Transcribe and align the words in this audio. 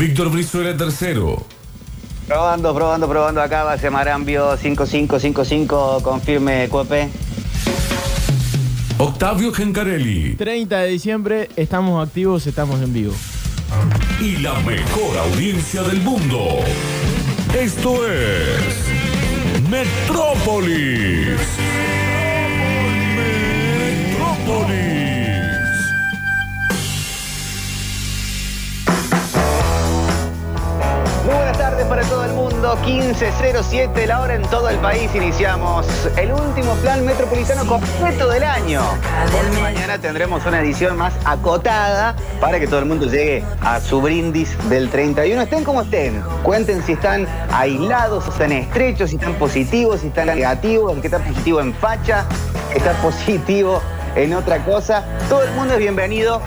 Víctor 0.00 0.30
Brizuela 0.30 0.74
tercero. 0.74 1.44
Probando, 2.26 2.74
probando, 2.74 3.06
probando 3.06 3.42
acá, 3.42 3.64
base 3.64 3.90
Marambio 3.90 4.56
5555, 4.56 6.00
confirme 6.02 6.70
Cuepe. 6.70 7.10
Octavio 8.96 9.52
Gencarelli. 9.52 10.36
30 10.36 10.78
de 10.78 10.88
diciembre, 10.88 11.50
estamos 11.54 12.02
activos, 12.02 12.46
estamos 12.46 12.80
en 12.80 12.94
vivo. 12.94 13.12
Y 14.22 14.38
la 14.38 14.58
mejor 14.60 15.18
audiencia 15.18 15.82
del 15.82 16.00
mundo. 16.00 16.46
Esto 17.54 18.10
es 18.10 18.86
Metrópolis. 19.68 21.36
Metrópolis. 24.16 24.89
Buenas 31.32 31.58
tardes 31.58 31.86
para 31.86 32.02
todo 32.02 32.24
el 32.24 32.32
mundo, 32.32 32.76
15.07 32.82 34.06
la 34.06 34.20
hora 34.20 34.34
en 34.34 34.42
todo 34.42 34.68
el 34.68 34.78
país. 34.78 35.14
Iniciamos 35.14 35.86
el 36.16 36.32
último 36.32 36.74
plan 36.76 37.06
metropolitano 37.06 37.64
completo 37.66 38.28
del 38.28 38.42
año. 38.42 38.82
Porque 39.30 39.60
mañana 39.60 39.98
tendremos 39.98 40.44
una 40.44 40.60
edición 40.60 40.96
más 40.96 41.14
acotada 41.24 42.16
para 42.40 42.58
que 42.58 42.66
todo 42.66 42.80
el 42.80 42.86
mundo 42.86 43.06
llegue 43.06 43.44
a 43.60 43.80
su 43.80 44.00
brindis 44.00 44.56
del 44.68 44.90
31. 44.90 45.42
Estén 45.42 45.62
como 45.62 45.82
estén, 45.82 46.20
cuenten 46.42 46.82
si 46.82 46.92
están 46.92 47.28
aislados, 47.52 48.24
si 48.24 48.30
están 48.30 48.50
estrechos, 48.50 49.10
si 49.10 49.16
están 49.16 49.34
positivos, 49.34 50.00
si 50.00 50.08
están 50.08 50.26
negativos, 50.26 50.98
que 50.98 51.06
está 51.06 51.20
positivo 51.20 51.60
en 51.60 51.72
facha, 51.74 52.24
que 52.72 52.78
está 52.78 52.92
positivo 52.94 53.80
en 54.16 54.34
otra 54.34 54.64
cosa. 54.64 55.04
Todo 55.28 55.44
el 55.44 55.52
mundo 55.52 55.74
es 55.74 55.78
bienvenido 55.78 56.42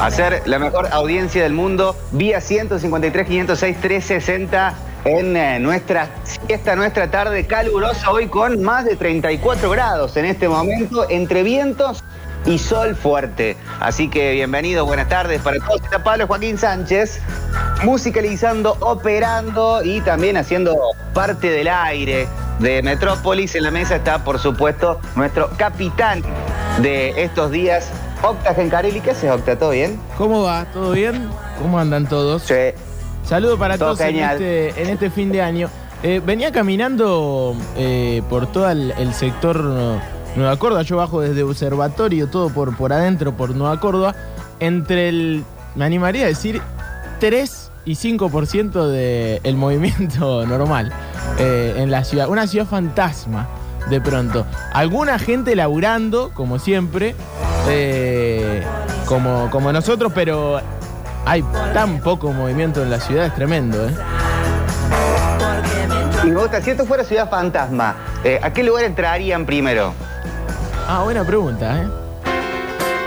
a 0.00 0.10
ser 0.10 0.42
la 0.46 0.58
mejor 0.58 0.88
audiencia 0.92 1.42
del 1.42 1.52
mundo 1.52 1.96
vía 2.12 2.40
153 2.40 3.26
506 3.26 3.76
360 3.80 4.74
en 5.04 5.36
eh, 5.36 5.58
nuestra 5.60 6.08
siesta, 6.24 6.76
nuestra 6.76 7.10
tarde 7.10 7.46
calurosa 7.46 8.10
hoy 8.10 8.26
con 8.28 8.62
más 8.62 8.84
de 8.84 8.96
34 8.96 9.70
grados 9.70 10.16
en 10.16 10.24
este 10.24 10.48
momento 10.48 11.06
entre 11.08 11.42
vientos 11.42 12.02
y 12.46 12.58
sol 12.58 12.94
fuerte. 12.94 13.56
Así 13.80 14.08
que 14.08 14.32
bienvenidos, 14.32 14.86
buenas 14.86 15.08
tardes 15.08 15.40
para 15.40 15.58
todos. 15.58 15.82
Está 15.82 16.02
Pablo 16.02 16.26
Joaquín 16.26 16.58
Sánchez 16.58 17.20
musicalizando, 17.82 18.76
operando 18.80 19.82
y 19.82 20.00
también 20.00 20.36
haciendo 20.36 20.76
parte 21.12 21.50
del 21.50 21.68
aire 21.68 22.26
de 22.58 22.82
Metrópolis. 22.82 23.54
En 23.54 23.62
la 23.62 23.70
mesa 23.70 23.96
está, 23.96 24.24
por 24.24 24.38
supuesto, 24.38 25.00
nuestro 25.16 25.50
capitán 25.56 26.22
de 26.80 27.22
estos 27.22 27.50
días, 27.50 27.90
Octa 28.24 28.54
Gencarelli. 28.54 29.00
¿Qué 29.00 29.10
haces, 29.10 29.30
Octa? 29.30 29.58
¿Todo 29.58 29.70
bien? 29.70 29.98
¿Cómo 30.16 30.42
va? 30.42 30.64
¿Todo 30.72 30.92
bien? 30.92 31.28
¿Cómo 31.60 31.78
andan 31.78 32.08
todos? 32.08 32.42
Sí. 32.42 32.54
Saludos 33.24 33.58
para 33.58 33.76
Todo 33.76 33.94
todos 33.94 34.00
en 34.00 34.16
este, 34.18 34.82
en 34.82 34.88
este 34.88 35.10
fin 35.10 35.30
de 35.30 35.42
año. 35.42 35.68
Eh, 36.02 36.20
venía 36.24 36.52
caminando 36.52 37.54
eh, 37.76 38.22
por 38.28 38.46
todo 38.50 38.70
el, 38.70 38.92
el 38.98 39.12
sector 39.14 39.62
Nueva 40.36 40.56
Córdoba. 40.58 40.82
Yo 40.82 40.96
bajo 40.96 41.20
desde 41.20 41.42
Observatorio, 41.42 42.28
todo 42.28 42.48
por, 42.50 42.76
por 42.76 42.92
adentro, 42.92 43.36
por 43.36 43.54
Nueva 43.54 43.78
Córdoba. 43.78 44.14
Entre 44.60 45.08
el, 45.08 45.44
me 45.74 45.84
animaría 45.84 46.24
a 46.24 46.28
decir, 46.28 46.62
3 47.20 47.70
y 47.84 47.92
5% 47.92 48.88
del 49.42 49.56
movimiento 49.56 50.46
normal 50.46 50.92
eh, 51.38 51.74
en 51.76 51.90
la 51.90 52.04
ciudad. 52.04 52.28
Una 52.28 52.46
ciudad 52.46 52.66
fantasma, 52.66 53.48
de 53.90 54.00
pronto. 54.00 54.46
Alguna 54.72 55.18
gente 55.18 55.54
laburando, 55.56 56.30
como 56.34 56.58
siempre, 56.58 57.14
eh, 57.68 58.62
como, 59.06 59.50
como 59.50 59.72
nosotros, 59.72 60.12
pero 60.14 60.60
hay 61.24 61.42
tan 61.72 62.00
poco 62.00 62.32
movimiento 62.32 62.82
en 62.82 62.90
la 62.90 63.00
ciudad, 63.00 63.26
es 63.26 63.34
tremendo, 63.34 63.88
¿eh? 63.88 63.94
Y 66.24 66.32
Octa, 66.32 66.62
si 66.62 66.70
esto 66.70 66.86
fuera 66.86 67.04
Ciudad 67.04 67.28
Fantasma, 67.28 67.96
eh, 68.24 68.40
¿a 68.42 68.50
qué 68.52 68.62
lugar 68.62 68.84
entrarían 68.84 69.44
primero? 69.44 69.92
Ah, 70.88 71.02
buena 71.04 71.24
pregunta, 71.24 71.82
¿eh? 71.82 71.86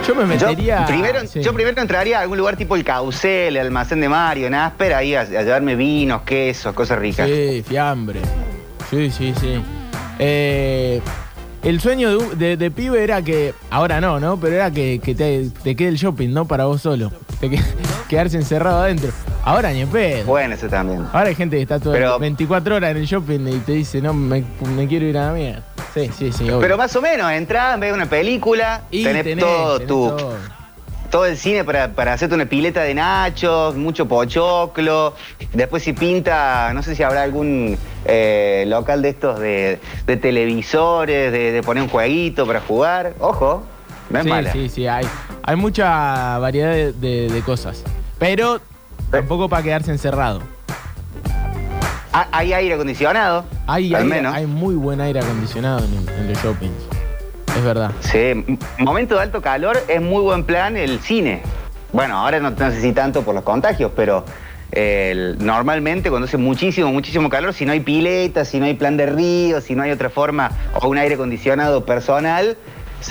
Yo 0.06 0.14
me 0.14 0.22
Yo 0.22 0.26
metería... 0.48 0.86
primero, 0.86 1.20
sí. 1.26 1.42
yo 1.42 1.52
primero 1.52 1.80
entraría 1.82 2.18
a 2.18 2.22
algún 2.22 2.38
lugar 2.38 2.56
tipo 2.56 2.76
el 2.76 2.84
Caucel, 2.84 3.56
el 3.56 3.66
almacén 3.66 4.00
de 4.00 4.08
Mario, 4.08 4.46
en 4.46 4.54
Asper, 4.54 4.94
ahí 4.94 5.14
a, 5.14 5.20
a 5.22 5.24
llevarme 5.24 5.74
vinos, 5.74 6.22
quesos, 6.22 6.72
cosas 6.74 6.98
ricas. 6.98 7.26
Sí, 7.28 7.62
fiambre. 7.66 8.20
Sí, 8.88 9.10
sí, 9.10 9.34
sí. 9.38 9.62
Eh, 10.18 11.02
el 11.62 11.80
sueño 11.80 12.10
de, 12.10 12.16
un- 12.16 12.38
de- 12.38 12.56
de 12.56 12.70
pibe 12.70 13.02
era 13.02 13.22
que, 13.22 13.54
ahora 13.70 14.00
no, 14.00 14.20
¿no? 14.20 14.38
Pero 14.38 14.54
era 14.56 14.70
que, 14.70 15.00
que 15.02 15.14
te, 15.14 15.50
te 15.62 15.74
quede 15.76 15.88
el 15.88 15.96
shopping, 15.96 16.28
¿no? 16.30 16.46
Para 16.46 16.64
vos 16.66 16.82
solo. 16.82 17.10
Te 17.40 17.50
que- 17.50 17.60
quedarse 18.08 18.36
encerrado 18.36 18.82
adentro. 18.82 19.10
Ahora 19.44 19.72
ni 19.72 19.80
en 19.80 19.88
pedo. 19.88 20.24
Bueno, 20.26 20.54
eso 20.54 20.68
también. 20.68 21.04
Ahora 21.12 21.28
hay 21.28 21.34
gente 21.34 21.56
que 21.56 21.62
está 21.62 21.78
todo 21.80 21.92
Pero- 21.92 22.18
24 22.18 22.76
horas 22.76 22.90
en 22.92 22.96
el 22.98 23.06
shopping 23.06 23.40
y 23.48 23.58
te 23.58 23.72
dice, 23.72 24.00
no, 24.00 24.12
me, 24.14 24.44
me 24.76 24.86
quiero 24.86 25.06
ir 25.06 25.16
a 25.18 25.26
la 25.26 25.32
mierda. 25.32 25.62
Sí, 25.94 26.10
sí, 26.16 26.32
sí, 26.32 26.44
obvio. 26.44 26.60
Pero 26.60 26.76
más 26.76 26.94
o 26.96 27.00
menos, 27.00 27.30
entrás, 27.32 27.78
ves 27.80 27.92
una 27.92 28.06
película, 28.06 28.82
Y 28.90 29.04
tenés, 29.04 29.24
tenés, 29.24 29.44
todo, 29.44 29.72
tenés 29.78 29.88
tu, 29.88 29.94
todo. 30.08 30.34
Todo 31.10 31.26
el 31.26 31.36
cine 31.36 31.64
para, 31.64 31.92
para 31.92 32.12
hacerte 32.12 32.34
una 32.34 32.46
pileta 32.46 32.82
de 32.82 32.94
nachos, 32.94 33.74
mucho 33.76 34.06
pochoclo. 34.06 35.14
Después 35.52 35.82
si 35.82 35.92
pinta, 35.92 36.72
no 36.74 36.82
sé 36.82 36.94
si 36.94 37.02
habrá 37.02 37.22
algún 37.22 37.78
eh, 38.04 38.64
local 38.68 39.02
de 39.02 39.08
estos 39.08 39.38
de, 39.40 39.80
de 40.06 40.16
televisores, 40.16 41.32
de, 41.32 41.52
de 41.52 41.62
poner 41.62 41.82
un 41.82 41.88
jueguito 41.88 42.46
para 42.46 42.60
jugar. 42.60 43.14
Ojo, 43.20 43.62
no 44.10 44.18
es 44.18 44.24
sí, 44.24 44.30
mala. 44.30 44.52
sí, 44.52 44.68
sí, 44.68 44.86
hay, 44.86 45.06
hay 45.42 45.56
mucha 45.56 46.38
variedad 46.38 46.72
de, 46.72 47.42
cosas. 47.44 47.84
Pero 48.18 48.60
tampoco 49.10 49.48
para 49.48 49.62
quedarse 49.62 49.90
encerrado. 49.90 50.42
Hay 52.32 52.52
aire 52.52 52.74
acondicionado, 52.74 53.44
Hay, 53.66 53.94
al 53.94 54.02
hay, 54.02 54.08
menos. 54.08 54.34
hay 54.34 54.46
muy 54.46 54.74
buen 54.74 55.00
aire 55.00 55.20
acondicionado 55.20 55.84
en, 55.84 56.08
en 56.18 56.28
los 56.32 56.42
shoppings. 56.42 56.72
Es 57.58 57.64
verdad. 57.64 57.90
Sí, 58.00 58.44
momento 58.78 59.16
de 59.16 59.22
alto 59.22 59.42
calor 59.42 59.82
es 59.88 60.00
muy 60.00 60.22
buen 60.22 60.44
plan 60.44 60.76
el 60.76 61.00
cine. 61.00 61.42
Bueno, 61.92 62.16
ahora 62.16 62.38
no, 62.38 62.50
no 62.50 62.70
sé 62.70 62.80
si 62.80 62.92
tanto 62.92 63.22
por 63.22 63.34
los 63.34 63.42
contagios, 63.42 63.90
pero 63.96 64.24
eh, 64.70 65.34
normalmente 65.40 66.08
cuando 66.08 66.26
hace 66.28 66.36
muchísimo, 66.36 66.92
muchísimo 66.92 67.28
calor, 67.28 67.52
si 67.52 67.66
no 67.66 67.72
hay 67.72 67.80
pileta, 67.80 68.44
si 68.44 68.60
no 68.60 68.66
hay 68.66 68.74
plan 68.74 68.96
de 68.96 69.06
río, 69.06 69.60
si 69.60 69.74
no 69.74 69.82
hay 69.82 69.90
otra 69.90 70.08
forma 70.08 70.52
o 70.80 70.86
un 70.86 70.98
aire 70.98 71.16
acondicionado 71.16 71.84
personal, 71.84 72.56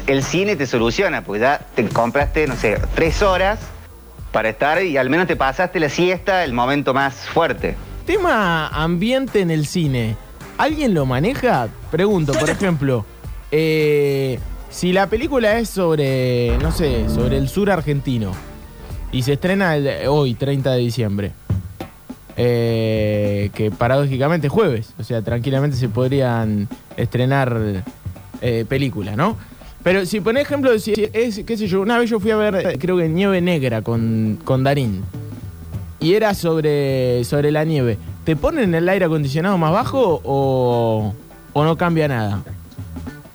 el 0.05 0.23
cine 0.23 0.55
te 0.55 0.65
soluciona, 0.65 1.23
porque 1.25 1.41
ya 1.41 1.59
te 1.75 1.85
compraste, 1.89 2.47
no 2.47 2.55
sé, 2.55 2.79
tres 2.95 3.21
horas 3.21 3.59
para 4.31 4.47
estar 4.47 4.81
y 4.81 4.95
al 4.95 5.09
menos 5.09 5.27
te 5.27 5.35
pasaste 5.35 5.81
la 5.81 5.89
siesta, 5.89 6.45
el 6.45 6.53
momento 6.53 6.93
más 6.93 7.15
fuerte. 7.15 7.75
Tema 8.05 8.69
ambiente 8.69 9.41
en 9.41 9.51
el 9.51 9.65
cine. 9.65 10.15
¿Alguien 10.57 10.93
lo 10.93 11.05
maneja? 11.05 11.67
Pregunto, 11.91 12.31
por 12.31 12.49
ejemplo, 12.49 13.05
eh, 13.51 14.39
si 14.69 14.91
la 14.93 15.07
película 15.07 15.57
es 15.59 15.69
sobre, 15.69 16.57
no 16.57 16.71
sé, 16.71 17.09
sobre 17.09 17.37
el 17.37 17.47
sur 17.47 17.71
argentino 17.71 18.31
y 19.11 19.23
se 19.23 19.33
estrena 19.33 19.75
hoy, 20.09 20.33
30 20.33 20.71
de 20.73 20.79
diciembre, 20.79 21.31
eh, 22.35 23.49
que 23.53 23.71
paradójicamente 23.71 24.47
es 24.47 24.53
jueves, 24.53 24.93
o 24.99 25.03
sea, 25.03 25.21
tranquilamente 25.21 25.77
se 25.77 25.89
podrían 25.89 26.67
estrenar 26.97 27.83
eh, 28.41 28.65
películas, 28.67 29.15
¿no? 29.15 29.37
Pero 29.83 30.05
si 30.05 30.19
por 30.19 30.37
ejemplo, 30.37 30.77
si 30.79 30.93
es, 31.13 31.43
qué 31.45 31.57
sé 31.57 31.67
yo, 31.67 31.81
una 31.81 31.97
vez 31.97 32.09
yo 32.09 32.19
fui 32.19 32.31
a 32.31 32.35
ver, 32.35 32.77
creo 32.77 32.97
que 32.97 33.07
Nieve 33.07 33.41
Negra 33.41 33.81
con, 33.81 34.37
con 34.43 34.63
Darín 34.63 35.03
y 35.99 36.13
era 36.13 36.33
sobre, 36.33 37.23
sobre 37.23 37.51
la 37.51 37.63
nieve, 37.63 37.97
¿te 38.25 38.35
ponen 38.35 38.75
el 38.75 38.87
aire 38.89 39.05
acondicionado 39.05 39.57
más 39.57 39.71
bajo 39.71 40.21
o, 40.23 41.13
o 41.53 41.63
no 41.63 41.77
cambia 41.77 42.07
nada? 42.07 42.43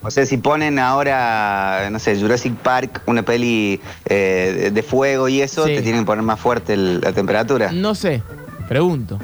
O 0.05 0.11
sea, 0.11 0.27
si 0.27 0.37
ponen 0.37 0.79
ahora, 0.81 1.89
no 1.91 1.99
sé, 1.99 2.19
Jurassic 2.21 2.55
Park, 2.57 3.03
una 3.07 3.23
peli 3.23 3.81
eh, 4.07 4.71
de- 4.73 4.83
fuego 4.83 5.29
y 5.29 5.41
eso, 5.41 5.67
Sí. 5.67 5.77
te 5.77 5.83
tienen 5.83 6.03
que 6.03 6.07
poner 6.07 6.25
más 6.25 6.41
fuerte 6.41 6.73
el- 6.75 7.01
la 7.01 7.13
temperatura. 7.13 7.71
No 7.73 7.95
sé, 7.95 8.23
pregunto. 8.69 9.19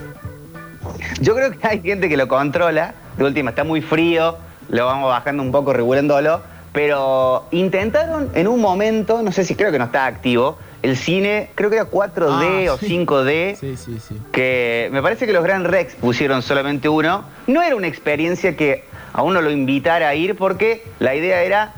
Yo 1.20 1.34
creo 1.34 1.50
que 1.50 1.66
hay 1.66 1.80
gente 1.82 2.08
que 2.08 2.16
lo 2.16 2.28
controla. 2.28 2.94
De 3.16 3.24
última, 3.24 3.50
está 3.50 3.64
muy 3.64 3.80
frío, 3.82 4.36
lo 4.68 4.86
vamos 4.86 5.08
bajando 5.10 5.42
un 5.42 5.50
poco, 5.50 5.72
regulándolo. 5.72 6.40
Pero 6.72 7.46
intentaron 7.50 8.30
en 8.34 8.46
un 8.46 8.60
momento, 8.60 9.22
no 9.22 9.32
sé 9.32 9.44
si 9.44 9.54
creo 9.56 9.72
que 9.72 9.78
no 9.78 9.86
está 9.86 10.06
activo, 10.06 10.58
el 10.82 10.96
cine, 10.96 11.50
creo 11.56 11.70
que 11.70 11.76
era 11.76 11.86
4D 11.86 12.68
Ah, 12.68 12.74
o 12.74 12.78
sí. 12.78 12.86
5D, 12.86 13.56
Sí, 13.58 13.76
sí, 13.76 13.98
sí. 14.06 14.14
que 14.30 14.88
me 14.92 15.02
parece 15.02 15.26
que 15.26 15.32
los 15.32 15.42
Grand 15.42 15.66
Rex 15.66 15.94
pusieron 15.96 16.40
solamente 16.42 16.88
uno. 16.88 17.24
No 17.48 17.62
era 17.62 17.74
una 17.74 17.88
experiencia 17.88 18.56
que 18.56 18.84
a 19.18 19.22
uno 19.22 19.42
lo 19.42 19.50
invitara 19.50 20.10
a 20.10 20.14
ir 20.14 20.36
porque 20.36 20.84
la 21.00 21.12
idea 21.12 21.42
era, 21.42 21.72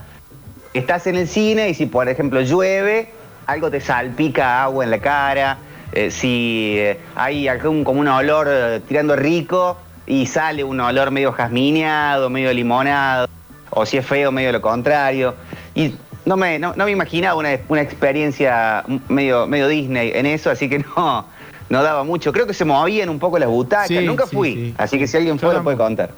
estás 0.74 1.06
en 1.06 1.16
el 1.16 1.26
cine 1.26 1.70
y 1.70 1.74
si 1.74 1.86
por 1.86 2.06
ejemplo 2.06 2.42
llueve, 2.42 3.08
algo 3.46 3.70
te 3.70 3.80
salpica 3.80 4.62
agua 4.62 4.84
en 4.84 4.90
la 4.90 4.98
cara, 4.98 5.56
eh, 5.92 6.10
si 6.10 6.74
eh, 6.76 6.98
hay 7.16 7.48
algún 7.48 7.82
como 7.82 7.98
un 8.00 8.08
olor 8.08 8.46
eh, 8.50 8.80
tirando 8.86 9.16
rico 9.16 9.78
y 10.06 10.26
sale 10.26 10.62
un 10.64 10.80
olor 10.80 11.12
medio 11.12 11.32
jazmineado, 11.32 12.28
medio 12.28 12.52
limonado, 12.52 13.26
o 13.70 13.86
si 13.86 13.96
es 13.96 14.04
feo, 14.04 14.30
medio 14.30 14.52
lo 14.52 14.60
contrario. 14.60 15.34
Y 15.74 15.94
no 16.26 16.36
me, 16.36 16.58
no, 16.58 16.74
no 16.76 16.84
me 16.84 16.90
imaginaba 16.90 17.36
una, 17.36 17.58
una 17.70 17.80
experiencia 17.80 18.84
medio, 19.08 19.46
medio 19.46 19.66
Disney 19.66 20.12
en 20.14 20.26
eso, 20.26 20.50
así 20.50 20.68
que 20.68 20.80
no, 20.80 21.24
no 21.70 21.82
daba 21.82 22.04
mucho. 22.04 22.34
Creo 22.34 22.46
que 22.46 22.52
se 22.52 22.66
movían 22.66 23.08
un 23.08 23.18
poco 23.18 23.38
las 23.38 23.48
butacas, 23.48 23.88
Sí, 23.88 23.98
nunca 24.04 24.26
fui, 24.26 24.52
sí. 24.52 24.74
así 24.76 24.98
que 24.98 25.06
si 25.06 25.16
alguien 25.16 25.38
fue 25.38 25.54
lo 25.54 25.62
puede 25.62 25.78
contar. 25.78 26.10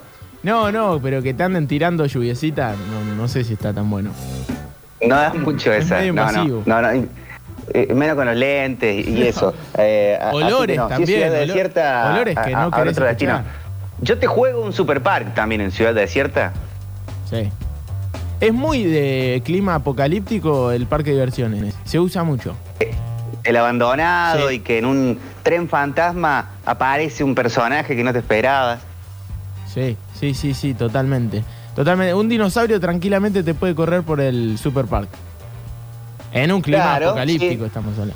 No, 0.43 0.71
no, 0.71 0.99
pero 1.01 1.21
que 1.21 1.33
te 1.33 1.43
anden 1.43 1.67
tirando 1.67 2.05
lluviecita, 2.05 2.75
no, 2.91 3.15
no 3.15 3.27
sé 3.27 3.43
si 3.43 3.53
está 3.53 3.73
tan 3.73 3.89
bueno. 3.89 4.11
No 5.01 5.15
da 5.15 5.33
mucho 5.33 5.71
Es 5.71 5.85
esa. 5.85 5.97
medio 5.99 6.13
no, 6.13 6.31
no, 6.31 6.45
no, 6.65 6.81
no, 6.81 7.05
eh, 7.73 7.93
menos 7.93 8.15
con 8.15 8.25
los 8.25 8.35
lentes 8.35 9.07
y 9.07 9.23
eso. 9.23 9.53
Eh, 9.77 10.19
Olores 10.33 10.75
Si 10.75 10.81
es 10.81 10.87
también, 10.89 11.07
ciudad 11.07 11.29
olor- 11.33 11.47
desierta, 11.47 12.11
olores 12.13 12.37
que 12.39 12.51
no 12.51 12.57
a- 12.57 12.63
a 12.63 12.67
otro 12.67 13.05
destino. 13.05 13.41
Yo 14.01 14.17
te 14.19 14.27
juego 14.27 14.61
un 14.63 14.73
super 14.73 15.01
park 15.01 15.33
también 15.33 15.61
en 15.61 15.71
ciudad 15.71 15.93
desierta. 15.93 16.51
Sí. 17.29 17.49
Es 18.41 18.53
muy 18.53 18.83
de 18.83 19.41
clima 19.45 19.75
apocalíptico 19.75 20.71
el 20.71 20.87
parque 20.87 21.11
de 21.11 21.15
diversiones. 21.17 21.73
Se 21.85 21.99
usa 21.99 22.23
mucho. 22.23 22.55
El 23.45 23.55
abandonado 23.55 24.49
Sí. 24.49 24.55
y 24.55 24.59
que 24.59 24.77
en 24.79 24.85
un 24.85 25.19
tren 25.43 25.69
fantasma 25.69 26.51
aparece 26.65 27.23
un 27.23 27.33
personaje 27.35 27.95
que 27.95 28.03
no 28.03 28.11
te 28.11 28.19
esperabas. 28.19 28.79
Sí, 29.73 29.97
sí, 30.19 30.33
sí, 30.33 30.53
sí, 30.53 30.73
totalmente. 30.73 31.43
Totalmente. 31.75 32.13
Un 32.13 32.29
dinosaurio 32.29 32.79
tranquilamente 32.79 33.41
te 33.43 33.53
puede 33.53 33.73
correr 33.73 34.03
por 34.03 34.21
el 34.21 34.57
super 34.57 34.85
park. 34.85 35.09
En 36.31 36.51
un 36.51 36.61
clima 36.61 36.83
Claro, 36.83 37.07
apocalíptico 37.09 37.63
sí. 37.63 37.67
estamos 37.67 37.93
hablando. 37.93 38.15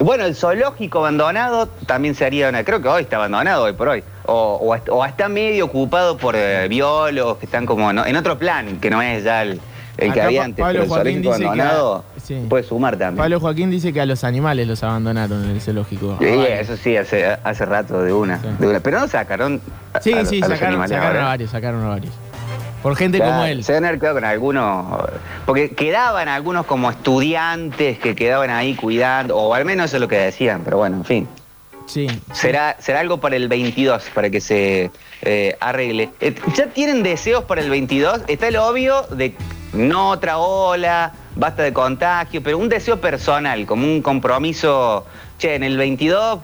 Bueno, 0.00 0.24
el 0.26 0.36
zoológico 0.36 1.00
abandonado 1.00 1.66
también 1.86 2.14
sería 2.14 2.48
una. 2.48 2.62
Creo 2.62 2.80
que 2.80 2.88
hoy 2.88 3.02
está 3.02 3.16
abandonado 3.16 3.64
hoy 3.64 3.72
por 3.72 3.88
hoy. 3.88 4.04
O, 4.26 4.58
o 4.62 4.74
est- 4.76 4.88
o 4.88 5.04
está 5.04 5.28
medio 5.28 5.64
ocupado 5.64 6.16
por 6.16 6.36
eh, 6.36 6.68
biólogos 6.68 7.38
que 7.38 7.46
están 7.46 7.66
como 7.66 7.92
no- 7.92 8.06
en 8.06 8.14
otro 8.14 8.38
plan, 8.38 8.78
que 8.78 8.90
no 8.90 9.02
es 9.02 9.24
ya 9.24 9.42
el, 9.42 9.60
el 9.98 10.12
que 10.12 10.20
Acá 10.20 10.24
había 10.28 10.44
antes. 10.44 10.62
Pablo 10.64 10.72
pero 10.80 10.82
el 10.84 10.88
Joaquín 10.88 11.22
zoológico 11.22 11.30
dice 11.34 11.40
que- 11.40 11.60
abandonado 11.62 12.04
sí. 12.24 12.46
puede 12.48 12.62
sumar 12.64 12.96
también. 12.96 13.16
Pablo 13.16 13.40
Joaquín 13.40 13.70
dice 13.70 13.92
que 13.92 14.00
a 14.00 14.06
los 14.06 14.24
animales 14.24 14.66
los 14.66 14.82
abandonaron 14.82 15.44
en 15.44 15.50
el 15.50 15.60
zoológico. 15.60 16.16
Sí, 16.20 16.26
Ah, 16.26 16.60
eso 16.60 16.76
sí, 16.76 16.96
hace, 16.96 17.26
hace 17.26 17.64
rato 17.66 18.02
de 18.02 18.12
una, 18.12 18.40
Sí. 18.40 18.48
de 18.58 18.66
una. 18.68 18.80
Pero 18.80 19.00
no 19.00 19.08
sacaron. 19.08 19.60
a- 19.92 20.00
Sí, 20.00 20.12
a- 20.14 20.24
sí, 20.24 20.36
a 20.36 20.48
los 20.48 20.50
sacaron, 20.50 20.68
animales 20.74 20.90
sacaron 20.90 21.16
ahora. 21.16 21.24
a 21.24 21.28
varios, 21.28 21.50
sacaron 21.50 21.84
a 21.84 21.88
varios. 21.88 22.14
Por 22.82 22.94
gente 22.94 23.18
Claro, 23.18 23.32
como 23.32 23.44
él. 23.44 23.64
Se 23.64 23.76
haber 23.76 23.98
quedado 23.98 24.14
con 24.14 24.24
algunos. 24.24 24.86
Porque 25.44 25.70
quedaban 25.70 26.28
algunos 26.28 26.64
como 26.64 26.88
estudiantes 26.90 27.98
que 27.98 28.14
quedaban 28.14 28.50
ahí 28.50 28.74
cuidando, 28.76 29.36
o 29.36 29.52
al 29.52 29.64
menos 29.64 29.86
eso 29.86 29.96
es 29.96 30.00
lo 30.00 30.06
que 30.08 30.18
decían, 30.18 30.62
pero 30.64 30.76
bueno, 30.78 30.98
en 30.98 31.04
fin. 31.04 31.28
Sí. 31.86 32.06
Será, 32.32 32.76
será 32.78 33.00
algo 33.00 33.18
para 33.18 33.34
el 33.34 33.48
22, 33.48 34.04
para 34.14 34.30
que 34.30 34.40
se 34.40 34.90
eh, 35.22 35.56
arregle. 35.58 36.10
Eh, 36.20 36.34
¿Ya 36.54 36.66
tienen 36.66 37.02
deseos 37.02 37.42
para 37.44 37.60
el 37.62 37.70
22? 37.70 38.20
Está 38.28 38.46
el 38.46 38.56
obvio 38.56 39.02
de 39.10 39.34
no 39.72 40.10
otra 40.10 40.38
ola, 40.38 41.12
basta 41.36 41.62
de 41.62 41.72
contagio, 41.72 42.42
pero 42.42 42.58
un 42.58 42.68
deseo 42.68 43.00
personal, 43.00 43.66
como 43.66 43.84
un 43.84 44.02
compromiso, 44.02 45.04
che, 45.38 45.54
en 45.54 45.62
el 45.62 45.76
22 45.76 46.38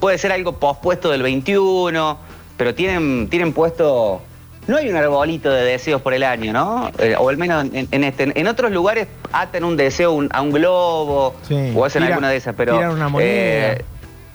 puede 0.00 0.18
ser 0.18 0.32
algo 0.32 0.52
pospuesto 0.58 1.10
del 1.10 1.22
21, 1.22 2.18
pero 2.56 2.74
tienen, 2.74 3.28
tienen 3.28 3.52
puesto... 3.52 4.22
No 4.66 4.76
hay 4.76 4.90
un 4.90 4.96
arbolito 4.96 5.50
de 5.50 5.64
deseos 5.64 6.02
por 6.02 6.12
el 6.12 6.22
año, 6.22 6.52
¿no? 6.52 6.90
Eh, 6.98 7.14
o 7.18 7.30
al 7.30 7.38
menos 7.38 7.64
en, 7.72 7.88
en 7.90 8.04
este, 8.04 8.38
en 8.38 8.46
otros 8.48 8.70
lugares 8.70 9.08
atan 9.32 9.64
un 9.64 9.78
deseo 9.78 10.12
un- 10.12 10.28
a 10.30 10.42
un 10.42 10.52
globo 10.52 11.34
Sí, 11.48 11.72
o 11.74 11.86
hacen 11.86 12.02
tira- 12.02 12.14
alguna 12.16 12.28
de 12.28 12.36
esas, 12.36 12.54
pero... 12.54 12.74
una 12.90 13.08
eh, 13.18 13.82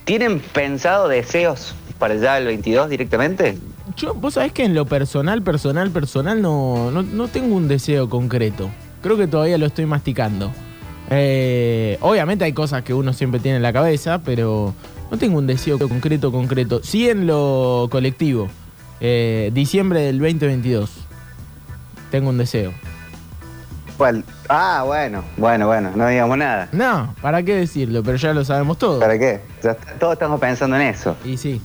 ¿Tienen 0.06 0.40
pensado 0.40 1.08
deseos 1.08 1.76
para 2.00 2.16
ya 2.16 2.38
el 2.40 2.46
22 2.48 2.90
directamente? 2.90 3.58
Yo, 3.98 4.14
vos 4.14 4.36
sabés 4.36 4.54
que 4.54 4.64
en 4.64 4.74
lo 4.74 4.86
personal, 4.86 5.42
personal, 5.42 5.92
personal, 5.92 6.42
no, 6.42 6.90
no, 6.92 7.04
no 7.04 7.28
tengo 7.28 7.56
un 7.56 7.68
deseo 7.68 8.10
concreto. 8.10 8.70
Creo 9.02 9.18
que 9.18 9.28
todavía 9.28 9.58
lo 9.58 9.66
estoy 9.66 9.86
masticando. 9.86 10.52
Eh, 11.10 11.98
obviamente 12.02 12.46
hay 12.46 12.54
cosas 12.54 12.84
que 12.84 12.94
uno 12.94 13.14
siempre 13.14 13.40
tiene 13.40 13.58
en 13.58 13.64
la 13.64 13.74
cabeza, 13.74 14.22
pero 14.24 14.74
no 15.12 15.18
tengo 15.18 15.38
un 15.38 15.48
deseo 15.48 15.78
concreto, 15.78 16.32
concreto. 16.32 16.82
Sí 16.84 17.10
en 17.10 17.28
lo 17.28 17.88
colectivo. 17.92 18.48
Eh, 19.02 19.52
diciembre 19.54 20.00
del 20.02 20.20
2022. 20.20 20.90
Tengo 22.10 22.30
un 22.30 22.38
deseo. 22.38 22.74
¿Cuál? 23.98 24.24
Ah, 24.50 24.84
bueno, 24.86 25.24
bueno, 25.38 25.68
bueno, 25.68 25.92
no 25.96 26.08
digamos 26.08 26.38
nada. 26.38 26.70
No, 26.72 27.14
¿para 27.22 27.44
qué 27.44 27.56
decirlo? 27.56 28.02
Pero 28.02 28.18
ya 28.18 28.34
lo 28.34 28.44
sabemos 28.44 28.78
todo. 28.78 29.00
¿Para 29.00 29.20
qué? 29.20 29.42
Ya 29.62 29.76
todos 30.00 30.14
estamos 30.14 30.40
pensando 30.40 30.76
en 30.78 30.84
eso. 30.84 31.16
Y 31.26 31.38
sí, 31.38 31.62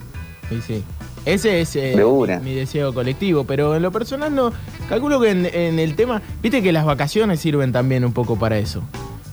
y 0.51 0.61
sí. 0.61 0.85
Ese 1.29 1.61
es 1.61 1.77
eh, 1.77 1.95
De 1.95 2.39
mi, 2.41 2.55
deseo 2.55 2.95
colectivo, 2.95 3.45
pero 3.45 3.77
en 3.77 3.83
lo 3.83 3.91
personal 3.93 4.35
no. 4.35 4.53
Calculo 4.89 5.21
que 5.21 5.31
en, 5.31 5.45
en 5.47 5.79
el 5.79 5.95
tema. 5.95 6.23
Viste 6.43 6.63
que 6.63 6.73
las 6.73 6.85
vacaciones 6.87 7.39
sirven 7.41 7.71
también 7.71 8.05
un 8.05 8.13
poco 8.15 8.39
para 8.39 8.57
eso. 8.59 8.83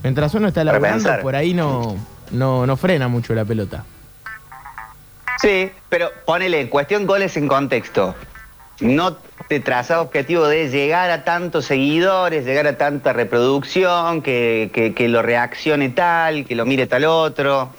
Mientras 0.04 0.34
uno 0.36 0.48
está 0.50 0.64
laburando, 0.64 1.10
por 1.22 1.36
ahí 1.36 1.54
no, 1.54 1.96
no, 2.32 2.66
no 2.68 2.76
frena 2.78 3.08
mucho 3.08 3.34
la 3.34 3.46
pelota. 3.46 3.86
Sí, 5.42 5.70
pero 5.90 6.10
ponele 6.26 6.62
en 6.62 6.68
cuestión 6.68 7.06
goles 7.06 7.36
en 7.38 7.48
contexto. 7.48 8.14
No 8.82 9.16
te 9.48 9.62
trazas 9.62 10.00
objetivo 10.00 10.48
de 10.48 10.70
llegar 10.70 11.10
a 11.12 11.24
tantos 11.24 11.66
seguidores, 11.66 12.46
llegar 12.46 12.68
a 12.68 12.78
tanta 12.78 13.14
reproducción, 13.14 14.22
que, 14.22 14.70
que- 14.74 14.94
que 14.94 15.08
lo 15.08 15.22
reaccione 15.22 15.90
tal, 15.90 16.46
que 16.46 16.56
lo 16.56 16.66
mire 16.66 16.88
tal 16.88 17.06
otro. 17.06 17.70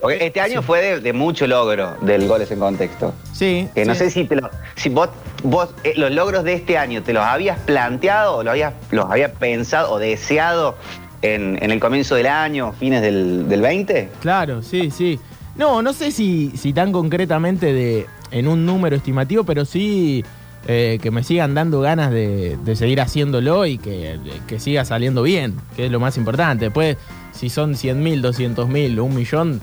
Porque 0.00 0.26
este 0.26 0.40
año 0.40 0.62
fue 0.62 0.80
de, 0.82 1.00
de 1.00 1.12
mucho 1.12 1.46
logro 1.46 1.94
del 2.00 2.26
goles 2.26 2.50
en 2.50 2.58
contexto. 2.58 3.14
Sí. 3.32 3.68
Que 3.74 3.84
no 3.84 3.94
sí. 3.94 4.00
sé 4.00 4.10
si, 4.10 4.24
te 4.24 4.36
lo- 4.36 4.50
si 4.74 4.88
vos, 4.88 5.08
vos 5.44 5.68
eh, 5.84 5.92
los 5.96 6.10
logros 6.10 6.44
de 6.44 6.54
este 6.54 6.76
año 6.78 7.02
te 7.02 7.12
los 7.12 7.22
habías 7.24 7.58
planteado 7.60 8.36
o 8.36 8.48
habías, 8.48 8.72
los 8.90 9.08
habías 9.10 9.30
pensado 9.32 9.92
o 9.92 9.98
deseado 9.98 10.76
en, 11.22 11.62
en 11.62 11.70
el 11.70 11.78
comienzo 11.78 12.14
del 12.16 12.26
año, 12.26 12.72
fines 12.72 13.00
del, 13.02 13.48
del 13.48 13.60
20. 13.60 14.08
Claro, 14.20 14.62
sí, 14.62 14.90
sí. 14.90 15.20
No, 15.56 15.82
no 15.82 15.92
sé 15.92 16.10
si, 16.10 16.50
si 16.56 16.72
tan 16.72 16.90
concretamente 16.92 17.72
de 17.72 18.06
en 18.30 18.48
un 18.48 18.64
número 18.64 18.96
estimativo, 18.96 19.44
pero 19.44 19.64
sí 19.66 20.24
eh, 20.66 20.98
que 21.02 21.10
me 21.10 21.22
sigan 21.22 21.54
dando 21.54 21.80
ganas 21.82 22.10
de, 22.10 22.56
de 22.64 22.76
seguir 22.76 23.00
haciéndolo 23.02 23.66
y 23.66 23.76
que, 23.78 24.18
que 24.46 24.58
siga 24.58 24.84
saliendo 24.86 25.22
bien, 25.22 25.56
que 25.76 25.84
es 25.86 25.92
lo 25.92 26.00
más 26.00 26.16
importante. 26.16 26.64
Después, 26.66 26.96
si 27.32 27.50
son 27.50 27.74
100 27.76 28.02
mil, 28.02 28.22
200 28.22 28.68
mil, 28.68 28.98
un 28.98 29.14
millón, 29.14 29.60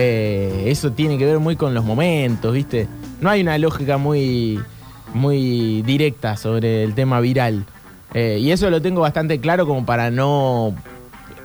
eh, 0.00 0.64
eso 0.66 0.92
tiene 0.92 1.18
que 1.18 1.26
ver 1.26 1.40
muy 1.40 1.56
con 1.56 1.74
los 1.74 1.84
momentos, 1.84 2.54
¿viste? 2.54 2.86
No 3.20 3.28
hay 3.30 3.40
una 3.40 3.58
lógica 3.58 3.98
muy, 3.98 4.60
muy 5.12 5.82
directa 5.82 6.36
sobre 6.36 6.84
el 6.84 6.94
tema 6.94 7.18
viral. 7.20 7.64
Eh, 8.14 8.38
y 8.40 8.52
eso 8.52 8.70
lo 8.70 8.80
tengo 8.80 9.00
bastante 9.00 9.40
claro 9.40 9.66
como 9.66 9.84
para 9.84 10.10
no 10.12 10.72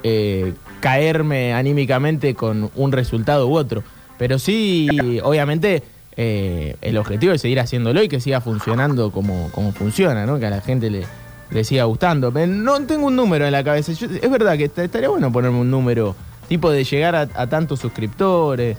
eh, 0.04 0.54
caerme 0.82 1.54
anímicamente 1.54 2.36
con 2.36 2.70
un 2.76 2.92
resultado 2.92 3.48
u 3.48 3.56
otro. 3.58 3.84
Pero 4.20 4.38
sí, 4.38 4.88
obviamente, 5.24 5.82
el 6.16 6.98
objetivo 6.98 7.34
es 7.34 7.42
seguir 7.42 7.60
haciéndolo 7.60 8.04
y 8.04 8.08
que 8.08 8.20
siga 8.20 8.40
funcionando 8.40 9.12
como, 9.12 9.50
como 9.52 9.72
funciona, 9.72 10.28
¿no? 10.28 10.38
Que 10.40 10.46
a 10.46 10.50
la 10.52 10.62
gente 10.62 10.92
le, 10.92 11.64
siga 11.64 11.86
gustando. 11.86 12.32
Pero 12.32 12.48
no 12.54 12.80
tengo 12.86 13.08
un 13.08 13.16
número 13.16 13.46
en 13.48 13.52
la 13.52 13.64
cabeza. 13.64 13.92
Es 13.92 14.30
verdad 14.30 14.56
que 14.58 14.66
est- 14.66 14.78
estaría 14.78 15.10
bueno 15.10 15.32
ponerme 15.32 15.58
un 15.60 15.72
número, 15.72 16.16
tipo 16.48 16.70
de 16.72 16.84
llegar 16.84 17.16
a, 17.16 17.22
a 17.36 17.48
tantos 17.48 17.80
suscriptores. 17.80 18.78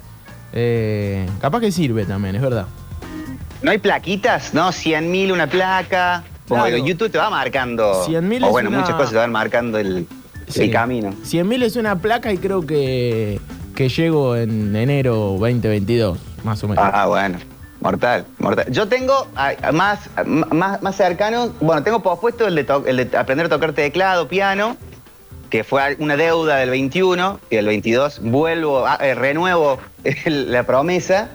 Eh, 0.52 1.26
capaz 1.40 1.60
que 1.60 1.72
sirve 1.72 2.04
también, 2.04 2.36
es 2.36 2.42
verdad. 2.42 2.66
¿No 3.62 3.70
hay 3.70 3.78
plaquitas? 3.78 4.54
¿No? 4.54 4.72
100 4.72 5.10
mil 5.10 5.32
una 5.32 5.46
placa. 5.48 6.22
Claro. 6.46 6.66
que 6.66 6.82
YouTube 6.82 7.10
te 7.10 7.16
va 7.16 7.30
marcando. 7.30 8.04
100.000 8.06 8.44
O 8.44 8.50
bueno, 8.50 8.68
una- 8.68 8.80
muchas 8.80 8.94
cosas 8.96 9.12
te 9.12 9.16
van 9.16 9.32
marcando 9.32 9.78
el, 9.78 10.06
Sí. 10.46 10.64
el 10.64 10.70
camino. 10.70 11.14
100.000 11.24 11.62
es 11.62 11.76
una 11.76 11.96
placa 11.98 12.30
y 12.34 12.36
creo 12.36 12.66
que, 12.66 13.40
que 13.74 13.88
llego 13.88 14.36
en 14.36 14.76
enero 14.76 15.36
2022, 15.40 16.18
más 16.44 16.62
o 16.62 16.68
menos. 16.68 16.84
Ah, 16.92 17.06
bueno. 17.06 17.38
Mortal, 17.80 18.26
mortal. 18.38 18.66
Yo 18.70 18.88
tengo 18.88 19.26
ah, 19.36 19.52
más, 19.72 20.00
más, 20.26 20.82
más 20.82 20.96
cercano, 20.96 21.50
bueno, 21.60 21.82
tengo 21.82 22.02
pospuesto 22.02 22.46
el 22.46 22.54
de, 22.56 22.64
to- 22.64 22.84
el 22.86 22.96
de 23.08 23.16
aprender 23.16 23.46
a 23.46 23.48
tocar 23.48 23.72
teclado, 23.72 24.28
piano, 24.28 24.76
que 25.50 25.64
fue 25.64 25.96
una 25.98 26.16
deuda 26.16 26.56
del 26.56 26.70
21, 26.70 27.40
y 27.50 27.56
el 27.56 27.66
22 27.66 28.20
vuelvo, 28.22 28.86
ah, 28.86 28.98
eh, 29.00 29.14
renuevo 29.14 29.78
la 30.26 30.64
promesa. 30.64 31.30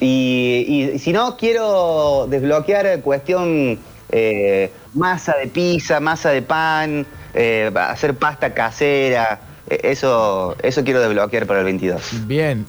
Y, 0.00 0.90
y 0.94 0.98
si 0.98 1.12
no, 1.12 1.36
quiero 1.36 2.26
desbloquear 2.28 3.00
cuestión 3.02 3.78
eh, 4.12 4.70
masa 4.92 5.34
de 5.38 5.46
pizza, 5.46 5.98
masa 5.98 6.30
de 6.30 6.42
pan, 6.42 7.06
eh, 7.32 7.72
hacer 7.74 8.14
pasta 8.14 8.52
casera, 8.52 9.40
eh, 9.66 9.80
eso, 9.84 10.54
eso 10.62 10.84
quiero 10.84 11.00
desbloquear 11.00 11.46
para 11.46 11.60
el 11.60 11.64
22. 11.64 12.26
Bien. 12.26 12.66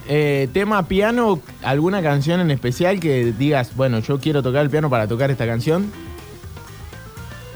Tema 0.53 0.88
piano, 0.88 1.41
¿alguna 1.62 2.01
canción 2.01 2.39
en 2.39 2.50
especial 2.50 3.01
que 3.01 3.33
digas, 3.38 3.75
bueno, 3.75 4.00
yo 4.00 4.19
quiero 4.19 4.41
tocar 4.41 4.62
el 4.62 4.69
piano 4.69 4.89
para 4.89 5.05
tocar 5.05 5.31
esta 5.31 5.45
canción? 5.45 5.91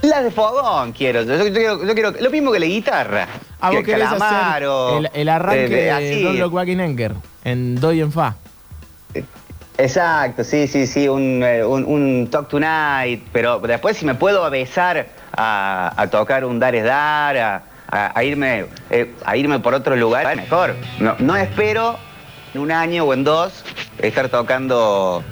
La 0.01 0.21
de 0.21 0.31
fogón 0.31 0.91
quiero. 0.93 1.23
Yo, 1.23 1.35
yo 1.37 1.53
quiero, 1.53 1.83
yo 1.85 1.93
quiero 1.93 2.11
lo 2.19 2.29
mismo 2.29 2.51
que 2.51 2.59
la 2.59 2.65
guitarra. 2.65 3.27
Ah, 3.59 3.71
vos 3.71 3.83
querés 3.83 4.05
hacer 4.05 4.19
Calamaro, 4.19 4.97
el, 4.99 5.09
el 5.13 5.29
arranque 5.29 5.67
de- 5.67 5.67
de- 5.93 6.33
de, 6.33 6.45
Back 6.45 6.67
in 6.67 6.81
Anger 6.81 7.13
en 7.43 7.75
Do 7.79 7.91
y 7.93 8.01
en 8.01 8.11
Fa. 8.11 8.35
Exacto, 9.79 10.43
sí, 10.43 10.67
sí, 10.67 10.87
sí, 10.87 11.07
un, 11.07 11.41
eh, 11.43 11.63
un, 11.63 11.85
un 11.85 12.27
Talk 12.31 12.47
Tonight, 12.49 13.27
pero 13.31 13.59
después 13.59 13.95
si 13.95 14.05
me 14.05 14.15
puedo 14.15 14.49
besar 14.49 15.07
a, 15.35 15.93
a 15.95 16.07
tocar 16.07 16.45
un 16.45 16.59
Dar 16.59 16.73
es 16.73 16.83
Dar, 16.83 17.37
a, 17.37 17.55
a- 17.91 18.11
a 18.17 18.23
irme, 18.23 18.65
eh, 18.89 19.13
a 19.23 19.37
irme 19.37 19.59
por 19.59 19.75
otro 19.75 19.95
lugar, 19.95 20.35
mejor. 20.35 20.75
No, 20.99 21.15
no 21.19 21.35
espero 21.35 21.97
en 22.55 22.61
un 22.61 22.71
año 22.71 23.03
o 23.03 23.13
en 23.13 23.23
dos 23.23 23.63
estar 23.99 24.29
tocando 24.29 25.23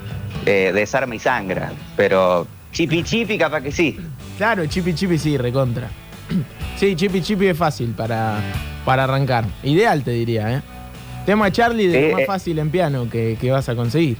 eh, 0.45 0.71
Desarma 0.75 1.15
y 1.15 1.19
Sangra, 1.19 1.71
pero 1.97 2.45
chipi 2.71 3.03
chipi 3.03 3.39
capaz 3.39 3.61
que 3.61 3.71
sí. 3.71 3.99
Claro, 4.37 4.65
Chippy 4.65 4.93
Chippy 4.93 5.17
sí, 5.17 5.37
recontra. 5.37 5.89
Sí, 6.77 6.93
Chippy 6.93 7.21
Chippy 7.21 7.47
es 7.47 7.57
fácil 7.57 7.91
para, 7.91 8.37
para 8.83 9.05
arrancar. 9.05 9.45
Ideal, 9.63 10.03
te 10.03 10.11
diría, 10.11 10.57
¿eh? 10.57 10.61
Tema 11.25 11.49
Charlie 11.49 11.87
de 11.87 11.99
Sí, 11.99 12.07
lo 12.07 12.11
más 12.11 12.21
eh. 12.21 12.25
fácil 12.25 12.59
en 12.59 12.69
piano 12.69 13.09
que, 13.09 13.37
que 13.39 13.49
vas 13.49 13.69
a 13.69 13.75
conseguir. 13.77 14.17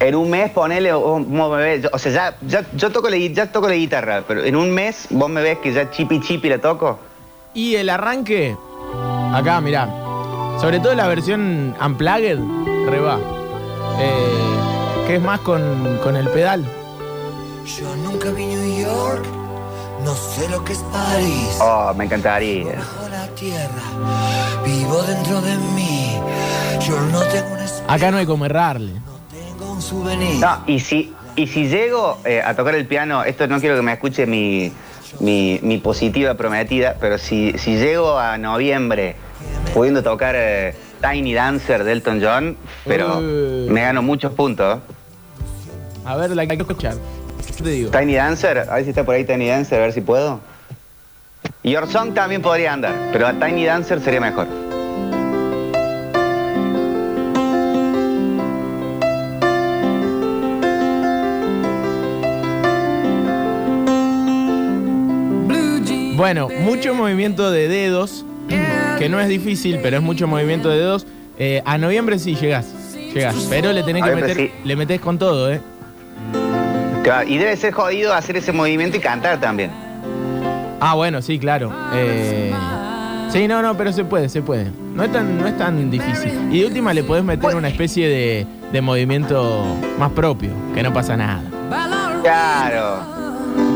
En 0.00 0.16
un 0.16 0.28
mes 0.28 0.50
ponele, 0.50 0.92
vos 0.92 1.24
me 1.24 1.56
ves, 1.58 1.88
o 1.92 1.98
sea, 1.98 2.10
ya, 2.10 2.36
ya, 2.44 2.66
yo 2.76 2.90
toco 2.90 3.08
la, 3.08 3.16
ya 3.16 3.52
toco 3.52 3.68
la 3.68 3.74
guitarra, 3.74 4.24
pero 4.26 4.44
en 4.44 4.56
un 4.56 4.72
mes 4.72 5.06
vos 5.10 5.30
me 5.30 5.40
ves 5.42 5.58
que 5.58 5.72
ya 5.72 5.92
chipi 5.92 6.20
chipi 6.20 6.48
la 6.48 6.58
toco. 6.58 6.98
Y 7.54 7.76
el 7.76 7.88
arranque, 7.88 8.56
acá, 9.32 9.60
mirá. 9.60 9.86
Sobre 10.60 10.80
todo 10.80 10.94
la 10.94 11.06
versión 11.06 11.76
Unplugged, 11.80 12.40
re 12.88 12.98
va. 12.98 13.20
Eh, 14.00 15.06
que 15.06 15.16
es 15.16 15.22
más 15.22 15.38
con, 15.38 15.98
con 16.02 16.16
el 16.16 16.28
pedal. 16.30 16.64
Yo 17.64 17.94
nunca 17.96 18.32
vi 18.32 18.42
York, 18.92 19.24
no 20.04 20.14
sé 20.14 20.48
lo 20.48 20.64
que 20.64 20.72
es 20.72 20.78
París. 20.92 21.58
Oh, 21.60 21.92
me 21.96 22.04
encantaría. 22.04 22.74
Bajo 22.76 23.08
la 23.08 23.26
tierra, 23.28 23.82
vivo 24.64 25.02
dentro 25.02 25.40
de 25.40 25.56
mí. 25.74 26.16
Yo 26.86 26.98
no 27.12 27.20
tengo 27.22 27.52
un 27.54 27.60
espejo, 27.60 27.90
Acá 27.92 28.10
no 28.10 28.16
hay 28.18 28.26
como 28.26 28.44
errarle. 28.46 28.92
no 28.94 29.00
tengo 29.30 29.72
un 29.72 29.82
souvenir. 29.82 30.36
No, 30.40 30.62
y 30.66 30.80
si, 30.80 31.14
y 31.36 31.46
si 31.46 31.68
llego 31.68 32.18
eh, 32.24 32.42
a 32.44 32.54
tocar 32.54 32.74
el 32.74 32.86
piano, 32.86 33.24
esto 33.24 33.46
no 33.46 33.60
quiero 33.60 33.76
que 33.76 33.82
me 33.82 33.92
escuche 33.92 34.26
mi, 34.26 34.72
mi, 35.20 35.58
mi 35.62 35.78
positiva 35.78 36.34
prometida, 36.34 36.96
pero 37.00 37.18
si, 37.18 37.52
si 37.58 37.76
llego 37.76 38.18
a 38.18 38.36
noviembre 38.38 39.16
pudiendo 39.74 40.02
tocar 40.02 40.34
eh, 40.36 40.74
Tiny 41.00 41.34
Dancer 41.34 41.84
de 41.84 41.92
Elton 41.92 42.20
John, 42.22 42.56
pero 42.84 43.18
Uh. 43.18 43.66
me 43.70 43.80
gano 43.82 44.02
muchos 44.02 44.32
puntos. 44.32 44.80
A 46.04 46.16
ver, 46.16 46.30
la 46.30 46.44
que 46.46 46.52
hay 46.52 46.58
que 46.58 46.62
escuchar. 46.62 46.94
Yo 47.58 47.64
te 47.64 47.70
digo. 47.70 47.90
Tiny 47.90 48.14
Dancer, 48.14 48.58
a 48.58 48.74
ver 48.74 48.84
si 48.84 48.90
está 48.90 49.04
por 49.04 49.14
ahí 49.14 49.24
Tiny 49.24 49.48
Dancer, 49.48 49.78
a 49.80 49.82
ver 49.84 49.92
si 49.92 50.00
puedo. 50.00 50.40
Your 51.64 51.86
Song 51.86 52.14
también 52.14 52.42
podría 52.42 52.72
andar, 52.72 52.94
pero 53.12 53.26
a 53.26 53.32
Tiny 53.32 53.64
Dancer 53.64 54.00
sería 54.00 54.20
mejor. 54.20 54.46
Bueno, 66.16 66.48
mucho 66.60 66.94
movimiento 66.94 67.50
de 67.50 67.66
dedos, 67.66 68.24
que 68.98 69.08
no 69.08 69.18
es 69.18 69.28
difícil, 69.28 69.80
pero 69.82 69.96
es 69.96 70.02
mucho 70.02 70.28
movimiento 70.28 70.68
de 70.68 70.78
dedos. 70.78 71.06
Eh, 71.38 71.62
a 71.64 71.78
noviembre 71.78 72.18
sí 72.18 72.36
llegás, 72.36 72.66
llegás, 73.12 73.34
pero 73.50 73.72
le 73.72 73.82
tenés 73.82 74.04
que 74.04 74.14
meter, 74.14 74.36
sí. 74.36 74.50
le 74.62 74.76
metés 74.76 75.00
con 75.00 75.18
todo, 75.18 75.52
¿eh? 75.52 75.60
Claro, 77.02 77.28
Y 77.28 77.38
debe 77.38 77.56
ser 77.56 77.72
jodido 77.72 78.14
hacer 78.14 78.36
ese 78.36 78.52
movimiento 78.52 78.96
y 78.96 79.00
cantar 79.00 79.40
también. 79.40 79.70
Ah, 80.80 80.94
bueno, 80.94 81.22
sí, 81.22 81.38
claro. 81.38 81.72
Eh, 81.94 82.52
sí, 83.30 83.46
no, 83.46 83.62
no, 83.62 83.76
pero 83.76 83.92
se 83.92 84.04
puede, 84.04 84.28
se 84.28 84.42
puede. 84.42 84.70
No 84.94 85.04
es 85.04 85.12
tan, 85.12 85.38
no 85.38 85.46
es 85.46 85.56
tan 85.56 85.90
difícil. 85.90 86.32
Y 86.50 86.60
de 86.60 86.66
última 86.66 86.92
le 86.92 87.04
podés 87.04 87.24
meter 87.24 87.54
una 87.54 87.68
especie 87.68 88.08
de, 88.08 88.46
de 88.72 88.80
movimiento 88.80 89.64
más 89.98 90.10
propio, 90.10 90.50
que 90.74 90.82
no 90.82 90.92
pasa 90.92 91.16
nada. 91.16 91.42
Claro. 92.22 93.21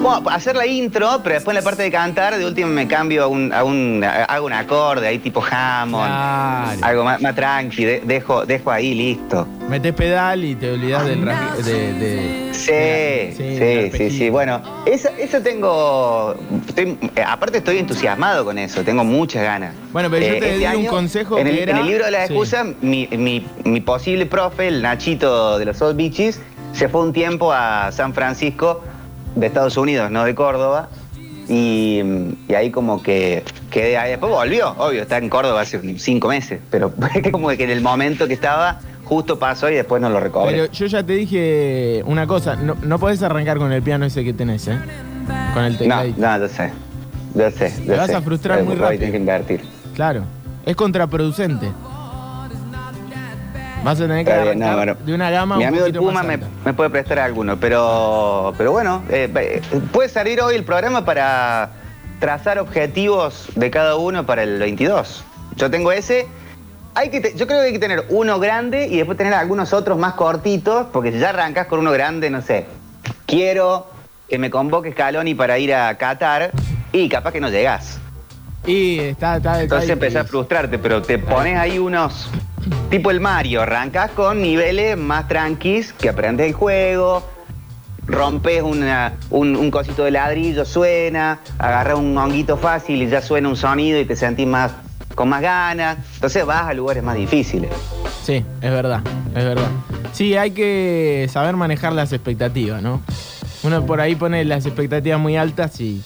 Bueno, 0.06 0.30
hacer 0.30 0.54
la 0.54 0.66
intro, 0.66 1.20
pero 1.24 1.34
después 1.34 1.56
en 1.56 1.62
la 1.62 1.68
parte 1.68 1.82
de 1.82 1.90
cantar, 1.90 2.38
de 2.38 2.46
último 2.46 2.68
me 2.68 2.86
cambio 2.86 3.24
a 3.24 3.26
un, 3.26 3.52
a 3.52 3.64
un, 3.64 4.04
a- 4.04 4.24
hago 4.24 4.46
un 4.46 4.52
acorde 4.52 5.06
ahí 5.08 5.18
tipo 5.18 5.42
Hammond, 5.42 6.06
Claro. 6.06 6.78
algo 6.82 7.04
más, 7.04 7.20
más 7.20 7.34
tranqui, 7.34 7.84
de- 7.84 8.00
dejo, 8.04 8.46
dejo 8.46 8.70
ahí 8.70 8.94
listo. 8.94 9.48
Metés 9.68 9.92
pedal 9.94 10.44
y 10.44 10.54
te 10.54 10.70
olvidás 10.72 11.04
del 11.06 11.24
de, 11.24 11.92
de- 11.94 12.46
Sí, 12.54 12.72
de 12.72 13.90
sí, 13.92 13.98
sí, 13.98 14.10
sí, 14.18 14.30
Bueno, 14.30 14.62
eso, 14.86 15.08
eso 15.18 15.40
tengo. 15.42 16.36
estoy- 16.68 16.96
eh, 17.16 17.22
aparte, 17.26 17.58
estoy 17.58 17.78
entusiasmado 17.78 18.44
con 18.44 18.58
eso, 18.58 18.82
tengo 18.84 19.02
muchas 19.02 19.42
ganas. 19.42 19.74
Bueno, 19.92 20.08
pero 20.08 20.24
yo 20.24 20.34
Eh, 20.34 20.40
te 20.40 20.54
este 20.54 20.68
di 20.70 20.76
un 20.76 20.86
consejo 20.86 21.36
en 21.38 21.48
el, 21.48 21.56
que 21.56 21.62
era- 21.64 21.72
en 21.72 21.78
el 21.78 21.86
libro 21.86 22.04
de 22.04 22.10
las 22.12 22.28
Sí. 22.28 22.32
excusas, 22.32 22.66
mi, 22.80 23.08
mi- 23.10 23.44
mi 23.64 23.80
posible 23.80 24.26
profe, 24.26 24.68
el 24.68 24.82
Nachito 24.82 25.58
de 25.58 25.64
los 25.64 25.82
Old 25.82 25.96
Beaches, 25.96 26.40
se 26.72 26.88
fue 26.88 27.00
un 27.02 27.12
tiempo 27.12 27.52
a 27.52 27.90
San 27.90 28.14
Francisco 28.14 28.82
de 29.36 29.46
Estados 29.46 29.76
Unidos, 29.76 30.10
no 30.10 30.24
de 30.24 30.34
Córdoba. 30.34 30.88
Y, 31.48 32.02
y 32.48 32.54
ahí 32.54 32.70
como 32.72 33.00
que 33.02 33.44
quedé 33.70 33.96
ahí. 33.96 34.10
Después 34.10 34.32
volvió, 34.32 34.70
obvio, 34.78 35.02
está 35.02 35.18
en 35.18 35.28
Córdoba 35.28 35.60
hace 35.60 35.96
cinco 35.98 36.26
meses. 36.28 36.60
Pero 36.70 36.92
como 37.32 37.48
que 37.50 37.62
en 37.62 37.70
el 37.70 37.80
momento 37.82 38.26
que 38.26 38.34
estaba, 38.34 38.80
justo 39.04 39.38
pasó 39.38 39.70
y 39.70 39.74
después 39.76 40.02
no 40.02 40.08
lo 40.10 40.18
recobré. 40.18 40.50
Pero 40.52 40.72
yo 40.72 40.86
ya 40.86 41.04
te 41.04 41.12
dije 41.12 42.02
una 42.06 42.26
cosa, 42.26 42.56
no, 42.56 42.74
no 42.82 42.98
podés 42.98 43.22
arrancar 43.22 43.58
con 43.58 43.70
el 43.72 43.80
piano 43.82 44.04
ese 44.06 44.24
que 44.24 44.32
tenés, 44.32 44.66
¿eh? 44.66 44.76
Con 45.54 45.64
el 45.64 45.72
No, 45.74 45.78
tecladito. 45.78 46.20
no, 46.20 46.38
yo 46.38 46.48
sé. 46.48 46.72
Yo 47.34 47.50
sé. 47.52 47.72
yo 47.84 47.92
Te 47.92 47.96
vas 47.98 48.06
sé. 48.08 48.14
a 48.16 48.20
frustrar 48.22 48.64
muy 48.64 48.74
rápido. 48.74 49.10
que 49.12 49.16
invertir. 49.16 49.60
Claro, 49.94 50.22
es 50.64 50.74
contraproducente. 50.74 51.68
Vas 53.86 54.00
a 54.00 54.02
tener 54.02 54.24
que 54.24 54.32
bien, 54.32 54.42
arrancar 54.48 54.70
no, 54.70 54.76
bueno. 54.78 54.96
de 55.06 55.14
una 55.14 55.30
gama 55.30 55.56
Mi 55.56 55.62
un 55.62 55.68
amigo 55.68 55.86
el 55.86 55.92
Puma 55.92 56.24
me, 56.24 56.38
puede 56.74 56.90
prestar 56.90 57.20
alguno, 57.20 57.56
pero, 57.56 58.52
pero 58.58 58.72
bueno, 58.72 59.04
eh, 59.08 59.30
eh, 59.32 59.62
puede 59.92 60.08
servir 60.08 60.40
hoy 60.40 60.56
el 60.56 60.64
programa 60.64 61.04
para 61.04 61.70
trazar 62.18 62.58
objetivos 62.58 63.46
de 63.54 63.70
cada 63.70 63.94
uno 63.94 64.26
para 64.26 64.42
el 64.42 64.58
22. 64.58 65.22
Yo 65.54 65.70
tengo 65.70 65.92
ese. 65.92 66.26
Hay 66.96 67.10
que 67.10 67.20
te- 67.20 67.36
yo 67.36 67.46
creo 67.46 67.60
que 67.60 67.66
hay 67.66 67.72
que 67.74 67.78
tener 67.78 68.06
uno 68.08 68.40
grande 68.40 68.88
y 68.88 68.96
después 68.96 69.16
tener 69.16 69.34
algunos 69.34 69.72
otros 69.72 69.96
más 69.96 70.14
cortitos, 70.14 70.88
porque 70.92 71.12
si 71.12 71.20
ya 71.20 71.28
arrancas 71.28 71.68
con 71.68 71.78
uno 71.78 71.92
grande, 71.92 72.28
no 72.28 72.42
sé, 72.42 72.66
quiero 73.24 73.86
que 74.28 74.38
me 74.38 74.50
convoque 74.50 74.90
Scaloni 74.90 75.36
para 75.36 75.60
ir 75.60 75.72
a 75.72 75.96
Qatar 75.96 76.50
y 76.90 77.08
capaz 77.08 77.30
que 77.30 77.40
no 77.40 77.50
llegás. 77.50 78.00
Y 78.66 78.98
está, 78.98 79.36
está, 79.36 79.50
está 79.52 79.62
Entonces 79.62 79.90
empezás 79.90 80.24
a 80.24 80.28
frustrarte, 80.28 80.76
pero 80.76 81.02
te 81.02 81.20
pones 81.20 81.56
ahí 81.56 81.78
unos. 81.78 82.28
Tipo 82.90 83.10
el 83.10 83.20
Mario, 83.20 83.62
arrancas 83.62 84.10
con 84.12 84.40
niveles 84.42 84.96
más 84.96 85.28
tranquis, 85.28 85.92
que 85.92 86.08
aprendes 86.08 86.46
el 86.46 86.52
juego, 86.52 87.22
rompes 88.06 88.62
un, 88.62 88.86
un 89.30 89.70
cosito 89.70 90.04
de 90.04 90.12
ladrillo, 90.12 90.64
suena, 90.64 91.40
agarras 91.58 91.98
un 91.98 92.16
honguito 92.16 92.56
fácil 92.56 93.02
y 93.02 93.08
ya 93.08 93.20
suena 93.20 93.48
un 93.48 93.56
sonido 93.56 94.00
y 94.00 94.04
te 94.04 94.16
sentís 94.16 94.46
más 94.46 94.72
con 95.14 95.28
más 95.28 95.42
ganas. 95.42 95.98
Entonces 96.14 96.44
vas 96.46 96.68
a 96.68 96.74
lugares 96.74 97.02
más 97.02 97.16
difíciles. 97.16 97.70
Sí, 98.22 98.44
es 98.60 98.70
verdad, 98.70 99.00
es 99.34 99.44
verdad. 99.44 99.68
Sí, 100.12 100.36
hay 100.36 100.52
que 100.52 101.28
saber 101.30 101.56
manejar 101.56 101.92
las 101.92 102.12
expectativas, 102.12 102.82
¿no? 102.82 103.02
Uno 103.62 103.84
por 103.84 104.00
ahí 104.00 104.14
pone 104.14 104.44
las 104.44 104.66
expectativas 104.66 105.18
muy 105.18 105.36
altas 105.36 105.80
y, 105.80 106.02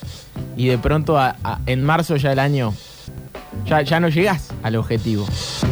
y 0.57 0.69
de 0.69 0.79
pronto 0.79 1.19
en 1.67 1.85
marzo 1.85 2.17
ya 2.17 2.33
el 2.33 2.38
año 2.38 2.75
ya, 3.66 3.83
ya 3.83 4.00
no 4.00 4.09
llegás 4.09 4.50
al 4.62 4.76
objetivo. 4.76 5.26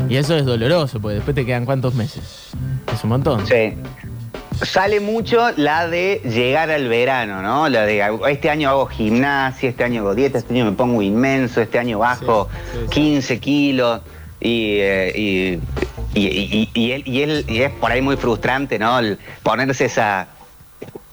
Y 0.08 0.16
eso 0.16 0.37
es 0.37 0.44
doloroso, 0.44 1.00
porque 1.00 1.16
después 1.16 1.35
te 1.35 1.44
quedan 1.47 1.64
cuántos 1.64 1.94
meses. 1.94 2.49
Es 2.92 3.02
un 3.04 3.11
montón. 3.11 3.47
Sí. 3.47 3.75
Sale 4.62 4.99
mucho 4.99 5.50
la 5.56 5.87
de 5.87 6.20
llegar 6.25 6.70
al 6.70 6.88
verano, 6.88 7.42
¿no? 7.42 7.68
La 7.68 7.82
de 7.85 8.02
este 8.30 8.50
año 8.50 8.68
hago 8.70 8.87
gimnasia, 8.87 9.68
este 9.68 9.85
año 9.85 10.00
hago 10.00 10.14
dieta, 10.16 10.38
este 10.38 10.52
año 10.52 10.64
me 10.64 10.73
pongo 10.73 11.00
inmenso, 11.00 11.61
este 11.61 11.78
año 11.78 12.00
bajo 12.00 12.49
Sí, 12.50 12.58
sí, 12.73 12.78
sí. 12.82 12.88
15 12.88 13.38
kilos 13.40 14.00
y, 14.40 14.78
eh, 14.80 15.12
y, 15.14 16.20
y- 16.20 16.26
y- 16.26 16.70
y 16.75 16.90
él- 16.92 17.02
y 17.06 17.23
él- 17.23 17.44
y 17.49 17.58
es 17.62 17.70
por 17.70 17.92
ahí 17.92 18.02
muy 18.02 18.16
frustrante, 18.16 18.78
¿no? 18.80 18.99
El 18.99 19.18
ponerse 19.44 19.85
esa... 19.85 20.26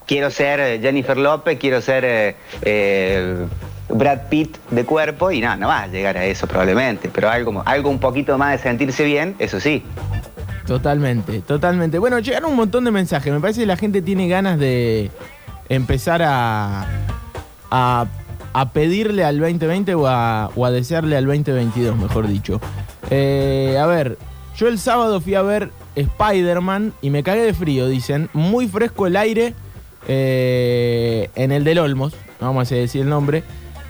Quiero 0.07 0.29
ser 0.31 0.59
eh, 0.59 0.79
Jennifer 0.81 1.17
López, 1.17 1.57
quiero 1.59 1.81
ser 1.81 2.03
eh, 2.05 2.35
eh, 2.63 3.45
Brad 3.89 4.27
Pitt 4.29 4.57
de 4.71 4.85
cuerpo 4.85 5.31
y 5.31 5.41
no, 5.41 5.55
no 5.57 5.67
va 5.67 5.83
a 5.83 5.87
llegar 5.87 6.17
a 6.17 6.25
eso 6.25 6.47
probablemente, 6.47 7.09
pero 7.13 7.29
algo, 7.29 7.63
algo 7.65 7.89
un 7.89 7.99
poquito 7.99 8.37
más 8.37 8.51
de 8.53 8.57
sentirse 8.57 9.03
bien, 9.03 9.35
eso 9.39 9.59
sí. 9.59 9.83
Totalmente, 10.65 11.41
totalmente. 11.41 11.99
Bueno, 11.99 12.19
llegaron 12.19 12.51
un 12.51 12.57
montón 12.57 12.85
de 12.85 12.91
mensajes. 12.91 13.31
Me 13.31 13.39
parece 13.39 13.61
que 13.61 13.67
la 13.67 13.77
gente 13.77 14.01
tiene 14.01 14.27
ganas 14.27 14.57
de 14.57 15.11
empezar 15.69 16.21
a, 16.23 16.87
a 18.55 18.69
pedirle 18.69 19.25
al 19.25 19.37
2020 19.37 19.95
o 19.95 20.07
a, 20.07 20.45
a 20.45 20.71
desearle 20.71 21.17
al 21.17 21.25
2022, 21.25 21.97
mejor 21.97 22.25
dicho. 22.25 22.61
Eh, 23.09 23.77
a 23.77 23.85
ver, 23.85 24.17
yo 24.55 24.69
el 24.69 24.79
sábado 24.79 25.19
fui 25.19 25.35
a 25.35 25.41
ver 25.41 25.71
Spider-Man 25.97 26.93
y 27.01 27.09
me 27.09 27.21
cagué 27.21 27.41
de 27.41 27.53
frío, 27.53 27.89
dicen. 27.89 28.29
Muy 28.31 28.69
fresco 28.69 29.07
el 29.07 29.17
aire 29.17 29.53
eh, 30.07 31.29
en 31.35 31.51
el 31.51 31.65
del 31.65 31.79
Olmos, 31.79 32.13
no 32.39 32.47
vamos 32.47 32.71
a 32.71 32.75
decir 32.75 33.01
el 33.01 33.09
nombre. 33.09 33.43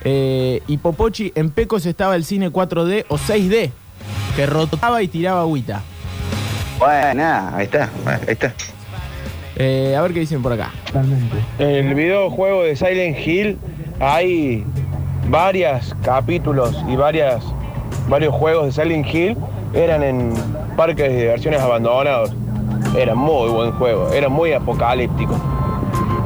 Eh, 0.08 0.62
y 0.68 0.78
Popochi, 0.78 1.34
en 1.36 1.50
Pecos 1.50 1.86
estaba 1.88 2.16
el 2.16 2.24
cine 2.24 2.52
4D 2.52 3.06
o 3.08 3.18
6D, 3.18 3.72
que 4.36 4.46
rotaba 4.46 5.02
y 5.02 5.08
tiraba 5.08 5.42
agüita. 5.42 5.82
Bueno, 6.78 7.24
ahí 7.54 7.66
está, 7.66 7.90
ahí 8.06 8.20
está. 8.28 8.54
Eh, 9.56 9.96
a 9.98 10.02
ver 10.02 10.14
qué 10.14 10.20
dicen 10.20 10.44
por 10.44 10.54
acá. 10.54 10.72
En 11.58 11.88
el 11.88 11.96
videojuego 11.96 12.64
de 12.64 12.76
Silent 12.76 13.18
Hill 13.18 13.58
hay 14.00 14.64
varios 15.30 15.96
capítulos 16.04 16.76
y 16.88 16.96
varias, 16.96 17.44
varios 18.08 18.34
juegos 18.36 18.66
de 18.68 18.84
Silent 18.84 19.08
Hill 19.08 19.38
eran 19.74 20.04
en 20.04 20.34
parques 20.78 21.10
de 21.10 21.18
diversiones 21.18 21.62
abandonados. 21.62 22.32
Era 22.96 23.16
muy 23.16 23.50
buen 23.50 23.72
juego, 23.72 24.12
era 24.14 24.30
muy 24.30 24.54
apocalíptico. 24.54 25.36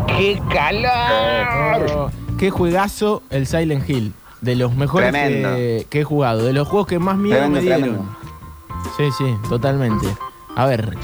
¡Qué 0.07 0.39
calor! 0.51 2.11
Qué 2.39 2.49
juegazo 2.51 3.21
el 3.29 3.45
Silent 3.47 3.89
Hill. 3.89 4.13
De 4.41 4.55
los 4.55 4.73
mejores 4.73 5.11
que, 5.11 5.85
que 5.89 5.99
he 5.99 6.03
jugado. 6.05 6.45
De 6.45 6.53
los 6.53 6.67
juegos 6.67 6.87
que 6.87 6.97
más 6.97 7.17
miedo 7.17 7.37
Tremendo, 7.39 7.59
me 7.59 7.61
dieron. 7.61 7.81
tremendo. 7.81 8.17
Sí, 8.97 9.03
sí, 9.17 9.35
totalmente. 9.49 10.07
A 10.55 10.65
ver, 10.65 10.95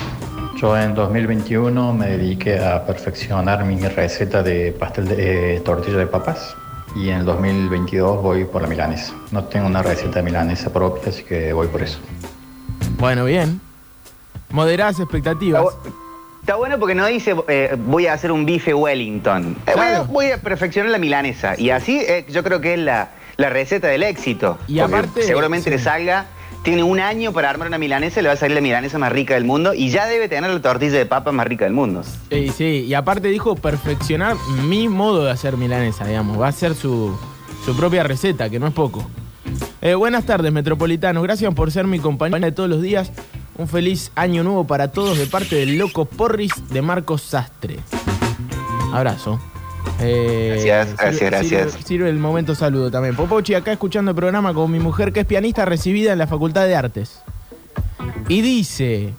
Yo 0.57 0.77
en 0.77 0.95
2021 0.95 1.93
me 1.93 2.07
dediqué 2.17 2.63
a 2.65 2.85
perfeccionar 2.85 3.65
mi 3.65 3.77
receta 3.81 4.41
de 4.41 4.71
pastel 4.71 5.09
de 5.09 5.57
eh, 5.57 5.59
tortilla 5.59 5.97
de 5.97 6.07
papas 6.07 6.55
y 6.95 7.09
en 7.09 7.19
el 7.19 7.25
2022 7.25 8.21
voy 8.21 8.45
por 8.45 8.61
la 8.61 8.69
milanesa. 8.69 9.13
No 9.31 9.43
tengo 9.43 9.67
una 9.67 9.83
receta 9.83 10.19
de 10.19 10.23
milanesa 10.23 10.71
propia, 10.71 11.09
así 11.09 11.23
que 11.23 11.51
voy 11.51 11.67
por 11.67 11.83
eso. 11.83 11.99
bueno, 12.97 13.25
bien. 13.25 13.59
Moderadas 14.51 15.01
expectativas. 15.01 15.65
Está, 16.45 16.53
bu- 16.53 16.55
está 16.55 16.55
bueno 16.57 16.79
porque 16.79 16.93
no 16.95 17.05
dice 17.07 17.35
eh, 17.47 17.75
voy 17.77 18.05
a 18.07 18.13
hacer 18.13 18.31
un 18.31 18.45
bife 18.45 18.73
Wellington. 18.73 19.55
Eh, 19.65 19.71
Claro. 19.73 20.05
voy 20.05 20.31
a 20.31 20.37
perfeccionar 20.37 20.91
la 20.91 20.97
milanesa. 20.99 21.55
Y 21.59 21.71
así 21.71 21.99
eh, 22.07 22.25
yo 22.29 22.43
creo 22.43 22.61
que 22.61 22.73
es 22.75 22.79
la, 22.79 23.09
la 23.37 23.49
receta 23.49 23.87
del 23.87 24.03
éxito. 24.03 24.57
Y 24.67 24.79
Porque 24.79 24.95
aparte, 24.95 25.23
Seguramente 25.23 25.65
sí. 25.71 25.75
le 25.75 25.79
salga. 25.81 26.27
Tiene 26.63 26.81
un 26.81 26.99
año 26.99 27.31
para 27.31 27.51
armar 27.51 27.67
una 27.67 27.77
milanesa 27.77 28.19
y 28.19 28.23
le 28.23 28.29
va 28.29 28.33
a 28.33 28.37
salir 28.37 28.55
la 28.55 28.61
milanesa 28.61 28.97
más 28.97 29.11
rica 29.11 29.35
del 29.35 29.43
mundo. 29.45 29.73
Y 29.75 29.89
ya 29.89 30.07
debe 30.07 30.27
tener 30.27 30.49
la 30.49 30.59
tortilla 30.61 30.97
de 30.97 31.05
papa 31.05 31.31
más 31.31 31.45
rica 31.45 31.65
del 31.65 31.73
mundo. 31.75 32.03
Sí, 32.31 32.49
sí, 32.49 32.85
y 32.87 32.93
aparte 32.95 33.27
dijo 33.27 33.55
perfeccionar 33.55 34.35
mi 34.67 34.87
modo 34.87 35.25
de 35.25 35.31
hacer 35.31 35.57
milanesa, 35.57 36.05
digamos. 36.07 36.41
Va 36.41 36.47
a 36.47 36.51
ser 36.51 36.73
su, 36.73 37.15
su 37.63 37.75
propia 37.77 38.03
receta, 38.03 38.49
que 38.49 38.59
no 38.59 38.65
es 38.67 38.73
poco. 38.73 39.07
Buenas 39.95 40.25
tardes, 40.25 40.51
metropolitanos. 40.51 41.21
Gracias 41.21 41.53
por 41.53 41.71
ser 41.71 41.85
mi 41.85 41.99
compañera 41.99 42.39
de 42.47 42.51
todos 42.51 42.67
los 42.69 42.81
días. 42.81 43.11
Un 43.57 43.67
feliz 43.67 44.11
año 44.15 44.43
nuevo 44.43 44.65
para 44.67 44.91
todos 44.91 45.17
de 45.17 45.27
parte 45.27 45.55
del 45.55 45.77
loco 45.77 46.05
Porris 46.05 46.51
de 46.69 46.81
Marcos 46.81 47.21
Sastre. 47.21 47.77
Abrazo. 48.93 49.39
Eh, 50.01 50.61
Gracias, 50.65 50.97
gracias, 50.97 51.29
gracias. 51.29 51.71
Sirve, 51.71 51.87
sirve 51.87 52.09
el 52.09 52.17
momento 52.17 52.53
saludo 52.53 52.91
también. 52.91 53.15
Popochi, 53.15 53.53
acá 53.53 53.71
escuchando 53.71 54.11
el 54.11 54.15
programa 54.15 54.53
con 54.53 54.69
mi 54.71 54.79
mujer 54.79 55.13
que 55.13 55.21
es 55.21 55.25
pianista 55.25 55.63
recibida 55.63 56.11
en 56.11 56.17
la 56.17 56.27
Facultad 56.27 56.65
de 56.65 56.75
Artes. 56.75 57.21
Y 58.27 58.41
dice 58.41 59.13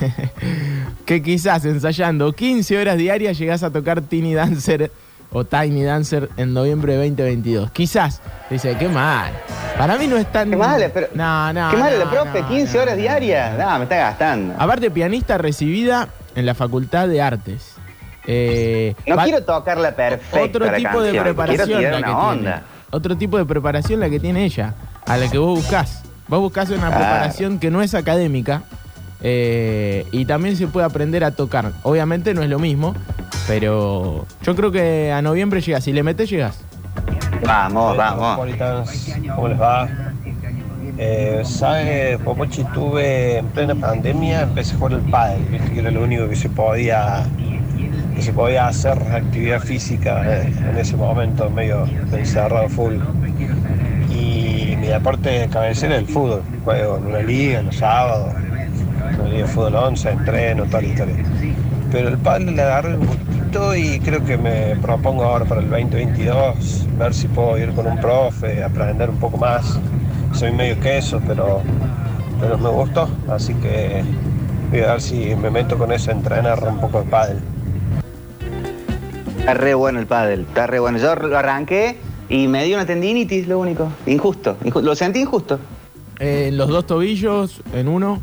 que 1.04 1.22
quizás 1.22 1.64
ensayando 1.64 2.32
15 2.32 2.78
horas 2.78 2.96
diarias 2.96 3.38
llegás 3.38 3.62
a 3.62 3.70
tocar 3.70 4.00
Tiny 4.00 4.34
Dancer 4.34 4.90
o 5.32 5.44
Tiny 5.44 5.82
Dancer 5.84 6.30
en 6.36 6.54
noviembre 6.54 6.92
de 6.96 6.98
2022. 7.10 7.70
Quizás. 7.70 8.20
Dice, 8.50 8.76
qué 8.78 8.88
mal. 8.88 9.30
Para 9.76 9.96
mí 9.98 10.06
no 10.06 10.16
es 10.16 10.30
tan... 10.32 10.50
Qué 10.50 10.56
mala, 10.56 10.88
pero. 10.92 11.08
No, 11.14 11.52
no. 11.52 11.70
Qué 11.70 11.76
no, 11.76 11.90
la 11.90 12.10
profe, 12.10 12.40
no, 12.42 12.48
15 12.48 12.76
no, 12.76 12.82
horas 12.82 12.96
diarias. 12.96 13.58
No, 13.58 13.76
me 13.78 13.84
está 13.84 13.96
gastando. 13.96 14.54
Aparte, 14.58 14.90
pianista 14.90 15.36
recibida 15.38 16.08
en 16.34 16.46
la 16.46 16.54
Facultad 16.54 17.08
de 17.08 17.20
Artes. 17.22 17.74
Eh, 18.26 18.94
No 19.06 19.16
quiero 19.18 19.42
tocarla 19.42 19.92
perfecta. 19.92 20.40
otro 20.40 20.66
la 20.66 20.76
tipo 20.76 21.00
de 21.00 21.20
preparación 21.20 21.82
la 21.82 21.96
que 21.98 22.02
tiene. 22.42 22.54
Otro 22.90 23.16
tipo 23.16 23.38
de 23.38 23.44
preparación 23.44 24.00
la 24.00 24.08
que 24.10 24.18
tiene 24.20 24.44
ella, 24.44 24.74
a 25.06 25.16
la 25.16 25.28
que 25.30 25.38
vos 25.38 25.58
buscás. 25.60 26.02
Vos 26.26 26.40
buscás 26.40 26.68
una 26.70 26.88
Claro. 26.88 26.96
preparación 26.96 27.58
que 27.58 27.70
no 27.70 27.80
es 27.82 27.94
académica 27.94 28.62
eh, 29.20 30.06
y 30.12 30.24
también 30.24 30.56
se 30.56 30.66
puede 30.66 30.86
aprender 30.86 31.24
a 31.24 31.32
tocar. 31.32 31.72
Obviamente 31.82 32.34
no 32.34 32.42
es 32.42 32.48
lo 32.48 32.58
mismo, 32.58 32.94
pero 33.46 34.26
yo 34.42 34.56
creo 34.56 34.70
que 34.70 35.12
a 35.12 35.22
noviembre 35.22 35.60
llegas. 35.60 35.84
Si 35.84 35.92
le 35.92 36.02
metes, 36.02 36.30
llegas. 36.30 36.60
Vamos, 37.44 37.96
vamos. 37.96 38.38
¿Cómo 39.34 39.48
les 39.48 39.60
va? 39.60 39.88
Eh, 41.00 41.42
¿Sabe, 41.44 42.18
Popochi? 42.24 42.64
Tuve 42.74 43.38
en 43.38 43.46
plena 43.46 43.74
pandemia, 43.74 44.42
empecé 44.42 44.74
a 44.74 44.78
jugar 44.78 44.92
el 44.94 45.00
pádel, 45.02 45.44
viste 45.44 45.70
que 45.70 45.80
era 45.80 45.92
lo 45.92 46.02
único 46.02 46.28
que 46.28 46.34
se 46.34 46.48
podía 46.48 47.24
que 48.16 48.22
se 48.22 48.32
podía 48.32 48.66
hacer 48.66 48.98
actividad 49.12 49.60
física 49.60 50.24
eh, 50.26 50.52
en 50.70 50.76
ese 50.76 50.96
momento, 50.96 51.48
medio 51.50 51.86
encerrado 52.12 52.68
full. 52.68 52.96
Y 54.10 54.74
mi 54.76 54.88
deporte 54.88 55.30
de 55.30 55.48
cabecera 55.48 55.94
es 55.94 56.00
el 56.00 56.08
fútbol. 56.08 56.42
Juego 56.64 56.96
en 56.96 57.06
una 57.06 57.20
liga 57.20 57.62
los 57.62 57.76
sábados, 57.76 58.34
de 59.30 59.44
fútbol 59.46 59.74
11, 59.74 60.10
entreno, 60.10 60.64
toda 60.64 60.82
la 60.82 60.88
historia. 60.88 61.16
Pero 61.90 62.08
el 62.08 62.18
pádel 62.18 62.54
le 62.56 62.62
agarré 62.62 62.96
un 62.96 63.06
poquito 63.06 63.74
y 63.74 63.98
creo 64.00 64.24
que 64.24 64.36
me 64.36 64.76
propongo 64.76 65.24
ahora 65.24 65.44
para 65.44 65.60
el 65.62 65.70
2022 65.70 66.86
ver 66.98 67.14
si 67.14 67.28
puedo 67.28 67.56
ir 67.58 67.72
con 67.72 67.86
un 67.86 67.98
profe, 67.98 68.62
aprender 68.62 69.08
un 69.10 69.16
poco 69.16 69.38
más. 69.38 69.78
Soy 70.34 70.52
medio 70.52 70.78
queso, 70.80 71.20
pero, 71.26 71.62
pero 72.40 72.58
me 72.58 72.68
gustó, 72.68 73.08
así 73.30 73.54
que 73.54 74.02
voy 74.70 74.80
a 74.80 74.92
ver 74.92 75.00
si 75.00 75.34
me 75.34 75.50
meto 75.50 75.78
con 75.78 75.90
eso 75.92 76.10
a 76.10 76.14
entrenar 76.14 76.62
un 76.68 76.78
poco 76.78 77.00
de 77.00 77.08
pádel. 77.08 77.38
Está 79.38 79.54
re 79.54 79.72
bueno 79.74 79.98
el 79.98 80.06
pádel, 80.06 80.40
está 80.42 80.66
re 80.66 80.78
bueno. 80.78 80.98
Yo 80.98 81.14
lo 81.14 81.38
arranqué 81.38 81.96
y 82.28 82.46
me 82.48 82.64
dio 82.64 82.76
una 82.76 82.84
tendinitis, 82.84 83.48
lo 83.48 83.58
único. 83.58 83.88
Injusto, 84.06 84.58
inju- 84.62 84.82
lo 84.82 84.94
sentí 84.94 85.20
injusto. 85.20 85.58
Eh, 86.20 86.48
en 86.48 86.58
los 86.58 86.68
dos 86.68 86.86
tobillos, 86.86 87.62
en 87.72 87.88
uno. 87.88 88.20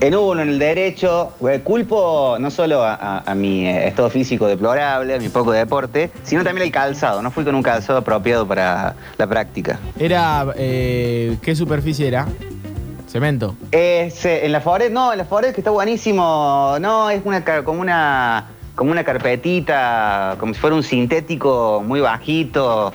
En 0.00 0.16
uno, 0.16 0.42
en 0.42 0.48
el 0.48 0.58
derecho, 0.58 1.34
eh, 1.48 1.60
culpo 1.62 2.36
no 2.40 2.50
solo 2.50 2.82
a, 2.82 2.94
a- 2.94 3.22
a 3.30 3.34
mi 3.36 3.66
eh, 3.68 3.86
estado 3.86 4.10
físico 4.10 4.48
deplorable, 4.48 5.14
a 5.14 5.18
mi 5.18 5.28
poco 5.28 5.52
deporte, 5.52 6.10
sino 6.24 6.42
también 6.42 6.66
al 6.66 6.72
calzado. 6.72 7.22
No 7.22 7.30
fui 7.30 7.44
con 7.44 7.54
un 7.54 7.62
calzado 7.62 8.00
apropiado 8.00 8.46
para 8.48 8.94
la 9.16 9.26
práctica. 9.28 9.78
Era. 9.98 10.46
eh, 10.56 11.36
¿Qué 11.42 11.54
superficie 11.54 12.08
era? 12.08 12.26
Cemento. 13.06 13.54
Es, 13.70 14.24
eh, 14.24 14.46
en 14.46 14.52
la 14.52 14.60
Forest, 14.60 14.90
no, 14.92 15.12
en 15.12 15.18
la 15.18 15.24
Forest 15.26 15.54
que 15.54 15.60
está 15.60 15.70
buenísimo. 15.70 16.76
No, 16.80 17.10
es 17.10 17.20
una 17.24 17.44
como 17.62 17.80
una 17.80 18.46
como 18.74 18.90
una 18.90 19.04
carpetita, 19.04 20.36
como 20.40 20.54
si 20.54 20.60
fuera 20.60 20.74
un 20.74 20.82
sintético 20.82 21.84
muy 21.86 22.00
bajito. 22.00 22.92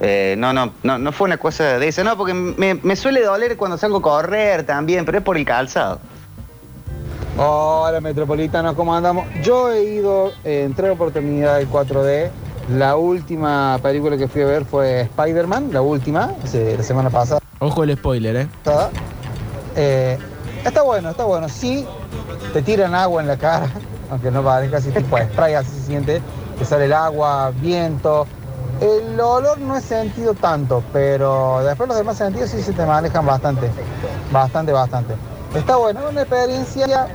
Eh, 0.00 0.36
no, 0.38 0.52
no, 0.52 0.72
no, 0.84 0.98
no 0.98 1.12
fue 1.12 1.26
una 1.26 1.38
cosa 1.38 1.78
de 1.78 1.88
esa, 1.88 2.04
no, 2.04 2.16
porque 2.16 2.32
me, 2.34 2.74
me 2.74 2.94
suele 2.96 3.22
doler 3.22 3.56
cuando 3.56 3.76
salgo 3.76 3.98
a 3.98 4.02
correr 4.02 4.64
también, 4.64 5.04
pero 5.04 5.18
es 5.18 5.24
por 5.24 5.36
el 5.36 5.44
calzado. 5.44 5.98
Hola 7.36 8.00
Metropolitanos, 8.00 8.74
¿cómo 8.74 8.94
andamos? 8.94 9.26
Yo 9.42 9.70
he 9.72 9.84
ido 9.84 10.32
eh, 10.44 10.64
en 10.64 10.74
tres 10.74 10.90
oportunidades 10.92 11.66
al 11.66 11.72
4D. 11.72 12.30
La 12.76 12.96
última 12.96 13.78
película 13.82 14.16
que 14.16 14.28
fui 14.28 14.42
a 14.42 14.46
ver 14.46 14.64
fue 14.64 15.02
Spider-Man, 15.02 15.70
la 15.72 15.80
última, 15.80 16.32
hace- 16.44 16.76
la 16.76 16.82
semana 16.82 17.10
pasada. 17.10 17.40
Ojo 17.60 17.82
el 17.84 17.96
spoiler, 17.96 18.36
¿eh? 18.36 18.48
Eh, 19.76 20.18
está 20.64 20.82
bueno, 20.82 21.10
está 21.10 21.24
bueno. 21.24 21.48
Sí, 21.48 21.86
te 22.52 22.60
tiran 22.62 22.94
agua 22.94 23.22
en 23.22 23.28
la 23.28 23.36
cara, 23.36 23.68
aunque 24.10 24.30
no 24.30 24.42
parezca 24.42 24.78
así 24.78 24.90
tipo 24.90 25.16
spray, 25.32 25.54
así 25.54 25.70
se 25.70 25.86
siente. 25.86 26.20
Te 26.58 26.64
sale 26.64 26.84
el 26.86 26.92
agua, 26.92 27.52
viento. 27.60 28.26
El 28.80 29.18
olor 29.20 29.58
no 29.58 29.76
he 29.76 29.80
sentido 29.80 30.34
tanto, 30.34 30.82
pero 30.92 31.60
después 31.64 31.88
los 31.88 31.98
demás 31.98 32.16
sentidos 32.16 32.50
sí 32.50 32.62
se 32.62 32.72
te 32.72 32.86
manejan 32.86 33.26
bastante. 33.26 33.70
Bastante, 34.30 34.72
bastante. 34.72 35.14
Está 35.54 35.76
bueno, 35.76 36.00
una 36.10 36.20
experiencia 36.22 37.08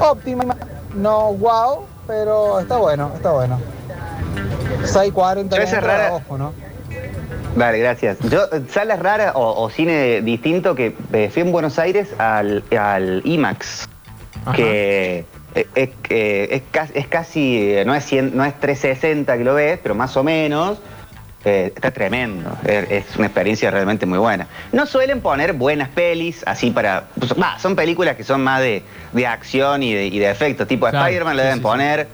óptima. 0.00 0.56
No 0.94 1.32
wow, 1.34 1.84
pero 2.06 2.60
está 2.60 2.76
bueno, 2.76 3.10
está 3.14 3.32
bueno. 3.32 3.58
6.40 4.84 5.48
Pero 5.50 5.80
rara. 5.80 6.14
ojo, 6.14 6.38
¿no? 6.38 6.52
Vale, 7.56 7.78
gracias. 7.78 8.18
Yo, 8.20 8.40
salas 8.70 8.98
raras 9.00 9.32
o, 9.34 9.62
o 9.62 9.70
cine 9.70 10.22
distinto 10.22 10.74
que 10.74 10.96
eh, 11.12 11.30
fui 11.32 11.42
en 11.42 11.52
Buenos 11.52 11.78
Aires 11.78 12.08
al, 12.18 12.64
al 12.78 13.22
IMAX, 13.24 13.88
Ajá. 14.44 14.56
que 14.56 15.24
es, 15.54 15.90
que 16.02 16.44
es, 16.54 16.62
es 16.94 17.06
casi, 17.06 17.70
eh, 17.72 17.84
no 17.84 17.94
es, 17.94 18.04
100 18.04 18.36
no 18.36 18.44
es 18.44 18.58
360 18.60 19.38
que 19.38 19.44
lo 19.44 19.54
ves, 19.54 19.78
pero 19.82 19.94
más 19.94 20.16
o 20.16 20.24
menos. 20.24 20.78
eh, 21.44 21.72
está 21.74 21.90
tremendo, 21.90 22.56
es, 22.64 22.90
es 22.90 23.16
una 23.16 23.26
experiencia 23.26 23.70
realmente 23.70 24.06
muy 24.06 24.18
buena. 24.18 24.46
No 24.72 24.86
suelen 24.86 25.20
poner 25.20 25.52
buenas 25.52 25.90
pelis 25.90 26.42
así 26.46 26.70
para... 26.70 27.04
pues, 27.18 27.34
son 27.58 27.76
películas 27.76 28.16
que 28.16 28.24
son 28.24 28.42
más 28.42 28.60
de, 28.60 28.82
de 29.12 29.26
acción 29.26 29.82
y 29.82 29.92
de, 29.92 30.06
y 30.06 30.18
de 30.18 30.30
efectos, 30.30 30.66
tipo 30.66 30.88
Claro, 30.88 31.04
Spider-Man 31.06 31.34
sí, 31.36 31.42
deben 31.42 31.52
sí, 31.54 31.58
sí. 31.58 31.62
poner, 31.62 32.08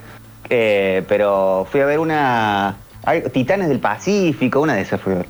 eh, 0.48 1.04
pero 1.08 1.66
fui 1.70 1.80
a 1.80 1.86
ver 1.86 2.00
una 2.00 2.76
Hay 3.04 3.22
Titanes 3.32 3.68
del 3.68 3.78
Pacífico, 3.78 4.60
una 4.60 4.74
de 4.74 4.82
esas 4.82 5.00
fue. 5.00 5.24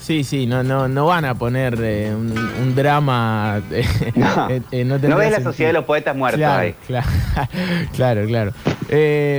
Sí, 0.00 0.24
sí, 0.24 0.46
no, 0.46 0.62
no, 0.62 0.88
no 0.88 1.06
van 1.06 1.24
a 1.26 1.34
poner 1.34 1.78
eh, 1.82 2.12
un, 2.14 2.32
un 2.36 2.74
drama. 2.74 3.60
eh, 3.70 3.84
No, 4.16 4.48
eh, 4.50 4.84
no 4.84 4.98
no 4.98 5.16
ves 5.16 5.30
la 5.30 5.42
sociedad 5.42 5.68
de 5.68 5.74
los 5.74 5.84
poetas 5.84 6.16
muertos 6.16 6.38
Claro, 6.38 6.60
ahí. 6.62 6.74
claro, 6.86 7.06
claro, 7.94 8.26
claro. 8.26 8.52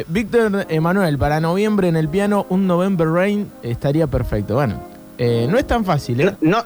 Víctor 0.07 0.65
Emanuel, 0.69 1.17
para 1.17 1.39
noviembre 1.41 1.87
en 1.87 1.95
el 1.95 2.07
piano, 2.07 2.45
un 2.49 2.67
November 2.67 3.07
Rain 3.09 3.51
estaría 3.63 4.07
perfecto. 4.07 4.53
Bueno, 4.55 4.79
no 5.17 5.57
es 5.57 5.67
tan 5.67 5.83
fácil, 5.83 6.21
¿eh? 6.21 6.35
No, 6.41 6.63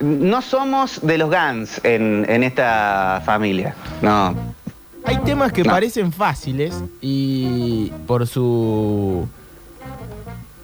no 0.00 0.42
somos 0.42 1.00
de 1.02 1.18
los 1.18 1.28
Guns 1.30 1.80
en, 1.84 2.26
en 2.28 2.44
esta 2.44 3.22
familia. 3.24 3.74
No. 4.02 4.34
Hay 5.04 5.16
temas 5.24 5.52
que 5.52 5.62
No. 5.64 5.72
parecen 5.72 6.12
fáciles 6.12 6.74
y 7.00 7.90
por 8.06 8.26
su 8.26 9.26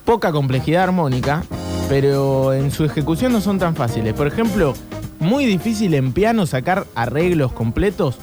poca 0.04 0.32
complejidad 0.32 0.84
armónica, 0.84 1.44
pero 1.88 2.52
en 2.52 2.70
su 2.70 2.84
ejecución 2.84 3.32
no 3.32 3.40
son 3.40 3.58
tan 3.58 3.74
fáciles. 3.74 4.14
Por 4.14 4.26
ejemplo, 4.26 4.74
muy 5.18 5.44
difícil 5.46 5.94
en 5.94 6.12
piano 6.12 6.46
sacar 6.46 6.86
arreglos 6.94 7.52
completos. 7.52 8.16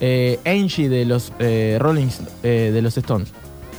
Eh, 0.00 0.38
Angie 0.44 0.88
de 0.90 1.04
los 1.06 1.32
eh, 1.38 1.78
Rolling 1.80 2.08
eh, 2.42 2.70
de 2.72 2.82
los 2.82 2.96
Stones. 2.98 3.28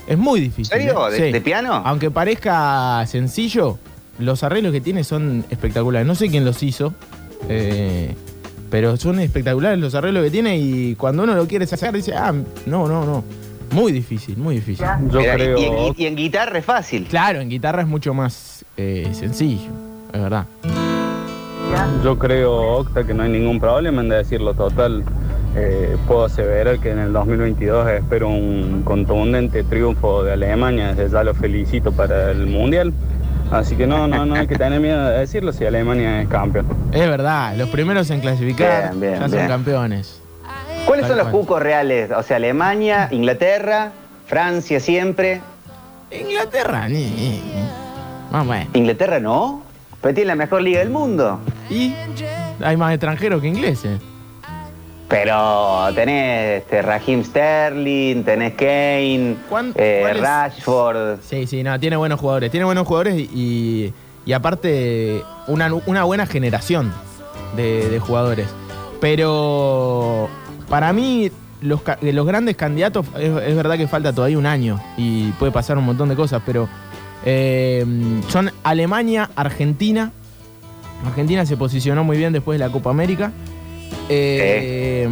Es 0.07 0.17
muy 0.17 0.39
difícil. 0.39 0.73
¿En 0.75 0.81
serio? 0.88 1.10
¿De- 1.10 1.17
Sí. 1.17 1.31
de 1.31 1.41
piano? 1.41 1.73
Aunque 1.86 2.10
parezca 2.10 3.05
sencillo, 3.05 3.77
los 4.17 4.41
arreglos 4.43 4.71
que 4.71 4.81
tiene 4.81 5.03
son 5.03 5.45
espectaculares. 5.49 6.07
No 6.07 6.15
sé 6.15 6.29
quién 6.29 6.43
los 6.43 6.63
hizo, 6.63 6.93
pero 8.69 8.97
son 8.97 9.19
espectaculares 9.19 9.79
los 9.79 9.95
arreglos 9.95 10.23
que 10.23 10.31
tiene 10.31 10.57
y 10.57 10.95
cuando 10.95 11.23
uno 11.23 11.36
lo 11.36 11.47
quiere 11.47 11.67
sacar 11.67 11.93
dice, 11.93 12.13
ah, 12.15 12.33
no, 12.65 12.88
no, 12.88 13.05
no. 13.05 13.23
Muy 13.71 13.91
difícil, 13.91 14.38
muy 14.38 14.56
difícil. 14.56 14.86
Yo 15.12 15.19
creo, 15.19 15.58
y, 15.58 15.63
en, 15.65 15.73
y 15.97 16.06
en 16.06 16.15
guitarra 16.15 16.58
es 16.60 16.65
fácil. 16.65 17.06
Claro, 17.10 17.39
en 17.41 17.49
guitarra 17.49 17.82
es 17.82 17.88
mucho 17.88 18.13
más 18.13 18.65
eh, 18.77 19.10
sencillo, 19.13 19.69
es 20.13 20.21
verdad. 20.21 20.45
yo 22.03 22.17
creo, 22.17 22.53
Octa, 22.77 23.03
que 23.06 23.13
no 23.13 23.23
hay 23.23 23.30
ningún 23.30 23.60
problema 23.60 24.01
en 24.01 24.10
decirlo 24.10 24.53
total. 24.53 25.03
Eh, 25.56 25.97
puedo 26.08 26.25
aseverar 26.25 26.77
que 26.80 26.91
en 26.91 26.99
el 26.99 27.13
2022 27.13 27.89
espero 27.89 28.30
un 28.30 28.84
contundente 28.84 29.63
triunfo 29.63 30.23
de 30.23 30.34
Alemania, 30.34 30.93
desde 30.93 31.12
ya 31.12 31.23
lo 31.23 31.34
felicito 31.34 31.91
para 31.91 32.32
el 32.32 32.45
Mundial. 32.47 32.93
Así 33.49 33.75
que 33.75 33.88
no, 33.88 34.08
no, 34.08 34.25
no 34.25 34.36
hay 34.36 34.45
que 34.45 34.56
tener 34.56 34.80
miedo 34.80 35.03
de 35.08 35.19
decirlo 35.19 35.53
si 35.53 35.65
Alemania 35.65 36.21
es 36.21 36.27
campeón. 36.27 36.65
Es 36.91 37.08
verdad, 37.08 37.56
los 37.58 37.69
primeros 37.69 38.10
en 38.12 38.19
clasificar 38.19 38.89
Bien, 38.91 38.99
bien, 38.99 39.13
ya 39.15 39.21
son 39.21 39.32
bien. 39.32 39.47
campeones. 39.47 40.21
¿Cuáles 40.88 41.04
Tal 41.04 41.10
son 41.10 41.17
los 41.17 41.28
cual. 41.28 41.41
cucos 41.41 41.62
reales? 41.62 42.10
O 42.12 42.23
sea, 42.23 42.38
Alemania, 42.38 43.10
Inglaterra, 43.12 43.91
Francia 44.26 44.80
siempre. 44.80 45.41
Inglaterra, 46.10 46.88
ni. 46.89 47.41
Ah, 48.32 48.43
bueno. 48.43 48.69
Inglaterra 48.73 49.19
no. 49.19 49.62
Pero 50.02 50.13
tiene 50.15 50.30
la 50.30 50.36
mejor 50.36 50.62
liga 50.62 50.80
del 50.80 50.89
mundo. 50.89 51.39
Y 51.69 51.93
hay 52.63 52.78
más 52.78 52.93
extranjeros 52.93 53.41
que 53.41 53.47
ingleses. 53.50 54.00
Pero 55.10 55.88
tenés 55.95 56.62
este, 56.63 56.82
Raheem 56.82 57.23
Sterling, 57.23 58.23
tenés 58.23 58.54
Kane, 58.56 59.38
¿Cuán- 59.50 59.71
eh? 59.76 60.13
Rashford. 60.19 61.19
Sí, 61.21 61.47
sí, 61.47 61.63
no, 61.63 61.80
tiene 61.80 61.95
buenos 61.95 62.19
jugadores. 62.19 62.52
Tiene 62.52 62.65
buenos 62.65 62.86
jugadores 62.86 63.15
y, 63.17 63.93
y 64.26 64.34
aparte 64.34 65.21
una, 65.47 65.73
una 65.86 66.04
buena 66.04 66.26
generación 66.26 66.93
de, 67.56 67.88
de 67.89 68.00
jugadores. 68.00 68.47
Pero 69.00 70.28
para 70.69 70.93
mí, 70.93 71.32
los, 71.62 71.82
los 72.01 72.25
grandes 72.25 72.56
candidatos, 72.56 73.06
es, 73.19 73.56
verdad 73.56 73.77
que 73.77 73.88
falta 73.88 74.13
todavía 74.13 74.38
un 74.38 74.45
año 74.45 74.80
y 74.97 75.32
puede 75.32 75.51
pasar 75.51 75.77
un 75.77 75.86
montón 75.86 76.10
de 76.10 76.15
cosas, 76.15 76.41
pero 76.45 76.67
eh, 77.25 77.86
son 78.27 78.51
Alemania, 78.63 79.30
Argentina. 79.36 80.12
Argentina 81.06 81.45
se 81.45 81.58
posicionó 81.58 82.03
muy 82.03 82.17
bien 82.17 82.34
después 82.34 82.60
de 82.60 82.65
la 82.65 82.71
Copa 82.71 82.89
América. 82.89 83.32
Eh, 84.10 85.08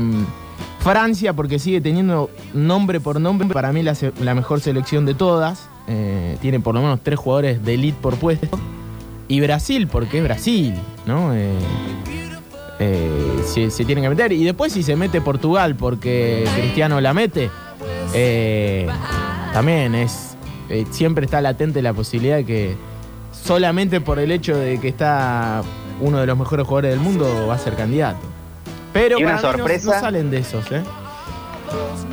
Francia, 0.79 1.33
porque 1.33 1.57
sigue 1.57 1.81
teniendo 1.81 2.29
nombre 2.53 2.99
por 2.99 3.19
nombre, 3.19 3.47
para 3.47 3.71
mí 3.71 3.81
la 3.81 4.35
mejor 4.35 4.61
selección 4.61 5.05
de 5.05 5.15
todas. 5.15 5.67
Eh, 5.87 6.37
tiene 6.41 6.59
por 6.59 6.75
lo 6.75 6.81
menos 6.81 6.99
tres 7.01 7.19
jugadores 7.19 7.63
de 7.63 7.73
elite 7.75 7.97
por 8.01 8.17
puesto. 8.17 8.59
Y 9.27 9.39
Brasil, 9.39 9.87
porque 9.87 10.19
es 10.19 10.23
Brasil, 10.23 10.75
¿no? 11.07 11.33
Eh, 11.33 11.51
eh, 12.79 13.41
se, 13.45 13.71
se 13.71 13.85
tienen 13.85 14.03
que 14.03 14.09
meter. 14.09 14.31
Y 14.31 14.43
después 14.43 14.73
si 14.73 14.83
se 14.83 14.95
mete 14.95 15.21
Portugal 15.21 15.75
porque 15.75 16.47
Cristiano 16.55 16.99
la 17.01 17.13
mete, 17.13 17.49
eh, 18.13 18.87
también 19.53 19.95
es. 19.95 20.35
eh, 20.69 20.85
siempre 20.91 21.25
está 21.25 21.41
latente 21.41 21.81
la 21.81 21.93
posibilidad 21.93 22.37
de 22.37 22.45
que 22.45 22.75
solamente 23.31 24.01
por 24.01 24.19
el 24.19 24.31
hecho 24.31 24.55
de 24.57 24.79
que 24.79 24.87
está 24.89 25.61
uno 26.01 26.19
de 26.19 26.25
los 26.25 26.37
mejores 26.37 26.65
jugadores 26.65 26.91
del 26.91 26.99
mundo 26.99 27.47
va 27.47 27.55
a 27.55 27.59
ser 27.59 27.75
candidato. 27.75 28.19
Pero 28.91 29.19
¿Y 29.19 29.23
una 29.23 29.35
para 29.37 29.51
mí 29.53 29.57
no- 29.57 29.57
sorpresa? 29.59 29.93
no, 29.95 29.99
salen 29.99 30.31
de 30.31 30.37
esos, 30.39 30.71
¿eh? 30.71 30.81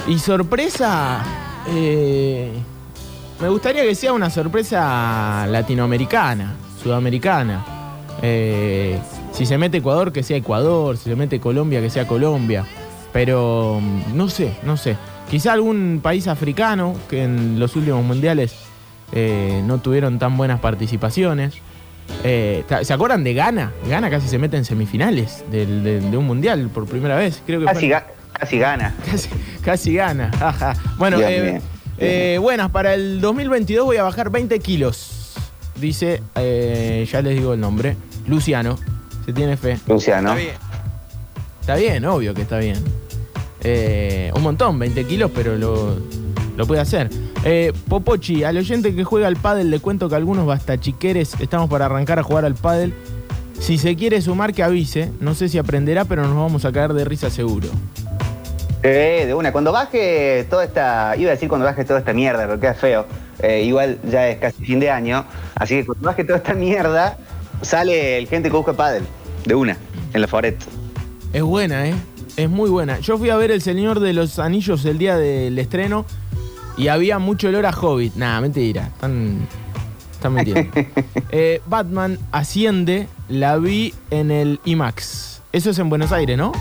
Y 0.09 0.19
sorpresa. 0.19 1.23
me 3.41 3.49
gustaría 3.49 3.83
que 3.83 3.95
sea 3.95 4.13
una 4.13 4.31
sorpresa 4.31 5.47
latinoamericana, 5.49 6.55
sudamericana. 6.83 7.65
Eh, 8.21 8.99
si 9.33 9.47
se 9.47 9.59
mete 9.59 9.79
Ecuador, 9.79 10.13
que 10.13 10.23
sea 10.23 10.37
Ecuador. 10.37 10.97
Si 10.97 11.05
se 11.11 11.17
mete 11.17 11.41
Colombia, 11.41 11.81
que 11.81 11.91
sea 11.91 12.07
Colombia. 12.07 12.65
Pero 13.13 13.79
mm, 13.81 14.17
no 14.17 14.29
sé, 14.29 14.53
no 14.65 14.77
sé. 14.77 14.97
Quizá 15.31 15.53
algún 15.55 16.01
país 16.03 16.29
africano 16.29 16.95
que 17.09 17.25
en 17.25 17.59
los 17.59 17.75
últimos 17.77 18.05
mundiales 18.05 18.55
eh, 19.13 19.63
no 19.67 19.79
tuvieron 19.79 20.19
tan 20.19 20.37
buenas 20.37 20.61
participaciones. 20.61 21.55
Eh, 22.25 22.65
¿Se 22.83 22.93
acuerdan 22.93 23.25
de 23.25 23.33
Ghana? 23.33 23.73
Ghana 23.89 24.11
casi 24.11 24.29
se 24.29 24.39
mete 24.39 24.57
en 24.57 24.65
semifinales 24.65 25.45
de, 25.51 25.67
de 26.01 26.17
un 26.17 26.27
mundial 26.27 26.69
por 26.73 26.87
primera 26.87 27.17
vez. 27.17 27.43
Creo 27.47 27.61
que 27.61 27.67
Casi, 27.67 27.87
en- 27.87 27.93
ga- 27.93 28.05
casi 28.33 28.59
gana. 28.59 28.95
Casi, 29.11 29.29
casi 29.65 29.95
gana. 29.95 30.31
Bueno, 30.99 31.19
eh, 31.21 31.61
eh, 31.99 32.39
buenas, 32.41 32.71
para 32.71 32.95
el 32.95 33.21
2022 33.21 33.85
voy 33.87 33.97
a 33.97 34.03
bajar 34.03 34.31
20 34.31 34.59
kilos. 34.59 35.33
Dice, 35.81 36.23
ya 36.37 37.23
les 37.23 37.37
digo 37.37 37.55
el 37.55 37.61
nombre, 37.61 37.97
Luciano. 38.27 38.79
Se 39.25 39.33
tiene 39.33 39.57
fe. 39.57 39.79
Luciano. 39.87 40.35
Está 41.61 41.77
bien, 41.77 42.05
obvio 42.05 42.35
que 42.35 42.43
está 42.43 42.59
bien. 42.59 42.83
Eh, 43.63 44.33
un 44.35 44.43
montón, 44.43 44.79
20 44.79 45.05
kilos, 45.05 45.31
pero 45.35 45.57
lo, 45.57 45.97
lo 46.57 46.67
puede 46.67 46.81
hacer. 46.81 47.09
Eh, 47.45 47.73
Popochi, 47.89 48.45
al 48.45 48.57
oyente 48.57 48.95
que 48.95 49.05
juega 49.05 49.27
al 49.27 49.37
pádel 49.37 49.71
le 49.71 49.81
cuento 49.81 50.09
que 50.09 50.17
algunos 50.17 50.47
bastachiqueres 50.47 51.35
estamos 51.41 51.69
para 51.71 51.87
arrancar 51.87 52.19
a 52.19 52.23
jugar 52.23 52.45
al 52.45 52.55
pádel. 52.55 52.95
Si 53.59 53.79
se 53.79 53.95
quiere 53.95 54.21
sumar, 54.21 54.53
que 54.53 54.63
avise. 54.65 55.13
No 55.21 55.35
sé 55.35 55.49
si 55.49 55.59
aprenderá, 55.59 56.05
pero 56.05 56.23
nos 56.27 56.37
vamos 56.37 56.65
a 56.65 56.73
caer 56.73 56.93
de 56.95 57.05
risa 57.05 57.31
seguro. 57.31 57.69
Eh, 58.83 59.25
de 59.27 59.35
una. 59.35 59.53
Cuando 59.53 59.71
baje 59.71 60.45
toda 60.51 60.65
esta. 60.65 61.15
Iba 61.17 61.31
a 61.31 61.35
decir 61.35 61.49
cuando 61.49 61.65
baje 61.65 61.85
toda 61.85 62.01
esta 62.01 62.13
mierda, 62.13 62.45
pero 62.47 62.59
queda 62.59 62.75
feo. 62.75 63.07
Eh, 63.41 63.63
igual 63.63 63.99
ya 64.11 64.29
es 64.29 64.39
casi 64.39 64.65
fin 64.65 64.81
de 64.81 64.91
año. 64.91 65.25
Así 65.55 65.77
que 65.77 65.87
cuando 65.87 66.07
baje 66.07 66.25
toda 66.25 66.39
esta 66.39 66.55
mierda, 66.55 67.17
sale 67.63 68.19
el 68.19 68.29
gente 68.29 68.51
que 68.51 68.57
busca 68.57 68.73
pádel. 68.73 69.05
De 69.45 69.55
una. 69.55 69.77
En 70.13 70.21
la 70.21 70.29
Foret. 70.29 70.57
Es 71.33 71.43
buena, 71.43 71.89
¿eh? 71.89 71.95
Es 72.37 72.49
muy 72.49 72.71
buena. 72.71 72.99
Yo 73.01 73.19
fui 73.19 73.31
a 73.31 73.37
ver 73.37 73.51
El 73.51 73.63
Señor 73.63 74.01
de 74.01 74.13
los 74.13 74.39
Anillos 74.39 74.85
el 74.85 74.99
día 74.99 75.17
del 75.17 75.59
estreno 75.59 76.05
y 76.77 76.89
había 76.89 77.19
mucho 77.19 77.49
olor 77.49 77.67
a 77.67 77.71
Hobbit. 77.71 78.15
Nah, 78.15 78.41
mentira. 78.41 78.89
Están, 78.95 79.47
están 80.13 80.35
mintiendo. 80.35 80.71
Eh, 81.35 81.63
Batman 81.65 82.19
Asciende 82.31 83.09
la 83.31 83.57
vi 83.57 83.95
en 84.11 84.31
el 84.31 84.61
IMAX. 84.67 85.41
Eso 85.51 85.71
es 85.71 85.79
en 85.79 85.89
Buenos 85.89 86.13
Aires, 86.13 86.37
¿no? 86.37 86.53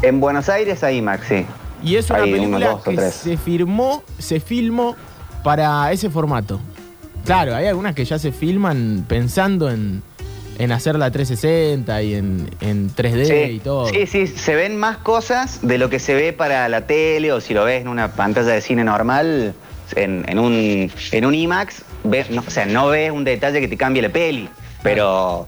En 0.00 0.20
Buenos 0.20 0.48
Aires 0.48 0.82
hay 0.82 1.02
Maxi. 1.02 1.44
Y 1.82 1.96
es 1.96 2.08
una 2.08 2.20
película 2.20 2.70
dos 2.70 2.82
que 2.82 3.10
se 3.10 3.36
firmó, 3.36 4.02
se 4.18 4.40
filmó 4.40 4.96
para 5.44 5.92
ese 5.92 6.08
formato. 6.08 6.60
Claro, 7.28 7.54
hay 7.54 7.66
algunas 7.66 7.94
que 7.94 8.06
ya 8.06 8.18
se 8.18 8.32
filman 8.32 9.04
pensando 9.06 9.70
en, 9.70 10.02
en 10.58 10.72
hacer 10.72 10.96
la 10.98 11.10
360 11.10 12.02
y 12.02 12.14
en, 12.14 12.48
en 12.62 12.88
3D 12.88 13.52
y 13.52 13.58
todo. 13.58 13.86
sí, 13.88 14.06
sí, 14.06 14.26
se 14.26 14.54
ven 14.54 14.78
más 14.78 14.96
cosas 14.96 15.58
de 15.60 15.76
lo 15.76 15.90
que 15.90 15.98
se 15.98 16.14
ve 16.14 16.32
para 16.32 16.66
la 16.70 16.86
tele 16.86 17.30
o 17.32 17.42
si 17.42 17.52
lo 17.52 17.66
ves 17.66 17.82
en 17.82 17.88
una 17.88 18.12
pantalla 18.12 18.52
de 18.52 18.62
cine 18.62 18.82
normal, 18.82 19.52
en, 19.94 20.24
en 20.26 20.38
un, 20.38 20.90
en 21.12 21.26
un 21.26 21.34
IMAX, 21.34 21.82
ves, 22.02 22.30
no, 22.30 22.42
o 22.46 22.50
sea, 22.50 22.64
no 22.64 22.88
ves 22.88 23.10
un 23.10 23.24
detalle 23.24 23.60
que 23.60 23.68
te 23.68 23.76
cambie 23.76 24.00
la 24.00 24.08
peli, 24.08 24.48
pero 24.82 25.46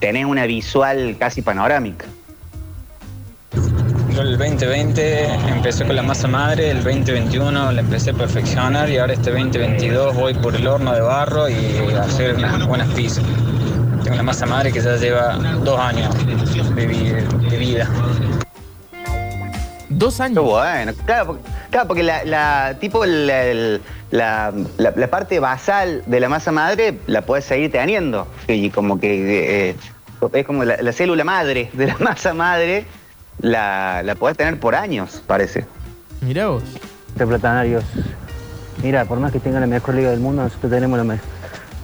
tenés 0.00 0.24
una 0.24 0.46
visual 0.46 1.16
casi 1.18 1.42
panorámica. 1.42 2.06
Yo 4.14 4.20
el 4.22 4.36
2020 4.36 5.24
empecé 5.48 5.86
con 5.86 5.96
la 5.96 6.02
masa 6.02 6.28
madre, 6.28 6.70
el 6.70 6.82
2021 6.84 7.72
la 7.72 7.80
empecé 7.80 8.10
a 8.10 8.14
perfeccionar 8.14 8.90
y 8.90 8.98
ahora 8.98 9.14
este 9.14 9.30
2022 9.30 10.14
voy 10.14 10.34
por 10.34 10.54
el 10.54 10.66
horno 10.66 10.92
de 10.92 11.00
barro 11.00 11.48
y 11.48 11.54
a 11.96 12.02
hacer 12.02 12.34
unas 12.36 12.66
buenas 12.66 12.88
pizzas. 12.90 13.24
Tengo 14.02 14.14
una 14.14 14.22
masa 14.22 14.44
madre 14.46 14.70
que 14.72 14.80
ya 14.80 14.96
lleva 14.96 15.34
dos 15.64 15.78
años 15.80 16.14
de, 16.74 16.86
vi- 16.86 17.48
de 17.48 17.56
vida. 17.56 17.88
Dos 19.88 20.16
Qué 20.16 20.22
años. 20.24 20.44
bueno, 20.44 20.92
claro, 21.06 21.26
porque, 21.26 21.42
claro, 21.70 21.88
porque 21.88 22.02
la, 22.02 22.24
la- 22.24 22.76
tipo 22.80 23.04
la, 23.06 23.78
la- 24.10 24.52
la 24.76 25.06
parte 25.08 25.38
basal 25.38 26.02
de 26.06 26.20
la 26.20 26.28
masa 26.28 26.52
madre 26.52 26.98
la 27.06 27.22
puedes 27.22 27.44
seguir 27.46 27.70
teniendo. 27.72 28.26
Y 28.48 28.68
como 28.70 28.98
que 29.00 29.70
eh, 29.70 29.76
es 30.34 30.46
como 30.46 30.64
la, 30.64 30.76
la 30.82 30.92
célula 30.92 31.24
madre 31.24 31.70
de 31.72 31.86
la 31.86 31.96
masa 32.00 32.34
madre, 32.34 32.84
la, 33.42 34.02
la 34.02 34.14
podés 34.14 34.36
tener 34.36 34.58
por 34.58 34.74
años, 34.74 35.22
parece. 35.26 35.66
Mirá 36.20 36.48
vos. 36.48 36.62
Platanarios. 37.16 37.84
Mira, 38.82 39.04
por 39.04 39.20
más 39.20 39.30
que 39.32 39.38
tenga 39.40 39.60
la 39.60 39.66
mejor 39.66 39.94
liga 39.94 40.10
del 40.10 40.20
mundo, 40.20 40.42
nosotros 40.42 40.72
tenemos 40.72 40.96
la 40.98 41.04
me- 41.04 41.20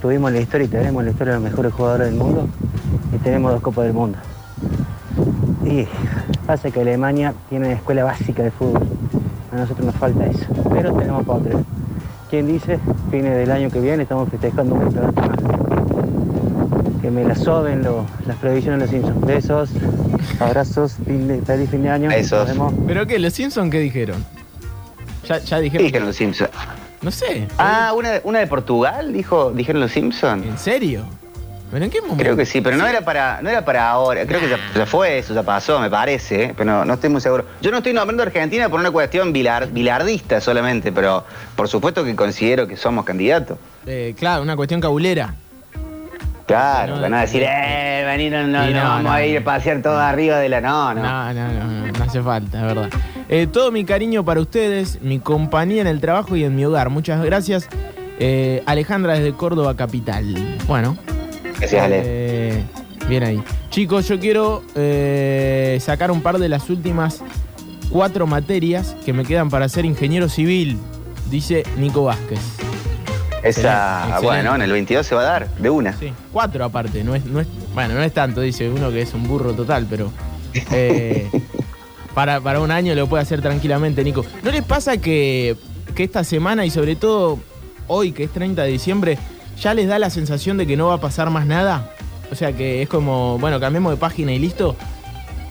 tuvimos 0.00 0.32
la 0.32 0.40
historia 0.40 0.64
y 0.64 0.68
tenemos 0.68 1.04
la 1.04 1.10
historia 1.10 1.34
de 1.34 1.40
los 1.40 1.50
mejores 1.50 1.72
jugadores 1.72 2.06
del 2.08 2.16
mundo 2.16 2.48
y 3.14 3.18
tenemos 3.18 3.52
dos 3.52 3.60
Copas 3.60 3.84
del 3.84 3.92
Mundo. 3.94 4.18
Y 5.64 5.86
pasa 6.46 6.70
que 6.70 6.80
Alemania 6.80 7.34
tiene 7.50 7.72
escuela 7.72 8.04
básica 8.04 8.42
de 8.42 8.50
fútbol. 8.50 8.88
A 9.52 9.56
nosotros 9.56 9.86
nos 9.86 9.94
falta 9.96 10.24
eso. 10.26 10.46
Pero 10.72 10.92
tenemos 10.94 11.24
para 11.26 11.38
otro. 11.40 11.60
¿Quién 12.30 12.46
dice? 12.46 12.78
Fines 13.10 13.36
del 13.36 13.50
año 13.50 13.70
que 13.70 13.80
viene 13.80 14.02
estamos 14.04 14.28
festejando 14.28 14.74
un 14.74 14.80
campeonato 14.82 15.20
más. 15.20 15.67
Que 17.08 17.12
me 17.14 17.24
la 17.24 17.34
soben 17.34 17.82
lo- 17.82 18.04
las 18.26 18.36
previsiones 18.36 18.90
de 18.90 18.98
los 18.98 19.06
Simpsons. 19.06 19.26
Besos, 19.26 19.70
abrazos, 20.40 20.96
fin 21.06 21.26
de- 21.26 21.40
feliz 21.40 21.70
fin 21.70 21.82
de 21.82 21.88
año. 21.88 22.10
Besos. 22.10 22.40
Nos 22.40 22.48
vemos. 22.48 22.74
¿Pero 22.86 23.06
qué? 23.06 23.18
¿Los 23.18 23.32
Simpsons 23.32 23.70
qué 23.70 23.78
dijeron? 23.80 24.22
Ya, 25.26 25.38
ya 25.38 25.56
¿Qué 25.56 25.62
dijeron. 25.62 25.86
dijeron 25.86 26.06
los 26.08 26.16
Simpsons? 26.16 26.50
No 27.00 27.10
sé. 27.10 27.48
Ah, 27.56 27.94
una, 27.96 28.10
de- 28.10 28.20
una 28.24 28.40
de 28.40 28.46
Portugal, 28.46 29.10
dijo, 29.14 29.52
dijeron 29.52 29.80
los 29.80 29.90
Simpsons. 29.92 30.44
¿En 30.44 30.58
serio? 30.58 31.06
¿Pero 31.70 31.82
en 31.82 31.90
qué 31.90 32.02
momento? 32.02 32.22
Creo 32.22 32.36
que 32.36 32.44
sí, 32.44 32.60
pero 32.60 32.76
no 32.76 32.86
era 32.86 33.00
para, 33.00 33.40
no 33.40 33.48
era 33.48 33.64
para 33.64 33.88
ahora. 33.88 34.26
Creo 34.26 34.40
que 34.40 34.50
ya, 34.50 34.58
ya 34.76 34.84
fue 34.84 35.16
eso, 35.16 35.32
ya 35.32 35.42
pasó, 35.42 35.80
me 35.80 35.88
parece, 35.88 36.44
¿eh? 36.44 36.54
pero 36.54 36.70
no, 36.70 36.84
no 36.84 36.92
estoy 36.92 37.08
muy 37.08 37.22
seguro. 37.22 37.46
Yo 37.62 37.70
no 37.70 37.78
estoy 37.78 37.94
nombrando 37.94 38.22
a 38.22 38.26
Argentina 38.26 38.68
por 38.68 38.80
una 38.80 38.90
cuestión 38.90 39.32
bilar- 39.32 39.72
bilardista 39.72 40.42
solamente, 40.42 40.92
pero 40.92 41.24
por 41.56 41.68
supuesto 41.68 42.04
que 42.04 42.14
considero 42.14 42.68
que 42.68 42.76
somos 42.76 43.06
candidatos. 43.06 43.56
Eh, 43.86 44.14
claro, 44.18 44.42
una 44.42 44.56
cuestión 44.56 44.82
cabulera. 44.82 45.34
Claro, 46.48 46.96
No, 46.96 47.02
van 47.02 47.12
a 47.12 47.16
no, 47.16 47.22
decir, 47.22 47.42
eh, 47.46 48.04
vení, 48.06 48.30
no, 48.30 48.46
no, 48.46 48.58
vamos 48.58 49.12
a 49.12 49.24
ir 49.24 49.36
a 49.36 49.44
pasear 49.44 49.82
todo 49.82 49.98
arriba 49.98 50.38
de 50.38 50.48
la. 50.48 50.62
No, 50.62 50.94
no. 50.94 51.02
No, 51.02 51.34
no, 51.34 51.48
no, 51.52 51.64
no, 51.64 51.92
no 51.92 52.04
hace 52.04 52.22
falta, 52.22 52.58
es 52.60 52.74
verdad. 52.74 52.88
Eh, 53.28 53.46
todo 53.46 53.70
mi 53.70 53.84
cariño 53.84 54.24
para 54.24 54.40
ustedes, 54.40 54.98
mi 55.02 55.18
compañía 55.18 55.82
en 55.82 55.86
el 55.86 56.00
trabajo 56.00 56.36
y 56.36 56.44
en 56.44 56.56
mi 56.56 56.64
hogar. 56.64 56.88
Muchas 56.88 57.22
gracias. 57.22 57.68
Eh, 58.18 58.62
Alejandra 58.64 59.12
desde 59.12 59.34
Córdoba 59.34 59.76
Capital. 59.76 60.56
Bueno. 60.66 60.96
Gracias, 61.58 61.84
Ale. 61.84 62.00
Eh, 62.02 62.62
bien 63.08 63.24
ahí. 63.24 63.42
Chicos, 63.68 64.08
yo 64.08 64.18
quiero 64.18 64.62
sacar 65.80 66.10
un 66.10 66.22
par 66.22 66.38
de 66.38 66.48
las 66.48 66.70
últimas 66.70 67.22
cuatro 67.90 68.26
materias 68.26 68.96
que 69.04 69.12
me 69.12 69.26
quedan 69.26 69.50
para 69.50 69.68
ser 69.68 69.84
ingeniero 69.84 70.30
civil, 70.30 70.78
dice 71.30 71.62
Nico 71.76 72.04
Vázquez. 72.04 72.67
Esa, 73.42 74.00
excelente. 74.00 74.26
bueno, 74.26 74.54
en 74.56 74.62
el 74.62 74.72
22 74.72 75.06
se 75.06 75.14
va 75.14 75.20
a 75.22 75.24
dar, 75.24 75.48
de 75.56 75.70
una. 75.70 75.92
Sí, 75.94 76.12
cuatro 76.32 76.64
aparte, 76.64 77.04
no 77.04 77.14
es, 77.14 77.24
no 77.24 77.40
es, 77.40 77.46
bueno, 77.74 77.94
no 77.94 78.02
es 78.02 78.12
tanto, 78.12 78.40
dice 78.40 78.68
uno 78.68 78.90
que 78.90 79.02
es 79.02 79.14
un 79.14 79.26
burro 79.28 79.52
total, 79.52 79.86
pero 79.88 80.10
eh, 80.72 81.28
para, 82.14 82.40
para 82.40 82.60
un 82.60 82.70
año 82.70 82.94
lo 82.94 83.06
puede 83.06 83.22
hacer 83.22 83.40
tranquilamente, 83.40 84.02
Nico. 84.04 84.24
¿No 84.42 84.50
les 84.50 84.64
pasa 84.64 84.96
que, 84.98 85.56
que 85.94 86.04
esta 86.04 86.24
semana 86.24 86.64
y 86.66 86.70
sobre 86.70 86.96
todo 86.96 87.38
hoy, 87.86 88.12
que 88.12 88.24
es 88.24 88.30
30 88.32 88.62
de 88.62 88.70
diciembre, 88.70 89.18
ya 89.60 89.74
les 89.74 89.88
da 89.88 89.98
la 89.98 90.10
sensación 90.10 90.56
de 90.58 90.66
que 90.66 90.76
no 90.76 90.88
va 90.88 90.94
a 90.94 91.00
pasar 91.00 91.30
más 91.30 91.46
nada? 91.46 91.90
O 92.30 92.34
sea 92.34 92.52
que 92.52 92.82
es 92.82 92.88
como, 92.88 93.38
bueno, 93.38 93.58
cambiemos 93.60 93.92
de 93.92 93.96
página 93.98 94.32
y 94.32 94.38
listo. 94.38 94.76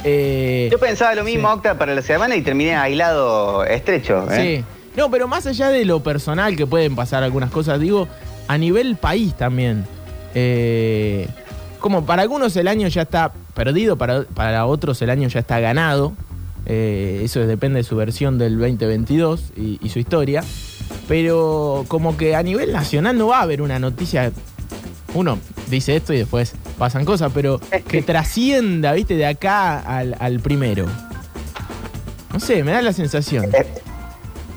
Eh, 0.04 0.69
Yo 0.71 0.78
pensaba 0.78 1.15
lo 1.15 1.23
mismo, 1.23 1.47
Sí. 1.50 1.56
Octa, 1.58 1.78
para 1.78 1.95
la 1.95 2.02
semana 2.02 2.36
y 2.36 2.41
terminé 2.41 2.76
aislado 2.76 3.63
estrecho. 3.65 4.28
¿eh? 4.32 4.58
Sí. 4.60 4.77
No, 4.98 5.12
pero 5.12 5.28
más 5.28 5.46
allá 5.46 5.70
de 5.70 5.86
lo 5.86 6.02
personal 6.02 6.56
que 6.56 6.66
pueden 6.66 6.96
pasar 6.96 7.24
algunas 7.24 7.52
cosas, 7.52 7.80
digo, 7.80 8.08
a 8.48 8.58
nivel 8.58 8.96
país 8.96 9.36
también. 9.36 9.86
Eh, 10.34 11.28
como 11.80 12.04
para 12.04 12.24
algunos 12.24 12.56
el 12.56 12.68
año 12.68 12.88
ya 12.88 13.04
está 13.04 13.32
perdido, 13.54 13.96
para, 13.96 14.24
para 14.24 14.66
otros 14.66 15.00
el 15.04 15.12
año 15.12 15.28
ya 15.28 15.40
está 15.40 15.60
ganado. 15.60 16.14
Eh, 16.66 17.22
eso 17.24 17.40
depende 17.46 17.78
de 17.78 17.84
su 17.84 17.96
versión 17.96 18.40
del 18.40 18.58
2022 18.58 19.54
y, 19.56 19.80
y 19.84 19.90
su 19.90 20.00
historia. 20.00 20.44
Pero 21.08 21.86
como 21.88 22.18
que 22.18 22.36
a 22.36 22.42
nivel 22.42 22.74
nacional 22.74 23.20
no 23.20 23.28
va 23.28 23.40
a 23.40 23.42
haber 23.44 23.62
una 23.62 23.78
noticia. 23.78 24.32
Uno 25.14 25.38
dice 25.70 25.96
esto 25.96 26.12
y 26.12 26.18
después 26.18 26.56
pasan 26.80 27.06
cosas, 27.06 27.32
pero 27.36 27.62
que 27.88 28.02
trascienda, 28.04 28.94
viste, 28.94 29.16
de 29.16 29.28
acá 29.28 29.80
al, 29.80 30.16
al 30.20 30.40
primero. 30.40 30.88
No 32.34 32.40
sé, 32.40 32.64
me 32.64 32.72
da 32.72 32.82
la 32.82 32.94
sensación. 32.94 33.46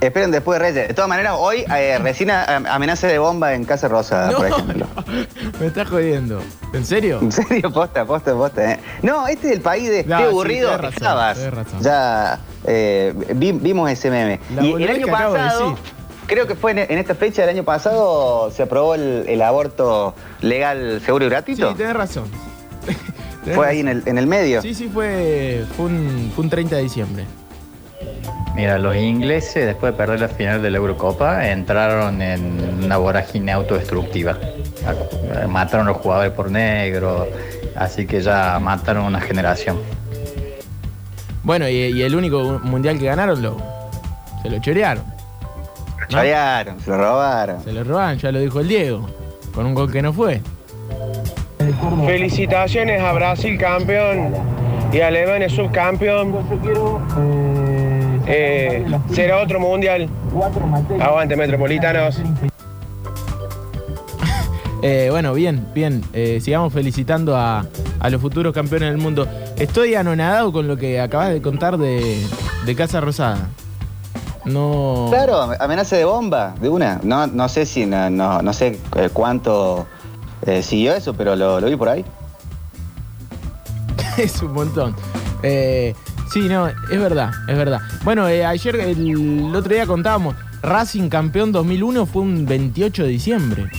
Esperen 0.00 0.30
después 0.30 0.58
de 0.58 0.64
Reyes. 0.66 0.88
De 0.88 0.94
todas 0.94 1.08
maneras, 1.10 1.34
hoy 1.38 1.62
eh, 1.76 1.98
recién 2.00 2.30
amenaza 2.30 3.06
de 3.06 3.18
bomba 3.18 3.52
en 3.54 3.64
Casa 3.64 3.86
Rosa, 3.86 4.30
No, 4.30 4.38
por 4.38 4.46
ejemplo. 4.46 4.86
me 5.60 5.66
estás 5.66 5.88
jodiendo. 5.90 6.40
¿En 6.72 6.86
serio? 6.86 7.18
En 7.22 7.30
serio, 7.30 7.70
posta, 7.70 8.06
posta, 8.06 8.32
posta. 8.34 8.72
¿eh? 8.72 8.80
No, 9.02 9.26
este 9.28 9.48
es 9.48 9.52
el 9.54 9.60
país 9.60 9.90
de 9.90 10.04
No, 10.04 10.16
qué 10.16 10.22
sí, 10.24 10.28
aburrido 10.30 10.88
estabas. 10.88 11.38
Ya 11.82 12.38
eh, 12.64 13.12
vi- 13.34 13.52
vimos 13.52 13.90
ese 13.90 14.10
meme. 14.10 14.40
La 14.54 14.64
y 14.64 14.72
el 14.82 14.88
año 14.90 15.04
de 15.06 15.12
pasado, 15.12 15.76
creo 16.26 16.46
que 16.46 16.54
fue 16.54 16.70
en, 16.72 16.78
en 16.78 16.96
esta 16.98 17.14
fecha 17.14 17.42
del 17.42 17.50
año 17.50 17.64
pasado, 17.64 18.50
se 18.50 18.62
aprobó 18.62 18.94
el, 18.94 19.26
el 19.28 19.42
aborto 19.42 20.14
legal, 20.40 21.02
seguro 21.04 21.26
y 21.26 21.28
Sí, 21.28 21.30
gratuito. 21.30 21.74
tenés 21.74 21.92
razón. 21.94 22.24
Tenés 23.44 23.56
fue 23.56 23.66
ahí 23.68 23.80
en 23.80 23.88
el, 23.88 24.02
en 24.06 24.16
el 24.18 24.26
medio. 24.26 24.60
Sí, 24.62 24.74
sí, 24.74 24.88
fue, 24.92 25.64
fue, 25.76 25.86
un, 25.86 26.32
fue 26.34 26.44
un 26.44 26.50
30 26.50 26.76
de 26.76 26.82
diciembre. 26.82 27.24
Mira, 28.54 28.78
los 28.78 28.96
ingleses, 28.96 29.66
después 29.66 29.92
de 29.92 29.96
perder 29.96 30.20
la 30.20 30.28
final 30.28 30.60
de 30.60 30.70
la 30.70 30.78
Eurocopa, 30.78 31.48
entraron 31.48 32.20
en 32.20 32.84
una 32.84 32.96
vorágine 32.96 33.52
autodestructiva. 33.52 34.36
Mataron 35.48 35.86
a 35.86 35.92
los 35.92 36.00
jugadores 36.00 36.32
por 36.32 36.50
negro, 36.50 37.26
así 37.76 38.06
que 38.06 38.20
ya 38.20 38.58
mataron 38.60 39.04
una 39.04 39.20
generación. 39.20 39.78
Bueno, 41.42 41.68
y, 41.68 41.74
y 41.74 42.02
el 42.02 42.14
único 42.14 42.60
mundial 42.62 42.98
que 42.98 43.06
ganaron 43.06 43.40
lo, 43.40 43.56
se 44.42 44.50
lo 44.50 44.58
chorearon. 44.60 45.04
Lo 46.00 46.06
chorearon, 46.08 46.80
se 46.80 46.90
lo 46.90 46.98
robaron. 46.98 47.64
Se 47.64 47.72
lo 47.72 47.84
robaron, 47.84 48.18
ya 48.18 48.32
lo 48.32 48.40
dijo 48.40 48.60
el 48.60 48.68
Diego. 48.68 49.08
Con 49.54 49.66
un 49.66 49.74
gol 49.74 49.90
que 49.90 50.02
no 50.02 50.12
fue. 50.12 50.40
Felicitaciones 52.06 53.00
a 53.00 53.12
Brasil 53.12 53.58
campeón 53.58 54.34
y 54.92 55.00
a 55.00 55.08
Alemania 55.08 55.48
subcampeón. 55.48 56.34
Eh, 58.32 58.86
será 59.12 59.38
otro 59.38 59.58
mundial. 59.58 60.08
Aguante 61.00 61.36
Metropolitanos. 61.36 62.20
Eh, 64.82 65.08
bueno, 65.10 65.34
bien, 65.34 65.68
bien. 65.74 66.02
Eh, 66.14 66.40
sigamos 66.40 66.72
felicitando 66.72 67.36
a, 67.36 67.66
a 67.98 68.08
los 68.08 68.18
futuros 68.18 68.54
campeones 68.54 68.88
del 68.88 68.96
mundo. 68.96 69.28
Estoy 69.58 69.94
anonadado 69.94 70.52
con 70.52 70.66
lo 70.66 70.78
que 70.78 70.98
acabas 70.98 71.28
de 71.34 71.42
contar 71.42 71.76
de, 71.76 72.24
de 72.64 72.74
Casa 72.74 72.98
Rosada. 72.98 73.50
No. 74.46 75.08
Claro, 75.10 75.52
amenaza 75.60 75.96
de 75.96 76.06
bomba, 76.06 76.54
de 76.58 76.70
una. 76.70 76.98
No, 77.02 77.26
no 77.26 77.46
sé 77.50 77.66
si, 77.66 77.84
no, 77.84 78.08
no, 78.08 78.40
no 78.40 78.52
sé 78.54 78.78
cuánto 79.12 79.86
eh, 80.46 80.62
siguió 80.62 80.94
eso, 80.94 81.12
pero 81.12 81.36
lo, 81.36 81.60
lo 81.60 81.66
vi 81.68 81.76
por 81.76 81.90
ahí. 81.90 82.02
es 84.16 84.40
un 84.40 84.54
montón. 84.54 84.96
Eh, 85.42 85.94
sí, 86.32 86.48
no, 86.48 86.68
es 86.68 86.76
verdad, 87.00 87.30
es 87.48 87.56
verdad. 87.56 87.80
Bueno, 88.04 88.28
eh, 88.28 88.44
ayer, 88.44 88.76
el, 88.76 89.52
otro 89.54 89.72
día 89.74 89.86
contábamos, 89.86 90.34
Racing 90.62 91.08
campeón 91.08 91.52
2001 91.52 92.06
fue 92.06 92.22
un 92.22 92.46
28 92.46 93.04
de 93.04 93.08
diciembre. 93.08 93.70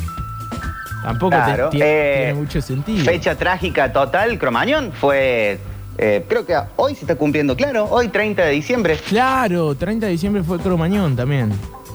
Tampoco 1.03 1.31
te- 1.31 1.43
Claro, 1.43 1.69
eh, 1.73 2.17
tiene 2.27 2.33
mucho 2.35 2.61
sentido. 2.61 3.03
Fecha 3.05 3.35
trágica 3.35 3.91
total, 3.91 4.37
Cromañón 4.37 4.91
fue, 4.91 5.59
eh, 5.97 6.23
creo 6.27 6.45
que 6.45 6.55
hoy 6.75 6.93
se 6.95 7.01
está 7.01 7.15
cumpliendo, 7.15 7.55
claro, 7.55 7.85
hoy 7.89 8.09
30 8.09 8.43
de 8.45 8.51
diciembre. 8.51 8.97
Claro, 9.07 9.73
30 9.75 10.05
de 10.07 10.11
diciembre 10.11 10.43
fue 10.43 10.59
Cromañón 10.59 11.15
también. 11.15 11.51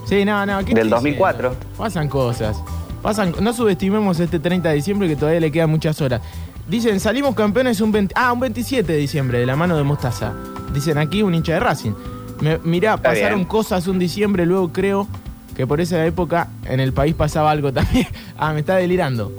Sí, 0.07 0.23
no, 0.25 0.45
no. 0.45 0.59
¿qué 0.59 0.73
Del 0.73 0.87
estoy 0.87 0.89
2004. 0.89 1.49
diciendo? 1.51 1.77
Pasan 1.77 2.07
cosas. 2.09 2.57
Pasan, 3.01 3.33
no 3.41 3.53
subestimemos 3.53 4.19
este 4.19 4.39
30 4.39 4.69
de 4.69 4.75
diciembre 4.75 5.07
que 5.07 5.15
todavía 5.15 5.39
le 5.41 5.51
quedan 5.51 5.69
muchas 5.69 5.99
horas. 6.01 6.21
Dicen, 6.67 6.99
salimos 6.99 7.33
campeones 7.33 7.79
un 7.79 7.91
20 7.91 8.13
ah, 8.17 8.33
un 8.33 8.41
27 8.41 8.91
de 8.91 8.97
diciembre, 8.97 9.39
de 9.39 9.45
la 9.45 9.55
mano 9.55 9.77
de 9.77 9.83
Mostaza. 9.83 10.33
Dicen 10.73 10.97
aquí 10.97 11.21
un 11.23 11.33
hincha 11.33 11.53
de 11.53 11.59
Racing. 11.61 11.93
Me- 12.41 12.57
mirá, 12.63 12.95
Está 12.95 13.09
pasaron 13.09 13.39
bien. 13.39 13.47
cosas 13.47 13.87
un 13.87 13.97
diciembre, 13.99 14.45
luego 14.45 14.71
creo 14.73 15.07
que 15.55 15.65
por 15.65 15.79
esa 15.79 16.05
época 16.05 16.49
en 16.65 16.79
el 16.79 16.91
país 16.93 17.15
pasaba 17.15 17.51
algo 17.51 17.71
también. 17.71 18.07
ah, 18.37 18.51
me 18.53 18.59
está 18.59 18.75
delirando. 18.75 19.31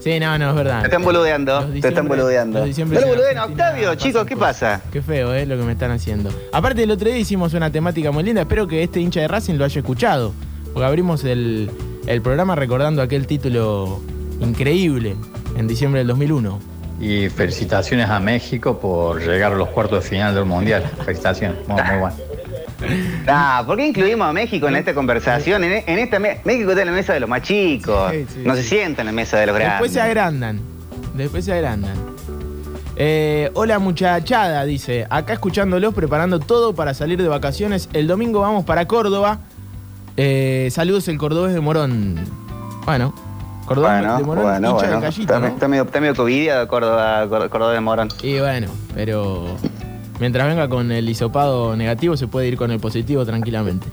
Sí, 0.00 0.18
no, 0.18 0.36
no, 0.36 0.50
es 0.50 0.56
verdad. 0.56 0.80
Te 0.80 0.86
están 0.86 1.04
boludeando, 1.04 1.64
te 1.66 1.88
están 1.88 2.08
boludeando. 2.08 2.66
No 2.66 3.00
lo 3.00 3.06
boludeen, 3.06 3.38
Octavio, 3.38 3.94
chicos, 3.94 4.24
¿qué 4.26 4.36
pasa? 4.36 4.80
Qué 4.90 5.00
feo, 5.00 5.32
es 5.32 5.46
lo 5.46 5.56
que 5.56 5.62
me 5.62 5.72
están 5.72 5.92
haciendo. 5.92 6.30
Aparte, 6.52 6.82
el 6.82 6.90
otro 6.90 7.06
día 7.08 7.18
hicimos 7.18 7.54
una 7.54 7.70
temática 7.70 8.10
muy 8.10 8.24
linda. 8.24 8.40
Espero 8.40 8.66
que 8.66 8.82
este 8.82 8.98
hincha 8.98 9.20
de 9.20 9.28
Racing 9.28 9.54
lo 9.54 9.64
haya 9.64 9.78
escuchado. 9.78 10.32
Porque 10.72 10.86
abrimos 10.86 11.22
el, 11.24 11.70
el 12.06 12.20
programa 12.22 12.56
recordando 12.56 13.00
aquel 13.00 13.28
título 13.28 14.00
increíble 14.40 15.14
en 15.56 15.66
diciembre 15.66 16.00
del 16.00 16.08
2001. 16.08 16.58
Y 17.00 17.28
felicitaciones 17.28 18.08
a 18.08 18.20
México 18.20 18.78
por 18.78 19.20
llegar 19.20 19.52
a 19.52 19.56
los 19.56 19.68
cuartos 19.68 20.04
de 20.04 20.08
final 20.08 20.34
del 20.34 20.44
Mundial. 20.44 20.84
Felicitaciones, 21.04 21.66
muy, 21.66 21.82
muy 21.82 21.98
bueno. 21.98 22.16
Ah, 23.28 23.62
¿por 23.64 23.76
qué 23.76 23.86
incluimos 23.86 24.26
a 24.26 24.32
México 24.32 24.66
en 24.66 24.74
esta 24.74 24.92
conversación? 24.92 25.62
En, 25.62 25.84
en 25.86 25.98
esta 26.00 26.18
México 26.18 26.70
está 26.70 26.82
en 26.82 26.88
la 26.88 26.92
mesa 26.92 27.12
de 27.12 27.20
los 27.20 27.28
más 27.28 27.42
chicos. 27.42 28.10
Sí, 28.10 28.26
sí, 28.28 28.42
no 28.44 28.56
sí. 28.56 28.62
se 28.62 28.68
sienta 28.68 29.02
en 29.02 29.06
la 29.06 29.12
mesa 29.12 29.38
de 29.38 29.46
los 29.46 29.54
grandes. 29.54 29.74
Después 29.74 29.92
se 29.92 30.00
agrandan. 30.00 30.60
Después 31.14 31.44
se 31.44 31.52
agrandan. 31.52 31.94
Eh, 32.96 33.50
hola 33.54 33.78
muchachada, 33.78 34.64
dice. 34.64 35.06
Acá 35.10 35.34
escuchándolos, 35.34 35.94
preparando 35.94 36.40
todo 36.40 36.74
para 36.74 36.92
salir 36.92 37.22
de 37.22 37.28
vacaciones. 37.28 37.88
El 37.92 38.06
domingo 38.06 38.40
vamos 38.40 38.64
para 38.64 38.86
Córdoba. 38.86 39.38
Eh, 40.16 40.68
saludos 40.70 41.08
el 41.08 41.18
cordobés 41.18 41.54
de 41.54 41.60
Morón. 41.60 42.16
Bueno, 42.84 43.14
cordobés 43.66 43.90
Bueno, 44.00 44.18
de 44.18 44.24
Morón, 44.24 44.44
bueno, 44.44 44.68
hincha 44.70 44.72
bueno. 44.86 44.94
de 44.96 45.02
Callito, 45.02 45.22
está, 45.22 45.38
¿no? 45.40 45.46
está 45.46 45.68
medio, 45.68 45.82
está 45.84 46.00
medio 46.00 46.14
covidiado 46.14 46.68
Córdoba, 46.68 47.26
Córdoba 47.48 47.72
de 47.72 47.80
Morón. 47.80 48.08
Y 48.22 48.38
bueno, 48.38 48.68
pero 48.94 49.56
mientras 50.20 50.46
venga 50.48 50.68
con 50.68 50.90
el 50.92 51.08
hisopado 51.08 51.76
negativo, 51.76 52.16
se 52.16 52.26
puede 52.28 52.48
ir 52.48 52.56
con 52.56 52.70
el 52.70 52.80
positivo 52.80 53.24
tranquilamente. 53.24 53.86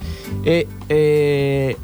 Eh, 0.44 0.66
eh, 0.88 1.76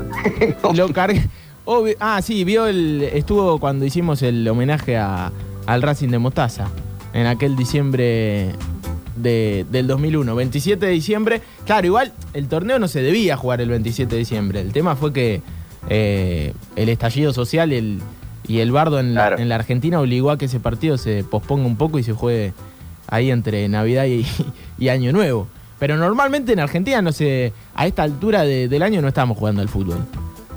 lo 0.74 0.88
cargué. 0.92 1.26
oh, 1.64 1.84
ah, 2.00 2.20
sí, 2.22 2.44
vio 2.44 2.66
el. 2.66 3.02
Estuvo 3.12 3.58
cuando 3.58 3.84
hicimos 3.84 4.22
el 4.22 4.46
homenaje 4.48 4.96
a- 4.96 5.32
al 5.66 5.82
Racing 5.82 6.08
de 6.08 6.18
Mostaza. 6.18 6.68
En 7.12 7.26
aquel 7.26 7.56
diciembre 7.56 8.52
de- 9.16 9.66
del 9.70 9.86
2001. 9.86 10.34
27 10.34 10.86
de 10.86 10.92
diciembre. 10.92 11.42
Claro, 11.66 11.86
igual 11.86 12.12
el 12.34 12.48
torneo 12.48 12.78
no 12.78 12.88
se 12.88 13.02
debía 13.02 13.36
jugar 13.36 13.60
el 13.60 13.68
27 13.68 14.10
de 14.14 14.18
diciembre. 14.18 14.60
El 14.60 14.72
tema 14.72 14.94
fue 14.96 15.12
que 15.12 15.42
eh, 15.88 16.52
el 16.76 16.88
estallido 16.88 17.32
social 17.32 17.72
y 17.72 17.76
el, 17.76 18.00
y 18.46 18.58
el 18.60 18.72
bardo 18.72 19.00
en 19.00 19.14
la, 19.14 19.20
Claro. 19.28 19.38
en 19.42 19.48
la 19.48 19.54
Argentina 19.56 20.00
obligó 20.00 20.30
a 20.30 20.38
que 20.38 20.46
ese 20.46 20.60
partido 20.60 20.98
se 20.98 21.24
posponga 21.24 21.66
un 21.66 21.76
poco 21.76 21.98
y 21.98 22.02
se 22.02 22.12
juegue 22.12 22.52
ahí 23.08 23.30
entre 23.30 23.68
Navidad 23.68 24.04
y, 24.06 24.24
y 24.78 24.88
Año 24.88 25.12
Nuevo. 25.12 25.46
Pero 25.78 25.96
normalmente 25.96 26.52
en 26.52 26.60
Argentina 26.60 27.00
no 27.00 27.10
se, 27.12 27.52
a 27.74 27.86
esta 27.86 28.02
altura 28.02 28.42
de- 28.42 28.68
del 28.68 28.82
año 28.82 29.00
no 29.00 29.08
estamos 29.08 29.38
jugando 29.38 29.62
al 29.62 29.68
fútbol. 29.68 29.98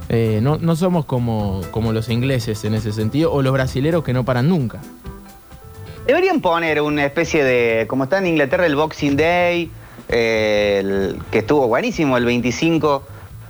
Eh, 0.09 0.39
no, 0.43 0.57
no 0.57 0.75
somos 0.75 1.05
como, 1.05 1.61
como 1.71 1.93
los 1.93 2.09
ingleses 2.09 2.63
en 2.65 2.73
ese 2.73 2.91
sentido 2.91 3.31
o 3.31 3.41
los 3.41 3.53
brasileros 3.53 4.03
que 4.03 4.11
no 4.11 4.25
paran 4.25 4.49
nunca. 4.49 4.81
Deberían 6.05 6.41
poner 6.41 6.81
una 6.81 7.05
especie 7.05 7.43
de, 7.43 7.87
como 7.87 8.03
está 8.03 8.17
en 8.17 8.27
Inglaterra 8.27 8.65
el 8.65 8.75
Boxing 8.75 9.15
Day, 9.15 9.71
eh, 10.09 10.79
el- 10.83 11.19
que 11.31 11.39
estuvo 11.39 11.67
buenísimo 11.67 12.17
el 12.17 12.25
25, 12.25 13.03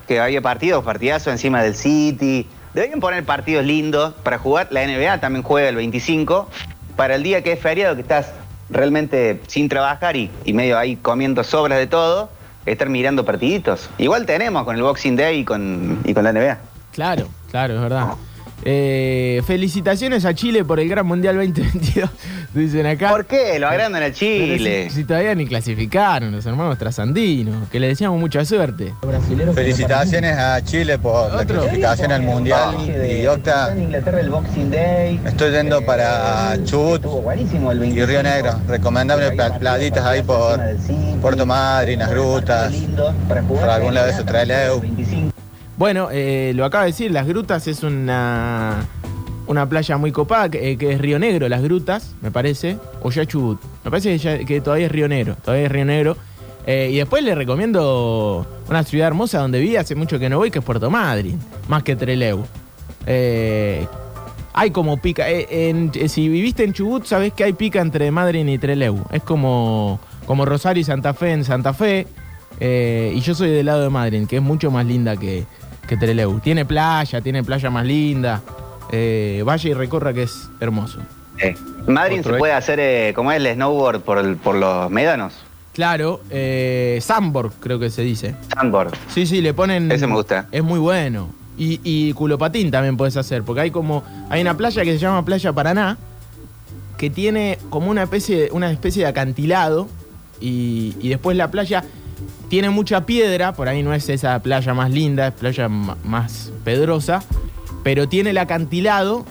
que 0.07 0.19
había 0.19 0.41
partidos, 0.41 0.83
partidazos 0.83 1.33
encima 1.33 1.61
del 1.63 1.75
City. 1.75 2.47
Deberían 2.73 2.99
poner 2.99 3.23
partidos 3.23 3.65
lindos 3.65 4.13
para 4.23 4.37
jugar. 4.37 4.67
La 4.71 4.85
NBA 4.85 5.19
también 5.19 5.43
juega 5.43 5.69
el 5.69 5.75
25, 5.75 6.49
para 6.95 7.15
el 7.15 7.23
día 7.23 7.43
que 7.43 7.53
es 7.53 7.59
feriado, 7.59 7.95
que 7.95 8.01
estás 8.01 8.31
realmente 8.69 9.41
sin 9.47 9.69
trabajar 9.69 10.15
y, 10.15 10.31
y 10.45 10.53
medio 10.53 10.77
ahí 10.77 10.95
comiendo 10.95 11.43
sobras 11.43 11.77
de 11.77 11.87
todo, 11.87 12.29
estar 12.65 12.89
mirando 12.89 13.25
partiditos. 13.25 13.89
Igual 13.97 14.25
tenemos 14.25 14.63
con 14.63 14.75
el 14.75 14.81
Boxing 14.81 15.15
Day 15.15 15.39
y 15.39 15.45
con, 15.45 15.99
y 16.03 16.13
con 16.13 16.23
la 16.23 16.33
NBA. 16.33 16.57
Claro, 16.91 17.27
claro, 17.49 17.75
es 17.75 17.81
verdad. 17.81 18.07
Eh, 18.65 19.41
felicitaciones 19.45 20.23
a 20.25 20.33
Chile 20.33 20.63
por 20.63 20.79
el 20.79 20.87
Gran 20.87 21.05
Mundial 21.05 21.35
2022, 21.35 22.09
dicen 22.53 22.85
acá. 22.85 23.09
¿Por 23.09 23.25
qué? 23.25 23.59
Lo 23.59 23.67
agrandan 23.67 24.03
a 24.03 24.11
Chile. 24.13 24.87
Si, 24.89 24.95
si 24.97 25.03
todavía 25.03 25.35
ni 25.35 25.45
clasificaron 25.45 26.31
los 26.31 26.45
hermanos 26.45 26.77
trasandinos, 26.77 27.67
que 27.69 27.79
le 27.79 27.87
deseamos 27.87 28.19
mucha 28.19 28.45
suerte. 28.45 28.93
Felicitaciones 29.53 30.37
a 30.37 30.61
Chile 30.63 30.97
por 30.97 31.33
la 31.33 31.45
clasificación 31.45 32.11
al 32.11 32.21
Mundial. 32.21 32.75
Y 33.21 33.25
Octa, 33.27 33.73
Inglaterra 33.77 34.19
el 34.21 34.29
Boxing 34.29 34.71
Day. 34.71 35.19
estoy 35.25 35.51
yendo 35.51 35.83
para 35.85 36.57
Chubut 36.63 37.03
y 37.85 38.05
Río 38.05 38.23
Negro. 38.23 38.59
Recomendable 38.67 39.31
pla- 39.31 39.57
pladitas 39.59 40.05
ahí 40.05 40.21
por 40.21 40.59
Puerto 41.21 41.45
Madryn, 41.45 41.99
las 41.99 42.09
grutas, 42.09 42.73
por 43.47 43.69
algún 43.69 43.93
lado 43.93 44.07
de 44.07 44.13
eso 44.13 44.23
Trelew. 44.23 44.81
Bueno, 45.83 46.07
eh, 46.13 46.53
lo 46.55 46.63
acaba 46.63 46.85
de 46.85 46.91
decir, 46.91 47.11
Las 47.11 47.27
Grutas 47.27 47.67
es 47.67 47.83
una, 47.83 48.85
una 49.47 49.67
playa 49.67 49.97
muy 49.97 50.13
copada, 50.13 50.47
que, 50.47 50.71
eh, 50.71 50.77
es 50.79 51.01
Río 51.01 51.19
Negro, 51.19 51.49
Las 51.49 51.61
Grutas, 51.61 52.15
me 52.21 52.31
parece, 52.31 52.77
o 53.01 53.11
ya 53.11 53.25
Chubut. 53.25 53.59
Me 53.83 53.91
parece 53.91 54.45
que, 54.45 54.61
todavía 54.61 54.85
es 54.85 54.91
Río 54.93 55.09
Negro, 55.09 55.35
todavía 55.43 55.65
es 55.65 55.71
Río 55.73 55.83
Negro. 55.83 56.15
Eh, 56.65 56.91
y 56.93 56.95
después 56.95 57.21
le 57.21 57.35
recomiendo 57.35 58.47
una 58.69 58.83
ciudad 58.83 59.07
hermosa 59.07 59.39
donde 59.39 59.59
viví 59.59 59.75
hace 59.75 59.93
mucho 59.93 60.19
que 60.19 60.29
no 60.29 60.37
voy, 60.37 60.51
que 60.51 60.59
es 60.59 60.63
Puerto 60.63 60.89
Madryn, 60.89 61.37
más 61.67 61.83
que 61.83 61.97
Trelew. 61.97 62.45
Eh, 63.05 63.85
hay 64.53 64.71
como 64.71 65.01
pica, 65.01 65.25
en- 65.27 65.91
si 66.07 66.29
viviste 66.29 66.63
en 66.63 66.71
Chubut, 66.71 67.03
sabés 67.03 67.33
que 67.33 67.43
hay 67.43 67.51
pica 67.51 67.81
entre 67.81 68.09
Madryn 68.09 68.47
y 68.47 68.57
Trelew. 68.57 69.03
Es 69.11 69.23
como, 69.23 69.99
como 70.25 70.45
Rosario 70.45 70.79
y 70.79 70.85
Santa 70.85 71.13
Fe 71.13 71.33
en 71.33 71.43
Santa 71.43 71.73
Fe. 71.73 72.07
Y 72.61 73.19
yo 73.19 73.35
soy 73.35 73.49
del 73.49 73.65
lado 73.65 73.81
de 73.81 73.89
Madryn, 73.89 74.27
que 74.27 74.37
es 74.37 74.41
mucho 74.41 74.71
más 74.71 74.85
linda 74.85 75.17
que, 75.17 75.43
que 75.87 75.97
Trelew. 75.97 76.39
Tiene 76.39 76.65
playa, 76.65 77.21
tiene 77.21 77.43
playa 77.43 77.69
más 77.69 77.85
linda. 77.85 78.41
Eh, 78.91 79.41
vaya 79.45 79.69
y 79.69 79.73
recorra 79.73 80.13
que 80.13 80.23
es 80.23 80.49
hermoso. 80.59 80.99
Eh, 81.39 81.55
Madrid 81.87 82.21
se 82.23 82.33
puede 82.33 82.53
hacer, 82.53 82.79
eh, 82.79 83.13
como 83.15 83.31
es 83.31 83.37
el 83.37 83.53
snowboard 83.53 84.01
por, 84.01 84.55
los 84.55 84.91
médanos. 84.91 85.33
Claro, 85.73 86.21
eh, 86.29 86.99
Sandborg 87.01 87.53
creo 87.59 87.79
que 87.79 87.89
se 87.89 88.03
dice. 88.03 88.35
Sandboard. 88.53 88.93
Sí, 89.09 89.25
sí, 89.25 89.41
le 89.41 89.53
ponen... 89.53 89.91
Ese 89.91 90.05
me 90.05 90.13
gusta. 90.13 90.47
Es 90.51 90.63
muy 90.63 90.79
bueno. 90.79 91.29
Y, 91.57 91.79
y 91.83 92.13
culopatín 92.13 92.69
también 92.69 92.97
puedes 92.97 93.17
hacer, 93.17 93.43
porque 93.43 93.61
hay 93.61 93.71
como... 93.71 94.03
Hay 94.29 94.41
una 94.41 94.55
playa 94.55 94.83
que 94.83 94.93
se 94.93 94.99
llama 94.99 95.25
Playa 95.25 95.51
Paraná, 95.53 95.97
que 96.97 97.09
tiene 97.09 97.57
como 97.69 97.89
una 97.89 98.03
especie, 98.03 98.49
una 98.51 98.71
especie 98.71 99.03
de 99.03 99.09
acantilado, 99.09 99.87
y, 100.39 100.95
y 100.99 101.09
después 101.09 101.35
la 101.35 101.49
playa 101.49 101.83
tiene 102.49 102.69
mucha 102.69 103.05
piedra, 103.05 103.53
por 103.53 103.67
ahí 103.67 103.83
no 103.83 103.93
es 103.93 104.09
esa 104.09 104.39
playa 104.41 104.73
más 104.73 104.91
linda, 104.91 105.27
es 105.27 105.33
playa 105.33 105.67
más 105.69 106.51
pedrosa, 106.63 107.23
pero 107.83 108.07
tiene 108.07 108.31
el 108.31 108.37
acantilado 108.37 109.25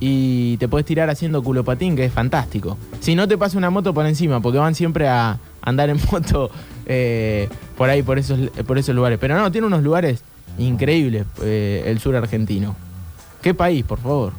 y 0.00 0.56
te 0.58 0.68
puedes 0.68 0.86
tirar 0.86 1.10
haciendo 1.10 1.42
culopatín, 1.42 1.96
que 1.96 2.04
es 2.04 2.12
fantástico. 2.12 2.76
Si 3.00 3.14
no 3.14 3.28
te 3.28 3.38
pasa 3.38 3.58
una 3.58 3.70
moto 3.70 3.94
por 3.94 4.06
encima, 4.06 4.40
porque 4.40 4.58
van 4.58 4.74
siempre 4.74 5.08
a 5.08 5.38
andar 5.62 5.90
en 5.90 5.98
moto 6.12 6.50
eh, 6.86 7.48
por 7.76 7.88
ahí, 7.90 8.02
por 8.02 8.18
esos, 8.18 8.38
por 8.66 8.78
esos 8.78 8.94
lugares. 8.94 9.18
Pero 9.18 9.38
no, 9.38 9.50
tiene 9.50 9.66
unos 9.66 9.82
lugares 9.82 10.22
increíbles 10.58 11.26
eh, 11.42 11.84
el 11.86 12.00
sur 12.00 12.16
argentino. 12.16 12.76
¿Qué 13.42 13.54
país, 13.54 13.84
por 13.84 13.98
favor? 13.98 14.32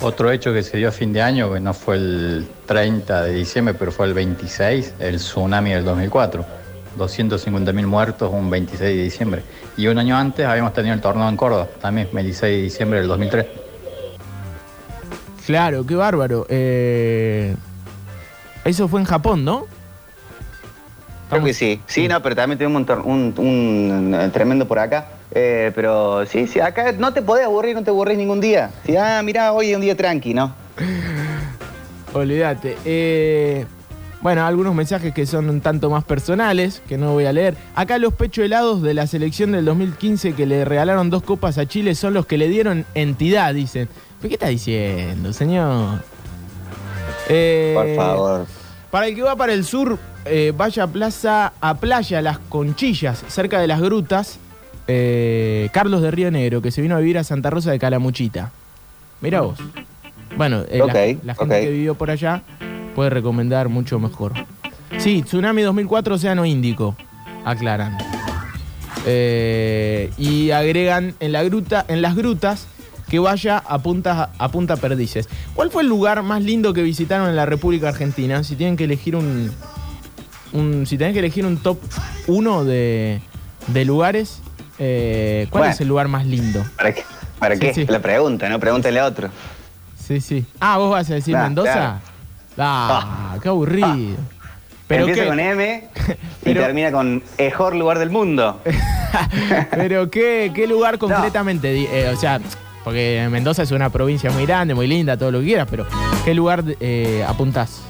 Otro 0.00 0.30
hecho 0.32 0.52
que 0.52 0.62
se 0.62 0.78
dio 0.78 0.88
a 0.88 0.92
fin 0.92 1.12
de 1.12 1.22
año, 1.22 1.52
que 1.52 1.60
no 1.60 1.74
fue 1.74 1.96
el 1.96 2.48
30 2.66 3.22
de 3.22 3.34
diciembre, 3.34 3.74
pero 3.78 3.92
fue 3.92 4.06
el 4.06 4.14
26, 4.14 4.94
el 4.98 5.16
tsunami 5.16 5.70
del 5.70 5.84
2004. 5.84 6.61
250.000 6.98 7.86
muertos 7.86 8.30
un 8.32 8.50
26 8.50 8.80
de 8.96 9.02
diciembre. 9.02 9.42
Y 9.76 9.86
un 9.86 9.98
año 9.98 10.16
antes 10.16 10.46
habíamos 10.46 10.72
tenido 10.72 10.94
el 10.94 11.00
torneo 11.00 11.28
en 11.28 11.36
Córdoba, 11.36 11.68
también 11.80 12.08
26 12.12 12.56
de 12.56 12.62
diciembre 12.62 12.98
del 13.00 13.08
2003. 13.08 13.46
Claro, 15.46 15.84
qué 15.86 15.94
bárbaro. 15.94 16.46
Eh, 16.48 17.56
eso 18.64 18.86
fue 18.88 19.00
en 19.00 19.06
Japón, 19.06 19.44
¿no? 19.44 19.66
Creo 21.30 21.42
que 21.44 21.54
sí. 21.54 21.80
Sí, 21.86 22.08
no, 22.08 22.20
pero 22.22 22.36
también 22.36 22.58
tuvimos 22.58 22.82
un, 23.04 23.34
un- 23.38 23.46
un, 23.46 24.14
eh, 24.14 24.28
tremendo 24.32 24.68
por 24.68 24.78
acá. 24.78 25.06
Eh, 25.34 25.72
pero 25.74 26.26
sí, 26.26 26.46
sí, 26.46 26.60
acá 26.60 26.92
no 26.92 27.12
te 27.14 27.22
podés 27.22 27.46
aburrir, 27.46 27.74
no 27.74 27.82
te 27.82 27.88
aburrís 27.90 28.18
ningún 28.18 28.38
día. 28.40 28.70
Sí, 28.84 28.94
ah, 28.96 29.22
mirá, 29.24 29.52
hoy 29.54 29.70
es 29.70 29.76
un 29.76 29.80
día 29.80 29.96
tranqui, 29.96 30.34
¿no? 30.34 30.54
Olvídate. 32.12 32.76
Eh, 32.84 33.64
bueno, 34.22 34.46
algunos 34.46 34.74
mensajes 34.74 35.12
que 35.12 35.26
son 35.26 35.50
un 35.50 35.60
tanto 35.60 35.90
más 35.90 36.04
personales, 36.04 36.80
que 36.88 36.96
no 36.96 37.12
voy 37.12 37.24
a 37.26 37.32
leer. 37.32 37.56
Acá 37.74 37.98
los 37.98 38.14
pecho 38.14 38.42
helados 38.42 38.80
de 38.82 38.94
la 38.94 39.06
selección 39.06 39.52
del 39.52 39.64
2015 39.64 40.34
que 40.34 40.46
le 40.46 40.64
regalaron 40.64 41.10
dos 41.10 41.22
copas 41.24 41.58
a 41.58 41.66
Chile 41.66 41.94
son 41.96 42.14
los 42.14 42.24
que 42.26 42.38
le 42.38 42.48
dieron 42.48 42.84
entidad, 42.94 43.52
dicen. 43.52 43.88
¿Pero 44.20 44.28
qué 44.28 44.34
está 44.34 44.48
diciendo, 44.48 45.32
señor? 45.32 46.00
Eh, 47.28 47.72
Por 47.74 47.96
favor. 47.96 48.46
Para 48.90 49.06
el 49.08 49.14
que 49.14 49.22
va 49.22 49.34
para 49.36 49.52
el 49.54 49.64
sur, 49.64 49.98
eh, 50.24 50.52
vaya 50.56 50.84
a 50.84 50.86
plaza, 50.86 51.52
a 51.60 51.74
Playa 51.78 52.22
Las 52.22 52.38
Conchillas, 52.38 53.24
cerca 53.28 53.58
de 53.60 53.66
las 53.66 53.80
grutas. 53.80 54.38
eh, 54.88 55.68
Carlos 55.72 56.02
de 56.02 56.10
Río 56.10 56.30
Negro, 56.32 56.60
que 56.60 56.70
se 56.72 56.82
vino 56.82 56.96
a 56.96 56.98
vivir 56.98 57.16
a 57.16 57.24
Santa 57.24 57.50
Rosa 57.50 57.70
de 57.70 57.78
Calamuchita. 57.78 58.50
Mira 59.20 59.40
vos. 59.40 59.58
Bueno, 60.36 60.62
eh, 60.68 60.78
la- 60.78 60.84
Ok, 60.84 60.94
la, 61.24 61.34
gente 61.36 61.60
que 61.60 61.70
vivió 61.70 61.94
por 61.94 62.10
allá 62.10 62.42
puede 62.94 63.10
recomendar 63.10 63.68
mucho 63.68 63.98
mejor. 63.98 64.32
Sí, 64.98 65.22
Tsunami 65.22 65.62
2004, 65.62 66.14
Océano 66.16 66.44
Índico, 66.44 66.96
aclaran. 67.44 67.96
Eh, 69.06 70.10
y 70.18 70.50
agregan 70.50 71.14
en, 71.20 71.32
la 71.32 71.42
gruta, 71.42 71.84
en 71.88 72.02
las 72.02 72.14
grutas 72.14 72.66
que 73.08 73.18
vaya 73.18 73.58
a 73.58 73.78
Punta, 73.78 74.30
a 74.38 74.48
Punta 74.50 74.76
Perdices. 74.76 75.28
¿Cuál 75.54 75.70
fue 75.70 75.82
el 75.82 75.88
lugar 75.88 76.22
más 76.22 76.42
lindo 76.42 76.72
que 76.72 76.82
visitaron 76.82 77.28
en 77.28 77.36
la 77.36 77.46
República 77.46 77.88
Argentina? 77.88 78.44
Si 78.44 78.54
tienen 78.56 78.76
que 78.76 78.84
elegir 78.84 79.16
un, 79.16 79.50
un 80.52 80.86
si 80.86 80.96
tienen 80.96 81.12
que 81.14 81.18
elegir 81.20 81.44
un 81.46 81.56
top 81.58 81.78
1 82.28 82.64
de, 82.64 83.20
de 83.68 83.84
lugares, 83.84 84.40
eh, 84.78 85.46
¿cuál 85.50 85.62
Bueno. 85.62 85.74
es 85.74 85.80
el 85.80 85.88
lugar 85.88 86.08
más 86.08 86.26
lindo? 86.26 86.64
¿Para 86.76 86.94
qué? 86.94 87.02
¿Para 87.38 87.54
Sí, 87.56 87.60
qué? 87.60 87.74
sí. 87.74 87.86
La 87.88 88.00
pregunta, 88.00 88.48
¿no? 88.48 88.60
Pregúntale 88.60 89.00
a 89.00 89.06
otro. 89.06 89.28
Sí, 89.98 90.20
sí. 90.20 90.44
Ah, 90.60 90.78
vos 90.78 90.90
vas 90.90 91.10
a 91.10 91.14
decir 91.14 91.36
Mendoza. 91.36 91.72
claro. 91.72 91.98
Ah, 92.58 93.36
qué 93.42 93.48
aburrido. 93.48 94.16
¿Pero 94.86 95.06
Empieza 95.06 95.28
con 95.28 95.40
M 95.40 95.88
y 96.44 96.54
termina 96.54 96.92
con 96.92 97.22
mejor 97.38 97.74
lugar 97.74 97.98
del 97.98 98.10
mundo. 98.10 98.60
Pero 99.70 100.10
¿qué, 100.10 100.52
qué 100.54 100.66
lugar 100.66 100.98
concretamente? 100.98 101.72
Eh, 101.82 102.10
o 102.10 102.16
sea, 102.16 102.40
porque 102.84 103.26
Mendoza 103.30 103.62
es 103.62 103.70
una 103.70 103.90
provincia 103.90 104.30
muy 104.30 104.44
grande, 104.44 104.74
muy 104.74 104.86
linda, 104.86 105.16
todo 105.16 105.30
lo 105.30 105.40
que 105.40 105.46
quieras, 105.46 105.68
pero 105.70 105.86
¿qué 106.24 106.34
lugar 106.34 106.64
eh, 106.80 107.24
apuntás? 107.26 107.82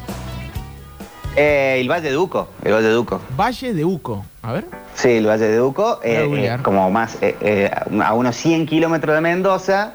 Eh, 1.35 1.79
el 1.81 1.91
Valle 1.91 2.09
de 2.09 2.15
Duco, 2.15 2.49
el 2.63 2.73
Valle 2.73 2.89
de 2.89 2.93
Duco. 2.93 3.21
Valle 3.39 3.73
de 3.73 3.85
Uco. 3.85 4.25
A 4.43 4.53
ver. 4.53 4.67
Sí, 4.95 5.13
el 5.13 5.27
Valle 5.27 5.49
de 5.49 5.59
a 5.59 5.99
eh, 6.03 6.59
como 6.63 6.91
más 6.91 7.19
a 8.03 8.13
unos 8.13 8.37
100 8.37 8.67
kilómetros 8.67 9.15
de 9.15 9.21
Mendoza, 9.23 9.95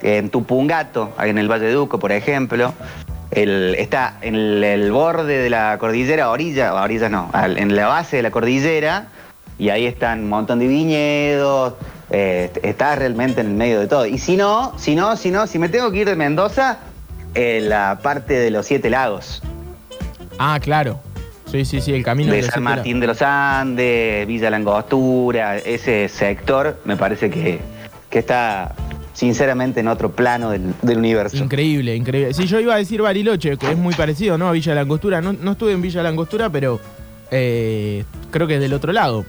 en 0.00 0.30
Tupungato, 0.30 1.12
en 1.20 1.36
el 1.36 1.50
Valle 1.50 1.66
de 1.66 1.72
Duco, 1.72 1.98
por 1.98 2.12
ejemplo. 2.12 2.72
El- 3.32 3.74
está 3.78 4.18
en 4.20 4.34
el, 4.34 4.62
el 4.62 4.92
borde 4.92 5.38
de 5.38 5.50
la 5.50 5.76
cordillera, 5.78 6.30
orilla, 6.30 6.74
orilla 6.74 7.08
no, 7.08 7.30
al- 7.32 7.58
en 7.58 7.74
la 7.74 7.88
base 7.88 8.16
de 8.18 8.22
la 8.22 8.30
cordillera, 8.30 9.06
y 9.58 9.70
ahí 9.70 9.86
están 9.86 10.20
un 10.20 10.28
montón 10.28 10.58
de 10.58 10.66
viñedos, 10.68 11.74
eh, 12.10 12.50
está 12.62 12.94
realmente 12.94 13.40
en 13.40 13.46
el 13.48 13.54
medio 13.54 13.80
de 13.80 13.86
todo. 13.86 14.06
Y 14.06 14.18
si 14.18 14.36
no, 14.36 14.74
si 14.78 14.94
no, 14.94 15.16
si 15.16 15.30
no, 15.30 15.46
si 15.46 15.58
me 15.58 15.68
tengo 15.68 15.90
que 15.90 15.98
ir 15.98 16.08
de 16.08 16.14
Mendoza, 16.16 16.78
en 17.34 17.70
la 17.70 17.98
parte 18.02 18.34
de 18.34 18.50
los 18.50 18.66
Siete 18.66 18.90
Lagos. 18.90 19.42
Ah, 20.38 20.58
claro. 20.60 21.00
Sí, 21.50 21.64
sí, 21.64 21.80
sí, 21.80 21.92
el 21.94 22.02
camino 22.04 22.32
de 22.32 22.42
los 22.42 22.50
San 22.50 22.62
Martín 22.62 23.00
de 23.00 23.06
los 23.06 23.22
Andes, 23.22 24.26
Villa 24.26 24.50
Langostura, 24.50 25.56
ese 25.56 26.08
sector 26.08 26.80
me 26.84 26.96
parece 26.96 27.30
que, 27.30 27.60
que 28.10 28.18
está 28.18 28.74
sinceramente 29.12 29.80
en 29.80 29.88
otro 29.88 30.10
plano 30.12 30.50
del, 30.50 30.74
del 30.82 30.98
universo. 30.98 31.36
Increíble, 31.36 31.94
increíble. 31.96 32.34
Sí, 32.34 32.46
yo 32.46 32.58
iba 32.60 32.74
a 32.74 32.78
decir 32.78 33.02
Bariloche, 33.02 33.56
que 33.56 33.70
es 33.72 33.76
muy 33.76 33.94
parecido, 33.94 34.38
¿no? 34.38 34.48
A 34.48 34.52
Villa 34.52 34.74
Langostura. 34.74 35.20
No, 35.20 35.32
no 35.32 35.52
estuve 35.52 35.72
en 35.72 35.82
Villa 35.82 36.02
Langostura, 36.02 36.50
pero 36.50 36.80
eh, 37.30 38.04
creo 38.30 38.46
que 38.46 38.54
es 38.54 38.60
del 38.60 38.72
otro 38.72 38.92
lado. 38.92 39.24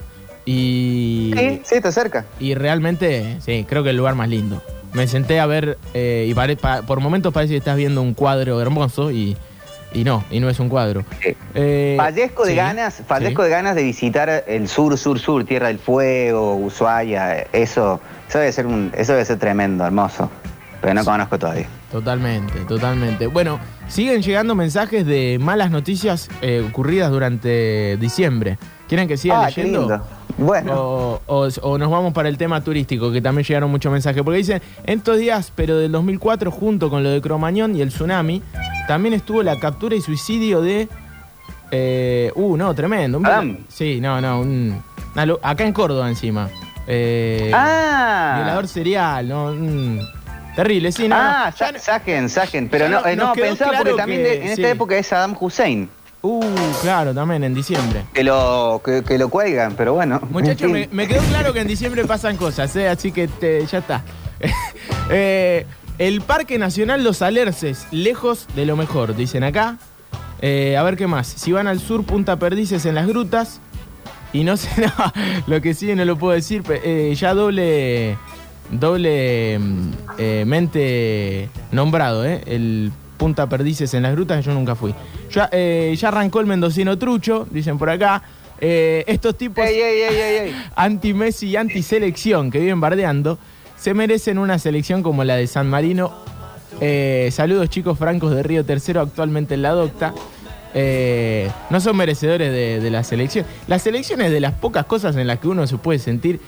Y, 0.45 1.31
Sí, 1.37 1.61
sí, 1.63 1.75
está 1.75 1.91
cerca. 1.91 2.25
y 2.39 2.53
realmente, 2.55 3.37
sí, 3.45 3.65
creo 3.67 3.83
que 3.83 3.91
el 3.91 3.97
lugar 3.97 4.15
más 4.15 4.29
lindo. 4.29 4.61
Me 4.93 5.07
senté 5.07 5.39
a 5.39 5.45
ver 5.45 5.77
eh, 5.93 6.27
y 6.29 6.33
pare- 6.33 6.55
pa- 6.57 6.81
por 6.83 6.99
momentos 6.99 7.33
parece 7.33 7.53
que 7.53 7.57
estás 7.57 7.77
viendo 7.77 8.01
un 8.01 8.13
cuadro 8.13 8.61
hermoso 8.61 9.09
y, 9.11 9.35
y 9.93 10.03
no, 10.03 10.23
y 10.31 10.39
no 10.39 10.49
es 10.49 10.59
un 10.59 10.69
cuadro. 10.69 11.03
Eh, 11.53 11.95
Fallezco 11.97 12.43
de 12.45 12.51
sí, 12.51 12.55
ganas, 12.55 13.01
fallezco 13.07 13.41
sí. 13.43 13.45
de 13.45 13.49
ganas 13.55 13.75
de 13.75 13.83
visitar 13.83 14.43
el 14.47 14.67
sur, 14.67 14.97
sur, 14.97 15.19
sur, 15.19 15.43
Tierra 15.45 15.67
del 15.67 15.79
Fuego, 15.79 16.55
Ushuaia, 16.55 17.41
eso, 17.53 17.99
eso 18.27 18.39
debe 18.39 18.51
ser 18.51 18.65
un, 18.65 18.91
eso 18.97 19.13
debe 19.13 19.25
ser 19.25 19.39
tremendo, 19.39 19.85
hermoso. 19.85 20.29
Pero 20.81 20.95
no 20.95 21.05
conozco 21.05 21.39
todavía. 21.39 21.65
Totalmente, 21.93 22.59
totalmente. 22.67 23.27
Bueno, 23.27 23.57
siguen 23.87 24.21
llegando 24.21 24.53
mensajes 24.53 25.05
de 25.05 25.37
malas 25.39 25.71
noticias 25.71 26.27
eh, 26.41 26.61
ocurridas 26.67 27.09
durante 27.09 27.95
diciembre. 27.97 28.57
¿Quieren 28.89 29.07
que 29.07 29.15
siga 29.15 29.45
Ah, 29.45 29.47
qué 29.49 29.63
leyendo? 29.63 29.79
lindo. 29.87 30.05
Bueno. 30.37 30.73
O, 30.75 31.21
o- 31.27 31.47
o 31.61 31.77
nos 31.77 31.89
vamos 31.89 32.11
para 32.11 32.27
el 32.27 32.37
tema 32.37 32.61
turístico, 32.61 33.13
que 33.13 33.21
también 33.21 33.45
llegaron 33.45 33.71
muchos 33.71 33.93
mensajes. 33.93 34.23
Porque 34.23 34.39
dicen, 34.39 34.61
en 34.85 34.97
estos 34.97 35.17
días, 35.19 35.53
pero 35.55 35.77
del 35.77 35.91
2004, 35.93 36.51
junto 36.51 36.89
con 36.89 37.01
lo 37.01 37.11
de 37.11 37.21
Cromañón 37.21 37.77
y 37.77 37.81
el 37.81 37.87
tsunami, 37.89 38.41
también 38.87 39.13
estuvo 39.13 39.43
la 39.43 39.59
captura 39.59 39.95
y 39.95 40.01
suicidio 40.01 40.61
de... 40.61 40.87
eh, 41.71 42.31
uh, 42.35 42.57
no, 42.57 42.73
tremendo. 42.75 43.17
Un- 43.17 43.25
Adam. 43.25 43.57
Sí, 43.69 43.99
no, 44.01 44.19
no. 44.21 44.41
un- 44.41 44.81
una 45.13 45.25
lo- 45.25 45.39
acá 45.43 45.63
en 45.65 45.73
Córdoba 45.73 46.07
encima. 46.09 46.49
Eh, 46.87 47.51
ah, 47.53 48.33
Violador 48.37 48.67
serial, 48.67 49.27
¿no? 49.27 49.53
terrible, 50.55 50.91
sí, 50.91 51.07
no. 51.07 51.15
ah, 51.17 51.45
no, 51.51 51.57
ya 51.57 51.73
sa- 51.73 51.79
saquen, 51.79 52.29
saquen. 52.29 52.69
Pero 52.69 52.87
no, 52.89 53.05
eh, 53.05 53.15
no 53.15 53.33
pensaba 53.33 53.71
claro 53.71 53.85
porque 53.85 53.97
también 54.01 54.21
que- 54.23 54.27
de- 54.29 54.35
en 54.41 54.55
sí. 54.55 54.61
esta 54.61 54.69
época 54.69 54.95
es 54.97 55.07
Saddam 55.07 55.35
Hussein. 55.39 55.89
Uh, 56.21 56.41
claro, 56.81 57.13
también 57.13 57.43
en 57.43 57.53
diciembre. 57.53 58.03
Que 58.13 58.23
lo, 58.23 58.81
que, 58.85 59.03
que 59.03 59.17
lo 59.17 59.27
cuelgan, 59.29 59.73
pero 59.75 59.93
bueno. 59.93 60.21
Muchachos, 60.29 60.69
me, 60.69 60.87
me 60.91 61.05
quedó 61.07 61.21
claro 61.23 61.51
que 61.51 61.59
en 61.61 61.67
diciembre 61.67 62.05
pasan 62.05 62.37
cosas, 62.37 62.73
¿eh? 62.77 62.87
así 62.87 63.11
que 63.11 63.27
te- 63.27 63.65
ya 63.65 63.79
está. 63.79 64.03
Eh, 65.09 65.65
el 66.07 66.19
Parque 66.19 66.59
Nacional 66.59 67.01
Los 67.01 67.21
Alerces, 67.21 67.87
lejos 67.91 68.47
de 68.57 68.65
lo 68.65 68.75
mejor, 68.75 69.15
dicen 69.15 69.45
acá. 69.45 69.77
Eh, 70.41 70.75
a 70.75 70.83
ver 70.83 70.97
qué 70.97 71.07
más. 71.07 71.27
Si 71.27 71.53
van 71.53 71.65
al 71.65 71.79
sur, 71.79 72.03
Punta 72.03 72.35
Perdices 72.35 72.85
en 72.85 72.95
las 72.95 73.07
grutas. 73.07 73.61
Y 74.33 74.43
no 74.43 74.57
sé, 74.57 74.69
no, 74.81 74.91
lo 75.47 75.61
que 75.61 75.73
sí 75.73 75.95
no 75.95 76.03
lo 76.03 76.17
puedo 76.17 76.33
decir. 76.33 76.61
eh, 76.69 77.15
ya 77.15 77.33
doble, 77.33 78.17
doble 78.69 79.57
mm, 79.59 79.91
eh, 80.17 80.43
mente 80.45 81.47
nombrado, 81.71 82.25
¿eh? 82.25 82.41
El 82.47 82.91
Punta 83.15 83.47
Perdices 83.47 83.93
en 83.93 84.03
las 84.03 84.11
grutas, 84.11 84.43
yo 84.43 84.53
nunca 84.53 84.75
fui. 84.75 84.93
Ya, 85.31 85.49
ya 85.49 86.07
arrancó 86.09 86.41
el 86.41 86.47
mendocino 86.47 86.97
trucho, 86.97 87.47
dicen 87.49 87.77
por 87.77 87.89
acá. 87.89 88.21
Estos 88.59 89.37
tipos 89.37 89.65
anti-Messi 90.75 91.47
y 91.47 91.55
anti-selección 91.55 92.51
que 92.51 92.59
viven 92.59 92.81
bardeando, 92.81 93.39
se 93.83 93.93
merecen 93.93 94.37
una 94.37 94.59
selección 94.59 95.03
como 95.03 95.25
la 95.25 95.35
de 95.35 95.45
San 95.45 95.69
Marino. 95.69 96.13
Eh, 96.79 97.27
saludos 97.33 97.69
chicos 97.69 97.99
francos 97.99 98.33
de 98.33 98.41
Río 98.41 98.63
Tercero, 98.63 99.01
actualmente 99.01 99.55
en 99.55 99.61
la 99.61 99.71
docta. 99.71 100.13
Eh, 100.73 101.51
no 101.69 101.81
son 101.81 101.97
merecedores 101.97 102.49
de, 102.49 102.79
de 102.79 102.89
la 102.89 103.03
selección. 103.03 103.45
La 103.67 103.79
selección 103.79 104.21
es 104.21 104.31
de 104.31 104.39
las 104.39 104.53
pocas 104.53 104.85
cosas 104.85 105.17
en 105.17 105.27
las 105.27 105.39
que 105.39 105.49
uno 105.49 105.67
se 105.67 105.75
puede 105.77 105.99
sentir 105.99 106.39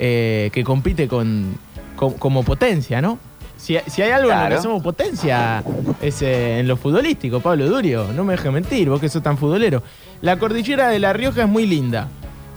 eh, 0.00 0.50
que 0.52 0.64
compite 0.64 1.06
con, 1.06 1.54
con- 1.94 2.14
como 2.14 2.42
potencia, 2.42 3.00
¿no? 3.00 3.20
Si, 3.56 3.78
si 3.86 4.02
hay 4.02 4.10
algo 4.10 4.32
en 4.32 4.50
lo 4.50 4.56
que 4.56 4.62
somos 4.62 4.82
potencia 4.82 5.62
es 6.02 6.22
en 6.22 6.66
lo 6.66 6.76
futbolístico, 6.76 7.38
Pablo 7.38 7.68
Durio. 7.68 8.06
No 8.16 8.24
me 8.24 8.32
dejes 8.32 8.50
mentir, 8.50 8.88
vos 8.90 9.00
que 9.00 9.08
sos 9.08 9.22
tan 9.22 9.38
futbolero. 9.38 9.84
La 10.22 10.40
cordillera 10.40 10.88
de 10.88 10.98
La 10.98 11.12
Rioja 11.12 11.42
es 11.42 11.48
muy 11.48 11.66
linda. 11.66 12.08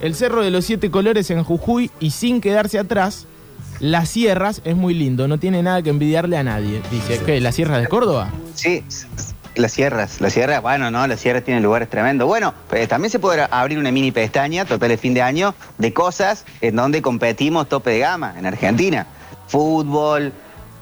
El 0.02 0.16
Cerro 0.16 0.42
de 0.42 0.50
los 0.50 0.66
Siete 0.66 0.90
Colores 0.90 1.30
en 1.30 1.44
Jujuy 1.44 1.92
y 2.00 2.10
sin 2.10 2.42
quedarse 2.42 2.80
atrás, 2.80 3.28
las 3.80 4.10
sierras 4.10 4.62
es 4.64 4.76
muy 4.76 4.94
lindo. 4.94 5.28
No 5.28 5.38
tiene 5.40 5.62
nada 5.64 5.82
que 5.82 5.90
envidiarle 5.90 6.38
a 6.38 6.44
nadie. 6.44 6.82
Dice, 6.92 7.20
¿qué? 7.26 7.40
¿Las 7.42 7.56
sierras 7.56 7.82
de 7.82 7.88
Córdoba? 7.88 8.30
Sí, 8.56 8.84
las 9.56 9.72
sierras, 9.72 10.20
las 10.22 10.34
sierras, 10.34 10.62
bueno, 10.62 10.90
no, 10.90 11.06
las 11.06 11.20
sierras 11.20 11.44
tienen 11.44 11.62
lugares 11.64 11.90
tremendos. 11.90 12.28
Bueno, 12.28 12.54
eh, 12.72 12.88
también 12.88 13.12
se 13.12 13.20
puede 13.20 13.46
abrir 13.52 13.78
una 13.78 13.92
mini 13.92 14.12
pestaña, 14.12 14.66
total 14.66 14.92
el 14.92 14.98
fin 14.98 15.14
de 15.14 15.22
año, 15.22 15.54
de 15.78 15.94
cosas 15.94 16.46
en 16.62 16.76
donde 16.76 17.02
competimos 17.02 17.70
tope 17.70 17.92
de 17.92 18.00
gama 18.00 18.34
en 18.38 18.46
Argentina. 18.48 19.06
Fútbol, 19.48 20.34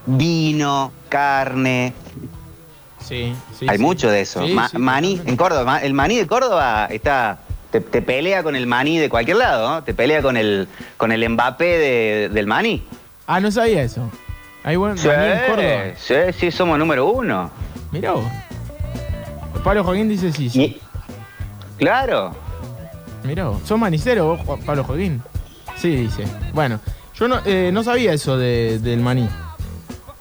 vino, 0.06 0.92
carne, 1.10 1.94
Sí, 3.06 3.34
sí. 3.60 3.66
hay 3.68 3.78
sí. 3.78 3.84
mucho 3.84 4.10
de 4.10 4.22
eso. 4.22 4.46
Sí, 4.46 4.54
Ma- 4.54 4.70
sí, 4.70 4.78
maní, 4.78 5.22
en 5.26 5.36
Córdoba, 5.36 5.80
el 5.80 5.94
maní 5.94 6.16
de 6.18 6.28
Córdoba 6.28 6.86
está, 6.90 7.40
te, 7.72 7.80
te 7.82 8.02
pelea 8.02 8.44
con 8.44 8.56
el 8.56 8.68
maní 8.68 8.98
de 9.00 9.10
cualquier 9.10 9.38
lado, 9.38 9.70
¿no? 9.70 9.84
Te 9.84 9.94
pelea 9.94 10.22
con 10.22 10.38
el, 10.38 10.68
con 10.98 11.12
el 11.12 11.28
Mbappé 11.30 11.66
de- 11.66 12.30
del 12.30 12.48
maní. 12.48 12.84
Ah, 13.28 13.40
no 13.40 13.50
sabía 13.52 13.82
eso. 13.84 14.10
Hay 14.64 14.76
buen 14.76 14.98
Sí, 14.98 15.08
en 15.10 15.96
sí, 15.98 16.14
sí, 16.38 16.52
somos 16.52 16.78
número 16.78 17.08
uno. 17.08 17.50
Mirá 17.92 18.12
vos. 18.12 18.26
Pablo 19.64 19.84
Joaquín 19.84 20.10
dice 20.10 20.32
sí, 20.32 20.50
sí. 20.50 20.80
Claro. 21.78 22.36
Mirá 23.24 23.46
vos. 23.50 23.62
¿Sos 23.66 23.80
manicero 23.80 24.36
vos, 24.46 24.60
Pablo 24.66 24.84
Joaquín? 24.84 25.22
Sí, 25.78 25.96
dice. 25.96 26.26
Bueno, 26.54 26.80
yo 27.16 27.28
no, 27.28 27.40
eh, 27.46 27.70
no 27.74 27.84
sabía 27.84 28.14
eso 28.14 28.38
de- 28.38 28.80
del 28.80 29.00
maní. 29.00 29.28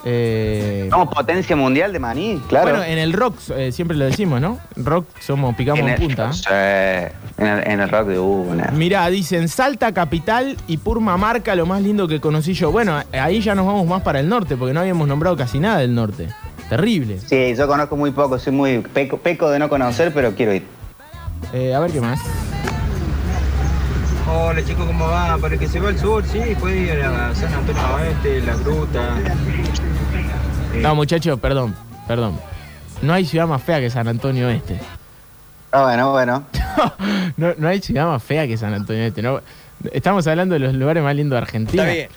Eh, 0.04 0.88
Somos 0.90 1.14
potencia 1.14 1.54
mundial 1.56 1.92
de 1.92 1.98
maní, 1.98 2.40
claro. 2.48 2.70
Bueno, 2.70 2.84
en 2.84 2.98
el 2.98 3.12
rock 3.12 3.36
eh, 3.54 3.70
siempre 3.70 3.96
lo 3.96 4.06
decimos, 4.06 4.40
¿no? 4.40 4.58
Rock 4.76 5.06
somos, 5.20 5.54
picamos 5.54 5.80
en, 5.80 5.88
el, 5.90 6.00
punta. 6.00 6.32
sí, 6.32 6.44
en, 6.48 7.46
el, 7.46 7.66
en 7.68 7.80
el 7.80 7.88
rock 7.88 8.06
de 8.08 8.18
una. 8.18 8.70
Mirá, 8.72 9.08
dicen 9.08 9.48
Salta 9.48 9.92
Capital 9.92 10.56
y 10.66 10.78
Purmamarca, 10.78 11.54
lo 11.54 11.66
más 11.66 11.82
lindo 11.82 12.08
que 12.08 12.20
conocí 12.20 12.54
yo. 12.54 12.72
Bueno, 12.72 12.98
ahí 13.12 13.40
ya 13.40 13.54
nos 13.54 13.66
vamos 13.66 13.86
más 13.86 14.02
para 14.02 14.20
el 14.20 14.28
norte, 14.28 14.56
porque 14.56 14.72
no 14.72 14.80
habíamos 14.80 15.06
nombrado 15.06 15.36
casi 15.36 15.58
nada 15.58 15.78
del 15.78 15.94
norte. 15.94 16.28
Terrible. 16.70 17.18
Sí, 17.18 17.54
yo 17.56 17.66
conozco 17.66 17.96
muy 17.96 18.12
poco, 18.12 18.38
soy 18.38 18.52
muy 18.52 18.78
peco, 18.78 19.18
peco 19.18 19.50
de 19.50 19.58
no 19.58 19.68
conocer, 19.68 20.12
pero 20.14 20.34
quiero 20.34 20.54
ir. 20.54 20.64
Eh, 21.52 21.74
a 21.74 21.80
ver 21.80 21.90
qué 21.90 22.00
más. 22.00 22.20
Hola 24.32 24.64
chicos, 24.64 24.86
¿cómo 24.86 25.08
va? 25.08 25.36
Para 25.38 25.54
el 25.54 25.60
que 25.60 25.66
se 25.66 25.80
va 25.80 25.88
al 25.88 25.98
sur, 25.98 26.24
sí, 26.24 26.40
puede 26.60 26.82
ir 26.82 27.02
a 27.02 27.34
San 27.34 27.52
Antonio 27.52 27.82
Oeste, 27.96 28.40
La 28.42 28.54
Gruta. 28.54 29.16
No, 30.80 30.94
muchachos, 30.94 31.38
perdón, 31.40 31.74
perdón. 32.06 32.38
No 33.02 33.12
hay 33.12 33.24
ciudad 33.24 33.48
más 33.48 33.60
fea 33.60 33.80
que 33.80 33.90
San 33.90 34.06
Antonio 34.06 34.48
Este. 34.48 34.78
Ah, 35.72 35.82
bueno, 35.82 36.12
bueno. 36.12 36.44
No, 37.36 37.54
no 37.56 37.68
hay 37.68 37.80
ciudad 37.80 38.06
más 38.06 38.22
fea 38.22 38.46
que 38.46 38.56
San 38.56 38.72
Antonio 38.72 39.02
Este. 39.02 39.20
No, 39.20 39.40
estamos 39.92 40.26
hablando 40.28 40.52
de 40.54 40.60
los 40.60 40.74
lugares 40.74 41.02
más 41.02 41.16
lindos 41.16 41.36
de 41.36 41.42
Argentina. 41.42 41.82
Está 41.82 41.92
bien. 41.92 42.08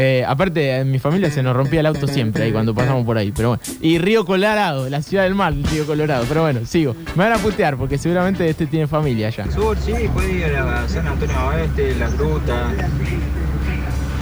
Eh, 0.00 0.24
aparte, 0.24 0.76
en 0.76 0.92
mi 0.92 1.00
familia 1.00 1.28
se 1.28 1.42
nos 1.42 1.56
rompía 1.56 1.80
el 1.80 1.86
auto 1.86 2.06
siempre 2.06 2.44
ahí 2.44 2.52
cuando 2.52 2.72
pasamos 2.72 3.04
por 3.04 3.18
ahí. 3.18 3.32
Pero 3.32 3.48
bueno. 3.48 3.62
Y 3.80 3.98
Río 3.98 4.24
Colorado, 4.24 4.88
la 4.88 5.02
ciudad 5.02 5.24
del 5.24 5.34
mar, 5.34 5.52
Río 5.72 5.86
Colorado. 5.86 6.24
Pero 6.28 6.42
bueno, 6.42 6.60
sigo. 6.64 6.94
Me 7.16 7.24
van 7.24 7.32
a 7.32 7.38
putear 7.38 7.76
porque 7.76 7.98
seguramente 7.98 8.48
este 8.48 8.66
tiene 8.66 8.86
familia 8.86 9.26
allá. 9.26 9.50
Sur, 9.50 9.76
sí, 9.76 9.92
puede 10.14 10.32
ir 10.34 10.44
a 10.56 10.88
San 10.88 11.06
Antonio 11.08 11.36
Oeste, 11.48 11.96
La 11.96 12.08
Gruta. 12.10 12.68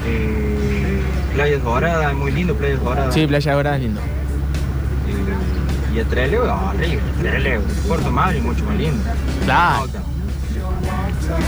Eh, 0.07 1.01
Playas 1.35 1.63
Doradas, 1.63 2.15
muy 2.15 2.33
lindo 2.33 2.55
Playas 2.55 2.83
Doradas. 2.83 3.13
Sí, 3.15 3.27
Playa 3.27 3.53
Dorada 3.53 3.77
es 3.77 3.83
lindo. 3.83 4.01
Eh, 4.01 5.95
Y 5.95 5.99
el 5.99 6.07
Trelew, 6.07 6.43
horrible, 6.43 7.01
Trelew. 7.21 7.61
Puerto 7.87 8.11
Madryn 8.11 8.45
mucho 8.45 8.65
más 8.65 8.77
lindo. 8.77 9.03
Claro. 9.45 9.87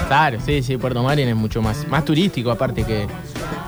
Claro, 0.08 0.38
sí, 0.44 0.62
sí, 0.62 0.76
Puerto 0.76 1.02
Madryn 1.02 1.28
es 1.28 1.36
mucho 1.36 1.62
más, 1.62 1.86
más 1.88 2.04
turístico 2.04 2.50
aparte 2.50 2.84
que, 2.84 3.06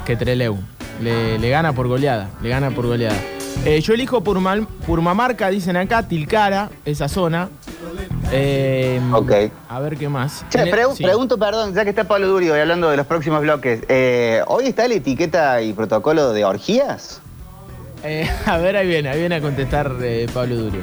que 0.05 0.17
Trelew. 0.17 0.57
Le, 1.03 1.39
le 1.39 1.49
gana 1.51 1.73
por 1.73 1.89
goleada, 1.89 2.29
le 2.43 2.49
gana 2.49 2.71
por 2.71 2.87
goleada. 2.87 3.17
Eh, 3.65 3.81
yo 3.81 3.95
elijo 3.95 4.23
Purmal- 4.23 4.67
Purmamarca, 4.87 5.49
dicen 5.51 5.77
acá, 5.77 6.03
Tilcara, 6.07 6.71
esa 6.85 7.09
zona. 7.09 7.49
Eh, 8.33 9.01
Ok. 9.13 9.33
A 9.69 9.81
ver 9.81 9.97
qué 9.97 10.09
más. 10.09 10.45
Che, 10.51 10.61
En 10.61 10.69
el- 10.69 10.75
pregu- 10.75 10.95
sí. 10.95 11.03
pregunto, 11.05 11.39
perdón, 11.39 11.75
ya 11.75 11.85
que 11.85 11.91
está 11.91 12.05
Pablo 12.05 12.29
Durio 12.29 12.57
y 12.57 12.61
hablando 12.61 12.91
de 12.91 12.97
los 12.97 13.07
próximos 13.07 13.41
bloques. 13.43 13.83
eh, 13.89 14.43
¿Hoy 14.47 14.67
está 14.67 14.87
la 14.89 14.95
etiqueta 14.95 15.61
y 15.63 15.73
protocolo 15.73 16.33
de 16.33 16.45
orgías? 16.45 17.21
Eh, 18.05 18.29
a 18.47 18.57
ver, 18.59 18.77
ahí 18.77 18.87
viene, 18.87 19.09
ahí 19.11 19.19
viene 19.21 19.37
a 19.37 19.41
contestar 19.41 19.93
Pablo 20.33 20.57
Durio. 20.57 20.81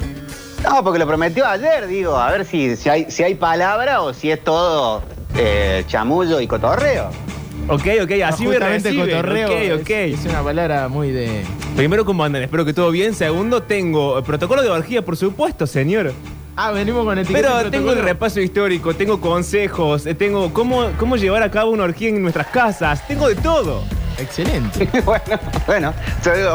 No, 0.63 0.83
porque 0.83 0.99
lo 0.99 1.07
prometió 1.07 1.45
ayer, 1.45 1.87
digo, 1.87 2.17
a 2.17 2.31
ver 2.31 2.45
si, 2.45 2.75
si, 2.75 2.89
hay, 2.89 3.09
si 3.09 3.23
hay 3.23 3.35
palabra 3.35 4.01
o 4.01 4.13
si 4.13 4.31
es 4.31 4.43
todo 4.43 5.03
eh, 5.35 5.83
chamullo 5.87 6.41
y 6.41 6.47
cotorreo. 6.47 7.09
Ok, 7.69 7.83
ok, 8.03 8.11
así 8.25 8.43
me 8.45 8.55
Justamente 8.55 8.89
reciben. 8.89 9.09
cotorreo 9.09 9.47
Ok, 9.49 9.81
ok. 9.81 9.89
Es, 9.89 10.19
es 10.19 10.25
una 10.25 10.41
palabra 10.41 10.87
muy 10.87 11.11
de... 11.11 11.43
Primero, 11.75 12.05
¿cómo 12.05 12.23
andan? 12.23 12.41
Espero 12.43 12.65
que 12.65 12.73
todo 12.73 12.91
bien. 12.91 13.13
Segundo, 13.13 13.63
tengo 13.63 14.21
protocolo 14.23 14.61
de 14.61 14.69
orgía, 14.69 15.03
por 15.03 15.15
supuesto, 15.17 15.67
señor. 15.67 16.13
Ah, 16.55 16.71
venimos 16.71 17.05
con 17.05 17.19
y 17.19 17.23
Pero 17.25 17.49
protocolo. 17.49 17.69
tengo 17.69 17.91
el 17.91 17.99
repaso 18.01 18.39
histórico, 18.41 18.95
tengo 18.95 19.21
consejos, 19.21 20.07
eh, 20.07 20.15
tengo 20.15 20.51
cómo, 20.53 20.89
cómo 20.97 21.15
llevar 21.17 21.43
a 21.43 21.51
cabo 21.51 21.69
una 21.71 21.83
orgía 21.83 22.09
en 22.09 22.21
nuestras 22.21 22.47
casas. 22.47 23.05
Tengo 23.07 23.27
de 23.27 23.35
todo. 23.35 23.83
Excelente. 24.19 24.87
bueno, 25.05 25.39
bueno, 25.67 25.93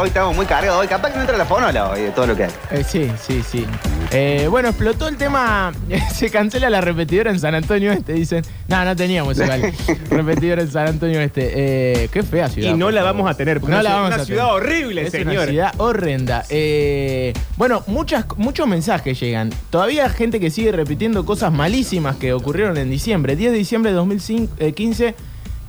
hoy 0.00 0.08
estamos 0.08 0.34
muy 0.34 0.46
cargados. 0.46 0.80
Hoy 0.80 0.88
capaz 0.88 1.10
que 1.10 1.16
no 1.16 1.20
entra 1.22 1.36
la 1.36 1.44
fonola 1.44 1.90
hoy 1.90 2.02
de 2.02 2.10
todo 2.10 2.26
lo 2.26 2.36
que 2.36 2.44
hay. 2.44 2.50
Eh, 2.72 2.84
sí, 2.86 3.10
sí, 3.20 3.42
sí. 3.48 3.66
Eh, 4.10 4.46
bueno, 4.50 4.68
explotó 4.70 5.06
el 5.08 5.16
tema. 5.16 5.72
Se 6.12 6.28
cancela 6.30 6.68
la 6.70 6.80
repetidora 6.80 7.30
en 7.30 7.38
San 7.38 7.54
Antonio 7.54 7.92
Este, 7.92 8.14
dicen. 8.14 8.44
No, 8.68 8.84
no 8.84 8.96
teníamos 8.96 9.38
igual. 9.38 9.72
repetidora 10.10 10.62
en 10.62 10.70
San 10.70 10.88
Antonio 10.88 11.20
Este. 11.20 11.52
Eh, 12.04 12.08
qué 12.12 12.22
fea 12.22 12.48
ciudad. 12.48 12.70
Y 12.74 12.74
no 12.76 12.90
la 12.90 13.02
favor. 13.02 13.14
vamos 13.16 13.30
a 13.30 13.34
tener, 13.36 13.60
porque 13.60 13.72
No 13.72 13.78
es 13.78 13.84
la 13.84 13.90
una 13.90 14.00
vamos 14.02 14.18
a 14.20 14.24
ciudad 14.24 14.46
tener. 14.46 14.54
horrible, 14.62 15.02
es 15.06 15.14
Una 15.14 15.30
señor. 15.30 15.48
ciudad 15.48 15.74
horrenda. 15.78 16.44
Eh, 16.50 17.32
bueno, 17.56 17.84
muchas, 17.86 18.24
muchos 18.36 18.66
mensajes 18.66 19.18
llegan. 19.20 19.50
Todavía 19.70 20.04
hay 20.06 20.10
gente 20.10 20.40
que 20.40 20.50
sigue 20.50 20.72
repitiendo 20.72 21.24
cosas 21.24 21.52
malísimas 21.52 22.16
que 22.16 22.32
ocurrieron 22.32 22.76
en 22.76 22.90
diciembre. 22.90 23.36
10 23.36 23.52
de 23.52 23.58
diciembre 23.58 23.92
de 23.92 23.96
2015. 23.96 25.14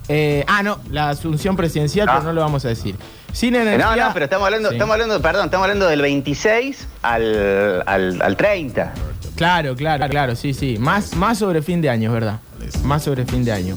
Eh, 0.08 0.44
ah, 0.46 0.62
no, 0.62 0.78
la 0.90 1.10
asunción 1.10 1.56
presidencial, 1.56 2.06
pero 2.10 2.22
no 2.22 2.32
lo 2.32 2.40
vamos 2.40 2.64
a 2.64 2.68
decir. 2.68 2.96
Sin 3.32 3.56
energía. 3.56 3.96
No, 3.96 3.96
no, 3.96 4.10
pero 4.12 4.24
estamos 4.26 4.44
hablando, 4.46 4.68
Sí. 4.68 4.76
estamos 4.76 4.92
hablando, 4.92 5.20
perdón, 5.20 5.46
estamos 5.46 5.64
hablando 5.64 5.88
del 5.88 6.00
26 6.02 6.86
al, 7.02 7.82
al, 7.86 8.22
al 8.22 8.36
30. 8.36 8.92
Claro, 9.34 9.74
claro, 9.74 10.08
claro, 10.08 10.36
sí, 10.36 10.54
sí. 10.54 10.76
Más, 10.78 11.16
más 11.16 11.38
sobre 11.38 11.60
fin 11.60 11.80
de 11.82 11.90
año, 11.90 12.12
verdad. 12.12 12.38
Más 12.84 13.02
sobre 13.02 13.24
fin 13.26 13.44
de 13.44 13.50
año. 13.52 13.74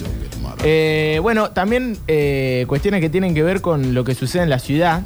Eh, 0.63 1.19
bueno, 1.21 1.49
también 1.51 1.97
eh, 2.07 2.65
cuestiones 2.67 3.01
que 3.01 3.09
tienen 3.09 3.33
que 3.33 3.41
ver 3.41 3.61
con 3.61 3.93
lo 3.95 4.03
que 4.03 4.13
sucede 4.13 4.43
en 4.43 4.49
la 4.51 4.59
ciudad. 4.59 5.01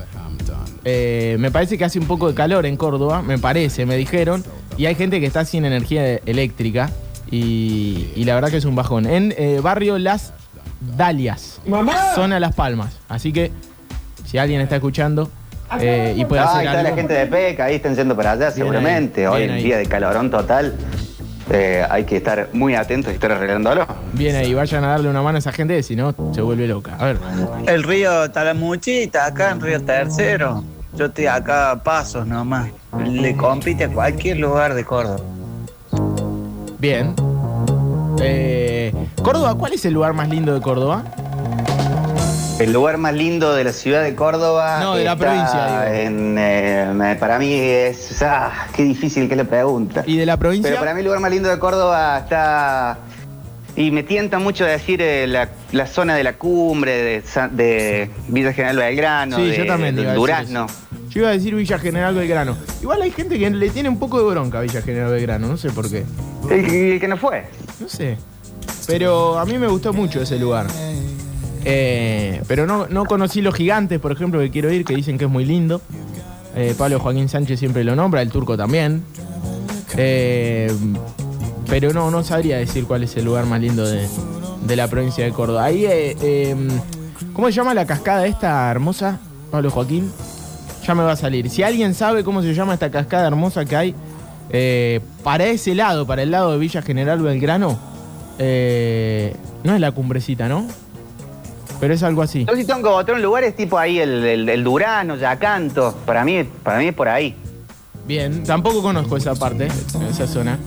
Eh, 0.83 1.37
me 1.39 1.51
parece 1.51 1.77
que 1.77 1.85
hace 1.85 1.99
un 1.99 2.07
poco 2.07 2.27
de 2.27 2.33
calor 2.33 2.65
en 2.65 2.75
Córdoba, 2.75 3.21
me 3.21 3.37
parece, 3.37 3.85
me 3.85 3.95
dijeron. 3.95 4.43
Y 4.77 4.85
hay 4.87 4.95
gente 4.95 5.19
que 5.21 5.25
está 5.27 5.45
sin 5.45 5.63
energía 5.63 6.15
eléctrica. 6.25 6.89
Y, 7.29 8.07
y 8.15 8.25
la 8.25 8.35
verdad 8.35 8.49
que 8.49 8.57
es 8.57 8.65
un 8.65 8.75
bajón. 8.75 9.05
En 9.05 9.33
barrio 9.63 9.97
Las 9.97 10.33
Dalias, 10.81 11.61
zona 12.15 12.39
Las 12.39 12.53
Palmas. 12.55 12.97
Así 13.07 13.31
que, 13.31 13.51
si 14.25 14.37
alguien 14.37 14.59
está 14.61 14.75
escuchando 14.75 15.29
eh, 15.79 16.13
y 16.17 16.25
puede 16.25 16.41
Ah, 16.41 16.45
hacer 16.45 16.59
ahí 16.59 16.65
está 16.67 16.79
algo. 16.79 16.89
la 16.89 16.95
gente 16.95 17.13
de 17.13 17.25
PEC, 17.27 17.59
ahí 17.61 17.75
están 17.75 17.95
yendo 17.95 18.15
para 18.15 18.31
allá 18.31 18.51
seguramente. 18.51 19.21
ahí, 19.25 19.31
Hoy 19.31 19.37
bien 19.39 19.49
en 19.51 19.55
ahí. 19.57 19.63
día 19.63 19.77
de 19.77 19.85
calorón 19.85 20.29
total, 20.31 20.75
eh, 21.51 21.85
hay 21.89 22.03
que 22.05 22.17
estar 22.17 22.49
muy 22.53 22.75
atentos 22.75 23.11
y 23.11 23.15
estar 23.15 23.31
arreglándolo. 23.31 23.85
Bien 24.13 24.35
ahí, 24.35 24.53
vayan 24.53 24.83
a 24.83 24.87
darle 24.87 25.09
una 25.09 25.21
mano 25.21 25.37
a 25.37 25.39
esa 25.39 25.51
gente, 25.51 25.81
si 25.83 25.95
no, 25.95 26.13
se 26.33 26.41
vuelve 26.41 26.67
loca. 26.67 26.95
A 26.99 27.05
ver. 27.05 27.17
El 27.67 27.83
río 27.83 28.29
Talamuchita, 28.31 29.25
acá 29.27 29.51
en 29.51 29.61
Río 29.61 29.81
Tercero. 29.83 30.63
Yo 30.95 31.05
estoy 31.05 31.27
acá 31.27 31.71
a 31.71 31.83
pasos 31.83 32.27
nomás. 32.27 32.69
Le 33.05 33.35
compite 33.37 33.85
a 33.85 33.89
cualquier 33.89 34.37
lugar 34.39 34.73
de 34.73 34.83
Córdoba. 34.83 35.21
Bien. 36.79 37.15
Eh, 38.19 38.93
Córdoba, 39.21 39.55
¿cuál 39.55 39.73
es 39.73 39.85
el 39.85 39.93
lugar 39.93 40.13
más 40.13 40.29
lindo 40.29 40.53
de 40.53 40.61
Córdoba? 40.61 41.03
El 42.59 42.73
lugar 42.73 42.97
más 42.97 43.13
lindo 43.13 43.55
de 43.55 43.63
la 43.63 43.73
ciudad 43.73 44.03
de 44.03 44.13
Córdoba. 44.13 44.79
No, 44.81 44.95
de 44.95 45.03
la 45.03 45.15
provincia. 45.15 45.99
En, 45.99 46.35
eh, 46.37 47.17
para 47.19 47.39
mí 47.39 47.53
es. 47.53 48.21
Ah, 48.21 48.67
qué 48.75 48.83
difícil 48.83 49.27
que 49.27 49.33
es 49.33 49.37
la 49.37 49.45
pregunta. 49.45 50.03
¿Y 50.05 50.17
de 50.17 50.27
la 50.27 50.37
provincia? 50.37 50.69
Pero 50.69 50.79
para 50.79 50.93
mí 50.93 50.99
el 50.99 51.05
lugar 51.05 51.21
más 51.21 51.31
lindo 51.31 51.49
de 51.49 51.57
Córdoba 51.57 52.19
está. 52.19 52.99
Y 53.75 53.89
me 53.89 54.03
tienta 54.03 54.37
mucho 54.37 54.65
decir 54.65 55.01
eh, 55.01 55.25
la, 55.27 55.49
la 55.71 55.87
zona 55.87 56.13
de 56.15 56.23
la 56.23 56.33
cumbre, 56.33 57.23
de, 57.51 58.09
Villa 58.27 58.53
General 58.53 58.77
Belgrano, 58.77 59.37
Sí, 59.37 59.45
de, 59.45 59.57
yo 59.57 59.65
también 59.65 59.95
de 59.95 60.13
Durazno. 60.13 60.67
Yo 61.09 61.21
iba 61.21 61.29
a 61.29 61.31
decir 61.31 61.55
Villa 61.55 61.79
General 61.79 62.13
Belgrano. 62.13 62.57
Igual 62.81 63.01
hay 63.01 63.11
gente 63.11 63.39
que 63.39 63.49
le 63.49 63.69
tiene 63.69 63.89
un 63.89 63.97
poco 63.97 64.19
de 64.19 64.29
bronca 64.29 64.59
a 64.59 64.61
Villa 64.61 64.81
General 64.81 65.11
Belgrano, 65.11 65.47
no 65.47 65.57
sé 65.57 65.69
por 65.71 65.89
qué. 65.89 66.03
¿Y 66.49 66.99
que 66.99 67.07
no 67.07 67.17
fue? 67.17 67.45
No 67.81 67.89
sé. 67.89 68.17
Pero 68.87 69.39
a 69.39 69.45
mí 69.45 69.57
me 69.57 69.67
gustó 69.67 69.91
mucho 69.91 70.21
ese 70.21 70.37
lugar. 70.37 70.67
Eh, 71.65 72.41
pero 72.47 72.65
no, 72.65 72.87
no 72.87 73.05
conocí 73.05 73.41
los 73.41 73.55
gigantes, 73.55 73.99
por 73.99 74.11
ejemplo, 74.11 74.39
que 74.39 74.49
quiero 74.49 74.71
ir, 74.71 74.85
que 74.85 74.95
dicen 74.95 75.17
que 75.17 75.25
es 75.25 75.31
muy 75.31 75.45
lindo. 75.45 75.81
Eh, 76.55 76.75
Pablo 76.77 76.99
Joaquín 76.99 77.29
Sánchez 77.29 77.59
siempre 77.59 77.83
lo 77.83 77.95
nombra, 77.95 78.21
el 78.21 78.29
turco 78.29 78.57
también. 78.57 79.03
Eh, 79.97 80.71
pero 81.67 81.93
no, 81.93 82.11
no 82.11 82.23
sabría 82.23 82.57
decir 82.57 82.85
cuál 82.85 83.03
es 83.03 83.15
el 83.17 83.25
lugar 83.25 83.45
más 83.45 83.61
lindo 83.61 83.85
de, 83.85 84.07
de 84.65 84.75
la 84.75 84.87
provincia 84.87 85.23
de 85.23 85.31
Córdoba. 85.31 85.65
Ahí, 85.65 85.85
eh, 85.87 86.55
¿cómo 87.33 87.47
se 87.47 87.53
llama 87.53 87.73
la 87.73 87.85
cascada 87.85 88.25
esta 88.25 88.69
hermosa, 88.69 89.19
Pablo 89.49 89.71
Joaquín? 89.71 90.11
Ya 90.85 90.95
me 90.95 91.03
va 91.03 91.13
a 91.13 91.15
salir. 91.15 91.49
Si 91.49 91.63
alguien 91.63 91.93
sabe 91.93 92.23
cómo 92.23 92.41
se 92.41 92.53
llama 92.53 92.73
esta 92.73 92.91
cascada 92.91 93.27
hermosa 93.27 93.65
que 93.65 93.75
hay 93.75 93.95
eh, 94.51 94.99
para 95.23 95.45
ese 95.45 95.75
lado, 95.75 96.05
para 96.05 96.23
el 96.23 96.31
lado 96.31 96.51
de 96.51 96.57
Villa 96.57 96.81
General 96.81 97.19
Belgrano, 97.21 97.79
eh, 98.39 99.35
no 99.63 99.73
es 99.73 99.79
la 99.79 99.91
cumbrecita, 99.91 100.47
¿no? 100.47 100.67
Pero 101.79 101.93
es 101.93 102.03
algo 102.03 102.21
así. 102.21 102.45
Yo 102.45 102.55
si 102.55 102.65
tengo 102.65 102.99
un 102.99 103.21
lugar 103.21 103.43
es 103.43 103.55
tipo 103.55 103.77
ahí 103.77 103.99
el, 103.99 104.23
el, 104.23 104.49
el 104.49 104.63
Durano, 104.63 105.15
Yacanto. 105.15 105.95
Para 106.05 106.23
mí, 106.23 106.43
para 106.63 106.77
mí 106.79 106.87
es 106.87 106.93
por 106.93 107.07
ahí. 107.07 107.35
Bien, 108.05 108.43
tampoco 108.43 108.81
conozco 108.81 109.17
esa 109.17 109.35
parte, 109.35 109.67
esa 110.09 110.27
zona. 110.27 110.59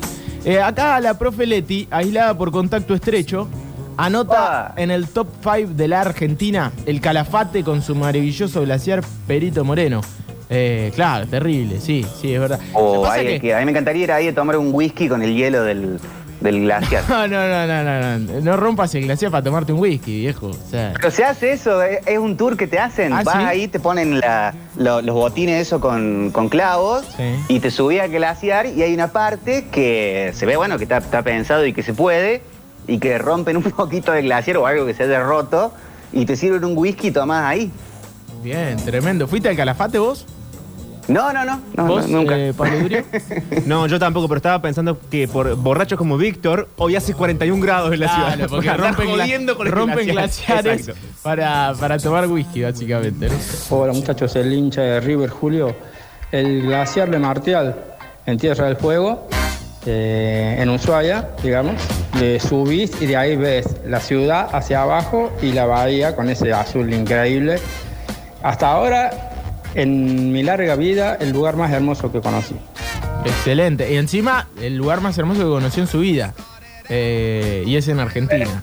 Eh, 0.45 0.61
acá 0.61 1.01
la 1.01 1.18
profe 1.18 1.47
Leti, 1.47 1.87
aislada 1.91 2.37
por 2.37 2.51
contacto 2.51 2.95
estrecho, 2.95 3.49
anota 3.97 4.74
en 4.76 4.91
el 4.91 5.09
top 5.09 5.28
5 5.43 5.74
de 5.74 5.89
la 5.89 6.01
Argentina 6.01 6.72
el 6.87 7.01
Calafate 7.01 7.64
con 7.64 7.82
su 7.82 7.95
maravilloso 7.95 8.62
glaciar 8.62 9.03
Perito 9.26 9.64
Moreno. 9.64 10.01
Eh, 10.51 10.93
claro, 10.95 11.27
terrible, 11.27 11.81
sí, 11.81 12.05
sí, 12.21 12.35
es 12.35 12.41
verdad. 12.41 12.61
O 12.75 13.03
pasa 13.03 13.21
que- 13.23 13.41
que... 13.41 13.55
a 13.55 13.59
mí 13.59 13.65
me 13.65 13.71
encantaría 13.71 14.05
ir 14.05 14.13
ahí 14.13 14.29
a 14.29 14.35
tomar 14.35 14.57
un 14.57 14.71
whisky 14.75 15.09
con 15.09 15.23
el 15.23 15.35
hielo 15.35 15.63
del, 15.65 15.99
del 16.41 16.61
glaciar. 16.61 17.03
No, 17.09 17.27
no, 17.27 17.49
no, 17.49 17.67
no, 17.67 17.83
no, 17.85 18.19
no, 18.19 18.41
no 18.43 18.57
rompas 18.57 18.95
el 18.95 19.05
glaciar 19.05 19.31
para 19.31 19.43
tomarte 19.43 19.73
un 19.73 19.81
whisky, 19.81 20.21
viejo. 20.21 20.49
O 20.49 20.71
sea, 20.71 20.93
Pero 20.95 21.11
se 21.11 21.25
hace 21.25 21.53
eso, 21.53 21.83
es, 21.83 22.07
es 22.07 22.19
un 22.19 22.37
tour 22.37 22.57
que 22.59 22.67
te 22.67 22.79
hacen. 22.79 23.13
¿Ah, 23.15 23.23
Vas 23.25 23.35
sí? 23.39 23.43
ahí, 23.45 23.69
te 23.69 23.81
ponen 23.81 24.21
la- 24.21 24.55
lo- 24.77 25.01
los 25.01 25.15
botines 25.15 25.63
eso 25.67 25.81
con, 25.81 26.31
con 26.31 26.49
clavos 26.51 27.07
y 27.49 27.61
te 27.61 27.71
subí 27.71 27.99
a 27.99 28.07
glaciar 28.07 28.67
y 28.67 28.83
hay 28.83 28.93
una 28.93 29.09
parte 29.09 29.67
que 29.73 30.31
se 30.35 30.45
ve, 30.45 30.57
bueno, 30.57 30.77
que 30.77 30.85
está, 30.85 30.99
está 30.99 31.23
pensado 31.23 31.65
y 31.67 31.73
que 31.73 31.83
se 31.83 31.95
puede 31.95 32.43
y 32.87 32.99
que 32.99 33.17
rompen 33.17 33.57
un 33.57 33.63
poquito 33.71 34.13
de 34.13 34.21
glaciar 34.21 34.59
o 34.59 34.67
algo 34.67 34.85
que 34.85 34.93
se 34.93 35.05
haya 35.05 35.23
roto 35.23 35.73
y 36.13 36.27
te 36.27 36.37
sirven 36.37 36.65
un 36.67 36.77
whisky 36.77 37.09
y 37.09 37.11
tomás 37.13 37.45
ahí. 37.47 37.73
bien, 38.43 38.77
tremendo. 38.85 39.27
¿Fuiste 39.27 39.49
al 39.49 39.57
Calafate 39.57 39.99
vos? 39.99 40.27
No, 41.07 41.33
no, 41.35 41.45
no, 41.45 41.61
no, 41.77 41.87
¿Vos, 41.87 42.09
no, 42.09 42.19
nunca. 42.21 42.37
eh, 42.39 42.55
Pablo 42.57 42.81
Durio? 42.81 43.05
No, 43.67 43.87
yo 43.87 43.99
tampoco, 43.99 44.27
pero 44.27 44.39
estaba 44.39 44.63
pensando 44.63 44.99
que 45.11 45.29
por 45.29 45.55
borrachos 45.55 45.99
como 45.99 46.17
Víctor, 46.17 46.69
hoy 46.77 46.97
hace 46.97 47.13
41 47.13 47.63
grados 47.63 47.93
en 47.93 48.01
la 48.01 48.07
Claro, 48.07 48.33
ciudad. 48.35 48.49
porque 48.49 48.71
rompen, 48.77 49.09
jodiendo 49.11 49.57
con 49.57 49.67
rompen 49.71 50.07
glaciar. 50.09 50.63
glaciares 50.65 50.97
para, 51.23 51.75
para 51.79 51.99
tomar 51.99 52.27
whisky, 52.27 52.63
básicamente. 52.63 53.29
¿no? 53.29 53.35
Hola 53.71 53.93
muchachos, 53.93 54.35
el 54.37 54.53
hincha 54.53 54.81
de 54.81 55.01
River 55.01 55.29
Julio. 55.29 55.77
El 56.33 56.63
glaciar 56.63 57.11
de 57.11 57.19
Martial 57.19 57.77
en 58.27 58.39
Tierra 58.39 58.67
del 58.67 58.77
Fuego, 58.77 59.29
eh, 59.87 60.57
en 60.59 60.71
Ushuaia, 60.71 61.29
digamos. 61.43 61.75
Le 62.19 62.41
subís 62.41 62.91
y 63.03 63.07
de 63.07 63.17
ahí 63.17 63.37
ves 63.37 63.67
la 63.87 64.01
ciudad 64.01 64.49
hacia 64.53 64.83
abajo 64.83 65.31
y 65.43 65.53
la 65.53 65.67
bahía 65.67 66.17
con 66.17 66.31
ese 66.31 66.53
azul 66.53 66.93
increíble. 66.95 67.59
Hasta 68.43 68.71
ahora, 68.73 69.11
en 69.75 70.33
mi 70.33 70.43
larga 70.43 70.77
vida, 70.77 71.14
el 71.16 71.31
lugar 71.33 71.57
más 71.57 71.70
hermoso 71.72 72.11
que 72.12 72.20
conocí. 72.20 72.55
Excelente. 73.25 73.93
Y 73.93 73.97
encima, 73.97 74.49
el 74.61 74.77
lugar 74.77 75.01
más 75.01 75.16
hermoso 75.18 75.41
que 75.41 75.47
conoció 75.49 75.83
en 75.83 75.89
su 75.89 76.01
vida. 76.01 76.35
Eh, 76.89 77.64
y 77.66 77.77
es 77.77 77.89
en 77.89 77.99
Argentina. 78.01 78.62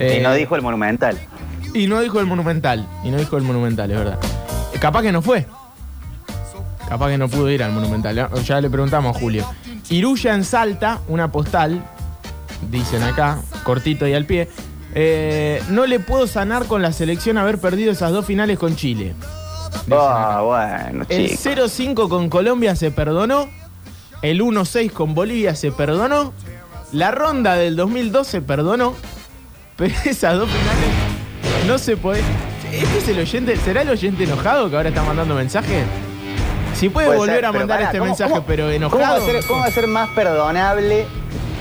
y 0.00 0.20
no 0.22 0.32
Eh, 0.32 0.38
dijo 0.38 0.56
el 0.56 0.62
monumental. 0.62 1.18
Y 1.74 1.86
no 1.88 2.00
dijo 2.00 2.20
el 2.20 2.26
Monumental. 2.26 2.86
Y 3.04 3.10
no 3.10 3.16
dijo 3.18 3.36
el 3.36 3.42
Monumental, 3.42 3.90
es 3.90 3.98
verdad. 3.98 4.18
Eh, 4.72 4.78
Capaz 4.78 5.02
que 5.02 5.10
no 5.12 5.22
fue. 5.22 5.44
Capaz 6.88 7.08
que 7.10 7.18
no 7.18 7.28
pudo 7.28 7.50
ir 7.50 7.62
al 7.62 7.72
Monumental. 7.72 8.14
Ya- 8.14 8.30
Ya 8.44 8.60
le 8.60 8.70
preguntamos 8.70 9.16
a 9.16 9.18
Julio. 9.18 9.44
Iruya 9.90 10.34
en 10.34 10.44
Salta, 10.44 11.00
una 11.08 11.30
postal, 11.32 11.82
dicen 12.70 13.02
acá, 13.02 13.38
cortito 13.64 14.06
y 14.06 14.14
al 14.14 14.24
pie. 14.24 14.48
Eh, 14.94 15.60
no 15.70 15.86
le 15.86 15.98
puedo 15.98 16.26
sanar 16.28 16.66
con 16.66 16.80
la 16.80 16.92
selección 16.92 17.38
haber 17.38 17.58
perdido 17.58 17.90
esas 17.92 18.12
dos 18.12 18.24
finales 18.24 18.58
con 18.58 18.76
Chile. 18.76 19.14
Ah, 19.90 20.40
bueno, 20.44 21.04
El 21.08 21.28
chicos. 21.30 21.46
0-5 21.78 22.08
con 22.08 22.28
Colombia 22.30 22.74
se 22.76 22.90
perdonó. 22.90 23.48
El 24.22 24.40
1-6 24.40 24.90
con 24.90 25.14
Bolivia 25.14 25.54
se 25.54 25.70
perdonó. 25.72 26.32
La 26.92 27.10
ronda 27.10 27.54
del 27.56 27.76
2002 27.76 28.26
se 28.26 28.40
perdonó. 28.40 28.94
Pero 29.76 29.94
esas 30.04 30.36
dos 30.38 30.48
finales 30.48 31.66
no 31.66 31.78
se 31.78 31.96
puede. 31.96 32.22
¿Este 32.72 32.98
es 32.98 33.08
el 33.08 33.18
oyente? 33.18 33.56
¿Será 33.56 33.82
el 33.82 33.90
oyente 33.90 34.24
enojado 34.24 34.70
que 34.70 34.76
ahora 34.76 34.88
está 34.88 35.02
mandando 35.02 35.34
mensajes? 35.34 35.84
Si 36.74 36.88
puede, 36.88 37.06
Puede 37.06 37.18
volver 37.18 37.36
ser, 37.36 37.44
a 37.44 37.52
mandar 37.52 37.82
este 37.82 37.98
¿cómo- 37.98 38.10
mensaje, 38.10 38.32
cómo- 38.32 38.46
pero 38.46 38.64
¿Cómo 38.64 38.70
va, 38.70 38.74
enojado. 38.76 39.16
a 39.22 39.24
ser, 39.26 39.44
cómo 39.46 39.60
va 39.60 39.66
a 39.66 39.70
ser 39.70 39.86
más 39.86 40.08
perdonable 40.10 41.06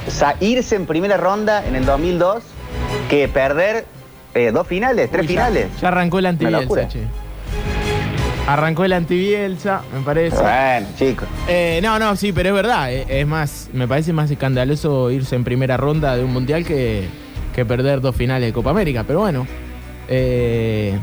sa- 0.08 0.36
irse 0.40 0.76
en 0.76 0.86
primera 0.88 1.18
ronda 1.18 1.64
en 1.68 1.76
el 1.76 1.86
2002 1.86 2.42
que 3.10 3.28
perder 3.28 3.86
eh, 4.34 4.52
dos 4.52 4.66
finales, 4.68 5.12
tres 5.12 5.22
Uy, 5.22 5.28
ya- 5.28 5.46
finales? 5.46 5.68
Ya, 5.82 5.90
arrancó 5.90 6.18
el 6.20 6.26
antibielsa, 6.26 6.88
che. 6.88 7.02
Arrancó 8.48 8.84
el 8.84 8.92
antibielsa, 8.94 9.84
me 9.94 10.02
parece. 10.02 10.36
Bueno, 10.36 10.88
chicos. 10.98 11.28
Eh, 11.48 11.80
no, 11.82 11.98
no, 11.98 12.16
sí, 12.18 12.34
pero 12.34 12.50
es 12.50 12.56
verdad. 12.56 12.92
eh, 12.92 13.06
Es 13.22 13.26
más, 13.28 13.70
me 13.72 13.88
parece 13.88 14.12
más 14.12 14.30
escandaloso 14.30 15.10
irse 15.12 15.36
en 15.36 15.46
primera 15.46 15.78
ronda 15.78 16.16
de 16.18 16.26
un 16.26 16.34
mundial 16.34 16.66
que, 16.66 17.08
que 17.56 17.64
perder 17.66 18.02
dos 18.02 18.16
finales 18.16 18.50
de 18.50 18.54
Copa 18.54 18.72
América. 18.72 19.06
Pero 19.08 19.20
bueno. 19.22 19.48
eh, 20.10 20.98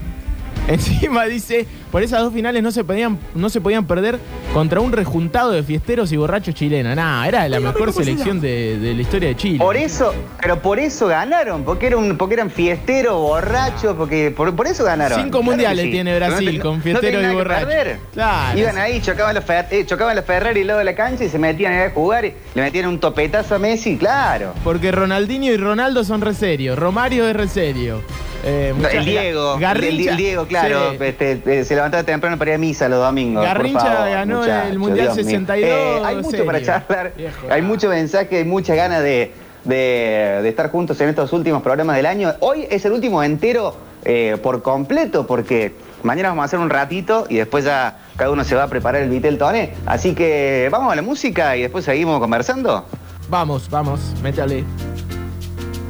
encima 0.75 1.25
dice, 1.27 1.67
por 1.91 2.03
esas 2.03 2.21
dos 2.23 2.33
finales 2.33 2.63
no 2.63 2.71
se 2.71 2.85
podían, 2.85 3.19
no 3.35 3.49
se 3.51 3.61
podían 3.61 3.87
perder 3.87 4.19
contra 4.55 4.81
un 4.81 4.93
rejuntado 4.93 5.53
de 5.53 5.63
fiesteros 5.63 6.13
y 6.13 6.17
borrachos 6.17 6.55
chilenos. 6.55 6.97
Nah, 6.97 7.27
era 7.27 7.49
la 7.49 7.61
mejor 7.61 7.93
selección 7.93 8.41
de, 8.41 8.79
de 8.79 8.95
la 8.95 9.03
historia 9.03 9.29
de 9.29 9.37
Chile. 9.37 9.59
Por 9.59 9.77
eso, 9.77 10.15
pero 10.41 10.61
por 10.61 10.79
eso 10.79 11.07
ganaron, 11.09 11.65
porque, 11.65 11.89
era 11.89 11.97
un, 11.97 12.17
porque 12.17 12.35
eran 12.35 12.51
fiesteros, 12.51 13.15
borrachos, 13.15 13.97
porque 13.97 14.33
por, 14.35 14.55
por 14.55 14.67
eso 14.67 14.85
ganaron. 14.85 15.21
Cinco 15.21 15.39
Claro 15.41 15.51
mundiales 15.51 15.85
sí. 15.87 15.91
tiene 15.91 16.17
Brasil 16.17 16.59
No 16.59 16.63
con 16.63 16.83
fiesteros 16.83 17.23
y 17.23 17.35
borrachos. 17.35 17.69
perder. 17.69 17.99
Claro. 18.13 18.59
Iban 18.59 18.79
ahí, 18.79 19.01
chocaban 19.01 19.35
los, 19.35 19.45
eh, 19.49 19.85
chocaban 19.87 20.17
los 20.17 20.25
Ferrari 20.25 20.61
al 20.63 20.67
lado 20.67 20.79
de 20.79 20.85
la 20.85 20.95
cancha 20.95 21.25
y 21.25 21.29
se 21.29 21.39
metían 21.39 21.73
ahí 21.73 21.81
a 21.87 21.91
jugar 21.91 22.25
y 22.25 22.33
le 22.55 22.63
metían 22.63 22.87
un 22.87 22.99
topetazo 23.01 23.55
a 23.55 23.59
Messi, 23.59 23.97
claro. 23.97 24.55
Porque 24.65 24.93
Ronaldinho 24.93 25.53
y 25.53 25.57
Ronaldo 25.57 26.05
son 26.05 26.21
re 26.21 26.35
serios. 26.35 26.79
Romario 26.79 27.27
es 27.29 27.35
re 27.37 27.49
serio. 27.49 28.03
Eh, 28.45 28.73
mucha- 28.75 28.91
el 28.93 29.05
Diego, 29.05 29.59
Garrincha. 29.59 30.11
el, 30.13 30.17
Diego, 30.17 30.47
claro, 30.47 30.93
Sí. 30.93 30.97
este, 31.01 31.43
eh, 31.47 31.65
se 31.65 31.75
levantaba 31.75 32.03
temprano 32.05 32.39
para 32.39 32.53
ir 32.53 32.55
a 32.55 32.59
misa 32.59 32.89
los 32.89 32.99
domingos. 33.05 33.45
por 33.45 33.55
Garrincha 33.55 33.81
favor, 33.81 34.11
ganó 34.11 34.39
muchacho, 34.41 34.69
el 34.69 34.79
Mundial 34.79 35.07
Dios 35.07 35.17
mío. 35.17 35.25
62, 35.25 35.71
Eh, 35.71 36.03
hay 36.05 36.17
mucho 36.17 36.31
serio. 36.31 36.47
para 36.47 36.63
charlar, 36.63 37.13
Viejo, 37.17 37.47
hay 37.51 37.63
mucho 37.63 37.89
mensaje, 37.91 38.39
hay 38.39 38.45
muchas 38.45 38.77
ganas 38.77 39.03
de, 39.03 39.33
de- 39.65 40.41
de 40.43 40.49
estar 40.49 40.71
juntos 40.71 40.99
en 41.03 41.11
estos 41.11 41.33
últimos 41.35 41.63
programas 41.63 41.97
del 41.97 42.07
año. 42.07 42.33
Hoy 42.41 42.67
es 42.71 42.85
el 42.87 42.93
último 42.93 43.23
entero 43.23 43.77
eh, 44.07 44.39
por 44.43 44.63
completo, 44.63 45.27
porque 45.27 45.75
mañana 46.03 46.31
vamos 46.31 46.41
a 46.41 46.45
hacer 46.47 46.59
un 46.59 46.71
ratito 46.71 47.27
y 47.29 47.37
después 47.37 47.67
ya 47.67 47.99
cada 48.17 48.31
uno 48.31 48.43
se 48.45 48.55
va 48.55 48.63
a 48.63 48.69
preparar 48.69 49.03
el 49.03 49.11
Vitel 49.11 49.37
Toné. 49.37 49.75
Así 49.85 50.15
que 50.15 50.69
vamos 50.73 50.91
a 50.91 50.97
la 50.97 51.03
música 51.03 51.55
y 51.59 51.61
después 51.63 51.85
seguimos 51.85 52.19
conversando. 52.19 52.87
Vamos, 53.29 53.69
vamos, 53.69 54.01
métale. 54.23 54.65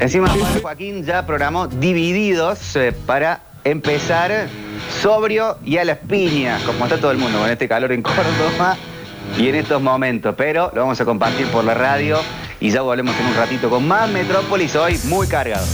Encima 0.01 0.35
Joaquín 0.63 1.05
ya 1.05 1.27
programó 1.27 1.69
Divididos 1.69 2.75
eh, 2.75 2.93
para 3.05 3.43
empezar 3.65 4.49
sobrio 5.03 5.59
y 5.63 5.77
a 5.77 5.85
las 5.85 5.99
piñas, 5.99 6.63
como 6.63 6.85
está 6.85 6.97
todo 6.97 7.11
el 7.11 7.19
mundo 7.19 7.39
con 7.39 7.51
este 7.51 7.69
calor 7.69 7.93
en 7.93 8.01
Córdoba 8.03 8.79
y 9.39 9.49
en 9.49 9.57
estos 9.57 9.81
momentos. 9.83 10.35
Pero 10.39 10.73
lo 10.75 10.81
vamos 10.81 10.99
a 11.03 11.05
compartir 11.05 11.47
por 11.49 11.65
la 11.65 11.75
radio 11.75 12.19
y 12.61 12.71
ya 12.71 12.81
volvemos 12.81 13.15
en 13.21 13.27
un 13.27 13.35
ratito 13.37 13.69
con 13.69 13.87
más 13.87 14.09
Metrópolis 14.09 14.75
hoy 14.75 14.99
muy 15.05 15.27
cargado. 15.27 15.67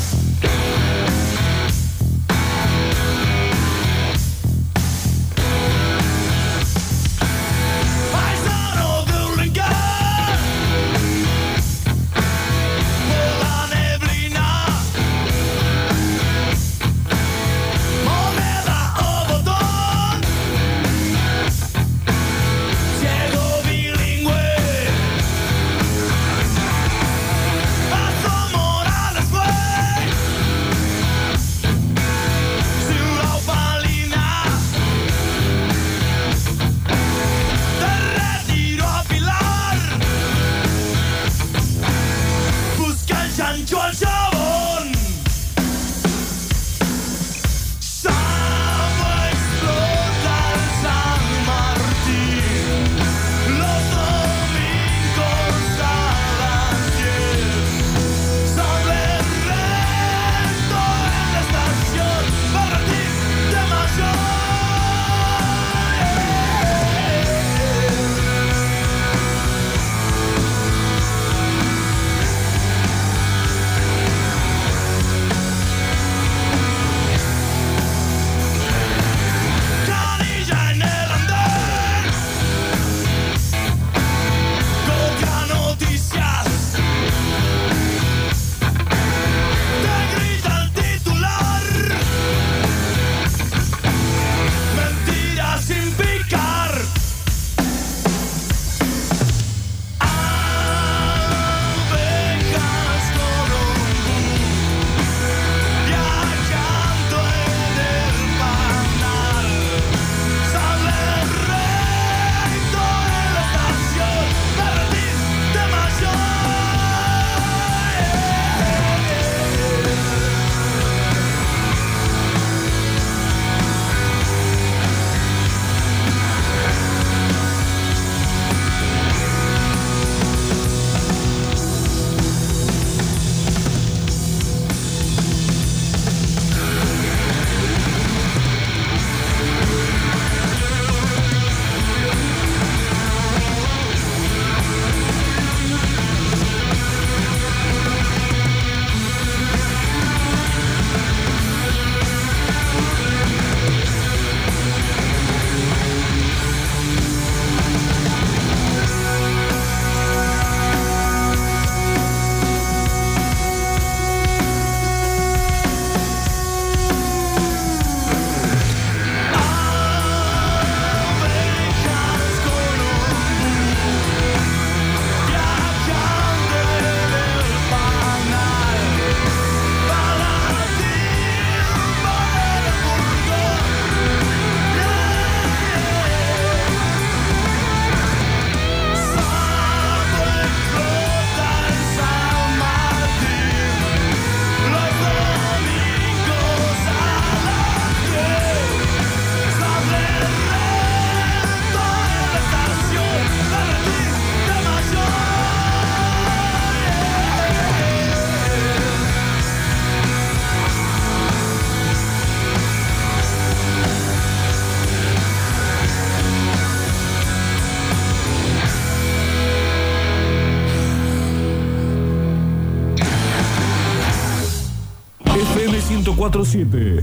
1047. 226.37 227.03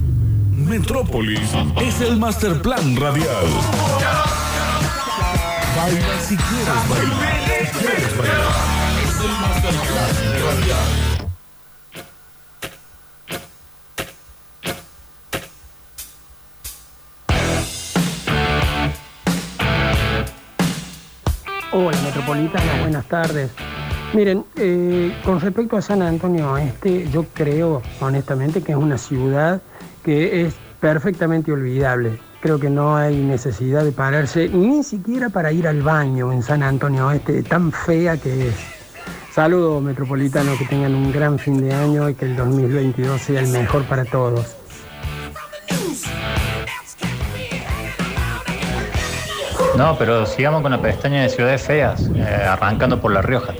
Metrópolis 0.52 1.40
es 1.82 2.02
el 2.02 2.18
master 2.18 2.62
plan 2.62 2.96
radial. 2.96 3.48
Baila 5.76 6.20
si 6.22 6.38
quieres 6.38 6.88
bailar. 6.88 7.72
Quieres 7.80 8.18
bailar. 8.18 8.54
Es 9.04 9.20
el 9.20 9.32
master 9.42 9.74
plan 9.90 10.14
radial. 10.46 10.88
Hola 21.72 22.02
Metropolitana, 22.04 22.82
buenas 22.82 23.06
tardes. 23.08 23.50
Miren, 24.14 24.46
eh, 24.58 25.12
con 25.26 25.40
respecto 25.40 25.76
a 25.76 25.82
San 25.82 26.04
Antonio 26.04 26.52
Oeste, 26.52 27.10
yo 27.10 27.26
creo 27.34 27.82
honestamente 28.00 28.62
que 28.62 28.74
es 28.74 28.78
una 28.78 29.00
ciudad 29.00 29.60
que 30.04 30.46
es 30.46 30.54
perfectamente 30.80 31.52
olvidable. 31.52 32.20
Creo 32.40 32.60
que 32.60 32.70
no 32.70 32.96
hay 32.96 33.18
necesidad 33.18 33.84
de 33.84 33.92
pararse 33.92 34.50
ni 34.50 34.84
siquiera 34.84 35.30
para 35.30 35.52
ir 35.52 35.68
al 35.68 35.82
baño 35.82 36.32
en 36.32 36.44
San 36.44 36.62
Antonio 36.62 37.08
Oeste, 37.08 37.42
tan 37.42 37.72
fea 37.72 38.18
que 38.18 38.50
es. 38.50 38.56
Saludos 39.34 39.82
Metropolitanos, 39.82 40.60
que 40.60 40.66
tengan 40.66 40.94
un 40.94 41.12
gran 41.12 41.40
fin 41.40 41.60
de 41.60 41.74
año 41.74 42.08
y 42.08 42.14
que 42.14 42.26
el 42.26 42.36
2022 42.36 43.20
sea 43.20 43.42
el 43.42 43.48
mejor 43.48 43.84
para 43.86 44.06
todos. 44.06 44.56
No, 49.76 49.98
pero 49.98 50.28
sigamos 50.28 50.62
con 50.62 50.70
la 50.70 50.80
pestaña 50.80 51.24
de 51.24 51.30
ciudades 51.30 51.64
feas, 51.64 52.12
eh, 52.16 52.22
arrancando 52.22 53.02
por 53.02 53.12
La 53.12 53.24
Rioja. 53.24 53.56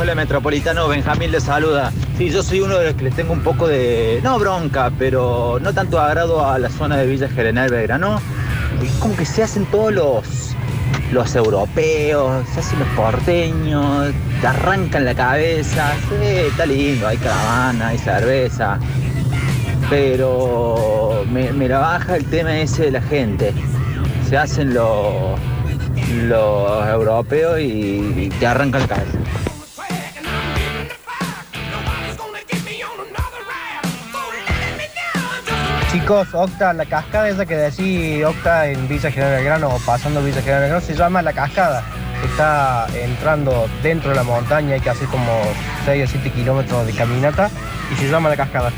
Hola 0.00 0.14
Metropolitano, 0.14 0.86
Benjamín 0.86 1.32
les 1.32 1.42
saluda. 1.42 1.92
Sí, 2.16 2.30
yo 2.30 2.44
soy 2.44 2.60
uno 2.60 2.78
de 2.78 2.84
los 2.86 2.94
que 2.94 3.02
les 3.02 3.16
tengo 3.16 3.32
un 3.32 3.40
poco 3.40 3.66
de, 3.66 4.20
no 4.22 4.38
bronca, 4.38 4.92
pero 4.96 5.58
no 5.60 5.74
tanto 5.74 5.98
agrado 5.98 6.48
a 6.48 6.56
la 6.60 6.70
zona 6.70 6.98
de 6.98 7.06
Villa 7.08 7.28
General 7.28 7.68
Belgrano. 7.68 8.20
Es 8.80 8.92
como 9.00 9.16
que 9.16 9.24
se 9.24 9.42
hacen 9.42 9.66
todos 9.66 9.92
los, 9.92 10.54
los 11.10 11.34
europeos, 11.34 12.46
se 12.54 12.60
hacen 12.60 12.78
los 12.78 12.88
porteños, 12.90 14.12
te 14.40 14.46
arrancan 14.46 15.04
la 15.04 15.16
cabeza. 15.16 15.92
Está 16.22 16.64
lindo, 16.64 17.08
hay 17.08 17.16
caravana, 17.16 17.88
hay 17.88 17.98
cerveza. 17.98 18.78
Pero 19.90 21.24
me, 21.28 21.52
me 21.52 21.66
la 21.66 21.80
baja 21.80 22.14
el 22.14 22.24
tema 22.26 22.56
ese 22.56 22.84
de 22.84 22.90
la 22.92 23.02
gente. 23.02 23.52
Se 24.28 24.38
hacen 24.38 24.74
los, 24.74 25.40
los 26.28 26.86
europeos 26.86 27.58
y, 27.60 28.30
te 28.38 28.46
arrancan 28.46 28.82
la 28.82 28.86
cabeza. 28.86 29.18
Chicos, 35.98 36.28
Octa, 36.32 36.72
la 36.74 36.86
cascada 36.86 37.28
esa 37.28 37.44
que 37.44 37.56
decís 37.56 38.24
Octa 38.24 38.68
en 38.68 38.86
Villa 38.86 39.10
General 39.10 39.34
Belgrano 39.34 39.68
o 39.68 39.78
pasando 39.80 40.22
Villa 40.22 40.40
General 40.40 40.60
Belgrano 40.60 40.80
se 40.80 40.94
llama 40.94 41.22
La 41.22 41.32
Cascada. 41.32 41.82
Está 42.24 42.86
entrando 42.94 43.66
dentro 43.82 44.10
de 44.10 44.16
la 44.16 44.22
montaña, 44.22 44.74
hay 44.74 44.80
que 44.80 44.90
hacer 44.90 45.08
como 45.08 45.42
6 45.86 46.04
o 46.04 46.06
7 46.06 46.30
kilómetros 46.30 46.86
de 46.86 46.92
caminata 46.92 47.50
y 47.92 47.96
se 47.96 48.08
llama 48.08 48.28
La 48.28 48.36
Cascada. 48.36 48.70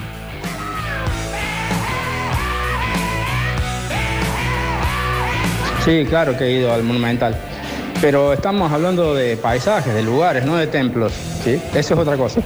Sí, 5.85 6.07
claro 6.09 6.39
que 6.39 6.45
he 6.45 6.53
ido 6.53 6.73
al 6.73 6.85
Monumental. 6.85 7.37
Pero 8.01 8.33
estamos 8.33 8.73
hablando 8.73 9.15
de 9.15 9.37
paisajes, 9.37 9.93
de 9.93 10.03
lugares, 10.03 10.47
no 10.47 10.57
de 10.57 10.69
templos. 10.69 11.13
¿sí? 11.45 11.61
Eso 11.75 11.95
es 11.95 12.01
otra 12.01 12.17
cosa. 12.17 12.41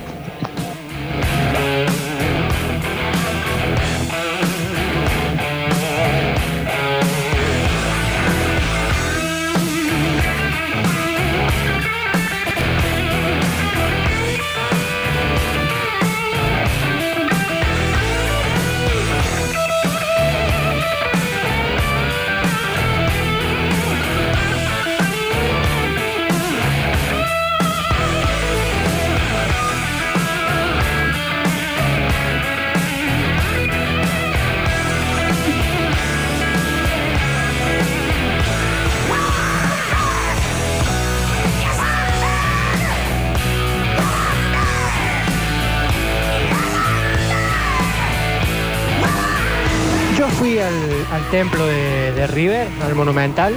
Monumental, 52.94 53.54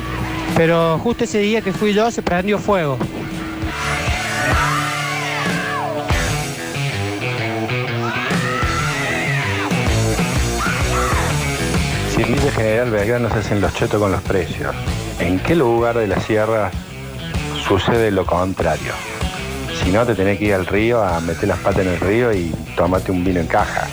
pero 0.55 0.97
justo 0.99 1.23
ese 1.23 1.39
día 1.39 1.61
que 1.61 1.71
fui 1.71 1.93
yo 1.93 2.09
se 2.11 2.21
prendió 2.21 2.57
fuego. 2.59 2.97
Si 12.15 12.23
Villa 12.23 12.51
General 12.51 12.89
Belgrano 12.89 13.29
se 13.29 13.39
hacen 13.39 13.61
los 13.61 13.73
chetos 13.75 14.01
con 14.01 14.11
los 14.11 14.21
precios, 14.23 14.75
¿en 15.19 15.39
qué 15.39 15.55
lugar 15.55 15.97
de 15.97 16.07
la 16.07 16.19
sierra 16.19 16.71
sucede 17.67 18.11
lo 18.11 18.25
contrario? 18.25 18.93
Si 19.83 19.91
no, 19.91 20.05
te 20.05 20.15
tenés 20.15 20.39
que 20.39 20.45
ir 20.45 20.53
al 20.55 20.65
río 20.65 21.03
a 21.03 21.19
meter 21.21 21.47
las 21.47 21.59
patas 21.59 21.85
en 21.85 21.93
el 21.93 21.99
río 21.99 22.33
y 22.33 22.53
tomarte 22.75 23.11
un 23.11 23.23
vino 23.23 23.39
en 23.39 23.47
caja. 23.47 23.87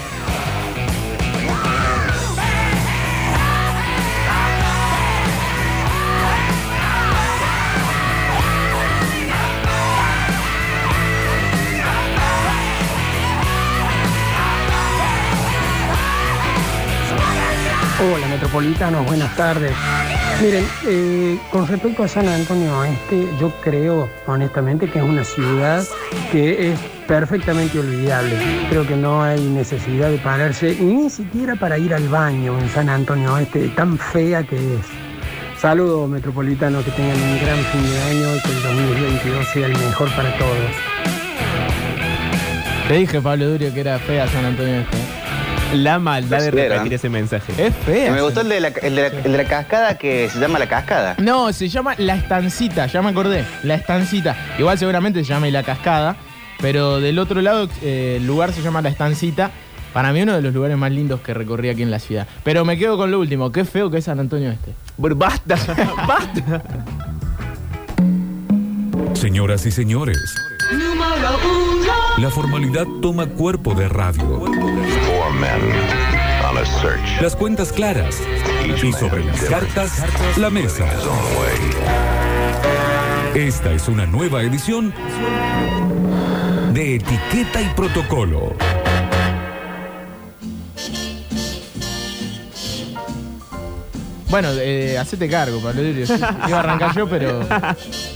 Metropolitanos, 18.54 19.04
buenas 19.06 19.36
tardes. 19.36 19.72
Miren, 20.40 20.64
eh, 20.86 21.40
con 21.50 21.66
respecto 21.66 22.04
a 22.04 22.08
San 22.08 22.28
Antonio 22.28 22.78
Oeste, 22.78 23.28
yo 23.40 23.50
creo 23.60 24.08
honestamente 24.28 24.88
que 24.88 25.00
es 25.00 25.04
una 25.04 25.24
ciudad 25.24 25.84
que 26.30 26.70
es 26.70 26.78
perfectamente 27.08 27.80
olvidable. 27.80 28.38
Creo 28.70 28.86
que 28.86 28.94
no 28.94 29.24
hay 29.24 29.40
necesidad 29.40 30.08
de 30.08 30.18
pararse 30.18 30.76
ni 30.78 31.10
siquiera 31.10 31.56
para 31.56 31.78
ir 31.78 31.92
al 31.94 32.08
baño 32.08 32.56
en 32.56 32.68
San 32.68 32.88
Antonio 32.88 33.34
Oeste, 33.34 33.70
tan 33.70 33.98
fea 33.98 34.44
que 34.44 34.54
es. 34.54 34.86
Saludos 35.60 36.08
Metropolitanos, 36.08 36.84
que 36.84 36.92
tengan 36.92 37.20
un 37.20 37.40
gran 37.40 37.58
fin 37.58 37.82
de 37.82 38.02
año 38.02 38.36
y 38.36 38.40
que 38.40 38.50
el 38.50 38.62
2022 38.62 39.46
sea 39.48 39.66
el 39.66 39.72
mejor 39.72 40.08
para 40.14 40.38
todos. 40.38 40.70
Te 42.86 42.94
dije, 42.98 43.20
Pablo 43.20 43.48
Durio, 43.48 43.74
que 43.74 43.80
era 43.80 43.98
fea 43.98 44.28
San 44.28 44.44
Antonio 44.44 44.76
Este. 44.76 45.03
La 45.74 45.98
maldad 45.98 46.40
de 46.40 46.50
repetir 46.50 46.94
ese 46.94 47.08
mensaje. 47.08 47.52
Es 47.58 47.74
fea. 47.84 48.12
Me 48.12 48.22
gustó 48.22 48.40
el 48.42 48.48
de, 48.48 48.60
la, 48.60 48.68
el, 48.68 48.94
de 48.94 49.02
la, 49.02 49.06
el 49.18 49.32
de 49.32 49.36
la 49.38 49.44
cascada 49.44 49.98
que 49.98 50.28
se 50.30 50.38
llama 50.38 50.58
La 50.58 50.68
Cascada. 50.68 51.14
No, 51.18 51.52
se 51.52 51.68
llama 51.68 51.94
La 51.98 52.14
Estancita, 52.16 52.86
ya 52.86 53.02
me 53.02 53.10
acordé. 53.10 53.44
La 53.62 53.74
Estancita. 53.74 54.36
Igual 54.58 54.78
seguramente 54.78 55.20
se 55.24 55.26
llama 55.30 55.46
La 55.48 55.62
Cascada, 55.62 56.16
pero 56.60 57.00
del 57.00 57.18
otro 57.18 57.40
lado 57.42 57.68
eh, 57.82 58.14
el 58.18 58.26
lugar 58.26 58.52
se 58.52 58.62
llama 58.62 58.80
La 58.82 58.88
Estancita. 58.88 59.50
Para 59.92 60.12
mí 60.12 60.22
uno 60.22 60.34
de 60.34 60.42
los 60.42 60.52
lugares 60.52 60.76
más 60.76 60.90
lindos 60.90 61.20
que 61.20 61.32
recorrí 61.34 61.68
aquí 61.68 61.82
en 61.82 61.90
la 61.90 61.98
ciudad. 62.00 62.26
Pero 62.42 62.64
me 62.64 62.76
quedo 62.76 62.96
con 62.96 63.10
lo 63.10 63.20
último. 63.20 63.52
Qué 63.52 63.64
feo 63.64 63.90
que 63.90 63.98
es 63.98 64.04
San 64.04 64.18
Antonio 64.18 64.50
Este. 64.50 64.72
Basta, 64.96 65.56
basta. 66.08 66.62
Señoras 69.14 69.64
y 69.66 69.70
señores, 69.70 70.18
Número 70.72 71.38
uno. 71.44 71.92
la 72.18 72.30
formalidad 72.30 72.84
toma 73.00 73.26
cuerpo 73.26 73.74
de 73.74 73.88
radio. 73.88 74.44
Las 77.20 77.36
cuentas 77.36 77.72
claras. 77.72 78.20
Y 78.66 78.92
sobre 78.92 79.24
las 79.24 79.40
cartas, 79.44 80.02
la 80.36 80.50
mesa. 80.50 80.86
Esta 83.34 83.72
es 83.72 83.88
una 83.88 84.06
nueva 84.06 84.42
edición 84.42 84.94
de 86.72 86.96
Etiqueta 86.96 87.62
y 87.62 87.68
Protocolo. 87.74 88.54
Bueno, 94.28 94.48
eh, 94.54 94.98
hacete 94.98 95.28
cargo, 95.28 95.60
Pablo 95.60 95.82
Durio. 95.82 96.06
Iba 96.48 96.56
a 96.56 96.60
arrancar 96.60 96.94
yo, 96.94 97.08
pero 97.08 97.40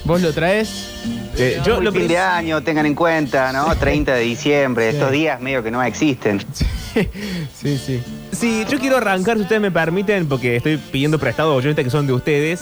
vos 0.04 0.20
lo 0.20 0.32
traes. 0.32 0.90
Eh, 1.36 1.60
yo 1.64 1.80
lo 1.80 1.92
fin 1.92 2.08
de 2.08 2.18
año, 2.18 2.60
tengan 2.62 2.86
en 2.86 2.94
cuenta, 2.96 3.52
¿no? 3.52 3.74
30 3.76 4.14
de 4.14 4.22
diciembre, 4.22 4.88
estos 4.88 5.12
días 5.12 5.40
medio 5.40 5.62
que 5.62 5.70
no 5.70 5.80
existen. 5.82 6.44
Sí, 6.52 6.66
sí. 7.60 8.00
Sí, 8.32 8.64
yo 8.70 8.78
quiero 8.78 8.96
arrancar, 8.96 9.36
si 9.36 9.42
ustedes 9.42 9.60
me 9.62 9.70
permiten, 9.70 10.26
porque 10.28 10.56
estoy 10.56 10.76
pidiendo 10.76 11.18
prestado 11.18 11.54
oyentes 11.54 11.84
que 11.84 11.90
son 11.90 12.06
de 12.06 12.12
ustedes, 12.12 12.60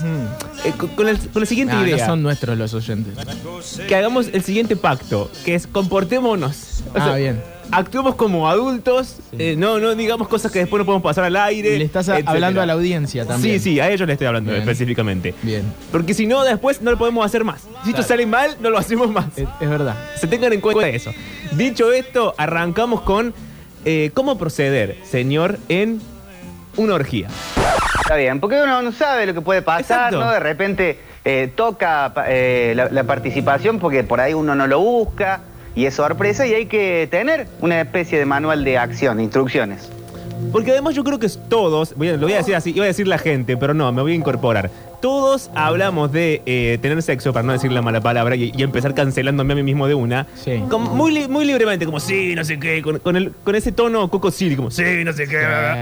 eh, 0.65 0.73
con, 0.77 0.89
con 0.91 1.09
el- 1.09 1.19
con 1.19 1.41
la 1.41 1.47
siguiente 1.47 1.75
Ah, 1.77 1.83
idea. 1.83 1.97
no 1.99 2.07
son 2.07 2.23
nuestros 2.23 2.57
los 2.57 2.73
oyentes. 2.75 3.15
Que 3.89 3.95
hagamos 3.95 4.29
el 4.33 4.43
siguiente 4.43 4.77
pacto, 4.77 5.31
que 5.45 5.55
es 5.55 5.67
comportémonos. 5.67 6.83
O 6.95 6.99
Ah, 6.99 7.05
sea, 7.05 7.15
bien. 7.17 7.43
Actuemos 7.73 8.15
como 8.15 8.49
adultos, 8.49 9.17
eh, 9.37 9.57
no, 9.59 9.81
no 9.81 9.97
digamos 9.97 10.29
cosas 10.29 10.53
que 10.53 10.61
después 10.61 10.79
no 10.79 10.87
podemos 10.87 11.03
pasar 11.03 11.25
al 11.25 11.35
aire. 11.35 11.77
Le 11.77 11.85
estás 11.85 12.09
a- 12.09 12.13
etcétera. 12.13 12.33
hablando 12.33 12.61
a 12.63 12.67
la 12.67 12.75
audiencia 12.75 13.27
también. 13.27 13.59
Sí, 13.61 13.73
sí, 13.73 13.81
a 13.81 13.91
ellos 13.91 14.07
le 14.07 14.13
estoy 14.13 14.29
hablando 14.29 14.53
Bien. 14.53 14.63
específicamente. 14.63 15.35
Bien. 15.43 15.65
Porque 15.91 16.15
si 16.15 16.27
no, 16.29 16.45
después 16.45 16.81
no 16.81 16.93
lo 16.93 16.97
podemos 16.99 17.27
hacer 17.27 17.43
más. 17.43 17.63
Si 17.63 17.69
esto 17.91 17.93
Claro. 17.93 18.05
sale 18.07 18.27
mal, 18.27 18.57
no 18.61 18.71
lo 18.71 18.79
hacemos 18.79 19.11
más. 19.11 19.27
Es, 19.37 19.49
es 19.61 19.69
verdad. 19.69 19.97
Se 20.17 20.29
tengan 20.29 20.53
en 20.53 20.61
cuenta 20.61 20.89
eso. 20.89 21.11
Dicho 21.57 21.91
esto, 21.93 22.35
arrancamos 22.39 23.01
con 23.01 23.35
eh, 23.87 24.11
cómo 24.13 24.37
proceder, 24.37 24.97
señor, 25.05 25.59
en 25.71 26.01
una 26.77 26.95
orgía. 26.95 27.29
Está 28.03 28.17
bien, 28.17 28.39
porque 28.41 28.61
uno 28.63 28.83
no 28.83 28.93
sabe 28.93 29.25
lo 29.27 29.33
que 29.33 29.41
puede 29.41 29.63
pasar, 29.63 30.09
Exacto. 30.13 30.21
¿no? 30.21 30.31
De 30.31 30.41
repente 30.41 30.99
eh, 31.25 31.51
toca 31.57 32.13
eh, 32.29 32.73
la, 32.77 32.89
la 32.91 33.05
participación 33.05 33.79
porque 33.79 34.05
por 34.05 34.21
ahí 34.21 34.35
uno 34.35 34.55
no 34.55 34.67
lo 34.67 34.79
busca 34.81 35.41
y 35.75 35.87
es 35.87 35.95
sorpresa 35.95 36.47
y 36.47 36.55
hay 36.55 36.67
que 36.67 37.09
tener 37.11 37.49
una 37.61 37.81
especie 37.81 38.19
de 38.19 38.27
manual 38.27 38.65
de 38.65 38.77
acción, 38.79 39.17
de 39.17 39.23
instrucciones. 39.25 39.91
Porque 40.53 40.73
además 40.73 40.95
yo 40.95 41.03
creo 41.03 41.19
que 41.19 41.29
todos, 41.49 41.95
voy 41.97 42.09
a- 42.11 42.13
lo 42.17 42.23
voy 42.27 42.35
a 42.35 42.39
decir 42.39 42.55
así, 42.55 42.71
iba 42.75 42.85
a 42.85 42.89
decir 42.89 43.09
la 43.09 43.19
gente, 43.19 43.57
pero 43.57 43.73
no, 43.75 43.91
me 43.93 44.03
voy 44.03 44.13
a 44.13 44.15
incorporar. 44.15 44.71
Todos 45.07 45.51
hablamos 45.55 46.11
de 46.11 46.43
eh, 46.47 46.79
tener 46.83 47.01
sexo, 47.01 47.33
para 47.33 47.47
no 47.47 47.53
decir 47.53 47.71
la 47.71 47.81
mala 47.81 48.01
palabra, 48.01 48.35
y, 48.35 48.53
y 48.57 48.63
empezar 48.65 48.93
cancelándome 48.93 49.53
a 49.53 49.57
mí 49.57 49.63
mismo 49.63 49.87
de 49.87 49.95
una. 49.95 50.27
Sí. 50.35 50.61
Como 50.69 50.93
muy, 50.97 51.13
li- 51.13 51.29
muy 51.29 51.45
libremente, 51.45 51.87
como 51.87 52.01
sí, 52.01 52.35
no 52.35 52.45
sé 52.45 52.59
qué, 52.59 52.83
con, 52.83 52.99
con 52.99 53.15
el, 53.15 53.31
con 53.45 53.55
ese 53.55 53.71
tono 53.71 54.09
coco 54.11 54.33
City, 54.33 54.57
como 54.57 54.73
sí, 54.73 54.83
no 55.05 55.13
sé 55.13 55.29
qué. 55.29 55.39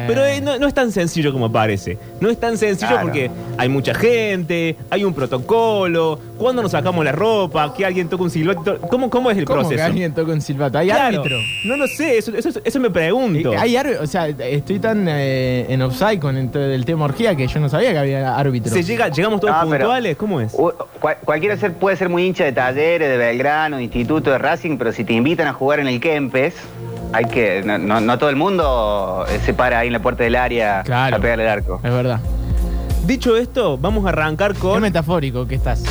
Pero 0.07 0.27
eh, 0.27 0.43
no, 0.43 0.59
no 0.59 0.67
es 0.67 0.75
tan 0.75 0.93
sencillo 0.93 1.33
como 1.33 1.51
parece. 1.51 1.97
No 2.21 2.29
es 2.29 2.39
tan 2.39 2.59
sencillo 2.59 2.89
Claro. 2.91 3.05
porque 3.07 3.31
hay 3.57 3.69
mucha 3.71 3.95
gente, 3.95 4.77
hay 4.91 5.05
un 5.05 5.15
protocolo, 5.15 6.21
cuando 6.37 6.61
nos 6.61 6.73
sacamos 6.73 7.03
la 7.03 7.13
ropa, 7.13 7.73
que 7.75 7.87
alguien 7.87 8.09
toca 8.11 8.25
un 8.25 8.31
silbato. 8.31 8.79
¿Cómo, 8.91 9.09
cómo 9.09 9.31
es 9.31 9.39
el 9.39 9.47
¿Cómo 9.47 9.61
proceso? 9.61 9.77
que 9.77 9.83
alguien 9.83 10.13
toca 10.13 10.33
un 10.33 10.43
silbato? 10.43 10.77
¿Hay 10.77 10.89
Claro. 10.89 11.17
árbitro? 11.21 11.39
No 11.65 11.79
lo 11.79 11.87
sé, 11.87 12.19
eso, 12.19 12.31
eso, 12.37 12.51
eso 12.63 12.79
me 12.81 12.91
pregunto. 12.91 13.55
Eh, 13.55 13.57
Hay 13.57 13.75
árbitro, 13.75 14.03
o 14.03 14.07
sea, 14.07 14.29
estoy 14.29 14.79
tan 14.81 15.07
eh, 15.09 15.65
en 15.71 15.81
offside 15.81 16.19
con 16.21 16.37
el, 16.37 16.55
el 16.55 16.85
tema 16.85 17.07
orgía 17.07 17.35
que 17.35 17.47
yo 17.47 17.59
no 17.59 17.71
sabía 17.71 17.93
que 17.93 17.99
había 17.99 18.37
árbitro. 18.37 18.71
¿Se 18.71 18.83
llega, 18.83 19.09
¿Llegamos 19.17 19.41
todos 19.41 19.55
Ah, 19.55 19.61
pero- 19.63 19.85
puntuales? 19.85 20.17
¿Cómo 20.17 20.41
es? 20.41 20.53
Cual- 20.53 21.17
cualquiera 21.25 21.57
ser, 21.57 21.73
puede 21.75 21.97
ser 21.97 22.09
muy 22.09 22.25
hincha 22.25 22.45
de 22.45 22.53
talleres, 22.53 23.09
de 23.09 23.17
Belgrano, 23.17 23.77
de 23.79 23.85
Instituto, 23.85 24.31
de 24.31 24.39
Racing, 24.39 24.77
pero 24.79 24.93
si 24.93 25.05
te 25.05 25.13
invitan 25.13 25.47
a 25.47 25.53
jugar 25.53 25.81
en 25.81 25.89
el 25.89 26.01
Kempes, 26.01 26.55
hay 27.13 27.25
que. 27.27 27.63
No, 27.65 27.79
no- 27.79 28.01
no 28.01 28.19
todo 28.19 28.31
el 28.31 28.37
mundo 28.37 29.25
eh, 29.29 29.39
se 29.45 29.55
para 29.55 29.79
ahí 29.81 29.87
en 29.89 29.93
la 29.93 30.01
puerta 30.03 30.25
del 30.25 30.37
área 30.37 30.83
Claro. 30.85 31.17
a 31.17 31.19
pegarle 31.21 31.45
el 31.45 31.51
arco. 31.51 31.81
Es 31.83 31.91
verdad. 31.93 32.21
Dicho 33.07 33.37
esto, 33.37 33.77
vamos 33.77 34.07
a 34.07 34.09
arrancar 34.09 34.55
Qué 34.55 34.61
con 34.61 34.81
metafórico 34.81 35.47
que 35.47 35.55
estás. 35.57 35.83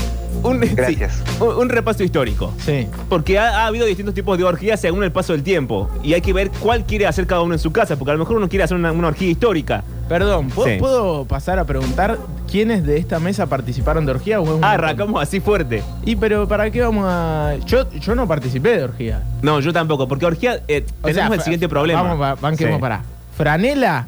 un, 0.41 0.61
sí, 0.63 0.73
Gracias. 0.73 1.21
un, 1.39 1.49
un 1.55 1.69
repaso 1.69 2.03
histórico. 2.03 2.51
Sí. 2.57 2.87
Porque 3.07 3.37
ha, 3.37 3.59
ha 3.61 3.67
habido 3.67 3.85
distintos 3.85 4.15
tipos 4.15 4.35
de 4.37 4.43
orgías 4.43 4.79
según 4.81 5.03
el 5.03 5.11
paso 5.11 5.31
del 5.33 5.43
tiempo. 5.43 5.89
Y 6.01 6.13
hay 6.15 6.21
que 6.21 6.33
ver 6.33 6.49
cuál 6.59 6.85
quiere 6.85 7.05
hacer 7.05 7.27
cada 7.27 7.41
uno 7.41 7.53
en 7.53 7.59
su 7.59 7.71
casa, 7.71 7.95
porque 7.97 8.11
a 8.11 8.13
lo 8.15 8.19
mejor 8.19 8.37
uno 8.37 8.49
quiere 8.49 8.63
hacer 8.63 8.75
una, 8.77 8.91
una 8.91 9.09
orgía 9.09 9.29
histórica. 9.29 9.83
Perdón, 10.13 10.49
¿puedo, 10.49 10.69
Sí. 10.69 10.77
puedo 10.77 11.25
pasar 11.25 11.57
a 11.57 11.65
preguntar 11.65 12.19
quiénes 12.47 12.85
de 12.85 12.97
esta 12.97 13.19
mesa 13.19 13.47
participaron 13.47 14.05
de 14.05 14.11
orgía? 14.11 14.39
o 14.39 14.43
es 14.43 14.49
un 14.51 14.63
Ah, 14.63 14.73
arrancamos 14.73 15.19
así 15.19 15.39
fuerte. 15.39 15.81
Y 16.05 16.15
pero 16.17 16.47
¿para 16.47 16.69
qué 16.69 16.81
vamos 16.81 17.05
a...? 17.07 17.55
Yo, 17.65 17.89
yo 17.93 18.13
no 18.13 18.27
participé 18.27 18.77
de 18.77 18.83
orgía. 18.83 19.23
No, 19.41 19.59
yo 19.59 19.73
tampoco, 19.73 20.07
porque 20.07 20.27
orgía 20.27 20.61
eh, 20.67 20.85
O 21.01 21.07
tenemos 21.07 21.29
sea, 21.29 21.35
el 21.35 21.41
siguiente 21.41 21.67
problema. 21.67 22.03
Vamos, 22.03 22.21
va- 22.21 22.35
banquemos 22.35 22.75
Sí. 22.75 22.79
para. 22.81 23.01
Franela 23.35 24.05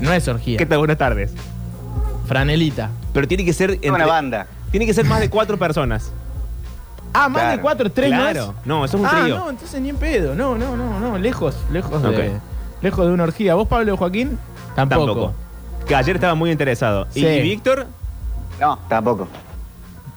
no 0.00 0.12
es 0.12 0.28
orgía. 0.28 0.56
¿Qué 0.56 0.66
tal? 0.66 0.78
Buenas 0.78 0.98
tardes. 0.98 1.32
Franelita. 2.28 2.90
Pero 3.12 3.26
tiene 3.26 3.44
que 3.44 3.52
ser. 3.52 3.76
Es 3.82 3.90
una 3.90 4.06
banda. 4.06 4.46
Tiene 4.70 4.86
que 4.86 4.94
ser 4.94 5.04
más 5.04 5.18
de 5.18 5.28
cuatro 5.30 5.58
personas. 5.58 6.12
Ah, 7.12 7.28
más 7.28 7.42
Claro. 7.42 7.56
de 7.56 7.60
cuatro, 7.62 7.90
tres 7.90 8.10
Claro. 8.10 8.54
no 8.64 8.78
No, 8.80 8.84
eso 8.84 8.96
es 8.98 9.00
un 9.02 9.06
ah, 9.08 9.20
trío. 9.20 9.36
no, 9.36 9.50
entonces 9.50 9.80
ni 9.80 9.88
en 9.88 9.96
pedo. 9.96 10.36
No, 10.36 10.56
no, 10.56 10.76
no, 10.76 11.00
no. 11.00 11.18
Lejos, 11.18 11.56
lejos 11.72 12.00
de... 12.04 12.08
Ok. 12.08 12.42
Lejos 12.82 13.04
de 13.04 13.12
una 13.12 13.24
orgía. 13.24 13.54
¿Vos, 13.56 13.66
Pablo 13.66 13.96
Joaquín? 13.96 14.38
Tampoco. 14.86 15.32
Que 15.86 15.94
ayer 15.94 16.16
estaba 16.16 16.34
muy 16.34 16.50
interesado. 16.50 17.06
Sí. 17.10 17.24
¿Y 17.26 17.40
Víctor? 17.42 17.86
No, 18.60 18.78
tampoco. 18.88 19.26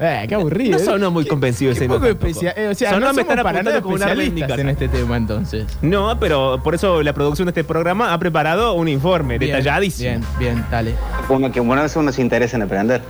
Eh, 0.04 0.26
qué 0.28 0.34
aburrido. 0.34 0.80
No 0.80 0.84
sonó 0.84 1.12
muy 1.12 1.26
convencido 1.28 1.72
ese 1.72 1.88
poco 1.88 2.08
especia- 2.08 2.54
eh, 2.58 2.70
o 2.70 2.76
sea, 2.76 2.90
Sonó 2.90 3.06
no 3.08 3.14
me 3.14 3.22
están 3.22 3.38
apuntando 3.40 3.82
como 3.84 3.96
una 3.96 4.12
en 4.12 4.70
este 4.70 4.88
tema, 4.88 5.16
entonces. 5.16 5.68
No, 5.84 6.20
pero 6.20 6.60
por 6.64 6.74
eso 6.74 7.04
la 7.04 7.14
producción 7.14 7.46
de 7.46 7.52
este 7.52 7.64
programa 7.64 8.12
ha 8.12 8.18
preparado 8.18 8.74
un 8.74 8.88
informe 8.88 9.38
Bien, 9.38 9.52
detalladísimo. 9.58 10.10
Bien, 10.10 10.24
bien, 10.40 10.66
dale. 10.72 10.96
Uno 11.30 11.52
que 11.52 11.60
bueno, 11.60 11.84
eso 11.86 12.00
uno 12.00 12.12
se 12.12 12.22
interesa 12.24 12.58
en 12.58 12.64
aprender. 12.64 13.02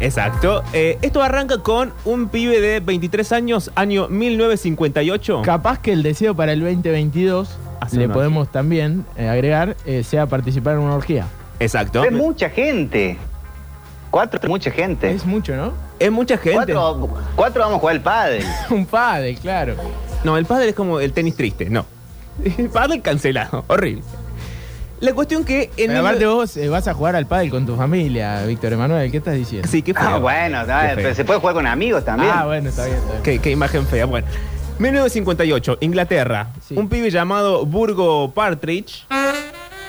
Exacto. 0.00 0.64
Eh, 0.72 0.98
esto 1.02 1.22
arranca 1.22 1.58
con 1.58 1.92
un 2.04 2.28
pibe 2.28 2.60
de 2.60 2.80
23 2.80 3.30
años, 3.32 3.70
año 3.76 4.08
1958. 4.08 5.42
Capaz 5.42 5.78
que 5.78 5.92
el 5.92 6.02
deseo 6.02 6.34
para 6.34 6.52
el 6.52 6.60
2022 6.60 7.50
Le 7.92 8.08
podemos 8.08 8.50
también 8.52 9.04
eh, 9.16 9.28
agregar 9.28 9.76
eh, 9.86 10.02
sea 10.04 10.26
participar 10.26 10.74
en 10.74 10.80
una 10.80 10.94
orgía. 10.94 11.26
Exacto. 11.58 12.04
Es 12.04 12.12
mucha 12.12 12.48
gente. 12.50 13.18
Cuatro 14.10 14.40
es 14.42 14.48
mucha 14.48 14.70
gente. 14.70 15.10
Es 15.10 15.24
mucho, 15.24 15.54
¿no? 15.56 15.72
Es 15.98 16.10
mucha 16.10 16.36
gente. 16.36 16.72
Cuatro, 16.72 17.08
cuatro 17.36 17.62
vamos 17.62 17.76
a 17.76 17.80
jugar 17.80 17.96
al 17.96 18.02
pádel. 18.02 18.44
Un 18.70 18.86
padre, 18.86 19.34
claro. 19.36 19.74
No, 20.24 20.36
el 20.36 20.46
padre 20.46 20.70
es 20.70 20.74
como 20.74 21.00
el 21.00 21.12
tenis 21.12 21.36
triste, 21.36 21.70
no. 21.70 21.86
El 22.58 22.70
padre 22.70 23.00
cancelado, 23.00 23.64
horrible. 23.68 24.02
La 25.00 25.14
cuestión 25.14 25.44
que 25.44 25.64
en 25.78 25.88
Pero 25.88 25.92
el- 25.92 25.98
aparte 26.06 26.26
vos 26.26 26.56
eh, 26.58 26.68
vas 26.68 26.86
a 26.88 26.92
jugar 26.94 27.16
al 27.16 27.26
pádel 27.26 27.50
con 27.50 27.64
tu 27.66 27.74
familia, 27.76 28.44
Víctor 28.44 28.72
Emanuel. 28.74 29.10
¿Qué 29.10 29.16
estás 29.18 29.34
diciendo? 29.34 29.66
Sí, 29.68 29.80
qué 29.82 29.94
feo. 29.94 30.02
Ah, 30.06 30.18
bueno, 30.18 30.60
no, 30.60 30.66
Qué 30.66 30.86
feo. 30.88 30.94
pero 30.96 31.14
se 31.14 31.24
puede 31.24 31.40
jugar 31.40 31.54
con 31.54 31.66
amigos 31.66 32.04
también. 32.04 32.30
Ah, 32.34 32.44
bueno, 32.46 32.68
está 32.68 32.84
bien. 32.84 32.96
Está 32.98 33.10
bien. 33.12 33.22
Qué, 33.22 33.38
qué 33.38 33.50
imagen 33.50 33.86
fea. 33.86 34.04
Bueno, 34.04 34.26
1958, 34.80 35.78
Inglaterra. 35.80 36.48
Sí. 36.66 36.74
Un 36.74 36.88
pibe 36.88 37.10
llamado 37.10 37.66
Burgo 37.66 38.32
Partridge 38.32 39.04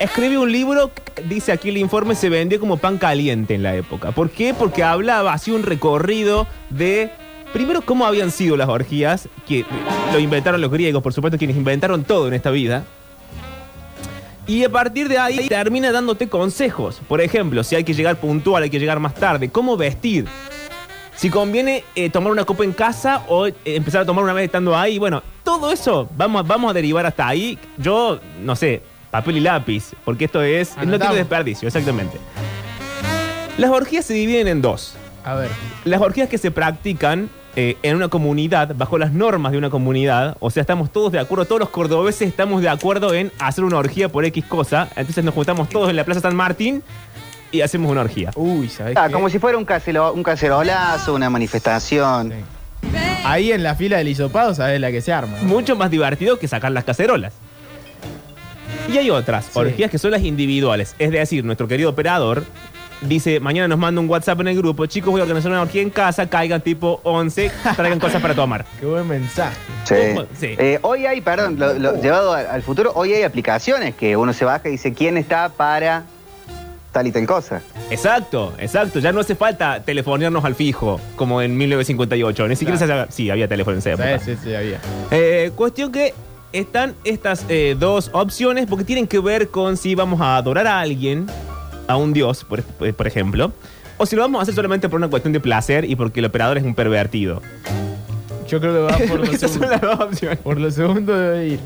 escribe 0.01 0.37
un 0.37 0.51
libro, 0.51 0.91
que, 0.93 1.23
dice 1.23 1.53
aquí 1.53 1.69
el 1.69 1.77
informe, 1.77 2.13
se 2.13 2.29
vendió 2.29 2.59
como 2.59 2.75
pan 2.75 2.97
caliente 2.97 3.55
en 3.55 3.63
la 3.63 3.73
época. 3.73 4.11
¿Por 4.11 4.29
qué? 4.29 4.53
Porque 4.53 4.83
hablaba, 4.83 5.31
hacía 5.31 5.53
un 5.53 5.63
recorrido 5.63 6.45
de, 6.69 7.09
primero, 7.53 7.81
cómo 7.83 8.05
habían 8.05 8.31
sido 8.31 8.57
las 8.57 8.67
orgías, 8.67 9.29
que 9.47 9.65
lo 10.11 10.19
inventaron 10.19 10.59
los 10.59 10.71
griegos, 10.71 11.01
por 11.01 11.13
supuesto, 11.13 11.37
quienes 11.37 11.55
inventaron 11.55 12.03
todo 12.03 12.27
en 12.27 12.33
esta 12.33 12.51
vida. 12.51 12.83
Y 14.47 14.65
a 14.65 14.69
partir 14.69 15.07
de 15.07 15.19
ahí 15.19 15.47
termina 15.47 15.93
dándote 15.93 16.27
consejos. 16.27 16.99
Por 17.07 17.21
ejemplo, 17.21 17.63
si 17.63 17.75
hay 17.75 17.85
que 17.85 17.93
llegar 17.93 18.17
puntual, 18.19 18.63
hay 18.63 18.69
que 18.69 18.79
llegar 18.79 18.99
más 18.99 19.15
tarde, 19.15 19.49
cómo 19.49 19.77
vestir. 19.77 20.25
Si 21.21 21.29
conviene 21.29 21.83
eh, 21.93 22.09
tomar 22.09 22.31
una 22.31 22.45
copa 22.45 22.63
en 22.63 22.71
casa 22.73 23.21
o 23.27 23.45
eh, 23.45 23.53
empezar 23.63 24.01
a 24.01 24.05
tomar 24.07 24.23
una 24.23 24.33
vez 24.33 24.45
estando 24.45 24.75
ahí. 24.75 24.97
Bueno, 24.97 25.21
todo 25.43 25.71
eso 25.71 26.09
vamos, 26.17 26.39
a- 26.43 26.47
vamos 26.47 26.71
a 26.71 26.73
derivar 26.73 27.05
hasta 27.05 27.27
ahí. 27.27 27.59
Yo, 27.77 28.19
no 28.41 28.55
sé, 28.55 28.81
papel 29.11 29.37
y 29.37 29.39
lápiz, 29.41 29.91
porque 30.03 30.25
esto 30.25 30.41
es... 30.41 30.75
No 30.77 30.97
tiene 30.97 31.13
desperdicio, 31.13 31.67
exactamente. 31.67 32.17
Las 33.59 33.69
orgías 33.69 34.03
se 34.03 34.15
dividen 34.15 34.47
en 34.47 34.63
dos. 34.63 34.95
A 35.23 35.35
ver. 35.35 35.51
Las 35.85 36.01
orgías 36.01 36.27
que 36.27 36.39
se 36.39 36.49
practican 36.49 37.29
eh, 37.55 37.77
en 37.83 37.97
una 37.97 38.07
comunidad, 38.07 38.73
bajo 38.75 38.97
las 38.97 39.11
normas 39.11 39.51
de 39.51 39.59
una 39.59 39.69
comunidad, 39.69 40.37
o 40.39 40.49
sea, 40.49 40.61
estamos 40.61 40.91
todos 40.91 41.11
de 41.11 41.19
acuerdo, 41.19 41.45
todos 41.45 41.59
los 41.59 41.69
cordobeses 41.69 42.27
estamos 42.29 42.63
de 42.63 42.69
acuerdo 42.69 43.13
en 43.13 43.31
hacer 43.37 43.63
una 43.63 43.77
orgía 43.77 44.09
por 44.09 44.25
X 44.25 44.43
cosa, 44.45 44.89
entonces 44.95 45.23
nos 45.23 45.35
juntamos 45.35 45.69
todos 45.69 45.87
en 45.91 45.97
la 45.97 46.03
Plaza 46.03 46.21
San 46.21 46.35
Martín 46.35 46.81
y 47.51 47.61
hacemos 47.61 47.91
una 47.91 48.01
orgía. 48.01 48.31
Uy, 48.35 48.69
¿sabés 48.69 48.95
Ah, 48.97 49.07
qué? 49.07 49.13
como 49.13 49.29
si 49.29 49.39
fuera 49.39 49.57
un, 49.57 49.65
casero, 49.65 50.13
un 50.13 50.23
cacerolazo, 50.23 51.13
una 51.13 51.29
manifestación. 51.29 52.33
Ahí 53.23 53.51
en 53.51 53.61
la 53.63 53.75
fila 53.75 53.97
del 53.97 54.07
hisopado 54.07 54.53
sabés 54.55 54.79
la 54.79 54.91
que 54.91 55.01
se 55.01 55.13
arma. 55.13 55.37
Mucho 55.43 55.75
más 55.75 55.91
divertido 55.91 56.39
que 56.39 56.47
sacar 56.47 56.71
las 56.71 56.83
cacerolas. 56.83 57.33
Y 58.91 58.97
hay 58.97 59.09
otras 59.09 59.45
Sí. 59.45 59.51
orgías 59.59 59.91
que 59.91 59.97
son 59.97 60.11
las 60.11 60.21
individuales, 60.23 60.95
es 60.97 61.11
decir, 61.11 61.43
nuestro 61.45 61.67
querido 61.67 61.89
operador 61.89 62.43
dice, 63.01 63.39
mañana 63.39 63.67
nos 63.67 63.79
manda 63.79 63.99
un 63.99 64.07
WhatsApp 64.09 64.41
en 64.41 64.49
el 64.49 64.57
grupo, 64.57 64.85
chicos, 64.85 65.11
voy 65.11 65.21
a 65.21 65.23
organizar 65.23 65.51
una 65.51 65.61
orgía 65.63 65.81
en 65.81 65.89
casa, 65.89 66.29
caigan 66.29 66.61
tipo 66.61 66.99
11, 67.03 67.51
traigan 67.75 67.99
cosas 67.99 68.21
para 68.21 68.33
tomar. 68.35 68.65
Qué 68.79 68.85
buen 68.85 69.07
mensaje. 69.07 69.55
Sí. 69.85 70.55
Eh, 70.57 70.77
hoy 70.83 71.05
hay, 71.05 71.21
perdón, 71.21 71.57
lo- 71.57 71.73
lo- 71.73 71.99
llevado 72.01 72.33
al, 72.33 72.45
al 72.47 72.61
futuro, 72.63 72.91
hoy 72.95 73.13
hay 73.13 73.23
aplicaciones 73.23 73.95
que 73.95 74.15
uno 74.17 74.33
se 74.33 74.45
baja 74.45 74.67
y 74.67 74.71
dice 74.73 74.93
quién 74.93 75.17
está 75.17 75.49
para 75.49 76.03
tal 76.91 77.07
y 77.07 77.11
tal 77.11 77.25
cosa. 77.25 77.61
Exacto, 77.89 78.53
exacto. 78.59 78.99
Ya 78.99 79.11
no 79.11 79.19
hace 79.21 79.35
falta 79.35 79.81
telefonearnos 79.83 80.43
al 80.45 80.55
fijo, 80.55 80.99
como 81.15 81.41
en 81.41 81.55
1958. 81.57 82.47
Ni 82.47 82.55
siquiera 82.55 82.77
Claro. 82.77 82.87
se 82.93 82.93
haga- 82.99 83.11
Sí, 83.11 83.29
había 83.29 83.47
teléfono 83.47 83.73
en 83.75 83.79
esa 83.79 83.91
época. 83.91 84.19
Sí, 84.19 84.31
sí, 84.35 84.37
sí, 84.43 84.55
había. 84.55 84.79
Eh, 85.11 85.51
cuestión 85.55 85.91
que 85.91 86.13
están 86.53 86.95
estas 87.03 87.45
eh, 87.49 87.75
dos 87.79 88.09
opciones 88.13 88.65
porque 88.67 88.83
tienen 88.83 89.07
que 89.07 89.19
ver 89.19 89.49
con 89.49 89.77
si 89.77 89.95
vamos 89.95 90.19
a 90.21 90.35
adorar 90.37 90.67
a 90.67 90.79
alguien, 90.81 91.27
a 91.87 91.95
un 91.97 92.13
dios, 92.13 92.43
por, 92.43 92.61
por 92.63 93.07
ejemplo, 93.07 93.51
o 93.97 94.05
si 94.05 94.15
lo 94.15 94.21
vamos 94.23 94.39
a 94.39 94.43
hacer 94.43 94.55
solamente 94.55 94.89
por 94.89 94.97
una 94.97 95.07
cuestión 95.09 95.31
de 95.33 95.39
placer 95.39 95.85
y 95.85 95.95
porque 95.95 96.19
el 96.19 96.25
operador 96.25 96.57
es 96.57 96.63
un 96.63 96.75
pervertido. 96.75 97.41
Yo 98.51 98.59
creo 98.59 98.73
que 98.73 98.79
va 98.93 98.97
por 99.07 99.19
lo 99.19 99.23
Esas 99.31 99.51
son 99.51 99.61
segundo. 99.61 99.69
las 99.71 99.81
dos 99.81 99.99
opciones. 100.07 100.37
Por 100.39 100.59
lo 100.59 100.69
segundo 100.71 101.17
debe 101.17 101.47
ir. 101.47 101.59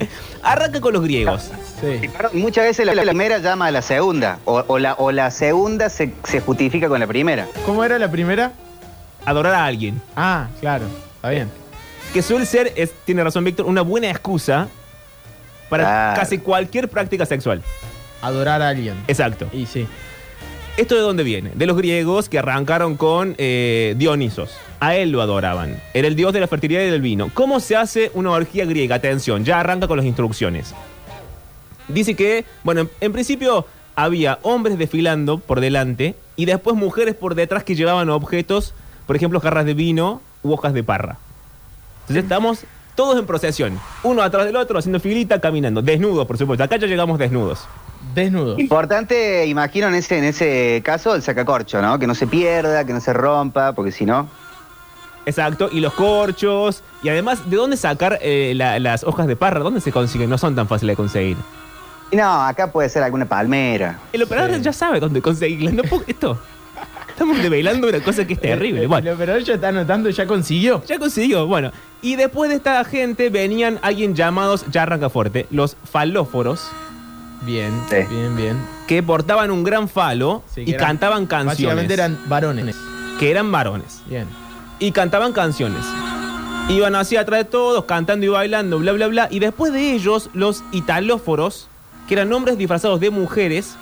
Arranca 0.43 0.79
con 0.79 0.93
los 0.93 1.03
griegos. 1.03 1.49
Sí. 1.81 2.09
Muchas 2.33 2.65
veces 2.65 2.85
la, 2.85 2.93
la 2.93 3.01
primera 3.03 3.39
llama 3.39 3.65
a 3.67 3.71
la 3.71 3.81
segunda, 3.81 4.39
o, 4.45 4.63
o 4.67 4.77
la, 4.79 4.93
o 4.93 5.11
la 5.11 5.31
segunda 5.31 5.89
se, 5.89 6.13
se 6.23 6.41
justifica 6.41 6.87
con 6.87 6.99
la 6.99 7.07
primera. 7.07 7.47
¿Cómo 7.65 7.83
era 7.83 7.97
la 7.97 8.09
primera? 8.11 8.51
Adorar 9.25 9.55
a 9.55 9.65
alguien. 9.65 9.99
Ah, 10.15 10.47
claro. 10.61 10.85
Está 11.15 11.29
bien. 11.31 11.49
Que 12.13 12.21
suele 12.21 12.45
ser, 12.45 12.71
es, 12.75 12.93
tiene 13.03 13.23
razón 13.23 13.43
Víctor, 13.43 13.65
una 13.65 13.81
buena 13.81 14.09
excusa 14.09 14.67
para 15.69 15.83
Claro. 15.83 16.19
casi 16.21 16.37
cualquier 16.37 16.87
práctica 16.87 17.25
sexual. 17.25 17.61
Adorar 18.21 18.61
a 18.61 18.69
alguien. 18.69 18.95
Exacto. 19.07 19.47
Y 19.51 19.65
sí. 19.65 19.87
¿Esto 20.77 20.93
de 20.95 21.01
dónde 21.01 21.23
viene? 21.23 21.51
De 21.55 21.65
los 21.65 21.75
griegos 21.77 22.29
que 22.29 22.37
arrancaron 22.37 22.95
con 22.97 23.33
eh, 23.37 23.95
Dionisos. 23.97 24.51
A 24.79 24.95
él 24.95 25.11
lo 25.11 25.21
adoraban. 25.21 25.81
Era 25.93 26.07
el 26.07 26.15
dios 26.15 26.33
de 26.33 26.39
la 26.39 26.47
fertilidad 26.47 26.81
y 26.81 26.89
del 26.89 27.01
vino. 27.01 27.29
¿Cómo 27.33 27.59
se 27.59 27.75
hace 27.75 28.11
una 28.13 28.31
orgía 28.31 28.65
griega? 28.65 28.95
Atención, 28.95 29.45
ya 29.45 29.59
arranca 29.59 29.87
con 29.87 29.97
las 29.97 30.05
instrucciones. 30.05 30.73
Dice 31.87 32.15
que, 32.15 32.45
bueno, 32.63 32.87
en, 32.99 33.11
principio 33.11 33.65
había 33.95 34.39
hombres 34.41 34.77
desfilando 34.77 35.37
por 35.39 35.61
delante 35.61 36.15
y 36.35 36.45
después 36.45 36.75
mujeres 36.75 37.15
por 37.15 37.35
detrás 37.35 37.63
que 37.63 37.75
llevaban 37.75 38.09
objetos, 38.09 38.73
por 39.05 39.15
ejemplo, 39.15 39.39
jarras 39.39 39.65
de 39.65 39.73
vino 39.73 40.21
u 40.43 40.51
hojas 40.51 40.73
de 40.73 40.83
parra. 40.83 41.17
Entonces 42.01 42.23
estamos 42.23 42.65
todos 42.95 43.19
en 43.19 43.25
procesión, 43.25 43.79
uno 44.03 44.23
atrás 44.23 44.45
del 44.45 44.55
otro, 44.55 44.79
haciendo 44.79 44.99
filita, 44.99 45.39
caminando, 45.41 45.81
desnudos, 45.81 46.25
por 46.25 46.37
supuesto. 46.37 46.63
Acá 46.63 46.77
ya 46.77 46.87
llegamos 46.87 47.19
desnudos. 47.19 47.67
Desnudo. 48.13 48.57
Importante, 48.57 49.45
imagino 49.45 49.87
en 49.87 49.95
ese, 49.95 50.17
en 50.17 50.23
ese 50.23 50.81
caso, 50.83 51.15
el 51.15 51.21
sacacorcho, 51.21 51.81
¿no? 51.81 51.99
Que 51.99 52.07
no 52.07 52.15
se 52.15 52.27
pierda, 52.27 52.85
que 52.85 52.93
no 52.93 53.01
se 53.01 53.13
rompa, 53.13 53.73
porque 53.73 53.91
si 53.91 54.05
no. 54.05 54.29
Exacto, 55.25 55.69
y 55.71 55.79
los 55.79 55.93
corchos. 55.93 56.83
Y 57.01 57.09
además, 57.09 57.49
¿de 57.49 57.55
dónde 57.57 57.77
sacar 57.77 58.19
eh, 58.21 58.53
la- 58.55 58.79
las 58.79 59.03
hojas 59.03 59.27
de 59.27 59.35
parra? 59.35 59.59
¿Dónde 59.61 59.81
se 59.81 59.91
consiguen? 59.91 60.29
No 60.29 60.37
son 60.37 60.55
tan 60.55 60.67
fáciles 60.67 60.93
de 60.93 60.97
conseguir. 60.97 61.37
Y 62.11 62.15
no, 62.17 62.29
acá 62.43 62.71
puede 62.71 62.87
ser 62.89 63.01
alguna 63.03 63.25
palmera. 63.25 63.99
El 64.13 64.21
operador 64.23 64.61
ya 64.61 64.71
sabe 64.73 64.99
dónde 64.99 65.21
conseguirlas. 65.21 65.73
No 65.73 65.83
puedo- 65.83 66.03
esto. 66.07 66.39
Estamos 67.09 67.41
develando 67.41 67.87
una 67.87 68.01
cosa 68.01 68.27
que 68.27 68.33
es 68.33 68.41
terrible. 68.41 68.85
Bueno, 68.87 69.09
El 69.09 69.15
operador 69.15 69.41
ya 69.43 69.53
está 69.55 69.69
anotando, 69.69 70.09
ya 70.09 70.27
consiguió. 70.27 70.83
ya 70.85 70.99
consiguió. 70.99 71.47
Bueno, 71.47 71.71
y 72.01 72.15
después 72.17 72.49
de 72.49 72.57
esta 72.57 72.83
gente 72.83 73.29
venían 73.29 73.79
alguien 73.81 74.13
llamados, 74.15 74.65
ya 74.71 74.83
arranca 74.83 75.09
fuerte, 75.09 75.47
los 75.49 75.77
falóforos, 75.91 76.67
Bien, 77.41 77.71
Sí. 77.89 77.97
bien, 78.09 78.35
bien. 78.35 78.57
que 78.87 79.01
portaban 79.03 79.51
un 79.51 79.63
gran 79.63 79.87
falo 79.87 80.43
Sí, 80.53 80.65
que 80.65 80.71
y 80.71 80.73
eran- 80.73 80.87
cantaban 80.87 81.25
canciones. 81.25 81.55
Básicamente 81.75 81.93
eran 81.93 82.17
varones. 82.27 82.75
Que 83.19 83.29
eran 83.31 83.51
varones. 83.51 84.01
Bien. 84.07 84.27
Y 84.79 84.91
cantaban 84.91 85.33
canciones. 85.33 85.85
Iban 86.69 86.95
así 86.95 87.15
atrás 87.15 87.41
de 87.41 87.45
todos, 87.45 87.85
cantando 87.85 88.25
y 88.25 88.29
bailando, 88.29 88.79
bla, 88.79 88.91
bla, 88.93 89.07
bla. 89.07 89.27
Y 89.29 89.39
después 89.39 89.71
de 89.71 89.93
ellos, 89.93 90.29
los 90.33 90.63
italóforos, 90.71 91.67
que 92.07 92.15
eran 92.15 92.31
hombres 92.33 92.57
disfrazados 92.57 92.99
de 92.99 93.11
mujeres, 93.11 93.75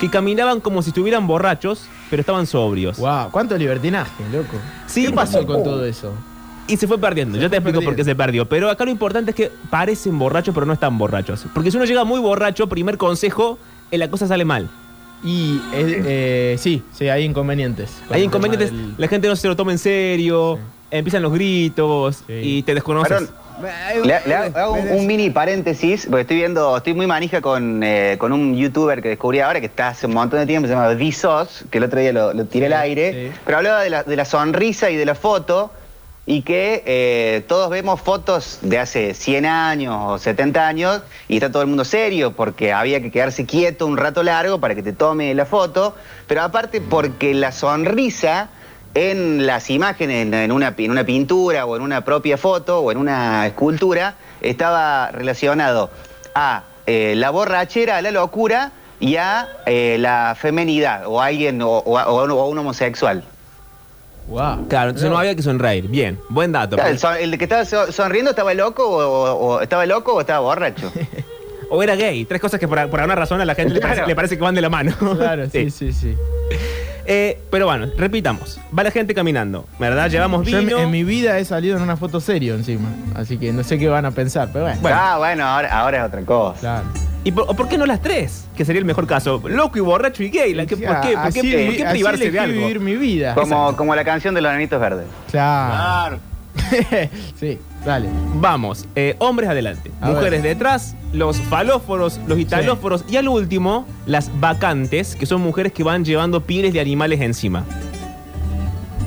que 0.00 0.08
caminaban 0.08 0.60
como 0.60 0.80
si 0.82 0.88
estuvieran 0.90 1.26
borrachos, 1.26 1.82
pero 2.08 2.20
estaban 2.20 2.46
sobrios. 2.46 2.96
Wow, 2.98 3.30
cuánto 3.30 3.56
libertinaje, 3.58 4.24
loco. 4.32 4.56
Sí, 4.86 5.06
¿Qué 5.06 5.12
pasó 5.12 5.44
con 5.44 5.62
todo 5.62 5.84
eso? 5.84 6.12
Y 6.66 6.76
se 6.76 6.86
fue 6.86 6.98
perdiendo. 6.98 7.36
Se 7.36 7.42
Yo 7.42 7.50
te 7.50 7.56
explico 7.56 7.82
por 7.82 7.94
qué 7.94 8.04
se 8.04 8.14
perdió. 8.14 8.48
Pero 8.48 8.70
acá 8.70 8.84
lo 8.84 8.90
importante 8.90 9.32
es 9.32 9.36
que 9.36 9.52
parecen 9.68 10.18
borrachos, 10.18 10.54
pero 10.54 10.64
no 10.66 10.72
están 10.72 10.96
borrachos. 10.96 11.44
Porque 11.52 11.70
si 11.70 11.76
uno 11.76 11.84
llega 11.84 12.04
muy 12.04 12.20
borracho, 12.20 12.68
primer 12.68 12.96
consejo, 12.96 13.58
eh, 13.90 13.98
la 13.98 14.08
cosa 14.08 14.26
sale 14.26 14.44
mal. 14.44 14.70
Y 15.22 15.60
eh, 15.74 16.02
eh, 16.06 16.56
sí, 16.58 16.82
sí, 16.92 17.08
hay 17.08 17.24
inconvenientes. 17.24 17.90
con 18.08 18.16
Hay 18.16 18.22
inconvenientes, 18.22 18.70
del- 18.70 18.94
la 18.96 19.08
gente 19.08 19.28
no 19.28 19.36
se 19.36 19.48
lo 19.48 19.56
toma 19.56 19.72
en 19.72 19.78
serio, 19.78 20.58
empiezan 20.90 21.22
los 21.22 21.32
gritos 21.32 22.22
Sí. 22.26 22.32
y 22.32 22.62
te 22.62 22.74
desconoces. 22.74 23.10
Perdón, 23.10 23.34
Le, 24.04 24.20
le 24.26 24.34
hago 24.34 24.72
un, 24.72 24.88
un 24.88 25.06
mini 25.06 25.28
paréntesis, 25.28 26.06
porque 26.08 26.22
estoy 26.22 26.36
viendo, 26.38 26.74
estoy 26.78 26.94
muy 26.94 27.06
manija 27.06 27.42
con, 27.42 27.82
eh, 27.82 28.16
con 28.18 28.32
un 28.32 28.56
youtuber 28.56 29.02
que 29.02 29.10
descubrí 29.10 29.40
ahora, 29.40 29.60
que 29.60 29.66
está 29.66 29.88
hace 29.88 30.06
un 30.06 30.14
montón 30.14 30.38
de 30.40 30.46
tiempo, 30.46 30.66
se 30.66 30.72
llama 30.72 30.94
Vsauce, 30.94 31.66
que 31.70 31.76
el 31.76 31.84
otro 31.84 32.00
día 32.00 32.14
lo, 32.14 32.32
lo 32.32 32.46
tiré 32.46 32.66
al 32.66 32.72
aire, 32.72 33.28
sí. 33.28 33.38
pero 33.44 33.58
hablaba 33.58 33.82
de 33.82 33.90
la, 33.90 34.02
de 34.02 34.16
la 34.16 34.24
sonrisa 34.24 34.88
y 34.90 34.96
de 34.96 35.04
la 35.04 35.14
foto, 35.14 35.70
y 36.30 36.42
que 36.42 36.84
eh, 36.86 37.44
todos 37.48 37.70
vemos 37.70 38.00
fotos 38.00 38.60
de 38.62 38.78
hace 38.78 39.14
100 39.14 39.46
años 39.46 39.96
o 39.98 40.16
70 40.16 40.64
años, 40.68 41.02
y 41.26 41.34
está 41.34 41.50
todo 41.50 41.62
el 41.62 41.66
mundo 41.68 41.84
serio, 41.84 42.30
porque 42.36 42.72
había 42.72 43.00
que 43.02 43.10
quedarse 43.10 43.46
quieto 43.46 43.84
un 43.84 43.96
rato 43.96 44.22
largo 44.22 44.60
para 44.60 44.76
que 44.76 44.82
te 44.84 44.92
tome 44.92 45.34
la 45.34 45.44
foto, 45.44 45.96
pero 46.28 46.42
aparte 46.42 46.80
porque 46.80 47.34
la 47.34 47.50
sonrisa 47.50 48.48
en 48.94 49.44
las 49.44 49.70
imágenes, 49.70 50.32
en- 50.32 50.52
una, 50.52 50.72
en 50.78 50.90
una 50.92 51.02
pintura 51.04 51.66
o 51.66 51.74
en 51.74 51.82
una 51.82 52.04
propia 52.04 52.38
foto 52.38 52.78
o 52.78 52.92
en 52.92 52.98
una 52.98 53.44
escultura, 53.48 54.14
estaba 54.40 55.10
relacionado 55.10 55.90
a 56.36 56.62
eh, 56.86 57.14
la 57.16 57.30
borrachera, 57.30 57.96
a 57.96 58.02
la 58.02 58.12
locura 58.12 58.70
y 59.00 59.16
a 59.16 59.48
eh, 59.66 59.96
la 59.98 60.36
femenidad 60.38 61.08
o 61.08 61.20
alguien 61.20 61.60
o, 61.60 61.70
o 61.78 61.98
a 61.98 62.46
un 62.48 62.58
homosexual. 62.58 63.24
Wow. 64.30 64.68
Claro, 64.68 64.90
entonces 64.90 65.10
no 65.10 65.18
había 65.18 65.34
que 65.34 65.42
sonreír. 65.42 65.88
Bien, 65.88 66.18
buen 66.28 66.52
dato. 66.52 66.76
Claro, 66.76 66.90
el, 66.90 66.98
son- 66.98 67.16
el 67.20 67.36
que 67.36 67.44
estaba 67.44 67.64
so- 67.64 67.90
sonriendo 67.92 68.30
estaba 68.30 68.54
loco 68.54 68.84
o, 68.88 69.60
estaba 69.60 69.84
loco 69.86 70.14
o 70.14 70.20
estaba 70.20 70.40
borracho. 70.40 70.90
O 71.72 71.80
era 71.84 71.94
gay. 71.94 72.24
Tres 72.24 72.40
cosas 72.40 72.58
que 72.58 72.66
por, 72.66 72.90
por 72.90 72.98
alguna 72.98 73.14
razón 73.14 73.40
a 73.40 73.44
la 73.44 73.54
gente 73.54 73.72
le, 73.74 73.80
parece, 73.80 73.98
Claro. 73.98 74.08
le 74.08 74.16
parece 74.16 74.36
que 74.36 74.42
van 74.42 74.56
de 74.56 74.60
la 74.60 74.68
mano. 74.68 74.92
Claro, 75.16 75.48
sí, 75.48 75.70
sí, 75.70 75.92
sí. 75.92 76.16
Eh, 77.06 77.38
pero 77.48 77.66
bueno, 77.66 77.86
repitamos. 77.96 78.58
Va 78.76 78.82
la 78.82 78.90
gente 78.90 79.14
caminando, 79.14 79.66
¿verdad? 79.78 80.10
Llevamos 80.10 80.44
Yo 80.48 80.58
en, 80.58 80.66
vino. 80.66 80.78
en 80.80 80.90
mi 80.90 81.04
vida 81.04 81.38
he 81.38 81.44
salido 81.44 81.76
en 81.76 81.82
una 81.84 81.96
foto 81.96 82.20
serio 82.20 82.56
encima. 82.56 82.88
Así 83.14 83.38
que 83.38 83.52
no 83.52 83.62
sé 83.62 83.78
qué 83.78 83.88
van 83.88 84.04
a 84.04 84.10
pensar, 84.10 84.48
pero 84.52 84.64
bueno. 84.64 84.80
Ah, 84.92 85.14
bueno, 85.18 85.44
ahora, 85.46 85.78
ahora 85.80 85.98
es 86.00 86.04
otra 86.08 86.22
cosa. 86.22 86.58
Claro. 86.60 86.86
¿Y 87.22 87.32
por, 87.32 87.44
o 87.48 87.54
por 87.54 87.68
qué 87.68 87.76
no 87.76 87.84
las 87.86 88.00
tres? 88.00 88.46
Que 88.56 88.64
sería 88.64 88.78
el 88.78 88.84
mejor 88.86 89.06
caso. 89.06 89.42
Loco 89.46 89.76
y 89.76 89.80
borracho 89.80 90.22
y 90.22 90.30
gay. 90.30 90.54
La 90.54 90.64
que- 90.66 90.76
¿Por 90.76 90.86
qué, 90.86 90.92
por 90.92 91.00
qué- 91.02 91.16
Así 91.16 91.38
por 91.40 91.46
vi- 91.70 91.76
qué 91.76 91.84
así 91.86 91.92
privarse 91.98 92.30
de 92.30 92.38
algo? 92.38 92.60
vivir 92.60 92.80
mi 92.80 92.96
vida. 92.96 93.34
Como, 93.34 93.76
como 93.76 93.94
la 93.94 94.04
canción 94.04 94.34
de 94.34 94.40
los 94.40 94.50
nanitos 94.52 94.80
verdes. 94.80 95.06
Claro. 95.30 96.18
sí, 97.38 97.58
dale. 97.84 98.08
Vamos, 98.34 98.86
eh, 98.96 99.14
hombres 99.18 99.48
adelante, 99.50 99.90
A 100.00 100.08
mujeres 100.10 100.42
detrás, 100.42 100.96
los 101.12 101.40
falóforos, 101.42 102.18
los 102.26 102.38
italóforos 102.38 103.04
y 103.08 103.16
al 103.16 103.28
último, 103.28 103.86
las 104.06 104.30
vacantes, 104.40 105.14
que 105.14 105.26
son 105.26 105.40
mujeres 105.42 105.72
que 105.72 105.82
van 105.84 106.04
llevando 106.04 106.40
pieles 106.42 106.72
de 106.72 106.80
animales 106.80 107.20
encima. 107.20 107.64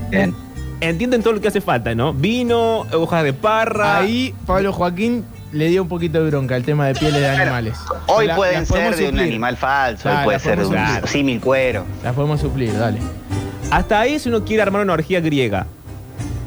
Bien. 0.09 0.34
Entienden 0.82 1.22
todo 1.24 1.34
lo 1.34 1.41
que 1.41 1.47
hace 1.47 1.61
falta, 1.61 1.95
¿no? 1.95 2.14
Vino, 2.14 2.80
hojas 2.93 3.24
de 3.24 3.34
parra. 3.34 3.97
Ahí 3.97 4.34
Pablo 4.45 4.74
Joaquín 4.74 5.24
le 5.54 5.68
dio 5.68 5.82
un 5.84 5.88
poquito 5.88 6.22
de 6.24 6.30
bronca 6.30 6.56
al 6.56 6.64
tema 6.64 6.88
de 6.88 6.95
pieles 6.95 7.22
de 7.22 7.30
animales. 7.30 7.78
Hoy 8.08 8.28
La- 8.28 8.36
pueden 8.36 8.66
ser 8.66 8.95
de 8.95 9.10
un 9.10 9.20
animal 9.20 9.56
falso, 9.58 10.10
hoy 10.10 10.16
puede 10.26 10.39
ser 10.39 10.60
de 10.60 10.66
un 10.66 11.08
símil 11.08 11.39
cuero. 11.39 11.86
Las 12.04 12.14
podemos 12.14 12.41
suplir, 12.41 12.78
dale. 12.78 12.99
Hasta 13.72 13.99
ahí 14.01 14.20
si 14.20 14.30
uno 14.30 14.43
quiere 14.43 14.62
armar 14.64 14.82
una 14.82 14.93
orgía 14.93 15.20
griega. 15.22 15.66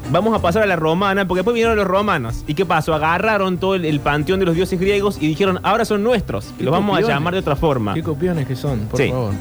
Vamos 0.09 0.33
a 0.33 0.41
pasar 0.41 0.63
a 0.63 0.65
la 0.65 0.77
romana, 0.77 1.27
porque 1.27 1.39
después 1.39 1.53
vinieron 1.53 1.75
los 1.75 1.85
romanos. 1.85 2.45
¿Y 2.47 2.53
qué 2.53 2.65
pasó? 2.65 2.93
Agarraron 2.93 3.57
todo 3.57 3.75
el, 3.75 3.83
el 3.83 3.99
panteón 3.99 4.39
de 4.39 4.45
los 4.45 4.55
dioses 4.55 4.79
griegos 4.79 5.17
y 5.19 5.27
dijeron, 5.27 5.59
ahora 5.63 5.83
son 5.83 6.01
nuestros. 6.01 6.53
Y 6.57 6.63
los 6.63 6.71
vamos 6.71 6.97
a 6.97 7.01
llamar 7.01 7.33
de 7.33 7.41
otra 7.41 7.57
forma. 7.57 7.93
Qué 7.93 8.03
copiones 8.03 8.47
que 8.47 8.55
son, 8.55 8.79
por 8.87 9.01
Sí. 9.01 9.09
favor. 9.09 9.33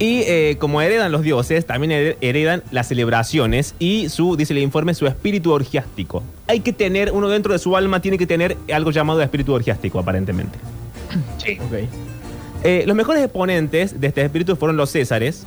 Y 0.00 0.20
eh, 0.26 0.56
como 0.60 0.80
heredan 0.80 1.10
los 1.10 1.22
dioses, 1.22 1.66
también 1.66 1.90
her- 1.90 2.16
heredan 2.20 2.62
las 2.70 2.86
celebraciones 2.88 3.74
y 3.80 4.08
su, 4.08 4.36
dice 4.36 4.52
el 4.52 4.60
informe, 4.60 4.94
su 4.94 5.06
espíritu 5.06 5.52
orgiástico. 5.52 6.22
Hay 6.46 6.60
que 6.60 6.72
tener, 6.72 7.10
uno 7.12 7.28
dentro 7.28 7.52
de 7.52 7.58
su 7.58 7.76
alma 7.76 8.00
tiene 8.00 8.16
que 8.16 8.26
tener 8.26 8.56
algo 8.72 8.90
llamado 8.92 9.20
espíritu 9.22 9.52
orgiástico, 9.54 9.98
aparentemente. 9.98 10.56
Sí. 11.44 11.58
Ok. 11.60 11.88
Eh, 12.64 12.84
los 12.86 12.94
mejores 12.96 13.22
exponentes 13.24 14.00
de 14.00 14.06
este 14.08 14.22
espíritu 14.24 14.54
fueron 14.56 14.76
los 14.76 14.90
césares, 14.90 15.44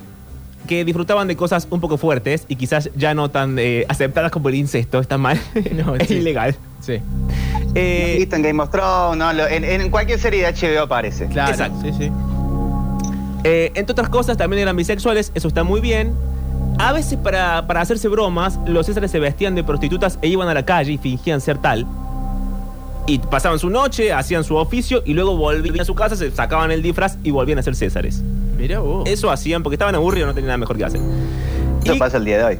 que 0.68 0.84
disfrutaban 0.84 1.26
de 1.28 1.34
cosas 1.36 1.66
un 1.70 1.80
poco 1.80 1.96
fuertes 1.98 2.44
y 2.46 2.56
quizás 2.56 2.88
ya 2.94 3.14
no 3.14 3.30
tan 3.30 3.58
eh, 3.58 3.84
aceptadas 3.88 4.30
como 4.30 4.48
el 4.48 4.54
incesto, 4.56 5.00
está 5.00 5.18
mal, 5.18 5.40
No, 5.72 5.96
es 5.98 6.08
sí. 6.08 6.14
ilegal. 6.16 6.54
Sí. 6.80 7.00
Eh, 7.74 8.16
Listo, 8.18 8.36
en 8.36 8.42
Game 8.42 8.62
of 8.62 8.70
Thrones, 8.70 9.16
no, 9.18 9.32
Lo- 9.32 9.48
en, 9.48 9.64
en 9.64 9.90
cualquier 9.90 10.18
serie 10.18 10.44
de 10.46 10.52
HBO 10.52 10.82
aparece. 10.82 11.26
Claro. 11.26 11.50
Exacto. 11.52 11.78
Sí, 11.82 11.90
sí. 11.98 12.10
Eh, 13.44 13.72
entre 13.74 13.92
otras 13.92 14.08
cosas, 14.08 14.36
también 14.36 14.62
eran 14.62 14.76
bisexuales, 14.76 15.32
eso 15.34 15.48
está 15.48 15.64
muy 15.64 15.80
bien. 15.80 16.12
A 16.78 16.92
veces 16.92 17.18
para, 17.18 17.66
para 17.66 17.80
hacerse 17.80 18.08
bromas, 18.08 18.58
los 18.66 18.86
césares 18.86 19.10
se 19.10 19.18
vestían 19.20 19.54
de 19.54 19.64
prostitutas 19.64 20.18
e 20.22 20.28
iban 20.28 20.48
a 20.48 20.54
la 20.54 20.64
calle 20.64 20.92
y 20.92 20.98
fingían 20.98 21.40
ser 21.40 21.58
tal. 21.58 21.86
Y 23.06 23.18
pasaban 23.18 23.58
su 23.58 23.68
noche, 23.68 24.12
hacían 24.12 24.44
su 24.44 24.54
oficio 24.56 25.02
y 25.04 25.12
luego 25.12 25.36
volvían 25.36 25.80
a 25.80 25.84
su 25.84 25.94
casa, 25.94 26.14
se 26.16 26.30
sacaban 26.30 26.70
el 26.70 26.82
disfraz 26.82 27.18
y 27.24 27.30
volvían 27.32 27.58
a 27.58 27.62
ser 27.62 27.74
césares. 27.74 28.22
Mirá 28.56 28.78
vos. 28.78 29.08
Eso 29.08 29.30
hacían 29.30 29.62
porque 29.64 29.74
estaban 29.74 29.94
aburridos, 29.96 30.28
no 30.28 30.34
tenían 30.34 30.48
nada 30.48 30.58
mejor 30.58 30.76
que 30.78 30.84
hacer. 30.84 31.00
Eso 31.84 31.94
Y- 31.94 31.98
pasa 31.98 32.16
el 32.18 32.24
día 32.24 32.38
de 32.38 32.44
hoy. 32.44 32.58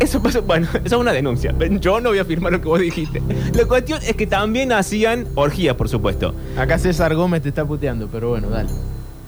Eso 0.00 0.22
pasa, 0.22 0.40
bueno, 0.40 0.66
eso 0.84 0.96
es 0.96 1.00
una 1.00 1.12
denuncia. 1.12 1.54
Yo 1.78 2.00
no 2.00 2.08
voy 2.08 2.18
a 2.18 2.22
afirmar 2.22 2.52
lo 2.52 2.60
que 2.62 2.68
vos 2.68 2.80
dijiste. 2.80 3.20
La 3.52 3.66
cuestión 3.66 4.00
es 4.02 4.16
que 4.16 4.26
también 4.26 4.72
hacían 4.72 5.26
orgías, 5.34 5.76
por 5.76 5.90
supuesto. 5.90 6.34
Acá 6.56 6.78
César 6.78 7.14
Gómez 7.14 7.42
te 7.42 7.50
está 7.50 7.66
puteando, 7.66 8.08
pero 8.10 8.30
bueno, 8.30 8.48
dale. 8.48 8.70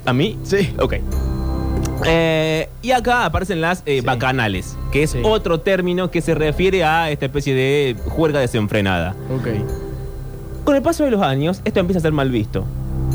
¿A 0.04 0.12
mí? 0.12 0.38
Sí. 0.42 0.74
Ok. 0.78 0.94
Eh, 2.04 2.68
y 2.82 2.90
acá 2.90 3.24
aparecen 3.24 3.60
las 3.60 3.82
eh, 3.86 4.00
bacanales, 4.04 4.76
que 4.90 5.04
es 5.04 5.16
otro 5.22 5.60
término 5.60 6.10
que 6.10 6.20
se 6.20 6.34
refiere 6.34 6.82
a 6.84 7.10
esta 7.10 7.26
especie 7.26 7.54
de 7.54 7.96
juerga 8.08 8.40
desenfrenada. 8.40 9.14
Ok. 9.32 9.48
Con 10.64 10.74
el 10.76 10.82
paso 10.82 11.04
de 11.04 11.10
los 11.12 11.22
años, 11.22 11.60
esto 11.64 11.80
empieza 11.80 11.98
a 11.98 12.02
ser 12.02 12.12
mal 12.12 12.30
visto. 12.30 12.64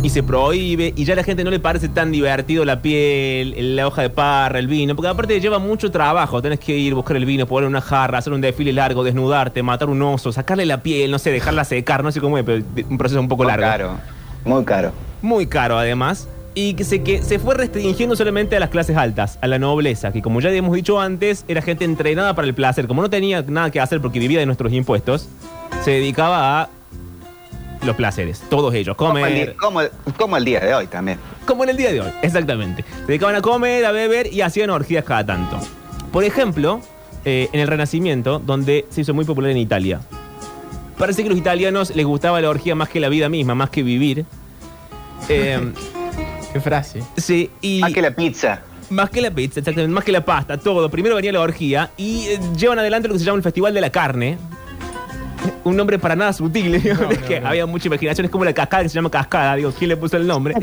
Y 0.03 0.09
se 0.09 0.21
prohíbe, 0.21 0.93
y 0.95 1.05
ya 1.05 1.13
a 1.13 1.15
la 1.15 1.23
gente 1.23 1.43
no 1.43 1.49
le 1.49 1.59
parece 1.59 1.89
tan 1.89 2.11
divertido 2.11 2.63
la 2.65 2.81
piel, 2.81 3.75
la 3.75 3.87
hoja 3.87 4.03
de 4.03 4.09
parra, 4.11 4.59
el 4.59 4.67
vino, 4.67 4.95
porque 4.95 5.09
aparte 5.09 5.39
lleva 5.41 5.57
mucho 5.57 5.89
trabajo. 5.91 6.41
Tenés 6.41 6.59
que 6.59 6.77
ir, 6.77 6.93
buscar 6.93 7.17
el 7.17 7.25
vino, 7.25 7.47
poner 7.47 7.67
una 7.67 7.81
jarra, 7.81 8.19
hacer 8.19 8.31
un 8.31 8.39
desfile 8.39 8.71
largo, 8.73 9.03
desnudarte, 9.03 9.63
matar 9.63 9.89
un 9.89 10.01
oso, 10.03 10.31
sacarle 10.31 10.65
la 10.67 10.83
piel, 10.83 11.09
no 11.09 11.17
sé, 11.17 11.31
dejarla 11.31 11.65
secar, 11.65 12.03
no 12.03 12.11
sé 12.11 12.21
cómo 12.21 12.37
es, 12.37 12.45
pero 12.45 12.63
un 12.89 12.97
proceso 12.97 13.19
un 13.19 13.27
poco 13.27 13.43
Muy 13.43 13.51
largo. 13.51 13.65
caro, 13.65 13.91
muy 14.45 14.63
caro. 14.63 14.91
Muy 15.21 15.47
caro, 15.47 15.77
además. 15.79 16.29
Y 16.59 16.73
que 16.73 16.83
se, 16.85 17.03
que 17.03 17.21
se 17.21 17.37
fue 17.37 17.53
restringiendo 17.53 18.15
solamente 18.15 18.55
a 18.55 18.59
las 18.59 18.69
clases 18.69 18.97
altas, 18.97 19.37
a 19.43 19.47
la 19.47 19.59
nobleza, 19.59 20.11
que 20.11 20.23
como 20.23 20.41
ya 20.41 20.49
habíamos 20.49 20.73
dicho 20.73 20.99
antes, 20.99 21.45
era 21.47 21.61
gente 21.61 21.85
entrenada 21.85 22.33
para 22.33 22.47
el 22.47 22.55
placer. 22.55 22.87
Como 22.87 23.03
no 23.03 23.11
tenía 23.11 23.43
nada 23.43 23.69
que 23.69 23.79
hacer 23.79 24.01
porque 24.01 24.17
vivía 24.17 24.39
de 24.39 24.47
nuestros 24.47 24.73
impuestos, 24.73 25.29
se 25.83 25.91
dedicaba 25.91 26.63
a 26.63 26.69
los 27.85 27.95
placeres, 27.95 28.41
todos 28.49 28.73
ellos, 28.73 28.95
Como 28.95 29.19
el, 29.19 29.23
comer, 29.23 29.55
como, 29.55 29.81
como 30.17 30.35
el 30.35 30.45
día 30.45 30.59
de 30.59 30.73
hoy 30.73 30.87
también. 30.87 31.19
como 31.45 31.63
en 31.63 31.69
el 31.69 31.77
día 31.77 31.91
de 31.91 32.01
hoy, 32.01 32.09
exactamente. 32.23 32.83
Se 33.01 33.05
dedicaban 33.05 33.35
a 33.35 33.41
comer, 33.41 33.85
a 33.85 33.91
beber 33.91 34.33
y 34.33 34.41
hacían 34.41 34.71
orgías 34.71 35.05
cada 35.05 35.23
tanto. 35.27 35.59
Por 36.11 36.23
ejemplo, 36.23 36.81
eh, 37.23 37.49
en 37.53 37.59
el 37.59 37.67
Renacimiento, 37.67 38.39
donde 38.39 38.87
se 38.89 39.01
hizo 39.01 39.13
muy 39.13 39.25
popular 39.25 39.51
en 39.51 39.57
Italia. 39.57 40.01
Parece 40.97 41.21
que 41.21 41.27
a 41.27 41.29
los 41.29 41.37
italianos 41.37 41.95
les 41.95 42.07
gustaba 42.07 42.41
la 42.41 42.49
orgía 42.49 42.73
más 42.73 42.89
que 42.89 42.99
la 42.99 43.09
vida 43.09 43.29
misma, 43.29 43.53
más 43.53 43.69
que 43.69 43.83
vivir. 43.83 44.25
Eh, 45.29 45.71
Qué 46.57 46.61
frase. 46.61 47.03
sí, 47.17 47.51
y... 47.61 47.81
Más 47.81 47.93
que 47.93 48.01
la 48.01 48.11
pizza. 48.11 48.61
Más 48.89 49.09
que 49.09 49.21
la 49.21 49.29
pizza, 49.31 49.59
exactamente, 49.59 49.93
más 49.93 50.03
que 50.03 50.11
la 50.11 50.25
pasta, 50.25 50.57
todo. 50.57 50.89
Primero 50.89 51.15
venía 51.15 51.31
la 51.31 51.41
orgía 51.41 51.91
y 51.97 52.25
eh, 52.27 52.39
llevan 52.57 52.79
adelante 52.79 53.07
lo 53.07 53.13
que 53.13 53.19
se 53.19 53.25
llama 53.25 53.37
el 53.37 53.43
Festival 53.43 53.73
de 53.73 53.81
la 53.81 53.89
Carne. 53.89 54.37
Un 55.63 55.75
nombre 55.75 55.99
para 55.99 56.15
nada 56.15 56.33
sutil, 56.33 56.81
digo, 56.81 57.09
es 57.11 57.19
que 57.19 57.37
había 57.37 57.65
mucha 57.65 57.87
imaginación, 57.87 58.25
es 58.25 58.31
como 58.31 58.43
la 58.43 58.53
cascada 58.53 58.83
que 58.83 58.89
se 58.89 58.95
llama 58.95 59.11
cascada, 59.11 59.55
digo, 59.55 59.71
¿quién 59.77 59.89
le 59.89 59.97
puso 59.97 60.17
el 60.17 60.25
nombre? 60.25 60.55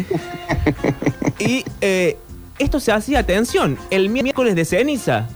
y 1.39 1.65
eh, 1.81 2.17
esto 2.59 2.81
se 2.81 2.91
hacía, 2.91 3.21
atención, 3.21 3.79
el 3.91 4.09
miércoles 4.09 4.57
de 4.57 4.65
ceniza. 4.65 5.29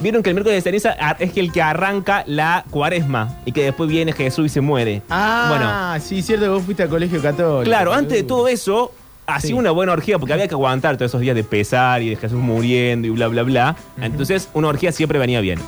Vieron 0.00 0.22
que 0.22 0.30
el 0.30 0.34
miércoles 0.34 0.64
de 0.64 0.70
ceniza 0.70 0.92
es 1.18 1.36
el 1.36 1.52
que 1.52 1.62
arranca 1.62 2.24
la 2.26 2.64
cuaresma 2.68 3.38
y 3.44 3.52
que 3.52 3.64
después 3.64 3.88
viene 3.88 4.12
Jesús 4.12 4.46
y 4.46 4.48
se 4.48 4.60
muere. 4.60 5.02
Ah, 5.08 5.98
sí, 6.00 6.20
cierto 6.20 6.46
que 6.46 6.50
vos 6.50 6.64
fuiste 6.64 6.82
al 6.82 6.88
colegio 6.88 7.22
católico. 7.22 7.64
Claro, 7.64 7.92
antes 7.92 8.18
de 8.18 8.24
todo 8.24 8.48
eso, 8.48 8.92
hacía 9.26 9.56
una 9.56 9.70
buena 9.70 9.92
orgía 9.92 10.18
porque 10.18 10.32
había 10.32 10.48
que 10.48 10.54
aguantar 10.54 10.96
todos 10.96 11.10
esos 11.10 11.20
días 11.20 11.34
de 11.36 11.44
pesar 11.44 12.02
y 12.02 12.10
de 12.10 12.16
Jesús 12.16 12.38
muriendo 12.38 13.06
y 13.08 13.10
bla, 13.10 13.28
bla, 13.28 13.42
bla. 13.42 13.76
Entonces, 14.00 14.48
una 14.54 14.68
orgía 14.68 14.92
siempre 14.92 15.18
venía 15.18 15.40
bien. 15.40 15.58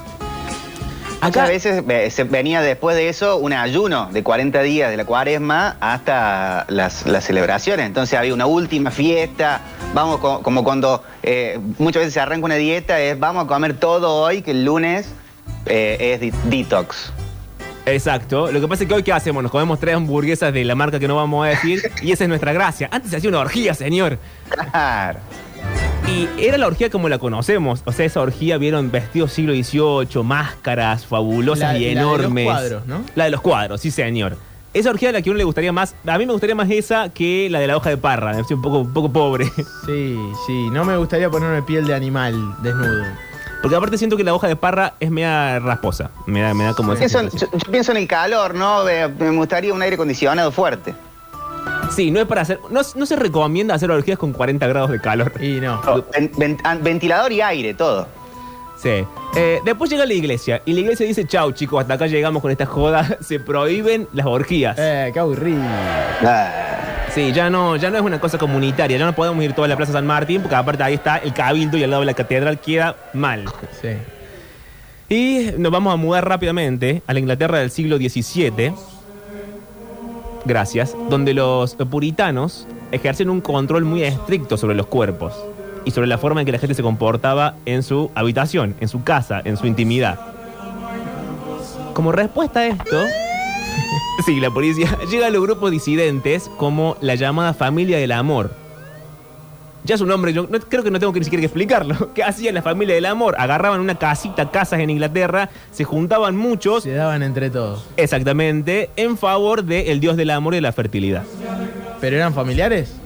Muchas 1.23 1.49
veces 1.49 1.83
eh, 1.89 2.11
se 2.11 2.25
venía 2.25 2.61
después 2.61 2.95
de 2.95 3.09
eso 3.09 3.39
un 3.39 3.53
ayuno 3.53 4.09
de 4.13 4.23
40 4.23 4.63
días 4.63 4.91
de 4.91 4.97
la 4.99 5.05
cuaresma 5.07 5.77
hasta 5.81 6.67
las, 6.69 7.07
las 7.07 7.25
celebraciones. 7.25 7.87
Entonces 7.87 8.17
había 8.19 8.33
una 8.35 8.47
última 8.47 8.91
fiesta, 8.91 9.63
vamos 9.95 10.19
co- 10.21 10.43
como 10.43 10.63
cuando 10.63 11.03
eh, 11.23 11.59
muchas 11.79 12.01
veces 12.03 12.15
se 12.15 12.21
arranca 12.21 12.45
una 12.45 12.55
dieta, 12.57 13.01
es 13.01 13.19
vamos 13.19 13.45
a 13.45 13.47
comer 13.49 13.75
todo 13.75 14.15
hoy, 14.15 14.43
que 14.43 14.53
el 14.53 14.65
lunes 14.67 15.09
eh, 15.65 16.19
es 16.23 16.51
detox. 16.51 17.13
Exacto. 17.87 18.51
Lo 18.53 18.61
que 18.61 18.69
pasa 18.69 18.83
es 18.83 18.89
que 18.89 18.95
hoy, 18.95 19.03
¿qué 19.03 19.13
hacemos? 19.13 19.43
Nos 19.43 19.53
comemos 19.53 19.79
tres 19.81 19.95
hamburguesas 19.95 20.53
de 20.53 20.65
la 20.65 20.75
marca 20.75 20.99
que 20.99 21.07
no 21.09 21.17
vamos 21.17 21.47
a 21.47 21.51
decir 21.51 21.81
y 22.03 22.13
esa 22.13 22.25
es 22.25 22.29
nuestra 22.29 22.53
gracia. 22.53 22.89
Antes 22.93 23.11
se 23.13 23.17
hacía 23.17 23.31
una 23.31 23.39
orgía, 23.41 23.75
señor. 23.75 24.19
Claro. 24.49 25.21
Y 26.09 26.29
era 26.39 26.57
la 26.59 26.67
orgía 26.67 26.91
como 26.91 27.09
la 27.09 27.19
conocemos. 27.19 27.83
O 27.85 27.93
sea, 27.93 28.07
esa 28.07 28.21
orgía 28.21 28.59
vieron 28.59 28.91
vestidos 28.91 29.33
siglo 29.33 29.53
XVIII, 29.55 30.23
máscaras 30.23 31.07
fabulosas 31.07 31.73
La- 31.73 31.79
y 31.79 31.83
la 31.83 31.89
de 31.89 31.95
los 32.07 32.19
enormes. 32.21 32.45
cuadros, 32.45 32.87
¿no? 32.87 33.03
La 33.15 33.25
de 33.25 33.31
los 33.31 33.41
cuadros, 33.41 33.81
sí, 33.81 33.91
señor. 33.91 34.37
Esa 34.75 34.91
orgía 34.91 35.09
a 35.09 35.13
la 35.13 35.23
que 35.23 35.31
a 35.31 35.33
uno 35.33 35.39
le 35.39 35.45
gustaría 35.45 35.73
más. 35.73 35.95
A 36.07 36.19
mí 36.19 36.27
me 36.27 36.33
gustaría 36.33 36.55
más 36.55 36.71
esa 36.71 37.09
que 37.09 37.49
la 37.51 37.61
de 37.61 37.67
la 37.67 37.77
hoja 37.77 37.91
de 37.91 37.97
parra. 37.97 38.35
Me 38.35 38.43
un 38.55 38.63
poco, 38.63 38.79
un 38.81 38.93
poco 38.93 39.11
pobre. 39.13 39.47
Sí, 39.87 40.17
sí, 40.47 40.69
no 40.71 40.85
me 40.85 40.97
gustaría 40.97 41.31
ponerme 41.31 41.63
piel 41.63 41.87
de 41.87 41.95
animal 41.95 42.35
desnudo. 42.63 43.05
Porque 43.63 43.77
aparte 43.77 43.99
siento 43.99 44.17
que 44.17 44.25
la 44.25 44.35
hoja 44.35 44.47
de 44.49 44.57
parra 44.57 44.95
es 45.01 45.11
media 45.11 45.59
rasposa. 45.59 46.11
Me 46.27 46.41
da, 46.41 46.55
me 46.55 46.65
da 46.65 46.75
como 46.75 46.93
esa 46.93 47.01
Pienso 47.01 47.37
yo, 47.37 47.51
yo 47.53 47.71
pienso 47.73 47.91
en 47.93 47.99
el 47.99 48.07
calor, 48.07 48.55
¿no? 48.55 48.85
Me 48.85 49.31
gustaría 49.37 49.73
un 49.75 49.83
aire 49.83 49.95
acondicionado 49.95 50.53
fuerte. 50.53 50.95
Sí, 51.91 52.11
no 52.11 52.21
es 52.21 52.27
para 52.27 52.43
hacer. 52.43 52.61
No, 52.71 52.81
no 52.95 53.07
se 53.07 53.17
recomienda 53.17 53.75
hacer 53.75 53.91
orgías 53.91 54.19
con 54.19 54.33
40 54.33 54.67
grados 54.67 54.91
de 54.91 55.01
calor. 55.01 55.33
Y 55.43 55.61
no. 55.61 55.81
Oh, 55.87 56.05
ven- 56.13 56.31
ven- 56.37 56.59
an- 56.65 56.83
ventilador 56.83 57.33
y 57.33 57.41
aire, 57.41 57.75
todo. 57.75 58.07
Sí. 58.77 59.05
Eh, 59.35 59.61
después 59.65 59.91
llega 59.91 60.05
la 60.07 60.15
iglesia 60.15 60.63
y 60.65 60.73
la 60.73 60.81
iglesia 60.81 61.07
dice, 61.07 61.25
chau 61.27 61.53
chicos, 61.53 61.81
hasta 61.81 61.95
acá 61.95 62.07
llegamos 62.07 62.43
con 62.43 62.51
esta 62.51 62.67
joda, 62.67 63.19
se 63.21 63.41
prohíben 63.41 64.09
las 64.13 64.27
orgías. 64.27 64.77
Eh, 64.79 65.11
qué 65.13 65.19
aburrido. 65.19 65.63
Sí, 67.15 67.33
ya 67.33 67.49
no, 67.49 67.77
ya 67.77 67.91
no 67.91 67.97
es 67.97 68.03
una 68.03 68.21
cosa 68.21 68.37
comunitaria, 68.37 68.99
ya 68.99 69.07
no 69.07 69.15
podemos 69.15 69.43
ir 69.43 69.55
toda 69.55 69.67
a 69.67 69.69
la 69.69 69.77
Plaza 69.77 69.93
San 69.93 70.07
Martín, 70.07 70.43
porque 70.43 70.55
aparte 70.55 70.83
ahí 70.83 70.95
está 70.95 71.17
el 71.17 71.33
cabildo 71.33 71.79
y 71.79 71.85
al 71.85 71.91
lado 71.91 72.03
de 72.03 72.07
la 72.07 72.15
catedral 72.15 72.61
queda 72.61 72.97
mal. 73.15 73.45
Sí. 73.81 73.89
Y 75.09 75.53
nos 75.57 75.73
vamos 75.73 75.95
a 75.95 75.97
mudar 75.97 76.29
rápidamente 76.29 77.03
a 77.07 77.15
la 77.15 77.21
Inglaterra 77.21 77.59
del 77.59 77.71
siglo 77.71 77.97
XVII. 77.97 78.75
Gracias. 80.45 80.95
Donde 81.09 81.33
los 81.33 81.77
puritanos 81.77 82.69
ejercen 82.93 83.31
un 83.31 83.41
control 83.41 83.85
muy 83.85 84.03
estricto 84.03 84.57
sobre 84.57 84.75
los 84.75 84.87
cuerpos 84.87 85.35
y 85.87 85.93
sobre 85.93 86.07
la 86.09 86.19
forma 86.19 86.41
en 86.41 86.47
que 86.47 86.53
la 86.53 86.59
gente 86.59 86.75
se 86.75 86.83
comportaba 86.83 87.55
en 87.65 87.83
su 87.83 88.11
habitación, 88.15 88.75
en 88.81 88.89
su 88.89 89.03
casa, 89.03 89.41
en 89.45 89.57
su 89.57 89.67
intimidad. 89.67 90.19
Como 91.95 92.13
respuesta 92.13 92.61
a 92.61 92.67
esto, 92.67 93.03
sí, 94.27 94.41
la 94.41 94.51
policía 94.51 94.99
llega 95.11 95.29
a 95.29 95.31
los 95.31 95.41
grupos 95.43 95.71
disidentes 95.71 96.51
como 96.59 96.97
la 97.01 97.15
llamada 97.15 97.55
familia 97.55 97.97
del 97.97 98.13
amor. 98.13 98.51
Ya 99.85 99.97
su 99.97 100.05
nombre, 100.05 100.33
yo 100.33 100.49
no- 100.51 100.59
creo 100.59 100.83
que 100.83 100.91
no 100.91 100.99
tengo 100.99 101.13
que 101.13 101.21
ni 101.21 101.25
siquiera 101.25 101.41
que 101.43 101.47
explicarlo. 101.47 102.13
¿Qué 102.15 102.25
hacía 102.25 102.53
la 102.53 102.61
familia 102.61 102.97
del 102.97 103.07
amor? 103.07 103.37
Agarraban 103.39 103.81
una 103.81 103.95
casita, 103.95 104.51
casas 104.51 104.81
en 104.81 104.91
Inglaterra, 104.91 105.49
se 105.71 105.85
juntaban 105.85 106.37
muchos. 106.37 106.83
Se 106.83 106.93
daban 106.93 107.23
entre 107.23 107.49
todos. 107.51 107.87
Exactamente, 107.97 108.91
en 108.97 109.17
favor 109.17 109.63
del 109.63 110.01
dios 110.01 110.17
del 110.17 110.31
amor 110.31 110.55
y 110.55 110.57
de 110.57 110.63
la 110.63 110.73
fertilidad. 110.73 111.23
¿Pero 112.01 112.17
eran 112.17 112.35
familiares? 112.35 112.97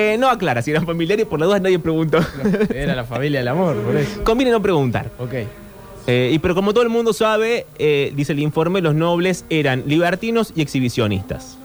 Eh, 0.00 0.16
no 0.16 0.30
aclara 0.30 0.62
si 0.62 0.70
eran 0.70 0.86
familiares, 0.86 1.26
por 1.26 1.40
las 1.40 1.48
dudas 1.48 1.60
nadie 1.60 1.80
preguntó. 1.80 2.20
Era 2.72 2.94
la 2.94 3.02
familia 3.02 3.40
del 3.40 3.48
amor, 3.48 3.76
por 3.82 3.96
eso. 3.96 4.22
Conviene 4.22 4.52
no 4.52 4.62
preguntar. 4.62 5.10
Ok. 5.18 5.32
Eh, 6.06 6.30
y 6.32 6.38
pero 6.38 6.54
como 6.54 6.72
todo 6.72 6.84
el 6.84 6.88
mundo 6.88 7.12
sabe, 7.12 7.66
eh, 7.80 8.12
dice 8.14 8.32
el 8.32 8.38
informe, 8.38 8.80
los 8.80 8.94
nobles 8.94 9.44
eran 9.50 9.82
libertinos 9.86 10.52
y 10.54 10.62
exhibicionistas. 10.62 11.58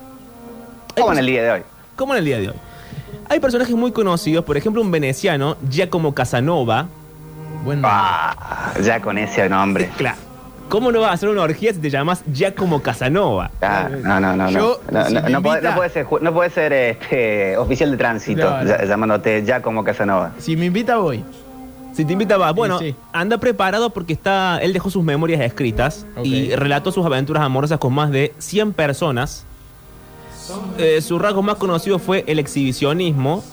Como 0.95 1.11
en 1.11 1.19
el 1.19 1.27
día 1.27 1.43
de 1.43 1.51
hoy. 1.51 1.61
Como 1.95 2.13
en 2.13 2.19
el 2.19 2.25
día 2.25 2.39
de 2.39 2.49
hoy. 2.49 2.55
Hay 3.29 3.39
personajes 3.39 3.75
muy 3.75 3.91
conocidos, 3.91 4.43
por 4.43 4.57
ejemplo, 4.57 4.81
un 4.81 4.89
veneciano, 4.89 5.55
Giacomo 5.69 6.15
Casanova. 6.15 6.87
Bueno. 7.63 7.83
Ah, 7.85 8.73
ya 8.83 8.99
con 8.99 9.19
ese 9.19 9.47
nombre. 9.47 9.91
Claro. 9.95 10.17
¿Cómo 10.69 10.91
no 10.91 11.01
vas 11.01 11.11
a 11.11 11.13
hacer 11.13 11.29
una 11.29 11.43
orgía 11.43 11.71
si 11.73 11.79
te 11.79 11.89
llamas 11.89 12.23
Giacomo 12.33 12.81
Casanova? 12.81 13.51
Ah, 13.61 13.89
no, 14.03 14.19
no, 14.19 14.35
no. 14.35 14.49
Yo, 14.49 14.79
no, 14.91 14.99
no, 15.01 15.05
si 15.05 15.13
no, 15.13 15.41
puede, 15.43 15.57
invita- 15.59 15.69
no 15.69 15.75
puede 15.75 15.89
ser, 15.91 16.05
ju- 16.07 16.19
no 16.21 16.33
puede 16.33 16.49
ser 16.49 16.73
este, 16.73 17.57
oficial 17.57 17.91
de 17.91 17.97
tránsito 17.97 18.49
No, 18.49 18.63
no. 18.63 18.69
ya- 18.69 18.83
llamándote 18.85 19.43
ya 19.45 19.61
como 19.61 19.83
Casanova. 19.83 20.31
Si 20.39 20.55
me 20.57 20.65
invita, 20.65 20.97
voy. 20.97 21.23
Si 21.93 22.05
te 22.05 22.13
invita, 22.13 22.37
va. 22.37 22.51
Bueno, 22.53 22.79
Sí, 22.79 22.89
sí. 22.91 22.95
anda 23.11 23.37
preparado 23.37 23.91
porque 23.91 24.13
está. 24.13 24.57
Él 24.63 24.73
dejó 24.73 24.89
sus 24.89 25.03
memorias 25.03 25.41
escritas 25.41 26.07
Ok. 26.17 26.25
y 26.25 26.55
relató 26.55 26.91
sus 26.91 27.05
aventuras 27.05 27.43
amorosas 27.43 27.77
con 27.77 27.93
más 27.93 28.09
de 28.09 28.33
100 28.39 28.73
personas. 28.73 29.45
Eh, 30.79 31.01
su 31.01 31.19
rasgo 31.19 31.43
más 31.43 31.55
conocido 31.57 31.99
fue 31.99 32.23
el 32.27 32.39
exhibicionismo. 32.39 33.43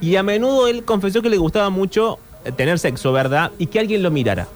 Y 0.00 0.16
a 0.16 0.24
menudo 0.24 0.66
él 0.66 0.84
confesó 0.84 1.22
que 1.22 1.30
le 1.30 1.36
gustaba 1.38 1.70
mucho 1.70 2.18
eh, 2.44 2.50
tener 2.50 2.80
sexo, 2.80 3.12
¿verdad? 3.12 3.52
Y 3.58 3.68
que 3.68 3.78
alguien 3.78 4.02
lo 4.02 4.10
mirara. 4.10 4.48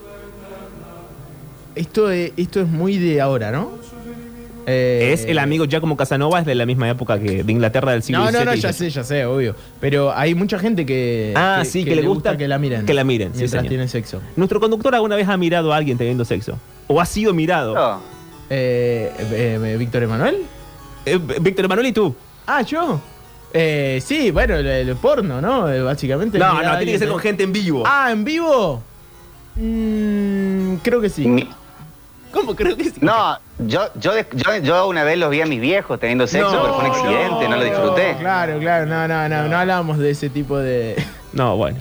Esto 1.79 2.11
es, 2.11 2.33
esto 2.37 2.59
es 2.59 2.67
muy 2.67 2.97
de 2.97 3.21
ahora, 3.21 3.51
¿no? 3.51 3.71
Eh, 4.67 5.11
Es 5.13 5.23
el 5.25 5.39
amigo 5.39 5.65
Giacomo 5.65 5.95
Casanova, 5.97 6.39
es 6.39 6.45
de 6.45 6.53
la 6.53 6.65
misma 6.65 6.89
época 6.89 7.17
que 7.19 7.43
de 7.43 7.51
Inglaterra 7.51 7.93
del 7.93 8.03
siglo 8.03 8.19
No, 8.19 8.25
no, 8.31 8.37
XVII 8.39 8.45
no, 8.45 8.53
ya 8.55 8.73
sé, 8.73 8.89
ya 8.89 9.03
sé, 9.03 9.25
obvio. 9.25 9.55
Pero 9.79 10.11
hay 10.13 10.35
mucha 10.35 10.59
gente 10.59 10.85
que. 10.85 11.33
Ah, 11.35 11.63
sí, 11.65 11.83
que 11.85 11.95
le 11.95 12.01
gusta 12.03 12.37
que 12.37 12.47
la 12.47 12.59
miren. 12.59 12.85
que 12.85 12.93
la 12.93 13.03
miren, 13.03 13.29
sí, 13.31 13.37
Mientras 13.39 13.61
señor. 13.61 13.69
tienen 13.69 13.87
sexo. 13.89 14.21
Nuestro 14.35 14.59
conductor 14.59 14.93
alguna 14.93 15.15
vez 15.15 15.27
ha 15.27 15.37
mirado 15.37 15.73
a 15.73 15.77
alguien 15.77 15.97
teniendo 15.97 16.25
sexo. 16.25 16.59
O 16.87 16.99
ha 16.99 17.05
sido 17.05 17.33
mirado. 17.33 17.73
No. 17.73 18.01
Eh, 18.49 19.11
eh, 19.17 19.59
eh, 19.63 19.75
¿Víctor 19.79 20.03
Emanuel? 20.03 20.37
Eh, 21.05 21.17
Víctor 21.41 21.65
Emanuel 21.65 21.87
y 21.87 21.91
tú. 21.93 22.13
Ah, 22.45 22.61
yo. 22.61 22.99
Eh, 23.53 23.99
sí, 24.05 24.29
bueno, 24.31 24.55
el, 24.55 24.67
el 24.67 24.95
porno, 24.97 25.41
¿no? 25.41 25.63
Básicamente. 25.85 26.37
No, 26.37 26.61
no, 26.61 26.77
tiene 26.77 26.91
que 26.91 26.99
ser 26.99 27.07
con 27.09 27.19
gente 27.19 27.43
en 27.43 27.53
vivo. 27.53 27.83
Ah, 27.87 28.09
¿en 28.11 28.23
vivo? 28.23 28.83
Mm, 29.55 30.75
creo 30.83 31.01
que 31.01 31.09
sí. 31.09 31.27
Mi- 31.27 31.47
¿Cómo 32.31 32.55
creo 32.55 32.77
que 32.77 32.85
sí? 32.85 32.93
No, 33.01 33.37
yo, 33.59 33.87
yo, 33.95 34.11
yo, 34.33 34.57
yo 34.61 34.87
una 34.87 35.03
vez 35.03 35.17
los 35.17 35.29
vi 35.31 35.41
a 35.41 35.45
mis 35.45 35.59
viejos 35.59 35.99
teniendo 35.99 36.27
sexo, 36.27 36.51
No, 36.51 36.61
pero 36.61 36.73
fue 36.75 36.85
un 36.85 36.91
accidente, 36.91 37.49
no, 37.49 37.55
lo 37.57 37.63
disfruté. 37.63 38.15
Claro, 38.19 38.59
claro, 38.59 38.85
no, 38.85 39.07
no, 39.07 39.27
no, 39.29 39.47
no 39.47 39.57
hablamos 39.57 39.97
de 39.97 40.11
ese 40.11 40.29
tipo 40.29 40.57
de. 40.57 40.95
No, 41.33 41.57
bueno. 41.57 41.77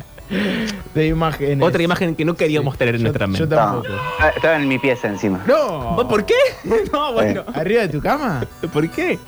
De 0.94 1.06
imágenes. 1.06 1.66
Otra 1.66 1.82
imagen 1.82 2.14
que 2.14 2.24
no 2.24 2.34
queríamos 2.34 2.76
tener 2.76 2.94
en 2.96 3.02
nuestra 3.02 3.26
mente. 3.26 3.40
yo 3.40 3.48
tampoco. 3.48 3.88
Ah, 4.20 4.28
Estaba 4.36 4.56
en 4.56 4.68
mi 4.68 4.78
pieza 4.78 5.08
encima. 5.08 5.40
No. 5.46 5.94
¿Vos 5.94 6.04
¿Por 6.06 6.24
qué? 6.26 6.34
No, 6.92 7.12
bueno. 7.12 7.44
¿Arriba 7.54 7.82
de 7.82 7.88
tu 7.88 8.00
cama? 8.00 8.44
¿Por 8.72 8.90
qué? 8.90 9.18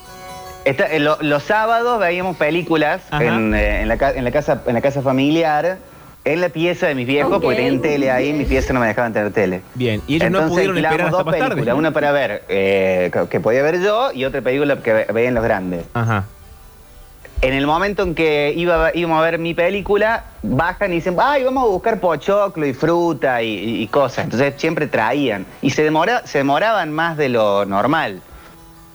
Esta- 0.66 0.86
eh, 0.92 1.00
lo- 1.00 1.16
los 1.22 1.42
sábados 1.42 1.98
veíamos 1.98 2.36
películas 2.36 3.00
Ajá. 3.10 3.24
en, 3.24 3.54
eh, 3.54 3.80
en 3.80 3.88
la, 3.88 3.96
ca- 3.96 4.12
en 4.12 4.24
la 4.24 4.30
casa, 4.30 4.62
en 4.66 4.74
la 4.74 4.82
casa 4.82 5.00
familiar, 5.00 5.78
en 6.24 6.40
la 6.40 6.48
pieza 6.50 6.86
de 6.86 6.94
mis 6.94 7.06
viejos, 7.06 7.40
porque 7.40 7.56
tenían 7.56 7.80
tele 7.80 8.10
ahí, 8.10 8.28
en 8.30 8.38
mi 8.38 8.44
pieza 8.44 8.72
no 8.74 8.80
me 8.80 8.86
dejaban 8.86 9.12
tener 9.12 9.32
tele. 9.32 9.62
Bien, 9.74 10.02
y 10.06 10.16
ellos 10.16 10.30
no 10.30 10.38
Entonces 10.38 10.50
pudieron 10.52 10.76
esperar 10.76 10.92
alquilábamos 11.00 11.18
hasta 11.20 11.22
dos 11.24 11.26
más 11.26 11.38
tarde. 11.38 11.54
películas, 11.54 11.78
una 11.78 11.90
para 11.92 12.12
ver, 12.12 12.44
eh, 12.48 13.10
que- 13.30 13.40
podía 13.40 13.62
ver 13.62 13.80
yo, 13.80 14.12
y 14.12 14.24
otra 14.26 14.42
película 14.42 14.76
que 14.82 14.92
ve- 14.92 15.06
veían 15.12 15.34
los 15.34 15.42
grandes. 15.44 15.84
Ajá. 15.94 16.24
En 17.42 17.54
el 17.54 17.66
momento 17.66 18.02
en 18.02 18.14
que 18.14 18.52
iba, 18.54 18.90
íbamos 18.94 19.18
a 19.18 19.22
ver 19.22 19.38
mi 19.38 19.54
película, 19.54 20.24
bajan 20.42 20.92
y 20.92 20.96
dicen, 20.96 21.16
ay, 21.18 21.42
vamos 21.44 21.64
a 21.64 21.68
buscar 21.68 21.98
pochoclo 21.98 22.66
y 22.66 22.74
fruta 22.74 23.42
y, 23.42 23.48
y- 23.54 23.82
y 23.82 23.86
cosas. 23.86 24.24
Entonces 24.24 24.52
siempre 24.58 24.86
traían. 24.88 25.46
Y 25.62 25.70
se, 25.70 25.82
demora, 25.82 26.26
se 26.26 26.36
demoraban 26.36 26.92
más 26.92 27.16
de 27.16 27.30
lo 27.30 27.64
normal 27.64 28.20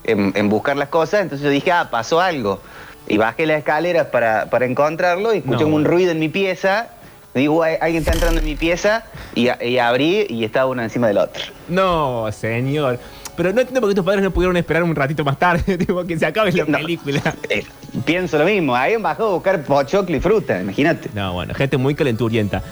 en, 0.03 0.31
en 0.35 0.47
buscar 0.47 0.77
las 0.77 0.89
cosas. 0.89 1.21
Entonces 1.23 1.43
yo 1.43 1.49
dije, 1.49 1.71
ah, 1.71 1.87
pasó 1.89 2.21
algo. 2.21 2.61
Y 3.07 3.17
bajé 3.17 3.47
las 3.47 3.57
escaleras 3.59 4.07
para, 4.07 4.45
para 4.51 4.65
encontrarlo 4.65 5.33
y 5.33 5.37
escuché 5.37 5.61
No, 5.61 5.65
un 5.65 5.71
bueno. 5.73 5.89
ruido 5.89 6.11
en 6.11 6.19
mi 6.19 6.29
pieza. 6.29 6.89
Digo, 7.35 7.61
"Ay, 7.63 7.75
alguien 7.81 8.01
está 8.01 8.13
entrando 8.13 8.39
en 8.39 8.45
mi 8.45 8.55
pieza. 8.55 9.03
Y, 9.35 9.49
abrí 9.77 10.25
y 10.29 10.45
estaba 10.45 10.67
uno 10.71 10.81
encima 10.81 11.07
del 11.07 11.17
otro. 11.17 11.43
No, 11.67 12.31
señor. 12.31 12.97
Pero 13.35 13.51
no 13.51 13.59
entiendo 13.59 13.81
por 13.81 13.89
qué 13.89 13.95
tus 13.95 14.05
padres 14.05 14.23
no 14.23 14.31
pudieron 14.31 14.55
esperar 14.55 14.81
un 14.83 14.95
ratito 14.95 15.25
más 15.25 15.37
tarde, 15.37 15.77
tipo, 15.77 16.05
que 16.05 16.17
se 16.17 16.25
acabe 16.25 16.53
la 16.53 16.63
No. 16.65 16.77
película. 16.77 17.21
Eh, 17.49 17.65
pienso 18.05 18.37
lo 18.37 18.45
mismo. 18.45 18.73
Habían 18.75 19.01
bajado 19.03 19.29
a 19.29 19.33
buscar 19.33 19.61
pochoclo 19.63 20.15
y 20.15 20.21
fruta, 20.21 20.61
imagínate. 20.61 21.09
No, 21.13 21.33
bueno, 21.33 21.53
gente 21.53 21.75
muy 21.77 21.93
calenturienta. 21.93 22.63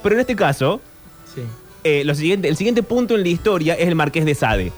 Pero 0.00 0.14
en 0.14 0.20
este 0.20 0.36
caso, 0.36 0.80
Sí. 1.34 1.42
eh, 1.82 2.04
lo 2.04 2.14
siguiente, 2.14 2.46
el 2.48 2.56
siguiente 2.56 2.84
punto 2.84 3.16
en 3.16 3.22
la 3.22 3.28
historia 3.28 3.74
es 3.74 3.88
el 3.88 3.96
Marqués 3.96 4.24
de 4.24 4.36
Sade. 4.36 4.72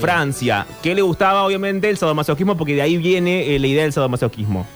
Francia, 0.00 0.66
que 0.82 0.92
le 0.96 1.02
gustaba 1.02 1.44
obviamente 1.44 1.88
el 1.88 1.96
sadomasoquismo 1.96 2.56
porque 2.56 2.74
de 2.74 2.82
ahí 2.82 2.96
viene 2.96 3.54
eh, 3.54 3.58
la 3.60 3.66
idea 3.68 3.82
del 3.84 3.92
sadomasoquismo. 3.92 4.66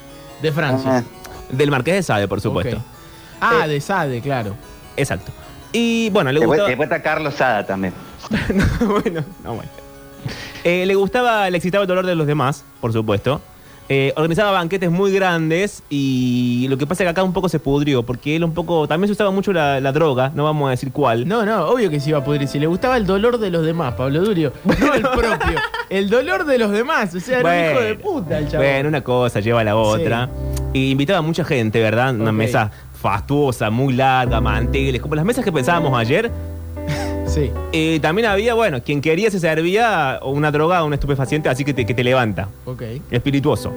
De 0.42 0.52
Francia. 0.52 1.02
Del 1.50 1.70
Marqués 1.72 1.94
de 1.94 2.02
Sade, 2.04 2.28
por 2.28 2.40
supuesto. 2.40 2.76
Ok. 2.76 2.82
Ah, 3.40 3.62
Eh, 3.64 3.68
de 3.68 3.80
Sade, 3.80 4.20
claro. 4.20 4.54
Exacto. 4.96 5.32
Y 5.72 6.10
bueno, 6.10 6.32
le 6.32 6.40
gustaba... 6.40 6.68
después 6.68 6.88
está 6.88 7.02
Carlos 7.02 7.34
Sada 7.34 7.66
también. 7.66 7.92
bueno, 8.80 9.24
no, 9.44 9.54
bueno. 9.54 9.70
Eh, 10.64 10.84
le 10.86 10.94
gustaba, 10.94 11.48
le 11.50 11.56
excitaba 11.58 11.82
el 11.82 11.88
dolor 11.88 12.06
de 12.06 12.14
los 12.14 12.26
demás, 12.26 12.64
por 12.80 12.92
supuesto. 12.92 13.40
Eh, 13.90 14.12
organizaba 14.16 14.50
banquetes 14.50 14.90
muy 14.90 15.10
grandes 15.12 15.82
y 15.88 16.66
lo 16.68 16.76
que 16.76 16.86
pasa 16.86 17.04
es 17.04 17.06
que 17.06 17.10
acá 17.10 17.22
un 17.22 17.32
poco 17.32 17.48
se 17.48 17.58
pudrió, 17.58 18.02
porque 18.02 18.36
él 18.36 18.44
un 18.44 18.52
poco, 18.52 18.86
también 18.86 19.08
se 19.08 19.12
usaba 19.12 19.30
mucho 19.30 19.50
la, 19.50 19.80
la 19.80 19.92
droga, 19.92 20.30
no 20.34 20.44
vamos 20.44 20.68
a 20.68 20.72
decir 20.72 20.92
cuál. 20.92 21.26
No, 21.26 21.46
no, 21.46 21.68
obvio 21.68 21.88
que 21.88 21.98
se 21.98 22.10
iba 22.10 22.18
a 22.18 22.24
pudrir. 22.24 22.46
Si 22.48 22.58
le 22.58 22.66
gustaba 22.66 22.98
el 22.98 23.06
dolor 23.06 23.38
de 23.38 23.48
los 23.48 23.64
demás, 23.64 23.94
Pablo 23.94 24.20
Durio. 24.20 24.52
No 24.64 24.92
el 24.94 25.02
propio. 25.02 25.58
El 25.88 26.10
dolor 26.10 26.44
de 26.44 26.58
los 26.58 26.70
demás. 26.70 27.14
O 27.14 27.20
sea, 27.20 27.40
era 27.40 27.48
un 27.48 27.70
hijo 27.72 27.80
de 27.82 27.94
puta 27.94 28.38
el 28.38 28.48
chaval. 28.48 28.66
Bueno, 28.66 28.88
una 28.90 29.00
cosa 29.02 29.40
lleva 29.40 29.62
a 29.62 29.64
la 29.64 29.74
otra. 29.76 30.28
Y 30.74 30.90
invitaba 30.90 31.20
a 31.20 31.22
mucha 31.22 31.44
gente, 31.44 31.80
¿verdad? 31.80 32.14
Una 32.14 32.30
mesa 32.30 32.70
fastuosa, 33.00 33.70
muy 33.70 33.94
larga, 33.94 34.40
manteles, 34.40 35.00
como 35.00 35.14
las 35.14 35.24
mesas 35.24 35.44
que 35.44 35.52
pensábamos 35.52 35.96
ayer. 35.98 36.30
Sí. 37.26 37.50
Eh, 37.72 37.98
también 38.00 38.26
había, 38.26 38.54
bueno, 38.54 38.82
quien 38.82 39.00
quería 39.00 39.30
se 39.30 39.38
servía 39.38 40.18
una 40.24 40.50
droga 40.50 40.82
o 40.82 40.86
un 40.86 40.94
estupefaciente, 40.94 41.48
así 41.48 41.64
que 41.64 41.74
te, 41.74 41.84
que 41.86 41.94
te 41.94 42.02
levanta. 42.02 42.48
Ok. 42.64 42.82
espirituoso. 43.10 43.72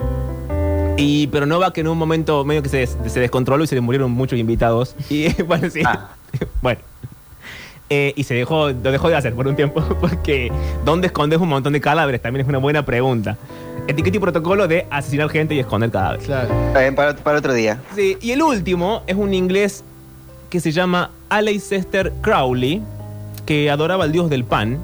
Y, 0.98 1.28
pero 1.28 1.46
no 1.46 1.60
va 1.60 1.74
que 1.74 1.82
en 1.82 1.88
un 1.88 1.98
momento 1.98 2.44
medio 2.46 2.62
que 2.64 2.70
se, 2.70 2.78
des- 2.78 2.98
se 3.08 3.20
descontroló 3.20 3.64
y 3.64 3.68
se 3.68 3.76
le 3.76 3.82
murieron 3.82 4.12
muchos 4.12 4.38
invitados. 4.40 4.96
Y 5.10 5.32
bueno, 5.44 5.70
sí. 5.70 5.82
bueno. 6.62 6.80
Eh, 7.94 8.14
y 8.16 8.24
se 8.24 8.34
dejó, 8.34 8.70
lo 8.70 8.90
dejó 8.90 9.10
de 9.10 9.18
hacer 9.18 9.34
por 9.34 9.50
un 9.50 9.58
tiempo, 9.58 9.82
porque 10.00 10.50
¿dónde 10.86 11.08
escondes 11.08 11.40
un 11.42 11.50
montón 11.50 11.74
de 11.74 11.82
cadáveres? 11.82 12.22
También 12.22 12.46
es 12.46 12.48
una 12.48 12.58
buena 12.58 12.86
pregunta. 12.86 13.38
Etiqueta 13.86 14.16
y 14.16 14.20
protocolo 14.22 14.66
de 14.70 14.88
asesinar 14.90 15.28
gente 15.28 15.56
y 15.56 15.60
esconder 15.60 15.92
cadáveres. 15.92 16.26
Claro. 16.26 16.50
Eh, 16.80 16.90
para, 16.94 17.18
para 17.18 17.40
otro 17.40 17.54
día. 17.54 17.82
Sí, 17.94 18.18
y 18.22 18.32
el 18.32 18.42
último 18.44 19.04
es 19.08 19.18
un 19.18 19.34
inglés 19.34 19.84
que 20.50 20.62
se 20.62 20.72
llama 20.72 21.12
Aleister 21.28 22.14
Crowley, 22.22 22.82
que 23.46 23.70
adoraba 23.70 24.06
al 24.06 24.14
dios 24.14 24.30
del 24.30 24.46
pan, 24.46 24.80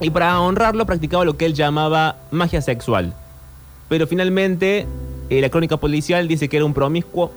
y 0.00 0.10
para 0.10 0.40
honrarlo 0.40 0.86
practicaba 0.86 1.24
lo 1.24 1.36
que 1.36 1.46
él 1.46 1.54
llamaba 1.54 2.18
magia 2.30 2.62
sexual. 2.62 3.14
Pero 3.88 4.06
finalmente, 4.06 4.86
eh, 5.28 5.40
la 5.40 5.48
crónica 5.48 5.76
policial 5.76 6.28
dice 6.28 6.48
que 6.48 6.58
era 6.58 6.66
un 6.66 6.72
promiscuo, 6.72 7.32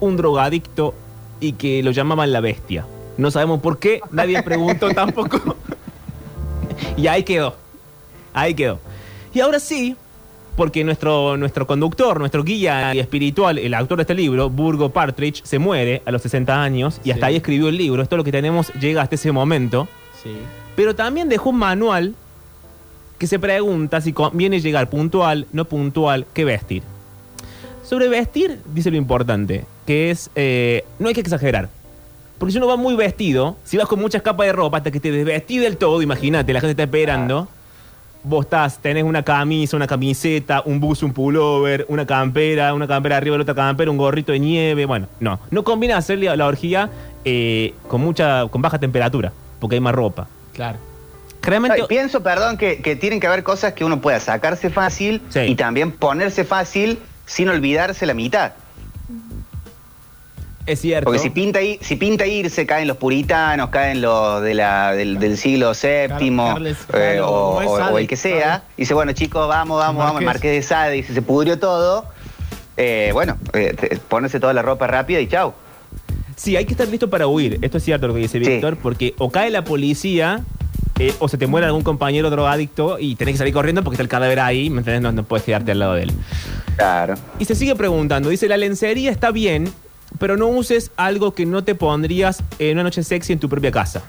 un 0.00 0.16
drogadicto 0.16 0.94
y 1.38 1.52
que 1.52 1.80
lo 1.84 1.92
llamaban 1.92 2.32
la 2.32 2.40
bestia. 2.40 2.86
No 3.18 3.30
sabemos 3.30 3.60
por 3.60 3.78
qué, 3.78 4.00
nadie 4.10 4.42
preguntó 4.42 4.90
tampoco. 4.94 5.56
y 6.96 7.06
ahí 7.06 7.22
quedó. 7.22 7.54
Ahí 8.34 8.54
quedó. 8.54 8.78
Y 9.32 9.40
ahora 9.40 9.58
sí, 9.60 9.96
porque 10.56 10.84
nuestro, 10.84 11.36
nuestro 11.36 11.66
conductor, 11.66 12.18
nuestro 12.18 12.42
guía 12.44 12.92
espiritual, 12.92 13.58
el 13.58 13.74
autor 13.74 13.98
de 13.98 14.02
este 14.02 14.14
libro, 14.14 14.48
Burgo 14.50 14.90
Partridge, 14.90 15.42
se 15.44 15.58
muere 15.58 16.02
a 16.06 16.10
los 16.10 16.22
60 16.22 16.62
años 16.62 17.00
y 17.04 17.10
hasta 17.10 17.26
Sí. 17.26 17.30
ahí 17.32 17.36
escribió 17.36 17.68
el 17.68 17.76
libro. 17.76 18.02
Esto 18.02 18.16
es 18.16 18.18
lo 18.18 18.24
que 18.24 18.32
tenemos, 18.32 18.72
llega 18.74 19.02
hasta 19.02 19.14
ese 19.14 19.32
momento. 19.32 19.88
Sí. 20.22 20.36
Pero 20.74 20.94
también 20.94 21.28
dejó 21.28 21.50
un 21.50 21.56
manual 21.58 22.14
que 23.18 23.26
se 23.26 23.38
pregunta 23.38 24.00
si 24.02 24.12
conviene 24.12 24.60
llegar 24.60 24.90
puntual, 24.90 25.46
no 25.52 25.64
puntual, 25.64 26.26
qué 26.34 26.44
vestir. 26.44 26.82
Sobre 27.82 28.08
vestir, 28.08 28.60
dice 28.74 28.90
lo 28.90 28.96
importante, 28.96 29.64
que 29.86 30.10
es, 30.10 30.30
eh, 30.34 30.84
no 30.98 31.08
hay 31.08 31.14
que 31.14 31.20
exagerar. 31.20 31.68
Porque 32.38 32.52
si 32.52 32.58
uno 32.58 32.66
va 32.66 32.76
muy 32.76 32.94
vestido, 32.94 33.56
si 33.64 33.76
vas 33.76 33.86
con 33.86 33.98
muchas 34.00 34.22
capas 34.22 34.46
de 34.46 34.52
ropa 34.52 34.78
hasta 34.78 34.90
que 34.90 35.00
te 35.00 35.10
desvestís 35.10 35.60
del 35.60 35.76
todo, 35.76 36.02
imagínate, 36.02 36.52
la 36.52 36.60
gente 36.60 36.72
está 36.72 36.82
esperando. 36.82 37.48
Vos 38.22 38.44
estás, 38.46 38.78
tenés 38.78 39.04
una 39.04 39.22
camisa, 39.22 39.76
una 39.76 39.86
camiseta, 39.86 40.60
un 40.64 40.80
buzo, 40.80 41.06
un 41.06 41.12
pullover, 41.12 41.86
una 41.88 42.04
campera, 42.06 42.74
una 42.74 42.88
campera 42.88 43.16
arriba 43.18 43.34
de 43.34 43.38
la 43.38 43.42
otra 43.42 43.54
campera, 43.54 43.90
un 43.90 43.96
gorrito 43.96 44.32
de 44.32 44.40
nieve. 44.40 44.84
Bueno, 44.84 45.06
no. 45.20 45.38
No 45.50 45.62
combina 45.62 45.96
hacer 45.96 46.18
la, 46.18 46.34
la 46.34 46.46
orgía 46.46 46.90
eh, 47.24 47.72
con 47.86 48.00
mucha, 48.00 48.46
con 48.48 48.60
baja 48.62 48.78
temperatura, 48.80 49.32
porque 49.60 49.76
hay 49.76 49.80
más 49.80 49.94
ropa. 49.94 50.26
Claro. 50.52 50.78
Realmente, 51.40 51.84
pienso, 51.88 52.24
perdón, 52.24 52.56
que, 52.56 52.82
que 52.82 52.96
tienen 52.96 53.20
que 53.20 53.28
haber 53.28 53.44
cosas 53.44 53.72
que 53.74 53.84
uno 53.84 54.00
pueda 54.00 54.18
sacarse 54.18 54.68
fácil 54.70 55.22
Sí. 55.28 55.40
y 55.40 55.54
también 55.54 55.92
ponerse 55.92 56.44
fácil 56.44 56.98
sin 57.24 57.48
olvidarse 57.48 58.04
la 58.06 58.14
mitad. 58.14 58.52
Es 60.66 60.80
cierto. 60.80 61.04
Porque 61.04 61.20
si 61.20 61.30
pinta, 61.30 61.60
si 61.80 61.96
pinta 61.96 62.26
irse, 62.26 62.66
caen 62.66 62.88
los 62.88 62.96
puritanos, 62.96 63.70
caen 63.70 64.00
los 64.00 64.42
de 64.42 64.54
la, 64.54 64.92
del, 64.92 65.18
del 65.18 65.36
siglo 65.38 65.72
VII 65.80 66.36
Carles, 66.36 66.76
eh, 66.92 67.20
o, 67.22 67.26
como 67.54 67.62
es 67.62 67.68
o- 67.68 67.76
Sade, 67.78 67.92
o 67.94 67.98
el 67.98 68.06
que 68.08 68.16
sea. 68.16 68.52
Sade. 68.58 68.62
Dice, 68.76 68.94
bueno, 68.94 69.12
chicos, 69.12 69.48
vamos, 69.48 69.78
vamos, 69.78 70.04
vamos, 70.04 70.20
el 70.20 70.26
Marqués. 70.26 70.52
De 70.52 70.62
Sade, 70.62 70.92
dice, 70.94 71.14
se 71.14 71.22
pudrió 71.22 71.58
todo. 71.58 72.06
Eh, 72.76 73.10
bueno, 73.12 73.38
eh, 73.54 73.98
ponerse 74.08 74.38
toda 74.40 74.52
la 74.52 74.62
ropa 74.62 74.86
rápida 74.86 75.20
y 75.20 75.28
chau. 75.28 75.54
Sí, 76.36 76.56
hay 76.56 76.66
que 76.66 76.72
estar 76.72 76.86
listo 76.88 77.08
para 77.08 77.26
huir. 77.26 77.58
Esto 77.62 77.78
es 77.78 77.84
cierto 77.84 78.06
lo 78.08 78.12
que 78.14 78.20
dice 78.20 78.38
Sí. 78.38 78.50
Víctor, 78.50 78.76
porque 78.76 79.14
o 79.18 79.30
cae 79.30 79.50
la 79.50 79.64
policía 79.64 80.40
eh, 80.98 81.14
o 81.18 81.28
se 81.28 81.38
te 81.38 81.46
muere 81.46 81.66
algún 81.66 81.82
compañero 81.82 82.28
drogadicto 82.28 82.98
y 82.98 83.14
tenés 83.16 83.34
que 83.34 83.38
salir 83.38 83.54
corriendo 83.54 83.82
porque 83.82 83.94
está 83.94 84.02
el 84.02 84.08
cadáver 84.08 84.40
ahí, 84.40 84.68
¿me 84.68 84.78
entendés? 84.80 85.00
No, 85.00 85.12
no 85.12 85.22
puedes 85.24 85.44
quedarte 85.46 85.72
al 85.72 85.78
lado 85.78 85.94
de 85.94 86.02
él. 86.02 86.12
Claro. 86.76 87.14
Y 87.38 87.46
se 87.46 87.54
sigue 87.54 87.74
preguntando, 87.74 88.28
dice, 88.28 88.48
la 88.48 88.58
lencería 88.58 89.10
está 89.10 89.30
bien, 89.30 89.72
pero 90.18 90.36
no 90.36 90.48
uses 90.48 90.90
algo 90.96 91.34
que 91.34 91.46
no 91.46 91.64
te 91.64 91.74
pondrías 91.74 92.42
en 92.58 92.74
una 92.74 92.84
noche 92.84 93.02
sexy 93.02 93.32
en 93.32 93.38
tu 93.40 93.48
propia 93.48 93.70
casa. 93.70 94.02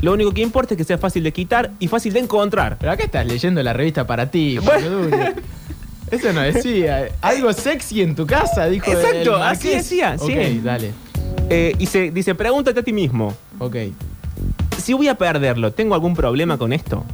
Lo 0.00 0.12
único 0.12 0.32
que 0.32 0.42
importa 0.42 0.74
es 0.74 0.78
que 0.78 0.84
sea 0.84 0.98
fácil 0.98 1.22
de 1.22 1.32
quitar 1.32 1.70
y 1.78 1.86
fácil 1.88 2.12
de 2.12 2.20
encontrar. 2.20 2.76
Pero 2.78 2.92
acá 2.92 3.04
estás 3.04 3.26
leyendo 3.26 3.62
la 3.62 3.72
revista 3.72 4.06
para 4.06 4.30
ti, 4.30 4.56
Durio. 4.56 5.34
Eso 6.10 6.32
no 6.32 6.40
decía. 6.42 7.08
Algo 7.22 7.52
sexy 7.52 8.02
en 8.02 8.14
tu 8.14 8.26
casa, 8.26 8.66
dijo 8.66 8.90
Exacto, 8.90 9.36
el 9.36 9.42
así 9.42 9.68
decía, 9.70 10.18
sí. 10.18 10.32
Ok, 10.32 10.62
dale. 10.62 10.92
Eh, 11.48 11.74
y 11.78 11.86
se 11.86 12.10
dice, 12.10 12.34
pregúntate 12.34 12.80
a 12.80 12.82
ti 12.82 12.92
mismo, 12.92 13.34
Ok. 13.58 13.76
si 14.82 14.92
voy 14.92 15.08
a 15.08 15.14
perderlo, 15.16 15.72
¿tengo 15.72 15.94
algún 15.94 16.14
problema 16.14 16.58
con 16.58 16.72
esto? 16.72 17.04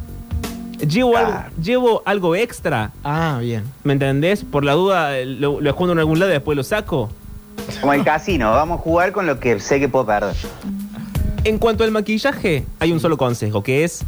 ¿Llevo, 0.79 1.17
algo, 1.17 1.35
¿Llevo 1.63 2.03
algo 2.07 2.35
extra? 2.37 2.93
Ah, 3.05 3.39
bien. 3.41 3.65
¿Me 3.85 3.93
entendés? 3.93 4.45
Por 4.45 4.65
la 4.65 4.73
duda, 4.73 5.13
lo, 5.25 5.61
lo 5.61 5.71
escondo 5.71 5.93
en 5.93 5.99
algún 5.99 6.19
lado 6.19 6.31
y 6.31 6.35
después 6.35 6.57
lo 6.57 6.63
saco. 6.65 7.11
Como 7.81 7.93
el 7.93 8.05
casino, 8.05 8.51
vamos 8.51 8.81
a 8.81 8.83
jugar 8.83 9.13
con 9.13 9.27
lo 9.27 9.39
que 9.41 9.59
sé 9.61 9.79
que 9.81 9.89
puedo 9.89 10.07
perder. 10.07 10.35
En 11.45 11.59
cuanto 11.59 11.85
al 11.85 11.91
maquillaje, 11.91 12.65
hay 12.81 12.93
un 12.93 13.01
solo 13.01 13.17
consejo, 13.17 13.63
que 13.63 13.85
es 13.85 14.05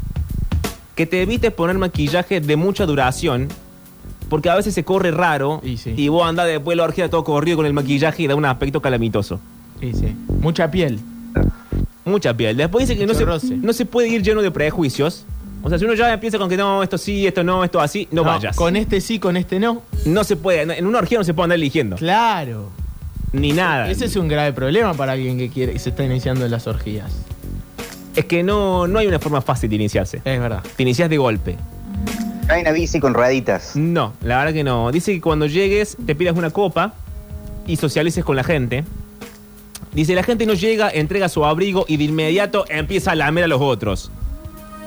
que 0.94 1.06
te 1.06 1.22
evites 1.22 1.52
poner 1.52 1.78
maquillaje 1.78 2.40
de 2.40 2.56
mucha 2.56 2.84
duración, 2.86 3.48
porque 4.28 4.50
a 4.50 4.54
veces 4.54 4.74
se 4.74 4.84
corre 4.84 5.10
raro 5.10 5.60
Y 5.64 5.76
sí. 5.76 5.94
y 5.96 6.08
vos 6.08 6.28
andás 6.28 6.46
después 6.46 6.72
de 6.72 6.76
la 6.76 6.84
orgía 6.84 7.08
todo 7.08 7.24
corrido 7.24 7.56
con 7.56 7.66
el 7.66 7.72
maquillaje 7.72 8.22
y 8.22 8.26
da 8.26 8.34
un 8.34 8.44
aspecto 8.44 8.82
calamitoso. 8.82 9.40
Sí, 9.80 9.92
sí. 9.94 10.16
Mucha 10.40 10.70
piel. 10.70 11.00
Mucha 12.04 12.36
piel. 12.36 12.56
Después 12.56 12.86
dice 12.86 12.98
que 12.98 13.06
no 13.06 13.14
se, 13.14 13.56
no 13.56 13.72
se 13.72 13.86
puede 13.86 14.08
ir 14.08 14.22
lleno 14.22 14.42
de 14.42 14.50
prejuicios. 14.50 15.24
O 15.62 15.68
sea, 15.68 15.78
si 15.78 15.84
uno 15.84 15.94
ya 15.94 16.12
empieza 16.12 16.38
con 16.38 16.48
que 16.48 16.56
no, 16.56 16.82
esto 16.82 16.96
sí, 16.98 17.26
esto 17.26 17.44
no, 17.44 17.64
esto 17.64 17.80
así, 17.80 18.08
no, 18.10 18.24
vayas. 18.24 18.56
Con 18.56 18.76
este 18.76 19.00
sí, 19.00 19.18
con 19.18 19.36
este 19.36 19.60
no. 19.60 19.82
No 20.06 20.24
se 20.24 20.36
puede, 20.36 20.62
en 20.62 20.86
una 20.86 20.98
orgía 20.98 21.18
no 21.18 21.24
se 21.24 21.34
puede 21.34 21.44
andar 21.44 21.56
eligiendo. 21.56 21.96
Claro. 21.96 22.70
Ni 23.32 23.52
nada. 23.52 23.90
Ese 23.90 24.06
es 24.06 24.16
un 24.16 24.28
grave 24.28 24.52
problema 24.52 24.94
para 24.94 25.12
alguien 25.12 25.38
que 25.38 25.48
quiere 25.48 25.72
que 25.72 25.78
se 25.78 25.90
está 25.90 26.04
iniciando 26.04 26.44
en 26.44 26.50
las 26.50 26.66
orgías. 26.66 27.10
Es 28.16 28.24
que 28.24 28.42
no, 28.42 28.86
no 28.86 28.98
hay 28.98 29.06
una 29.06 29.18
forma 29.18 29.40
fácil 29.40 29.70
de 29.70 29.76
iniciarse. 29.76 30.18
Es 30.24 30.40
verdad. 30.40 30.62
Te 30.76 30.82
inicias 30.82 31.08
de 31.08 31.16
golpe. 31.16 31.56
No 32.48 32.54
hay 32.54 32.62
una 32.62 32.72
bici 32.72 32.98
con 32.98 33.14
rueditas. 33.14 33.76
No, 33.76 34.12
la 34.22 34.38
verdad 34.38 34.52
que 34.52 34.64
no. 34.64 34.90
Dice 34.90 35.12
que 35.12 35.20
cuando 35.20 35.46
llegues 35.46 35.96
te 36.04 36.14
pidas 36.14 36.36
una 36.36 36.50
copa 36.50 36.94
y 37.66 37.76
socialices 37.76 38.24
con 38.24 38.34
la 38.36 38.42
gente. 38.42 38.84
Dice, 39.92 40.14
la 40.14 40.22
gente 40.22 40.46
no 40.46 40.54
llega, 40.54 40.88
entrega 40.90 41.28
su 41.28 41.44
abrigo 41.44 41.84
y 41.88 41.96
de 41.96 42.04
inmediato 42.04 42.64
empieza 42.68 43.12
a 43.12 43.14
lamer 43.14 43.44
a 43.44 43.48
los 43.48 43.60
otros. 43.60 44.10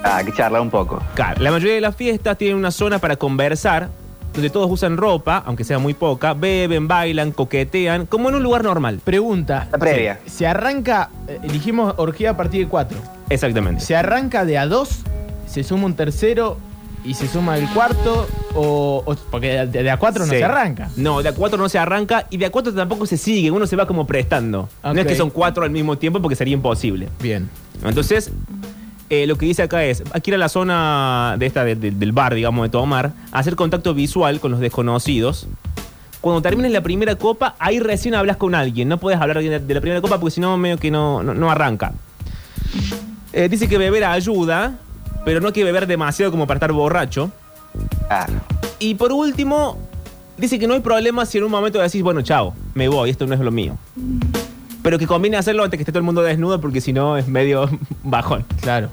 Ah, 0.03 0.17
hay 0.17 0.25
que 0.25 0.33
charlar 0.33 0.61
un 0.61 0.69
poco. 0.69 1.01
Claro, 1.15 1.41
la 1.41 1.51
mayoría 1.51 1.75
de 1.75 1.81
las 1.81 1.95
fiestas 1.95 2.37
tienen 2.37 2.57
una 2.57 2.71
zona 2.71 2.99
para 2.99 3.15
conversar, 3.15 3.89
donde 4.33 4.49
todos 4.49 4.69
usan 4.71 4.97
ropa, 4.97 5.43
aunque 5.45 5.63
sea 5.63 5.79
muy 5.79 5.93
poca, 5.93 6.33
beben, 6.33 6.87
bailan, 6.87 7.31
coquetean, 7.31 8.05
como 8.07 8.29
en 8.29 8.35
un 8.35 8.43
lugar 8.43 8.63
normal. 8.63 8.99
Pregunta. 9.03 9.67
La 9.71 9.77
previa. 9.77 10.19
Se, 10.25 10.29
se 10.31 10.47
arranca, 10.47 11.09
eh, 11.27 11.39
dijimos 11.51 11.93
orgía 11.97 12.31
a 12.31 12.37
partir 12.37 12.65
de 12.65 12.67
cuatro. 12.69 12.97
Exactamente. 13.29 13.81
Se 13.83 13.95
arranca 13.95 14.43
de 14.45 14.57
a 14.57 14.65
dos, 14.67 15.01
se 15.47 15.63
suma 15.63 15.85
un 15.85 15.95
tercero 15.95 16.57
y 17.05 17.13
se 17.15 17.27
suma 17.27 17.57
el 17.57 17.67
cuarto, 17.69 18.27
o, 18.55 19.03
o- 19.05 19.15
porque 19.29 19.65
de, 19.67 19.83
de 19.83 19.91
a 19.91 19.97
cuatro 19.97 20.25
no 20.25 20.31
Sí. 20.31 20.39
se 20.39 20.43
arranca. 20.45 20.89
No, 20.95 21.21
de 21.21 21.29
a 21.29 21.33
cuatro 21.33 21.57
no 21.57 21.67
se 21.69 21.77
arranca 21.77 22.27
y 22.29 22.37
de 22.37 22.45
a 22.45 22.49
cuatro 22.51 22.73
tampoco 22.73 23.05
se 23.05 23.17
sigue, 23.17 23.51
uno 23.51 23.67
se 23.67 23.75
va 23.75 23.85
como 23.85 24.07
prestando. 24.07 24.69
No 24.83 24.93
es 24.93 25.05
que 25.05 25.15
son 25.15 25.29
cuatro 25.29 25.63
al 25.63 25.69
mismo 25.69 25.97
tiempo 25.97 26.21
porque 26.21 26.35
sería 26.35 26.53
imposible. 26.53 27.09
Bien. 27.21 27.49
Entonces, 27.83 28.31
eh, 29.09 29.27
lo 29.27 29.37
que 29.37 29.45
dice 29.45 29.63
acá 29.63 29.83
es, 29.83 30.03
hay 30.13 30.21
que 30.21 30.31
ir 30.31 30.35
a 30.35 30.37
la 30.37 30.49
zona 30.49 31.35
de 31.37 31.45
esta, 31.45 31.63
de- 31.63 31.75
de- 31.75 31.91
del 31.91 32.11
bar, 32.11 32.33
digamos, 32.33 32.63
de 32.63 32.69
tomar, 32.69 33.13
hacer 33.31 33.55
contacto 33.55 33.93
visual 33.93 34.39
con 34.39 34.51
los 34.51 34.59
desconocidos. 34.59 35.47
Cuando 36.21 36.41
termines 36.41 36.71
la 36.71 36.81
primera 36.81 37.15
copa, 37.15 37.55
ahí 37.59 37.79
recién 37.79 38.15
hablas 38.15 38.37
con 38.37 38.55
alguien. 38.55 38.87
No 38.87 38.97
puedes 38.97 39.19
hablar 39.19 39.39
de 39.41 39.59
de 39.59 39.73
la 39.73 39.81
primera 39.81 40.01
copa 40.01 40.19
porque 40.19 40.35
si 40.35 40.41
no, 40.41 40.57
medio 40.57 40.77
que 40.77 40.89
no, 40.89 41.21
no, 41.21 41.33
no 41.33 41.51
arranca. 41.51 41.93
Eh, 43.33 43.49
dice 43.49 43.67
que 43.67 43.77
beber 43.77 44.05
ayuda, 44.05 44.77
pero 45.25 45.41
no 45.41 45.47
hay 45.47 45.53
que 45.53 45.63
beber 45.63 45.85
demasiado 45.87 46.31
como 46.31 46.47
para 46.47 46.57
estar 46.59 46.71
borracho. 46.71 47.29
Claro. 48.07 48.33
Y 48.79 48.95
por 48.95 49.11
último, 49.11 49.77
dice 50.37 50.57
que 50.59 50.67
no 50.67 50.75
hay 50.75 50.79
problema 50.79 51.25
si 51.25 51.39
en 51.39 51.43
un 51.43 51.51
momento 51.51 51.79
decís, 51.79 52.01
bueno, 52.03 52.21
chao, 52.21 52.53
me 52.73 52.87
voy, 52.87 53.09
esto 53.09 53.25
no 53.27 53.33
es 53.33 53.39
lo 53.41 53.51
mío. 53.51 53.77
Pero 54.83 54.99
que 54.99 55.07
conviene 55.07 55.37
hacerlo 55.37 55.63
antes 55.63 55.77
que 55.77 55.81
esté 55.81 55.91
todo 55.91 55.99
el 55.99 56.05
mundo 56.05 56.21
desnudo 56.21 56.61
porque 56.61 56.79
si 56.81 56.93
no 56.93 57.17
es 57.17 57.27
medio 57.27 57.67
bajón. 58.03 58.45
Claro. 58.61 58.89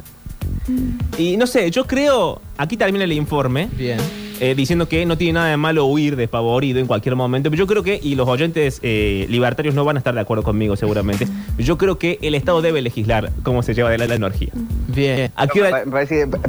Y 1.19 1.37
no 1.37 1.47
sé, 1.47 1.71
yo 1.71 1.87
creo, 1.87 2.41
aquí 2.57 2.77
termina 2.77 3.05
el 3.05 3.13
informe. 3.13 3.69
Bien. 3.73 3.99
eh, 4.41 4.55
diciendo 4.55 4.89
que 4.89 5.05
no 5.05 5.19
tiene 5.19 5.35
nada 5.35 5.49
de 5.51 5.57
malo 5.59 5.85
huir 5.85 6.17
despavorido 6.17 6.79
en 6.79 6.87
cualquier 6.87 7.15
momento. 7.17 7.51
Pero 7.51 7.59
yo 7.59 7.67
creo 7.67 7.83
que, 7.83 8.01
y 8.03 8.15
los 8.15 8.27
oyentes 8.29 8.79
eh, 8.83 9.27
libertarios 9.29 9.75
no 9.75 9.85
van 9.85 9.97
a 9.97 9.99
estar 9.99 10.15
de 10.15 10.21
acuerdo 10.21 10.43
conmigo 10.45 10.77
seguramente, 10.77 11.27
yo 11.59 11.77
creo 11.77 11.99
que 11.99 12.19
el 12.23 12.35
Estado 12.35 12.63
debe 12.63 12.81
legislar 12.81 13.31
cómo 13.43 13.63
se 13.63 13.75
lleva 13.75 13.89
adelante 13.91 14.09
la 14.17 14.27
energía. 14.27 14.49
Bien. 14.89 15.31
¿A 15.37 15.47
qué 15.47 15.61
hora- 15.61 15.83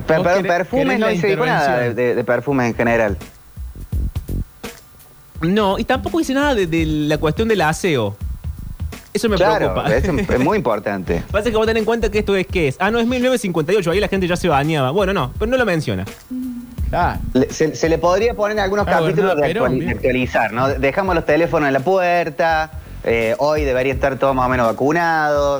per- 0.07 0.47
perfumes 0.47 0.99
no 0.99 1.07
dice 1.09 1.35
nada 1.35 1.79
de, 1.79 1.93
de- 1.93 2.15
de 2.15 2.23
perfumes 2.23 2.67
en 2.67 2.75
general. 2.75 3.17
No, 5.41 5.79
y 5.79 5.83
tampoco 5.83 6.19
dice 6.19 6.33
nada 6.33 6.53
de, 6.53 6.67
de 6.67 6.85
la 6.85 7.17
cuestión 7.17 7.47
del 7.47 7.61
aseo. 7.61 8.15
Eso 9.13 9.27
me 9.27 9.35
claro, 9.35 9.73
preocupa. 9.73 9.95
es, 9.95 10.29
es 10.29 10.39
muy 10.39 10.57
importante. 10.61 11.23
Pasa 11.31 11.49
que 11.49 11.55
vos 11.57 11.65
tenés 11.67 11.81
en 11.81 11.85
cuenta 11.85 12.09
que 12.09 12.19
esto 12.19 12.35
es 12.35 12.47
qué 12.47 12.69
es. 12.69 12.77
Ah, 12.79 12.89
no, 12.91 12.99
es 12.99 13.05
1958, 13.05 13.91
ahí 13.91 13.99
la 13.99 14.07
gente 14.07 14.27
ya 14.27 14.35
se 14.37 14.47
bañaba. 14.47 14.91
Bueno, 14.91 15.13
no, 15.13 15.31
pero 15.37 15.51
no 15.51 15.57
lo 15.57 15.65
menciona. 15.65 16.05
Ah, 16.93 17.17
Le- 17.33 17.49
se, 17.51 17.75
se 17.75 17.89
le 17.89 17.97
podría 17.97 18.33
poner 18.33 18.57
en 18.57 18.63
algunos 18.63 18.87
Ah, 18.87 18.91
capítulos 18.99 19.35
de, 19.35 19.41
Perón, 19.41 19.71
actuali- 19.73 19.79
bien. 19.79 19.85
de 19.89 19.95
actualizar, 19.95 20.51
¿no? 20.53 20.69
Dejamos 20.69 21.15
los 21.15 21.25
teléfonos 21.25 21.67
en 21.67 21.73
la 21.73 21.79
puerta, 21.81 22.71
eh, 23.03 23.35
hoy 23.39 23.63
debería 23.63 23.93
estar 23.93 24.17
todo 24.17 24.33
más 24.33 24.45
o 24.45 24.49
menos 24.49 24.67
vacunado. 24.67 25.59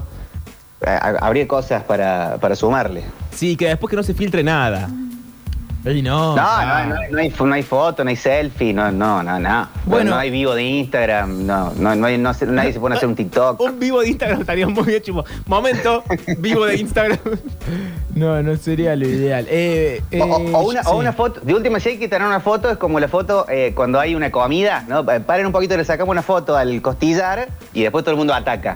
Eh, 0.81 0.85
ha- 0.89 1.17
habría 1.21 1.47
cosas 1.47 1.83
para, 1.83 2.37
para 2.39 2.55
sumarle. 2.55 3.03
Sí, 3.35 3.55
que 3.55 3.67
después 3.67 3.89
que 3.89 3.95
no 3.97 4.03
se 4.03 4.13
filtre 4.13 4.43
nada. 4.43 4.89
Ey, 5.83 6.03
no. 6.03 6.35
No, 6.35 6.41
ah. 6.45 6.85
no, 6.87 6.95
no, 6.95 7.01
no 7.09 7.17
hay, 7.19 7.33
no 7.39 7.53
hay 7.55 7.63
foto, 7.63 8.03
no 8.03 8.09
hay 8.11 8.15
selfie, 8.15 8.71
no, 8.71 8.91
no, 8.91 9.23
no, 9.23 9.39
no. 9.39 9.67
Bueno. 9.85 10.11
no 10.11 10.17
hay 10.17 10.29
vivo 10.29 10.53
de 10.53 10.61
Instagram, 10.63 11.45
no, 11.47 11.73
no, 11.75 11.95
no 11.95 12.05
hay- 12.05 12.19
no 12.19 12.33
se- 12.35 12.45
nadie 12.45 12.71
se 12.71 12.79
pone 12.79 12.93
a 12.93 12.97
hacer 12.97 13.09
un 13.09 13.15
TikTok. 13.15 13.59
Un 13.59 13.79
vivo 13.79 14.01
de 14.01 14.09
Instagram 14.09 14.41
estaría 14.41 14.67
muy 14.67 14.83
bien, 14.83 15.01
tipo, 15.01 15.25
momento, 15.47 16.03
vivo 16.37 16.65
de 16.65 16.75
Instagram. 16.77 17.17
No, 18.13 18.43
no 18.43 18.57
sería 18.57 18.93
lo 18.97 19.07
ideal. 19.07 19.45
Eh, 19.49 20.01
o- 20.11 20.15
eh, 20.17 20.51
o 20.53 20.61
una, 20.67 20.81
o 20.81 20.97
una 20.97 21.13
foto, 21.13 21.39
de 21.39 21.53
última 21.55 21.79
si 21.79 21.89
hay 21.89 21.97
que 21.97 22.09
tener 22.09 22.27
una 22.27 22.41
foto, 22.41 22.69
es 22.69 22.77
como 22.77 22.99
la 22.99 23.07
foto 23.07 23.45
eh, 23.49 23.71
cuando 23.73 23.99
hay 24.01 24.15
una 24.15 24.29
comida, 24.31 24.83
¿no? 24.87 25.05
Pa- 25.05 25.21
Paren 25.21 25.45
un 25.45 25.53
poquito, 25.53 25.77
le 25.77 25.85
sacamos 25.85 26.11
una 26.11 26.21
foto 26.21 26.57
al 26.57 26.81
costillar 26.81 27.47
y 27.73 27.81
después 27.83 28.03
todo 28.03 28.11
el 28.11 28.17
mundo 28.17 28.33
ataca. 28.33 28.75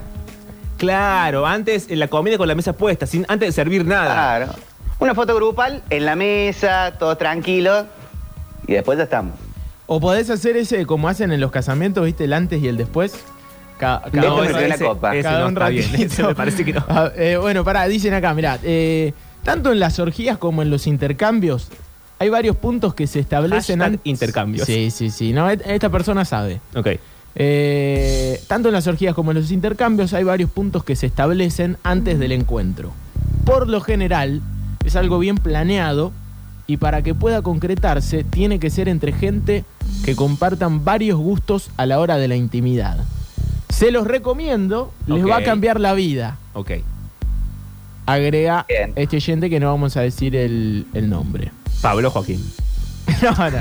Claro, 0.77 1.45
antes 1.45 1.89
en 1.89 1.99
la 1.99 2.07
comida 2.07 2.37
con 2.37 2.47
la 2.47 2.55
mesa 2.55 2.73
puesta, 2.73 3.05
sin, 3.05 3.25
antes 3.27 3.49
de 3.49 3.51
servir 3.51 3.85
nada. 3.85 4.13
Claro. 4.13 4.53
Una 4.99 5.13
foto 5.13 5.35
grupal 5.35 5.83
en 5.89 6.05
la 6.05 6.15
mesa, 6.15 6.93
todos 6.97 7.17
tranquilos, 7.17 7.85
y 8.67 8.73
después 8.73 8.97
ya 8.97 9.03
estamos. 9.03 9.35
O 9.87 9.99
podés 9.99 10.29
hacer 10.29 10.57
ese 10.57 10.85
como 10.85 11.09
hacen 11.09 11.31
en 11.31 11.39
los 11.41 11.51
casamientos, 11.51 12.05
¿viste? 12.05 12.23
El 12.23 12.33
antes 12.33 12.61
y 12.61 12.67
el 12.67 12.77
después. 12.77 13.13
Ca- 13.77 14.01
cada 14.11 14.29
me 14.29 14.33
uno- 14.33 14.41
dio 14.43 14.65
una 14.65 14.75
ese- 14.75 14.85
copa. 14.85 15.13
ese 15.13 15.23
cada 15.23 15.39
no 15.41 15.47
un 15.47 15.53
está 15.53 15.69
bien, 15.69 15.91
ratito. 15.91 16.05
ese 16.13 16.23
me 16.23 16.35
parece 16.35 16.65
que 16.65 16.73
no. 16.73 16.85
Ah, 16.89 17.11
eh, 17.15 17.37
bueno, 17.39 17.63
pará, 17.63 17.85
dicen 17.87 18.13
acá, 18.13 18.33
mirá, 18.33 18.57
eh, 18.63 19.13
tanto 19.43 19.71
en 19.71 19.79
las 19.79 19.99
orgías 19.99 20.37
como 20.37 20.61
en 20.61 20.69
los 20.69 20.87
intercambios, 20.87 21.67
hay 22.17 22.29
varios 22.29 22.55
puntos 22.55 22.95
que 22.95 23.05
se 23.05 23.19
establecen 23.19 23.79
Hashtag 23.79 23.93
antes- 23.99 24.01
intercambios. 24.05 24.65
Sí, 24.65 24.89
sí, 24.91 25.09
sí. 25.11 25.33
No, 25.33 25.49
et- 25.49 25.61
esta 25.67 25.89
persona 25.89 26.23
sabe. 26.23 26.61
Ok. 26.73 26.87
Eh, 27.37 28.41
tanto 28.47 28.69
en 28.69 28.73
las 28.73 28.87
orgías 28.87 29.13
como 29.13 29.31
en 29.31 29.37
los 29.41 29.51
intercambios 29.51 30.13
hay 30.13 30.23
varios 30.23 30.49
puntos 30.49 30.85
que 30.85 30.95
se 30.95 31.05
establecen 31.05 31.77
antes 31.83 32.17
del 32.17 32.31
encuentro. 32.31 32.93
Por 33.43 33.67
lo 33.67 33.81
general, 33.81 34.41
es 34.85 34.95
algo 34.95 35.19
bien 35.19 35.35
planeado 35.37 36.11
y 36.67 36.77
para 36.77 37.01
que 37.01 37.13
pueda 37.13 37.41
concretarse 37.41 38.23
tiene 38.23 38.59
que 38.59 38.69
ser 38.69 38.87
entre 38.89 39.11
gente 39.11 39.63
que 40.03 40.15
compartan 40.15 40.83
varios 40.85 41.17
gustos 41.19 41.69
a 41.77 41.85
la 41.85 41.99
hora 41.99 42.17
de 42.17 42.27
la 42.27 42.35
intimidad. 42.35 42.97
Se 43.69 43.91
los 43.91 44.07
recomiendo, 44.07 44.91
les 45.07 45.25
va 45.27 45.37
a 45.37 45.43
cambiar 45.43 45.79
la 45.79 45.93
vida. 45.93 46.37
Ok. 46.53 46.71
Agrega 48.05 48.65
Bien. 48.67 48.93
este 48.95 49.17
oyente 49.17 49.49
que 49.49 49.59
no 49.59 49.67
vamos 49.67 49.97
a 49.97 50.01
decir 50.01 50.35
el, 50.35 50.85
el 50.93 51.09
nombre. 51.09 51.51
Pablo 51.81 52.09
Joaquín. 52.11 52.43
No, 53.21 53.31
no, 53.31 53.49
no. 53.51 53.59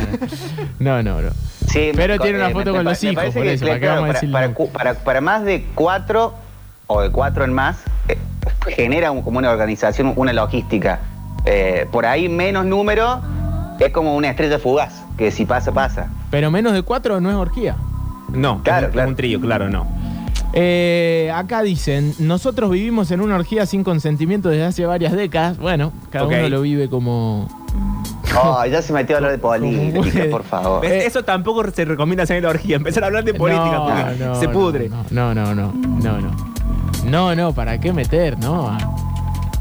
No, 0.79 1.03
no, 1.03 1.21
no. 1.23 1.31
Sí, 1.69 1.91
Pero 1.95 2.15
me- 2.15 2.19
tiene 2.21 2.39
una 2.39 2.49
eh, 2.49 2.53
foto 2.53 2.71
me- 2.73 2.77
con 2.79 2.85
me 2.85 2.91
los 2.91 3.05
hijos, 3.05 3.25
por 3.27 3.43
que, 3.43 3.53
eso, 3.53 3.67
¿para 3.67 3.75
qué 3.79 3.81
claro, 3.87 4.01
vamos 4.03 4.17
a 4.17 4.21
para, 4.21 4.55
para 4.55 4.73
para- 4.73 4.95
para 5.05 5.21
más 5.21 5.45
de 5.45 5.67
cuatro 5.75 6.35
o 6.87 7.03
de 7.03 7.11
cuatro 7.11 7.45
en 7.45 7.53
más, 7.53 7.77
eh, 8.09 8.17
genera 8.75 9.11
un- 9.11 9.23
como 9.23 9.39
una 9.39 9.51
organización, 9.51 10.13
una 10.17 10.33
logística. 10.33 11.01
Eh, 11.45 11.87
por 11.91 12.07
ahí 12.07 12.29
menos 12.29 12.65
número 12.65 13.21
es 13.79 13.93
como 13.93 14.17
una 14.17 14.31
estrella 14.31 14.59
fugaz, 14.59 15.03
que 15.19 15.31
si 15.31 15.45
pasa, 15.45 15.73
pasa. 15.73 16.09
Pero 16.31 16.51
menos 16.51 16.73
de 16.73 16.83
cuatro 16.83 17.21
no 17.21 17.31
es 17.31 17.37
orgía. 17.37 17.77
No, 18.33 18.63
Claro, 18.63 18.87
es 18.87 18.93
claro. 18.93 19.09
es 19.09 19.11
un 19.13 19.17
trío, 19.17 19.41
claro, 19.41 19.69
no. 19.69 19.87
Eh, 20.57 21.33
acá 21.35 21.63
dicen, 21.63 22.15
nosotros 22.21 22.71
vivimos 22.71 23.11
en 23.11 23.21
una 23.21 23.35
orgía 23.35 23.67
sin 23.67 23.83
consentimiento 23.83 24.49
desde 24.49 24.65
hace 24.65 24.87
varias 24.87 25.13
décadas. 25.13 25.59
Bueno, 25.59 25.93
cada 26.11 26.27
uno 26.27 26.49
lo 26.49 26.63
vive 26.63 26.89
como... 26.89 27.49
Oh, 28.43 28.65
ya 28.67 28.81
se 28.83 28.93
metió 28.93 29.17
a 29.17 29.19
hablar 29.19 29.33
de 29.33 29.39
política, 29.39 30.25
por 30.31 30.43
favor. 30.45 30.81
¿Ves? 30.81 31.05
Eso 31.07 31.23
tampoco 31.25 31.69
se 31.71 31.85
recomienda 31.85 32.23
hacer 32.25 32.37
en 32.39 32.45
la 32.45 32.51
orgía. 32.51 32.77
Empezar 32.77 33.05
a 33.05 33.07
hablar 33.07 33.25
de 33.25 33.35
política 33.35 33.65
No, 33.73 33.85
porque 33.87 34.25
no, 34.25 34.35
se 34.37 34.47
no, 34.47 34.53
pudre. 34.53 34.89
No, 34.89 35.05
no, 35.11 35.35
no, 35.35 35.55
no, 35.55 35.73
no, 35.73 36.21
no. 36.21 36.55
No, 37.05 37.35
no, 37.35 37.53
¿para 37.53 37.79
qué 37.79 37.93
meter, 37.93 38.39
no? 38.39 38.77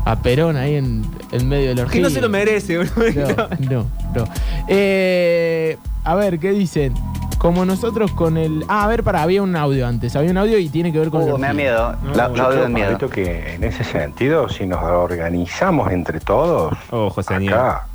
A, 0.06 0.16
Perón 0.18 0.58
ahí 0.58 0.76
en, 0.76 1.06
en 1.32 1.48
medio 1.48 1.70
de 1.70 1.76
la 1.76 1.82
orgía. 1.84 1.94
Que 1.94 2.02
no 2.04 2.10
se 2.10 2.20
lo 2.22 2.30
merece, 2.30 2.78
boludo. 2.78 3.48
No, 3.60 3.70
no, 3.72 3.86
no. 4.16 4.24
Eh, 4.68 5.78
a 6.04 6.16
ver, 6.16 6.40
¿qué 6.40 6.52
dicen? 6.52 6.94
Como 7.38 7.66
nosotros 7.66 8.12
con 8.14 8.38
el... 8.38 8.64
Ah, 8.70 8.86
a 8.86 8.88
ver, 8.88 9.04
para, 9.04 9.22
había 9.22 9.42
un 9.42 9.56
audio 9.56 9.86
antes. 9.86 10.16
Había 10.16 10.32
un 10.32 10.38
audio 10.38 10.58
y 10.58 10.70
tiene 10.70 10.92
que 10.94 11.00
ver 11.00 11.10
con 11.10 11.24
Uh, 11.24 11.38
me 11.38 11.48
da 11.48 11.54
miedo. 11.54 11.96
La- 12.16 12.30
Yo 12.30 12.36
la 12.38 12.50
creo, 12.50 12.70
miedo. 12.70 12.86
Pablito, 12.98 13.10
que 13.10 13.56
en 13.56 13.64
ese 13.66 13.84
sentido, 13.84 14.48
si 14.50 14.66
nos 14.66 14.82
organizamos 14.82 15.92
entre 15.92 16.20
todos, 16.22 16.74
Ojo, 16.90 17.22
señor. 17.22 17.54
acá 17.54 17.88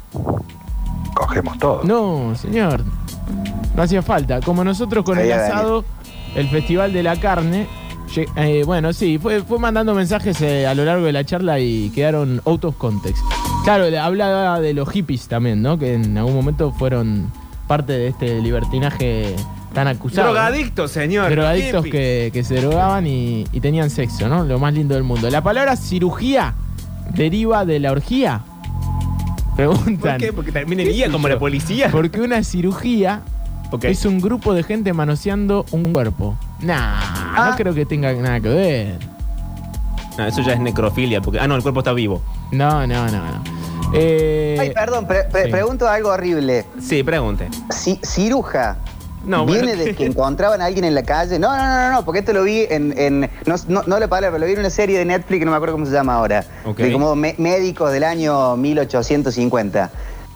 cogemos 1.14 1.58
todo. 1.58 1.80
No, 1.84 2.34
señor. 2.36 2.82
No 3.74 3.82
hacía 3.82 4.02
falta. 4.02 4.40
Como 4.40 4.64
nosotros 4.64 5.04
con 5.04 5.18
el 5.18 5.32
asado, 5.32 5.84
el 6.34 6.48
Festival 6.48 6.92
de 6.92 7.02
la 7.02 7.16
Carne. 7.16 7.66
Eh, 8.16 8.62
bueno, 8.64 8.92
sí, 8.92 9.18
fue, 9.18 9.42
fue 9.42 9.58
mandando 9.58 9.94
mensajes 9.94 10.40
eh, 10.40 10.66
a 10.66 10.74
lo 10.74 10.84
largo 10.84 11.06
de 11.06 11.12
la 11.12 11.24
charla 11.24 11.60
y 11.60 11.90
quedaron 11.90 12.40
out 12.44 12.64
of 12.64 12.76
context. 12.76 13.22
Claro, 13.64 13.84
hablaba 14.00 14.60
de 14.60 14.72
los 14.72 14.88
hippies 14.90 15.28
también, 15.28 15.62
¿no? 15.62 15.78
Que 15.78 15.94
en 15.94 16.16
algún 16.16 16.34
momento 16.34 16.72
fueron 16.72 17.30
parte 17.66 17.92
de 17.92 18.08
este 18.08 18.40
libertinaje 18.40 19.36
tan 19.74 19.88
acusado. 19.88 20.32
Drogadictos, 20.32 20.90
señor. 20.90 21.30
Drogadictos 21.30 21.84
que, 21.84 22.30
que 22.32 22.44
se 22.44 22.60
drogaban 22.60 23.06
y, 23.06 23.46
y 23.52 23.60
tenían 23.60 23.90
sexo, 23.90 24.28
¿no? 24.28 24.44
Lo 24.44 24.58
más 24.58 24.72
lindo 24.72 24.94
del 24.94 25.04
mundo. 25.04 25.28
La 25.30 25.42
palabra 25.42 25.76
cirugía 25.76 26.54
deriva 27.14 27.64
de 27.64 27.78
la 27.80 27.92
orgía. 27.92 28.42
Preguntan. 29.56 29.98
¿Por 29.98 30.16
qué? 30.16 30.32
Porque 30.32 30.52
termina 30.52 30.82
el 30.82 30.88
¿Qué 30.88 30.94
día 30.94 31.06
sé 31.06 31.12
como 31.12 31.28
la 31.28 31.38
policía. 31.38 31.90
Porque 31.90 32.20
una 32.20 32.42
cirugía 32.44 33.22
es 33.82 34.04
un 34.04 34.20
grupo 34.20 34.54
de 34.54 34.62
gente 34.62 34.92
manoseando 34.92 35.66
un 35.72 35.92
cuerpo. 35.92 36.36
Nah, 36.60 37.17
no 37.50 37.56
creo 37.56 37.74
que 37.74 37.86
tenga 37.86 38.12
nada 38.14 38.40
que 38.40 38.48
ver. 38.48 38.98
No, 40.16 40.26
eso 40.26 40.42
ya 40.42 40.54
es 40.54 40.60
necrofilia. 40.60 41.20
Porque, 41.20 41.38
ah, 41.40 41.46
no, 41.46 41.54
el 41.54 41.62
cuerpo 41.62 41.80
está 41.80 41.92
vivo. 41.92 42.22
No, 42.50 42.86
no, 42.86 43.06
no, 43.06 43.18
no. 43.18 43.42
Eh, 43.94 44.56
Ay, 44.60 44.70
perdón, 44.70 45.06
pre- 45.06 45.24
pre- 45.24 45.44
sí. 45.44 45.50
pregunto 45.50 45.88
algo 45.88 46.10
horrible. 46.10 46.64
Sí, 46.80 47.02
pregunte. 47.02 47.48
Si, 47.70 48.00
ciruja. 48.04 48.76
No, 49.24 49.46
¿Viene 49.46 49.68
bueno. 49.74 49.84
de 49.84 49.94
que 49.94 50.06
encontraban 50.06 50.60
a 50.60 50.66
alguien 50.66 50.84
en 50.84 50.94
la 50.94 51.02
calle? 51.04 51.38
No, 51.38 51.56
no, 51.56 51.62
no, 51.64 51.74
no, 51.88 51.92
no, 51.92 52.04
porque 52.04 52.20
esto 52.20 52.32
lo 52.32 52.42
vi 52.42 52.66
en. 52.68 52.92
en- 52.98 53.30
no, 53.46 53.54
no, 53.68 53.82
no 53.86 53.98
la 53.98 54.08
palabra, 54.08 54.30
pero 54.30 54.40
lo 54.40 54.46
vi 54.46 54.52
en 54.52 54.58
una 54.60 54.70
serie 54.70 54.98
de 54.98 55.04
Netflix 55.04 55.38
que 55.38 55.44
no 55.44 55.50
me 55.52 55.56
acuerdo 55.56 55.74
cómo 55.74 55.86
se 55.86 55.92
llama 55.92 56.14
ahora. 56.14 56.44
De 56.76 56.92
como 56.92 57.14
me- 57.16 57.34
médicos 57.38 57.92
del 57.92 58.04
año 58.04 58.56
1850. 58.56 59.90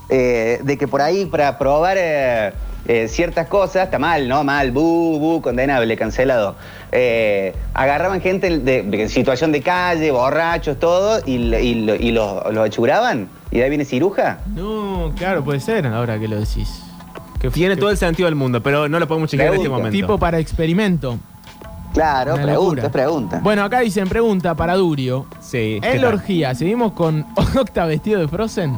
Eh, 0.09 0.61
de 0.63 0.77
que 0.79 0.87
por 0.89 1.01
ahí, 1.01 1.27
para 1.27 1.59
probar 1.59 1.97
eh, 1.99 2.53
eh, 2.87 3.09
ciertas 3.09 3.47
cosas, 3.49 3.85
está 3.85 3.99
mal, 3.99 4.29
¿no? 4.29 4.45
Mal, 4.45 4.71
bu, 4.73 5.19
bu, 5.19 5.41
condenable, 5.43 5.97
cancelado. 5.97 6.57
Eh, 6.95 7.55
agarraban 7.73 8.21
gente 8.21 8.59
de, 8.59 8.83
de 8.83 9.09
situación 9.09 9.51
de 9.51 9.63
calle, 9.63 10.11
borrachos, 10.11 10.79
todo, 10.79 11.21
y, 11.25 11.37
y, 11.55 11.91
y 11.91 12.13
los, 12.13 12.53
los 12.53 12.67
achuraban. 12.67 13.29
Y 13.51 13.59
de 13.59 13.65
ahí 13.65 13.71
viene 13.71 13.85
ciruja. 13.87 14.41
No, 14.55 15.13
claro, 15.17 15.43
puede 15.43 15.61
ser 15.61 15.87
ahora 15.87 16.19
que 16.19 16.29
lo 16.29 16.39
decís. 16.39 16.83
Que 17.41 17.51
Tiene 17.51 17.77
todo 17.77 17.91
el 17.91 17.97
sentido 17.97 18.27
del 18.27 18.35
mundo, 18.37 18.63
pero 18.63 18.89
no 18.89 19.01
lo 19.01 19.09
podemos 19.09 19.31
chequear 19.31 19.49
en 19.49 19.55
este 19.55 19.69
momento. 19.69 19.91
Tipo 19.91 20.19
para 20.19 20.39
experimento. 20.39 21.19
Claro, 21.93 22.35
Una 22.35 22.45
pregunta, 22.45 22.87
es 22.87 22.93
pregunta. 22.93 23.41
Bueno, 23.43 23.65
acá 23.65 23.81
dicen 23.81 24.09
pregunta 24.09 24.55
para 24.55 24.75
Durio. 24.77 25.27
Sí. 25.41 25.79
¿qué 25.83 25.93
En 25.93 26.03
la 26.03 26.09
orgía, 26.09 26.55
¿seguimos 26.55 26.93
con 26.93 27.27
Octa 27.59 27.85
vestido 27.85 28.21
de 28.21 28.29
Frozen? 28.29 28.77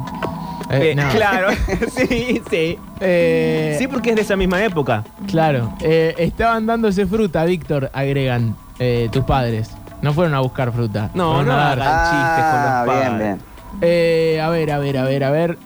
Eh, 0.70 0.90
Eh, 0.90 0.94
no. 0.94 1.08
Claro, 1.10 1.48
sí, 1.96 2.40
sí. 2.50 2.78
Eh, 3.00 3.76
Sí, 3.78 3.86
porque 3.88 4.10
es 4.10 4.16
de 4.16 4.22
esa 4.22 4.36
misma 4.36 4.62
época. 4.64 5.04
Claro. 5.26 5.72
Eh, 5.80 6.14
estaban 6.18 6.66
dándose 6.66 7.06
fruta, 7.06 7.44
Víctor, 7.44 7.90
agregan 7.92 8.56
eh, 8.78 9.08
tus 9.12 9.24
padres. 9.24 9.70
No 10.02 10.12
fueron 10.12 10.34
a 10.34 10.40
buscar 10.40 10.72
fruta. 10.72 11.10
No, 11.14 11.42
no 11.42 11.52
hagan 11.52 11.78
chistes 11.78 12.44
con 12.44 12.60
Ah, 12.60 12.84
los 12.86 12.94
bien, 12.94 13.08
padres. 13.10 13.26
bien. 13.26 13.38
Eh, 13.82 14.40
a 14.42 14.48
ver, 14.50 14.70
a 14.72 14.78
ver, 14.78 14.98
a 14.98 15.04
ver, 15.04 15.24
a 15.24 15.30
ver. 15.30 15.58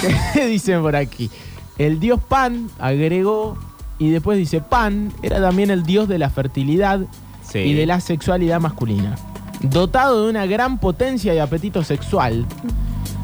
¿Qué 0.34 0.46
dicen 0.46 0.80
por 0.82 0.96
aquí? 0.96 1.30
El 1.78 2.00
dios 2.00 2.20
Pan 2.26 2.68
agregó 2.78 3.56
y 3.98 4.10
después 4.10 4.38
dice 4.38 4.60
Pan 4.60 5.12
era 5.22 5.40
también 5.40 5.70
el 5.70 5.82
dios 5.84 6.08
de 6.08 6.18
la 6.18 6.30
fertilidad 6.30 7.00
Sí. 7.42 7.58
y 7.58 7.74
de 7.74 7.84
la 7.86 8.00
sexualidad 8.00 8.60
masculina. 8.60 9.16
Dotado 9.60 10.24
de 10.24 10.30
una 10.30 10.46
gran 10.46 10.78
potencia 10.78 11.34
y 11.34 11.38
apetito 11.38 11.82
sexual, 11.84 12.46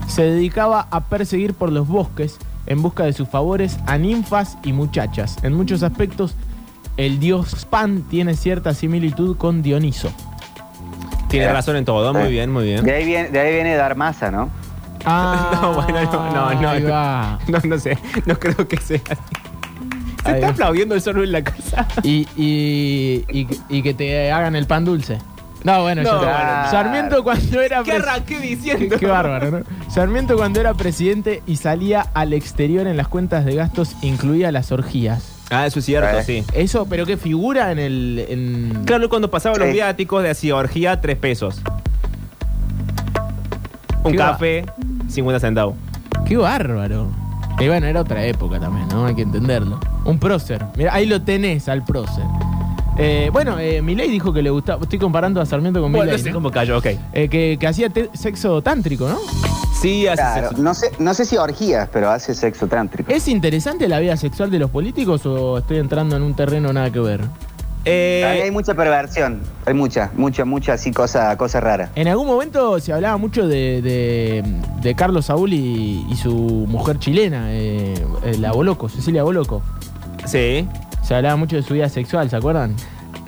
se 0.08 0.22
dedicaba 0.22 0.88
a 0.90 1.04
perseguir 1.04 1.54
por 1.54 1.70
los 1.72 1.86
bosques 1.88 2.38
en 2.66 2.82
busca 2.82 3.04
de 3.04 3.12
sus 3.12 3.28
favores 3.28 3.78
a 3.86 3.98
ninfas 3.98 4.58
y 4.64 4.72
muchachas. 4.72 5.36
En 5.42 5.52
muchos 5.54 5.82
aspectos, 5.82 6.34
el 6.96 7.18
dios 7.20 7.66
Pan 7.68 8.02
tiene 8.08 8.34
cierta 8.34 8.74
similitud 8.74 9.36
con 9.36 9.62
Dioniso. 9.62 10.10
Tiene 11.28 11.52
razón 11.52 11.76
en 11.76 11.84
todo. 11.84 12.12
Muy 12.14 12.30
bien, 12.30 12.52
muy 12.52 12.64
bien. 12.64 12.84
De 12.84 12.94
ahí 12.94 13.04
viene, 13.04 13.28
de 13.30 13.40
ahí 13.40 13.52
viene 13.54 13.74
Darmasa, 13.74 14.30
¿no? 14.30 14.48
Ah, 15.04 15.50
No, 15.62 15.74
bueno, 15.74 16.02
no, 16.04 16.54
no, 16.54 16.80
no. 16.80 17.38
No, 17.48 17.58
no 17.64 17.78
sé. 17.78 17.98
No 18.26 18.38
creo 18.38 18.66
que 18.68 18.76
sea 18.78 19.00
así. 19.10 19.20
Se 20.22 20.28
Ahí 20.28 20.34
está 20.36 20.46
va. 20.46 20.52
aplaudiendo 20.52 20.94
el 20.94 21.00
solo 21.02 21.22
en 21.22 21.32
la 21.32 21.42
casa. 21.44 21.86
Y, 22.02 22.26
y, 22.36 23.24
y, 23.30 23.46
y 23.68 23.82
que 23.82 23.94
te 23.94 24.32
hagan 24.32 24.56
el 24.56 24.66
pan 24.66 24.84
dulce. 24.84 25.18
No, 25.66 25.82
bueno, 25.82 26.02
No, 26.02 26.10
yo 26.12 26.18
te- 26.20 26.26
bueno. 26.26 26.70
Sarmiento 26.70 27.24
cuando 27.24 27.60
era 27.60 27.82
¿Qué 27.82 27.92
arranqué 27.94 28.38
diciendo? 28.38 28.96
Qué 29.00 29.06
bárbaro, 29.06 29.50
¿no? 29.50 29.90
Sarmiento 29.90 30.36
cuando 30.36 30.60
era 30.60 30.74
presidente 30.74 31.42
y 31.44 31.56
salía 31.56 32.02
al 32.14 32.32
exterior 32.34 32.86
en 32.86 32.96
las 32.96 33.08
cuentas 33.08 33.44
de 33.44 33.56
gastos 33.56 33.96
incluía 34.00 34.52
las 34.52 34.70
orgías. 34.70 35.32
Ah, 35.50 35.66
eso 35.66 35.80
es 35.80 35.84
cierto, 35.84 36.18
Eh. 36.18 36.22
sí. 36.22 36.44
Eso, 36.52 36.86
pero 36.88 37.04
qué 37.04 37.16
figura 37.16 37.72
en 37.72 37.80
el. 37.80 38.26
En... 38.28 38.84
Claro, 38.84 39.08
cuando 39.08 39.28
pasaba 39.28 39.56
los 39.58 39.66
Sí. 39.66 39.72
viáticos 39.74 40.22
de 40.22 40.30
así, 40.30 40.52
orgía, 40.52 41.00
tres 41.00 41.16
pesos. 41.16 41.60
Un 44.04 44.12
¿Qué 44.12 44.18
va? 44.18 44.32
café, 44.32 44.64
50 45.08 45.40
centavos. 45.40 45.74
Qué 46.26 46.36
bárbaro. 46.36 47.08
Y 47.58 47.66
bueno, 47.66 47.86
era 47.88 48.02
otra 48.02 48.24
época 48.24 48.60
también, 48.60 48.86
¿no? 48.88 49.06
Hay 49.06 49.16
que 49.16 49.22
entenderlo. 49.22 49.80
Un 50.04 50.18
prócer. 50.20 50.64
Mira, 50.76 50.94
ahí 50.94 51.06
lo 51.06 51.22
tenés 51.22 51.68
al 51.68 51.84
prócer. 51.84 52.24
Eh, 52.98 53.28
bueno, 53.32 53.58
eh, 53.58 53.82
Milei 53.82 54.08
dijo 54.10 54.32
que 54.32 54.40
le 54.42 54.50
gustaba. 54.50 54.82
Estoy 54.82 54.98
comparando 54.98 55.40
a 55.40 55.46
Sarmiento 55.46 55.80
con 55.82 55.92
Bueno, 55.92 56.04
Milei. 56.06 56.18
no 56.18 56.24
sé 56.24 56.30
¿no? 56.30 56.34
cómo 56.36 56.50
cayó, 56.50 56.78
ok. 56.78 56.86
Eh, 57.12 57.28
que, 57.28 57.56
que 57.60 57.66
hacía 57.66 57.88
sexo 58.14 58.62
tántrico, 58.62 59.08
¿no? 59.08 59.18
Sí, 59.80 60.06
hace 60.06 60.16
Claro, 60.22 60.48
sexo. 60.48 60.62
no 60.62 60.74
sé, 60.74 60.90
no 60.98 61.12
sé 61.12 61.24
si 61.26 61.36
orgías, 61.36 61.88
pero 61.92 62.10
hace 62.10 62.34
sexo 62.34 62.66
tántrico. 62.66 63.12
¿Es 63.12 63.28
interesante 63.28 63.86
la 63.88 63.98
vida 64.00 64.16
sexual 64.16 64.50
de 64.50 64.58
los 64.58 64.70
políticos 64.70 65.26
o 65.26 65.58
estoy 65.58 65.76
entrando 65.78 66.16
en 66.16 66.22
un 66.22 66.34
terreno 66.34 66.72
nada 66.72 66.90
que 66.90 67.00
ver? 67.00 67.20
Eh, 67.84 68.40
hay 68.42 68.50
mucha 68.50 68.74
perversión, 68.74 69.42
hay 69.64 69.74
mucha, 69.74 70.10
mucha, 70.16 70.44
mucha 70.44 70.72
así 70.72 70.90
cosa, 70.90 71.36
cosa 71.36 71.60
rara. 71.60 71.90
En 71.94 72.08
algún 72.08 72.26
momento 72.26 72.80
se 72.80 72.92
hablaba 72.92 73.16
mucho 73.16 73.46
de, 73.46 73.80
de- 73.80 74.42
de 74.80 74.94
Carlos 74.96 75.26
Saúl 75.26 75.52
y, 75.52 76.04
y 76.10 76.16
su 76.16 76.32
mujer 76.34 76.98
chilena, 76.98 77.48
eh, 77.52 77.94
la 78.40 78.50
Boloco, 78.52 78.88
Cecilia 78.88 79.22
Boloco. 79.22 79.62
sí. 80.24 80.66
Se 81.06 81.14
hablaba 81.14 81.36
mucho 81.36 81.56
de 81.56 81.62
su 81.62 81.74
vida 81.74 81.88
sexual, 81.88 82.28
¿se 82.30 82.36
acuerdan? 82.36 82.74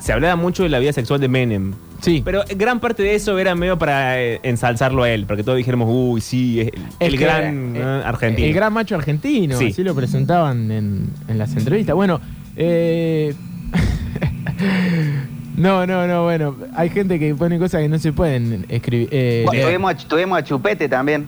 Se 0.01 0.13
hablaba 0.13 0.37
mucho 0.37 0.63
de 0.65 0.69
la 0.69 0.79
vida 0.79 0.93
sexual 0.93 1.21
de 1.21 1.29
Menem. 1.29 1.75
Sí. 2.01 2.23
Pero 2.25 2.43
gran 2.57 2.79
parte 2.81 3.03
de 3.03 3.15
eso 3.15 3.39
era 3.39 3.55
medio 3.55 3.79
para 3.79 4.21
eh, 4.21 4.41
ensalzarlo 4.43 5.03
a 5.03 5.11
él, 5.11 5.27
para 5.27 5.37
que 5.39 5.43
todos 5.45 5.59
dijéramos, 5.59 5.89
uy, 5.91 6.21
sí, 6.21 6.61
es 6.61 6.69
el, 6.69 6.75
Es 7.01 7.09
el 7.13 7.19
que, 7.19 7.25
gran 7.25 7.77
eh, 7.77 7.81
eh, 7.81 8.03
argentino. 8.05 8.47
El 8.49 8.55
gran 8.55 8.73
macho 8.73 8.95
argentino, 8.95 9.59
Sí. 9.59 9.67
así 9.69 9.83
lo 9.83 9.95
presentaban 9.95 10.71
en, 10.71 11.11
en 11.29 11.39
las 11.39 11.57
entrevistas. 11.57 11.95
Bueno, 11.97 12.21
eh, 12.57 13.35
no, 15.57 15.87
no, 15.87 16.07
no, 16.07 16.25
bueno, 16.25 16.57
hay 16.77 16.89
gente 16.91 17.19
que 17.19 17.35
pone 17.35 17.59
cosas 17.59 17.81
que 17.83 17.89
no 17.89 17.99
se 17.99 18.13
pueden 18.13 18.65
escribir. 18.69 19.09
eh, 19.11 19.43
Bueno, 19.47 19.65
tuvimos, 19.67 19.91
a- 19.93 19.97
tuvimos 20.09 20.39
a 20.39 20.45
Chupete 20.45 20.89
también. 20.89 21.27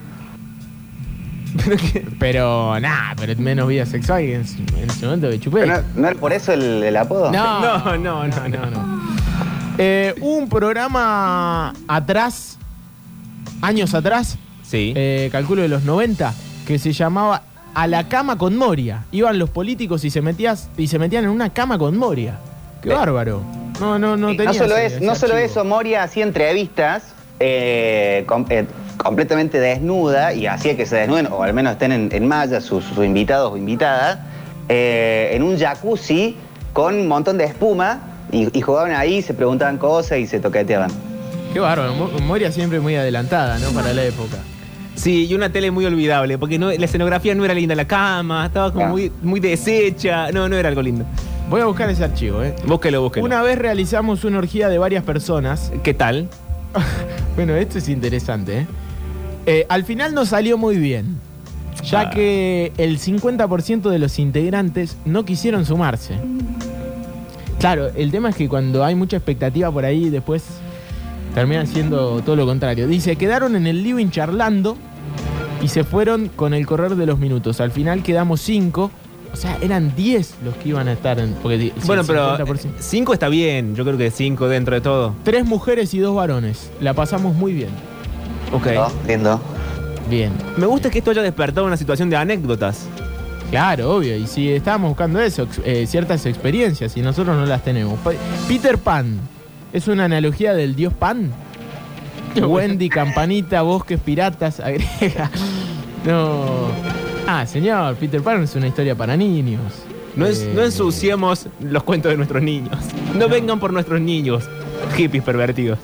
Pero 2.19 2.79
nada, 2.79 3.13
pero 3.17 3.39
menos 3.41 3.67
vida 3.67 3.85
sexual 3.85 4.21
que 4.21 4.35
en, 4.35 4.45
en 4.77 4.89
ese 4.89 5.05
momento 5.05 5.27
de 5.29 5.39
chupé. 5.39 5.65
¿No, 5.65 5.75
no 5.95 6.07
era 6.07 6.19
por 6.19 6.33
eso 6.33 6.53
el, 6.53 6.83
el 6.83 6.97
apodo? 6.97 7.31
No, 7.31 7.59
No, 7.61 7.97
no, 7.97 8.27
no, 8.27 8.47
no. 8.49 8.65
no. 8.71 9.01
Eh, 9.77 10.13
hubo 10.21 10.37
un 10.37 10.49
programa 10.49 11.73
atrás, 11.87 12.57
años 13.61 13.93
atrás, 13.93 14.37
Sí. 14.63 14.93
eh, 14.95 15.29
calculo 15.31 15.61
de 15.61 15.67
los 15.67 15.83
90, 15.83 16.33
que 16.67 16.77
se 16.79 16.93
llamaba 16.93 17.43
A 17.73 17.87
la 17.87 18.07
cama 18.07 18.37
con 18.37 18.55
Moria. 18.57 19.05
Iban 19.11 19.39
los 19.39 19.49
políticos 19.49 20.03
y 20.05 20.09
se, 20.09 20.21
metías, 20.21 20.69
y 20.77 20.87
se 20.87 20.99
metían 20.99 21.23
en 21.23 21.29
una 21.29 21.51
cama 21.51 21.77
con 21.77 21.97
Moria. 21.97 22.37
Qué 22.81 22.89
Eh. 22.89 22.93
bárbaro. 22.93 23.41
No, 23.79 23.97
no, 23.97 24.15
no 24.17 24.27
tenía 24.29 24.45
no 24.47 24.53
solo, 24.53 24.75
ese- 24.77 24.85
es, 24.87 24.93
ese 24.93 25.05
no 25.05 25.15
solo 25.15 25.37
eso, 25.37 25.63
Moria 25.65 26.03
hacía 26.03 26.23
entrevistas 26.23 27.13
eh, 27.39 28.23
com- 28.27 28.45
eh, 28.49 28.67
completamente 29.03 29.59
desnuda 29.59 30.33
y 30.33 30.47
hacía 30.47 30.75
que 30.77 30.85
se 30.85 30.95
desnuden, 30.97 31.27
o 31.31 31.43
al 31.43 31.53
menos 31.53 31.73
estén 31.73 31.91
en, 31.91 32.09
en 32.11 32.27
malla 32.27 32.61
sus, 32.61 32.83
sus 32.85 33.03
invitados 33.05 33.51
o 33.53 33.57
invitadas, 33.57 34.19
eh, 34.69 35.31
en 35.33 35.43
un 35.43 35.57
jacuzzi 35.57 36.35
con 36.73 36.95
un 36.95 37.07
montón 37.07 37.37
de 37.37 37.45
espuma 37.45 37.99
y, 38.31 38.57
y 38.57 38.61
jugaban 38.61 38.91
ahí, 38.93 39.21
se 39.21 39.33
preguntaban 39.33 39.77
cosas 39.77 40.19
y 40.19 40.27
se 40.27 40.39
toqueteaban. 40.39 40.89
Qué 41.53 41.59
bárbaro. 41.59 41.93
Mo- 41.95 42.09
Moria 42.21 42.51
siempre 42.51 42.79
muy 42.79 42.95
adelantada, 42.95 43.59
¿no? 43.59 43.69
Para 43.71 43.93
la 43.93 44.03
época. 44.05 44.37
Sí, 44.95 45.25
y 45.27 45.33
una 45.35 45.51
tele 45.51 45.71
muy 45.71 45.85
olvidable, 45.85 46.37
porque 46.37 46.59
no, 46.59 46.71
la 46.71 46.85
escenografía 46.85 47.33
no 47.33 47.43
era 47.43 47.53
linda, 47.53 47.75
la 47.75 47.85
cama 47.87 48.45
estaba 48.45 48.71
como 48.71 48.87
muy, 48.87 49.11
muy 49.21 49.39
deshecha, 49.39 50.31
no, 50.31 50.47
no 50.47 50.55
era 50.55 50.69
algo 50.69 50.81
lindo. 50.81 51.05
Voy 51.49 51.59
a 51.59 51.65
buscar 51.65 51.89
ese 51.89 52.03
archivo, 52.03 52.43
¿eh? 52.43 52.55
Búsquelo, 52.65 53.01
búsquelo. 53.01 53.25
Una 53.25 53.41
vez 53.41 53.57
realizamos 53.57 54.23
una 54.23 54.37
orgía 54.37 54.69
de 54.69 54.77
varias 54.77 55.03
personas. 55.03 55.71
¿Qué 55.83 55.93
tal? 55.93 56.27
Bueno, 57.35 57.55
esto 57.55 57.77
es 57.77 57.87
interesante, 57.87 58.59
¿eh? 58.59 58.67
Eh, 59.45 59.65
al 59.69 59.83
final 59.85 60.13
no 60.13 60.25
salió 60.25 60.57
muy 60.57 60.77
bien, 60.77 61.17
ya 61.83 62.01
Ah. 62.01 62.09
que 62.11 62.71
el 62.77 62.99
50% 62.99 63.89
de 63.89 63.99
los 63.99 64.19
integrantes 64.19 64.97
no 65.05 65.25
quisieron 65.25 65.65
sumarse. 65.65 66.15
Claro, 67.59 67.89
el 67.95 68.11
tema 68.11 68.29
es 68.29 68.35
que 68.35 68.49
cuando 68.49 68.83
hay 68.83 68.95
mucha 68.95 69.17
expectativa 69.17 69.71
por 69.71 69.85
ahí, 69.85 70.09
después 70.09 70.43
terminan 71.35 71.67
siendo 71.67 72.21
todo 72.21 72.35
lo 72.35 72.45
contrario. 72.45 72.87
Dice, 72.87 73.15
quedaron 73.15 73.55
en 73.55 73.67
el 73.67 73.83
living 73.83 74.09
charlando 74.09 74.77
y 75.61 75.67
se 75.67 75.83
fueron 75.83 76.27
con 76.29 76.53
el 76.53 76.65
correr 76.65 76.95
de 76.95 77.05
los 77.05 77.19
minutos. 77.19 77.61
Al 77.61 77.71
final 77.71 78.01
quedamos 78.03 78.41
5, 78.41 78.89
o 79.31 79.35
sea, 79.35 79.57
eran 79.61 79.95
10 79.95 80.35
los 80.43 80.55
que 80.55 80.69
iban 80.69 80.87
a 80.87 80.93
estar 80.93 81.19
en... 81.19 81.33
Porque, 81.35 81.71
bueno, 81.85 82.03
pero 82.05 82.35
50%. 82.37 82.69
5 82.79 83.13
está 83.13 83.29
bien, 83.29 83.75
yo 83.75 83.85
creo 83.85 83.97
que 83.97 84.09
5 84.09 84.47
dentro 84.47 84.73
de 84.75 84.81
todo. 84.81 85.13
Tres 85.23 85.45
mujeres 85.45 85.93
y 85.93 85.99
dos 85.99 86.15
varones. 86.15 86.71
La 86.81 86.93
pasamos 86.95 87.35
muy 87.35 87.53
bien. 87.53 87.69
Ok. 88.51 88.67
¿No? 88.75 88.87
Lindo. 89.07 89.41
Bien. 90.09 90.31
Me 90.57 90.65
gusta 90.65 90.89
que 90.89 90.97
esto 90.99 91.11
haya 91.11 91.21
despertado 91.21 91.65
una 91.67 91.77
situación 91.77 92.09
de 92.09 92.17
anécdotas. 92.17 92.85
Claro, 93.49 93.95
obvio. 93.95 94.15
Y 94.15 94.27
si 94.27 94.49
estábamos 94.51 94.89
buscando 94.89 95.19
eso, 95.19 95.47
eh, 95.65 95.85
ciertas 95.87 96.25
experiencias, 96.25 96.95
y 96.97 97.01
nosotros 97.01 97.35
no 97.37 97.45
las 97.45 97.63
tenemos. 97.63 97.99
Peter 98.47 98.77
Pan, 98.77 99.19
¿es 99.73 99.87
una 99.87 100.05
analogía 100.05 100.53
del 100.53 100.75
dios 100.75 100.93
Pan? 100.93 101.31
Wendy, 102.35 102.87
Campanita, 102.89 103.61
Bosques, 103.61 103.99
Piratas, 103.99 104.59
agrega. 104.59 105.29
No. 106.05 106.67
Ah, 107.27 107.45
señor, 107.45 107.95
Peter 107.95 108.21
Pan 108.21 108.43
es 108.43 108.55
una 108.55 108.67
historia 108.67 108.95
para 108.95 109.15
niños. 109.17 109.61
No, 110.15 110.25
es- 110.25 110.41
Eh, 110.41 110.51
no 110.55 110.61
ensuciemos 110.63 111.47
los 111.61 111.83
cuentos 111.83 112.09
de 112.11 112.17
nuestros 112.17 112.41
niños. 112.41 112.75
No 113.17 113.27
vengan 113.29 113.59
por 113.59 113.71
nuestros 113.71 114.01
niños, 114.01 114.45
hippies 114.97 115.23
pervertidos. 115.23 115.77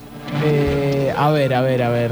Eh, 0.44 1.12
a 1.16 1.30
ver, 1.30 1.54
a 1.54 1.60
ver, 1.62 1.82
a 1.82 1.88
ver. 1.90 2.10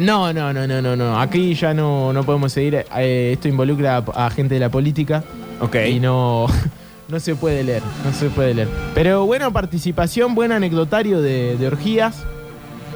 No, 0.00 0.32
no, 0.32 0.52
no, 0.52 0.66
no, 0.66 0.80
no, 0.82 0.96
no. 0.96 1.20
Aquí 1.20 1.54
ya 1.54 1.74
no, 1.74 2.12
no 2.12 2.24
podemos 2.24 2.52
seguir. 2.52 2.84
Eh, 2.96 3.30
esto 3.34 3.48
involucra 3.48 3.98
a, 3.98 4.26
a 4.26 4.30
gente 4.30 4.54
de 4.54 4.60
la 4.60 4.68
política. 4.70 5.22
Ok. 5.60 5.76
Y 5.88 6.00
no, 6.00 6.46
no 7.08 7.20
se 7.20 7.34
puede 7.34 7.62
leer, 7.64 7.82
no 8.04 8.12
se 8.12 8.28
puede 8.30 8.54
leer. 8.54 8.68
Pero 8.94 9.26
buena 9.26 9.50
participación, 9.50 10.34
buen 10.34 10.52
anecdotario 10.52 11.20
de, 11.20 11.56
de 11.56 11.66
orgías. 11.66 12.24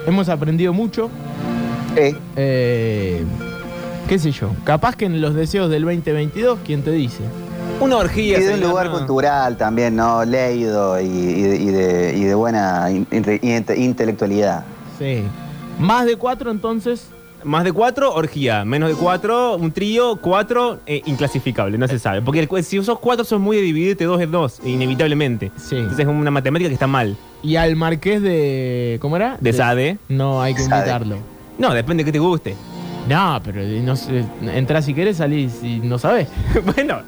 Hemos 0.07 0.29
aprendido 0.29 0.73
mucho. 0.73 1.11
Eh, 1.97 3.25
¿Qué 4.09 4.19
sé 4.19 4.33
yo? 4.33 4.51
Capaz 4.65 4.97
que 4.97 5.07
en 5.07 5.21
los 5.21 5.35
deseos 5.35 5.71
del 5.71 5.83
2022, 5.85 6.59
¿quién 6.65 6.83
te 6.83 6.91
dice? 6.91 7.21
Una 7.81 7.97
orgía. 7.97 8.39
Y 8.39 8.43
de 8.45 8.55
un 8.55 8.61
lugar 8.61 8.87
no. 8.91 8.99
cultural 8.99 9.57
también, 9.57 9.97
¿no? 9.97 10.25
Leído 10.25 11.01
y, 11.01 11.05
y 11.07 11.43
de, 11.43 11.57
y 11.57 11.67
de- 11.67 12.15
y 12.17 12.25
de 12.25 12.35
buena 12.35 12.91
in- 12.91 13.07
inte- 13.11 13.77
intelectualidad. 13.77 14.65
Sí. 14.99 15.23
Más 15.79 16.07
de 16.07 16.17
cuatro, 16.17 16.51
entonces. 16.51 17.09
Más 17.43 17.63
de 17.65 17.73
cuatro, 17.73 18.15
orgía. 18.15 18.65
Menos 18.65 18.89
de 18.89 18.95
cuatro, 18.95 19.57
un 19.57 19.71
trío. 19.71 20.17
Cuatro, 20.17 20.81
eh, 20.87 21.03
inclasificable, 21.05 21.77
no 21.77 21.87
se 21.89 21.99
sabe. 21.99 22.23
Porque 22.23 22.41
el 22.41 22.65
si 22.65 22.83
sos 22.83 22.99
cuatro, 22.99 23.25
sos 23.25 23.39
muy 23.41 23.57
de 23.57 23.63
dividirte 23.63 24.05
dos 24.05 24.21
en 24.21 24.31
dos, 24.31 24.61
inevitablemente. 24.65 25.51
Sí. 25.57 25.77
Entonces 25.77 26.01
es 26.01 26.07
una 26.07 26.31
matemática 26.31 26.69
que 26.69 26.75
está 26.75 26.87
mal. 26.87 27.17
Y 27.43 27.57
al 27.57 27.77
marqués 27.77 28.23
de. 28.23 28.99
¿Cómo 29.01 29.17
era? 29.17 29.37
De 29.41 29.53
Sade. 29.53 29.99
No, 30.09 30.41
hay 30.41 30.55
que 30.55 30.63
Sade. 30.63 30.77
invitarlo. 30.81 31.19
No, 31.59 31.75
depende 31.75 32.03
de 32.03 32.07
que 32.07 32.13
te 32.13 32.19
guste. 32.19 32.55
No, 33.09 33.39
pero 33.45 33.61
no 33.63 33.97
sé, 33.97 34.25
entras 34.55 34.87
si 34.87 34.95
querés, 34.95 35.19
salís 35.19 35.63
y 35.63 35.81
no 35.81 35.99
sabés. 35.99 36.29
bueno, 36.75 37.01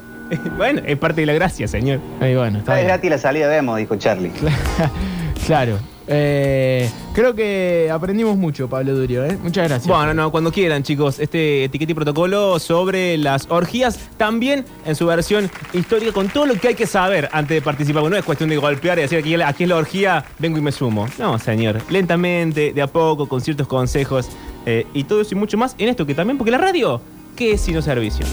bueno, 0.58 0.82
es 0.84 0.98
parte 0.98 1.22
de 1.22 1.26
la 1.26 1.32
gracia, 1.32 1.66
señor. 1.66 2.00
Ahí 2.20 2.36
bueno, 2.36 2.58
está 2.58 2.74
Es 2.74 2.80
bien. 2.80 2.88
gratis 2.88 3.10
la 3.10 3.18
salida, 3.18 3.48
vemos, 3.48 3.78
dijo 3.78 3.96
Charlie. 3.96 4.30
Claro. 5.46 5.78
Eh, 6.08 6.88
creo 7.14 7.34
que 7.34 7.90
aprendimos 7.92 8.36
mucho, 8.36 8.68
Pablo 8.68 8.94
Durio, 8.94 9.24
¿eh? 9.24 9.36
Muchas 9.42 9.68
gracias. 9.68 9.86
Bueno, 9.86 10.14
no, 10.14 10.30
cuando 10.30 10.52
quieran, 10.52 10.82
chicos, 10.82 11.18
este 11.18 11.64
etiqueta 11.64 11.92
y 11.92 11.94
protocolo 11.94 12.58
sobre 12.58 13.18
las 13.18 13.46
orgías, 13.50 13.98
también 14.16 14.64
en 14.84 14.94
su 14.94 15.06
versión 15.06 15.50
histórica, 15.72 16.12
con 16.12 16.28
todo 16.28 16.46
lo 16.46 16.54
que 16.54 16.68
hay 16.68 16.74
que 16.74 16.86
saber 16.86 17.28
antes 17.32 17.56
de 17.56 17.62
participar. 17.62 18.02
Bueno, 18.02 18.14
no 18.14 18.20
es 18.20 18.24
cuestión 18.24 18.50
de 18.50 18.56
golpear 18.56 18.98
y 18.98 19.02
decir 19.02 19.18
aquí, 19.18 19.34
aquí 19.34 19.64
es 19.64 19.68
la 19.68 19.76
orgía, 19.76 20.24
vengo 20.38 20.58
y 20.58 20.60
me 20.60 20.72
sumo. 20.72 21.08
No, 21.18 21.38
señor. 21.38 21.80
Lentamente, 21.90 22.72
de 22.72 22.82
a 22.82 22.86
poco, 22.86 23.28
con 23.28 23.40
ciertos 23.40 23.66
consejos 23.66 24.28
eh, 24.64 24.86
y 24.94 25.04
todo 25.04 25.20
eso 25.20 25.34
y 25.34 25.38
mucho 25.38 25.58
más 25.58 25.74
en 25.78 25.88
esto 25.88 26.06
que 26.06 26.14
también, 26.14 26.38
porque 26.38 26.50
la 26.50 26.58
radio, 26.58 27.00
¿qué 27.34 27.52
es 27.52 27.60
sino 27.60 27.82
servicio? 27.82 28.26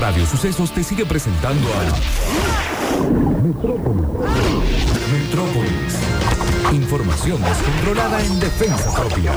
Radio 0.00 0.26
Sucesos 0.26 0.72
te 0.72 0.82
sigue 0.82 1.06
presentando 1.06 1.68
a 1.68 1.84
Metrópolis. 3.42 4.43
Información 6.74 7.40
descontrolada 7.40 8.20
en 8.20 8.40
defensa 8.40 8.92
propia. 8.92 9.32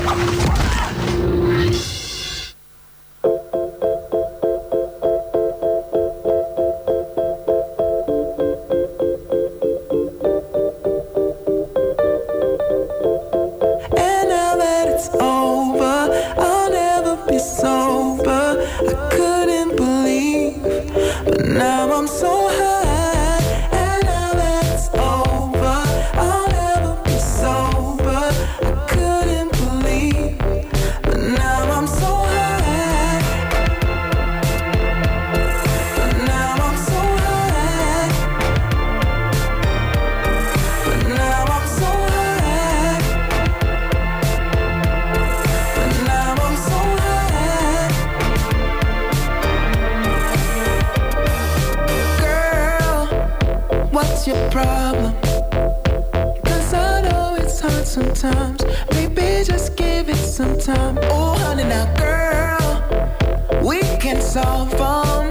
Sometimes. 58.18 58.64
Maybe 58.92 59.44
just 59.44 59.76
give 59.76 60.08
it 60.08 60.16
some 60.16 60.58
time. 60.58 60.98
Oh, 61.02 61.36
honey, 61.38 61.62
now, 61.62 61.86
girl, 61.94 63.62
we 63.62 63.80
can 63.98 64.20
solve 64.20 64.70
them. 64.76 65.26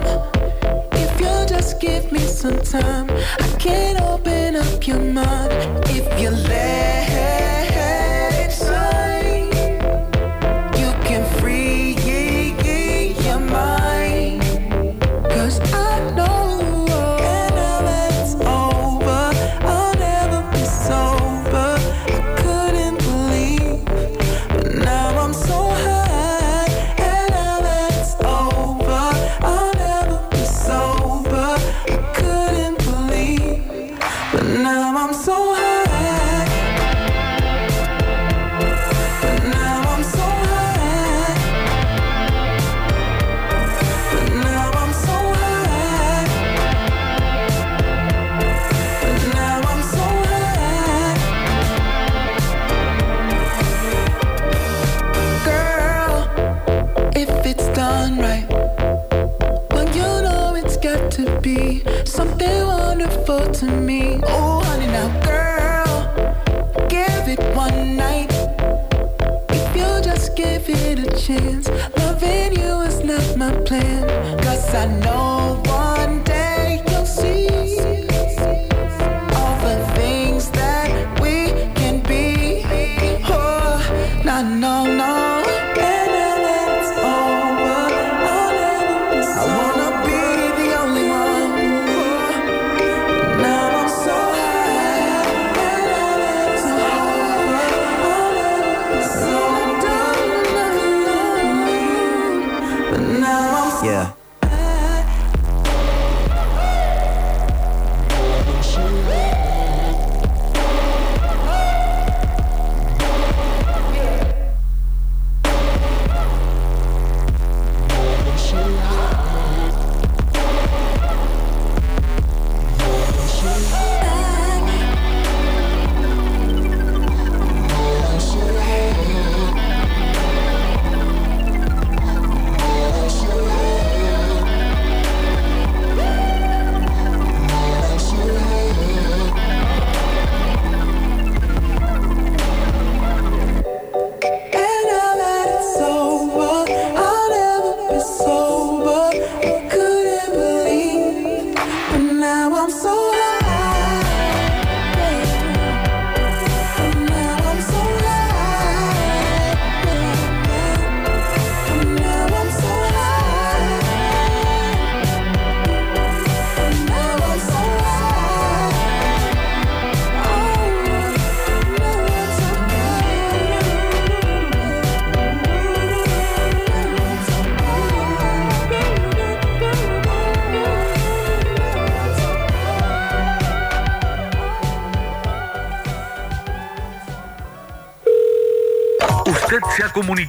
If 0.94 1.20
you 1.20 1.46
just 1.48 1.82
give 1.82 2.12
me 2.12 2.20
some 2.20 2.62
time, 2.62 3.10
I 3.40 3.48
can 3.60 4.02
open 4.02 4.56
up 4.56 4.88
your 4.88 5.00
mind. 5.00 5.84
If 5.90 6.20
you 6.22 6.30
let 6.30 7.37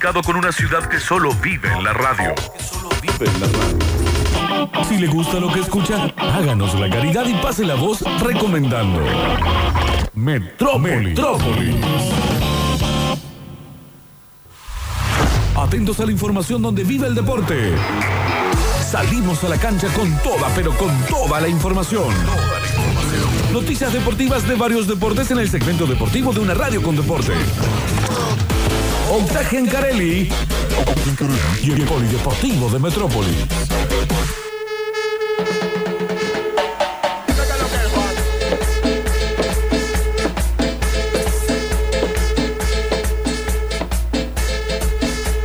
comunicado 0.08 0.22
con 0.22 0.36
una 0.36 0.52
ciudad 0.52 0.88
que 0.88 0.98
solo 1.00 1.32
vive 1.42 1.70
en 1.72 1.84
la 1.84 1.92
radio. 1.92 2.34
Vive 3.02 3.30
en 3.30 3.40
la 3.40 3.46
radio. 3.46 4.84
Si 4.88 4.96
le 4.96 5.06
gusta 5.06 5.38
lo 5.38 5.52
que 5.52 5.60
escucha, 5.60 6.12
háganos 6.16 6.78
la 6.78 6.88
caridad 6.88 7.26
y 7.26 7.34
pase 7.34 7.64
la 7.64 7.74
voz 7.74 8.02
recomendando. 8.20 9.00
Metrópolis. 10.14 11.08
Metrópolis. 11.08 11.76
Atentos 15.56 16.00
a 16.00 16.06
la 16.06 16.12
información 16.12 16.62
donde 16.62 16.84
vive 16.84 17.06
el 17.06 17.14
deporte. 17.14 17.74
Salimos 18.90 19.42
a 19.44 19.48
la 19.48 19.58
cancha 19.58 19.88
con 19.88 20.10
toda, 20.18 20.48
pero 20.54 20.72
con 20.76 20.90
toda 21.06 21.40
la 21.40 21.48
información. 21.48 22.14
Noticias 23.52 23.92
deportivas 23.92 24.46
de 24.48 24.54
varios 24.54 24.86
deportes 24.86 25.30
en 25.30 25.38
el 25.38 25.50
segmento 25.50 25.86
deportivo 25.86 26.32
de 26.32 26.40
una 26.40 26.54
radio 26.54 26.82
con 26.82 26.96
deporte. 26.96 27.32
Octagen 29.10 29.66
Carelli 29.66 30.28
y 31.62 31.70
el 31.70 31.82
Polideportivo 31.84 32.68
de 32.68 32.78
Metrópolis. 32.78 33.36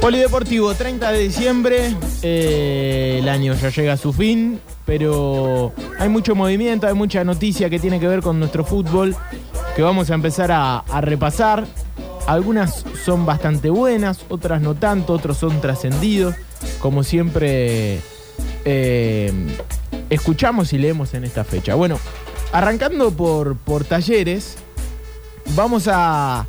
Polideportivo, 0.01 0.73
30 0.73 1.11
de 1.13 1.19
diciembre, 1.19 1.95
eh, 2.21 3.19
el 3.21 3.29
año 3.29 3.53
ya 3.53 3.69
llega 3.69 3.93
a 3.93 3.97
su 3.97 4.11
fin, 4.11 4.59
pero 4.85 5.71
hay 5.97 6.09
mucho 6.09 6.35
movimiento, 6.35 6.87
hay 6.87 6.93
mucha 6.95 7.23
noticia 7.23 7.69
que 7.69 7.79
tiene 7.79 8.01
que 8.01 8.09
ver 8.09 8.21
con 8.21 8.39
nuestro 8.39 8.65
fútbol 8.65 9.15
que 9.73 9.81
vamos 9.81 10.11
a 10.11 10.15
empezar 10.15 10.51
a, 10.51 10.79
a 10.79 10.99
repasar. 10.99 11.65
Algunas 12.27 12.85
son 13.03 13.25
bastante 13.25 13.69
buenas, 13.69 14.19
otras 14.29 14.61
no 14.61 14.75
tanto, 14.75 15.13
otros 15.13 15.37
son 15.37 15.59
trascendidos, 15.61 16.35
como 16.79 17.03
siempre 17.03 17.99
eh, 18.65 19.31
escuchamos 20.09 20.73
y 20.73 20.77
leemos 20.77 21.13
en 21.13 21.23
esta 21.23 21.43
fecha. 21.43 21.75
Bueno, 21.75 21.99
arrancando 22.51 23.11
por, 23.11 23.57
por 23.57 23.83
talleres, 23.83 24.55
vamos 25.55 25.87
a, 25.91 26.47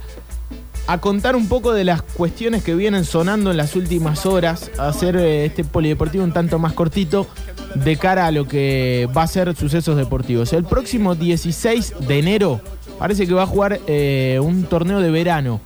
a 0.86 0.98
contar 0.98 1.35
un 1.35 1.48
poco 1.48 1.72
de 1.72 1.85
las 1.85 2.02
cuestiones 2.02 2.62
que 2.62 2.74
vienen 2.74 3.05
sonando 3.05 3.51
en 3.51 3.56
las 3.56 3.74
últimas 3.74 4.26
horas, 4.26 4.70
a 4.78 4.89
hacer 4.89 5.16
eh, 5.16 5.47
este 5.47 5.64
polideportivo 5.64 6.24
un 6.24 6.32
tanto 6.32 6.59
más 6.59 6.72
cortito 6.72 7.26
de 7.74 7.97
cara 7.97 8.26
a 8.26 8.31
lo 8.31 8.47
que 8.47 9.09
va 9.16 9.22
a 9.22 9.26
ser 9.26 9.55
sucesos 9.56 9.97
deportivos. 9.97 10.52
El 10.52 10.64
próximo 10.64 11.14
16 11.14 11.94
de 12.06 12.18
enero 12.18 12.60
parece 12.98 13.26
que 13.26 13.35
va 13.35 13.43
a 13.43 13.47
jugar 13.47 13.81
eh, 13.86 14.39
un 14.43 14.64
torneo 14.64 15.01
de 15.01 15.10
verano. 15.10 15.60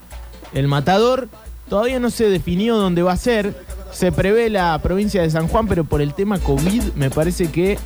El 0.53 0.67
Matador 0.67 1.29
todavía 1.69 1.99
no 1.99 2.09
se 2.09 2.29
definió 2.29 2.77
dónde 2.77 3.01
va 3.03 3.13
a 3.13 3.17
ser. 3.17 3.55
Se 3.91 4.11
prevé 4.11 4.49
la 4.49 4.79
provincia 4.81 5.21
de 5.21 5.29
San 5.29 5.47
Juan, 5.47 5.67
pero 5.67 5.83
por 5.83 6.01
el 6.01 6.13
tema 6.13 6.39
COVID 6.39 6.93
me 6.95 7.09
parece 7.09 7.49
que 7.51 7.77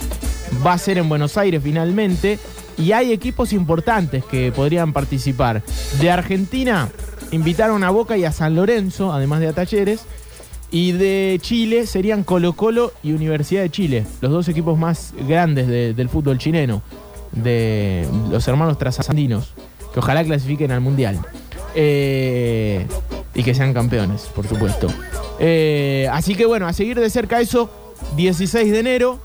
va 0.65 0.73
a 0.73 0.77
ser 0.77 0.97
en 0.97 1.09
Buenos 1.09 1.37
Aires 1.37 1.61
finalmente. 1.63 2.39
Y 2.77 2.91
hay 2.91 3.11
equipos 3.11 3.53
importantes 3.53 4.23
que 4.25 4.51
podrían 4.51 4.93
participar. 4.93 5.61
De 6.01 6.09
Argentina 6.09 6.89
invitaron 7.31 7.83
a 7.83 7.91
Boca 7.91 8.17
y 8.17 8.25
a 8.25 8.31
San 8.31 8.55
Lorenzo, 8.55 9.13
además 9.13 9.39
de 9.41 9.47
a 9.47 9.53
Talleres. 9.53 10.01
Y 10.71 10.91
de 10.93 11.37
Chile 11.39 11.85
serían 11.85 12.23
Colo 12.23 12.53
Colo 12.53 12.93
y 13.03 13.11
Universidad 13.11 13.61
de 13.61 13.69
Chile, 13.69 14.07
los 14.21 14.31
dos 14.31 14.47
equipos 14.47 14.75
más 14.75 15.13
grandes 15.27 15.67
de- 15.67 15.93
del 15.93 16.09
fútbol 16.09 16.39
chileno, 16.39 16.81
de 17.31 18.07
los 18.31 18.47
hermanos 18.47 18.79
trasasandinos, 18.79 19.53
que 19.93 19.99
ojalá 19.99 20.23
clasifiquen 20.23 20.71
al 20.71 20.81
Mundial. 20.81 21.19
Eh, 21.75 22.85
y 23.35 23.43
que 23.43 23.55
sean 23.55 23.73
campeones, 23.73 24.23
por 24.35 24.47
supuesto. 24.47 24.87
Eh, 25.39 26.07
así 26.11 26.35
que 26.35 26.45
bueno, 26.45 26.67
a 26.67 26.73
seguir 26.73 26.99
de 26.99 27.09
cerca 27.09 27.39
eso, 27.39 27.69
16 28.15 28.71
de 28.71 28.79
enero, 28.79 29.19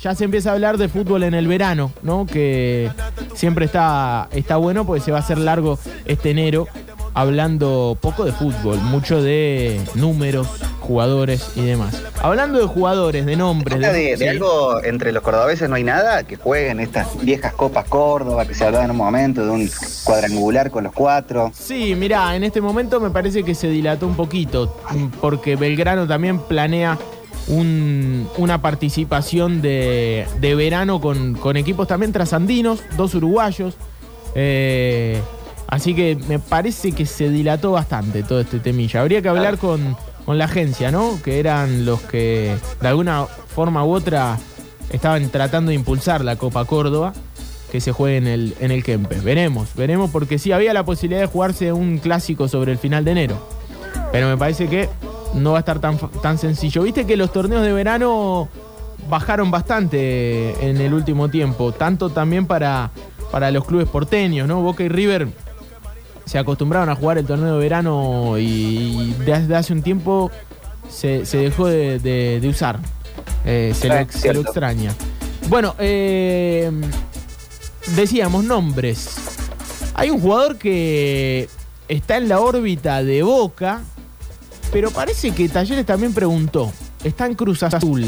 ya 0.00 0.14
se 0.14 0.24
empieza 0.24 0.50
a 0.50 0.52
hablar 0.54 0.76
de 0.76 0.88
fútbol 0.88 1.22
en 1.22 1.34
el 1.34 1.48
verano, 1.48 1.92
¿no? 2.02 2.26
Que 2.26 2.90
siempre 3.34 3.64
está, 3.64 4.28
está 4.32 4.56
bueno 4.56 4.84
porque 4.84 5.00
se 5.00 5.10
va 5.10 5.18
a 5.18 5.20
hacer 5.20 5.38
largo 5.38 5.78
este 6.04 6.30
enero, 6.30 6.68
hablando 7.14 7.96
poco 8.00 8.24
de 8.24 8.32
fútbol, 8.32 8.78
mucho 8.82 9.22
de 9.22 9.80
números, 9.94 10.48
jugadores 10.80 11.50
y 11.56 11.62
demás. 11.62 12.02
Hablando 12.20 12.58
de 12.58 12.66
jugadores, 12.66 13.24
de 13.24 13.36
nombres, 13.36 13.80
de, 13.80 13.92
de 13.92 14.16
sí. 14.16 14.26
algo 14.26 14.82
entre 14.82 15.12
los 15.12 15.22
cordobeses 15.22 15.68
no 15.68 15.76
hay 15.76 15.84
nada 15.84 16.24
que 16.24 16.36
jueguen 16.36 16.80
estas 16.80 17.06
viejas 17.24 17.54
copas 17.54 17.84
Córdoba 17.88 18.44
que 18.46 18.54
se 18.54 18.64
hablaba 18.64 18.84
en 18.84 18.90
un 18.90 18.96
momento 18.96 19.44
de 19.44 19.50
un 19.50 19.70
cuadrangular 20.04 20.70
con 20.70 20.84
los 20.84 20.92
cuatro. 20.92 21.52
Sí, 21.54 21.94
mirá, 21.94 22.34
en 22.36 22.44
este 22.44 22.60
momento 22.60 23.00
me 23.00 23.10
parece 23.10 23.44
que 23.44 23.54
se 23.54 23.68
dilató 23.68 24.06
un 24.06 24.16
poquito, 24.16 24.76
porque 25.20 25.56
Belgrano 25.56 26.06
también 26.06 26.40
planea 26.40 26.98
un- 27.46 28.28
una 28.38 28.60
participación 28.60 29.62
de, 29.62 30.26
de 30.40 30.54
verano 30.54 31.00
con, 31.00 31.34
con 31.34 31.56
equipos 31.56 31.86
también 31.86 32.10
trasandinos, 32.12 32.80
dos 32.96 33.14
uruguayos. 33.14 33.74
Eh, 34.34 35.20
así 35.74 35.92
que 35.92 36.16
me 36.28 36.38
parece 36.38 36.92
que 36.92 37.04
se 37.04 37.28
dilató 37.30 37.72
bastante 37.72 38.22
todo 38.22 38.40
este 38.40 38.60
temilla. 38.60 39.00
Habría 39.00 39.20
que 39.22 39.28
hablar 39.28 39.58
con, 39.58 39.96
con 40.24 40.38
la 40.38 40.44
agencia, 40.44 40.92
¿no? 40.92 41.20
Que 41.22 41.40
eran 41.40 41.84
los 41.84 42.00
que 42.02 42.56
de 42.80 42.88
alguna 42.88 43.26
forma 43.26 43.84
u 43.84 43.92
otra 43.92 44.38
estaban 44.90 45.28
tratando 45.30 45.70
de 45.70 45.74
impulsar 45.74 46.24
la 46.24 46.36
Copa 46.36 46.64
Córdoba 46.64 47.12
que 47.72 47.80
se 47.80 47.90
juegue 47.90 48.18
en 48.18 48.28
el, 48.28 48.54
en 48.60 48.70
el 48.70 48.84
Kempes. 48.84 49.24
Veremos, 49.24 49.74
veremos, 49.74 50.10
porque 50.12 50.38
sí 50.38 50.52
había 50.52 50.72
la 50.72 50.84
posibilidad 50.84 51.20
de 51.20 51.26
jugarse 51.26 51.72
un 51.72 51.98
clásico 51.98 52.46
sobre 52.46 52.70
el 52.70 52.78
final 52.78 53.04
de 53.04 53.10
enero. 53.10 53.48
Pero 54.12 54.28
me 54.28 54.36
parece 54.36 54.68
que 54.68 54.88
no 55.34 55.52
va 55.52 55.58
a 55.58 55.60
estar 55.60 55.80
tan, 55.80 55.98
tan 56.22 56.38
sencillo. 56.38 56.84
Viste 56.84 57.04
que 57.04 57.16
los 57.16 57.32
torneos 57.32 57.64
de 57.64 57.72
verano 57.72 58.48
bajaron 59.10 59.50
bastante 59.50 60.70
en 60.70 60.80
el 60.80 60.94
último 60.94 61.30
tiempo, 61.30 61.72
tanto 61.72 62.10
también 62.10 62.46
para, 62.46 62.92
para 63.32 63.50
los 63.50 63.64
clubes 63.64 63.88
porteños, 63.88 64.46
¿no? 64.46 64.62
Boca 64.62 64.84
y 64.84 64.88
River 64.88 65.26
se 66.24 66.38
acostumbraron 66.38 66.88
a 66.88 66.94
jugar 66.96 67.18
el 67.18 67.26
torneo 67.26 67.54
de 67.54 67.58
verano 67.60 68.36
y 68.38 69.14
desde 69.24 69.54
hace 69.56 69.72
un 69.72 69.82
tiempo 69.82 70.30
se, 70.90 71.26
se 71.26 71.38
dejó 71.38 71.66
de, 71.66 71.98
de- 71.98 72.38
de 72.40 72.48
usar. 72.48 72.78
Eh, 73.44 73.72
se, 73.78 73.88
lo, 73.88 73.94
se 73.94 74.04
lo 74.04 74.10
cierto. 74.12 74.40
extraña. 74.42 74.94
Bueno, 75.48 75.74
eh, 75.78 76.70
decíamos 77.94 78.44
nombres. 78.44 79.16
Hay 79.94 80.10
un 80.10 80.20
jugador 80.20 80.56
que 80.56 81.48
está 81.88 82.16
en 82.16 82.28
la 82.28 82.40
órbita 82.40 83.02
de 83.02 83.22
Boca, 83.22 83.82
pero 84.72 84.90
parece 84.90 85.30
que 85.32 85.48
Talleres 85.48 85.86
también 85.86 86.12
preguntó. 86.14 86.72
Está 87.04 87.26
en 87.26 87.34
Cruz 87.34 87.62
Azul 87.62 88.04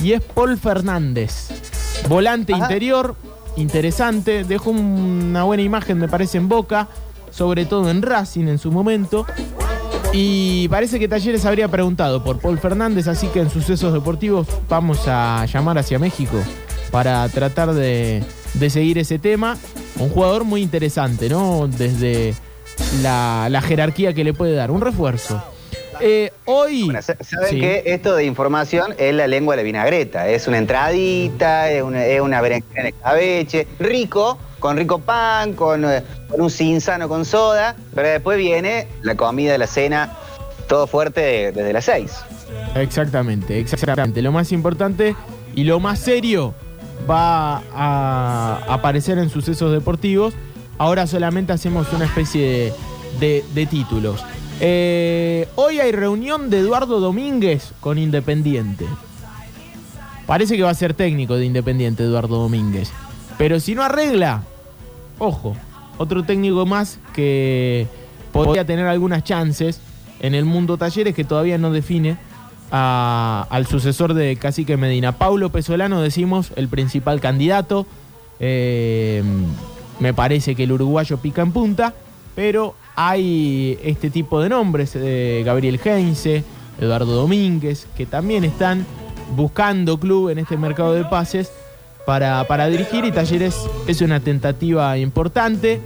y 0.00 0.12
es 0.12 0.22
Paul 0.22 0.56
Fernández. 0.56 1.48
Volante 2.08 2.52
interior, 2.52 3.16
interesante. 3.56 4.44
Dejó 4.44 4.70
una 4.70 5.42
buena 5.42 5.64
imagen, 5.64 5.98
me 5.98 6.08
parece, 6.08 6.38
en 6.38 6.48
Boca, 6.48 6.86
sobre 7.36 7.66
todo 7.66 7.90
en 7.90 8.02
Racing 8.02 8.48
en 8.48 8.58
su 8.58 8.72
momento. 8.72 9.26
Y 10.12 10.68
parece 10.68 10.98
que 10.98 11.08
Talleres 11.08 11.44
habría 11.44 11.68
preguntado 11.68 12.24
por 12.24 12.38
Paul 12.38 12.58
Fernández, 12.58 13.06
así 13.08 13.26
que 13.28 13.40
en 13.40 13.50
sucesos 13.50 13.92
deportivos 13.92 14.46
vamos 14.68 15.00
a 15.06 15.44
llamar 15.46 15.76
hacia 15.78 15.98
México 15.98 16.38
para 16.90 17.28
tratar 17.28 17.74
de, 17.74 18.24
de 18.54 18.70
seguir 18.70 18.96
ese 18.98 19.18
tema. 19.18 19.58
Un 19.98 20.08
jugador 20.08 20.44
muy 20.44 20.62
interesante, 20.62 21.28
¿no? 21.28 21.68
Desde 21.68 22.34
la, 23.02 23.48
la 23.50 23.60
jerarquía 23.60 24.14
que 24.14 24.24
le 24.24 24.32
puede 24.32 24.54
dar. 24.54 24.70
Un 24.70 24.80
refuerzo. 24.80 25.42
Eh, 26.00 26.30
hoy. 26.44 26.90
¿Saben 27.00 27.50
Sí. 27.50 27.60
que 27.60 27.82
esto 27.86 28.14
de 28.16 28.24
información 28.24 28.94
es 28.98 29.14
la 29.14 29.26
lengua 29.26 29.54
de 29.56 29.62
la 29.62 29.64
vinagreta? 29.64 30.28
Es 30.28 30.46
una 30.48 30.58
entradita, 30.58 31.70
es 31.70 31.82
una, 31.82 32.04
es 32.04 32.20
una 32.20 32.40
berenjena 32.40 32.82
de 32.82 32.88
escabeche, 32.90 33.66
rico, 33.78 34.38
con 34.58 34.76
rico 34.76 34.98
pan, 34.98 35.52
con, 35.54 35.84
eh, 35.84 36.02
con 36.28 36.40
un 36.40 36.50
cinzano 36.50 37.08
con 37.08 37.24
soda, 37.24 37.76
pero 37.94 38.08
después 38.08 38.38
viene 38.38 38.88
la 39.02 39.14
comida, 39.14 39.56
la 39.58 39.66
cena, 39.66 40.16
todo 40.68 40.86
fuerte 40.86 41.20
de- 41.20 41.52
desde 41.52 41.72
las 41.72 41.84
seis. 41.84 42.12
Exactamente, 42.74 43.58
exactamente. 43.58 44.22
Lo 44.22 44.32
más 44.32 44.52
importante 44.52 45.14
y 45.54 45.64
lo 45.64 45.80
más 45.80 45.98
serio 45.98 46.54
va 47.08 47.62
a 47.74 48.60
aparecer 48.68 49.18
en 49.18 49.30
sucesos 49.30 49.72
deportivos. 49.72 50.34
Ahora 50.78 51.06
solamente 51.06 51.52
hacemos 51.52 51.90
una 51.92 52.04
especie 52.04 52.42
de, 52.42 52.72
de- 53.20 53.44
de 53.54 53.66
títulos. 53.66 54.24
Eh, 54.60 55.48
hoy 55.54 55.80
hay 55.80 55.92
reunión 55.92 56.48
de 56.48 56.60
Eduardo 56.60 57.00
Domínguez 57.00 57.72
con 57.80 57.98
Independiente. 57.98 58.86
Parece 60.26 60.56
que 60.56 60.62
va 60.62 60.70
a 60.70 60.74
ser 60.74 60.94
técnico 60.94 61.36
de 61.36 61.44
Independiente 61.44 62.02
Eduardo 62.02 62.36
Domínguez. 62.38 62.90
Pero 63.38 63.60
si 63.60 63.74
no 63.74 63.82
arregla, 63.82 64.42
ojo, 65.18 65.54
otro 65.98 66.24
técnico 66.24 66.64
más 66.64 66.98
que 67.12 67.86
podría 68.32 68.64
tener 68.64 68.86
algunas 68.86 69.24
chances 69.24 69.80
en 70.20 70.34
el 70.34 70.44
mundo 70.46 70.78
talleres 70.78 71.14
que 71.14 71.24
todavía 71.24 71.58
no 71.58 71.70
define 71.70 72.16
al 72.70 73.66
sucesor 73.66 74.14
de 74.14 74.36
Cacique 74.36 74.76
Medina. 74.76 75.12
Paulo 75.12 75.50
Pesolano, 75.50 76.00
decimos, 76.00 76.52
el 76.56 76.68
principal 76.68 77.20
candidato. 77.20 77.86
Eh, 78.40 79.22
me 80.00 80.12
parece 80.12 80.54
que 80.54 80.64
el 80.64 80.72
uruguayo 80.72 81.18
pica 81.18 81.42
en 81.42 81.52
punta, 81.52 81.94
pero 82.34 82.74
hay 82.96 83.78
este 83.84 84.10
tipo 84.10 84.40
de 84.40 84.48
nombres, 84.48 84.92
eh, 84.94 85.42
Gabriel 85.44 85.78
Heinze, 85.82 86.42
Eduardo 86.80 87.14
Domínguez, 87.14 87.86
que 87.96 88.06
también 88.06 88.44
están 88.44 88.86
buscando 89.36 89.98
club 89.98 90.30
en 90.30 90.38
este 90.38 90.56
mercado 90.56 90.94
de 90.94 91.04
pases 91.04 91.52
para, 92.06 92.44
para 92.44 92.68
dirigir 92.68 93.04
y 93.04 93.12
Talleres 93.12 93.56
es 93.86 94.00
una 94.00 94.20
tentativa 94.20 94.96
importante. 94.96 95.80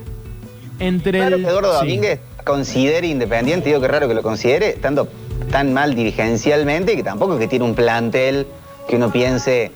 Entre 0.78 1.18
Claro 1.18 1.36
el, 1.36 1.44
Eduardo 1.44 1.80
sí. 1.80 1.86
Domínguez 1.86 2.20
considere 2.44 3.08
independiente, 3.08 3.68
digo 3.68 3.80
que 3.80 3.88
raro 3.88 4.08
que 4.08 4.14
lo 4.14 4.22
considere, 4.22 4.70
estando 4.70 5.08
tan 5.50 5.74
mal 5.74 5.94
dirigencialmente 5.94 6.96
que 6.96 7.02
tampoco 7.02 7.34
es 7.34 7.40
que 7.40 7.48
tiene 7.48 7.64
un 7.64 7.74
plantel 7.74 8.46
que 8.88 8.96
uno 8.96 9.10
piense 9.10 9.72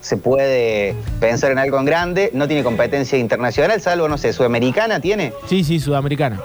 se 0.00 0.16
puede 0.16 0.94
pensar 1.20 1.50
en 1.50 1.58
algo 1.58 1.78
en 1.78 1.84
grande, 1.84 2.30
no 2.32 2.46
tiene 2.46 2.62
competencia 2.62 3.18
internacional, 3.18 3.80
salvo, 3.80 4.08
no 4.08 4.16
sé, 4.16 4.32
sudamericana 4.32 5.00
tiene. 5.00 5.32
Sí, 5.48 5.64
sí, 5.64 5.80
sudamericana. 5.80 6.40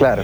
Claro. 0.00 0.22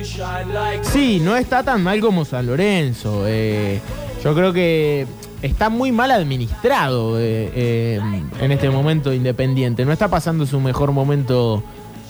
Sí, 0.80 1.20
no 1.22 1.36
está 1.36 1.62
tan 1.62 1.82
mal 1.82 2.00
como 2.00 2.24
San 2.24 2.46
Lorenzo. 2.46 3.24
eh, 3.26 3.78
yo 4.24 4.34
creo 4.34 4.50
que 4.54 5.06
está 5.42 5.68
muy 5.68 5.92
mal 5.92 6.10
administrado 6.10 7.20
eh, 7.20 7.52
eh, 7.54 8.00
en 8.40 8.52
este 8.52 8.70
momento 8.70 9.12
Independiente. 9.12 9.84
No 9.84 9.92
está 9.92 10.08
pasando 10.08 10.46
su 10.46 10.60
mejor 10.60 10.92
momento 10.92 11.62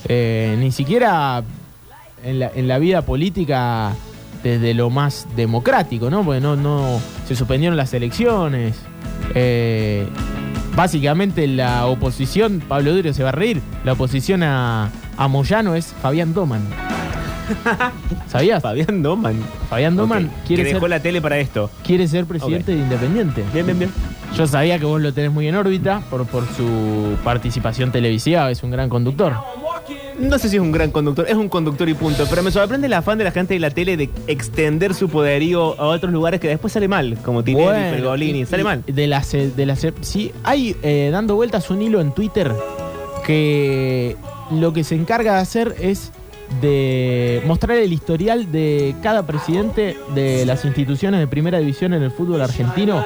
ni 0.09 0.71
siquiera 0.71 1.43
en 2.23 2.69
la, 2.69 2.79
vida 2.79 3.03
política 3.03 3.93
desde 4.45 4.73
lo 4.73 4.89
más 4.89 5.27
democrático, 5.35 6.09
¿no? 6.09 6.23
Porque 6.23 6.41
no, 6.41 7.01
se 7.27 7.35
suspendieron 7.35 7.77
las 7.77 7.93
elecciones. 7.95 8.77
básicamente 10.77 11.49
la 11.49 11.87
oposición, 11.87 12.63
Pablo 12.69 12.95
Durio 12.95 13.13
se 13.13 13.25
va 13.25 13.31
a 13.31 13.33
reír, 13.33 13.61
la 13.85 13.95
oposición 13.95 14.45
a, 14.45 14.93
a 15.17 15.27
Moyano 15.27 15.75
es 15.75 15.87
Fabián 16.01 16.33
Doman. 16.33 16.63
¿Sabías? 18.28 18.62
Fabián 18.62 19.02
Doman. 19.02 19.36
Fabián 19.70 19.97
Doman 19.97 20.27
Ok, 20.27 20.47
quiere 20.47 20.62
que 20.64 20.68
dejó 20.70 20.81
ser, 20.81 20.90
la 20.90 21.01
tele 21.01 21.20
para 21.20 21.39
esto. 21.39 21.70
quiere 21.85 22.06
ser 22.09 22.24
presidente 22.27 22.73
de 22.73 22.78
Independiente. 22.78 23.44
Bien, 23.52 23.66
bien, 23.66 23.78
bien. 23.78 23.90
Yo 24.36 24.47
sabía 24.47 24.78
que 24.78 24.85
vos 24.85 25.01
lo 25.01 25.12
tenés 25.14 25.31
muy 25.32 25.47
en 25.48 25.55
órbita 25.55 26.02
por, 26.10 26.27
por 26.27 26.44
su 26.56 27.16
participación 27.24 27.93
televisiva, 27.93 28.51
es 28.51 28.62
un 28.62 28.70
gran 28.70 28.89
conductor. 28.89 29.32
No 30.18 30.39
sé 30.39 30.48
si 30.48 30.56
es 30.56 30.62
un 30.62 30.73
gran 30.73 30.90
conductor, 30.90 31.27
es 31.28 31.35
un 31.36 31.48
conductor 31.48 31.89
y 31.89 31.94
punto. 31.94 32.24
Pero 32.28 32.43
me 32.43 32.51
sorprende 32.51 32.86
el 32.86 32.93
afán 32.94 33.18
de 33.18 33.24
la 33.24 33.31
gente 33.31 33.55
de 33.55 33.60
la 33.60 33.70
tele 33.70 33.97
de 33.97 34.10
extender 34.27 34.94
su 34.94 35.09
poderío 35.09 35.78
a 35.81 35.86
otros 35.86 36.12
lugares 36.12 36.40
que 36.40 36.48
después 36.48 36.73
sale 36.73 36.89
mal, 36.89 37.16
como 37.24 37.44
Tinelli, 37.44 37.64
Bueno, 37.66 37.90
Pergolini. 37.90 38.40
y- 38.40 38.47
Sale 38.47 38.62
y 38.62 38.64
mal. 38.64 38.82
De 38.86 39.06
las, 39.06 39.32
eh, 39.35 39.51
de 39.55 39.66
las, 39.66 39.85
eh, 39.85 39.93
sí, 40.01 40.32
hay 40.43 40.74
eh, 40.82 41.10
dando 41.12 41.35
vueltas 41.36 41.70
un 41.70 41.82
hilo 41.82 42.01
en 42.01 42.12
Twitter 42.12 42.52
que 43.24 44.16
lo 44.51 44.73
que 44.73 44.85
se 44.85 44.94
encarga 44.94 45.35
de 45.35 45.40
hacer 45.40 45.74
es 45.81 46.12
de 46.60 47.43
mostrar 47.47 47.77
el 47.78 47.93
historial 47.93 48.51
de 48.51 48.94
cada 49.02 49.27
presidente 49.27 49.97
de 50.14 50.47
las 50.47 50.64
instituciones 50.64 51.20
de 51.20 51.27
primera 51.27 51.59
división 51.59 51.94
en 51.94 52.02
el 52.02 52.10
fútbol 52.10 52.40
argentino. 52.40 53.05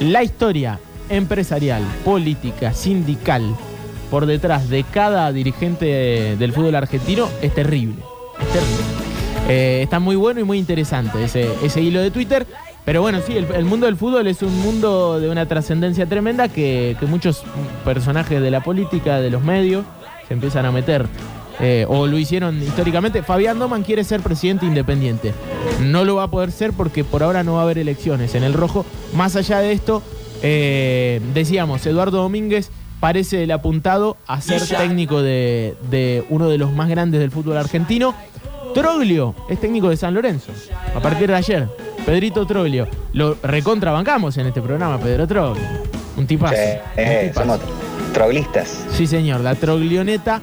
La 0.00 0.22
historia 0.22 0.78
empresarial, 1.08 1.82
política, 2.04 2.72
sindical, 2.72 3.54
por 4.10 4.26
detrás 4.26 4.68
de 4.68 4.84
cada 4.84 5.32
dirigente 5.32 6.36
del 6.38 6.52
fútbol 6.52 6.74
argentino 6.74 7.28
es 7.40 7.54
terrible. 7.54 8.02
Es 8.40 8.48
terrible. 8.48 8.84
Eh, 9.48 9.80
está 9.82 9.98
muy 9.98 10.16
bueno 10.16 10.40
y 10.40 10.44
muy 10.44 10.58
interesante 10.58 11.24
ese, 11.24 11.48
ese 11.62 11.80
hilo 11.80 12.00
de 12.00 12.10
Twitter. 12.10 12.46
Pero 12.84 13.00
bueno, 13.00 13.20
sí, 13.24 13.36
el, 13.36 13.46
el 13.54 13.64
mundo 13.64 13.86
del 13.86 13.96
fútbol 13.96 14.26
es 14.26 14.42
un 14.42 14.58
mundo 14.60 15.20
de 15.20 15.30
una 15.30 15.46
trascendencia 15.46 16.06
tremenda 16.06 16.48
que, 16.48 16.96
que 16.98 17.06
muchos 17.06 17.44
personajes 17.84 18.40
de 18.40 18.50
la 18.50 18.60
política, 18.60 19.20
de 19.20 19.30
los 19.30 19.42
medios, 19.42 19.84
se 20.26 20.34
empiezan 20.34 20.66
a 20.66 20.72
meter. 20.72 21.06
Eh, 21.60 21.84
o 21.88 22.06
lo 22.06 22.18
hicieron 22.18 22.62
históricamente. 22.62 23.22
Fabián 23.22 23.58
Doman 23.58 23.82
quiere 23.82 24.04
ser 24.04 24.20
presidente 24.20 24.66
independiente. 24.66 25.32
No 25.80 26.04
lo 26.04 26.16
va 26.16 26.24
a 26.24 26.30
poder 26.30 26.50
ser 26.52 26.72
porque 26.72 27.04
por 27.04 27.22
ahora 27.22 27.44
no 27.44 27.54
va 27.54 27.60
a 27.60 27.62
haber 27.64 27.78
elecciones 27.78 28.34
en 28.34 28.42
el 28.42 28.54
rojo. 28.54 28.84
Más 29.14 29.36
allá 29.36 29.58
de 29.60 29.72
esto, 29.72 30.02
eh, 30.42 31.20
decíamos, 31.34 31.84
Eduardo 31.86 32.18
Domínguez 32.18 32.70
parece 33.00 33.42
el 33.42 33.50
apuntado 33.50 34.16
a 34.26 34.40
ser 34.40 34.66
técnico 34.66 35.22
de, 35.22 35.74
de 35.90 36.24
uno 36.30 36.48
de 36.48 36.58
los 36.58 36.72
más 36.72 36.88
grandes 36.88 37.20
del 37.20 37.30
fútbol 37.30 37.56
argentino. 37.56 38.14
Troglio 38.74 39.34
es 39.48 39.60
técnico 39.60 39.90
de 39.90 39.96
San 39.96 40.14
Lorenzo. 40.14 40.52
A 40.94 41.00
partir 41.00 41.28
de 41.28 41.34
ayer, 41.34 41.68
Pedrito 42.06 42.46
Troglio. 42.46 42.88
Lo 43.12 43.36
recontrabancamos 43.42 44.36
en 44.38 44.46
este 44.46 44.60
programa, 44.60 44.98
Pedro 44.98 45.26
Troglio. 45.26 45.62
Un 46.16 46.26
tipazo. 46.26 46.54
Eh, 46.56 46.80
un 46.96 47.02
eh, 47.02 47.32
tipazo. 47.32 47.60
Troglistas. 48.12 48.86
Sí, 48.92 49.06
señor, 49.06 49.40
la 49.40 49.54
troglioneta 49.54 50.40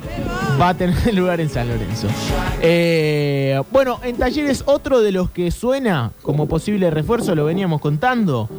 va 0.59 0.69
a 0.69 0.73
tener 0.73 1.13
lugar 1.13 1.39
en 1.39 1.49
San 1.49 1.67
Lorenzo. 1.67 2.07
Eh, 2.61 3.61
bueno, 3.71 3.99
en 4.03 4.17
Talleres 4.17 4.63
otro 4.65 5.01
de 5.01 5.11
los 5.11 5.29
que 5.29 5.51
suena 5.51 6.11
como 6.21 6.47
posible 6.47 6.89
refuerzo, 6.89 7.35
lo 7.35 7.45
veníamos 7.45 7.81
contando. 7.81 8.49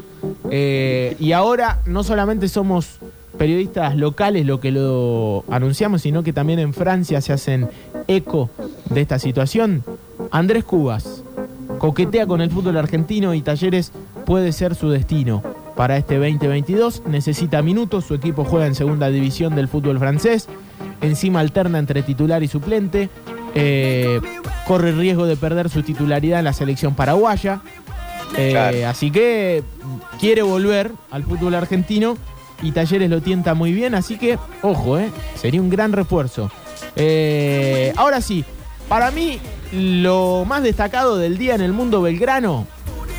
Eh, 0.50 1.16
y 1.18 1.32
ahora 1.32 1.80
no 1.86 2.02
solamente 2.02 2.48
somos 2.48 2.98
periodistas 3.38 3.96
locales 3.96 4.44
lo 4.46 4.60
que 4.60 4.70
lo 4.70 5.44
anunciamos, 5.50 6.02
sino 6.02 6.22
que 6.22 6.32
también 6.32 6.58
en 6.58 6.74
Francia 6.74 7.20
se 7.20 7.32
hacen 7.32 7.68
eco 8.06 8.50
de 8.90 9.00
esta 9.00 9.18
situación. 9.18 9.84
Andrés 10.30 10.64
Cubas 10.64 11.22
coquetea 11.78 12.26
con 12.26 12.40
el 12.40 12.50
fútbol 12.50 12.76
argentino 12.76 13.32
y 13.34 13.42
Talleres 13.42 13.92
puede 14.26 14.52
ser 14.52 14.74
su 14.74 14.90
destino. 14.90 15.42
Para 15.81 15.97
este 15.97 16.16
2022 16.19 17.05
necesita 17.07 17.62
minutos, 17.62 18.05
su 18.05 18.12
equipo 18.12 18.44
juega 18.44 18.66
en 18.66 18.74
segunda 18.74 19.09
división 19.09 19.55
del 19.55 19.66
fútbol 19.66 19.98
francés, 19.98 20.47
encima 21.01 21.40
alterna 21.40 21.78
entre 21.78 22.02
titular 22.02 22.43
y 22.43 22.48
suplente, 22.48 23.09
eh, 23.55 24.20
corre 24.66 24.93
riesgo 24.93 25.24
de 25.24 25.39
perder 25.39 25.70
su 25.70 25.82
titularidad 25.82 26.40
en 26.40 26.44
la 26.44 26.52
selección 26.52 26.94
paraguaya, 26.94 27.62
Eh, 28.36 28.51
Claro. 28.51 28.89
así 28.89 29.11
que 29.11 29.65
quiere 30.20 30.43
volver 30.43 30.93
al 31.11 31.24
fútbol 31.24 31.55
argentino 31.55 32.19
y 32.61 32.73
Talleres 32.73 33.09
lo 33.09 33.23
tienta 33.23 33.55
muy 33.55 33.73
bien, 33.73 33.94
así 33.94 34.19
que 34.19 34.39
ojo, 34.61 34.98
eh, 34.98 35.11
sería 35.35 35.62
un 35.62 35.70
gran 35.70 35.93
refuerzo. 35.93 36.51
Ahora 37.97 38.20
sí, 38.20 38.44
para 38.86 39.11
mí 39.12 39.39
lo 39.73 40.44
más 40.47 40.62
destacado 40.62 41.16
del 41.16 41.39
día 41.39 41.55
en 41.55 41.62
el 41.62 41.73
mundo 41.73 42.02
belgrano 42.02 42.66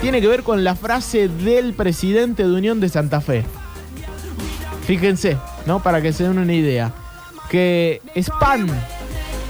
tiene 0.02 0.19
que 0.22 0.28
ver 0.28 0.44
con 0.44 0.64
la 0.64 0.76
frase 0.76 1.28
del 1.28 1.73
presidente 1.73 2.44
de 2.44 2.52
Unión 2.52 2.80
de 2.80 2.90
Santa 2.90 3.22
Fe. 3.22 3.44
Fíjense, 4.86 5.38
¿no? 5.65 5.82
Para 5.82 6.02
que 6.02 6.11
se 6.11 6.23
den 6.23 6.38
una 6.40 6.53
idea. 6.53 6.91
Que 7.49 8.02
Span, 8.15 8.68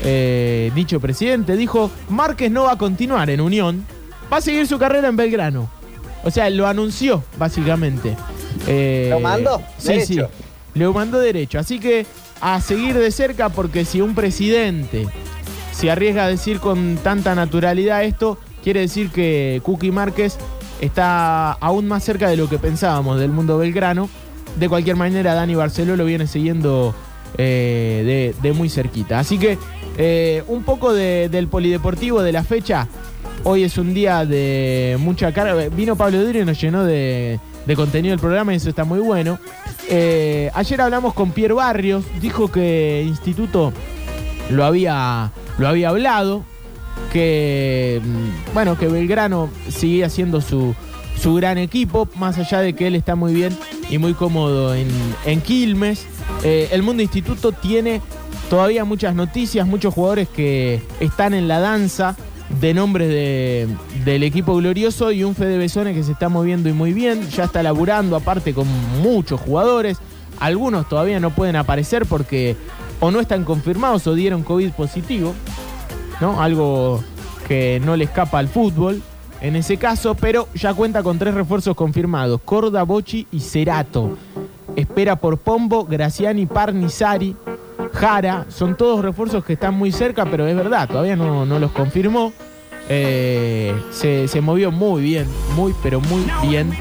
eh, 0.03 0.71
dicho 0.75 0.99
presidente, 0.99 1.55
dijo, 1.55 1.89
Márquez 2.09 2.51
no 2.51 2.63
va 2.63 2.73
a 2.73 2.77
continuar 2.77 3.29
en 3.29 3.41
Unión, 3.41 3.85
va 4.31 4.37
a 4.37 4.41
seguir 4.41 4.67
su 4.67 4.77
carrera 4.77 5.07
en 5.07 5.15
Belgrano. 5.15 5.69
O 6.23 6.31
sea, 6.31 6.49
lo 6.49 6.67
anunció, 6.67 7.23
básicamente. 7.37 8.15
Eh, 8.67 9.07
¿Lo 9.09 9.19
mandó? 9.19 9.61
Sí, 9.77 9.87
Derecho. 9.87 10.05
sí. 10.05 10.43
Lo 10.79 10.93
mandó 10.93 11.19
derecho. 11.19 11.59
Así 11.59 11.79
que 11.79 12.05
a 12.39 12.61
seguir 12.61 12.97
de 12.97 13.11
cerca 13.11 13.49
porque 13.49 13.83
si 13.85 13.99
un 14.01 14.15
presidente 14.15 15.07
se 15.73 15.91
arriesga 15.91 16.25
a 16.25 16.27
decir 16.27 16.59
con 16.59 16.97
tanta 17.03 17.35
naturalidad 17.35 18.03
esto, 18.03 18.37
quiere 18.63 18.81
decir 18.81 19.09
que 19.09 19.61
Cookie 19.63 19.91
Márquez 19.91 20.37
está 20.79 21.51
aún 21.53 21.87
más 21.87 22.03
cerca 22.03 22.29
de 22.29 22.37
lo 22.37 22.49
que 22.49 22.57
pensábamos 22.57 23.19
del 23.19 23.31
mundo 23.31 23.57
belgrano. 23.57 24.09
De 24.59 24.67
cualquier 24.67 24.95
manera, 24.95 25.33
Dani 25.33 25.55
Barceló 25.55 25.95
lo 25.95 26.05
viene 26.05 26.27
siguiendo 26.27 26.93
eh, 27.37 28.33
de, 28.41 28.53
muy 28.53 28.69
cerquita. 28.69 29.19
Así 29.19 29.37
que 29.37 29.57
eh, 29.97 30.43
un 30.47 30.63
poco 30.63 30.93
de- 30.93 31.29
del 31.29 31.47
polideportivo 31.47 32.21
de 32.21 32.31
la 32.31 32.43
fecha. 32.43 32.87
Hoy 33.43 33.63
es 33.63 33.77
un 33.77 33.93
día 33.93 34.25
de 34.25 34.97
mucha 34.99 35.31
carga. 35.33 35.69
Vino 35.69 35.95
Pablo 35.95 36.21
Durio 36.23 36.41
y 36.43 36.45
nos 36.45 36.59
llenó 36.61 36.83
de, 36.83 37.39
de 37.65 37.75
contenido 37.75 38.13
el 38.13 38.19
programa 38.19 38.53
y 38.53 38.57
eso 38.57 38.69
está 38.69 38.83
muy 38.83 38.99
bueno. 38.99 39.39
Eh, 39.89 40.51
ayer 40.53 40.79
hablamos 40.81 41.13
con 41.13 41.31
Pierre 41.31 41.53
Barrios, 41.55 42.03
dijo 42.21 42.51
que 42.51 43.03
Instituto 43.07 43.73
lo 44.49 44.63
había, 44.65 45.31
lo 45.57 45.67
había 45.67 45.89
hablado, 45.89 46.43
que 47.11 48.01
mm, 48.03 48.53
bueno, 48.53 48.77
que 48.77 48.87
Belgrano 48.87 49.49
sigue 49.69 50.03
haciendo 50.05 50.41
su, 50.41 50.75
su 51.19 51.33
gran 51.35 51.57
equipo, 51.57 52.07
más 52.15 52.37
allá 52.37 52.59
de 52.61 52.73
que 52.73 52.87
él 52.87 52.95
está 52.95 53.15
muy 53.15 53.33
bien 53.33 53.57
y 53.89 53.97
muy 53.97 54.13
cómodo 54.13 54.73
en, 54.75 54.87
en 55.25 55.41
Quilmes. 55.41 56.05
Eh, 56.43 56.69
el 56.71 56.83
Mundo 56.83 57.03
Instituto 57.03 57.51
tiene 57.51 58.01
todavía 58.49 58.85
muchas 58.85 59.15
noticias, 59.15 59.67
muchos 59.67 59.93
jugadores 59.93 60.27
que 60.29 60.81
están 60.99 61.33
en 61.33 61.47
la 61.47 61.59
danza 61.59 62.15
de 62.59 62.73
nombres 62.73 63.07
de- 63.07 63.67
del 64.03 64.23
equipo 64.23 64.55
glorioso 64.57 65.11
y 65.11 65.23
un 65.23 65.35
Fede 65.35 65.57
Besone 65.57 65.93
que 65.93 66.03
se 66.03 66.11
está 66.11 66.27
moviendo 66.27 66.67
y 66.67 66.73
muy 66.73 66.91
bien, 66.91 67.29
ya 67.29 67.45
está 67.45 67.63
laburando 67.63 68.15
aparte 68.17 68.53
con 68.53 68.67
muchos 69.01 69.39
jugadores, 69.39 69.97
algunos 70.39 70.89
todavía 70.89 71.19
no 71.21 71.29
pueden 71.29 71.55
aparecer 71.55 72.05
porque 72.05 72.57
o 72.99 73.09
no 73.09 73.19
están 73.21 73.45
confirmados 73.45 74.05
o 74.07 74.15
dieron 74.15 74.43
COVID 74.43 74.71
positivo, 74.71 75.33
¿no? 76.21 76.41
Algo 76.41 77.03
que 77.47 77.81
no 77.83 77.95
le 77.97 78.05
escapa 78.05 78.39
al 78.39 78.47
fútbol 78.47 79.01
en 79.41 79.55
ese 79.55 79.77
caso, 79.77 80.13
pero 80.15 80.47
ya 80.53 80.73
cuenta 80.73 81.01
con 81.03 81.17
tres 81.17 81.33
refuerzos 81.33 81.75
confirmados, 81.75 82.39
Corda, 82.45 82.83
Bochi 82.83 83.25
y 83.31 83.39
Cerato. 83.39 84.17
Espera 84.75 85.15
por 85.17 85.37
Pombo, 85.39 85.83
Graciani, 85.85 86.45
Parnizari. 86.45 87.35
Jara, 87.93 88.45
son 88.49 88.77
todos 88.77 89.03
refuerzos 89.03 89.43
que 89.43 89.53
están 89.53 89.73
muy 89.73 89.91
cerca, 89.91 90.25
pero 90.25 90.47
es 90.47 90.55
verdad, 90.55 90.87
todavía 90.87 91.15
no, 91.15 91.45
no 91.45 91.59
los 91.59 91.71
confirmó. 91.71 92.31
Eh, 92.87 93.73
se, 93.91 94.27
se 94.27 94.41
movió 94.41 94.71
muy 94.71 95.01
bien, 95.01 95.25
muy, 95.55 95.73
pero 95.81 95.99
muy 96.01 96.23
bien 96.47 96.71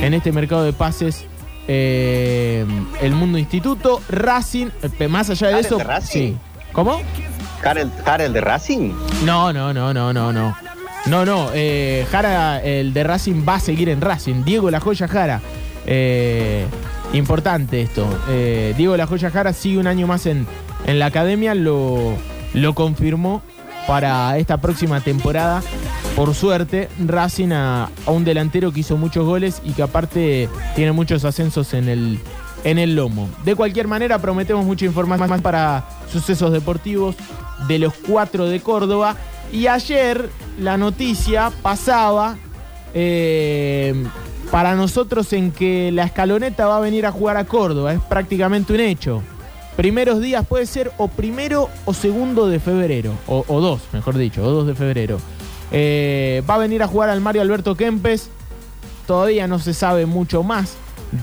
en 0.00 0.14
este 0.14 0.30
mercado 0.32 0.62
de 0.62 0.72
pases. 0.72 1.24
eh, 1.68 2.64
el 3.00 3.12
Mundo 3.14 3.38
Instituto, 3.38 4.00
Racing, 4.08 4.68
eh, 4.82 5.08
más 5.08 5.30
allá 5.30 5.48
de 5.48 5.54
¿Jara 5.54 5.66
eso. 5.66 5.78
Racing? 5.78 6.20
Sí. 6.32 6.36
¿Cómo? 6.72 7.00
¿Jara, 7.60 8.24
el 8.24 8.32
de 8.32 8.40
Racing? 8.40 8.92
No, 9.24 9.52
no, 9.52 9.72
no, 9.72 9.92
no, 9.92 10.12
no, 10.12 10.32
no. 10.32 10.56
No, 11.06 11.24
no. 11.24 11.48
eh, 11.54 12.06
Jara, 12.10 12.60
el 12.62 12.92
de 12.92 13.04
Racing, 13.04 13.44
va 13.48 13.54
a 13.56 13.60
seguir 13.60 13.88
en 13.88 14.00
Racing. 14.00 14.44
Diego 14.44 14.70
La 14.70 14.80
Joya 14.80 15.08
Jara. 15.08 15.40
Eh, 15.86 16.66
importante 17.12 17.82
esto. 17.82 18.06
Eh, 18.28 18.74
Diego 18.76 18.96
La 18.96 19.06
Joya 19.06 19.30
Jara 19.30 19.52
sigue 19.52 19.78
un 19.78 19.86
año 19.86 20.06
más 20.06 20.26
en, 20.26 20.46
en 20.86 20.98
la 20.98 21.06
academia. 21.06 21.54
Lo, 21.54 22.14
lo 22.54 22.74
confirmó 22.74 23.42
para 23.86 24.36
esta 24.38 24.58
próxima 24.58 25.00
temporada. 25.00 25.62
Por 26.16 26.34
suerte, 26.34 26.88
Racing 27.06 27.52
a, 27.52 27.84
a 28.06 28.10
un 28.10 28.24
delantero 28.24 28.72
que 28.72 28.80
hizo 28.80 28.96
muchos 28.96 29.24
goles 29.24 29.62
y 29.64 29.72
que 29.72 29.82
aparte 29.82 30.48
tiene 30.74 30.92
muchos 30.92 31.24
ascensos 31.24 31.72
en 31.72 31.88
el, 31.88 32.20
en 32.64 32.78
el 32.78 32.94
lomo. 32.96 33.28
De 33.44 33.54
cualquier 33.54 33.86
manera, 33.88 34.18
prometemos 34.18 34.64
mucha 34.66 34.84
información 34.84 35.28
más 35.30 35.40
para 35.40 35.84
sucesos 36.12 36.52
deportivos 36.52 37.14
de 37.66 37.78
los 37.78 37.94
cuatro 37.94 38.46
de 38.46 38.60
Córdoba. 38.60 39.16
Y 39.52 39.66
ayer 39.66 40.28
la 40.58 40.76
noticia 40.76 41.50
pasaba 41.62 42.36
eh, 42.94 43.94
para 44.50 44.74
nosotros 44.74 45.32
en 45.32 45.52
que 45.52 45.90
la 45.92 46.04
escaloneta 46.04 46.66
va 46.66 46.76
a 46.76 46.80
venir 46.80 47.06
a 47.06 47.12
jugar 47.12 47.36
a 47.36 47.44
Córdoba. 47.44 47.92
Es 47.92 48.00
prácticamente 48.00 48.72
un 48.72 48.80
hecho. 48.80 49.22
Primeros 49.76 50.20
días 50.20 50.46
puede 50.46 50.66
ser 50.66 50.92
o 50.98 51.08
primero 51.08 51.68
o 51.84 51.94
segundo 51.94 52.46
de 52.48 52.60
febrero. 52.60 53.12
O, 53.26 53.60
dos, 53.60 53.80
mejor 53.92 54.16
dicho, 54.18 54.42
o 54.44 54.50
dos 54.50 54.66
de 54.66 54.74
febrero. 54.74 55.18
Eh, 55.72 56.42
va 56.48 56.56
a 56.56 56.58
venir 56.58 56.82
a 56.82 56.88
jugar 56.88 57.10
al 57.10 57.20
Mario 57.20 57.42
Alberto 57.42 57.76
Kempes. 57.76 58.30
Todavía 59.06 59.46
no 59.46 59.58
se 59.58 59.74
sabe 59.74 60.06
mucho 60.06 60.42
más 60.42 60.74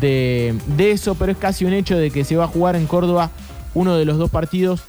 de, 0.01 0.55
de 0.75 0.91
eso, 0.91 1.15
pero 1.15 1.31
es 1.31 1.37
casi 1.37 1.65
un 1.65 1.73
hecho 1.73 1.97
de 1.97 2.11
que 2.11 2.23
se 2.23 2.35
va 2.35 2.45
a 2.45 2.47
jugar 2.47 2.75
en 2.75 2.87
Córdoba 2.87 3.29
uno 3.73 3.95
de 3.95 4.05
los 4.05 4.17
dos 4.17 4.29
partidos 4.29 4.81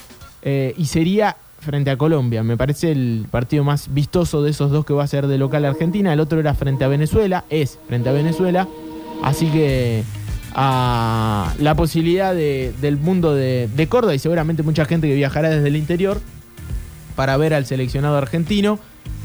eh, 0.50 0.74
y 0.78 0.86
sería 0.86 1.36
frente 1.60 1.90
a 1.90 1.98
Colombia. 1.98 2.42
Me 2.42 2.56
parece 2.56 2.90
el 2.90 3.26
partido 3.30 3.64
más 3.64 3.92
vistoso 3.92 4.42
de 4.42 4.50
esos 4.50 4.70
dos 4.70 4.86
que 4.86 4.94
va 4.94 5.04
a 5.04 5.06
ser 5.06 5.26
de 5.26 5.36
local 5.36 5.64
Argentina. 5.66 6.10
El 6.12 6.20
otro 6.20 6.40
era 6.40 6.54
frente 6.54 6.84
a 6.84 6.88
Venezuela, 6.88 7.44
es 7.50 7.78
frente 7.86 8.08
a 8.08 8.12
Venezuela. 8.12 8.66
Así 9.22 9.46
que 9.48 10.02
a 10.54 11.52
la 11.58 11.74
posibilidad 11.74 12.34
de- 12.34 12.72
del 12.80 12.96
mundo 12.96 13.34
de, 13.34 13.68
de 13.76 13.86
Córdoba 13.88 14.14
y 14.14 14.18
seguramente 14.18 14.62
mucha 14.62 14.84
gente 14.86 15.06
que 15.08 15.14
viajará 15.14 15.50
desde 15.50 15.68
el 15.68 15.76
interior 15.76 16.20
para 17.14 17.36
ver 17.36 17.52
al 17.52 17.66
seleccionado 17.66 18.16
argentino. 18.16 18.78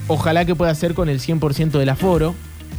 Ojalá 0.07 0.43
que 0.45 0.55
pueda 0.55 0.75
ser 0.75 0.93
con 0.95 1.07
el 1.09 1.19
100% 1.21 1.71
del 1.79 1.89
aforo. 1.89 2.35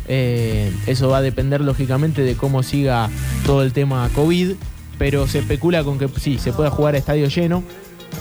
Eh, 0.09 0.71
eso 0.87 1.09
va 1.09 1.19
a 1.19 1.23
depender 1.23 1.63
lógicamente 1.63 2.21
de 2.23 2.35
cómo 2.35 2.63
siga 2.63 3.09
todo 3.47 3.63
el 3.63 3.73
tema 3.73 4.11
COVID. 4.15 4.51
Pero 4.99 5.27
se 5.27 5.41
especula 5.41 5.83
con 5.83 5.99
que 5.99 6.09
sí, 6.21 6.39
se 6.39 6.53
pueda 6.53 6.71
jugar 6.71 6.95
a 6.95 6.99
estadio 6.99 7.27
lleno. 7.29 7.65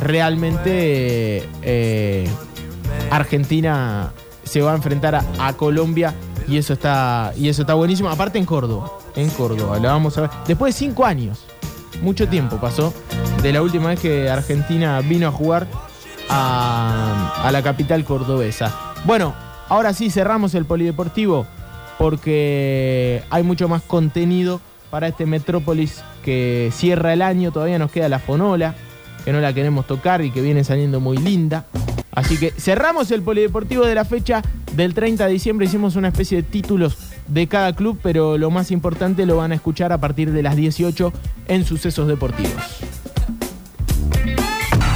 Realmente 0.02 1.48
eh, 1.62 2.28
Argentina 3.12 4.12
se 4.44 4.62
va 4.62 4.72
a 4.72 4.76
enfrentar 4.76 5.16
a, 5.16 5.54
Colombia 5.54 6.14
y 6.48 6.58
eso 6.58 6.74
está 6.74 7.34
y 7.36 7.48
eso 7.50 7.62
está 7.62 7.74
buenísimo. 7.74 8.10
Aparte 8.10 8.38
en 8.38 8.46
Córdoba, 8.46 8.92
en 9.16 9.30
Córdoba, 9.30 9.80
la 9.80 9.92
vamos 9.92 10.18
a 10.18 10.22
ver. 10.22 10.30
Después 10.48 10.76
de 10.76 10.80
cinco 10.80 11.06
años, 11.06 11.46
mucho 12.02 12.28
tiempo 12.28 12.58
pasó 12.58 12.94
de 13.42 13.54
la 13.54 13.62
última 13.62 13.90
vez 13.90 14.00
que 14.00 14.30
Argentina 14.30 15.00
vino 15.02 15.28
a 15.28 15.32
jugar 15.32 15.68
a, 16.30 17.34
a 17.44 17.52
la 17.52 17.62
capital 17.62 18.04
cordobesa. 18.04 18.94
Bueno, 19.06 19.34
ahora 19.70 19.94
sí 19.94 20.10
cerramos 20.10 20.54
el 20.56 20.66
polideportivo 20.66 21.46
porque 21.98 23.24
hay 23.30 23.44
mucho 23.44 23.68
más 23.68 23.82
contenido 23.82 24.60
para 24.90 25.08
este 25.08 25.26
Metrópolis 25.26 26.04
que 26.24 26.70
cierra 26.72 27.14
el 27.14 27.22
año. 27.22 27.52
Todavía 27.52 27.80
nos 27.80 27.92
queda 27.92 28.10
la 28.10 28.20
Fonola, 28.20 28.76
que 29.24 29.32
no 29.32 29.40
la 29.40 29.54
queremos 29.54 29.88
tocar 29.88 30.24
y 30.24 30.32
que 30.32 30.42
viene 30.42 30.64
saliendo 30.64 31.00
muy 31.00 31.18
linda. 31.18 31.66
Así 32.12 32.38
que 32.38 32.52
cerramos 32.52 33.10
el 33.12 33.24
polideportivo 33.24 33.86
de 33.86 33.96
la 33.96 34.06
fecha 34.06 34.42
del 34.76 34.94
30 34.94 35.26
de 35.26 35.34
diciembre. 35.34 35.66
Hicimos 35.66 35.96
una 35.96 36.10
especie 36.10 36.38
de 36.38 36.44
títulos 36.44 36.98
de 37.28 37.48
cada 37.48 37.74
club, 37.74 38.00
pero 38.04 38.38
lo 38.38 38.52
más 38.52 38.72
importante 38.72 39.26
lo 39.26 39.38
van 39.38 39.52
a 39.52 39.56
escuchar 39.56 39.92
a 39.92 39.98
partir 39.98 40.32
de 40.32 40.44
las 40.44 40.56
18 40.56 41.12
en 41.48 41.66
Sucesos 41.66 42.08
Deportivos. 42.08 42.54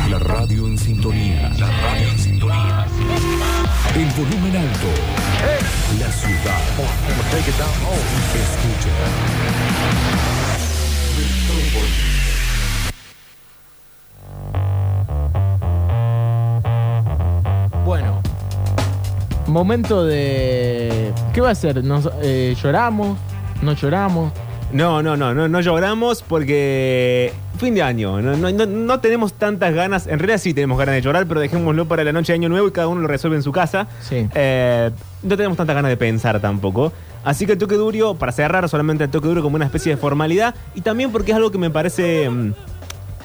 La 0.09 0.19
radio 0.19 0.67
en 0.67 0.77
sintonía. 0.77 1.49
La 1.59 1.67
radio 1.67 2.07
en 2.07 2.19
sintonía. 2.19 2.85
El 3.95 4.05
volumen 4.11 4.55
alto. 4.55 4.87
La 5.99 6.11
ciudad. 6.11 6.61
Escucha. 8.33 9.56
Bueno, 17.87 18.21
momento 19.47 20.03
de. 20.03 21.13
¿Qué 21.33 21.39
va 21.39 21.51
a 21.51 21.55
ser? 21.55 21.85
¿Nos, 21.85 22.09
eh, 22.21 22.53
¿Lloramos? 22.61 23.17
¿No 23.61 23.71
lloramos? 23.71 24.33
No, 24.73 25.01
no, 25.01 25.15
no, 25.15 25.33
no, 25.33 25.47
no 25.47 25.61
lloramos 25.61 26.21
porque 26.21 27.31
fin 27.57 27.75
de 27.75 27.81
año. 27.83 28.21
No, 28.21 28.35
no- 28.35 28.51
no- 28.51 28.65
no 28.65 28.99
tenemos 28.99 29.31
tantas 29.35 29.73
ganas. 29.73 30.05
En 30.05 30.19
realidad 30.19 30.37
sí 30.39 30.53
tenemos 30.53 30.77
ganas 30.77 30.95
de 30.95 31.01
llorar, 31.01 31.27
pero 31.27 31.39
dejémoslo 31.39 31.87
para 31.87 32.03
la 32.03 32.11
noche 32.11 32.33
de 32.33 32.39
Año 32.39 32.49
Nuevo 32.49 32.67
y 32.67 32.71
cada 32.71 32.89
uno 32.89 32.99
lo 32.99 33.07
resuelve 33.07 33.37
en 33.37 33.43
su 33.43 33.53
casa. 33.53 33.87
Sí. 34.01 34.27
Eh, 34.35 34.91
no 35.23 35.37
tenemos 35.37 35.57
tantas 35.57 35.73
ganas 35.73 35.87
de 35.87 35.95
pensar 35.95 36.41
tampoco. 36.41 36.91
Así 37.23 37.45
que 37.45 37.53
el 37.53 37.57
toque 37.57 37.75
duro, 37.75 38.15
para 38.15 38.33
cerrar 38.33 38.67
solamente 38.67 39.05
el 39.05 39.09
toque 39.09 39.29
duro 39.29 39.41
como 39.41 39.55
una 39.55 39.63
especie 39.63 39.93
de 39.95 39.97
formalidad 39.97 40.55
y 40.75 40.81
también 40.81 41.09
porque 41.13 41.31
es 41.31 41.37
algo 41.37 41.51
que 41.51 41.57
me 41.57 41.69
parece 41.69 42.29
mm, 42.29 42.51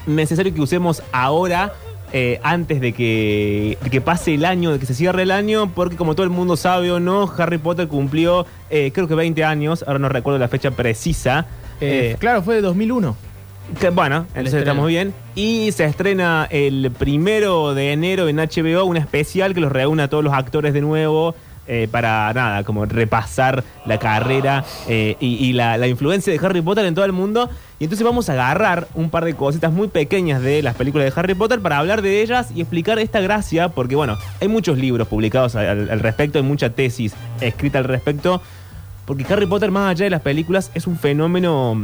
necesario 0.06 0.54
que 0.54 0.60
usemos 0.60 1.02
ahora. 1.10 1.72
Eh, 2.12 2.40
antes 2.42 2.80
de 2.80 2.92
que, 2.92 3.78
de 3.82 3.90
que 3.90 4.00
pase 4.00 4.34
el 4.34 4.44
año, 4.44 4.72
de 4.72 4.78
que 4.78 4.86
se 4.86 4.94
cierre 4.94 5.22
el 5.22 5.30
año, 5.30 5.72
porque 5.74 5.96
como 5.96 6.14
todo 6.14 6.24
el 6.24 6.30
mundo 6.30 6.56
sabe 6.56 6.90
o 6.90 7.00
no, 7.00 7.32
Harry 7.38 7.58
Potter 7.58 7.88
cumplió 7.88 8.46
eh, 8.70 8.90
creo 8.92 9.06
que 9.06 9.14
20 9.14 9.44
años, 9.44 9.84
ahora 9.86 9.98
no 9.98 10.08
recuerdo 10.08 10.38
la 10.38 10.48
fecha 10.48 10.70
precisa. 10.70 11.46
Eh, 11.80 12.12
Eh, 12.12 12.16
claro, 12.18 12.42
fue 12.42 12.54
de 12.56 12.62
2001. 12.62 13.16
que, 13.78 13.90
bueno, 13.90 14.26
entonces 14.34 14.60
estamos 14.60 14.88
bien. 14.88 15.12
Y 15.34 15.72
se 15.72 15.84
estrena 15.84 16.46
el 16.50 16.90
primero 16.90 17.74
de 17.74 17.92
enero 17.92 18.28
en 18.28 18.36
HBO, 18.36 18.84
un 18.84 18.96
especial 18.96 19.54
que 19.54 19.60
los 19.60 19.72
reúne 19.72 20.02
a 20.02 20.08
todos 20.08 20.24
los 20.24 20.32
actores 20.32 20.72
de 20.72 20.80
nuevo. 20.80 21.34
Eh, 21.68 21.88
para 21.90 22.32
nada, 22.34 22.64
como 22.64 22.86
repasar 22.86 23.62
la 23.86 23.98
carrera 23.98 24.64
eh, 24.88 25.16
y, 25.20 25.52
la 25.52 25.86
influencia 25.86 26.32
de 26.32 26.44
Harry 26.44 26.60
Potter 26.60 26.84
en 26.86 26.94
todo 26.94 27.04
el 27.04 27.12
mundo. 27.12 27.48
Y 27.78 27.84
entonces 27.84 28.04
vamos 28.04 28.28
a 28.28 28.32
agarrar 28.32 28.88
un 28.94 29.10
par 29.10 29.24
de 29.24 29.34
cositas 29.34 29.72
muy 29.72 29.88
pequeñas 29.88 30.42
de 30.42 30.62
las 30.62 30.74
películas 30.74 31.12
de 31.12 31.20
Harry 31.20 31.34
Potter 31.34 31.60
para 31.60 31.78
hablar 31.78 32.02
de 32.02 32.22
ellas 32.22 32.50
y 32.54 32.60
explicar 32.60 32.98
esta 32.98 33.20
gracia, 33.20 33.68
porque 33.68 33.96
bueno, 33.96 34.18
hay 34.40 34.48
muchos 34.48 34.78
libros 34.78 35.08
publicados 35.08 35.56
al, 35.56 35.90
al 35.90 36.00
respecto, 36.00 36.38
hay 36.38 36.44
mucha 36.44 36.70
tesis 36.70 37.14
escrita 37.40 37.78
al 37.78 37.84
respecto, 37.84 38.40
porque 39.04 39.24
Harry 39.32 39.46
Potter, 39.46 39.70
más 39.70 39.90
allá 39.90 40.04
de 40.04 40.10
las 40.10 40.22
películas, 40.22 40.70
es 40.74 40.86
un 40.86 40.98
fenómeno 40.98 41.76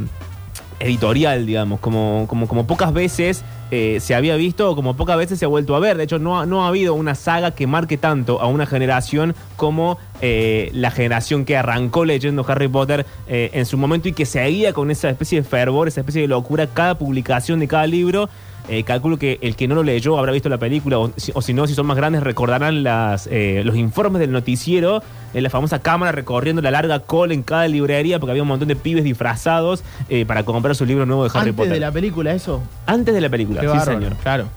editorial, 0.81 1.47
digamos, 1.47 1.81
como, 1.81 2.27
como, 2.29 2.47
como 2.47 2.67
pocas 2.67 2.93
veces 2.93 3.45
eh, 3.71 3.99
se 4.01 4.15
había 4.15 4.37
visto 4.37 4.71
o 4.71 4.77
como 4.77 4.97
pocas 4.97 5.19
veces 5.19 5.39
se 5.39 5.45
ha 5.45 5.49
vuelto 5.49 5.77
a 5.77 5.81
ver. 5.81 5.97
De 5.97 6.05
hecho, 6.05 6.19
no 6.19 6.41
ha, 6.41 6.47
no 6.47 6.65
ha 6.65 6.69
habido 6.69 6.95
una 6.95 7.15
saga 7.15 7.51
que 7.51 7.67
marque 7.67 7.99
tanto 7.99 8.41
a 8.41 8.47
una 8.47 8.67
generación 8.67 9.35
como 9.57 9.99
eh, 10.21 10.71
la 10.73 10.91
generación 10.91 11.45
que 11.45 11.57
arrancó 11.57 12.05
leyendo 12.05 12.45
Harry 12.49 12.69
Potter 12.69 13.05
eh, 13.27 13.51
en 13.53 13.67
su 13.67 13.77
momento 13.77 14.09
y 14.09 14.13
que 14.13 14.27
seguía 14.27 14.73
con 14.73 14.91
esa 14.91 15.11
especie 15.11 15.43
de 15.43 15.49
fervor, 15.49 15.89
esa 15.89 16.01
especie 16.01 16.23
de 16.23 16.29
locura 16.29 16.67
cada 16.67 16.97
publicación 16.97 17.61
de 17.61 17.69
cada 17.69 17.87
libro. 17.87 18.29
Eh, 18.69 18.85
calculo 18.85 19.19
que 19.19 19.39
el 19.41 19.57
que 19.57 19.67
no 19.67 19.75
lo 19.75 19.83
leyó 19.83 20.19
habrá 20.19 20.33
visto 20.33 20.49
la 20.49 20.59
película, 20.59 20.99
o 20.99 21.11
si, 21.17 21.33
o 21.35 21.41
si 21.41 21.55
no, 21.55 21.67
si 21.67 21.75
son 21.75 21.87
más 21.87 21.97
grandes, 21.97 22.23
recordarán 22.23 22.83
las, 22.83 23.27
eh, 23.31 23.63
los 23.65 23.77
informes 23.77 24.21
del 24.21 24.31
noticiero, 24.31 25.03
en 25.33 25.43
la 25.43 25.51
famosa 25.51 25.81
cámara 25.81 26.13
recorriendo 26.13 26.61
la 26.61 26.71
larga 26.71 27.01
cola 27.01 27.33
en 27.35 27.43
cada 27.43 27.67
librería, 27.69 28.19
porque 28.19 28.33
había 28.33 28.43
un 28.43 28.49
montón 28.49 28.69
de 28.69 28.77
pibes 28.77 29.05
disfrazados 29.05 29.83
eh, 30.09 30.27
para 30.27 30.43
comprar 30.45 30.75
su 30.75 30.85
libro 30.85 31.07
nuevo 31.07 31.25
de 31.25 31.31
Harry 31.31 31.41
Antes 31.51 31.55
Potter. 31.55 31.73
de 31.73 31.81
la 31.81 31.93
película, 31.93 32.33
eso. 32.35 32.63
Antes 32.87 33.15
de 33.15 33.21
la 33.21 33.29
película, 33.29 33.61
Qué 33.61 33.69
sí, 33.69 33.77
bárbaro, 33.77 33.99
señor. 33.99 34.17
Claro. 34.23 34.49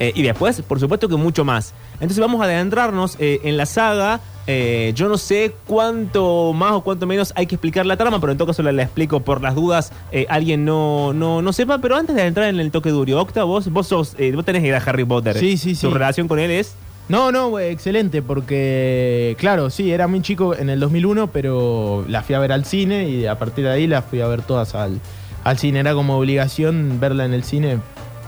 Eh, 0.00 0.12
y 0.14 0.22
después, 0.22 0.62
por 0.62 0.80
supuesto 0.80 1.08
que 1.08 1.16
mucho 1.16 1.44
más. 1.44 1.74
Entonces 1.94 2.18
vamos 2.18 2.40
a 2.40 2.44
adentrarnos 2.44 3.16
eh, 3.20 3.40
en 3.44 3.58
la 3.58 3.66
saga. 3.66 4.20
Eh, 4.46 4.92
yo 4.96 5.08
no 5.08 5.18
sé 5.18 5.54
cuánto 5.66 6.54
más 6.54 6.72
o 6.72 6.80
cuánto 6.80 7.06
menos 7.06 7.34
hay 7.36 7.46
que 7.46 7.56
explicar 7.56 7.84
la 7.84 7.98
trama, 7.98 8.18
pero 8.18 8.32
en 8.32 8.38
todo 8.38 8.48
caso 8.48 8.62
la, 8.62 8.72
la 8.72 8.82
explico 8.82 9.20
por 9.20 9.42
las 9.42 9.54
dudas. 9.54 9.92
alguien 10.28 10.64
no, 10.64 11.12
no, 11.12 11.42
no 11.42 11.52
sepa, 11.52 11.78
pero 11.78 11.96
antes 11.96 12.16
de 12.16 12.26
entrar 12.26 12.48
en 12.48 12.58
el 12.58 12.70
toque 12.70 12.88
duro, 12.88 13.20
Octa, 13.20 13.44
vos, 13.44 13.70
vos, 13.70 13.86
sos, 13.86 14.16
vos 14.34 14.44
tenés 14.44 14.62
que 14.62 14.68
ir 14.68 14.74
a 14.74 14.78
Harry 14.78 15.04
Potter. 15.04 15.36
Sí, 15.38 15.58
sí, 15.58 15.74
sí. 15.74 15.86
Tu 15.86 15.92
relación 15.92 16.26
con 16.26 16.38
él 16.38 16.50
es... 16.50 16.74
No, 17.10 17.32
no, 17.32 17.48
güey, 17.48 17.70
excelente, 17.70 18.22
porque, 18.22 19.36
claro, 19.38 19.68
sí, 19.68 19.90
era 19.90 20.06
muy 20.06 20.22
chico 20.22 20.54
en 20.54 20.70
el 20.70 20.78
2001, 20.78 21.26
pero 21.32 22.04
la 22.08 22.22
fui 22.22 22.36
a 22.36 22.38
ver 22.38 22.52
al 22.52 22.64
cine 22.64 23.08
y 23.08 23.26
a 23.26 23.36
partir 23.36 23.64
de 23.64 23.72
ahí 23.72 23.86
la 23.88 24.00
fui 24.00 24.20
a 24.20 24.28
ver 24.28 24.42
todas 24.42 24.76
al, 24.76 25.00
al 25.42 25.58
cine. 25.58 25.80
Era 25.80 25.92
como 25.92 26.16
obligación 26.16 27.00
verla 27.00 27.24
en 27.24 27.34
el 27.34 27.42
cine 27.42 27.80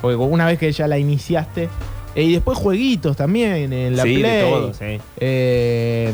Porque 0.03 0.17
una 0.17 0.45
vez 0.47 0.59
que 0.59 0.71
ya 0.71 0.87
la 0.87 0.99
iniciaste. 0.99 1.71
eh, 2.15 2.23
y 2.25 2.33
después 2.33 2.59
jueguitos 2.59 3.17
también 3.17 3.73
en 3.73 3.97
la 3.97 4.03
Sí, 4.03 4.17
de 4.17 4.21
Play. 4.21 4.51
todo, 4.51 4.75
sí. 4.75 5.01
Eh, 5.19 6.13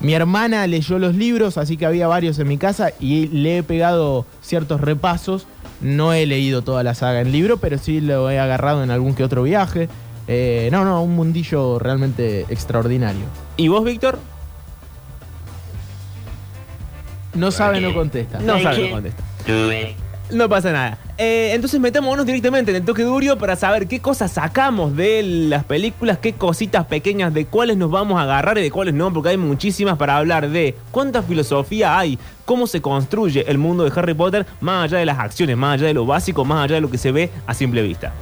mi 0.00 0.14
hermana 0.14 0.66
leyó 0.68 0.98
los 1.00 1.14
libros, 1.16 1.58
así 1.58 1.76
que 1.76 1.86
había 1.86 2.06
varios 2.06 2.38
en 2.38 2.46
mi 2.46 2.58
casa 2.58 2.92
y 3.00 3.26
le 3.28 3.58
he 3.58 3.62
pegado 3.64 4.26
ciertos 4.42 4.80
repasos. 4.80 5.46
No 5.80 6.12
he 6.12 6.24
leído 6.26 6.62
toda 6.62 6.82
la 6.84 6.94
saga 6.94 7.20
en 7.20 7.32
libro, 7.32 7.56
pero 7.56 7.78
sí 7.78 8.00
lo 8.00 8.30
he 8.30 8.38
agarrado 8.38 8.84
en 8.84 8.90
algún 8.92 9.14
que 9.14 9.24
otro 9.24 9.42
viaje. 9.42 9.88
Eh, 10.28 10.68
no, 10.72 10.84
no, 10.84 11.02
un 11.02 11.16
mundillo 11.16 11.78
realmente 11.78 12.42
extraordinario. 12.48 13.24
¿Y 13.56 13.68
vos, 13.68 13.84
Víctor? 13.84 14.18
No 17.34 17.50
sabe, 17.50 17.80
no 17.80 17.92
contesta. 17.92 18.38
No 18.40 18.60
sabe, 18.60 18.84
no 18.88 18.90
contesta. 18.94 19.22
No 20.30 20.48
pasa 20.48 20.72
nada. 20.72 20.98
Eh, 21.18 21.52
entonces 21.52 21.78
metámonos 21.78 22.26
directamente 22.26 22.70
en 22.70 22.78
el 22.78 22.84
toque 22.84 23.02
duro 23.02 23.38
para 23.38 23.56
saber 23.56 23.86
qué 23.86 24.00
cosas 24.00 24.32
sacamos 24.32 24.96
de 24.96 25.22
las 25.22 25.64
películas, 25.64 26.18
qué 26.18 26.32
cositas 26.32 26.86
pequeñas, 26.86 27.32
de 27.32 27.46
cuáles 27.46 27.76
nos 27.76 27.90
vamos 27.90 28.18
a 28.18 28.22
agarrar 28.22 28.58
y 28.58 28.62
de 28.62 28.70
cuáles 28.70 28.94
no, 28.94 29.12
porque 29.12 29.28
hay 29.28 29.36
muchísimas 29.36 29.96
para 29.96 30.16
hablar 30.16 30.48
de 30.48 30.74
cuánta 30.90 31.22
filosofía 31.22 31.98
hay, 31.98 32.18
cómo 32.44 32.66
se 32.66 32.80
construye 32.80 33.44
el 33.48 33.58
mundo 33.58 33.84
de 33.84 33.92
Harry 33.94 34.14
Potter, 34.14 34.46
más 34.60 34.84
allá 34.84 34.98
de 34.98 35.06
las 35.06 35.18
acciones, 35.18 35.56
más 35.56 35.74
allá 35.74 35.88
de 35.88 35.94
lo 35.94 36.06
básico, 36.06 36.44
más 36.44 36.64
allá 36.64 36.76
de 36.76 36.80
lo 36.80 36.90
que 36.90 36.98
se 36.98 37.12
ve 37.12 37.30
a 37.46 37.54
simple 37.54 37.82
vista. 37.82 38.12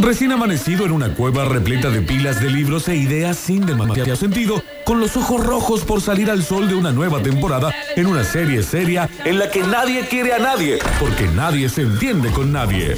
Recién 0.00 0.32
amanecido 0.32 0.84
en 0.84 0.92
una 0.92 1.14
cueva 1.14 1.44
repleta 1.44 1.90
de 1.90 2.02
pilas 2.02 2.40
de 2.40 2.50
libros 2.50 2.88
e 2.88 2.96
ideas 2.96 3.36
sin 3.36 3.64
demasiado 3.64 4.16
sentido, 4.16 4.62
con 4.84 5.00
los 5.00 5.16
ojos 5.16 5.44
rojos 5.44 5.82
por 5.82 6.00
salir 6.00 6.30
al 6.30 6.42
sol 6.42 6.68
de 6.68 6.74
una 6.74 6.92
nueva 6.92 7.22
temporada 7.22 7.74
en 7.96 8.06
una 8.06 8.24
serie 8.24 8.62
seria 8.62 9.08
en 9.24 9.38
la 9.38 9.50
que 9.50 9.62
nadie 9.62 10.06
quiere 10.06 10.32
a 10.34 10.38
nadie, 10.38 10.78
porque 11.00 11.26
nadie 11.28 11.68
se 11.68 11.82
entiende 11.82 12.30
con 12.30 12.52
nadie. 12.52 12.96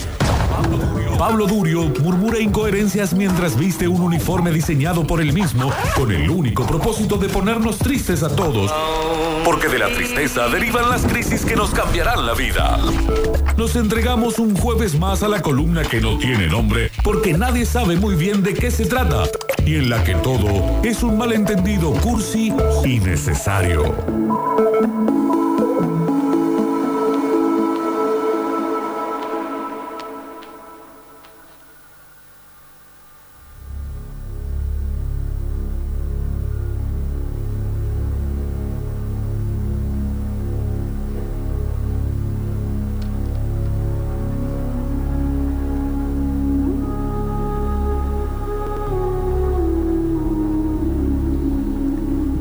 Pablo 1.18 1.48
Durio 1.48 1.90
murmura 2.00 2.38
incoherencias 2.38 3.12
mientras 3.12 3.58
viste 3.58 3.88
un 3.88 4.00
uniforme 4.00 4.52
diseñado 4.52 5.04
por 5.04 5.20
él 5.20 5.32
mismo 5.32 5.72
con 5.96 6.12
el 6.12 6.30
único 6.30 6.64
propósito 6.64 7.18
de 7.18 7.28
ponernos 7.28 7.76
tristes 7.78 8.22
a 8.22 8.34
todos. 8.34 8.72
Porque 9.44 9.66
de 9.66 9.80
la 9.80 9.88
tristeza 9.88 10.48
derivan 10.48 10.88
las 10.88 11.04
crisis 11.04 11.44
que 11.44 11.56
nos 11.56 11.70
cambiarán 11.70 12.24
la 12.24 12.34
vida. 12.34 12.78
Nos 13.56 13.74
entregamos 13.74 14.38
un 14.38 14.56
jueves 14.56 14.96
más 14.96 15.24
a 15.24 15.28
la 15.28 15.42
columna 15.42 15.82
que 15.82 16.00
no 16.00 16.18
tiene 16.18 16.46
nombre 16.46 16.92
porque 17.02 17.32
nadie 17.32 17.66
sabe 17.66 17.96
muy 17.96 18.14
bien 18.14 18.44
de 18.44 18.54
qué 18.54 18.70
se 18.70 18.86
trata 18.86 19.24
y 19.66 19.74
en 19.74 19.90
la 19.90 20.04
que 20.04 20.14
todo 20.14 20.80
es 20.84 21.02
un 21.02 21.18
malentendido 21.18 21.92
cursi 21.94 22.52
y 22.84 23.00
necesario. 23.00 23.92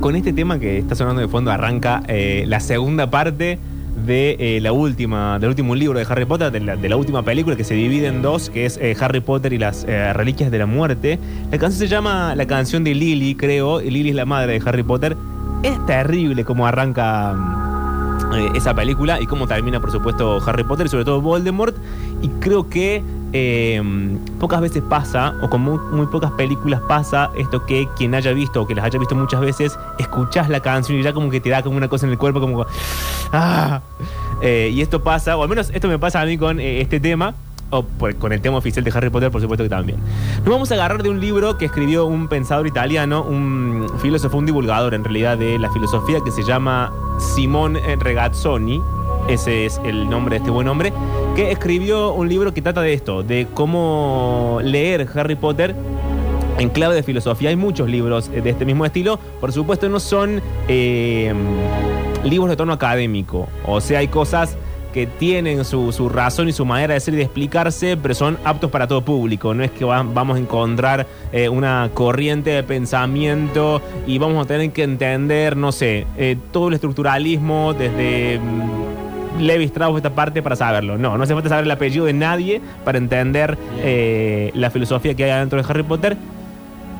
Con 0.07 0.15
este 0.15 0.31
tema 0.31 0.57
que 0.57 0.77
está 0.77 0.95
sonando 0.95 1.21
de 1.21 1.27
fondo 1.27 1.51
arranca 1.51 2.01
eh, 2.07 2.45
la 2.47 2.61
segunda 2.61 3.09
parte 3.09 3.59
de 4.05 4.38
eh, 4.39 4.61
la 4.61 4.71
última, 4.71 5.38
del 5.38 5.49
último 5.49 5.75
libro 5.75 5.99
de 5.99 6.05
Harry 6.09 6.23
Potter, 6.23 6.49
de 6.49 6.88
la, 6.88 6.95
última 6.95 7.23
película 7.23 7.57
que 7.57 7.65
se 7.65 7.73
divide 7.73 8.07
en 8.07 8.21
dos, 8.21 8.49
que 8.49 8.65
es 8.65 8.77
eh, 8.77 8.95
Harry 9.01 9.19
Potter 9.19 9.51
y 9.51 9.57
las 9.57 9.84
Reliquias 9.84 10.49
de 10.49 10.59
la 10.59 10.65
Muerte. 10.65 11.19
La 11.51 11.57
canción 11.57 11.79
se 11.79 11.89
llama 11.89 12.35
La 12.35 12.47
canción 12.47 12.85
de 12.85 12.95
Lily, 12.95 13.35
creo. 13.35 13.81
y 13.81 13.89
Lily 13.89 14.11
es 14.11 14.15
la 14.15 14.25
madre 14.25 14.57
de 14.57 14.69
Harry 14.69 14.84
Potter. 14.84 15.17
Es 15.61 15.85
terrible 15.88 16.45
cómo 16.45 16.65
arranca 16.65 17.35
esa 18.55 18.73
película 18.73 19.19
y 19.19 19.25
cómo 19.25 19.45
termina, 19.45 19.81
por 19.81 19.91
supuesto, 19.91 20.41
Harry 20.47 20.63
Potter 20.63 20.85
y 20.85 20.89
sobre 20.89 21.03
todo 21.03 21.19
Voldemort. 21.19 21.75
Y 22.21 22.29
creo 22.39 22.69
que 22.69 23.03
eh, 23.33 23.81
pocas 24.39 24.61
veces 24.61 24.83
pasa, 24.89 25.33
o 25.41 25.49
con 25.49 25.61
muy, 25.61 26.07
pocas 26.07 26.31
películas 26.31 26.81
pasa, 26.87 27.29
esto 27.35 27.65
que 27.65 27.87
quien 27.97 28.15
haya 28.15 28.31
visto 28.33 28.61
o 28.61 28.67
que 28.67 28.75
las 28.75 28.85
haya 28.85 28.99
visto 28.99 29.15
muchas 29.15 29.41
veces, 29.41 29.77
escuchás 29.99 30.49
la 30.49 30.59
canción 30.61 30.99
y 30.99 31.03
ya 31.03 31.13
como 31.13 31.29
que 31.29 31.39
te 31.41 31.49
da 31.49 31.61
como 31.63 31.77
una 31.77 31.87
cosa 31.87 32.05
en 32.05 32.11
el 32.13 32.17
cuerpo, 32.17 32.39
como. 32.39 32.65
¡Ah! 33.33 33.81
Eh, 34.41 34.71
y 34.73 34.81
esto 34.81 35.01
pasa, 35.03 35.35
o 35.35 35.43
al 35.43 35.49
menos 35.49 35.71
esto 35.73 35.87
me 35.87 35.99
pasa 35.99 36.21
a 36.21 36.25
mí 36.25 36.37
con 36.37 36.59
eh, 36.59 36.81
este 36.81 36.99
tema. 36.99 37.33
O 37.69 37.83
por- 37.83 38.15
con 38.15 38.31
el 38.31 38.39
tema 38.39 38.55
oficial 38.57 38.85
de 38.85 38.91
Harry 38.95 39.09
Potter, 39.09 39.29
por 39.29 39.41
supuesto 39.41 39.61
que 39.65 39.69
también. 39.69 39.99
Nos 40.37 40.47
vamos 40.47 40.71
a 40.71 40.75
agarrar 40.75 41.03
de 41.03 41.09
un 41.09 41.19
libro 41.19 41.57
que 41.57 41.65
escribió 41.65 42.05
un 42.05 42.29
pensador 42.29 42.65
italiano, 42.65 43.23
un 43.23 43.87
filósofo, 44.01 44.37
un 44.37 44.45
divulgador 44.45 44.93
en 44.93 45.03
realidad 45.03 45.37
de 45.37 45.59
la 45.59 45.69
filosofía 45.71 46.21
que 46.23 46.31
se 46.31 46.43
llama 46.43 46.93
Simone 47.19 47.81
Regazzoni. 47.97 48.81
Ese 49.27 49.65
es 49.65 49.81
el 49.83 50.09
nombre 50.09 50.35
de 50.35 50.37
este 50.37 50.49
buen 50.49 50.69
hombre. 50.69 50.93
Que 51.38 51.51
escribió 51.51 52.14
un 52.14 52.27
libro 52.27 52.51
que 52.53 52.61
trata 52.64 52.81
de 52.81 52.93
esto, 52.93 53.22
de 53.22 53.45
cómo 53.53 54.59
leer 54.64 55.07
Harry 55.15 55.35
Potter 55.35 55.76
en 56.57 56.69
clave 56.69 56.95
de 56.95 57.03
filosofía. 57.03 57.49
Hay 57.49 57.55
muchos 57.55 57.88
libros 57.88 58.30
eh, 58.34 58.41
de 58.41 58.49
este 58.49 58.65
mismo 58.65 58.85
estilo. 58.88 59.19
Por 59.39 59.51
supuesto, 59.53 59.88
no 59.88 59.99
son 59.99 60.41
eh, 60.68 61.31
libros 62.23 62.49
de 62.49 62.55
tono 62.55 62.73
académico. 62.73 63.47
O 63.68 63.80
sea, 63.81 63.99
hay 63.99 64.07
cosas 64.07 64.57
que 64.95 65.05
tienen 65.05 65.64
su, 65.64 65.91
su 65.91 66.09
razón 66.09 66.49
y 66.49 66.53
su 66.53 66.65
manera 66.65 66.95
de 66.95 66.99
ser 67.01 67.14
y 67.14 67.18
de 67.18 67.23
explicarse, 67.23 67.97
pero 67.97 68.15
son 68.15 68.39
aptos 68.43 68.72
para 68.72 68.88
todo 68.88 69.05
público. 69.05 69.53
No 69.53 69.64
es 69.64 69.69
que 69.69 69.85
va- 69.85 70.01
vamos 70.01 70.38
a 70.38 70.39
encontrar 70.39 71.05
eh, 71.31 71.49
una 71.49 71.91
corriente 71.93 72.49
de 72.49 72.64
pensamiento 72.64 73.80
y 74.07 74.18
vamos 74.18 74.43
a 74.43 74.47
tener 74.47 74.72
que 74.72 74.81
entender, 74.81 75.55
no 75.55 75.72
sé, 75.72 76.07
eh, 76.18 76.35
todo 76.51 76.69
el 76.69 76.73
estructuralismo 76.73 77.76
desde 77.76 78.39
mm, 78.39 78.76
Levi 79.39 79.65
Strauss 79.65 79.97
esta 79.97 80.11
parte 80.11 80.41
para 80.41 80.55
saberlo. 80.55 80.97
No, 80.97 81.18
no 81.18 81.23
hace 81.23 81.34
falta 81.34 81.49
saber 81.49 81.65
el 81.65 81.72
apellido 81.72 82.05
de 82.05 82.14
nadie 82.14 82.61
para 82.84 82.97
entender 82.97 83.57
eh, 83.80 84.51
la 84.53 84.69
filosofía 84.69 85.15
que 85.15 85.23
hay 85.23 85.31
adentro 85.31 85.61
de 85.61 85.68
Harry 85.69 85.84
Potter 85.84 86.18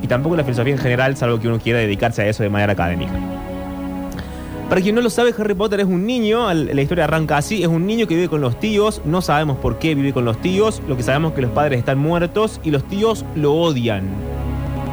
y 0.02 0.06
tampoco 0.06 0.36
la 0.36 0.44
filosofía 0.44 0.74
en 0.74 0.78
general, 0.78 1.16
salvo 1.16 1.40
que 1.40 1.48
uno 1.48 1.58
quiera 1.58 1.78
dedicarse 1.78 2.22
a 2.22 2.26
eso 2.26 2.42
de 2.42 2.50
manera 2.50 2.72
académica. 2.72 3.12
Para 4.68 4.82
quien 4.82 4.94
no 4.94 5.00
lo 5.00 5.08
sabe, 5.08 5.34
Harry 5.38 5.54
Potter 5.54 5.80
es 5.80 5.86
un 5.86 6.04
niño, 6.04 6.52
la 6.52 6.82
historia 6.82 7.04
arranca 7.04 7.38
así, 7.38 7.62
es 7.62 7.68
un 7.68 7.86
niño 7.86 8.06
que 8.06 8.14
vive 8.14 8.28
con 8.28 8.42
los 8.42 8.60
tíos, 8.60 9.00
no 9.06 9.22
sabemos 9.22 9.56
por 9.56 9.78
qué 9.78 9.94
vive 9.94 10.12
con 10.12 10.26
los 10.26 10.38
tíos, 10.42 10.82
lo 10.86 10.94
que 10.94 11.02
sabemos 11.02 11.30
es 11.30 11.36
que 11.36 11.42
los 11.42 11.52
padres 11.52 11.78
están 11.78 11.98
muertos 11.98 12.60
y 12.62 12.70
los 12.70 12.84
tíos 12.84 13.24
lo 13.34 13.54
odian. 13.54 14.04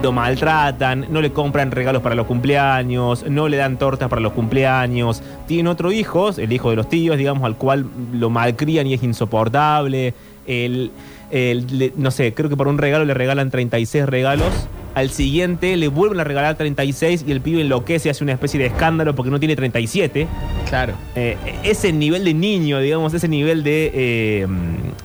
Lo 0.04 0.12
maltratan, 0.12 1.08
no 1.10 1.20
le 1.22 1.32
compran 1.32 1.72
regalos 1.72 2.02
para 2.04 2.14
los 2.14 2.28
cumpleaños, 2.28 3.26
no 3.28 3.48
le 3.48 3.58
dan 3.58 3.78
tortas 3.78 4.08
para 4.08 4.22
los 4.22 4.34
cumpleaños. 4.34 5.24
Tiene 5.48 5.68
otro 5.70 5.92
hijo, 5.92 6.30
el 6.38 6.52
hijo 6.54 6.70
de 6.70 6.76
los 6.76 6.90
tíos, 6.90 7.18
digamos, 7.18 7.44
al 7.44 7.56
cual 7.56 7.88
lo 8.14 8.30
malcrían 8.30 8.86
y 8.86 8.94
es 8.94 9.02
insoportable. 9.02 10.14
El, 10.46 10.92
el- 11.32 11.80
le- 11.80 11.94
no 11.98 12.12
sé, 12.12 12.36
creo 12.36 12.50
que 12.50 12.58
por 12.58 12.68
un 12.68 12.78
regalo 12.78 13.04
le 13.04 13.16
regalan 13.16 13.50
36 13.50 14.06
regalos. 14.06 14.52
Al 14.94 15.10
siguiente 15.10 15.76
le 15.76 15.88
vuelven 15.88 16.20
a 16.20 16.24
regalar 16.24 16.56
36 16.56 17.26
y 17.28 17.32
el 17.32 17.42
pibe 17.42 17.62
enloquece, 17.62 18.10
hace 18.10 18.24
una 18.24 18.34
especie 18.34 18.60
de 18.60 18.68
escándalo 18.68 19.16
porque 19.16 19.32
no 19.32 19.40
tiene 19.40 19.56
37. 19.56 20.28
Claro. 20.70 20.94
Eh, 21.16 21.36
ese 21.64 21.92
nivel 21.92 22.24
de 22.24 22.34
niño, 22.34 22.80
digamos, 22.80 23.14
ese 23.14 23.28
nivel 23.28 23.64
de 23.64 23.92
eh, 23.94 24.48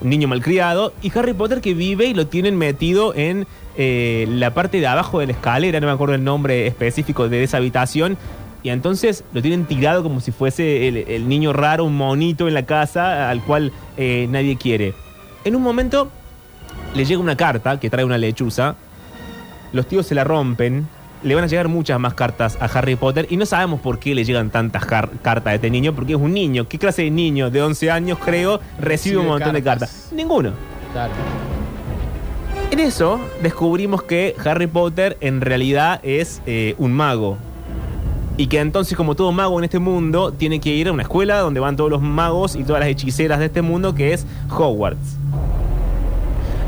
niño 0.03 0.29
malcriado. 0.29 0.93
Y 1.03 1.11
Harry 1.19 1.33
Potter 1.33 1.61
que 1.63 1.73
vive 1.75 2.05
y 2.07 2.15
lo 2.15 2.27
tienen 2.27 2.57
metido 2.59 3.15
en 3.17 3.47
eh, 3.77 4.27
la 4.29 4.53
parte 4.55 4.81
de 4.81 4.87
abajo 4.87 5.21
de 5.21 5.27
la 5.27 5.33
escalera, 5.33 5.81
no 5.81 5.87
me 5.87 5.93
acuerdo 5.93 6.15
el 6.15 6.25
nombre 6.25 6.67
específico 6.67 7.29
de 7.29 7.43
esa 7.43 7.59
habitación. 7.59 8.17
Y 8.63 8.69
entonces 8.69 9.25
lo 9.33 9.41
tienen 9.41 9.65
tirado 9.65 10.03
como 10.03 10.21
si 10.21 10.33
fuese 10.33 10.87
el, 10.89 10.99
el 10.99 11.29
niño 11.29 11.53
raro, 11.53 11.85
un 11.85 11.97
monito 11.97 12.47
en 12.47 12.55
la 12.55 12.67
casa 12.67 13.31
al 13.31 13.43
cual 13.43 13.73
eh, 13.97 14.27
nadie 14.29 14.57
quiere. 14.57 14.95
En 15.45 15.57
un 15.57 15.63
momento 15.63 16.11
le 16.95 17.05
llega 17.05 17.21
una 17.21 17.37
carta 17.37 17.81
que 17.81 17.89
trae 17.89 18.05
una 18.05 18.19
lechuza. 18.19 18.77
Los 19.73 19.87
tíos 19.87 20.07
se 20.07 20.15
la 20.15 20.25
rompen. 20.25 20.89
Le 21.23 21.35
van 21.35 21.45
a 21.45 21.47
llegar 21.47 21.69
muchas 21.69 22.01
más 22.01 22.15
cartas 22.15 22.57
a 22.61 22.65
Harry 22.65 22.97
Potter 22.97 23.27
y 23.29 23.37
no 23.37 23.45
sabemos 23.45 23.81
por 23.81 23.99
qué 23.99 24.15
le 24.15 24.25
llegan 24.25 24.51
tantas 24.51 24.87
cartas 24.87 25.47
a 25.47 25.55
este 25.55 25.69
niño, 25.69 25.95
porque 25.95 26.15
es 26.15 26.19
un 26.19 26.33
niño. 26.33 26.67
¿Qué 26.67 26.79
clase 26.79 27.03
de 27.03 27.11
niño 27.11 27.51
de 27.51 27.63
11 27.63 27.91
años, 27.91 28.19
creo, 28.19 28.61
recibe 28.79 29.19
un 29.19 29.27
montón 29.27 29.53
de 29.53 29.63
cartas? 29.63 30.09
Ninguno. 30.13 30.53
Claro. 30.93 31.13
En 32.71 32.79
eso 32.79 33.19
descubrimos 33.43 34.03
que 34.03 34.37
Harry 34.45 34.67
Potter 34.67 35.17
en 35.21 35.41
realidad 35.41 36.01
es 36.03 36.41
eh, 36.47 36.75
un 36.79 36.93
mago. 36.93 37.37
Y 38.37 38.47
que 38.47 38.59
entonces, 38.61 38.97
como 38.97 39.17
todo 39.17 39.33
mago 39.33 39.59
en 39.59 39.65
este 39.65 39.79
mundo, 39.79 40.33
tiene 40.33 40.61
que 40.61 40.71
ir 40.71 40.89
a 40.89 40.93
una 40.93 41.03
escuela 41.03 41.39
donde 41.41 41.61
van 41.61 41.77
todos 41.77 41.91
los 41.91 42.01
magos 42.01 42.57
y 42.57 42.63
todas 42.65 42.81
las 42.81 42.89
hechiceras 42.89 43.39
de 43.39 43.47
este 43.47 43.61
mundo, 43.61 43.95
que 43.95 44.13
es 44.15 44.25
Hogwarts. 44.51 45.17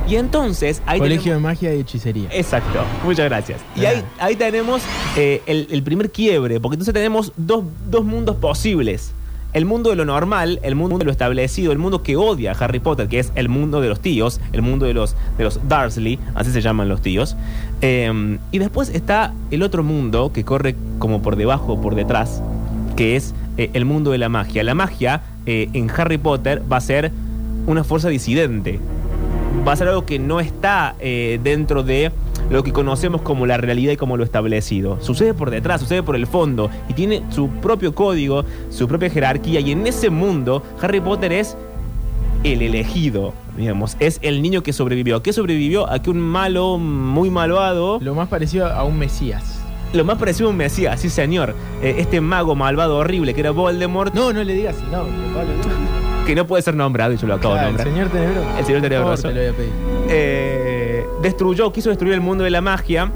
Y 0.09 0.17
entonces 0.17 0.83
ahí 0.85 0.99
Colegio 0.99 1.33
tenemos- 1.33 1.43
de 1.43 1.49
Magia 1.49 1.75
y 1.75 1.81
Hechicería. 1.81 2.29
Exacto, 2.33 2.81
muchas 3.05 3.27
gracias. 3.27 3.61
Y 3.77 3.85
ahí, 3.87 4.03
ahí 4.19 4.37
tenemos 4.37 4.83
eh, 5.17 5.41
el, 5.47 5.69
el 5.71 5.83
primer 5.83 6.11
quiebre, 6.11 6.61
porque 6.61 6.75
entonces 6.75 6.93
tenemos 6.93 7.33
dos, 7.37 7.65
dos 7.89 8.05
mundos 8.05 8.37
posibles. 8.37 9.13
El 9.53 9.65
mundo 9.65 9.91
de 9.91 9.97
lo 9.97 10.05
normal, 10.05 10.61
el 10.63 10.75
mundo 10.75 10.99
de 10.99 11.05
lo 11.05 11.11
establecido, 11.11 11.73
el 11.73 11.79
mundo 11.79 12.03
que 12.03 12.17
odia 12.17 12.53
a 12.53 12.55
Harry 12.55 12.81
Potter, 12.81 13.09
que 13.09 13.19
es 13.19 13.33
el 13.35 13.49
mundo 13.49 13.81
de 13.81 13.89
los 13.89 14.01
tíos, 14.01 14.41
el 14.53 14.63
mundo 14.63 14.87
de 14.87 14.95
los, 14.95 15.15
de 15.37 15.45
los 15.45 15.61
Dursley, 15.69 16.19
así 16.35 16.51
se 16.51 16.61
llaman 16.61 16.89
los 16.89 17.03
tíos. 17.03 17.37
Eh, 17.81 18.39
y 18.51 18.59
después 18.59 18.89
está 18.89 19.35
el 19.51 19.63
otro 19.63 19.83
mundo 19.83 20.33
que 20.33 20.45
corre 20.45 20.77
como 20.99 21.23
por 21.23 21.37
debajo, 21.37 21.81
por 21.81 21.95
detrás, 21.95 22.43
que 22.97 23.17
es 23.17 23.35
eh, 23.59 23.71
el 23.75 23.85
mundo 23.85 24.11
de 24.13 24.19
la 24.19 24.29
magia. 24.29 24.65
La 24.65 24.75
magia 24.75 25.23
eh, 25.45 25.69
en 25.73 25.91
Harry 25.91 26.19
Potter 26.19 26.63
va 26.71 26.79
a 26.79 26.81
ser 26.81 27.13
una 27.67 27.85
fuerza 27.85 28.09
disidente. 28.09 28.81
Va 29.67 29.73
a 29.73 29.77
ser 29.77 29.89
algo 29.89 30.07
que 30.07 30.19
no 30.19 30.41
está 30.41 30.95
eh, 31.01 31.39
dentro 31.43 31.83
de 31.83 32.11
lo 32.53 32.63
que 32.63 32.73
conocemos 32.73 33.23
como 33.23 33.47
la 33.47 33.57
realidad 33.57 33.93
y 33.93 33.97
como 33.97 34.17
lo 34.17 34.25
establecido. 34.25 34.99
Sucede 35.01 35.35
por 35.35 35.51
detrás, 35.51 35.81
sucede 35.81 36.03
por 36.03 36.15
el 36.17 36.27
fondo 36.27 36.71
y 36.89 36.93
tiene 36.93 37.23
su 37.31 37.49
propio 37.49 37.95
código, 37.95 38.45
su 38.71 38.87
propia 38.87 39.11
jerarquía 39.11 39.61
y 39.61 39.73
en 39.73 39.87
ese 39.87 40.11
mundo 40.11 40.63
Harry 40.81 41.01
Potter 41.01 41.33
es 41.33 41.57
el 42.45 42.61
elegido, 42.61 43.33
digamos, 43.57 43.97
es 44.01 44.19
el 44.23 44.43
niño 44.43 44.63
que 44.63 44.73
sobrevivió. 44.73 45.23
¿Qué 45.23 45.33
sobrevivió? 45.33 45.91
A 45.91 46.03
que 46.03 46.11
un 46.11 46.21
malo, 46.21 46.77
muy 46.79 47.31
malvado... 47.31 47.99
Lo 48.03 48.15
más 48.15 48.29
parecido 48.29 48.67
a 48.67 48.85
un 48.85 48.99
Mesías. 48.99 49.61
Lo 49.93 50.05
más 50.05 50.19
parecido 50.19 50.49
a 50.49 50.51
un 50.51 50.57
Mesías, 50.57 50.99
sí 51.01 51.09
señor. 51.09 51.55
Eh, 51.83 51.97
este 51.99 52.21
mago 52.21 52.55
malvado 52.57 52.97
horrible 52.97 53.33
que 53.35 53.41
era 53.41 53.51
Voldemort. 53.53 54.13
No, 54.15 54.33
no 54.33 54.43
le 54.43 54.55
digas 54.55 54.75
si 54.77 54.85
no. 54.91 55.05
Que 56.27 56.35
no 56.35 56.47
puede 56.47 56.63
ser 56.63 56.75
nombrado, 56.75 57.13
y 57.13 57.17
yo 57.17 57.27
lo 57.27 57.35
acabo 57.35 57.55
Claro, 57.55 57.69
de 57.77 57.83
el 57.83 57.93
nombrar. 57.93 57.95
señor 57.95 58.09
Tenebroso. 58.11 58.59
El 58.59 58.65
señor 58.65 58.81
Tenebroso. 58.83 59.23
te 59.29 59.35
lo 59.35 59.41
voy 59.41 59.49
a 59.51 59.53
pedir. 59.53 59.73
Eh, 60.09 60.82
destruyó, 61.23 61.73
quiso 61.73 61.91
destruir 61.91 62.15
el 62.15 62.21
mundo 62.21 62.45
de 62.45 62.51
la 62.51 62.61
magia 62.61 63.11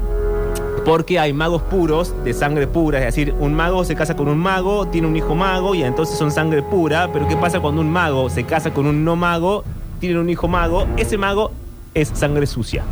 porque 0.85 1.19
hay 1.19 1.33
magos 1.33 1.61
puros, 1.63 2.13
de 2.23 2.33
sangre 2.33 2.65
pura, 2.65 2.99
es 2.99 3.05
decir, 3.05 3.35
un 3.39 3.53
mago 3.53 3.83
se 3.83 3.93
casa 3.93 4.15
con 4.15 4.29
un 4.29 4.37
mago, 4.37 4.87
tiene 4.87 5.05
un 5.07 5.17
hijo 5.17 5.35
mago 5.35 5.75
y 5.75 5.83
entonces 5.83 6.17
son 6.17 6.31
sangre 6.31 6.63
pura, 6.63 7.09
pero 7.11 7.27
¿qué 7.27 7.35
pasa 7.35 7.59
cuando 7.59 7.81
un 7.81 7.91
mago 7.91 8.29
se 8.29 8.45
casa 8.45 8.73
con 8.73 8.87
un 8.87 9.03
no 9.03 9.17
mago, 9.17 9.65
tiene 9.99 10.17
un 10.17 10.29
hijo 10.29 10.47
mago? 10.47 10.87
Ese 10.95 11.17
mago 11.17 11.51
es 11.93 12.07
sangre 12.13 12.47
sucia. 12.47 12.83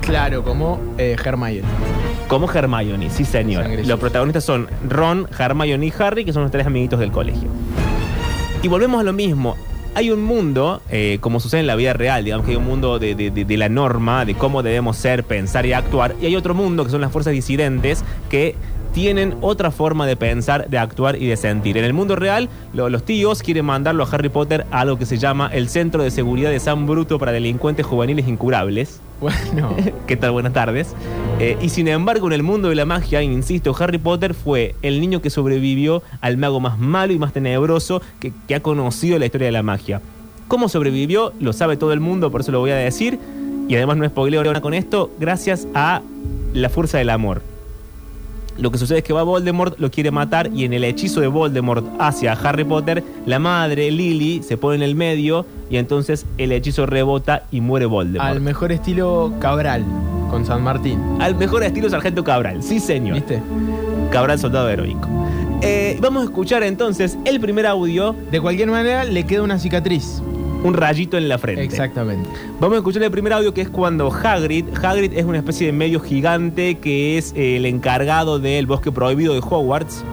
Claro, 0.00 0.42
como 0.42 0.80
eh, 0.98 1.16
Hermione. 1.24 1.62
Como 2.26 2.50
Hermione, 2.50 3.10
sí 3.10 3.24
señor. 3.24 3.62
Sangre 3.62 3.78
Los 3.78 3.86
sucia. 3.86 3.96
protagonistas 3.98 4.44
son 4.44 4.68
Ron, 4.88 5.28
Hermione 5.38 5.86
y 5.86 5.92
Harry, 5.98 6.24
que 6.24 6.32
son 6.32 6.42
los 6.42 6.50
tres 6.50 6.66
amiguitos 6.66 6.98
del 6.98 7.12
colegio. 7.12 7.48
Y 8.60 8.66
volvemos 8.66 9.00
a 9.00 9.04
lo 9.04 9.12
mismo. 9.12 9.56
Hay 9.96 10.10
un 10.10 10.22
mundo, 10.22 10.82
eh, 10.90 11.16
como 11.22 11.40
sucede 11.40 11.60
en 11.60 11.66
la 11.66 11.74
vida 11.74 11.94
real, 11.94 12.22
digamos 12.22 12.44
que 12.44 12.52
hay 12.52 12.58
un 12.58 12.66
mundo 12.66 12.98
de, 12.98 13.14
de- 13.14 13.30
de- 13.30 13.46
de 13.46 13.56
la 13.56 13.70
norma, 13.70 14.26
de 14.26 14.34
cómo 14.34 14.62
debemos 14.62 14.98
ser, 14.98 15.24
pensar 15.24 15.64
y 15.64 15.72
actuar. 15.72 16.14
Y 16.20 16.26
hay 16.26 16.36
otro 16.36 16.52
mundo 16.52 16.84
que 16.84 16.90
son 16.90 17.00
las 17.00 17.10
fuerzas 17.10 17.32
disidentes 17.32 18.04
que 18.28 18.54
tienen 18.92 19.34
otra 19.40 19.70
forma 19.70 20.06
de 20.06 20.16
pensar, 20.16 20.68
de 20.68 20.78
actuar 20.78 21.20
y 21.20 21.26
de 21.26 21.36
sentir. 21.36 21.76
En 21.76 21.84
el 21.84 21.92
mundo 21.92 22.16
real, 22.16 22.48
lo- 22.72 22.88
los 22.88 23.04
tíos 23.04 23.42
quieren 23.42 23.64
mandarlo 23.66 24.04
a 24.04 24.08
Harry 24.10 24.28
Potter 24.28 24.66
a 24.70 24.84
lo 24.84 24.98
que 24.98 25.06
se 25.06 25.18
llama 25.18 25.50
el 25.52 25.68
Centro 25.68 26.02
de 26.02 26.10
Seguridad 26.10 26.50
de 26.50 26.60
San 26.60 26.86
Bruto 26.86 27.18
para 27.18 27.32
Delincuentes 27.32 27.84
Juveniles 27.84 28.26
Incurables. 28.28 29.00
Bueno. 29.20 29.74
¿Qué 30.06 30.16
tal? 30.16 30.30
Buenas 30.32 30.52
tardes. 30.52 30.94
Eh, 31.38 31.56
y 31.60 31.68
sin 31.68 31.88
embargo, 31.88 32.26
en 32.26 32.32
el 32.32 32.42
mundo 32.42 32.68
de 32.70 32.74
la 32.74 32.84
magia, 32.86 33.22
insisto, 33.22 33.74
Harry 33.78 33.98
Potter 33.98 34.34
fue 34.34 34.74
el 34.82 35.00
niño 35.00 35.20
que 35.20 35.30
sobrevivió 35.30 36.02
al 36.20 36.36
mago 36.36 36.60
más 36.60 36.78
malo 36.78 37.12
y 37.12 37.18
más 37.18 37.32
tenebroso 37.32 38.00
que, 38.20 38.32
que 38.48 38.54
ha 38.54 38.60
conocido 38.60 39.18
la 39.18 39.26
historia 39.26 39.46
de 39.46 39.52
la 39.52 39.62
magia. 39.62 40.00
¿Cómo 40.48 40.68
sobrevivió? 40.68 41.32
Lo 41.40 41.52
sabe 41.52 41.76
todo 41.76 41.92
el 41.92 42.00
mundo, 42.00 42.30
por 42.30 42.42
eso 42.42 42.52
lo 42.52 42.60
voy 42.60 42.70
a 42.70 42.76
decir. 42.76 43.18
Y 43.68 43.74
además 43.74 43.96
no 43.96 44.06
spoileo 44.06 44.42
ahora 44.42 44.60
con 44.60 44.74
esto, 44.74 45.10
gracias 45.18 45.66
a 45.74 46.00
la 46.54 46.68
fuerza 46.68 46.98
del 46.98 47.10
amor. 47.10 47.42
Lo 48.58 48.70
que 48.70 48.78
sucede 48.78 48.98
es 48.98 49.04
que 49.04 49.12
va 49.12 49.22
Voldemort, 49.22 49.78
lo 49.78 49.90
quiere 49.90 50.10
matar 50.10 50.50
y 50.54 50.64
en 50.64 50.72
el 50.72 50.84
hechizo 50.84 51.20
de 51.20 51.26
Voldemort 51.26 51.86
hacia 51.98 52.32
Harry 52.32 52.64
Potter, 52.64 53.04
la 53.26 53.38
madre 53.38 53.90
Lily 53.90 54.42
se 54.42 54.56
pone 54.56 54.76
en 54.76 54.82
el 54.82 54.94
medio 54.94 55.44
y 55.68 55.76
entonces 55.76 56.26
el 56.38 56.52
hechizo 56.52 56.86
rebota 56.86 57.44
y 57.50 57.60
muere 57.60 57.86
Voldemort. 57.86 58.30
Al 58.30 58.40
mejor 58.40 58.72
estilo 58.72 59.32
Cabral, 59.40 59.84
con 60.30 60.46
San 60.46 60.62
Martín. 60.62 61.00
Al 61.20 61.34
mejor 61.34 61.62
estilo 61.64 61.90
Sargento 61.90 62.24
Cabral, 62.24 62.62
sí 62.62 62.80
señor. 62.80 63.16
¿Viste? 63.16 63.42
Cabral 64.10 64.38
soldado 64.38 64.68
heroico. 64.70 65.08
Eh, 65.62 65.98
vamos 66.00 66.22
a 66.22 66.24
escuchar 66.26 66.62
entonces 66.62 67.18
el 67.24 67.40
primer 67.40 67.66
audio. 67.66 68.14
De 68.30 68.40
cualquier 68.40 68.70
manera, 68.70 69.04
le 69.04 69.24
queda 69.24 69.42
una 69.42 69.58
cicatriz. 69.58 70.22
Un 70.66 70.74
rayito 70.74 71.16
en 71.16 71.28
la 71.28 71.38
frente. 71.38 71.62
Exactamente. 71.62 72.28
Vamos 72.60 72.74
a 72.76 72.78
escuchar 72.78 73.02
el 73.02 73.10
primer 73.10 73.32
audio 73.32 73.54
que 73.54 73.60
es 73.62 73.68
cuando 73.68 74.10
Hagrid, 74.12 74.64
Hagrid 74.82 75.12
es 75.14 75.24
una 75.24 75.38
especie 75.38 75.66
de 75.66 75.72
medio 75.72 76.00
gigante 76.00 76.76
que 76.76 77.18
es 77.18 77.32
eh, 77.36 77.56
el 77.56 77.66
encargado 77.66 78.38
del 78.38 78.66
bosque 78.66 78.90
prohibido 78.92 79.34
de 79.34 79.40
Hogwarts, 79.40 80.04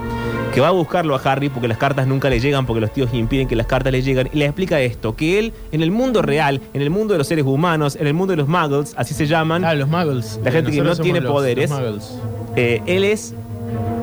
que 0.54 0.62
va 0.62 0.68
a 0.68 0.72
buscarlo 0.72 1.16
a 1.16 1.20
Harry 1.24 1.50
porque 1.50 1.68
las 1.68 1.78
cartas 1.80 2.06
nunca 2.06 2.30
le 2.30 2.40
llegan, 2.40 2.66
porque 2.68 2.82
los 2.82 2.94
tíos 2.94 3.12
impiden 3.14 3.48
que 3.48 3.56
las 3.56 3.66
cartas 3.66 3.92
le 3.92 4.02
lleguen, 4.04 4.30
y 4.32 4.38
le 4.38 4.46
explica 4.46 4.80
esto, 4.80 5.16
que 5.16 5.40
él 5.40 5.54
en 5.72 5.82
el 5.82 5.90
mundo 5.90 6.22
real, 6.22 6.62
en 6.74 6.82
el 6.84 6.92
mundo 6.92 7.14
de 7.14 7.18
los 7.18 7.28
seres 7.28 7.46
humanos, 7.46 7.96
en 7.96 8.06
el 8.06 8.14
mundo 8.14 8.34
de 8.34 8.38
los 8.38 8.48
muggles, 8.48 8.94
así 8.96 9.16
se 9.16 9.26
llaman, 9.26 9.66
Ah, 9.66 9.74
los 9.74 9.88
muggles. 9.90 10.40
la 10.44 10.52
gente 10.52 10.70
que 10.72 10.82
no 10.82 10.96
tiene 10.96 11.22
los- 11.22 11.32
poderes, 11.32 11.72
los 11.72 12.20
eh, 12.56 12.82
él 12.86 13.04
es 13.04 13.34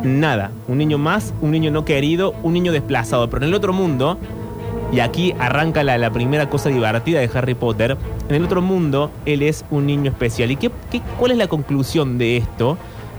nada, 0.03 0.51
un 0.67 0.79
niño 0.79 0.99
más, 0.99 1.33
un 1.41 1.53
niño 1.53 1.71
no 1.71 1.85
querido, 1.85 2.35
un 2.43 2.53
niño 2.55 2.73
desplazado. 2.73 3.31
Pero 3.31 3.45
en 3.45 3.51
el 3.51 3.55
otro 3.55 3.73
mundo, 3.73 4.19
y 4.93 5.01
aquí 5.01 5.35
arranca 5.39 5.85
la, 5.85 6.11
primera 6.11 6.49
cosa 6.51 6.69
divertida 6.69 7.21
de 7.21 7.31
Harry 7.33 7.55
Potter, 7.55 7.97
en 8.29 8.35
el 8.35 8.45
otro 8.45 8.61
mundo 8.63 9.11
él 9.25 9.43
es 9.43 9.65
un 9.71 9.87
niño 9.87 10.11
especial. 10.11 10.51
¿Y 10.51 10.57
qué, 10.57 10.71
qué- 10.91 11.03
cuál 11.19 11.31
es 11.33 11.39
la 11.39 11.47
conclusión 11.49 12.19
de 12.19 12.37
esto? 12.39 12.77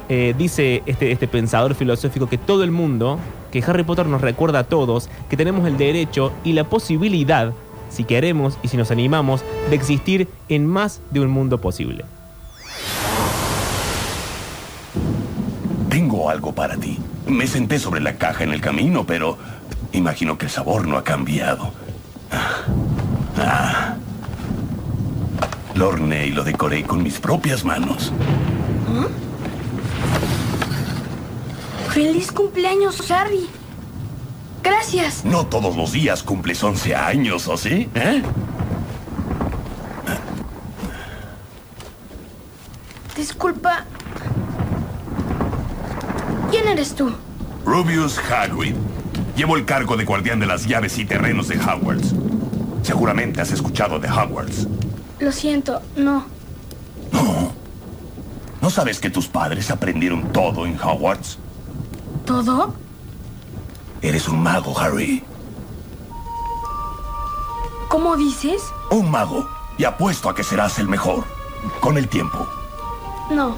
Eh, 0.10 0.36
dice 0.38 0.84
este, 0.86 1.12
este 1.14 1.28
pensador 1.28 1.74
filosófico 1.74 2.28
que 2.28 2.38
todo 2.38 2.64
el 2.66 2.72
mundo, 2.72 3.18
que 3.52 3.64
Harry 3.66 3.84
Potter 3.84 4.08
nos 4.08 4.20
recuerda 4.20 4.60
a 4.60 4.64
todos, 4.66 5.10
que 5.30 5.38
tenemos 5.38 5.66
el 5.66 5.78
derecho 5.78 6.34
y 6.44 6.52
la 6.54 6.66
posibilidad, 6.66 7.54
si 7.90 8.04
queremos 8.04 8.58
y 8.62 8.68
si 8.68 8.76
nos 8.76 8.92
animamos, 8.92 9.42
de 9.70 9.76
existir 9.76 10.28
en 10.50 10.66
más 10.68 11.02
de 11.12 11.22
un 11.22 11.30
mundo 11.30 11.62
posible. 11.62 12.04
Tengo 15.90 16.30
algo 16.30 16.54
para 16.54 16.76
ti. 16.78 16.98
Me 17.28 17.48
senté 17.48 17.80
sobre 17.80 18.02
la 18.02 18.16
caja 18.16 18.44
en 18.44 18.52
el 18.52 18.62
camino, 18.62 19.06
pero 19.06 19.38
imagino 19.92 20.38
que 20.38 20.46
el 20.46 20.52
sabor 20.52 20.88
no 20.88 20.98
ha 20.98 21.04
cambiado. 21.04 21.72
Ah. 22.32 22.64
Ah. 23.38 23.96
Lo 25.76 25.90
horneé 25.90 26.28
y 26.28 26.32
lo 26.32 26.44
decoré 26.44 26.84
con 26.84 27.02
mis 27.02 27.20
propias 27.20 27.64
manos. 27.64 28.12
¡Feliz 31.90 32.32
cumpleaños, 32.32 33.10
Harry! 33.12 33.50
Gracias. 34.64 35.26
No 35.26 35.46
todos 35.48 35.76
los 35.76 35.92
días 35.92 36.24
cumples 36.24 36.64
11 36.64 36.96
años, 36.96 37.48
¿o 37.48 37.58
sí? 37.58 37.90
¿Eh? 37.96 38.22
Disculpa. 43.16 43.86
¿Quién 46.50 46.68
eres 46.68 46.96
tú? 46.96 47.12
Rubius 47.66 48.20
Hagrid. 48.20 48.76
Llevo 49.36 49.56
el 49.56 49.66
cargo 49.66 49.96
de 49.96 50.06
guardián 50.06 50.40
de 50.40 50.46
las 50.46 50.66
llaves 50.66 50.98
y 50.98 51.06
terrenos 51.06 51.48
de 51.48 51.58
Hogwarts. 51.58 52.14
Seguramente 52.84 53.42
has 53.42 53.52
escuchado 53.52 54.00
de 54.00 54.10
Hogwarts. 54.10 54.68
Lo 55.20 55.32
siento, 55.32 55.82
no. 55.96 56.26
¿No 58.62 58.70
sabes 58.70 59.00
que 59.00 59.10
tus 59.10 59.28
padres 59.28 59.72
aprendieron 59.72 60.32
todo 60.32 60.66
en 60.66 60.80
Hogwarts? 60.80 61.40
¿Todo? 62.26 62.76
Eres 64.02 64.28
un 64.28 64.44
mago, 64.44 64.78
Harry. 64.80 65.24
¿Cómo 67.90 68.16
dices? 68.16 68.62
Un 68.92 69.10
mago. 69.10 69.48
Y 69.78 69.84
apuesto 69.84 70.30
a 70.30 70.36
que 70.36 70.44
serás 70.44 70.78
el 70.80 70.88
mejor. 70.88 71.24
Con 71.80 71.98
el 71.98 72.08
tiempo. 72.08 72.48
No. 73.32 73.58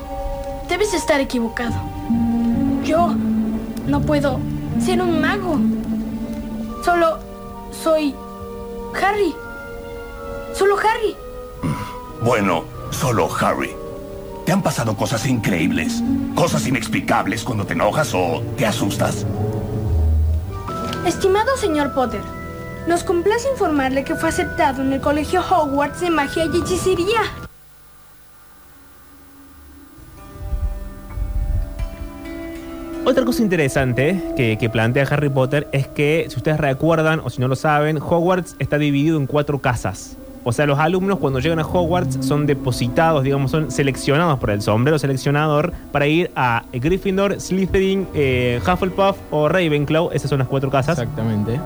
Debes 0.69 0.93
estar 0.93 1.19
equivocado. 1.19 1.75
Yo 2.83 3.13
no 3.85 4.01
puedo 4.01 4.39
ser 4.83 5.01
un 5.01 5.21
mago. 5.21 5.59
Solo 6.83 7.19
soy 7.71 8.13
Harry. 9.01 9.33
Solo 10.53 10.75
Harry. 10.77 11.15
Bueno, 12.21 12.65
solo 12.91 13.29
Harry. 13.39 13.71
¿Te 14.45 14.51
han 14.51 14.61
pasado 14.61 14.95
cosas 14.95 15.25
increíbles? 15.25 16.03
Cosas 16.35 16.67
inexplicables 16.67 17.43
cuando 17.43 17.65
te 17.65 17.73
enojas 17.73 18.13
o 18.13 18.43
te 18.57 18.65
asustas. 18.65 19.25
Estimado 21.05 21.55
señor 21.57 21.93
Potter, 21.93 22.21
nos 22.87 23.03
complace 23.03 23.49
informarle 23.49 24.03
que 24.03 24.15
fue 24.15 24.29
aceptado 24.29 24.81
en 24.81 24.91
el 24.91 25.01
Colegio 25.01 25.41
Hogwarts 25.41 26.01
de 26.01 26.09
Magia 26.09 26.45
y 26.45 26.57
Hechicería. 26.57 27.42
Otra 33.05 33.25
cosa 33.25 33.41
interesante 33.41 34.21
que, 34.37 34.69
plantea 34.69 35.03
Harry 35.03 35.27
Potter 35.27 35.67
es 35.73 35.87
que, 35.87 36.25
si 36.29 36.37
ustedes 36.37 36.57
recuerdan 36.57 37.19
o 37.19 37.29
si 37.29 37.41
no 37.41 37.49
lo 37.49 37.57
saben, 37.57 37.97
Hogwarts 37.97 38.55
está 38.59 38.77
dividido 38.77 39.17
en 39.17 39.27
cuatro 39.27 39.59
casas. 39.59 40.15
O 40.45 40.53
sea, 40.53 40.65
los 40.65 40.79
alumnos 40.79 41.19
cuando 41.19 41.39
llegan 41.39 41.59
a 41.59 41.65
Hogwarts 41.65 42.25
son 42.25 42.45
depositados, 42.45 43.23
digamos, 43.23 43.51
son 43.51 43.71
seleccionados 43.71 44.39
por 44.39 44.51
el 44.51 44.61
sombrero 44.61 44.97
seleccionador 44.99 45.73
para 45.91 46.07
ir 46.07 46.31
a 46.35 46.63
Gryffindor, 46.71 47.41
Slytherin, 47.41 48.07
eh, 48.13 48.61
Hufflepuff 48.61 49.17
o 49.31 49.49
Ravenclaw. 49.49 50.11
Esas 50.13 50.29
son 50.29 50.39
las 50.39 50.47
cuatro 50.47 50.69
casas. 50.69 50.97
Exactamente. 50.97 51.59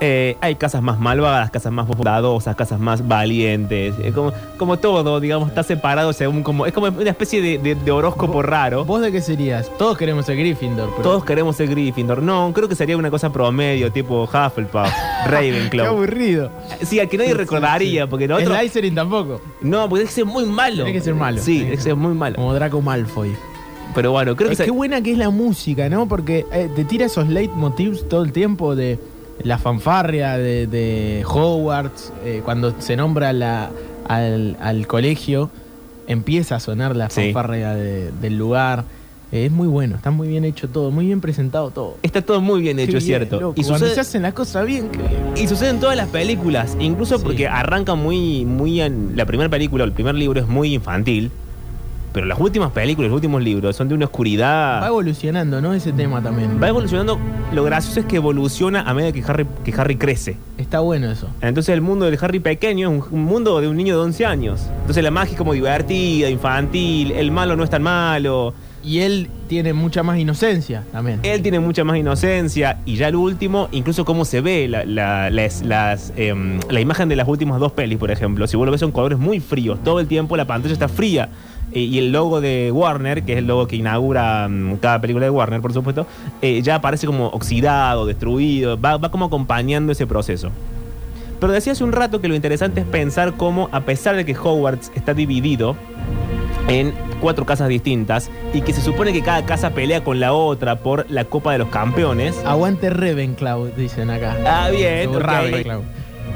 Eh, 0.00 0.36
hay 0.40 0.56
casas 0.56 0.82
más 0.82 0.98
malvadas, 0.98 1.50
casas 1.50 1.72
más 1.72 1.86
bondadosas, 1.86 2.56
casas 2.56 2.80
más 2.80 3.06
valientes. 3.06 3.94
Eh, 4.02 4.12
como, 4.12 4.32
como 4.58 4.76
todo, 4.78 5.20
digamos, 5.20 5.48
está 5.48 5.62
separado 5.62 6.12
según 6.12 6.42
como. 6.42 6.66
Es 6.66 6.72
como 6.72 6.88
una 6.88 7.10
especie 7.10 7.40
de, 7.40 7.58
de- 7.58 7.74
de 7.76 7.90
horóscopo 7.90 8.42
raro. 8.42 8.84
¿Vos 8.84 9.00
de 9.00 9.12
qué 9.12 9.20
serías? 9.20 9.70
Todos 9.78 9.96
queremos 9.96 10.26
ser 10.26 10.36
Gryffindor. 10.36 10.90
Pero... 10.90 11.02
Todos 11.02 11.24
queremos 11.24 11.56
ser 11.56 11.68
Gryffindor. 11.68 12.22
No, 12.22 12.52
creo 12.52 12.68
que 12.68 12.74
sería 12.74 12.96
una 12.96 13.10
cosa 13.10 13.32
promedio, 13.32 13.90
tipo 13.92 14.24
Hufflepuff, 14.24 14.88
Qué 15.24 15.30
Ravenclaw. 15.30 15.86
aburrido. 15.86 16.50
Sí, 16.82 16.98
al 17.00 17.08
que 17.08 17.16
nadie 17.18 17.34
recordaría, 17.34 18.06
porque 18.08 18.26
lo 18.28 18.36
otro. 18.36 18.54
Slytherin 18.54 18.94
tampoco. 18.94 19.40
No, 19.62 19.88
porque 19.88 20.04
que 20.04 20.10
ser 20.10 20.24
muy 20.24 20.44
malo. 20.44 20.84
Tiene 20.84 20.92
que 20.92 21.00
ser 21.04 21.14
malo. 21.14 21.40
Sí, 21.40 21.64
que 21.64 21.76
ser 21.78 21.94
muy 21.96 22.14
malo. 22.14 22.36
Como 22.36 22.52
Draco 22.52 22.80
Malfoy. 22.82 23.34
Pero 23.94 24.10
bueno, 24.10 24.34
creo 24.34 24.48
que 24.48 24.54
Es 24.54 24.58
se- 24.58 24.64
qué 24.64 24.70
buena 24.72 25.00
que 25.02 25.12
es 25.12 25.18
la 25.18 25.30
música, 25.30 25.88
¿no? 25.88 26.08
Porque 26.08 26.44
eh, 26.52 26.68
te 26.74 26.84
tira 26.84 27.06
esos 27.06 27.28
leitmotivs 27.28 28.08
todo 28.08 28.24
el 28.24 28.32
tiempo 28.32 28.74
de 28.74 28.98
la 29.42 29.58
fanfarria 29.58 30.36
de, 30.38 30.66
de 30.66 31.24
Hogwarts, 31.26 32.12
eh, 32.24 32.40
cuando 32.44 32.74
se 32.80 32.96
nombra 32.96 33.32
la, 33.32 33.70
al, 34.08 34.56
al 34.60 34.86
colegio, 34.86 35.50
empieza 36.06 36.56
a 36.56 36.60
sonar 36.60 36.94
la 36.96 37.10
Sí. 37.10 37.22
fanfarria 37.32 37.74
de- 37.74 38.10
del 38.12 38.36
lugar. 38.38 38.84
Eh, 39.32 39.46
es 39.46 39.50
muy 39.50 39.66
bueno, 39.66 39.96
está 39.96 40.10
muy 40.12 40.28
bien 40.28 40.44
hecho 40.44 40.68
todo, 40.68 40.90
muy 40.92 41.06
bien 41.06 41.20
presentado 41.20 41.70
todo. 41.70 41.96
Está 42.02 42.22
todo 42.22 42.40
muy 42.40 42.60
bien 42.60 42.78
hecho, 42.78 42.98
es 42.98 43.04
cierto. 43.04 43.40
loco, 43.40 43.60
Y 43.60 43.64
sucede- 43.64 43.94
se 43.94 44.00
hacen 44.00 44.22
las 44.22 44.32
cosas 44.34 44.64
bien, 44.66 44.90
que- 44.90 45.42
Y 45.42 45.48
sucede 45.48 45.70
en 45.70 45.80
todas 45.80 45.96
las 45.96 46.08
películas, 46.08 46.76
incluso 46.78 47.20
porque 47.20 47.48
arranca 47.48 47.94
muy, 47.96 48.44
muy 48.44 48.80
en, 48.80 49.16
la 49.16 49.26
primera 49.26 49.50
película, 49.50 49.82
o 49.82 49.86
el 49.86 49.92
primer 49.92 50.14
libro 50.14 50.40
es 50.40 50.46
muy 50.46 50.74
infantil, 50.74 51.32
pero 52.14 52.26
las 52.26 52.38
últimas 52.40 52.70
películas, 52.72 53.10
los 53.10 53.16
últimos 53.16 53.42
libros 53.42 53.76
son 53.76 53.88
de 53.88 53.94
una 53.94 54.06
oscuridad. 54.06 54.80
va 54.80 54.86
evolucionando, 54.86 55.60
¿no? 55.60 55.74
Ese 55.74 55.92
tema 55.92 56.22
también. 56.22 56.58
Va 56.62 56.68
evolucionando. 56.68 57.18
Lo 57.52 57.64
gracioso 57.64 58.00
es 58.00 58.06
que 58.06 58.16
evoluciona 58.16 58.82
a 58.82 58.94
medida 58.94 59.12
que 59.12 59.22
Harry, 59.26 59.46
que 59.64 59.74
Harry 59.76 59.96
crece. 59.96 60.36
Está 60.56 60.80
bueno 60.80 61.10
eso. 61.10 61.28
Entonces 61.42 61.74
el 61.74 61.80
mundo 61.82 62.06
del 62.06 62.16
Harry 62.22 62.38
pequeño 62.40 62.88
es 62.90 62.96
un, 63.10 63.18
un 63.18 63.24
mundo 63.24 63.60
de 63.60 63.68
un 63.68 63.76
niño 63.76 63.96
de 63.96 64.02
11 64.04 64.24
años. 64.26 64.60
Entonces 64.80 65.02
la 65.04 65.10
magia 65.10 65.32
es 65.32 65.36
como 65.38 65.52
divertida, 65.52 66.30
infantil, 66.30 67.10
el 67.12 67.30
malo 67.30 67.56
no 67.56 67.64
es 67.64 67.70
tan 67.70 67.82
malo. 67.82 68.54
Y 68.86 68.98
él 69.00 69.30
tiene 69.48 69.72
mucha 69.72 70.02
más 70.02 70.18
inocencia 70.18 70.84
también. 70.92 71.18
Él 71.22 71.40
tiene 71.40 71.58
mucha 71.58 71.84
más 71.84 71.96
inocencia 71.96 72.78
y 72.84 72.96
ya 72.96 73.08
el 73.08 73.16
último, 73.16 73.68
incluso 73.72 74.04
cómo 74.04 74.26
se 74.26 74.42
ve 74.42 74.68
la, 74.68 74.84
la- 74.84 75.30
las- 75.30 75.62
las, 75.62 76.12
em, 76.16 76.60
la 76.68 76.80
imagen 76.80 77.08
de 77.08 77.16
las 77.16 77.26
últimas 77.26 77.58
dos 77.60 77.72
pelis, 77.72 77.96
por 77.98 78.10
ejemplo. 78.10 78.46
Si 78.46 78.58
vos 78.58 78.66
lo 78.66 78.72
ves 78.72 78.80
son 78.80 78.92
colores 78.92 79.18
muy 79.18 79.40
fríos, 79.40 79.82
todo 79.82 80.00
el 80.00 80.06
tiempo 80.06 80.36
la 80.36 80.44
pantalla 80.44 80.74
está 80.74 80.88
fría. 80.88 81.30
Eh, 81.74 81.80
y 81.80 81.98
el 81.98 82.12
logo 82.12 82.40
de 82.40 82.70
Warner, 82.72 83.24
que 83.24 83.32
es 83.32 83.38
el 83.38 83.46
logo 83.46 83.66
que 83.66 83.76
inaugura 83.76 84.48
mm, 84.48 84.76
cada 84.76 85.00
película 85.00 85.26
de 85.26 85.30
Warner, 85.30 85.60
por 85.60 85.72
supuesto, 85.72 86.06
eh, 86.40 86.62
ya 86.62 86.76
aparece 86.76 87.06
como 87.06 87.26
oxidado, 87.26 88.06
destruido, 88.06 88.80
va, 88.80 88.96
va 88.96 89.10
como 89.10 89.26
acompañando 89.26 89.92
ese 89.92 90.06
proceso. 90.06 90.50
Pero 91.40 91.52
decía 91.52 91.72
hace 91.72 91.84
un 91.84 91.92
rato 91.92 92.20
que 92.20 92.28
lo 92.28 92.34
interesante 92.34 92.80
es 92.80 92.86
pensar 92.86 93.34
cómo, 93.34 93.68
a 93.72 93.80
pesar 93.80 94.16
de 94.16 94.24
que 94.24 94.36
Hogwarts 94.36 94.92
está 94.94 95.14
dividido 95.14 95.76
en 96.68 96.94
cuatro 97.20 97.44
casas 97.44 97.68
distintas 97.68 98.30
y 98.54 98.62
que 98.62 98.72
se 98.72 98.80
supone 98.80 99.12
que 99.12 99.22
cada 99.22 99.44
casa 99.44 99.70
pelea 99.70 100.02
con 100.04 100.20
la 100.20 100.32
otra 100.32 100.76
por 100.76 101.06
la 101.10 101.24
Copa 101.24 101.52
de 101.52 101.58
los 101.58 101.68
Campeones. 101.68 102.36
Aguante 102.46 102.88
Ravenclaw, 102.88 103.72
dicen 103.76 104.10
acá. 104.10 104.36
Ah, 104.46 104.70
bien, 104.70 105.06
Como 105.06 105.18
ok. 105.18 105.24
Ravenclaw. 105.24 105.82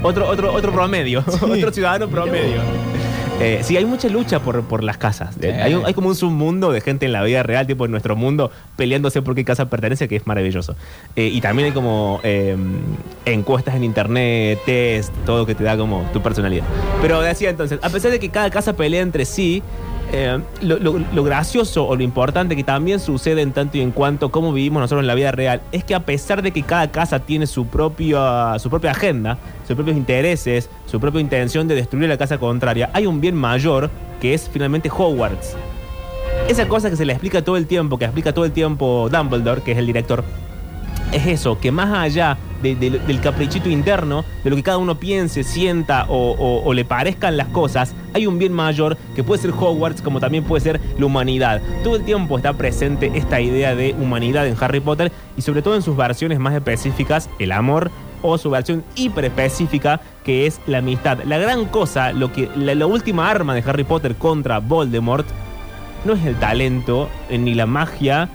Otro, 0.03 0.29
otro, 0.29 0.53
otro 0.53 0.73
promedio, 0.75 1.25
otro 1.27 1.73
ciudadano 1.73 2.09
promedio. 2.09 2.61
Eh, 3.41 3.61
sí, 3.63 3.77
hay 3.77 3.85
mucha 3.85 4.09
lucha 4.09 4.41
por, 4.41 4.63
por 4.65 4.83
las 4.83 4.99
casas. 4.99 5.37
Hay, 5.43 5.73
hay 5.73 5.95
como 5.95 6.09
un 6.09 6.15
submundo 6.15 6.73
de 6.73 6.81
gente 6.81 7.07
en 7.07 7.13
la 7.13 7.23
vida 7.23 7.43
real, 7.43 7.67
tipo 7.67 7.85
en 7.85 7.91
nuestro 7.91 8.17
mundo, 8.17 8.51
peleándose 8.77 9.23
por 9.23 9.35
qué 9.35 9.45
casa 9.45 9.71
pertenece, 9.71 10.09
que 10.09 10.17
es 10.17 10.27
maravilloso. 10.27 10.75
Eh, 11.17 11.31
y 11.33 11.41
también 11.41 11.67
hay 11.67 11.73
como 11.73 12.21
eh, 12.23 12.57
encuestas 13.25 13.77
en 13.77 13.85
internet, 13.85 14.59
test, 14.67 15.13
todo 15.25 15.47
que 15.47 15.55
te 15.55 15.65
da 15.65 15.77
como 15.77 16.03
tu 16.13 16.21
personalidad. 16.21 16.65
Pero 17.01 17.21
decía 17.21 17.51
entonces, 17.51 17.79
a 17.83 17.91
pesar 17.91 18.11
de 18.11 18.19
que 18.19 18.29
cada 18.31 18.51
casa 18.51 18.75
pelea 18.75 19.03
entre 19.03 19.25
sí, 19.25 19.63
eh, 20.13 20.39
lo, 20.63 20.79
lo- 20.79 21.25
gracioso 21.25 21.87
o 21.87 21.95
lo 21.97 22.03
importante 22.03 22.57
que 22.57 22.65
también 22.65 22.99
sucede 23.01 23.43
en 23.43 23.53
tanto 23.53 23.77
y 23.77 23.83
en 23.83 23.91
cuanto 23.91 24.31
cómo 24.31 24.53
vivimos 24.53 24.81
nosotros 24.81 25.03
en 25.03 25.07
la 25.07 25.15
vida 25.15 25.33
real 25.33 25.61
es 25.73 25.85
que 25.85 25.95
a 25.95 26.01
pesar 26.01 26.41
de 26.43 26.51
que 26.51 26.63
cada 26.63 26.91
casa 26.91 27.19
tiene 27.21 27.47
su 27.47 27.63
su 27.65 27.69
propia 28.71 28.91
agenda, 28.91 29.39
sus 29.67 29.77
propios 29.77 29.97
intereses, 29.97 30.71
su 30.87 30.99
propia 30.99 31.21
intención 31.21 31.69
de 31.69 31.75
destruir 31.75 32.09
la 32.09 32.17
casa 32.17 32.39
contraria, 32.39 32.91
hay 32.95 33.07
un 33.07 33.21
bien 33.21 33.35
mayor 33.35 33.91
que 34.21 34.35
es 34.35 34.49
finalmente 34.51 34.91
Hogwarts. 34.91 35.57
Esa 36.49 36.67
cosa 36.67 36.89
que 36.89 36.97
se 36.97 37.05
le 37.05 37.13
explica 37.13 37.43
todo 37.43 37.57
el 37.59 37.67
tiempo, 37.67 37.99
que 37.99 38.07
explica 38.07 38.33
todo 38.33 38.45
el 38.47 38.53
tiempo 38.53 39.09
Dumbledore, 39.13 39.61
que 39.63 39.73
es 39.73 39.79
el 39.79 39.87
director, 39.87 40.25
es 41.13 41.27
eso, 41.27 41.59
que 41.59 41.71
más 41.73 41.93
allá 41.97 42.37
de- 42.63 42.75
de- 42.75 42.91
del 42.99 43.21
caprichito 43.21 43.69
interno, 43.69 44.25
de 44.43 44.51
lo 44.51 44.57
que 44.57 44.63
cada 44.63 44.79
uno 44.79 44.99
piense, 44.99 45.45
sienta 45.45 46.07
o, 46.09 46.73
le 46.73 46.85
parezcan 46.85 47.37
las 47.37 47.49
cosas, 47.49 47.95
hay 48.15 48.27
un 48.27 48.39
bien 48.39 48.53
mayor 48.53 48.97
que 49.15 49.23
puede 49.23 49.41
ser 49.41 49.53
Hogwarts 49.53 50.03
como 50.03 50.21
también 50.21 50.45
puede 50.45 50.61
ser 50.63 50.81
la 50.99 51.07
humanidad. 51.07 51.61
Todo 51.85 51.97
el 51.97 52.05
tiempo 52.05 52.37
está 52.37 52.53
presente 52.55 53.13
esta 53.15 53.41
idea 53.41 53.75
de 53.75 53.95
humanidad 53.99 54.47
en 54.47 54.57
Harry 54.61 54.81
Potter 54.81 55.13
y 55.37 55.43
sobre 55.43 55.63
todo 55.63 55.77
en 55.77 55.83
sus 55.83 55.97
versiones 55.97 56.39
más 56.39 56.55
específicas, 56.55 57.31
el 57.39 57.53
amor 57.53 57.91
o 58.23 58.37
su 58.37 58.51
versión 58.51 58.83
hiper 58.97 59.27
específica 59.27 60.01
que 60.25 60.47
es 60.47 60.61
la 60.67 60.79
amistad. 60.79 61.19
La 61.25 61.39
gran 61.39 61.67
cosa, 61.67 62.13
lo 62.13 62.33
que, 62.33 62.49
la, 62.57 62.87
última 62.87 63.31
arma 63.31 63.55
de 63.55 63.63
Harry 63.65 63.85
Potter 63.85 64.17
contra 64.17 64.59
Voldemort 64.59 65.27
no 66.05 66.15
es 66.15 66.25
el 66.25 66.35
talento 66.37 67.09
ni 67.31 67.55
la 67.55 67.67
magia 67.67 68.29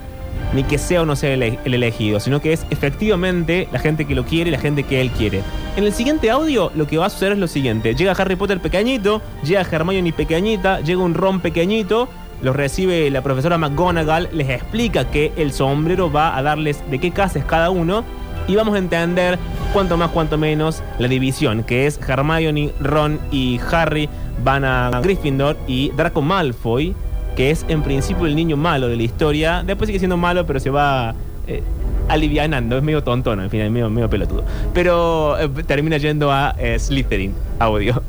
ni 0.52 0.62
que 0.62 0.78
sea 0.78 1.02
o 1.02 1.06
no 1.06 1.16
sea 1.16 1.34
el 1.34 1.74
elegido, 1.74 2.20
sino 2.20 2.40
que 2.40 2.52
es 2.52 2.66
efectivamente 2.70 3.68
la 3.72 3.78
gente 3.78 4.04
que 4.04 4.14
lo 4.14 4.24
quiere 4.24 4.48
y 4.48 4.52
la 4.52 4.58
gente 4.58 4.84
que 4.84 5.00
él 5.00 5.10
quiere. 5.10 5.42
En 5.76 5.84
el 5.84 5.92
siguiente 5.92 6.30
audio 6.30 6.70
lo 6.74 6.86
que 6.86 6.98
va 6.98 7.06
a 7.06 7.10
suceder 7.10 7.32
es 7.32 7.38
lo 7.38 7.48
siguiente. 7.48 7.94
Llega 7.94 8.12
Harry 8.12 8.36
Potter 8.36 8.60
pequeñito, 8.60 9.20
llega 9.42 9.62
Hermione 9.62 10.12
pequeñita, 10.12 10.80
llega 10.80 11.02
un 11.02 11.14
Ron 11.14 11.40
pequeñito, 11.40 12.08
los 12.42 12.54
recibe 12.54 13.10
la 13.10 13.22
profesora 13.22 13.58
McGonagall, 13.58 14.28
les 14.32 14.48
explica 14.50 15.10
que 15.10 15.32
el 15.36 15.52
sombrero 15.52 16.12
va 16.12 16.36
a 16.36 16.42
darles 16.42 16.82
de 16.90 16.98
qué 16.98 17.10
casa 17.10 17.38
es 17.38 17.44
cada 17.44 17.70
uno 17.70 18.04
y 18.46 18.56
vamos 18.56 18.74
a 18.74 18.78
entender 18.78 19.38
cuanto 19.72 19.96
más, 19.96 20.10
cuanto 20.10 20.36
menos 20.36 20.82
la 20.98 21.08
división, 21.08 21.64
que 21.64 21.86
es 21.86 21.98
Hermione, 22.06 22.72
Ron 22.80 23.18
y 23.30 23.60
Harry 23.70 24.08
van 24.42 24.64
a 24.64 25.00
Gryffindor 25.02 25.56
y 25.66 25.90
Draco 25.92 26.20
Malfoy, 26.20 26.94
que 27.36 27.50
es 27.50 27.64
en 27.68 27.82
principio 27.82 28.26
el 28.26 28.36
niño 28.36 28.56
malo 28.56 28.88
de 28.88 28.96
la 28.96 29.02
historia, 29.02 29.62
después 29.64 29.88
sigue 29.88 29.98
siendo 29.98 30.16
malo, 30.16 30.46
pero 30.46 30.60
se 30.60 30.70
va 30.70 31.14
eh, 31.46 31.62
alivianando, 32.08 32.76
es 32.76 32.82
medio 32.82 33.02
tontón, 33.02 33.40
al 33.40 33.50
final, 33.50 33.70
medio, 33.70 33.90
medio 33.90 34.08
pelotudo. 34.08 34.44
Pero 34.72 35.38
eh, 35.38 35.48
termina 35.66 35.96
yendo 35.96 36.30
a 36.30 36.54
eh, 36.58 36.78
Slytherin, 36.78 37.34
audio. 37.58 38.02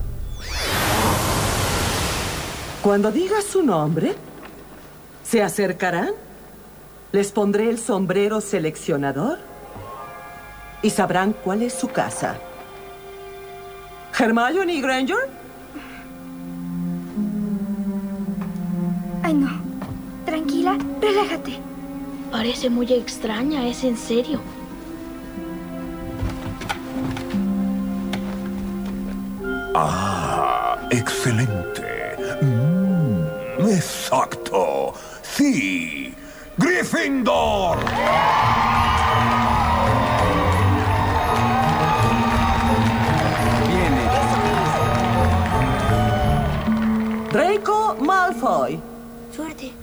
Cuando 2.82 3.12
diga 3.12 3.42
su 3.42 3.64
nombre, 3.64 4.14
se 5.24 5.42
acercarán, 5.42 6.12
les 7.12 7.32
pondré 7.32 7.70
el 7.70 7.80
sombrero 7.80 8.42
seleccionador 8.42 9.40
y 10.82 10.92
sabrán 10.92 11.34
cuál 11.34 11.64
es 11.64 11.74
su 11.74 11.88
casa. 11.88 12.36
Hermione 14.18 14.80
Granger, 14.82 15.30
Ay, 19.26 19.34
no. 19.34 19.50
Tranquila, 20.24 20.78
relájate. 21.02 21.58
Parece 22.32 22.70
muy 22.70 22.94
extraña, 22.94 23.68
es 23.68 23.84
en 23.84 23.98
serio. 23.98 24.40
Ah, 29.74 30.78
excelente. 30.92 32.16
Mm, 32.44 33.68
exacto. 33.68 34.94
Sí. 35.24 36.14
Gryffindor. 36.60 37.80
Draco 47.32 47.96
Malfoy. 48.00 48.95
Suerte. 49.36 49.74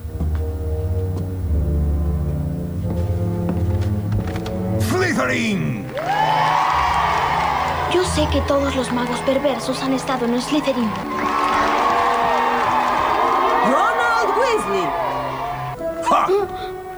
Slytherin. 4.80 5.84
Yo 7.92 8.02
sé 8.02 8.26
que 8.32 8.40
todos 8.48 8.74
los 8.74 8.90
magos 8.92 9.20
perversos 9.20 9.82
han 9.82 9.92
estado 9.92 10.24
en 10.24 10.40
Slytherin. 10.40 10.90
Ronald 13.66 14.30
Weasley. 14.40 14.88
¡Ja! 16.08 16.26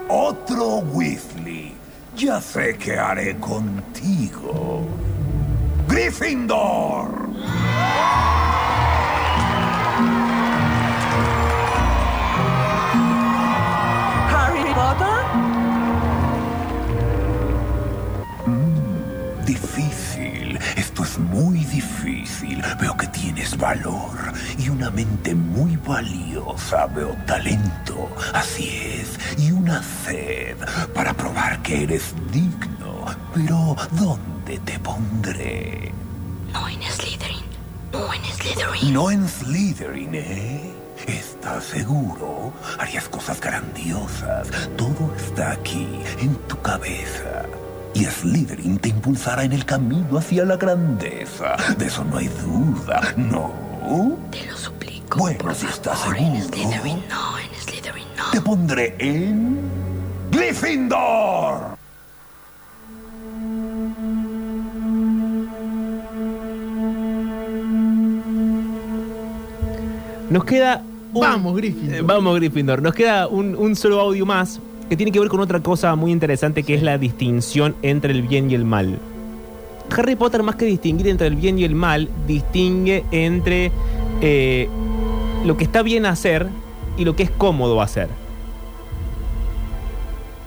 Otro 0.08 0.76
Weasley. 0.92 1.74
Ya 2.14 2.40
sé 2.40 2.78
qué 2.78 2.96
haré 2.96 3.36
contigo. 3.40 4.86
Gryffindor. 5.88 7.30
Difícil. 21.74 22.62
Veo 22.80 22.96
que 22.96 23.06
tienes 23.08 23.56
valor 23.56 24.32
y 24.58 24.68
una 24.68 24.90
mente 24.90 25.34
muy 25.34 25.76
valiosa. 25.76 26.86
Veo 26.86 27.16
talento, 27.26 28.08
así 28.32 28.68
es, 29.00 29.18
y 29.38 29.50
una 29.50 29.82
sed 29.82 30.56
para 30.94 31.14
probar 31.14 31.62
que 31.62 31.84
eres 31.84 32.14
digno. 32.32 33.06
Pero, 33.34 33.76
¿dónde 33.92 34.58
te 34.60 34.78
pondré? 34.78 35.92
No 36.52 36.68
en 36.68 36.82
Slytherin. 36.82 37.44
No 37.92 38.12
en 38.12 38.24
Slytherin. 38.24 38.92
No 38.92 39.10
en 39.10 39.28
Slytherin, 39.28 40.14
¿eh? 40.14 40.74
¿Estás 41.06 41.64
seguro? 41.64 42.52
Harías 42.78 43.08
cosas 43.08 43.40
grandiosas. 43.40 44.48
Todo 44.76 45.14
está 45.16 45.52
aquí, 45.52 45.88
en 46.20 46.34
tu 46.48 46.60
cabeza. 46.62 47.42
Y 47.94 48.04
Slytherin 48.06 48.78
te 48.78 48.88
impulsará 48.88 49.44
en 49.44 49.52
el 49.52 49.64
camino 49.64 50.18
hacia 50.18 50.44
la 50.44 50.56
grandeza. 50.56 51.56
De 51.78 51.86
eso 51.86 52.04
no 52.04 52.18
hay 52.18 52.28
duda, 52.28 53.14
¿no? 53.16 53.52
Te 54.30 54.46
lo 54.50 54.56
suplico. 54.56 55.18
Bueno, 55.18 55.54
si 55.54 55.66
estás 55.66 55.98
favor, 56.00 56.16
en 56.16 56.42
seguro, 56.42 56.56
Slytherin 56.56 56.98
no, 57.08 57.38
en 57.38 57.60
Slytherin 57.60 58.06
no. 58.16 58.30
te 58.32 58.40
pondré 58.40 58.94
en... 58.98 59.60
¡Gryffindor! 60.32 61.76
Nos 70.30 70.44
queda. 70.44 70.82
un- 71.12 71.20
Vamos, 71.20 71.56
Gryffindor. 71.56 71.96
Eh, 71.98 72.02
Vamos, 72.02 72.36
Gryffindor. 72.36 72.82
Nos 72.82 72.94
queda 72.94 73.28
un, 73.28 73.54
un 73.54 73.76
solo 73.76 74.00
audio 74.00 74.26
más 74.26 74.60
que 74.88 74.96
tiene 74.96 75.12
que 75.12 75.20
ver 75.20 75.28
con 75.28 75.40
otra 75.40 75.60
cosa 75.60 75.94
muy 75.96 76.12
interesante 76.12 76.62
que 76.62 76.74
es 76.74 76.82
la 76.82 76.98
distinción 76.98 77.74
entre 77.82 78.12
el 78.12 78.22
bien 78.22 78.50
y 78.50 78.54
el 78.54 78.64
mal. 78.64 78.98
Harry 79.96 80.16
Potter, 80.16 80.42
más 80.42 80.56
que 80.56 80.64
distinguir 80.64 81.08
entre 81.08 81.26
el 81.26 81.36
bien 81.36 81.58
y 81.58 81.64
el 81.64 81.74
mal, 81.74 82.08
distingue 82.26 83.04
entre 83.10 83.70
eh, 84.20 84.68
lo 85.44 85.56
que 85.56 85.64
está 85.64 85.82
bien 85.82 86.06
hacer 86.06 86.48
y 86.96 87.04
lo 87.04 87.14
que 87.16 87.24
es 87.24 87.30
cómodo 87.30 87.80
hacer. 87.80 88.08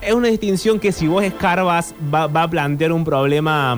Es 0.01 0.14
una 0.14 0.27
distinción 0.30 0.80
que 0.80 0.91
si 0.91 1.07
vos 1.07 1.23
escarbas 1.23 1.93
va, 2.14 2.27
va 2.27 2.43
a 2.43 2.49
plantear 2.49 2.91
un 2.91 3.03
problema 3.03 3.77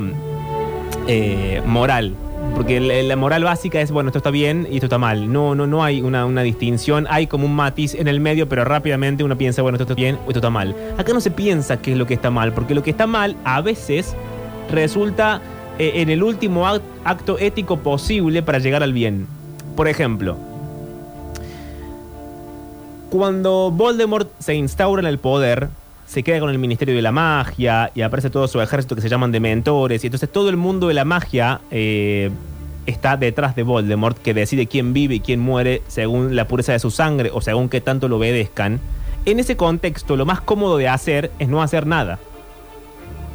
eh, 1.08 1.62
moral. 1.66 2.16
Porque 2.56 2.80
la, 2.80 3.16
moral 3.16 3.44
básica 3.44 3.80
es, 3.80 3.90
bueno, 3.92 4.10
esto 4.10 4.20
está 4.20 4.32
bien 4.32 4.68
y 4.70 4.76
esto 4.76 4.88
está 4.88 4.98
mal. 4.98 5.32
No, 5.32 5.56
no, 5.56 5.66
no 5.66 5.84
hay 5.84 6.02
una, 6.02 6.42
distinción. 6.44 7.08
Hay 7.10 7.28
como 7.28 7.46
un 7.46 7.56
matiz 7.56 7.96
en 7.96 8.08
el 8.08 8.20
medio, 8.20 8.50
pero 8.50 8.66
rápidamente 8.66 9.24
uno 9.24 9.38
piensa, 9.38 9.62
bueno, 9.62 9.78
esto 9.78 9.84
está 9.84 9.94
bien 9.96 10.16
o 10.26 10.30
esto 10.30 10.40
está 10.40 10.50
mal. 10.50 10.76
Acá 10.98 11.14
no 11.14 11.22
se 11.22 11.32
piensa 11.32 11.82
qué 11.82 11.94
es 11.94 11.98
lo 11.98 12.06
que 12.06 12.14
está 12.14 12.32
mal, 12.32 12.54
porque 12.54 12.76
lo 12.76 12.84
que 12.84 12.92
está 12.92 13.08
mal 13.08 13.38
a 13.46 13.62
veces 13.62 14.14
resulta 14.70 15.42
eh, 15.80 15.94
en 15.96 16.10
el 16.10 16.22
último 16.22 16.68
act- 16.68 16.82
acto 17.06 17.40
ético 17.40 17.78
posible 17.78 18.44
para 18.44 18.60
llegar 18.60 18.84
al 18.84 18.92
bien. 18.94 19.28
Por 19.78 19.88
ejemplo, 19.88 20.38
cuando 23.10 23.72
Voldemort 23.72 24.30
se 24.40 24.54
instaura 24.56 25.02
en 25.02 25.08
el 25.08 25.18
poder, 25.18 25.70
se 26.10 26.24
queda 26.24 26.40
con 26.40 26.50
el 26.50 26.58
Ministerio 26.58 26.96
de 26.96 27.04
la 27.04 27.12
Magia 27.12 27.92
y 27.94 28.02
aparece 28.02 28.32
todo 28.32 28.48
su 28.48 28.60
ejército 28.60 28.96
que 28.96 29.02
se 29.02 29.10
llaman 29.10 29.32
dementores. 29.32 30.04
Y 30.04 30.08
entonces 30.08 30.28
todo 30.32 30.50
el 30.50 30.58
mundo 30.58 30.88
de 30.88 30.96
la 30.96 31.06
magia 31.06 31.62
eh, 31.70 32.32
está 32.88 33.16
detrás 33.16 33.56
de 33.56 33.62
Voldemort, 33.62 34.18
que 34.18 34.34
decide 34.34 34.66
quién 34.66 34.92
vive 34.92 35.16
y 35.16 35.20
quién 35.20 35.40
muere 35.40 35.84
según 35.88 36.36
la 36.36 36.48
pureza 36.48 36.72
de 36.72 36.80
su 36.80 36.90
sangre 36.90 37.30
o 37.32 37.42
según 37.42 37.70
qué 37.70 37.80
tanto 37.80 38.08
lo 38.08 38.18
obedezcan. 38.18 38.80
En 39.26 39.40
ese 39.40 39.56
contexto, 39.56 40.16
lo 40.16 40.26
más 40.26 40.42
cómodo 40.42 40.78
de 40.78 40.88
hacer 40.88 41.30
es 41.38 41.48
no 41.48 41.62
hacer 41.62 41.86
nada. 41.86 42.18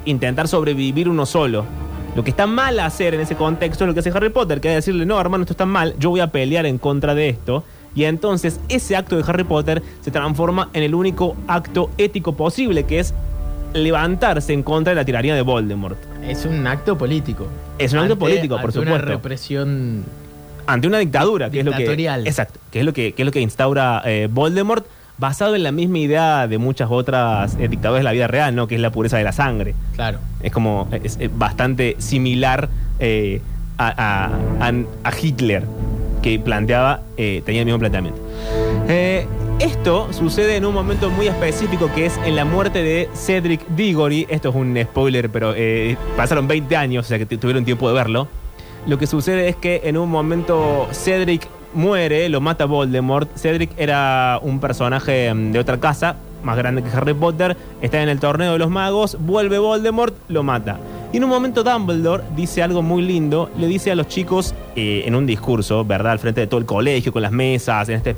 Intentar 0.05 0.49
sobrevivir 0.49 1.09
uno 1.09 1.27
solo. 1.27 1.65
Lo 2.17 2.25
que 2.25 2.31
está 2.31 2.49
mal 2.49 2.81
hacer 2.81 3.15
en 3.15 3.21
ese 3.21 3.37
contexto 3.37 3.85
es 3.85 3.89
lo 3.89 3.95
que 3.95 4.01
hace 4.01 4.11
Harry 4.11 4.31
Potter, 4.31 4.61
que 4.61 4.71
es 4.71 4.75
decirle, 4.85 5.07
no, 5.07 5.21
hermano, 5.21 5.45
esto 5.45 5.53
está 5.53 5.67
mal, 5.67 5.95
yo 6.01 6.11
voy 6.11 6.21
a 6.21 6.33
pelear 6.33 6.67
en 6.67 6.79
contra 6.79 7.15
de 7.15 7.29
esto. 7.29 7.63
Y 7.95 8.05
entonces 8.05 8.59
ese 8.69 8.97
acto 8.97 9.17
de 9.17 9.25
Harry 9.27 9.45
Potter 9.45 9.83
se 10.01 10.11
transforma 10.11 10.69
en 10.73 10.83
el 10.83 10.95
único 10.95 11.37
acto 11.47 11.91
ético 11.99 12.35
posible, 12.35 12.85
que 12.85 12.99
es 12.99 13.15
levantarse 13.73 14.53
en 14.53 14.63
contra 14.63 14.93
de 14.93 14.97
la 14.97 15.05
tiranía 15.05 15.35
de 15.35 15.43
Voldemort. 15.43 15.99
Es 16.23 16.45
un 16.45 16.67
acto 16.67 16.97
político. 16.97 17.47
Es 17.79 17.93
un 17.93 18.01
acto 18.01 18.19
político, 18.19 18.57
por 18.57 18.67
ante 18.67 18.79
una 18.79 18.91
supuesto. 18.93 19.09
represión 19.09 20.05
Ante 20.67 20.87
una 20.89 20.99
dictadura, 20.99 21.51
que 21.51 21.59
es 21.61 21.65
lo 21.65 21.73
que. 21.73 21.85
Exacto, 22.27 22.59
que 22.71 22.81
es 22.81 22.85
lo 22.87 22.93
que, 22.93 23.13
que 23.13 23.23
es 23.23 23.27
lo 23.27 23.33
que 23.33 23.41
instaura 23.41 24.01
eh, 24.07 24.29
Voldemort, 24.31 24.87
basado 25.19 25.55
en 25.57 25.63
la 25.63 25.73
misma 25.73 25.99
idea 25.99 26.47
de 26.49 26.57
muchas 26.59 26.89
otras 26.91 27.57
eh, 27.61 27.69
dictaduras 27.69 28.01
de 28.01 28.05
la 28.05 28.13
vida 28.13 28.27
real, 28.29 28.55
¿no? 28.55 28.67
Que 28.67 28.77
es 28.77 28.81
la 28.81 28.91
pureza 28.91 29.19
de 29.19 29.25
la 29.25 29.33
sangre. 29.33 29.75
Claro. 29.95 30.19
Es 30.41 30.53
como. 30.53 30.89
Es, 31.03 31.19
es 31.21 31.37
bastante 31.37 31.97
similar 31.99 32.71
eh, 32.99 33.43
a, 33.77 33.89
a- 33.89 34.69
a- 34.69 34.73
a 35.11 35.13
Hitler, 35.21 35.65
que 36.25 36.39
planteaba. 36.39 37.03
eh, 37.19 37.43
tenía 37.45 37.61
el 37.61 37.67
mismo 37.67 37.79
planteamiento. 37.79 38.19
Eh, 38.89 39.27
esto 39.61 40.11
sucede 40.13 40.57
en 40.57 40.65
un 40.65 40.73
momento 40.75 41.11
muy 41.11 41.27
específico 41.29 41.91
que 41.95 42.07
es 42.07 42.19
en 42.25 42.35
la 42.35 42.47
muerte 42.47 42.83
de 42.83 43.11
Cedric 43.15 43.61
Diggory. 43.77 44.27
Esto 44.31 44.49
es 44.49 44.55
un 44.55 44.77
spoiler, 44.83 45.29
pero 45.29 45.53
eh, 45.55 45.97
pasaron 46.17 46.49
20 46.49 46.77
años, 46.77 47.05
o 47.05 47.09
sea 47.09 47.19
que 47.19 47.27
tu- 47.27 47.37
tuvieron 47.37 47.65
tiempo 47.67 47.87
de 47.89 47.95
verlo. 47.95 48.27
Lo 48.87 48.99
que 48.99 49.07
sucede 49.07 49.49
es 49.49 49.57
que 49.57 49.83
en 49.85 49.99
un 49.99 50.11
momento 50.11 50.89
Cedric 50.93 51.47
muere, 51.75 52.29
lo 52.31 52.41
mata 52.41 52.65
Voldemort. 52.65 53.29
Cedric 53.37 53.71
era 53.77 54.39
un 54.43 54.61
personaje 54.61 55.33
mm, 55.33 55.53
de 55.53 55.59
otra 55.59 55.79
casa, 55.79 56.17
más 56.43 56.57
grande 56.57 56.83
que 56.83 56.89
Harry 56.97 57.13
Potter, 57.15 57.55
está 57.83 58.03
en 58.03 58.09
el 58.09 58.19
torneo 58.19 58.53
de 58.53 58.59
los 58.59 58.71
magos, 58.71 59.19
vuelve 59.21 59.59
Voldemort, 59.59 60.15
lo 60.29 60.43
mata. 60.43 60.79
Y 61.15 61.19
en 61.19 61.23
un 61.23 61.31
momento 61.31 61.63
Dumbledore 61.63 62.25
dice 62.35 62.61
algo 62.61 62.83
muy 62.83 63.01
lindo, 63.01 63.49
le 63.57 63.69
dice 63.69 63.93
a 63.93 63.95
los 63.95 64.09
chicos 64.09 64.53
eh, 64.75 65.05
en 65.07 65.15
un 65.15 65.27
discurso, 65.27 65.85
¿verdad? 65.85 66.11
Al 66.11 66.19
frente 66.19 66.41
de 66.41 66.49
todo 66.49 66.59
el 66.59 66.67
colegio, 66.67 67.13
con 67.13 67.23
las 67.23 67.31
mesas, 67.31 67.89
en, 67.89 67.95
este, 67.95 68.17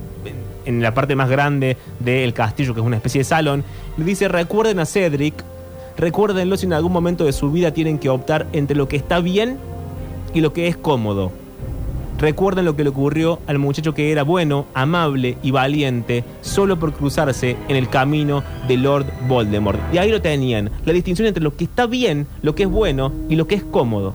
en 0.65 0.81
la 0.81 0.95
parte 0.95 1.15
más 1.15 1.29
grande 1.29 1.77
del 2.01 2.33
castillo, 2.33 2.73
que 2.73 2.81
es 2.81 2.87
una 2.87 2.97
especie 2.97 3.19
de 3.19 3.25
salón, 3.25 3.65
le 3.99 4.05
dice, 4.07 4.29
recuerden 4.29 4.79
a 4.79 4.87
Cedric, 4.87 5.35
recuérdenlo 5.99 6.57
si 6.57 6.65
en 6.65 6.73
algún 6.73 6.91
momento 6.91 7.27
de 7.27 7.35
su 7.35 7.53
vida 7.53 7.71
tienen 7.71 7.99
que 7.99 8.09
optar 8.09 8.47
entre 8.55 8.75
lo 8.75 8.89
que 8.89 8.97
está 8.97 9.21
bien 9.21 9.59
y 10.33 10.41
lo 10.41 10.55
que 10.55 10.67
es 10.67 10.79
cómodo. 10.79 11.33
Recuerden 12.19 12.65
lo 12.65 12.77
que 12.77 12.83
le 12.83 12.91
ocurrió 12.91 13.41
al 13.47 13.59
muchacho 13.59 13.93
que 13.93 14.11
era 14.11 14.23
bueno, 14.23 14.67
amable 14.73 15.37
y 15.43 15.51
valiente 15.51 16.25
solo 16.41 16.79
por 16.79 16.95
cruzarse 16.95 17.57
en 17.69 17.77
el 17.77 17.91
camino 17.91 18.43
de 18.69 18.79
Lord 18.79 19.07
Voldemort. 19.29 19.79
Y 19.93 19.99
ahí 19.99 20.11
lo 20.11 20.23
tenían, 20.23 20.71
la 20.85 20.93
distinción 20.95 21.29
entre 21.29 21.43
lo 21.43 21.57
que 21.57 21.65
está 21.65 21.87
bien, 21.87 22.27
lo 22.43 22.55
que 22.55 22.63
es 22.63 22.71
bueno 22.71 23.13
y 23.29 23.37
lo 23.37 23.47
que 23.47 23.57
es 23.57 23.63
cómodo. 23.63 24.15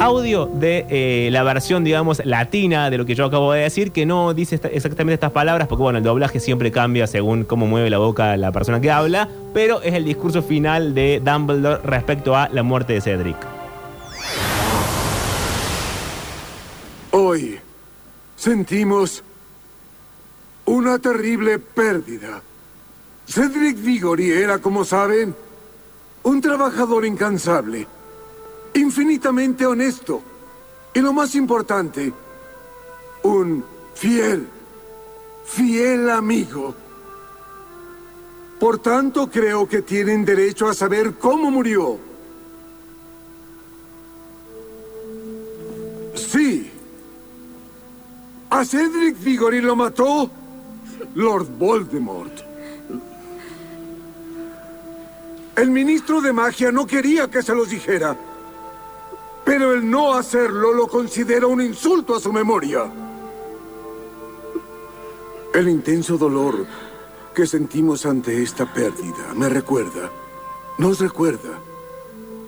Audio 0.00 0.46
de 0.46 0.86
eh, 0.90 1.28
la 1.30 1.44
versión, 1.44 1.84
digamos, 1.84 2.20
latina 2.24 2.90
de 2.90 2.98
lo 2.98 3.06
que 3.06 3.14
yo 3.14 3.26
acabo 3.26 3.52
de 3.52 3.62
decir, 3.62 3.92
que 3.92 4.04
no 4.04 4.34
dice 4.34 4.60
exactamente 4.72 5.14
estas 5.14 5.30
palabras, 5.30 5.68
porque 5.68 5.82
bueno, 5.82 5.98
el 5.98 6.04
doblaje 6.04 6.40
siempre 6.40 6.72
cambia 6.72 7.06
según 7.06 7.44
cómo 7.44 7.68
mueve 7.68 7.88
la 7.90 7.98
boca 7.98 8.36
la 8.36 8.50
persona 8.50 8.80
que 8.80 8.90
habla, 8.90 9.28
pero 9.54 9.80
es 9.82 9.94
el 9.94 10.04
discurso 10.04 10.42
final 10.42 10.94
de 10.94 11.22
Dumbledore 11.24 11.80
respecto 11.84 12.34
a 12.34 12.48
la 12.48 12.64
muerte 12.64 12.94
de 12.94 13.00
Cedric. 13.00 13.57
Hoy 17.10 17.58
sentimos 18.36 19.22
una 20.66 20.98
terrible 20.98 21.58
pérdida. 21.58 22.42
Cedric 23.26 23.78
Diggory 23.78 24.30
era, 24.30 24.58
como 24.58 24.84
saben, 24.84 25.34
un 26.22 26.40
trabajador 26.40 27.06
incansable, 27.06 27.86
infinitamente 28.74 29.64
honesto 29.64 30.22
y 30.92 31.00
lo 31.00 31.12
más 31.12 31.34
importante, 31.34 32.12
un 33.22 33.64
fiel, 33.94 34.46
fiel 35.44 36.10
amigo. 36.10 36.74
Por 38.60 38.80
tanto, 38.80 39.30
creo 39.30 39.68
que 39.68 39.82
tienen 39.82 40.24
derecho 40.24 40.68
a 40.68 40.74
saber 40.74 41.14
cómo 41.14 41.50
murió. 41.50 41.98
Sí. 46.14 46.72
A 48.50 48.64
Cedric 48.64 49.16
Diggory 49.18 49.60
lo 49.60 49.76
mató 49.76 50.30
Lord 51.14 51.48
Voldemort. 51.58 52.32
El 55.54 55.70
ministro 55.70 56.20
de 56.20 56.32
magia 56.32 56.72
no 56.72 56.86
quería 56.86 57.28
que 57.28 57.42
se 57.42 57.54
los 57.54 57.68
dijera. 57.68 58.16
Pero 59.44 59.72
el 59.72 59.88
no 59.88 60.14
hacerlo 60.14 60.72
lo 60.72 60.86
considera 60.86 61.46
un 61.46 61.60
insulto 61.60 62.14
a 62.14 62.20
su 62.20 62.32
memoria. 62.32 62.90
El 65.52 65.68
intenso 65.68 66.16
dolor 66.16 66.66
que 67.34 67.46
sentimos 67.46 68.06
ante 68.06 68.42
esta 68.42 68.72
pérdida 68.72 69.34
me 69.34 69.48
recuerda, 69.48 70.10
nos 70.78 71.00
recuerda, 71.00 71.58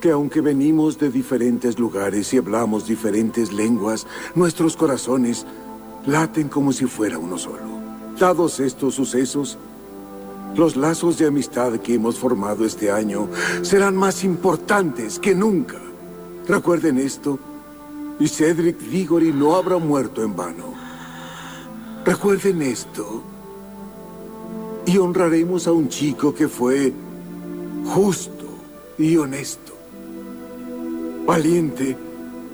que 0.01 0.11
aunque 0.11 0.41
venimos 0.41 0.99
de 0.99 1.11
diferentes 1.11 1.79
lugares 1.79 2.33
y 2.33 2.39
hablamos 2.39 2.87
diferentes 2.87 3.53
lenguas, 3.53 4.07
nuestros 4.35 4.77
corazones 4.77 5.47
laten 6.07 6.49
como 6.49 6.73
si 6.73 6.87
fuera 6.87 7.19
uno 7.19 7.39
solo. 7.39 7.81
Dados 8.19 8.61
estos 8.61 8.95
sucesos, 8.95 9.59
los 10.57 10.77
lazos 10.77 11.19
de 11.19 11.27
amistad 11.27 11.75
que 11.79 11.95
hemos 11.95 12.19
formado 12.19 12.65
este 12.65 12.91
año 12.91 13.29
serán 13.63 13.97
más 13.97 14.25
importantes 14.25 15.19
que 15.19 15.35
nunca. 15.35 15.79
Recuerden 16.49 16.99
esto 16.99 17.39
Y 18.19 18.29
Cedric 18.29 18.79
Diggory 18.79 19.33
no 19.33 19.57
habrá 19.57 19.79
muerto 19.79 20.23
en 20.23 20.37
vano. 20.37 20.75
Recuerden 22.05 22.61
esto. 22.61 23.23
Y 24.85 24.99
honraremos 24.99 25.67
a 25.67 25.73
un 25.73 25.89
chico 25.89 26.35
que 26.35 26.47
fue 26.47 26.93
justo 27.87 28.45
y 28.99 29.17
honesto. 29.17 29.73
Valiente 31.27 31.97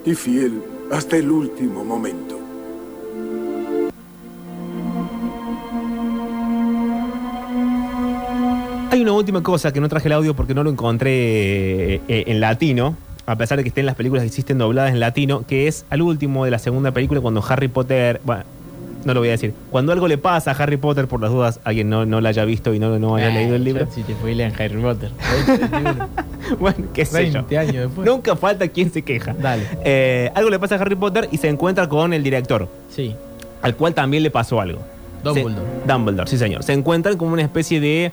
y 0.05 0.15
fiel 0.15 0.63
hasta 0.93 1.17
el 1.17 1.33
último 1.33 1.85
momento. 1.85 2.46
Hay 8.91 9.03
una 9.03 9.13
última 9.13 9.43
cosa 9.43 9.73
que 9.73 9.81
no 9.81 9.89
traje 9.89 10.09
el 10.09 10.13
audio 10.13 10.35
porque 10.35 10.55
no 10.55 10.63
lo 10.65 10.71
encontré 10.71 11.95
eh, 11.95 12.01
en 12.09 12.41
latino, 12.41 12.97
a 13.27 13.37
pesar 13.37 13.59
de 13.59 13.65
que 13.65 13.69
estén 13.69 13.85
las 13.87 13.95
películas 13.97 14.23
que 14.23 14.29
existen 14.29 14.59
dobladas 14.59 14.93
en 14.93 15.01
latino, 15.01 15.45
que 15.47 15.67
es 15.69 15.85
al 15.91 16.03
último 16.03 16.45
de 16.45 16.51
la 16.51 16.59
segunda 16.59 16.93
película 16.93 17.21
cuando 17.21 17.45
Harry 17.47 17.69
Potter, 17.69 18.21
bueno, 18.25 18.45
no 19.05 19.13
lo 19.15 19.21
voy 19.21 19.29
a 19.29 19.33
decir, 19.33 19.53
cuando 19.71 19.93
algo 19.93 20.09
le 20.09 20.19
pasa 20.19 20.53
a 20.53 20.55
Harry 20.55 20.77
Potter, 20.77 21.09
por 21.09 21.21
las 21.21 21.31
dudas, 21.31 21.61
alguien 21.65 21.91
no, 21.91 22.07
no 22.07 22.21
la 22.21 22.31
haya 22.31 22.45
visto 22.45 22.73
y 22.75 22.79
no, 22.79 22.99
no 22.99 23.17
haya 23.17 23.29
Ah, 23.29 23.31
leído 23.31 23.57
el 23.57 23.65
libro. 23.65 23.87
Si 23.93 24.03
te 24.03 24.15
spoilean 24.15 24.53
Harry 24.59 24.81
Potter. 24.81 25.11
bueno, 26.61 26.87
qué 26.95 27.05
sé 27.05 27.27
yo. 27.27 27.33
20 27.45 27.59
años 27.59 27.75
después. 27.75 28.07
Nunca 28.07 28.37
falta 28.37 28.67
quien 28.69 28.93
se 28.93 29.03
queja. 29.03 29.35
Dale. 29.35 29.65
Eh, 29.85 30.31
algo 30.35 30.49
le 30.51 30.59
pasa 30.59 30.77
a 30.77 30.79
Harry 30.79 30.97
Potter 30.97 31.29
y 31.33 31.37
se 31.39 31.49
encuentra 31.49 31.89
con 31.89 32.13
el 32.13 32.23
director. 32.23 32.69
Sí. 32.95 33.15
Al 33.63 33.75
cual 33.77 33.95
también 33.95 34.23
le 34.23 34.31
pasó 34.31 34.61
algo. 34.61 34.81
Dumbledore. 35.23 35.55
Se- 35.85 35.93
Dumbledore, 35.93 36.31
sí 36.31 36.39
señor. 36.39 36.63
Se 36.63 36.73
encuentran 36.73 37.17
como 37.17 37.33
una 37.33 37.43
especie 37.43 37.81
de... 37.81 38.13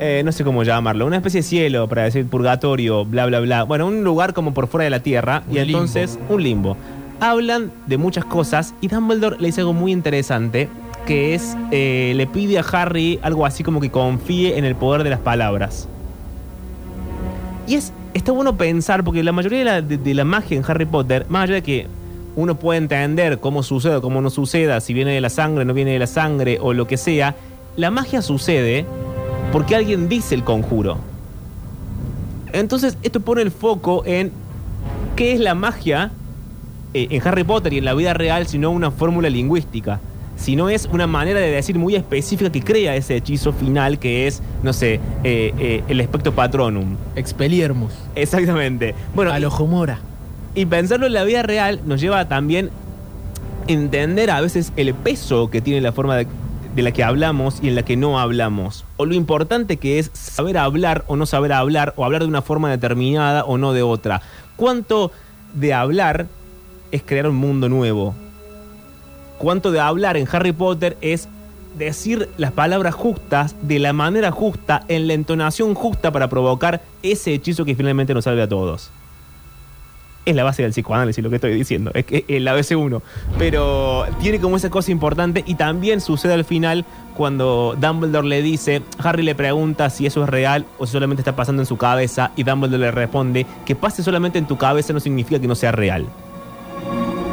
eh, 0.00 0.22
no 0.24 0.32
sé 0.32 0.42
cómo 0.44 0.62
llamarlo, 0.64 1.06
una 1.06 1.16
especie 1.16 1.40
de 1.40 1.46
cielo, 1.46 1.86
para 1.88 2.04
decir 2.04 2.26
purgatorio, 2.26 3.04
bla, 3.04 3.26
bla, 3.26 3.40
bla. 3.40 3.62
Bueno, 3.64 3.86
un 3.86 4.02
lugar 4.02 4.32
como 4.34 4.52
por 4.54 4.66
fuera 4.66 4.84
de 4.84 4.90
la 4.90 5.00
Tierra. 5.00 5.42
Un 5.48 5.56
y 5.56 5.58
entonces, 5.60 6.18
un 6.28 6.42
limbo. 6.42 6.76
Hablan 7.20 7.70
de 7.86 7.98
muchas 7.98 8.24
cosas 8.24 8.74
y 8.80 8.88
Dumbledore 8.88 9.36
le 9.38 9.46
dice 9.48 9.60
algo 9.60 9.74
muy 9.74 9.92
interesante, 9.92 10.68
que 11.06 11.34
es, 11.34 11.56
eh, 11.70 12.12
le 12.16 12.26
pide 12.26 12.58
a 12.58 12.62
Harry 12.62 13.18
algo 13.22 13.44
así 13.44 13.62
como 13.62 13.80
que 13.80 13.90
confíe 13.90 14.56
en 14.58 14.64
el 14.64 14.74
poder 14.74 15.04
de 15.04 15.10
las 15.10 15.20
palabras. 15.20 15.86
Y 17.66 17.74
es, 17.74 17.92
está 18.14 18.32
bueno 18.32 18.56
pensar, 18.56 19.04
porque 19.04 19.22
la 19.22 19.32
mayoría 19.32 19.58
de 19.60 19.64
la, 19.64 19.82
de- 19.82 19.98
de 19.98 20.14
la 20.14 20.24
magia 20.24 20.56
en 20.56 20.64
Harry 20.66 20.86
Potter, 20.86 21.26
más 21.28 21.44
allá 21.44 21.54
de 21.56 21.62
que 21.62 21.86
uno 22.36 22.54
puede 22.54 22.78
entender 22.78 23.38
cómo 23.38 23.62
sucede 23.62 23.96
o 23.96 24.02
cómo 24.02 24.20
no 24.20 24.30
suceda, 24.30 24.80
si 24.80 24.94
viene 24.94 25.12
de 25.12 25.20
la 25.20 25.30
sangre, 25.30 25.64
no 25.64 25.74
viene 25.74 25.92
de 25.92 25.98
la 25.98 26.06
sangre 26.06 26.58
o 26.60 26.72
lo 26.72 26.86
que 26.86 26.96
sea, 26.96 27.34
la 27.76 27.90
magia 27.90 28.22
sucede 28.22 28.86
porque 29.52 29.74
alguien 29.74 30.08
dice 30.08 30.34
el 30.34 30.44
conjuro. 30.44 30.98
Entonces, 32.52 32.96
esto 33.02 33.20
pone 33.20 33.42
el 33.42 33.50
foco 33.50 34.02
en 34.06 34.32
qué 35.16 35.32
es 35.32 35.40
la 35.40 35.54
magia 35.54 36.10
eh, 36.94 37.08
en 37.10 37.26
Harry 37.26 37.44
Potter 37.44 37.72
y 37.72 37.78
en 37.78 37.84
la 37.84 37.94
vida 37.94 38.14
real, 38.14 38.46
sino 38.46 38.70
una 38.70 38.90
fórmula 38.90 39.28
lingüística. 39.30 40.00
Si 40.36 40.56
no 40.56 40.70
es 40.70 40.88
una 40.90 41.06
manera 41.06 41.38
de 41.38 41.50
decir 41.50 41.78
muy 41.78 41.94
específica 41.94 42.50
que 42.50 42.62
crea 42.62 42.96
ese 42.96 43.16
hechizo 43.16 43.52
final 43.52 43.98
que 43.98 44.26
es, 44.26 44.42
no 44.62 44.72
sé, 44.72 44.94
eh, 45.22 45.52
eh, 45.58 45.84
el 45.86 46.00
espectro 46.00 46.32
patronum. 46.32 46.96
Expelliarmus. 47.14 47.92
Exactamente. 48.14 48.94
Bueno, 49.14 49.32
A 49.32 49.38
lo 49.38 49.50
Homora. 49.50 49.98
y 50.54 50.64
pensarlo 50.64 51.06
en 51.06 51.12
la 51.12 51.24
vida 51.24 51.42
real 51.42 51.80
nos 51.84 52.00
lleva 52.00 52.20
a 52.20 52.28
también 52.28 52.70
entender 53.66 54.30
a 54.30 54.40
veces 54.40 54.72
el 54.76 54.94
peso 54.94 55.50
que 55.50 55.60
tiene 55.60 55.82
la 55.82 55.92
forma 55.92 56.16
de, 56.16 56.26
de 56.74 56.82
la 56.82 56.92
que 56.92 57.04
hablamos 57.04 57.58
y 57.62 57.68
en 57.68 57.74
la 57.74 57.82
que 57.82 57.96
no 57.96 58.20
hablamos. 58.20 58.84
O 58.96 59.06
lo 59.06 59.14
importante 59.14 59.76
que 59.76 59.98
es 59.98 60.10
saber 60.12 60.58
hablar 60.58 61.04
o 61.08 61.16
no 61.16 61.26
saber 61.26 61.52
hablar, 61.52 61.94
o 61.96 62.04
hablar 62.04 62.22
de 62.22 62.28
una 62.28 62.42
forma 62.42 62.70
determinada 62.70 63.44
o 63.44 63.58
no 63.58 63.72
de 63.72 63.82
otra. 63.82 64.22
¿Cuánto 64.56 65.10
de 65.54 65.74
hablar 65.74 66.26
es 66.92 67.02
crear 67.02 67.28
un 67.28 67.36
mundo 67.36 67.68
nuevo? 67.68 68.14
¿Cuánto 69.38 69.72
de 69.72 69.80
hablar 69.80 70.16
en 70.16 70.28
Harry 70.30 70.52
Potter 70.52 70.96
es 71.00 71.28
decir 71.76 72.28
las 72.36 72.52
palabras 72.52 72.94
justas, 72.94 73.56
de 73.62 73.78
la 73.78 73.92
manera 73.92 74.30
justa, 74.30 74.84
en 74.88 75.06
la 75.06 75.14
entonación 75.14 75.74
justa 75.74 76.12
para 76.12 76.28
provocar 76.28 76.82
ese 77.02 77.32
hechizo 77.32 77.64
que 77.64 77.74
finalmente 77.74 78.14
nos 78.14 78.24
salve 78.24 78.42
a 78.42 78.48
todos? 78.48 78.90
Es 80.24 80.36
la 80.36 80.44
base 80.44 80.62
del 80.62 80.72
psicoanálisis 80.72 81.22
lo 81.22 81.30
que 81.30 81.36
estoy 81.36 81.54
diciendo, 81.54 81.90
es 81.94 82.04
que 82.04 82.24
el 82.28 82.46
ABC1, 82.46 83.00
pero 83.38 84.04
tiene 84.20 84.40
como 84.40 84.56
esa 84.56 84.70
cosa 84.70 84.90
importante 84.90 85.42
y 85.46 85.54
también 85.54 86.00
sucede 86.00 86.34
al 86.34 86.44
final 86.44 86.84
cuando 87.16 87.76
Dumbledore 87.78 88.26
le 88.26 88.42
dice, 88.42 88.82
Harry 88.98 89.22
le 89.22 89.34
pregunta 89.34 89.90
si 89.90 90.06
eso 90.06 90.22
es 90.22 90.28
real 90.28 90.66
o 90.78 90.86
si 90.86 90.92
solamente 90.92 91.20
está 91.20 91.36
pasando 91.36 91.62
en 91.62 91.66
su 91.66 91.76
cabeza 91.76 92.32
y 92.36 92.42
Dumbledore 92.42 92.84
le 92.84 92.90
responde 92.90 93.46
que 93.64 93.74
pase 93.74 94.02
solamente 94.02 94.38
en 94.38 94.46
tu 94.46 94.56
cabeza 94.56 94.92
no 94.92 95.00
significa 95.00 95.40
que 95.40 95.48
no 95.48 95.54
sea 95.54 95.72
real. 95.72 96.06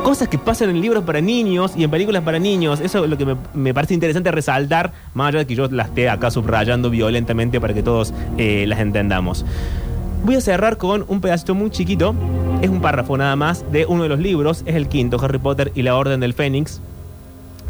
Cosas 0.03 0.29
que 0.29 0.37
pasan 0.37 0.69
en 0.69 0.79
libros 0.79 1.03
para 1.03 1.19
niños 1.19 1.73
y 1.75 1.83
en 1.83 1.91
películas 1.91 2.23
para 2.23 2.39
niños, 2.39 2.79
eso 2.79 3.03
es 3.03 3.09
lo 3.09 3.17
que 3.17 3.35
me, 3.53 3.73
parece 3.73 3.93
interesante 3.93 4.31
resaltar, 4.31 4.93
más 5.13 5.29
allá 5.29 5.39
de 5.39 5.47
que 5.47 5.55
yo 5.55 5.67
las 5.67 5.89
esté 5.89 6.09
acá 6.09 6.31
subrayando 6.31 6.89
violentamente 6.89 7.59
para 7.59 7.73
que 7.73 7.83
todos 7.83 8.13
eh, 8.37 8.65
las 8.67 8.79
entendamos. 8.79 9.45
Voy 10.27 10.35
a 10.35 10.41
cerrar 10.41 10.75
con 10.75 11.05
un 11.07 11.21
pedacito 11.21 11.55
muy 11.55 11.69
chiquito. 11.69 12.13
Es 12.61 12.69
un 12.69 12.81
párrafo 12.81 13.15
nada 13.15 13.37
más 13.37 13.63
de 13.71 13.85
uno 13.85 14.03
de 14.03 14.09
los 14.09 14.19
libros. 14.19 14.61
Es 14.65 14.75
el 14.75 14.89
quinto, 14.89 15.17
Harry 15.23 15.37
Potter 15.37 15.71
y 15.73 15.83
la 15.83 15.95
Orden 15.95 16.19
del 16.19 16.33
Fénix. 16.33 16.81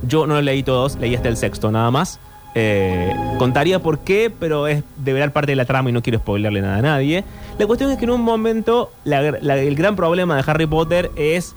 Yo 0.02 0.26
no 0.26 0.34
lo 0.34 0.42
leí 0.42 0.64
todos, 0.64 0.96
leí 0.96 1.14
hasta 1.14 1.30
el 1.30 1.38
sexto 1.38 1.72
nada 1.72 1.92
más. 1.92 2.20
Eh, 2.56 3.14
contaría 3.38 3.78
por 3.78 4.00
qué, 4.00 4.32
pero 4.40 4.66
es 4.66 4.84
de 4.98 5.14
ver 5.14 5.32
parte 5.32 5.52
de 5.52 5.56
la 5.56 5.66
trama 5.66 5.92
y 5.92 5.94
no 5.94 6.02
quiero 6.02 6.18
spoilerle 6.18 6.62
nada 6.62 6.78
a 6.78 6.82
nadie. 6.82 7.24
La 7.60 7.68
cuestión 7.68 7.92
es 7.92 8.00
que 8.00 8.06
en 8.06 8.10
un 8.10 8.22
momento 8.22 8.92
el 9.06 9.76
gran 9.76 9.96
problema 9.96 10.36
de 10.36 10.44
Harry 10.48 10.66
Potter 10.66 11.12
es 11.16 11.54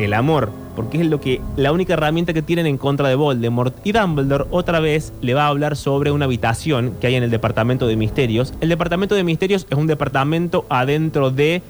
el 0.00 0.14
amor, 0.14 0.50
porque 0.74 1.00
es 1.00 1.06
lo 1.06 1.20
que 1.20 1.40
la 1.56 1.72
única 1.72 1.92
herramienta 1.92 2.32
que 2.32 2.42
tienen 2.42 2.66
en 2.66 2.78
contra 2.78 3.08
de 3.08 3.14
Voldemort. 3.14 3.74
Y 3.84 3.92
Dumbledore 3.92 4.46
otra 4.50 4.80
vez 4.80 5.12
le 5.20 5.34
va 5.34 5.44
a 5.44 5.48
hablar 5.48 5.76
sobre 5.76 6.10
una 6.10 6.24
habitación 6.24 6.94
que 7.00 7.06
hay 7.06 7.16
en 7.16 7.22
el 7.22 7.30
departamento 7.30 7.86
de 7.86 7.96
misterios. 7.96 8.54
El 8.60 8.70
departamento 8.70 9.14
de 9.14 9.22
misterios 9.24 9.66
es 9.68 9.76
un 9.76 9.86
departamento 9.86 10.64
adentro 10.70 11.30
de 11.30 11.62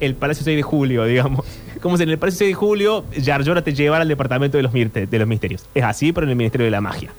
el 0.00 0.14
Palacio 0.14 0.44
6 0.44 0.56
de 0.56 0.62
Julio, 0.62 1.04
digamos. 1.04 1.46
Como 1.80 1.96
si 1.96 2.02
en 2.02 2.10
el 2.10 2.18
Palacio 2.18 2.38
6 2.38 2.50
de 2.50 2.54
Julio 2.54 3.04
Jar 3.24 3.62
te 3.62 3.72
llevara 3.72 4.02
al 4.02 4.08
departamento 4.08 4.56
de 4.56 4.64
los, 4.64 4.72
de 4.72 5.18
los 5.18 5.28
misterios. 5.28 5.66
Es 5.74 5.84
así, 5.84 6.12
pero 6.12 6.24
en 6.24 6.30
el 6.30 6.36
Ministerio 6.36 6.64
de 6.64 6.72
la 6.72 6.80
Magia. 6.80 7.12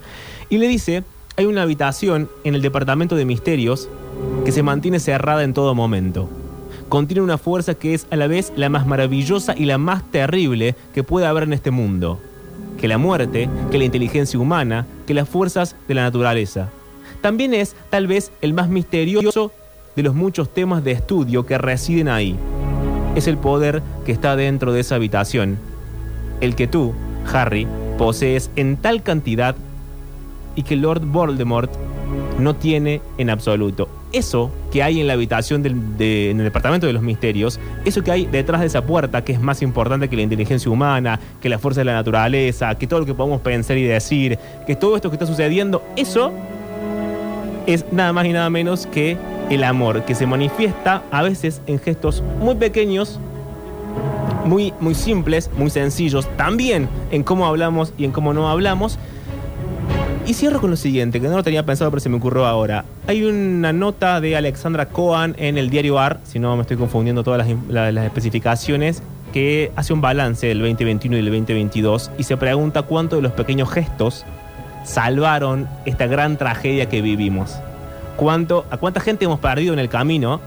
Y 0.50 0.58
le 0.58 0.68
dice, 0.68 1.02
hay 1.36 1.46
una 1.46 1.62
habitación 1.62 2.28
en 2.44 2.54
el 2.54 2.60
departamento 2.60 3.16
de 3.16 3.24
misterios 3.24 3.88
que 4.44 4.52
se 4.52 4.62
mantiene 4.62 5.00
cerrada 5.00 5.42
en 5.44 5.54
todo 5.54 5.74
momento 5.74 6.28
contiene 6.92 7.22
una 7.22 7.38
fuerza 7.38 7.72
que 7.72 7.94
es 7.94 8.06
a 8.10 8.16
la 8.16 8.26
vez 8.26 8.52
la 8.54 8.68
más 8.68 8.86
maravillosa 8.86 9.54
y 9.56 9.64
la 9.64 9.78
más 9.78 10.02
terrible 10.10 10.74
que 10.92 11.02
puede 11.02 11.24
haber 11.24 11.44
en 11.44 11.54
este 11.54 11.70
mundo. 11.70 12.20
Que 12.78 12.86
la 12.86 12.98
muerte, 12.98 13.48
que 13.70 13.78
la 13.78 13.84
inteligencia 13.84 14.38
humana, 14.38 14.86
que 15.06 15.14
las 15.14 15.26
fuerzas 15.26 15.74
de 15.88 15.94
la 15.94 16.02
naturaleza. 16.02 16.68
También 17.22 17.54
es, 17.54 17.74
tal 17.88 18.08
vez, 18.08 18.30
el 18.42 18.52
más 18.52 18.68
misterioso 18.68 19.52
de 19.96 20.02
los 20.02 20.14
muchos 20.14 20.52
temas 20.52 20.84
de 20.84 20.92
estudio 20.92 21.46
que 21.46 21.56
residen 21.56 22.08
ahí. 22.08 22.36
Es 23.16 23.26
el 23.26 23.38
poder 23.38 23.82
que 24.04 24.12
está 24.12 24.36
dentro 24.36 24.74
de 24.74 24.80
esa 24.80 24.96
habitación. 24.96 25.56
El 26.42 26.54
que 26.54 26.66
tú, 26.66 26.92
Harry, 27.32 27.66
posees 27.96 28.50
en 28.54 28.76
tal 28.76 29.02
cantidad 29.02 29.56
y 30.56 30.62
que 30.62 30.76
Lord 30.76 31.06
Voldemort 31.06 31.72
no 32.38 32.54
tiene 32.56 33.00
en 33.18 33.30
absoluto. 33.30 33.88
Eso 34.12 34.50
que 34.70 34.82
hay 34.82 35.00
en 35.00 35.06
la 35.06 35.14
habitación 35.14 35.62
del, 35.62 35.96
de- 35.96 36.30
en 36.30 36.38
el 36.38 36.44
departamento 36.44 36.86
de 36.86 36.92
los 36.92 37.02
misterios, 37.02 37.58
eso 37.84 38.02
que 38.02 38.10
hay 38.10 38.26
detrás 38.26 38.60
de 38.60 38.66
esa 38.66 38.82
puerta, 38.84 39.24
que 39.24 39.32
es 39.32 39.40
más 39.40 39.62
importante 39.62 40.08
que 40.08 40.16
la 40.16 40.22
inteligencia 40.22 40.70
humana, 40.70 41.18
que 41.40 41.48
la 41.48 41.58
fuerza 41.58 41.80
de 41.80 41.86
la 41.86 41.94
naturaleza, 41.94 42.74
que 42.76 42.86
todo 42.86 43.00
lo 43.00 43.06
que 43.06 43.14
podemos 43.14 43.40
pensar 43.40 43.76
y 43.78 43.84
decir, 43.84 44.38
que 44.66 44.76
todo 44.76 44.96
esto 44.96 45.08
que 45.10 45.16
está 45.16 45.26
sucediendo, 45.26 45.82
eso 45.96 46.30
es 47.66 47.84
nada 47.92 48.12
más 48.12 48.26
y 48.26 48.32
nada 48.32 48.50
menos 48.50 48.86
que 48.86 49.16
el 49.50 49.64
amor, 49.64 50.04
que 50.04 50.14
se 50.14 50.26
manifiesta 50.26 51.02
a 51.10 51.22
veces 51.22 51.62
en 51.66 51.78
gestos 51.78 52.22
muy 52.40 52.54
pequeños, 52.56 53.18
muy, 54.44 54.72
muy 54.80 54.94
simples, 54.94 55.50
muy 55.56 55.70
sencillos, 55.70 56.26
también 56.36 56.88
en 57.12 57.22
cómo 57.22 57.46
hablamos 57.46 57.92
y 57.96 58.04
en 58.04 58.10
cómo 58.12 58.32
no 58.34 58.48
hablamos. 58.48 58.98
Y 60.24 60.34
cierro 60.34 60.60
con 60.60 60.70
lo 60.70 60.76
siguiente, 60.76 61.20
que 61.20 61.28
no 61.28 61.36
lo 61.36 61.42
tenía 61.42 61.66
pensado, 61.66 61.90
pero 61.90 62.00
se 62.00 62.08
me 62.08 62.16
ocurrió 62.16 62.46
ahora. 62.46 62.84
Hay 63.08 63.24
una 63.24 63.72
nota 63.72 64.20
de 64.20 64.36
Alexandra 64.36 64.86
Cohen 64.86 65.34
en 65.36 65.58
el 65.58 65.68
diario 65.68 65.98
AR, 65.98 66.20
si 66.22 66.38
no 66.38 66.54
me 66.54 66.62
estoy 66.62 66.76
confundiendo 66.76 67.24
todas 67.24 67.44
las, 67.68 67.92
las 67.92 68.04
especificaciones, 68.04 69.02
que 69.32 69.72
hace 69.74 69.92
un 69.92 70.00
balance 70.00 70.46
del 70.46 70.60
2021 70.60 71.16
y 71.16 71.22
del 71.22 71.32
2022 71.32 72.12
y 72.18 72.22
se 72.22 72.36
pregunta 72.36 72.82
cuánto 72.82 73.16
de 73.16 73.22
los 73.22 73.32
pequeños 73.32 73.70
gestos 73.70 74.24
salvaron 74.84 75.68
esta 75.86 76.06
gran 76.06 76.36
tragedia 76.36 76.88
que 76.88 77.02
vivimos. 77.02 77.56
Cuánto, 78.16 78.64
a 78.70 78.76
cuánta 78.76 79.00
gente 79.00 79.24
hemos 79.24 79.40
perdido 79.40 79.72
en 79.72 79.80
el 79.80 79.88
camino 79.88 80.40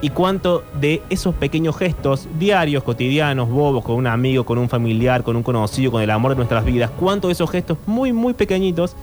y 0.00 0.10
cuánto 0.10 0.62
de 0.80 1.02
esos 1.10 1.34
pequeños 1.34 1.76
gestos 1.76 2.28
diarios, 2.38 2.82
cotidianos, 2.84 3.48
bobos, 3.48 3.84
con 3.84 3.96
un 3.96 4.06
amigo, 4.06 4.44
con 4.44 4.58
un 4.58 4.68
familiar, 4.68 5.22
con 5.22 5.36
un 5.36 5.42
conocido, 5.42 5.90
con 5.90 6.02
el 6.02 6.10
amor 6.10 6.32
de 6.32 6.36
nuestras 6.36 6.64
vidas, 6.64 6.90
cuánto 6.98 7.28
de 7.28 7.32
esos 7.32 7.50
gestos 7.50 7.78
muy, 7.86 8.12
muy 8.12 8.34
pequeñitos 8.34 8.94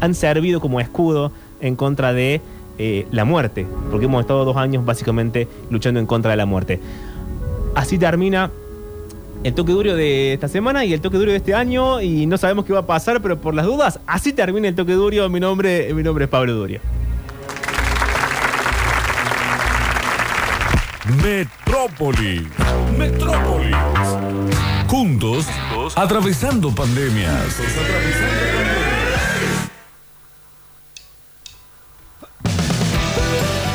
han 0.00 0.14
servido 0.14 0.60
como 0.60 0.80
escudo 0.80 1.32
en 1.60 1.74
contra 1.74 2.12
de 2.12 2.40
eh, 2.78 3.06
la 3.10 3.24
muerte, 3.24 3.66
porque 3.90 4.06
hemos 4.06 4.20
estado 4.20 4.44
dos 4.44 4.56
años 4.56 4.84
básicamente 4.84 5.48
luchando 5.70 5.98
en 5.98 6.06
contra 6.06 6.30
de 6.30 6.36
la 6.36 6.46
muerte. 6.46 6.80
Así 7.74 7.98
termina 7.98 8.50
el 9.42 9.54
toque 9.54 9.72
duro 9.72 9.94
de 9.94 10.32
esta 10.32 10.48
semana 10.48 10.84
y 10.84 10.92
el 10.92 11.00
toque 11.00 11.18
duro 11.18 11.30
de 11.30 11.38
este 11.38 11.54
año 11.54 12.00
y 12.00 12.26
no 12.26 12.38
sabemos 12.38 12.64
qué 12.64 12.72
va 12.72 12.80
a 12.80 12.86
pasar, 12.86 13.20
pero 13.20 13.38
por 13.38 13.54
las 13.54 13.66
dudas, 13.66 14.00
así 14.06 14.32
termina 14.32 14.68
el 14.68 14.74
toque 14.74 14.92
duro. 14.92 15.28
Mi 15.28 15.40
nombre, 15.40 15.92
mi 15.94 16.02
nombre 16.02 16.24
es 16.24 16.30
Pablo 16.30 16.54
Durio. 16.54 16.80
Metrópolis. 21.06 22.42
Metrópolis. 22.98 23.76
Juntos, 24.88 25.46
atravesando 25.94 26.74
pandemias. 26.74 27.60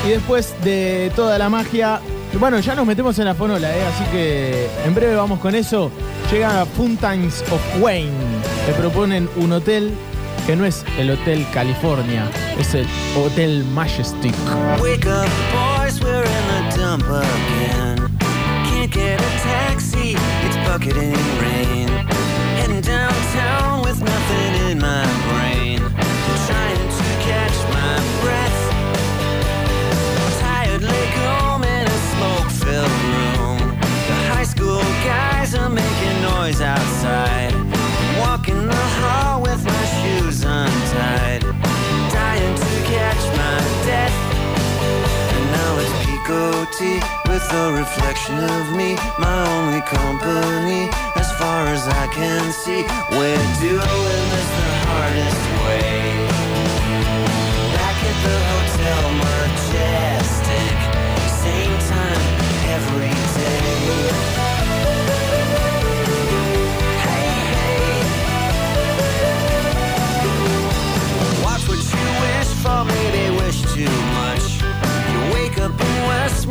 Y 0.05 0.09
después 0.09 0.53
de 0.61 1.11
toda 1.15 1.37
la 1.37 1.47
magia, 1.47 2.01
bueno, 2.37 2.59
ya 2.59 2.75
nos 2.75 2.85
metemos 2.85 3.17
en 3.19 3.25
la 3.25 3.35
fonola, 3.35 3.77
¿eh? 3.77 3.85
así 3.85 4.03
que 4.11 4.67
en 4.85 4.93
breve 4.93 5.15
vamos 5.15 5.39
con 5.39 5.55
eso. 5.55 5.89
Llega 6.29 6.65
Fountains 6.65 7.43
of 7.49 7.61
Wayne, 7.79 8.11
que 8.65 8.73
proponen 8.73 9.29
un 9.37 9.53
hotel 9.53 9.93
que 10.45 10.55
no 10.55 10.65
es 10.65 10.83
el 10.97 11.11
Hotel 11.11 11.45
California, 11.53 12.29
es 12.59 12.73
el 12.73 12.87
Hotel 13.15 13.63
Majestic. 13.73 14.33
Wake 14.81 15.05
up, 15.05 15.29
boys, 15.51 15.99
we're 16.01 16.23
in 16.23 16.47
the 16.47 16.77
dump 16.77 17.03
again. 17.03 17.97
Can't 18.65 18.91
get 18.91 19.19
a 19.19 19.29
taxi, 19.43 20.15
it's 20.45 20.57
bucketing 20.67 21.13
rain. 21.39 21.87
Heading 22.57 22.81
downtown 22.81 23.81
with 23.83 24.01
nothing 24.01 24.71
in 24.71 24.79
my 24.79 25.05
brain. 25.29 25.79
Trying 26.47 26.89
to 26.89 27.03
catch 27.21 27.57
my 27.69 27.95
breath. 28.21 28.61
Tired 30.39 30.81
leg 30.81 31.09
home 31.27 31.63
in 31.63 31.87
a 31.87 31.97
smoke 32.11 32.49
filled 32.49 32.91
room. 33.13 33.79
The 34.07 34.17
high 34.33 34.43
school 34.43 34.81
guys 35.05 35.53
are 35.55 35.69
making 35.69 36.21
noise 36.21 36.61
outside. 36.61 37.53
Walking 38.19 38.67
the 38.67 38.85
hall 38.99 39.41
with 39.41 39.63
my 39.63 39.80
shoes 40.31 40.43
untied. 40.43 41.41
Dying 42.11 42.55
to 42.55 42.71
catch 42.85 43.23
my 43.37 43.57
death. 43.85 44.15
And 45.33 45.51
now 45.51 45.79
it's 45.79 46.05
Pico 46.05 46.65
tea 46.77 47.01
with 47.27 47.45
a 47.53 47.71
reflection 47.73 48.37
of 48.37 48.75
me, 48.75 48.95
my 49.19 49.47
only 49.57 49.81
company. 49.81 50.89
As 51.15 51.31
far 51.33 51.67
as 51.67 51.87
I 51.87 52.07
can 52.13 52.51
see, 52.51 52.83
we're 53.11 53.47
doing 53.59 54.21
this 54.31 54.49
the 54.57 54.71
hardest 54.87 55.45
way. 55.65 56.30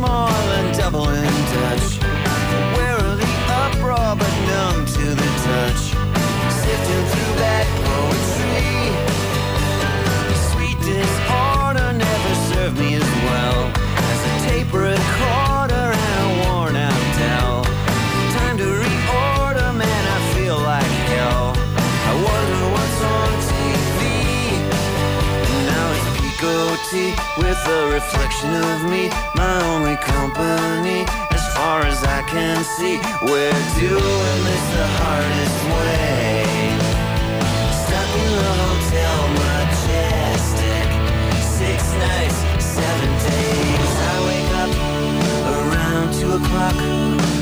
more 0.01 0.29
than 0.49 0.77
doubling 0.77 1.50
Pico 26.91 27.21
with 27.37 27.67
a 27.67 27.87
reflection 27.93 28.53
of 28.53 28.83
me, 28.83 29.07
my 29.33 29.63
only 29.71 29.95
company. 29.95 31.05
As 31.31 31.43
far 31.55 31.85
as 31.85 32.03
I 32.03 32.21
can 32.23 32.65
see, 32.65 32.99
we're 33.23 33.63
doing 33.79 34.39
this 34.47 34.65
the 34.75 34.87
hardest 34.99 35.59
way. 35.71 36.43
Stuck 37.79 38.11
in 38.23 38.31
the 38.43 38.53
hotel 38.63 39.19
majestic, 39.39 40.87
six 41.39 41.79
nights, 41.95 42.39
seven 42.59 43.11
days. 43.23 43.91
I 44.11 44.15
wake 44.27 44.51
up 44.63 44.71
around 45.55 46.07
two 46.19 46.31
o'clock, 46.39 46.75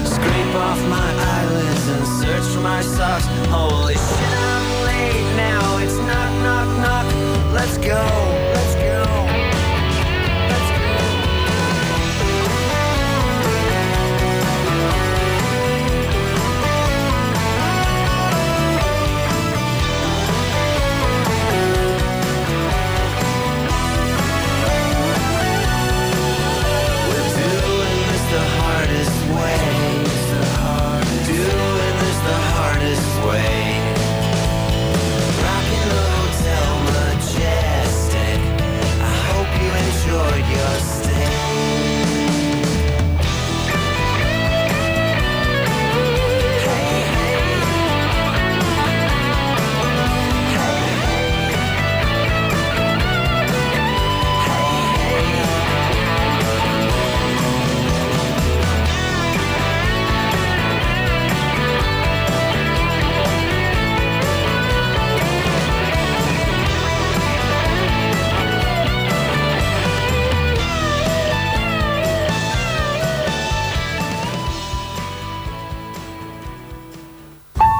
scrape 0.05 0.55
off 0.61 0.79
my 0.93 1.09
eyelids 1.33 1.87
and 1.87 2.05
search 2.21 2.45
for 2.53 2.61
my 2.61 2.81
socks. 2.81 3.25
Holy 3.49 3.95
shit, 3.95 4.33
I'm 4.53 4.67
late 4.85 5.29
now. 5.37 5.77
It's 5.79 5.97
knock, 5.97 6.31
knock, 6.45 6.69
knock. 6.85 7.07
Let's 7.51 7.77
go. 7.79 8.68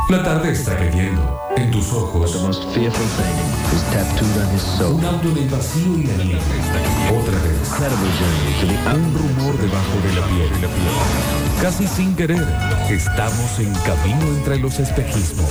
La 0.10 0.24
tarde 0.24 0.52
está 0.54 0.76
cayendo. 0.76 1.40
En 1.56 1.70
tus 1.70 1.94
ojos. 1.94 2.36
Un 2.36 2.46
auto 5.06 5.30
del 5.30 5.48
vacío 5.50 6.00
y 6.00 6.04
la 6.04 6.18
nieve. 6.24 6.42
Otra 7.16 7.38
vez. 7.44 7.70
Un 8.96 9.14
rumor 9.14 9.56
debajo 9.60 10.00
de 10.04 10.14
la 10.20 10.26
piel. 10.26 10.50
Casi 11.62 11.86
sin 11.86 12.16
querer, 12.16 12.44
estamos 12.90 13.60
en 13.60 13.72
camino 13.86 14.26
entre 14.36 14.58
los 14.58 14.80
espejismos. 14.80 15.48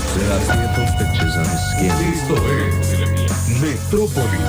Esto 2.12 2.34
es 2.34 2.98
Metrópolis. 3.60 4.40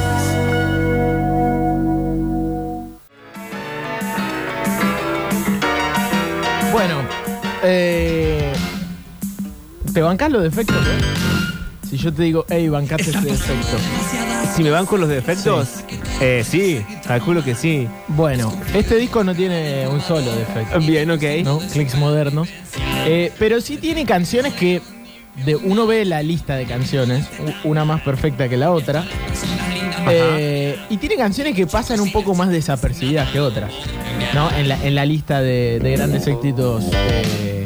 Bueno, 6.71 7.03
eh, 7.61 8.48
¿te 9.99 10.03
bancás 10.03 10.31
los 10.31 10.43
defectos? 10.43 10.77
eh? 10.77 11.85
Si 11.89 11.97
yo 11.97 12.13
te 12.13 12.23
digo, 12.23 12.45
hey, 12.47 12.69
bancate 12.69 13.03
este 13.03 13.19
defecto. 13.19 13.77
Si 14.55 14.63
me 14.63 14.69
van 14.69 14.85
con 14.85 15.01
los 15.01 15.09
defectos, 15.09 15.83
eh, 16.21 16.41
sí, 16.47 16.81
calculo 17.05 17.43
que 17.43 17.53
sí. 17.53 17.85
Bueno, 18.07 18.49
este 18.73 18.95
disco 18.95 19.25
no 19.25 19.35
tiene 19.35 19.89
un 19.89 19.99
solo 19.99 20.33
defecto. 20.33 20.79
Bien, 20.79 21.11
ok. 21.11 21.23
¿no? 21.43 21.59
Clicks 21.59 21.95
modernos. 21.95 22.47
Eh, 23.05 23.33
pero 23.37 23.59
sí 23.59 23.75
tiene 23.75 24.05
canciones 24.05 24.53
que 24.53 24.81
de, 25.45 25.57
uno 25.57 25.85
ve 25.85 26.05
la 26.05 26.23
lista 26.23 26.55
de 26.55 26.63
canciones, 26.63 27.25
una 27.65 27.83
más 27.83 27.99
perfecta 27.99 28.47
que 28.47 28.55
la 28.55 28.71
otra. 28.71 29.03
Eh, 30.09 30.79
y 30.89 30.95
tiene 30.95 31.17
canciones 31.17 31.53
que 31.55 31.67
pasan 31.67 31.99
un 31.99 32.13
poco 32.13 32.33
más 32.35 32.47
desapercibidas 32.47 33.29
que 33.31 33.41
otras. 33.41 33.73
¿No? 34.33 34.49
En 34.51 34.69
la, 34.69 34.81
en 34.81 34.95
la 34.95 35.05
lista 35.05 35.41
de, 35.41 35.79
de 35.83 35.91
grandes 35.91 36.25
éxitos 36.25 36.85
eh, 36.93 37.58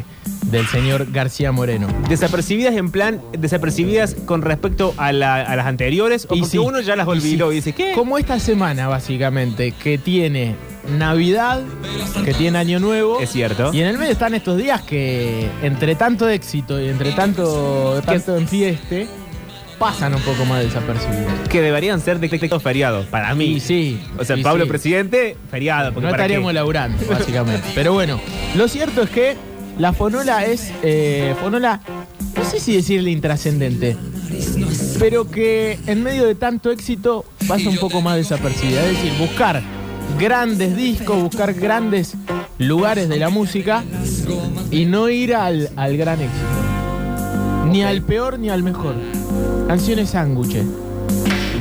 del 0.54 0.66
señor 0.68 1.12
García 1.12 1.52
Moreno. 1.52 1.88
Desapercibidas 2.08 2.76
en 2.76 2.90
plan, 2.92 3.22
desapercibidas 3.38 4.16
con 4.26 4.42
respecto 4.42 4.94
a, 4.98 5.12
la- 5.12 5.42
a 5.42 5.56
las 5.58 5.66
anteriores, 5.66 6.26
o 6.30 6.36
Y 6.36 6.40
porque 6.40 6.52
sí, 6.52 6.58
uno 6.58 6.80
ya 6.80 6.96
las 6.96 7.08
y 7.08 7.10
olvidó 7.10 7.48
sí. 7.50 7.54
y 7.54 7.56
dice, 7.58 7.74
¿qué? 7.74 7.92
Como 7.94 8.18
esta 8.18 8.40
semana, 8.40 8.88
básicamente, 8.88 9.72
que 9.74 9.98
tiene 9.98 10.56
Navidad, 10.98 11.62
que 12.24 12.34
tiene 12.34 12.58
Año 12.60 12.80
Nuevo. 12.80 13.20
Es 13.20 13.32
cierto. 13.32 13.72
Y 13.74 13.82
en 13.82 13.88
el 13.88 13.98
medio 13.98 14.12
están 14.14 14.34
estos 14.34 14.58
días 14.58 14.82
que, 14.84 15.48
entre 15.62 15.96
tanto 15.96 16.30
éxito 16.30 16.80
y 16.82 16.88
entre 16.90 17.12
tanto, 17.12 18.02
tanto 18.06 18.38
en 18.38 18.48
fieste, 18.48 19.08
pasan 19.80 20.14
un 20.14 20.22
poco 20.22 20.46
más 20.46 20.64
desapercibidos. 20.64 21.50
Que 21.50 21.62
deberían 21.62 22.00
ser 22.00 22.20
de 22.20 22.30
textos 22.30 22.62
feriados, 22.62 23.06
para 23.08 23.34
mí. 23.34 23.46
Y 23.46 23.60
sí. 23.60 24.02
O 24.18 24.24
sea, 24.26 24.38
y 24.38 24.44
Pablo 24.44 24.66
sí. 24.66 24.70
presidente, 24.70 25.36
feriado. 25.50 25.94
Porque 25.94 26.06
No 26.06 26.12
¿para 26.12 26.24
qué? 26.24 26.34
estaríamos 26.34 26.54
laburando, 26.54 26.98
básicamente. 27.10 27.68
Pero 27.76 27.94
bueno, 27.94 28.20
lo 28.56 28.68
cierto 28.68 29.02
es 29.04 29.10
que 29.10 29.36
la 29.78 29.94
fonola 29.94 30.46
es. 30.46 30.72
eh, 30.84 31.36
fonola, 31.42 31.82
no 32.36 32.44
sé 32.46 32.60
si 32.60 32.76
decirle 32.76 33.12
intrascendente, 33.12 33.96
pero 35.00 35.30
que 35.30 35.80
en 35.88 36.04
medio 36.04 36.26
de 36.26 36.36
tanto 36.36 36.72
éxito 36.72 37.26
pasa 37.48 37.70
un 37.70 37.78
poco 37.78 38.02
más 38.02 38.16
desapercibida. 38.18 38.86
Es 38.86 38.98
decir, 38.98 39.14
buscar 39.20 39.62
grandes 40.20 40.76
discos, 40.76 41.22
buscar 41.22 41.54
grandes 41.54 42.16
lugares 42.58 43.10
de 43.10 43.18
la 43.18 43.30
música 43.30 43.84
y 44.72 44.86
no 44.86 45.10
ir 45.10 45.36
al, 45.36 45.70
al 45.76 45.98
gran 45.98 46.22
éxito. 46.22 46.46
Ni 47.72 47.84
al 47.84 48.02
peor 48.04 48.38
ni 48.40 48.50
al 48.50 48.62
mejor. 48.64 48.96
Canciones 49.68 50.10
sándwiches. 50.12 50.66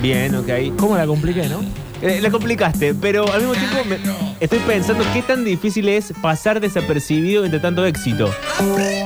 Bien, 0.02 0.34
ok. 0.34 0.76
¿Cómo 0.76 0.96
la 0.96 1.06
compliqué, 1.06 1.48
no? 1.48 1.60
Eh, 2.02 2.18
la 2.20 2.30
complicaste, 2.30 2.94
pero 2.94 3.32
al 3.32 3.40
mismo 3.40 3.54
tiempo 3.54 3.76
me- 3.88 3.98
estoy 4.40 4.58
pensando 4.60 5.04
qué 5.14 5.22
tan 5.22 5.44
difícil 5.44 5.88
es 5.88 6.12
pasar 6.20 6.58
desapercibido 6.60 7.44
entre 7.44 7.60
tanto 7.60 7.86
éxito. 7.86 8.28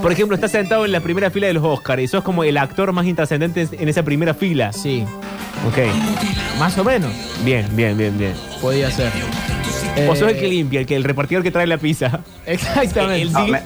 Por 0.00 0.10
ejemplo, 0.12 0.34
estás 0.34 0.50
sentado 0.52 0.84
en 0.86 0.92
la 0.92 1.00
primera 1.00 1.30
fila 1.30 1.46
de 1.46 1.52
los 1.52 1.62
Oscars 1.64 2.02
y 2.02 2.08
sos 2.08 2.24
como 2.24 2.42
el 2.42 2.56
actor 2.56 2.92
más 2.92 3.04
intrascendente 3.06 3.68
en 3.70 3.88
esa 3.88 4.02
primera 4.02 4.32
fila. 4.34 4.72
Sí. 4.72 5.04
Ok. 5.68 5.78
Más 6.58 6.76
o 6.78 6.84
menos. 6.84 7.12
Bien, 7.44 7.66
bien, 7.72 7.96
bien, 7.98 8.16
bien. 8.18 8.32
Podía 8.62 8.90
ser. 8.90 9.12
O 10.08 10.16
sos 10.16 10.28
el 10.30 10.36
Eh, 10.36 10.40
que 10.40 10.48
limpia, 10.48 10.80
el, 10.80 10.86
que, 10.86 10.96
el 10.96 11.04
repartidor 11.04 11.42
que 11.42 11.50
trae 11.50 11.66
la 11.66 11.78
pizza. 11.78 12.20
Exactamente. 12.46 13.22
El- 13.22 13.32
No, 13.32 13.44
el- 13.44 13.50
me, 13.52 13.60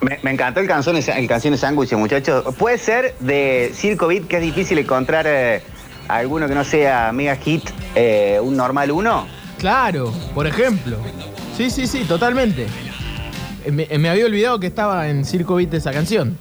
me- 0.00 0.18
me 0.22 0.30
encantó 0.32 0.60
el 0.60 0.66
canción, 0.66 0.96
el 0.96 1.28
canción 1.28 1.52
de 1.52 1.58
sándwich, 1.58 1.92
muchachos. 1.92 2.54
Puede 2.56 2.78
ser 2.78 3.14
de 3.20 3.70
Circo 3.74 4.06
Beat 4.08 4.26
que 4.28 4.36
es 4.36 4.42
difícil 4.42 4.78
encontrar 4.78 5.26
eh, 5.28 5.62
alguno 6.16 6.48
que 6.48 6.54
no 6.54 6.64
sea 6.64 7.12
mega 7.12 7.36
hit, 7.36 7.64
eh, 7.94 8.38
un 8.42 8.56
normal 8.56 8.90
uno. 8.90 9.26
Claro, 9.58 10.12
por 10.34 10.46
ejemplo. 10.46 10.96
Sí, 11.56 11.70
sí, 11.70 11.86
sí, 11.86 12.04
totalmente. 12.04 12.66
Eh, 13.64 13.70
Me, 13.70 13.86
me 13.98 14.08
había 14.08 14.26
olvidado 14.26 14.58
que 14.58 14.66
estaba 14.66 15.08
en 15.08 15.24
Circo 15.24 15.54
Beat 15.56 15.74
esa 15.74 15.92
canción. 15.92 16.36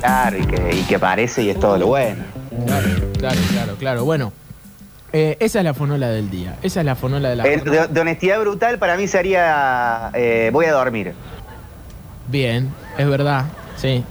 Claro, 0.00 0.38
y 0.38 0.46
que, 0.46 0.76
y 0.76 0.82
que 0.82 0.96
aparece 0.96 1.42
y 1.42 1.50
es 1.50 1.60
todo 1.60 1.76
lo 1.78 1.88
bueno. 1.88 2.24
Claro, 2.66 2.88
claro, 3.18 3.38
claro, 3.52 3.74
claro. 3.76 4.04
Bueno, 4.04 4.32
eh, 5.12 5.36
esa 5.40 5.58
es 5.60 5.64
la 5.64 5.74
fonola 5.74 6.08
del 6.08 6.30
día. 6.30 6.56
Esa 6.62 6.80
es 6.80 6.86
la 6.86 6.94
fonola 6.94 7.30
de 7.30 7.36
la 7.36 7.46
Eh, 7.46 7.58
de, 7.64 7.86
de 7.88 8.00
honestidad 8.00 8.40
brutal, 8.40 8.78
para 8.78 8.96
mí 8.96 9.06
sería 9.06 10.10
eh, 10.14 10.50
Voy 10.52 10.66
a 10.66 10.72
dormir. 10.72 11.14
Bien, 12.28 12.72
es 12.96 13.08
verdad, 13.08 13.46
sí. 13.76 14.04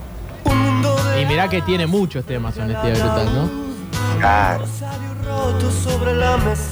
Y 1.21 1.25
mirá 1.25 1.47
que 1.49 1.61
tiene 1.61 1.85
muchos 1.87 2.25
temas 2.25 2.57
Honestidad 2.57 2.95
Brutal, 2.99 3.25
¿no? 3.33 3.68
Claro. 4.17 4.65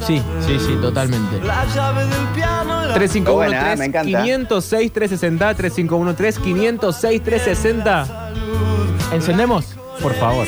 Sí, 0.06 0.22
sí, 0.46 0.60
sí, 0.60 0.78
totalmente. 0.82 1.38
351 1.40 3.34
Buena, 3.34 3.76
me 3.76 3.86
encanta. 3.86 4.24
506 4.24 4.92
360 4.94 5.54
351 5.56 6.16
506 6.44 7.24
360 7.24 8.32
¿Encendemos? 9.14 9.76
Por 10.02 10.14
favor. 10.16 10.48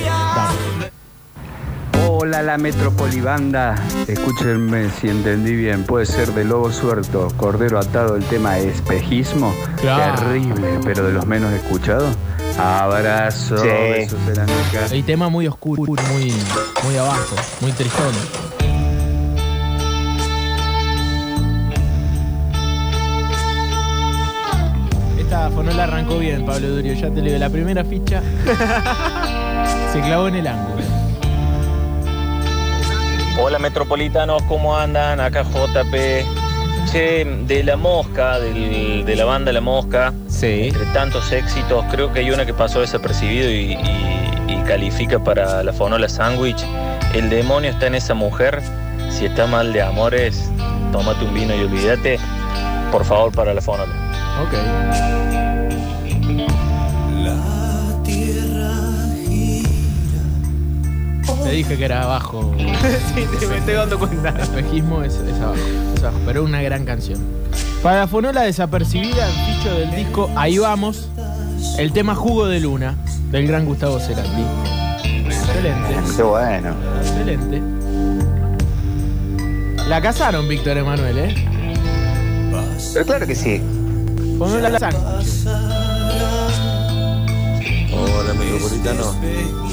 Hola 2.12 2.42
la 2.42 2.58
Metropolibanda, 2.58 3.76
escúchenme 4.08 4.90
si 4.90 5.08
entendí 5.10 5.56
bien, 5.56 5.84
puede 5.86 6.06
ser 6.06 6.34
de 6.34 6.44
Lobo 6.44 6.70
Suelto, 6.72 7.30
Cordero 7.38 7.80
Atado, 7.80 8.16
el 8.18 8.24
tema 8.26 8.58
espejismo, 8.58 9.54
Claro. 9.80 10.22
terrible, 10.22 10.80
pero 10.84 11.06
de 11.06 11.14
los 11.14 11.26
menos 11.28 11.54
escuchados. 11.54 12.18
Abrazo, 12.60 13.58
Sí. 13.58 13.68
besos 13.68 14.20
en. 14.28 14.92
El 14.94 15.06
tema 15.06 15.30
muy 15.30 15.48
oscuro, 15.48 15.84
muy, 16.12 16.34
muy 16.84 16.98
abajo, 16.98 17.36
muy 17.62 17.72
tristón. 17.72 18.14
Esta 25.18 25.50
fonola 25.52 25.84
arrancó 25.84 26.18
bien, 26.18 26.46
Pablo 26.46 26.70
Durio, 26.70 26.94
ya 26.94 27.10
te 27.10 27.22
digo. 27.22 27.38
La 27.38 27.50
primera 27.50 27.84
ficha 27.84 28.22
se 29.94 30.02
clavó 30.02 30.28
en 30.28 30.36
el 30.36 30.48
ángulo. 30.48 30.84
Hola 33.42 33.60
metropolitanos, 33.60 34.42
¿cómo 34.44 34.76
andan? 34.78 35.20
Acá 35.20 35.44
JP. 35.44 36.39
De 36.92 37.62
La 37.64 37.76
Mosca, 37.78 38.40
del- 38.40 39.06
de 39.06 39.16
la 39.16 39.24
banda 39.24 39.52
La 39.54 39.62
Mosca, 39.62 40.12
Sí. 40.28 40.70
entre 40.70 40.86
tantos 40.88 41.32
éxitos, 41.32 41.86
creo 41.92 42.12
que 42.12 42.22
hay 42.22 42.32
una 42.32 42.48
que 42.48 42.54
pasó 42.54 42.82
desapercibido 42.82 43.48
y, 43.52 43.74
y- 43.74 44.54
y 44.54 44.56
califica 44.66 45.20
para 45.24 45.62
la 45.62 45.72
fonola 45.72 46.10
Sandwich. 46.10 46.66
El 47.14 47.30
demonio 47.30 47.70
está 47.70 47.86
en 47.86 47.94
esa 47.96 48.16
mujer. 48.16 48.60
Si 49.12 49.26
está 49.26 49.46
mal 49.46 49.72
de 49.72 49.84
amores, 49.84 50.50
tómate 50.92 51.26
un 51.26 51.34
vino 51.36 51.54
y 51.56 51.60
olvídate. 51.62 52.18
Por 52.92 53.06
favor, 53.06 53.32
para 53.34 53.54
la 53.54 53.62
fonola. 53.62 53.94
Ok. 54.42 55.49
Te 61.50 61.56
dije 61.56 61.78
que 61.78 61.86
era 61.86 62.04
abajo. 62.04 62.54
sí, 62.60 63.48
me 63.48 63.58
estoy 63.58 63.74
dando 63.74 63.98
cuenta. 63.98 64.30
Espejismo 64.30 65.02
es, 65.02 65.16
es 65.16 65.42
abajo, 65.42 65.58
es 65.96 66.04
abajo, 66.04 66.20
pero 66.24 66.44
una 66.44 66.62
gran 66.62 66.86
canción. 66.86 67.20
Para 67.82 68.02
la 68.02 68.08
fonola 68.08 68.44
desapercibida, 68.44 69.28
el 69.28 69.34
ficho 69.34 69.74
del 69.74 69.96
disco 69.96 70.30
Ahí 70.36 70.60
vamos, 70.60 71.10
el 71.80 71.92
tema 71.92 72.14
Jugo 72.14 72.46
de 72.46 72.60
Luna, 72.60 72.94
del 73.32 73.48
gran 73.48 73.66
Gustavo 73.66 74.00
Cerati. 74.00 74.30
Excelente, 75.26 75.96
Qué 76.16 76.22
bueno. 76.22 76.76
excelente. 77.02 77.62
La 79.88 80.02
casaron, 80.02 80.48
Víctor 80.48 80.78
Emanuel, 80.78 81.18
¿eh? 81.18 81.36
Pero 82.94 83.06
claro 83.08 83.26
que 83.26 83.34
sí. 83.34 83.60
Fonola 84.38 84.70
la 84.70 84.80
Hola, 88.00 88.34
metropolitano. 88.34 89.16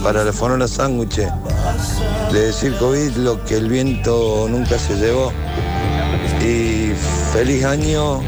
Para 0.02 0.24
la 0.24 0.32
fonola 0.32 0.66
sándwich 0.68 1.16
de 2.32 2.40
decir 2.40 2.76
COVID 2.78 3.16
lo 3.16 3.44
que 3.44 3.56
el 3.56 3.68
viento 3.68 4.46
nunca 4.48 4.78
se 4.78 4.96
llevó. 4.96 5.32
Y 6.40 6.92
feliz 7.32 7.64
año. 7.64 8.20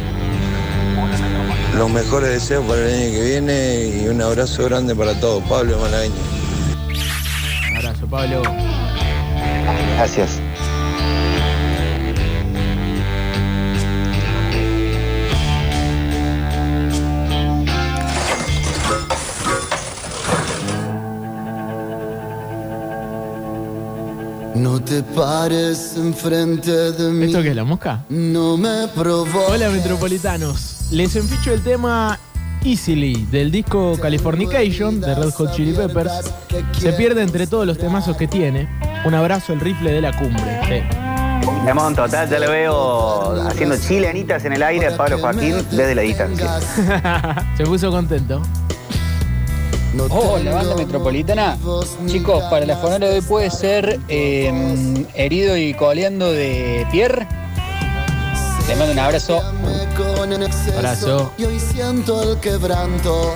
Los 1.76 1.90
mejores 1.90 2.30
deseos 2.30 2.64
para 2.66 2.80
el 2.80 2.94
año 2.94 3.12
que 3.12 3.24
viene 3.24 4.02
y 4.02 4.08
un 4.08 4.20
abrazo 4.20 4.64
grande 4.64 4.94
para 4.94 5.18
todos. 5.20 5.42
Pablo 5.44 5.78
Malagueño. 5.78 6.14
Abrazo, 7.76 8.06
Pablo. 8.06 8.42
Gracias. 9.96 10.40
No 24.58 24.80
te 24.80 25.04
pares 25.04 25.94
enfrente 25.96 26.90
de 26.90 27.12
mí. 27.12 27.26
¿Esto 27.26 27.42
qué 27.42 27.50
es, 27.50 27.56
la 27.56 27.62
mosca? 27.62 28.04
No 28.08 28.56
me 28.56 28.88
provoques. 28.88 29.50
Hola, 29.50 29.70
metropolitanos. 29.70 30.78
Les 30.90 31.14
enficho 31.14 31.52
el 31.52 31.62
tema 31.62 32.18
Easily 32.64 33.26
del 33.30 33.52
disco 33.52 33.96
Californication 34.02 35.00
de 35.00 35.14
Red 35.14 35.30
Hot 35.30 35.54
Chili 35.54 35.74
Peppers. 35.74 36.32
Se 36.76 36.92
pierde 36.92 37.22
entre 37.22 37.46
todos 37.46 37.68
los 37.68 37.78
temazos 37.78 38.16
que 38.16 38.26
tiene. 38.26 38.68
Un 39.04 39.14
abrazo, 39.14 39.52
el 39.52 39.60
rifle 39.60 39.92
de 39.92 40.00
la 40.00 40.16
cumbre. 40.18 40.60
Sí. 40.66 41.54
Lemón 41.64 41.94
total, 41.94 42.28
ya 42.28 42.40
lo 42.40 42.50
veo 42.50 43.48
haciendo 43.48 43.76
chilenitas 43.76 44.44
en 44.44 44.54
el 44.54 44.62
aire 44.64 44.88
a 44.88 44.96
Pablo 44.96 45.18
Joaquín 45.20 45.54
desde 45.70 45.94
la 45.94 46.02
distancia. 46.02 46.58
Se 47.56 47.62
puso 47.62 47.92
contento. 47.92 48.42
Hola, 50.10 50.54
banda 50.54 50.76
metropolitana. 50.76 51.56
Chicos, 52.06 52.44
para 52.44 52.66
la 52.66 52.76
fonola 52.76 53.06
de 53.06 53.14
hoy 53.14 53.20
puede 53.22 53.50
ser 53.50 53.98
eh, 54.08 54.52
herido 55.14 55.56
y 55.56 55.72
coleando 55.74 56.30
de 56.30 56.86
Pierre. 56.92 57.26
Les 58.68 58.76
mando 58.76 58.92
un 58.92 58.98
abrazo. 58.98 59.40
Abrazo. 60.76 61.32
Y 61.38 61.44
hoy 61.44 61.58
siento 61.58 62.22
el 62.22 62.38
quebranto. 62.40 63.34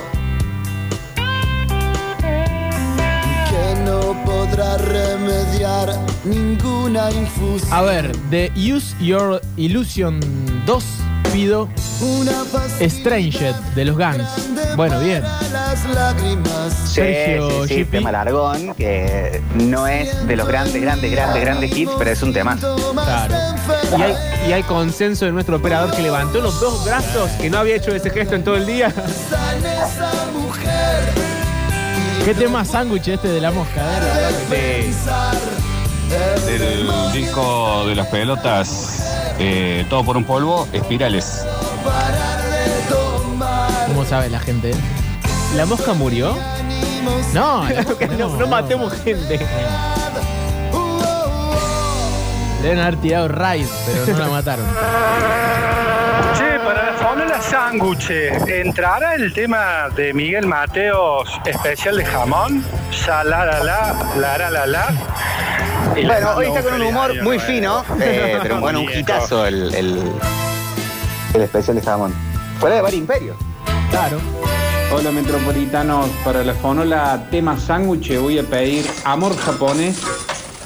Que 3.49 3.81
no 3.87 4.15
podrá 4.25 4.77
remediar 4.77 5.99
ninguna 6.25 7.11
infusión. 7.13 7.73
A 7.73 7.81
ver, 7.81 8.15
de 8.29 8.53
Use 8.55 8.95
Your 9.01 9.41
Illusion 9.57 10.21
2 10.67 10.85
pido 11.33 11.69
Stranged 12.81 13.55
de 13.75 13.85
los 13.85 13.97
Guns. 13.97 14.29
Bueno, 14.77 15.01
bien. 15.01 15.25
Sí, 16.85 16.95
Sergio 16.95 17.67
sí, 17.67 17.75
sí, 17.75 17.85
tema 17.85 18.13
largón, 18.13 18.75
que 18.75 19.41
no 19.55 19.87
es 19.87 20.27
de 20.27 20.37
los 20.37 20.47
grandes, 20.47 20.83
grandes, 20.83 21.11
grandes, 21.11 21.43
grandes 21.43 21.77
hits, 21.77 21.93
pero 21.99 22.11
es 22.11 22.23
un 22.23 22.33
tema. 22.33 22.57
Claro. 22.57 23.35
Y 23.97 24.03
hay, 24.03 24.15
y 24.49 24.53
hay 24.53 24.63
consenso 24.65 25.25
de 25.25 25.33
nuestro 25.33 25.57
operador 25.57 25.95
que 25.95 26.03
levantó 26.03 26.41
los 26.41 26.61
dos 26.61 26.85
brazos, 26.85 27.31
que 27.41 27.49
no 27.49 27.59
había 27.59 27.77
hecho 27.77 27.95
ese 27.95 28.11
gesto 28.11 28.35
en 28.35 28.45
todo 28.45 28.57
el 28.57 28.67
día. 28.67 28.93
¿Qué 32.25 32.35
tema 32.35 32.65
sándwich 32.65 33.09
este 33.09 33.29
de 33.29 33.41
la 33.41 33.51
mosca? 33.51 33.83
Sí. 34.49 34.93
Del 36.47 36.89
disco 37.13 37.85
de 37.87 37.95
las 37.95 38.07
pelotas, 38.09 39.22
eh, 39.45 39.85
todo 39.91 40.05
por 40.05 40.17
un 40.17 40.23
polvo, 40.23 40.69
espirales. 40.73 41.45
¿Cómo 43.89 44.05
sabe 44.05 44.31
la 44.31 44.39
gente? 44.39 44.73
¿La 45.57 45.67
mosca 45.67 45.95
murió? 45.95 46.37
No, 47.35 47.65
no, 48.19 48.37
no 48.37 48.47
matemos 48.47 48.93
gente. 49.03 49.41
Le 52.61 52.69
deben 52.69 52.79
haber 52.79 52.97
tirado 53.01 53.27
raid, 53.27 53.67
pero 53.85 54.07
no 54.07 54.19
la 54.25 54.31
mataron. 54.31 54.67
Che, 56.39 56.59
para 56.61 56.93
la 56.93 56.93
fórmula 56.95 57.43
sándwich, 57.43 58.11
¿entrará 58.47 59.17
el 59.17 59.33
tema 59.35 59.89
de 59.97 60.15
Miguel 60.15 60.47
Mateos 60.47 61.29
especial 61.45 61.97
de 61.97 62.05
jamón? 62.05 62.65
Ya 63.05 63.25
la 63.25 63.45
la 63.45 63.65
la, 63.65 63.95
la 64.17 64.39
la 64.39 64.51
la 64.51 64.67
la. 64.67 64.89
Bueno, 65.93 66.31
hoy 66.37 66.47
está 66.47 66.63
con 66.63 66.75
un 66.75 66.83
humor 66.83 67.23
muy 67.23 67.39
fino, 67.39 67.85
eh, 68.01 68.39
pero 68.43 68.61
bueno, 68.61 68.81
un 68.81 68.91
hitazo 68.91 69.47
el, 69.47 69.75
el, 69.75 70.03
el 71.35 71.41
especial 71.43 71.77
de 71.77 71.83
jamón. 71.83 72.15
Fuera 72.59 72.77
de 72.77 72.83
Bar 72.83 72.95
Imperio. 72.95 73.35
Claro. 73.91 74.19
Hola 74.95 75.11
metropolitanos, 75.11 76.09
para 76.25 76.45
la 76.45 76.55
fonola 76.55 77.27
tema 77.31 77.59
sándwich 77.59 78.19
voy 78.19 78.39
a 78.39 78.43
pedir 78.43 78.87
Amor 79.05 79.37
japonés 79.37 80.01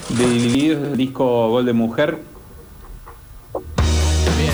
de 0.09 0.29
Divididos 0.29 0.97
disco 0.97 1.49
Gol 1.51 1.67
de 1.67 1.73
Mujer. 1.73 2.19
Bien. 4.37 4.53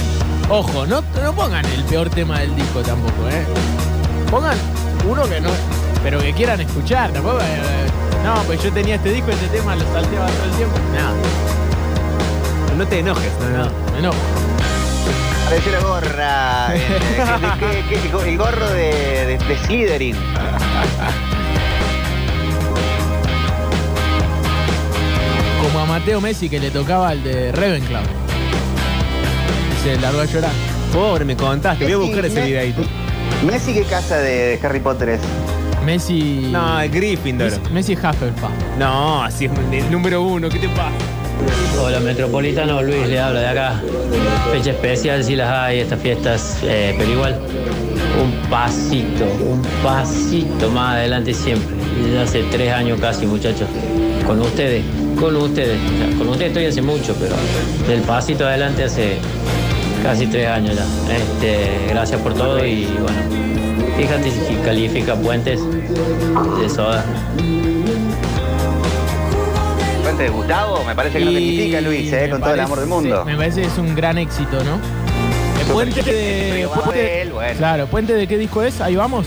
Ojo, 0.50 0.86
no, 0.86 1.02
no 1.22 1.32
pongan 1.34 1.64
el 1.66 1.84
peor 1.84 2.10
tema 2.10 2.40
del 2.40 2.54
disco 2.54 2.80
tampoco, 2.82 3.28
¿eh? 3.30 3.44
Pongan 4.30 4.56
uno 5.08 5.24
que 5.28 5.40
no. 5.40 5.50
Pero 6.02 6.18
que 6.20 6.32
quieran 6.32 6.60
escuchar, 6.60 7.10
tampoco. 7.12 7.38
eh, 7.40 7.86
no, 8.24 8.42
pues 8.46 8.62
yo 8.62 8.72
tenía 8.72 8.94
este 8.96 9.10
disco, 9.12 9.30
este 9.30 9.46
tema 9.48 9.74
lo 9.74 9.82
salteaba 9.92 10.26
todo 10.26 10.44
el 10.44 10.50
tiempo. 10.52 10.76
Nada. 10.94 11.14
No 12.76 12.86
te 12.86 12.98
enojes. 13.00 13.30
No, 13.40 13.64
no, 13.64 13.70
me 13.92 13.98
enojo. 13.98 14.16
Apareció 15.46 15.72
la 15.72 15.80
gorra. 15.80 16.68
eh, 16.74 17.84
que- 17.88 17.96
que- 18.00 18.28
el 18.30 18.38
gorro 18.38 18.66
de, 18.70 19.26
de, 19.26 19.38
de 19.38 19.56
Slytherin. 19.66 20.16
Como 25.62 25.78
a 25.80 25.86
Mateo 25.86 26.20
Messi 26.20 26.48
que 26.48 26.58
le 26.58 26.70
tocaba 26.70 27.12
el 27.12 27.22
de 27.22 27.52
Ravenclaw. 27.52 28.02
Se 29.82 29.98
largó 29.98 30.20
a 30.20 30.24
llorar. 30.24 30.50
Pobre, 30.92 31.24
me 31.24 31.36
contaste. 31.36 31.84
Voy 31.84 31.92
a 31.92 31.96
buscar 31.96 32.24
ese 32.26 32.42
videito. 32.42 32.82
Messi, 33.46 33.72
¿qué 33.72 33.82
casa 33.84 34.18
de 34.18 34.58
Harry 34.62 34.80
Potter 34.80 35.08
es? 35.10 35.20
Messi. 35.84 36.48
No, 36.50 36.80
es 36.80 36.90
Gryffindor. 36.92 37.50
Messi, 37.50 37.72
Messi 37.72 37.92
Hufflepuff. 37.94 38.50
No, 38.78 39.22
así 39.22 39.46
es 39.46 39.52
el 39.72 39.90
número 39.90 40.22
uno. 40.22 40.48
¿Qué 40.48 40.58
te 40.58 40.68
pasa? 40.68 40.90
Hola 41.80 41.98
Metropolitano, 42.00 42.82
Luis 42.82 43.08
le 43.08 43.18
habla 43.18 43.40
de 43.40 43.48
acá. 43.48 43.82
Fecha 44.52 44.70
especial 44.70 45.24
si 45.24 45.34
las 45.34 45.50
hay, 45.50 45.80
estas 45.80 46.00
fiestas, 46.00 46.58
eh, 46.62 46.94
pero 46.96 47.10
igual 47.10 47.40
un 48.22 48.50
pasito, 48.50 49.24
un 49.24 49.62
pasito 49.82 50.70
más 50.70 50.96
adelante 50.96 51.34
siempre. 51.34 51.74
Hace 52.22 52.44
tres 52.44 52.72
años 52.72 53.00
casi 53.00 53.26
muchachos, 53.26 53.68
con 54.26 54.40
ustedes, 54.40 54.84
con 55.18 55.34
ustedes. 55.36 55.78
O 55.78 55.98
sea, 55.98 56.18
con 56.18 56.28
ustedes 56.28 56.48
estoy 56.48 56.66
hace 56.66 56.82
mucho, 56.82 57.16
pero 57.18 57.34
del 57.88 58.02
pasito 58.02 58.46
adelante 58.46 58.84
hace 58.84 59.16
casi 60.02 60.26
tres 60.26 60.48
años 60.48 60.76
ya. 60.76 61.14
Este, 61.14 61.86
gracias 61.88 62.20
por 62.20 62.34
todo 62.34 62.64
y 62.64 62.84
bueno, 62.86 63.18
fíjate 63.96 64.30
si 64.30 64.54
califica 64.64 65.14
puentes 65.14 65.60
de 66.60 66.68
soda. 66.68 67.04
Fuente 70.02 70.22
de 70.24 70.28
Gustavo, 70.30 70.84
me 70.84 70.94
parece 70.94 71.18
que 71.18 71.24
no 71.24 71.32
califica 71.32 71.80
Luis, 71.80 72.12
eh, 72.12 72.28
con 72.30 72.40
todo 72.40 72.54
el 72.54 72.60
amor 72.60 72.80
del 72.80 72.88
mundo. 72.88 73.22
sí, 73.24 73.30
me 73.30 73.36
parece 73.36 73.60
que 73.62 73.66
es 73.68 73.78
un 73.78 73.94
gran 73.94 74.18
éxito, 74.18 74.62
¿no? 74.64 74.78
El 75.60 75.66
puente 75.72 76.02
de. 76.02 76.68
Puente- 76.74 77.22
él, 77.22 77.32
bueno. 77.32 77.56
Claro, 77.58 77.86
¿puente 77.86 78.14
de 78.14 78.26
qué 78.26 78.36
disco 78.36 78.62
es? 78.62 78.80
Ahí 78.80 78.96
vamos. 78.96 79.26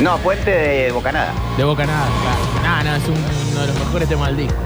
No, 0.00 0.16
Puente 0.18 0.50
de 0.50 0.92
Bocanada. 0.92 1.32
De 1.56 1.64
Bocanada, 1.64 2.06
claro. 2.22 2.84
No, 2.84 2.90
no, 2.90 2.96
es 2.96 3.08
un- 3.08 3.50
uno 3.52 3.60
de 3.62 3.66
los 3.66 3.78
mejores 3.80 4.08
temas 4.08 4.28
del 4.28 4.36
disco. 4.46 4.58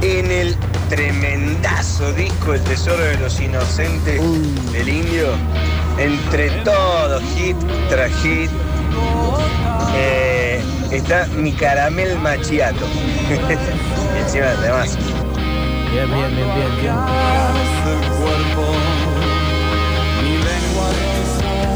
En 0.00 0.30
el 0.30 0.56
tremendazo 0.88 2.12
disco 2.12 2.54
El 2.54 2.60
Tesoro 2.62 3.02
de 3.02 3.18
los 3.18 3.40
Inocentes 3.40 4.20
del 4.72 4.88
Indio, 4.88 5.28
entre 5.98 6.50
todos, 6.62 7.22
hit 7.36 7.56
tras 7.88 8.10
hit, 8.22 8.50
eh, 9.94 10.62
está 10.90 11.26
mi 11.36 11.52
caramel 11.52 12.18
machiato. 12.18 12.86
Encima 14.18 14.46
de 14.46 14.56
demás. 14.62 14.96
Bien, 15.92 16.06
bien, 16.06 16.36
bien, 16.36 16.54
bien, 16.54 16.80
bien. 16.80 16.94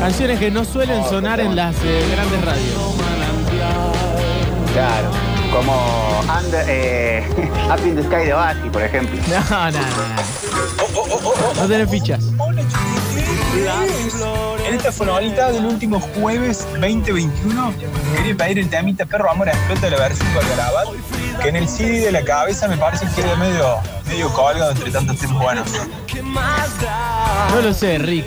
Canciones 0.00 0.38
que 0.38 0.50
no 0.50 0.64
suelen 0.64 1.04
sonar 1.04 1.38
en 1.40 1.54
las 1.54 1.76
eh, 1.84 2.04
grandes 2.10 2.44
radios. 2.44 2.74
Claro. 4.72 5.31
Como 5.52 6.20
Under, 6.38 6.64
eh, 6.66 7.22
Up 7.70 7.86
in 7.86 7.94
the 7.94 8.02
Sky 8.02 8.24
de 8.26 8.34
Oasis, 8.34 8.70
por 8.72 8.82
ejemplo. 8.82 9.20
No, 9.28 9.70
no, 9.70 9.80
no. 9.80 11.60
No 11.60 11.68
tenés 11.68 11.90
fichas. 11.90 12.24
En 14.66 14.74
esta 14.74 14.90
fonolita 14.90 15.52
del 15.52 15.66
último 15.66 16.00
jueves 16.00 16.66
2021 16.80 17.74
quería 18.16 18.36
pedir 18.36 18.58
el 18.60 18.70
temita 18.70 19.04
Perro 19.04 19.30
Amor 19.30 19.48
Explota 19.48 19.82
de 19.82 19.90
la 19.90 19.98
versión 19.98 20.26
con 20.32 20.48
Garabat, 20.48 20.88
que 21.40 21.48
en 21.48 21.56
el 21.56 21.68
CD 21.68 22.00
de 22.00 22.12
la 22.12 22.24
cabeza 22.24 22.68
me 22.68 22.76
parece 22.76 23.06
que 23.06 23.22
queda 23.22 23.36
medio, 23.36 23.76
medio 24.06 24.32
colgado 24.32 24.70
entre 24.72 24.90
tantos 24.90 25.18
temas 25.18 25.42
buenos. 25.42 25.68
No 27.54 27.60
lo 27.60 27.72
sé, 27.72 27.98
Rick. 27.98 28.26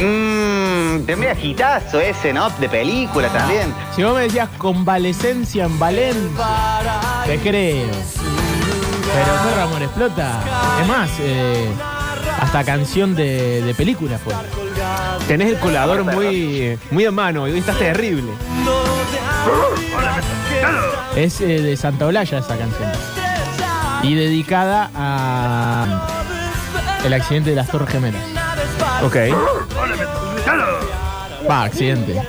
Mmm, 0.00 1.04
tendría 1.06 1.34
hitazo 1.34 2.00
ese, 2.00 2.32
¿no? 2.32 2.50
De 2.50 2.68
película 2.68 3.28
también. 3.28 3.74
Si 3.94 4.02
vos 4.02 4.14
me 4.14 4.22
decías 4.22 4.48
convalecencia 4.58 5.64
en 5.64 5.78
Valen, 5.78 6.30
te 7.26 7.38
creo. 7.38 7.86
Pero 9.14 9.32
Perro 9.44 9.62
Amor 9.62 9.82
Explota. 9.82 10.40
Es 10.82 10.88
más, 10.88 11.10
eh, 11.20 11.68
hasta 12.40 12.64
canción 12.64 13.14
de, 13.14 13.62
de 13.62 13.74
película 13.74 14.18
fue. 14.18 14.34
Tenés 15.26 15.48
el 15.48 15.58
colador 15.58 16.04
muy, 16.04 16.78
muy 16.90 17.04
a 17.06 17.10
mano 17.10 17.48
y 17.48 17.52
hoy 17.52 17.58
estás 17.58 17.78
terrible. 17.78 18.32
Es 21.16 21.40
eh, 21.40 21.62
de 21.62 21.76
Santa 21.76 22.06
Olalla 22.06 22.38
esa 22.38 22.56
canción. 22.56 22.90
Y 24.02 24.14
dedicada 24.14 24.90
a 24.94 26.06
el 27.04 27.12
accidente 27.14 27.50
de 27.50 27.56
las 27.56 27.68
Torres 27.68 27.88
Gemelas. 27.88 28.22
Ok. 29.02 29.16
Va, 31.48 31.62
accidente. 31.62 32.20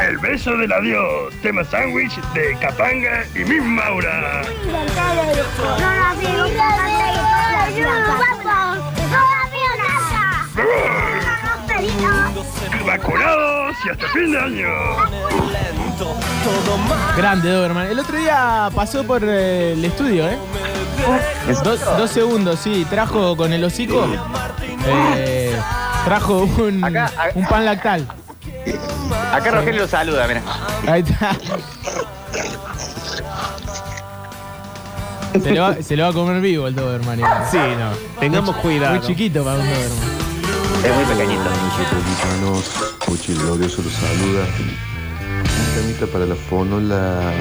El 0.00 0.18
beso 0.18 0.56
del 0.56 0.72
adiós, 0.72 1.34
tema 1.42 1.62
sándwich 1.64 2.18
de 2.32 2.56
Capanga 2.60 3.24
y 3.34 3.40
Miss 3.40 3.62
Maura. 3.62 4.42
Vacunados 12.86 13.76
y 13.84 13.88
hasta 13.90 14.08
fin 14.08 14.32
de 14.32 14.40
año. 14.40 14.68
Grande 17.16 17.50
Doberman. 17.50 17.86
El 17.86 17.98
otro 17.98 18.16
día 18.16 18.70
pasó 18.74 19.04
por 19.04 19.22
eh, 19.24 19.72
el 19.72 19.84
estudio, 19.84 20.28
¿eh? 20.28 20.38
Do- 21.64 21.76
dos 21.76 22.10
segundos, 22.10 22.60
sí. 22.60 22.86
Trajo 22.88 23.36
con 23.36 23.52
el 23.52 23.64
hocico. 23.64 24.06
eh, 25.16 25.56
trajo 26.04 26.38
un, 26.40 26.84
un 27.34 27.46
pan 27.46 27.64
lactal. 27.64 28.06
Acá 29.32 29.50
Rogelio 29.50 29.82
lo 29.82 29.88
saluda, 29.88 30.26
mira. 30.26 30.42
Ahí 30.86 31.02
está. 31.06 31.36
Se 35.42 35.50
lo, 35.54 35.62
va, 35.62 35.74
se 35.82 35.96
lo 35.96 36.02
va 36.04 36.08
a 36.10 36.12
comer 36.12 36.40
vivo 36.40 36.66
el 36.66 36.74
Doberman. 36.74 37.18
igual. 37.18 37.44
Sí, 37.50 37.58
no. 37.58 37.90
Tengamos 38.20 38.54
Muy- 38.54 38.62
cuidado. 38.62 38.96
Muy 38.96 39.06
chiquito 39.06 39.44
para 39.44 39.58
un 39.58 39.64
Doberman. 39.66 40.18
Es 40.84 40.94
muy 40.94 41.04
pequeñito. 41.04 41.42
Metropolitanos, 41.78 42.64
Pochi 43.06 43.32
el 43.32 43.38
Glorioso 43.38 43.82
los 43.82 43.92
saluda. 43.92 44.46
Un 45.58 45.74
temita 45.74 46.06
para 46.06 46.26
la 46.26 46.36
fonola 46.36 47.32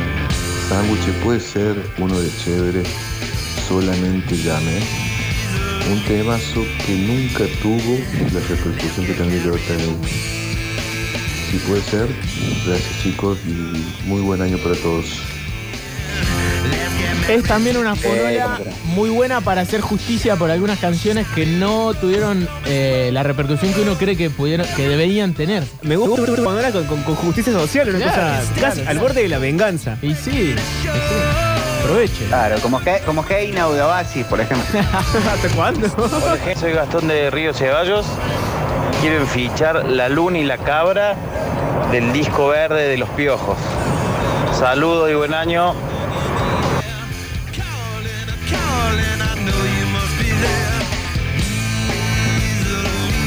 sándwich 0.67 1.11
puede 1.23 1.39
ser 1.39 1.75
uno 1.97 2.19
de 2.19 2.29
chévere, 2.43 2.83
solamente 3.67 4.35
llame. 4.35 4.79
Un 5.91 6.03
temazo 6.05 6.63
que 6.85 6.95
nunca 6.95 7.45
tuvo 7.61 7.97
la 8.33 8.39
repercusión 8.39 9.05
que 9.05 9.13
también 9.13 9.43
debe 9.43 9.59
tener. 9.59 9.95
Si 11.49 11.57
puede 11.59 11.81
ser, 11.83 12.07
gracias 12.65 13.03
chicos 13.03 13.37
y 13.47 14.07
muy 14.07 14.21
buen 14.21 14.41
año 14.41 14.57
para 14.57 14.75
todos. 14.75 15.36
Es 17.29 17.43
también 17.43 17.75
una 17.77 17.95
fonola 17.95 18.59
muy 18.85 19.09
buena 19.09 19.41
para 19.41 19.61
hacer 19.61 19.81
justicia 19.81 20.37
por 20.37 20.49
algunas 20.49 20.79
canciones 20.79 21.27
que 21.35 21.45
no 21.45 21.93
tuvieron 21.93 22.47
eh, 22.65 23.09
la 23.11 23.21
repercusión 23.23 23.73
que 23.73 23.81
uno 23.81 23.95
cree 23.95 24.15
que 24.15 24.29
pudieron, 24.29 24.65
que 24.75 24.87
deberían 24.87 25.33
tener. 25.33 25.63
Me 25.81 25.97
gusta 25.97 26.21
una 26.21 26.41
fonola 26.41 26.71
con, 26.71 26.85
con- 26.85 27.03
con 27.03 27.15
justicia 27.15 27.51
social, 27.51 27.89
una 27.89 27.99
Claro, 27.99 28.15
cosa 28.15 28.53
claro, 28.53 28.61
casi 28.69 28.81
claro. 28.81 28.89
al 28.91 28.99
borde 28.99 29.21
de 29.23 29.27
la 29.27 29.39
venganza. 29.39 29.97
Y 30.01 30.13
sí, 30.15 30.55
aproveche. 31.83 32.25
Claro, 32.27 32.59
como, 32.61 32.79
He- 32.79 33.01
como 33.05 33.25
Heina 33.29 33.67
Oasis, 33.67 34.25
por 34.25 34.39
ejemplo. 34.39 34.79
¿Hasta 35.33 35.49
cuándo? 35.55 35.87
Soy 36.57 36.71
Gastón 36.71 37.09
de 37.09 37.29
Río 37.29 37.53
Ceballos. 37.53 38.05
Quieren 39.01 39.27
fichar 39.27 39.85
La 39.85 40.07
Luna 40.07 40.39
y 40.39 40.43
la 40.45 40.57
Cabra 40.57 41.15
del 41.91 42.13
disco 42.13 42.47
verde 42.47 42.87
de 42.87 42.97
los 42.97 43.09
Piojos. 43.09 43.57
Saludos 44.57 45.11
y 45.11 45.13
buen 45.13 45.33
año. 45.33 45.73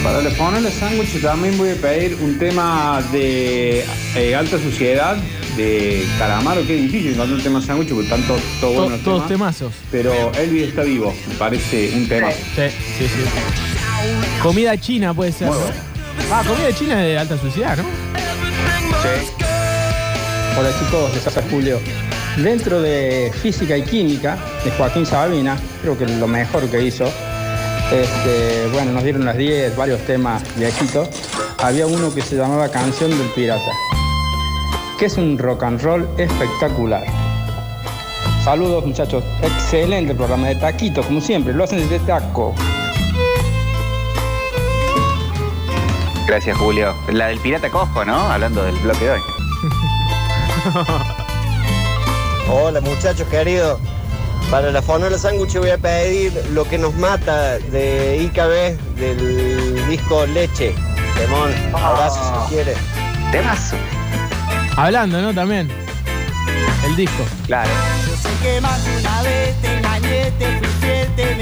Para 0.02 0.22
la 0.22 0.30
fonola 0.30 0.70
sándwich 0.70 1.20
también 1.20 1.58
voy 1.58 1.70
a 1.70 1.74
pedir 1.74 2.16
un 2.22 2.38
tema 2.38 3.02
de 3.12 3.84
eh, 4.16 4.34
alta 4.34 4.58
sociedad 4.58 5.16
de 5.56 6.06
Calamaro, 6.18 6.66
que 6.66 6.74
difícil 6.74 7.12
encontrar 7.12 7.36
un 7.36 7.42
tema 7.42 7.60
sándwich 7.60 7.88
porque 7.90 8.04
están 8.04 8.22
todos 8.22 8.40
To- 8.60 8.68
buenos 8.72 8.90
los 8.92 9.02
todos 9.02 9.28
temas. 9.28 9.56
temazos. 9.58 9.74
Pero 9.92 10.32
Elvis 10.38 10.68
está 10.68 10.82
vivo, 10.82 11.14
me 11.28 11.34
parece 11.34 11.92
un 11.94 12.08
tema. 12.08 12.30
Sí, 12.30 12.62
sí, 12.98 13.04
sí. 13.06 14.40
Comida 14.42 14.76
china 14.80 15.12
puede 15.12 15.32
ser. 15.32 15.48
Bueno. 15.48 15.62
Ah, 16.32 16.42
comida 16.46 16.72
china 16.74 17.00
es 17.02 17.06
de 17.12 17.18
alta 17.18 17.36
sociedad, 17.38 17.76
¿no? 17.76 17.84
Hola 20.58 20.70
chicos, 20.78 21.14
les 21.14 21.26
habla 21.26 21.42
Julio. 21.50 21.78
Dentro 22.36 22.80
de 22.80 23.32
Física 23.42 23.76
y 23.76 23.82
Química 23.82 24.38
de 24.64 24.70
Joaquín 24.70 25.04
Sabina, 25.04 25.58
creo 25.82 25.98
que 25.98 26.06
lo 26.06 26.26
mejor 26.26 26.68
que 26.70 26.82
hizo, 26.82 27.04
este, 27.92 28.68
bueno, 28.72 28.92
nos 28.92 29.02
dieron 29.02 29.24
las 29.24 29.36
10, 29.36 29.76
varios 29.76 30.00
temas 30.02 30.42
viejitos. 30.56 31.08
Había 31.58 31.86
uno 31.86 32.14
que 32.14 32.22
se 32.22 32.36
llamaba 32.36 32.70
Canción 32.70 33.10
del 33.10 33.28
Pirata, 33.34 33.72
que 34.98 35.06
es 35.06 35.16
un 35.18 35.36
rock 35.36 35.64
and 35.64 35.82
roll 35.82 36.08
espectacular. 36.16 37.04
Saludos 38.44 38.86
muchachos, 38.86 39.22
excelente 39.42 40.14
programa 40.14 40.48
de 40.48 40.54
taquito, 40.54 41.02
como 41.02 41.20
siempre, 41.20 41.52
lo 41.52 41.64
hacen 41.64 41.80
desde 41.80 41.98
taco. 42.06 42.54
Gracias, 46.26 46.56
Julio. 46.56 46.94
La 47.12 47.26
del 47.26 47.40
pirata 47.40 47.68
cojo, 47.70 48.04
¿no? 48.04 48.14
Hablando 48.14 48.62
del 48.62 48.76
bloque 48.76 49.04
de 49.04 49.10
hoy. 49.10 49.20
Hola 52.48 52.80
muchachos 52.80 53.26
queridos. 53.28 53.80
Para 54.50 54.70
la 54.72 54.82
fonola 54.82 55.16
sándwich 55.16 55.56
voy 55.58 55.70
a 55.70 55.78
pedir 55.78 56.32
lo 56.52 56.64
que 56.64 56.76
nos 56.78 56.94
mata 56.94 57.58
de 57.58 58.16
IKB 58.24 58.96
del 58.98 59.88
disco 59.88 60.26
Leche. 60.26 60.74
Temón, 61.16 61.50
abrazo 61.74 62.18
si 62.48 62.54
quiere. 62.54 62.74
Temazo. 63.30 63.76
Hablando, 64.76 65.20
¿no? 65.20 65.32
También. 65.34 65.70
El 66.84 66.96
disco. 66.96 67.24
Claro. 67.46 67.70
Yo 68.08 68.16
sé 68.16 68.28
que 68.42 68.60
más 68.60 68.84
de 68.84 68.96
una 68.96 69.22
vez 69.22 69.60
te 69.60 69.76
engañé, 69.76 70.30
te 70.38 70.46
fui 70.58 70.68
fiel, 70.80 71.08
te 71.14 71.34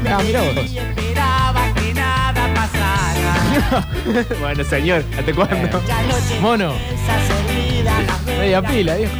me 0.00 0.08
Ah, 0.10 0.18
mirá 0.24 0.42
vos. 0.42 0.54
y 0.70 0.78
esperaba 0.78 1.74
que 1.74 1.92
nada 1.94 2.54
pasara. 2.54 4.24
bueno, 4.40 4.64
señor, 4.64 5.04
¿hasta 5.18 5.32
cuándo? 5.34 5.82
Mono. 6.40 6.72
Media 8.38 8.62
pila, 8.62 8.94
viejo. 8.94 9.12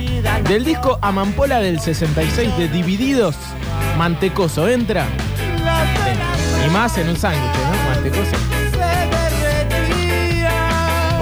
Del 0.49 0.65
disco 0.65 0.99
Amampola 1.01 1.61
del 1.61 1.79
66 1.79 2.57
de 2.59 2.69
Divididos, 2.69 3.37
Mantecoso 3.97 4.69
entra. 4.69 5.07
Y 6.67 6.71
más 6.71 6.99
en 6.99 7.09
un 7.09 7.17
sándwich, 7.17 7.53
¿no? 7.53 7.95
Mantecoso. 7.95 8.37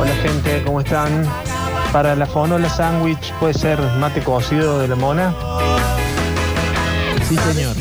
Hola 0.00 0.14
gente, 0.22 0.62
¿cómo 0.64 0.80
están? 0.80 1.24
Para 1.92 2.14
la 2.16 2.26
fonola 2.26 2.70
sándwich 2.70 3.32
puede 3.34 3.54
ser 3.54 3.78
mate 3.98 4.22
cocido 4.22 4.78
de 4.78 4.88
la 4.88 4.96
mona. 4.96 5.34
Sí, 7.28 7.36
señor. 7.36 7.76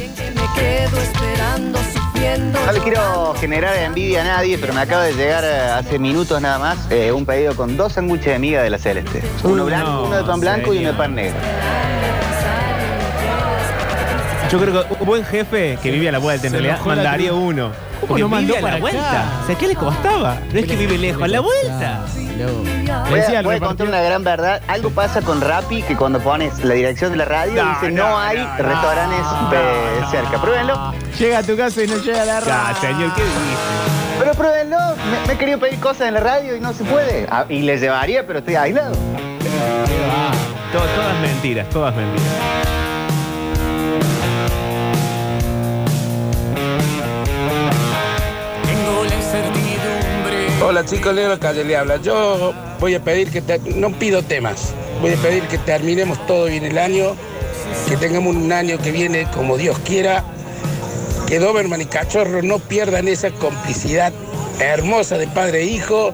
No 2.25 2.71
le 2.71 2.79
quiero 2.79 3.35
generar 3.35 3.75
envidia 3.77 4.21
a 4.21 4.23
nadie, 4.23 4.57
pero 4.57 4.73
me 4.73 4.81
acaba 4.81 5.03
de 5.03 5.13
llegar 5.13 5.43
eh, 5.43 5.69
hace 5.71 5.99
minutos 5.99 6.41
nada 6.41 6.57
más 6.57 6.77
eh, 6.89 7.11
un 7.11 7.23
pedido 7.23 7.55
con 7.55 7.77
dos 7.77 7.93
sándwiches 7.93 8.33
de 8.33 8.39
miga 8.39 8.63
de 8.63 8.71
la 8.71 8.79
Celeste. 8.79 9.21
Uno 9.43 9.63
blanco, 9.65 9.91
no, 9.91 10.03
uno 10.05 10.17
de 10.17 10.23
pan 10.23 10.39
blanco 10.39 10.73
y 10.73 10.79
uno 10.79 10.91
de 10.91 10.97
pan 10.97 11.13
negro. 11.13 11.37
Yo 14.55 14.61
creo 14.61 14.87
que 14.87 14.93
un 15.01 15.05
buen 15.05 15.25
jefe 15.25 15.77
que 15.83 15.91
vive 15.91 16.07
a 16.07 16.13
la 16.13 16.19
vuelta 16.19 16.47
en 16.47 16.51
Se 16.51 16.57
realidad 16.57 16.75
enojó 16.77 16.89
la 16.91 16.95
mandaría 16.95 17.33
uno. 17.33 17.71
¿Cómo 17.95 18.07
Porque 18.07 18.21
lo 18.21 18.29
mandó 18.29 18.53
vive 18.53 18.57
a 18.57 18.61
la 18.61 18.67
para 18.69 18.79
vuelta. 18.81 19.09
acá? 19.11 19.23
O 19.43 19.47
sea, 19.47 19.55
¿qué 19.57 19.67
le 19.67 19.75
costaba? 19.75 20.37
No 20.53 20.59
es 20.59 20.65
que 20.65 20.75
vive 20.77 20.97
lejos, 20.97 21.23
a 21.23 21.27
la 21.27 21.39
vuelta. 21.41 22.05
Voy 23.09 23.19
decía 23.19 23.37
a, 23.37 23.39
el 23.39 23.45
voy 23.45 23.55
a 23.55 23.59
repartidor- 23.59 23.67
contar 23.67 23.87
una 23.87 24.01
gran 24.01 24.23
verdad. 24.23 24.61
Algo 24.67 24.89
pasa 24.91 25.21
con 25.21 25.41
Rappi 25.41 25.81
que 25.81 25.95
cuando 25.97 26.19
pones 26.19 26.63
la 26.63 26.73
dirección 26.73 27.11
de 27.11 27.17
la 27.17 27.25
radio 27.25 27.63
No, 27.65 27.69
dice 27.69 27.91
no, 27.91 28.07
no, 28.09 28.17
hay 28.17 28.37
no, 28.37 28.57
restaurantes 28.57 29.25
cerca. 30.11 30.41
Pruébenlo. 30.41 30.93
Llega 31.19 31.39
a 31.39 31.43
tu 31.43 31.57
casa 31.57 31.83
y 31.83 31.87
no 31.87 31.97
llega 31.97 32.21
a 32.21 32.25
la 32.25 32.39
radio. 32.39 32.75
señor, 32.79 33.13
¿qué 33.15 33.23
dice? 33.23 33.35
Pero 34.19 34.31
pruébenlo. 34.33 34.77
Me, 34.79 35.27
me 35.27 35.33
he 35.33 35.37
querido 35.37 35.59
pedir 35.59 35.79
cosas 35.81 36.07
en 36.07 36.13
la 36.13 36.19
radio 36.21 36.55
y 36.55 36.59
no 36.61 36.71
se 36.73 36.83
puede. 36.85 37.27
Ah, 37.29 37.45
y 37.49 37.61
les 37.63 37.81
llevaría, 37.81 38.25
pero 38.25 38.39
estoy 38.39 38.55
aislado. 38.55 38.93
To- 38.93 40.79
todas 40.79 41.19
mentiras, 41.21 41.67
todas 41.69 41.93
mentiras. 41.95 42.27
Hola 50.63 50.85
chicos, 50.85 51.13
Leo 51.13 51.37
Calle 51.39 51.63
le 51.63 51.75
habla. 51.75 51.97
Yo 51.97 52.53
voy 52.79 52.95
a 52.95 53.03
pedir 53.03 53.29
que 53.29 53.41
te- 53.41 53.59
no 53.59 53.91
pido 53.91 54.23
temas, 54.23 54.73
voy 55.01 55.13
a 55.13 55.17
pedir 55.17 55.43
que 55.43 55.57
terminemos 55.57 56.25
todo 56.27 56.45
bien 56.45 56.63
el 56.65 56.77
año, 56.77 57.15
que 57.87 57.97
tengamos 57.97 58.35
un 58.35 58.51
año 58.51 58.77
que 58.79 58.91
viene 58.91 59.27
como 59.33 59.57
Dios 59.57 59.77
quiera, 59.79 60.23
que 61.27 61.39
Doberman 61.39 61.81
y 61.81 61.85
Cachorro 61.85 62.41
no 62.41 62.59
pierdan 62.59 63.07
esa 63.07 63.31
complicidad 63.31 64.13
hermosa 64.59 65.17
de 65.17 65.27
padre 65.27 65.61
e 65.61 65.65
hijo, 65.65 66.13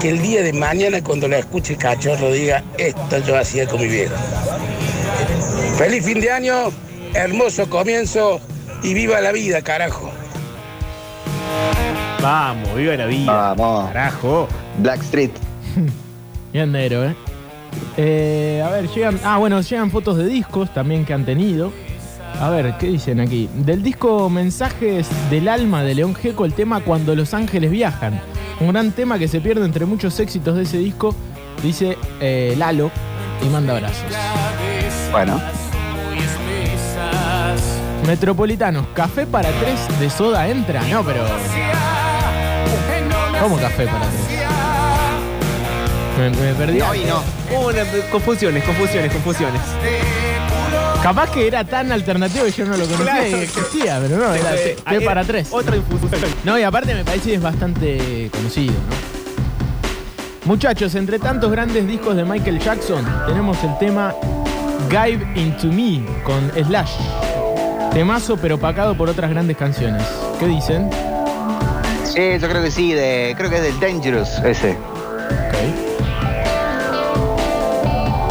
que 0.00 0.10
el 0.10 0.20
día 0.22 0.42
de 0.42 0.52
mañana 0.52 1.02
cuando 1.02 1.26
la 1.28 1.38
escuche 1.38 1.76
Cachorro 1.76 2.30
diga, 2.30 2.62
esto 2.78 3.18
yo 3.26 3.36
hacía 3.36 3.66
con 3.66 3.80
mi 3.80 3.88
viejo. 3.88 4.14
Feliz 5.78 6.04
fin 6.04 6.20
de 6.20 6.30
año, 6.30 6.70
hermoso 7.14 7.68
comienzo 7.68 8.40
y 8.82 8.94
viva 8.94 9.20
la 9.20 9.32
vida, 9.32 9.62
carajo. 9.62 10.10
Vamos, 12.24 12.74
viva 12.74 12.96
la 12.96 13.04
vida. 13.04 13.54
Vamos. 13.54 13.88
Carajo. 13.88 14.48
Blackstreet. 14.78 15.30
Bien 16.54 16.72
negro, 16.72 17.04
¿eh? 17.04 17.14
Eh, 17.98 18.64
A 18.66 18.70
ver, 18.70 18.88
llegan. 18.88 19.20
Ah, 19.24 19.36
bueno, 19.36 19.60
llegan 19.60 19.90
fotos 19.90 20.16
de 20.16 20.24
discos 20.24 20.72
también 20.72 21.04
que 21.04 21.12
han 21.12 21.26
tenido. 21.26 21.70
A 22.40 22.48
ver, 22.48 22.76
¿qué 22.78 22.86
dicen 22.86 23.20
aquí? 23.20 23.50
Del 23.54 23.82
disco 23.82 24.30
Mensajes 24.30 25.06
del 25.30 25.48
Alma 25.48 25.84
de 25.84 25.94
León 25.96 26.14
Gieco, 26.14 26.46
el 26.46 26.54
tema 26.54 26.80
Cuando 26.80 27.14
los 27.14 27.34
Ángeles 27.34 27.70
Viajan. 27.70 28.18
Un 28.58 28.68
gran 28.68 28.92
tema 28.92 29.18
que 29.18 29.28
se 29.28 29.42
pierde 29.42 29.66
entre 29.66 29.84
muchos 29.84 30.18
éxitos 30.18 30.56
de 30.56 30.62
ese 30.62 30.78
disco, 30.78 31.14
dice 31.62 31.98
eh, 32.20 32.54
Lalo 32.56 32.90
y 33.44 33.50
manda 33.50 33.74
abrazos. 33.74 34.06
Bueno. 35.12 35.40
Metropolitanos, 38.06 38.86
café 38.94 39.26
para 39.26 39.50
tres 39.60 40.00
de 40.00 40.08
soda 40.08 40.48
entra. 40.48 40.82
No, 40.88 41.04
pero. 41.04 41.24
¿Cómo 43.44 43.58
café 43.58 43.84
para 43.86 44.06
tres? 44.06 44.38
Me, 46.18 46.30
me 46.30 46.54
perdí. 46.54 46.78
No 46.78 46.94
y 46.94 47.04
no. 47.04 47.22
Una, 47.60 47.82
confusiones, 48.10 48.64
confusiones, 48.64 49.12
confusiones. 49.12 49.60
Capaz 51.02 51.30
que 51.30 51.46
era 51.46 51.62
tan 51.62 51.92
alternativo 51.92 52.46
que 52.46 52.52
yo 52.52 52.64
no 52.64 52.74
lo 52.78 52.86
conocía 52.86 53.04
Claro. 53.04 53.28
y 53.28 53.34
existía, 53.34 53.98
pero 54.00 54.16
no, 54.16 54.32
era 54.32 54.52
té 54.52 55.00
para 55.02 55.24
tres. 55.24 55.48
Otra 55.52 55.76
infusión. 55.76 56.22
No, 56.44 56.58
y 56.58 56.62
aparte 56.62 56.94
me 56.94 57.04
parece 57.04 57.28
que 57.28 57.34
es 57.34 57.42
bastante 57.42 58.30
conocido, 58.32 58.72
¿no? 58.72 60.46
Muchachos, 60.46 60.94
entre 60.94 61.18
tantos 61.18 61.50
grandes 61.50 61.86
discos 61.86 62.16
de 62.16 62.24
Michael 62.24 62.58
Jackson, 62.60 63.04
tenemos 63.26 63.62
el 63.62 63.76
tema 63.76 64.14
Guide 64.88 65.38
Into 65.38 65.66
Me 65.66 66.02
con 66.22 66.50
Slash. 66.64 66.92
Temazo, 67.92 68.38
pero 68.38 68.54
opacado 68.54 68.96
por 68.96 69.10
otras 69.10 69.28
grandes 69.28 69.58
canciones. 69.58 70.02
¿Qué 70.40 70.46
dicen? 70.46 70.88
Sí, 72.14 72.38
yo 72.38 72.48
creo 72.48 72.62
que 72.62 72.70
sí, 72.70 72.92
de, 72.92 73.34
creo 73.36 73.50
que 73.50 73.56
es 73.56 73.62
del 73.62 73.80
Dangerous 73.80 74.28
ese. 74.44 74.76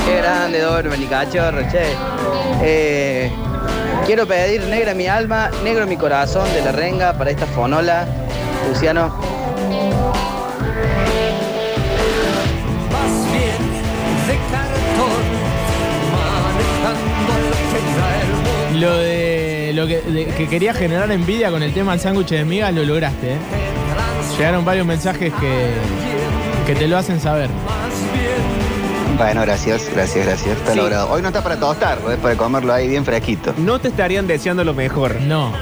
Qué 0.05 0.17
grande, 0.17 0.59
Dorman 0.61 1.01
y 1.01 1.05
cachorro, 1.05 1.61
che. 1.69 1.83
Eh, 2.61 3.31
Quiero 4.05 4.27
pedir 4.27 4.61
negra 4.63 4.93
mi 4.93 5.07
alma, 5.07 5.49
negro 5.63 5.87
mi 5.87 5.95
corazón 5.95 6.51
de 6.53 6.61
la 6.61 6.73
renga 6.73 7.13
para 7.17 7.31
esta 7.31 7.45
fonola. 7.45 8.05
Luciano. 8.67 9.13
Lo 18.79 18.97
de 18.97 19.71
lo 19.75 19.87
que, 19.87 20.01
de- 20.01 20.25
que 20.25 20.47
quería 20.49 20.73
generar 20.73 21.11
envidia 21.11 21.51
con 21.51 21.61
el 21.63 21.73
tema 21.73 21.91
del 21.91 22.01
sándwich 22.01 22.29
de 22.29 22.43
miga 22.45 22.71
lo 22.71 22.83
lograste, 22.83 23.33
¿eh? 23.33 23.37
Llegaron 24.43 24.65
varios 24.65 24.85
mensajes 24.85 25.31
que, 25.35 25.69
que 26.67 26.75
te 26.75 26.85
lo 26.85 26.97
hacen 26.97 27.17
saber. 27.21 27.49
Bueno, 29.17 29.39
gracias, 29.43 29.89
gracias, 29.95 30.25
gracias. 30.25 30.57
Está 30.57 30.73
Sí. 30.73 30.77
logrado. 30.79 31.09
Hoy 31.11 31.21
no 31.21 31.29
está 31.29 31.41
para 31.41 31.57
tostar, 31.57 31.99
es 32.11 32.17
para 32.17 32.35
comerlo 32.35 32.73
ahí 32.73 32.89
bien 32.89 33.05
fresquito. 33.05 33.53
No 33.55 33.79
te 33.79 33.87
estarían 33.87 34.27
deseando 34.27 34.65
lo 34.65 34.73
mejor. 34.73 35.15
No. 35.21 35.53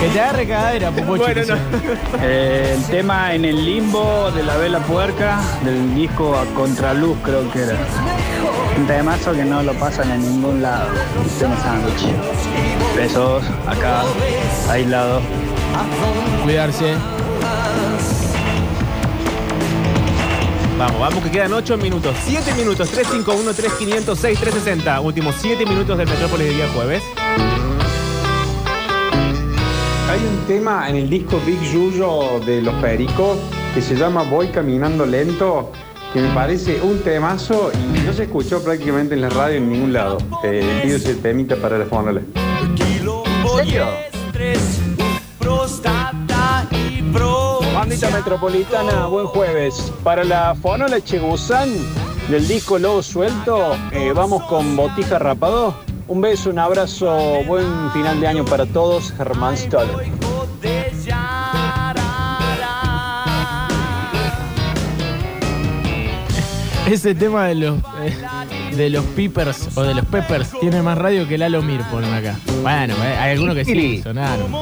Que 0.00 0.08
te 0.08 0.18
agarre 0.22 0.48
cagadera, 0.48 0.90
Popochi. 0.92 1.24
Bueno, 1.34 1.42
no. 1.46 1.56
Eh, 2.22 2.72
el 2.74 2.84
tema 2.84 3.34
en 3.34 3.44
el 3.44 3.66
limbo 3.66 4.30
de 4.34 4.42
la 4.44 4.56
vela 4.56 4.78
puerca 4.78 5.38
del 5.62 5.94
disco 5.94 6.34
a 6.34 6.46
contraluz 6.54 7.18
creo 7.22 7.50
que 7.52 7.64
era. 7.64 7.76
Un 8.78 8.86
temazo 8.86 9.32
que 9.34 9.44
no 9.44 9.62
lo 9.62 9.74
pasan 9.74 10.10
en 10.10 10.22
ningún 10.22 10.62
lado. 10.62 10.88
El 11.22 11.30
tema 11.38 11.54
sándwich. 11.62 12.06
Besos, 12.96 13.44
acá, 13.68 14.04
aislado. 14.70 15.20
Cuidarse. 16.44 16.94
Vamos, 20.82 21.00
vamos, 21.00 21.22
que 21.22 21.30
quedan 21.30 21.52
8 21.52 21.76
minutos. 21.76 22.12
7 22.24 22.54
minutos. 22.54 22.90
351, 22.90 23.54
3506, 23.54 24.40
360. 24.40 25.00
Últimos 25.00 25.36
7 25.38 25.64
minutos 25.64 25.96
del 25.96 26.08
Metrópolis 26.08 26.48
de 26.48 26.54
día 26.54 26.68
jueves. 26.74 27.04
Hay 30.10 30.18
un 30.18 30.44
tema 30.48 30.88
en 30.88 30.96
el 30.96 31.08
disco 31.08 31.40
Big 31.46 31.60
Yuyo 31.72 32.40
de 32.40 32.62
Los 32.62 32.74
Pericos 32.82 33.38
que 33.72 33.80
se 33.80 33.94
llama 33.94 34.24
Voy 34.24 34.48
Caminando 34.48 35.06
Lento, 35.06 35.70
que 36.12 36.20
me 36.20 36.34
parece 36.34 36.82
un 36.82 36.98
temazo 36.98 37.70
y 37.94 38.00
no 38.00 38.12
se 38.12 38.24
escuchó 38.24 38.60
prácticamente 38.64 39.14
en 39.14 39.20
la 39.20 39.28
radio 39.28 39.58
en 39.58 39.70
ningún 39.70 39.92
lado. 39.92 40.18
Eh, 40.42 40.80
pido 40.82 40.96
ese 40.96 41.14
temita 41.14 41.54
para 41.54 41.78
la 41.78 41.86
fonola. 41.86 42.20
¿En 42.20 43.66
serio? 43.66 43.86
Bandita 47.82 48.10
Metropolitana, 48.10 49.06
buen 49.06 49.26
jueves. 49.26 49.92
Para 50.04 50.22
la 50.22 50.54
fonola 50.54 51.00
Chegusán 51.02 51.68
del 52.28 52.46
disco 52.46 52.78
Lobo 52.78 53.02
Suelto, 53.02 53.74
eh, 53.90 54.12
vamos 54.14 54.44
con 54.44 54.76
Botija 54.76 55.18
Rapado. 55.18 55.74
Un 56.06 56.20
beso, 56.20 56.50
un 56.50 56.60
abrazo, 56.60 57.12
buen 57.44 57.90
final 57.90 58.20
de 58.20 58.28
año 58.28 58.44
para 58.44 58.66
todos. 58.66 59.12
Germán 59.16 59.56
Stoller. 59.56 59.96
Ese 66.88 67.14
tema 67.14 67.46
de 67.46 67.54
los 67.54 67.78
eh, 68.02 68.76
de 68.76 68.90
los 68.90 69.04
Peepers 69.06 69.76
o 69.76 69.82
de 69.82 69.94
los 69.94 70.04
Peppers 70.06 70.50
tiene 70.60 70.82
más 70.82 70.98
radio 70.98 71.26
que 71.28 71.38
Lalo 71.38 71.62
Mir, 71.62 71.80
ponen 71.90 72.12
acá. 72.12 72.38
Bueno, 72.62 72.94
eh, 73.02 73.16
hay 73.18 73.32
algunos 73.32 73.54
que 73.54 73.64
sí 73.64 73.72
Sí. 73.72 74.02
sonaron. 74.02 74.52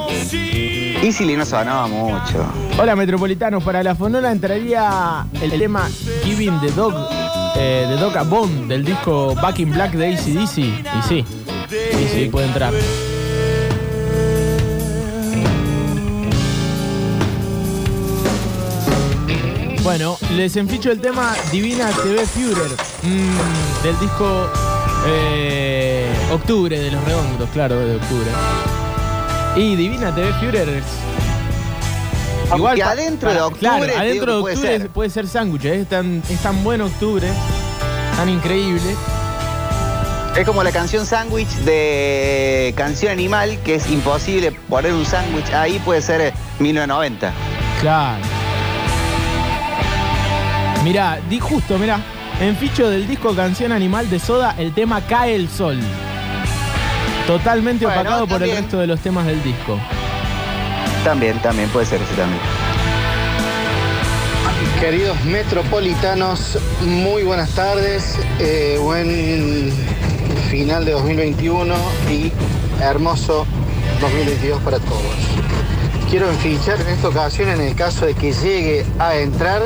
Easily 1.01 1.35
no 1.35 1.45
sonaba 1.45 1.87
mucho. 1.87 2.45
Hola 2.77 2.95
Metropolitanos, 2.95 3.63
para 3.63 3.81
la 3.81 3.95
fonola 3.95 4.31
entraría 4.31 5.25
el 5.41 5.57
tema 5.57 5.89
Giving 6.23 6.61
the 6.61 6.69
Dog, 6.71 6.93
eh, 7.55 7.87
the 7.89 7.95
Dog 7.99 8.15
a 8.15 8.21
Bone 8.21 8.67
del 8.67 8.85
disco 8.85 9.33
Back 9.33 9.59
in 9.59 9.71
Black 9.71 9.93
de 9.93 10.13
ACDC. 10.13 10.27
Y 10.29 10.47
sí, 10.47 11.25
sí, 11.67 12.07
sí, 12.13 12.29
puede 12.31 12.45
entrar. 12.45 12.71
Bueno, 19.81 20.19
les 20.35 20.55
enficho 20.55 20.91
el 20.91 21.01
tema 21.01 21.33
Divina 21.51 21.89
TV 22.03 22.27
Führer 22.27 22.71
mm, 23.01 23.83
del 23.83 23.99
disco 23.99 24.47
eh, 25.07 26.13
Octubre 26.31 26.79
de 26.79 26.91
los 26.91 27.03
Redondos, 27.03 27.49
claro, 27.49 27.79
de 27.79 27.95
octubre. 27.95 28.29
Y 29.55 29.75
Divina 29.75 30.13
TV 30.15 30.31
Führer 30.39 30.69
es 30.69 30.83
Aunque 32.49 32.81
adentro 32.83 33.33
de 33.33 33.41
octubre, 33.41 33.59
Claro, 33.59 33.83
adentro 33.97 34.35
de 34.35 34.41
puede 34.41 34.55
octubre 34.55 34.77
ser. 34.79 34.89
puede 34.89 35.09
ser 35.09 35.27
sándwich, 35.27 35.65
¿eh? 35.65 35.81
es, 35.81 35.87
tan, 35.89 36.23
es 36.29 36.39
tan 36.39 36.63
bueno 36.63 36.85
octubre, 36.85 37.27
tan 38.15 38.29
increíble. 38.29 38.95
Es 40.37 40.45
como 40.47 40.63
la 40.63 40.71
canción 40.71 41.05
Sándwich 41.05 41.49
de 41.65 42.73
Canción 42.77 43.11
Animal, 43.11 43.59
que 43.65 43.75
es 43.75 43.89
imposible 43.91 44.53
poner 44.69 44.93
un 44.93 45.05
sándwich 45.05 45.51
ahí, 45.53 45.77
puede 45.79 46.01
ser 46.01 46.21
eh, 46.21 46.33
1990. 46.59 47.33
Claro. 47.81 48.23
Mirá, 50.85 51.19
di 51.29 51.37
justo, 51.37 51.77
mirá. 51.77 51.99
En 52.39 52.55
ficho 52.55 52.89
del 52.89 53.05
disco 53.07 53.35
Canción 53.35 53.73
Animal 53.73 54.09
de 54.09 54.19
Soda, 54.19 54.55
el 54.57 54.73
tema 54.73 55.01
Cae 55.01 55.35
el 55.35 55.49
Sol. 55.49 55.77
Totalmente 57.27 57.85
Bueno, 57.85 58.01
opacado 58.01 58.27
por 58.27 58.43
el 58.43 58.51
resto 58.51 58.79
de 58.79 58.87
los 58.87 58.99
temas 58.99 59.25
del 59.25 59.41
disco. 59.43 59.79
También, 61.03 61.39
también, 61.41 61.69
puede 61.69 61.85
ser 61.85 62.01
ese 62.01 62.13
también. 62.15 62.41
Queridos 64.79 65.23
metropolitanos, 65.25 66.57
muy 66.81 67.23
buenas 67.23 67.51
tardes, 67.51 68.17
eh, 68.39 68.77
buen 68.81 69.71
final 70.49 70.85
de 70.85 70.91
2021 70.93 71.75
y 72.09 72.31
hermoso 72.81 73.45
2022 74.01 74.61
para 74.63 74.79
todos. 74.79 75.01
Quiero 76.09 76.29
enfichar 76.29 76.81
en 76.81 76.87
esta 76.87 77.09
ocasión 77.09 77.49
en 77.49 77.61
el 77.61 77.75
caso 77.75 78.05
de 78.05 78.15
que 78.15 78.33
llegue 78.33 78.85
a 78.99 79.15
entrar 79.15 79.61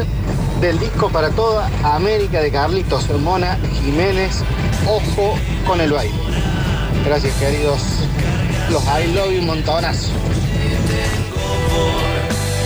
del 0.61 0.79
disco 0.79 1.09
para 1.09 1.29
toda 1.29 1.69
América 1.83 2.41
de 2.41 2.51
Carlitos 2.51 3.09
Mona 3.21 3.57
Jiménez, 3.81 4.43
ojo 4.85 5.37
con 5.65 5.81
el 5.81 5.91
baile. 5.91 6.54
Gracias 7.05 7.35
queridos, 7.37 7.79
los 8.71 8.83
I 8.83 9.13
love 9.13 9.31
you 9.31 9.39
un 9.39 9.45
montonazo. 9.45 10.09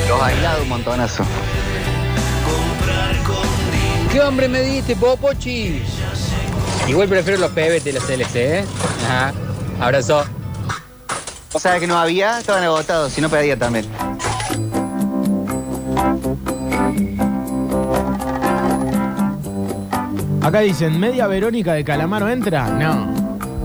Los 0.08 0.22
aislados 0.22 0.61
un 0.64 0.69
montonazo. 0.69 1.24
¿Qué 4.11 4.22
hombre 4.22 4.48
me 4.48 4.61
diste, 4.61 4.95
Popochi? 4.95 5.84
Igual 6.88 7.09
prefiero 7.09 7.40
los 7.40 7.51
pebes 7.51 7.84
de 7.84 7.93
la 7.93 8.00
celeste, 8.00 8.59
¿eh? 8.59 8.66
Ajá. 9.06 9.34
Abrazo. 9.82 10.24
O 11.51 11.59
sea 11.59 11.80
que 11.80 11.85
no 11.85 11.98
había, 11.98 12.40
estaban 12.40 12.64
agotados, 12.64 13.11
si 13.11 13.22
no 13.22 13.30
pedía 13.30 13.58
también. 13.58 13.85
Acá 20.42 20.61
dicen, 20.61 21.00
¿media 21.00 21.27
Verónica 21.27 21.74
de 21.74 21.84
Calamaro 21.84 22.30
entra? 22.30 22.68
No. 22.69 23.18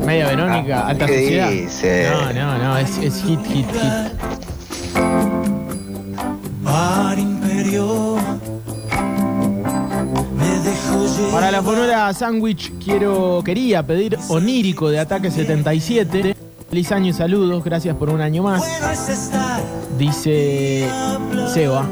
Media 0.06 0.26
Verónica, 0.28 0.80
Ah, 0.84 0.88
alta 0.90 1.06
¿qué 1.06 1.18
sociedad. 1.22 1.50
dice? 1.50 2.10
No, 2.10 2.32
no, 2.32 2.58
no, 2.58 2.78
es, 2.78 2.98
es 2.98 3.22
hit, 3.22 3.40
hit, 3.46 3.66
hit. 3.66 4.94
Mar 6.62 7.18
imperio 7.18 8.16
Para 11.32 11.50
la 11.50 11.62
fonola 11.62 12.12
Sandwich 12.12 12.72
quiero, 12.82 13.42
quería 13.44 13.84
pedir 13.86 14.18
Onírico 14.28 14.88
de 14.90 14.98
Ataque 15.00 15.30
77. 15.30 16.36
Feliz 16.70 16.92
año 16.92 17.10
y 17.10 17.12
saludos, 17.12 17.62
gracias 17.64 17.96
por 17.96 18.10
un 18.10 18.20
año 18.20 18.42
más. 18.42 18.62
Dice 19.98 20.88
Seba. 21.52 21.86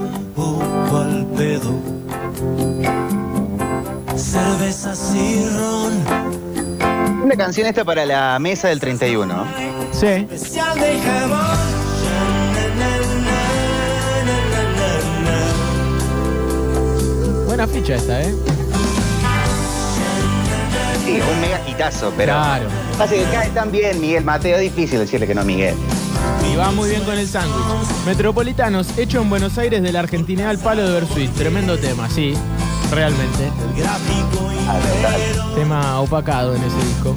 Cervezas 4.16 5.14
y 5.14 5.44
ron. 5.56 6.21
Una 7.22 7.36
canción 7.36 7.68
esta 7.68 7.84
para 7.84 8.04
la 8.04 8.36
mesa 8.40 8.68
del 8.68 8.80
31. 8.80 9.46
Sí. 9.92 10.26
Buena 17.46 17.68
ficha 17.68 17.94
esta, 17.94 18.22
¿eh? 18.22 18.34
Sí, 21.04 21.20
un 21.20 21.40
mega 21.40 21.60
hitazo, 21.68 22.12
pero. 22.16 22.32
Claro. 22.32 22.64
Pasa 22.98 23.14
que 23.14 23.22
cae 23.24 23.50
tan 23.50 23.70
bien 23.70 24.00
Miguel 24.00 24.24
Mateo, 24.24 24.56
es 24.56 24.62
difícil 24.62 24.98
decirle 24.98 25.28
que 25.28 25.34
no 25.34 25.44
Miguel. 25.44 25.76
Y 26.52 26.56
va 26.56 26.72
muy 26.72 26.90
bien 26.90 27.04
con 27.04 27.16
el 27.16 27.28
sándwich. 27.28 27.64
Metropolitanos, 28.04 28.98
hecho 28.98 29.20
en 29.22 29.30
Buenos 29.30 29.58
Aires 29.58 29.80
de 29.82 29.92
la 29.92 30.00
Argentina 30.00 30.50
al 30.50 30.58
palo 30.58 30.84
de 30.84 30.92
Versuit. 30.92 31.30
Tremendo 31.34 31.78
tema, 31.78 32.10
sí, 32.10 32.34
realmente. 32.92 33.50
Tema 35.54 36.00
opacado 36.00 36.54
en 36.54 36.62
ese 36.62 36.76
disco. 36.86 37.16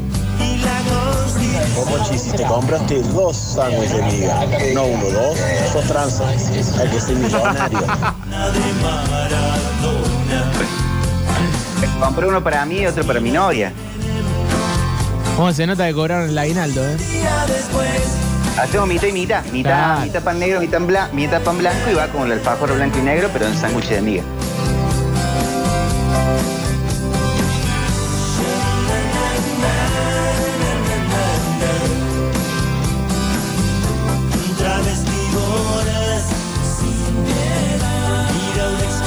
Popochi, 1.76 2.18
si 2.18 2.32
te 2.32 2.44
compraste 2.44 3.02
dos 3.02 3.36
sándwiches 3.36 3.92
de 3.98 4.02
miga, 4.04 4.46
no 4.74 4.84
uno, 4.86 5.04
dos, 5.10 5.38
sos 5.74 5.84
tranza. 5.86 6.28
Hay 6.28 6.90
que 6.90 7.02
ser 7.02 7.16
millonario. 7.16 7.80
Compré 12.00 12.28
uno 12.28 12.44
para 12.44 12.66
mí 12.66 12.80
y 12.80 12.86
otro 12.86 13.04
para 13.04 13.20
mi 13.20 13.32
novia. 13.32 13.72
¿Cómo 15.36 15.52
se 15.52 15.68
nota 15.68 15.86
que 15.88 15.94
cobraron 15.94 16.30
el 16.30 16.38
aguinaldo, 16.38 16.82
eh? 16.88 16.98
Hacemos 18.58 18.88
mitad 18.88 19.08
y 19.08 19.12
mitad. 19.12 19.44
Mitad, 19.52 19.70
Claro. 19.72 20.02
mitad 20.02 20.24
pan 20.24 20.40
negro, 20.40 20.62
mitad, 20.62 20.80
bla- 20.80 21.10
mitad 21.12 21.42
pan 21.42 21.58
blanco 21.58 21.92
y 21.92 21.94
va 21.96 22.08
con 22.08 22.24
el 22.24 22.34
alfajor 22.34 22.74
blanco 22.74 23.00
y 23.00 23.02
negro, 23.02 23.30
pero 23.34 23.48
en 23.48 23.58
sándwich 23.58 23.90
de 23.90 24.02
miga. 24.02 24.24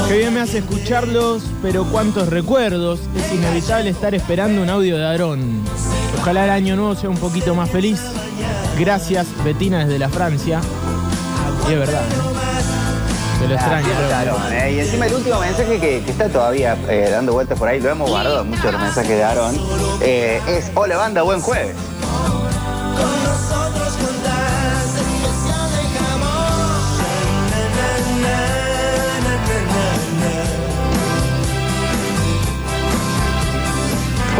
Qué 0.08 0.16
bien 0.16 0.32
me 0.32 0.40
hace 0.40 0.58
escucharlos, 0.58 1.42
pero 1.60 1.84
cuántos 1.84 2.28
recuerdos. 2.28 2.98
Es 3.14 3.30
inevitable 3.30 3.90
estar 3.90 4.14
esperando 4.14 4.62
un 4.62 4.70
audio 4.70 4.96
de 4.96 5.04
Aarón. 5.04 5.62
Ojalá 6.18 6.44
el 6.44 6.50
año 6.50 6.76
nuevo 6.76 6.94
sea 6.94 7.10
un 7.10 7.18
poquito 7.18 7.54
más 7.54 7.68
feliz. 7.68 8.00
Gracias, 8.78 9.26
Betina 9.44 9.84
desde 9.84 9.98
la 9.98 10.08
Francia. 10.08 10.62
Y 11.68 11.72
es 11.74 11.78
verdad, 11.78 12.00
¿eh? 12.00 13.38
Te 13.38 13.48
lo 13.48 13.54
extraño. 13.54 13.88
Aarón. 14.14 14.52
¿eh? 14.52 14.72
Y 14.72 14.80
encima 14.80 15.06
el 15.06 15.14
último 15.14 15.40
mensaje 15.40 15.78
que, 15.78 16.02
que 16.02 16.10
está 16.10 16.30
todavía 16.30 16.74
eh, 16.88 17.08
dando 17.10 17.34
vueltas 17.34 17.58
por 17.58 17.68
ahí, 17.68 17.78
lo 17.78 17.90
hemos 17.90 18.08
guardado 18.08 18.46
muchos 18.46 18.72
los 18.72 18.80
mensajes 18.80 19.10
de 19.10 19.22
Aarón, 19.22 19.60
eh, 20.00 20.40
es 20.48 20.70
Hola 20.74 20.96
banda, 20.96 21.20
buen 21.20 21.42
jueves. 21.42 21.76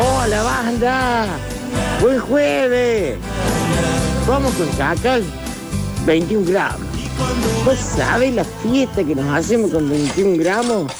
Hola 0.01 0.45
banda, 0.45 1.27
buen 2.01 2.21
jueves. 2.21 3.19
Vamos 4.29 4.53
con 4.53 4.69
cacas 4.77 5.23
21 6.07 6.47
gramos. 6.47 6.87
¿Vos 7.65 7.79
sabés 7.79 8.33
la 8.33 8.45
fiesta 8.45 9.03
que 9.03 9.17
nos 9.17 9.27
hacemos 9.35 9.73
con 9.73 9.91
21 9.91 10.39
gramos? 10.39 10.93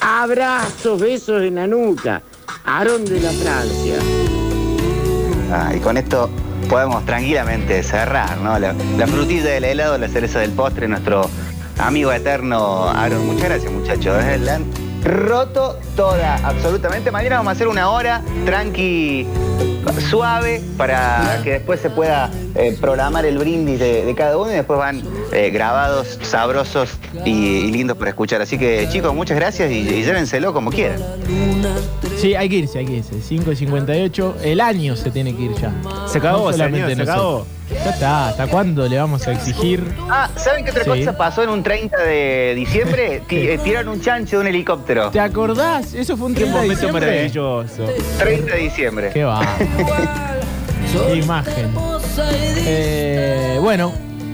Abrazos, 0.00 1.00
besos 1.00 1.42
en 1.42 1.54
la 1.54 1.68
nuca. 1.68 2.22
Aarón 2.64 3.04
de 3.04 3.20
la 3.20 3.30
Francia. 3.30 3.98
Ah, 5.52 5.72
y 5.72 5.78
con 5.78 5.96
esto 5.96 6.28
podemos 6.68 7.06
tranquilamente 7.06 7.84
cerrar, 7.84 8.36
¿no? 8.38 8.58
La, 8.58 8.74
la 8.98 9.06
frutilla 9.06 9.44
del 9.44 9.64
helado, 9.64 9.96
la 9.96 10.08
cereza 10.08 10.40
del 10.40 10.50
postre, 10.50 10.88
nuestro 10.88 11.30
amigo 11.78 12.10
eterno 12.10 12.88
Aaron. 12.88 13.26
Muchas 13.26 13.44
gracias, 13.44 13.72
muchachos. 13.72 14.16
Roto 15.04 15.78
toda, 15.96 16.36
absolutamente. 16.46 17.10
Mañana 17.10 17.36
vamos 17.36 17.50
a 17.50 17.52
hacer 17.52 17.68
una 17.68 17.90
hora 17.90 18.22
tranqui, 18.44 19.26
suave, 20.10 20.62
para 20.76 21.40
que 21.42 21.52
después 21.52 21.80
se 21.80 21.90
pueda 21.90 22.30
eh, 22.54 22.76
programar 22.80 23.24
el 23.24 23.38
brindis 23.38 23.78
de, 23.78 24.04
de 24.04 24.14
cada 24.14 24.36
uno 24.36 24.50
y 24.50 24.54
después 24.54 24.78
van 24.78 25.02
eh, 25.32 25.50
grabados, 25.50 26.18
sabrosos 26.22 26.90
y, 27.24 27.30
y 27.30 27.72
lindos 27.72 27.96
para 27.96 28.10
escuchar. 28.10 28.42
Así 28.42 28.58
que, 28.58 28.88
chicos, 28.90 29.14
muchas 29.14 29.36
gracias 29.36 29.70
y, 29.70 29.78
y 29.78 30.04
llévenselo 30.04 30.52
como 30.52 30.70
quieran. 30.70 31.00
Sí, 32.18 32.34
hay 32.34 32.48
que 32.50 32.56
irse, 32.56 32.78
hay 32.78 32.86
que 32.86 32.96
irse. 32.98 33.20
5 33.22 33.52
y 33.52 33.56
58. 33.56 34.36
El 34.42 34.60
año 34.60 34.96
se 34.96 35.10
tiene 35.10 35.34
que 35.34 35.42
ir 35.42 35.54
ya. 35.54 35.72
Se 36.06 36.18
acabó, 36.18 36.46
No 36.46 36.52
solamente 36.52 36.90
señor, 36.90 37.06
se 37.06 37.12
nosotros. 37.12 37.46
Ya 37.72 37.90
está. 37.90 38.28
¿Hasta 38.28 38.46
cuándo 38.48 38.88
le 38.88 38.98
vamos 38.98 39.26
a 39.26 39.32
exigir? 39.32 39.82
Ah, 40.10 40.28
¿saben 40.36 40.64
qué 40.64 40.70
otra 40.70 40.84
Sí. 40.84 40.90
cosa 40.90 41.16
pasó 41.16 41.42
en 41.42 41.50
un 41.50 41.62
30 41.62 41.98
de 41.98 42.54
diciembre? 42.56 43.22
Eh, 43.30 43.58
tiraron 43.62 43.94
un 43.94 44.00
chancho 44.00 44.36
de 44.36 44.42
un 44.42 44.46
helicóptero. 44.48 45.10
¿Te 45.10 45.20
acordás? 45.20 45.94
Eso 45.94 46.16
fue 46.16 46.26
un 46.26 46.34
Qué 46.34 46.40
30 46.42 46.60
de 46.62 46.68
diciembre. 46.68 47.06
maravilloso. 47.06 47.86
30 48.18 48.54
de 48.54 48.60
diciembre. 48.60 49.10
Qué 49.12 49.24
va. 49.24 49.40
Qué 51.06 51.14
imagen. 51.16 51.70
Eh, 52.66 53.58
bueno, 53.62 53.92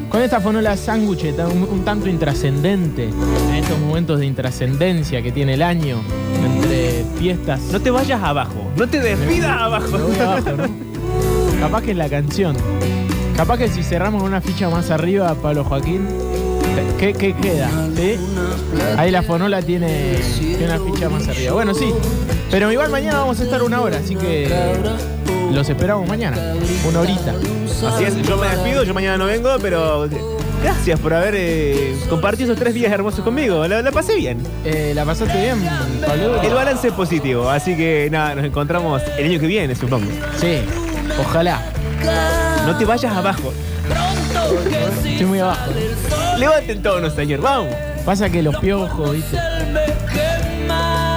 con 0.09 0.23
esta 0.23 0.41
fonola 0.41 0.77
sándwich 0.77 1.35
tan- 1.37 1.53
un, 1.53 1.63
un 1.65 1.85
tanto 1.85 2.09
intrascendente, 2.09 3.05
en 3.49 3.55
estos 3.55 3.79
momentos 3.79 4.19
de 4.19 4.27
intrascendencia 4.27 5.23
que 5.23 5.31
tiene 5.33 5.55
el 5.55 5.63
año, 5.63 6.01
entre 6.45 7.05
fiestas. 7.19 7.61
No 7.73 7.81
te 7.81 7.91
vayas 7.91 8.23
abajo, 8.23 8.71
no 8.77 8.89
te 8.89 9.01
despidas 9.01 9.61
abajo. 9.61 9.89
Me 9.93 9.99
voy 10.05 10.19
abajo, 10.19 10.51
¿no? 10.57 10.69
Capaz 11.61 11.83
que 11.83 11.91
es 11.93 11.97
la 11.97 12.09
canción. 12.09 12.57
Capaz 13.37 13.59
que 13.59 13.69
si 13.69 13.83
cerramos 13.83 14.23
una 14.23 14.41
ficha 14.41 14.71
más 14.71 14.91
arriba, 14.91 15.35
Pablo 15.35 15.63
Joaquín, 15.63 16.09
¿qué, 16.99 17.13
qué 17.13 17.35
queda? 17.35 17.69
¿Sí? 17.95 18.17
Ahí 18.97 19.11
la 19.11 19.23
fonola 19.23 19.61
tiene, 19.61 20.19
tiene 20.39 20.65
una 20.65 20.79
ficha 20.81 21.09
más 21.11 21.29
arriba. 21.29 21.53
Bueno, 21.53 21.75
sí. 21.75 21.93
Pero 22.51 22.73
igual 22.73 22.91
mañana 22.91 23.19
vamos 23.19 23.39
a 23.41 23.45
estar 23.45 23.63
una 23.63 23.83
hora, 23.83 23.99
así 23.99 24.17
que 24.17 24.51
los 25.53 25.69
esperamos 25.69 26.09
mañana. 26.09 26.39
Una 26.89 27.01
horita. 27.01 27.35
Así 27.87 28.05
es, 28.05 28.23
yo 28.23 28.39
me 28.39 28.49
despido, 28.49 28.85
yo 28.85 28.95
mañana 28.95 29.19
no 29.19 29.27
vengo, 29.27 29.51
pero 29.61 30.09
gracias 30.63 30.99
por 30.99 31.13
haber 31.13 31.35
eh, 31.37 31.95
compartido 32.09 32.51
esos 32.51 32.59
tres 32.59 32.73
días 32.73 32.91
hermosos 32.91 33.23
conmigo. 33.23 33.67
La, 33.69 33.83
la 33.83 33.93
pasé 33.93 34.17
bien. 34.17 34.39
Eh, 34.65 34.93
¿La 34.95 35.05
pasaste 35.05 35.39
bien, 35.39 35.63
Pablo? 36.07 36.41
El 36.41 36.55
balance 36.55 36.89
es 36.89 36.95
positivo, 36.95 37.51
así 37.51 37.77
que 37.77 38.09
nada, 38.11 38.35
nos 38.35 38.47
encontramos 38.47 39.03
el 39.19 39.27
año 39.27 39.39
que 39.39 39.47
viene, 39.47 39.75
supongo. 39.75 40.11
Sí, 40.41 40.61
ojalá. 41.21 41.61
No 42.67 42.77
te 42.77 42.85
vayas 42.85 43.17
abajo. 43.17 43.53
Estoy 45.05 45.27
muy 45.27 45.39
abajo. 45.39 45.71
Levanten 46.39 46.83
tonos, 46.83 47.15
señor, 47.15 47.41
vamos. 47.41 47.73
Pasa 48.05 48.29
que 48.29 48.43
los 48.43 48.57
piojos, 48.57 49.13
¿viste? 49.13 49.39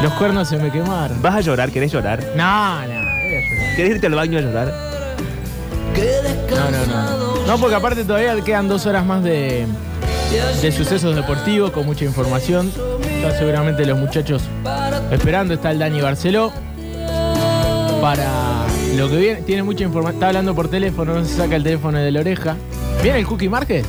Los 0.04 0.14
cuernos 0.14 0.48
se 0.48 0.58
me 0.58 0.72
quemaron. 0.72 1.22
¿Vas 1.22 1.36
a 1.36 1.42
llorar? 1.42 1.72
¿Querés 1.72 1.92
llorar? 1.92 2.24
No, 2.36 2.82
no, 2.82 2.88
voy 2.88 3.36
a 3.36 3.42
llorar. 3.42 3.76
¿Querés 3.76 3.92
irte 3.92 4.08
al 4.08 4.16
baño 4.16 4.38
a 4.38 4.42
llorar? 4.42 4.74
No, 6.50 6.72
no, 6.72 6.86
no. 6.86 7.46
No, 7.48 7.58
porque 7.58 7.76
aparte 7.76 8.04
todavía 8.04 8.40
quedan 8.42 8.68
dos 8.68 8.86
horas 8.86 9.04
más 9.06 9.24
de, 9.24 9.66
de 10.62 10.72
sucesos 10.72 11.16
deportivos 11.16 11.72
con 11.72 11.86
mucha 11.86 12.06
información. 12.06 12.72
Ya 13.22 13.38
seguramente 13.38 13.86
los 13.86 13.98
muchachos 13.98 14.44
esperando 15.12 15.56
está 15.56 15.72
el 15.72 15.80
Dani 15.80 16.00
Barceló. 16.00 16.54
Para 18.02 18.69
lo 18.96 19.10
que 19.10 19.18
viene, 19.18 19.42
tiene 19.44 19.64
mucha 19.64 19.84
información. 19.84 20.16
Está 20.16 20.28
hablando 20.28 20.54
por 20.56 20.68
teléfono, 20.70 21.14
no 21.14 21.26
se 21.26 21.36
saca 21.36 21.56
el 21.56 21.64
teléfono 21.64 21.98
de 22.00 22.12
la 22.12 22.20
oreja. 22.20 22.56
¿Viene 23.04 23.20
el 23.20 23.26
Cookie 23.28 23.50
Márquez? 23.50 23.86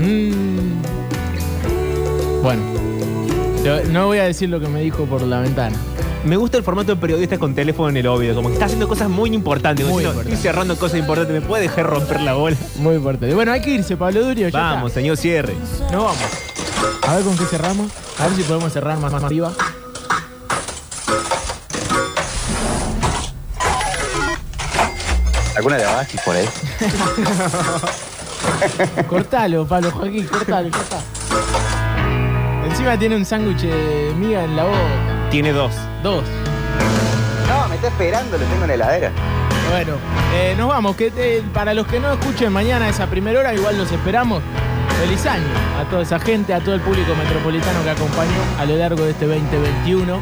Mm. 0.00 0.82
Bueno, 2.42 2.62
no 3.90 4.06
voy 4.06 4.18
a 4.18 4.24
decir 4.24 4.48
lo 4.48 4.60
que 4.60 4.66
me 4.68 4.80
dijo 4.82 5.04
por 5.06 5.22
la 5.22 5.40
ventana. 5.40 5.76
Me 6.24 6.36
gusta 6.36 6.56
el 6.56 6.62
formato 6.62 6.94
de 6.94 7.00
periodista 7.00 7.36
con 7.38 7.52
teléfono 7.54 7.88
en 7.88 7.96
el 7.96 8.06
oído, 8.06 8.34
como 8.34 8.48
que 8.48 8.54
está 8.54 8.66
haciendo 8.66 8.86
cosas 8.86 9.08
muy 9.08 9.34
importantes. 9.34 9.84
Muy 9.84 10.04
diciendo, 10.04 10.10
importante. 10.20 10.34
Estoy 10.34 10.50
cerrando 10.50 10.76
cosas 10.76 10.98
importantes, 11.00 11.40
¿me 11.40 11.46
puede 11.46 11.62
dejar 11.64 11.86
romper 11.86 12.20
la 12.20 12.34
bola? 12.34 12.56
Muy 12.76 12.94
importante. 12.96 13.34
Bueno, 13.34 13.50
hay 13.52 13.60
que 13.60 13.70
irse, 13.70 13.96
Pablo 13.96 14.24
Durio. 14.24 14.48
ya 14.48 14.58
Vamos, 14.58 14.90
está. 14.90 15.00
señor, 15.00 15.16
cierre. 15.16 15.54
Nos 15.90 16.04
vamos. 16.04 16.18
A 17.08 17.16
ver 17.16 17.24
con 17.24 17.36
qué 17.36 17.44
cerramos. 17.44 17.90
A 18.18 18.26
ver 18.28 18.36
si 18.36 18.42
podemos 18.44 18.72
cerrar 18.72 18.98
más, 18.98 19.10
más 19.12 19.24
arriba. 19.24 19.52
¿Alguna 25.56 25.76
de 25.76 25.84
Abastis 25.84 26.20
por 26.22 26.34
ahí? 26.34 26.48
cortalo, 29.08 29.66
Pablo 29.66 29.90
Joaquín, 29.90 30.26
cortalo, 30.26 30.68
ya 30.68 30.78
está. 30.78 31.00
Encima 32.66 32.98
tiene 32.98 33.16
un 33.16 33.24
sándwich 33.24 33.60
de 33.60 34.14
miga 34.16 34.44
en 34.44 34.56
la 34.56 34.64
boca. 34.64 35.28
Tiene 35.30 35.52
dos. 35.52 35.72
Dos. 36.02 36.24
No, 37.48 37.68
me 37.68 37.74
está 37.74 37.88
esperando, 37.88 38.38
lo 38.38 38.44
tengo 38.44 38.62
en 38.62 38.68
la 38.68 38.74
heladera. 38.74 39.12
Bueno, 39.70 39.96
eh, 40.34 40.54
nos 40.56 40.68
vamos. 40.68 40.96
Que 40.96 41.12
eh, 41.16 41.42
para 41.52 41.74
los 41.74 41.86
que 41.86 42.00
no 42.00 42.12
escuchen 42.12 42.52
mañana 42.52 42.88
esa 42.88 43.06
primera 43.06 43.40
hora, 43.40 43.54
igual 43.54 43.76
los 43.76 43.92
esperamos. 43.92 44.42
Feliz 45.00 45.26
año 45.26 45.44
a 45.78 45.84
toda 45.90 46.02
esa 46.02 46.18
gente, 46.18 46.54
a 46.54 46.60
todo 46.60 46.74
el 46.74 46.80
público 46.80 47.14
metropolitano 47.14 47.82
que 47.82 47.90
acompañó 47.90 48.30
a 48.58 48.64
lo 48.64 48.76
largo 48.76 49.04
de 49.04 49.10
este 49.10 49.26
2021. 49.26 50.20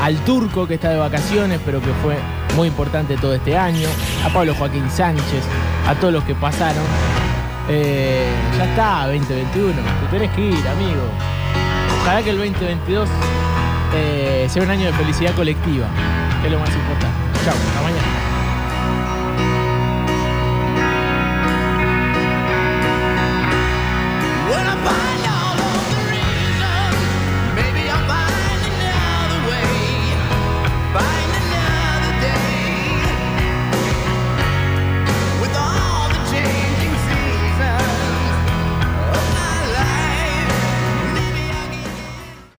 Al 0.00 0.16
turco 0.24 0.66
que 0.66 0.74
está 0.74 0.90
de 0.90 0.98
vacaciones, 0.98 1.60
pero 1.64 1.80
que 1.80 1.92
fue 2.02 2.16
muy 2.56 2.68
importante 2.68 3.16
todo 3.16 3.34
este 3.34 3.56
año. 3.56 3.88
A 4.24 4.28
Pablo 4.28 4.54
Joaquín 4.54 4.88
Sánchez, 4.90 5.44
a 5.86 5.94
todos 5.94 6.12
los 6.12 6.24
que 6.24 6.34
pasaron. 6.34 6.84
Eh, 7.68 8.26
ya 8.56 8.64
está, 8.64 9.06
2021. 9.06 9.72
Te 9.72 10.18
tenés 10.18 10.34
que 10.34 10.40
ir, 10.40 10.68
amigo. 10.68 11.02
Ojalá 12.02 12.22
que 12.22 12.30
el 12.30 12.38
2022 12.38 13.08
eh, 13.94 14.46
sea 14.48 14.62
un 14.62 14.70
año 14.70 14.86
de 14.86 14.92
felicidad 14.92 15.34
colectiva, 15.34 15.86
que 16.40 16.46
es 16.46 16.52
lo 16.52 16.58
más 16.58 16.70
importante. 16.70 17.16
Chao, 17.44 17.54
hasta 17.54 17.82
mañana. 17.82 18.27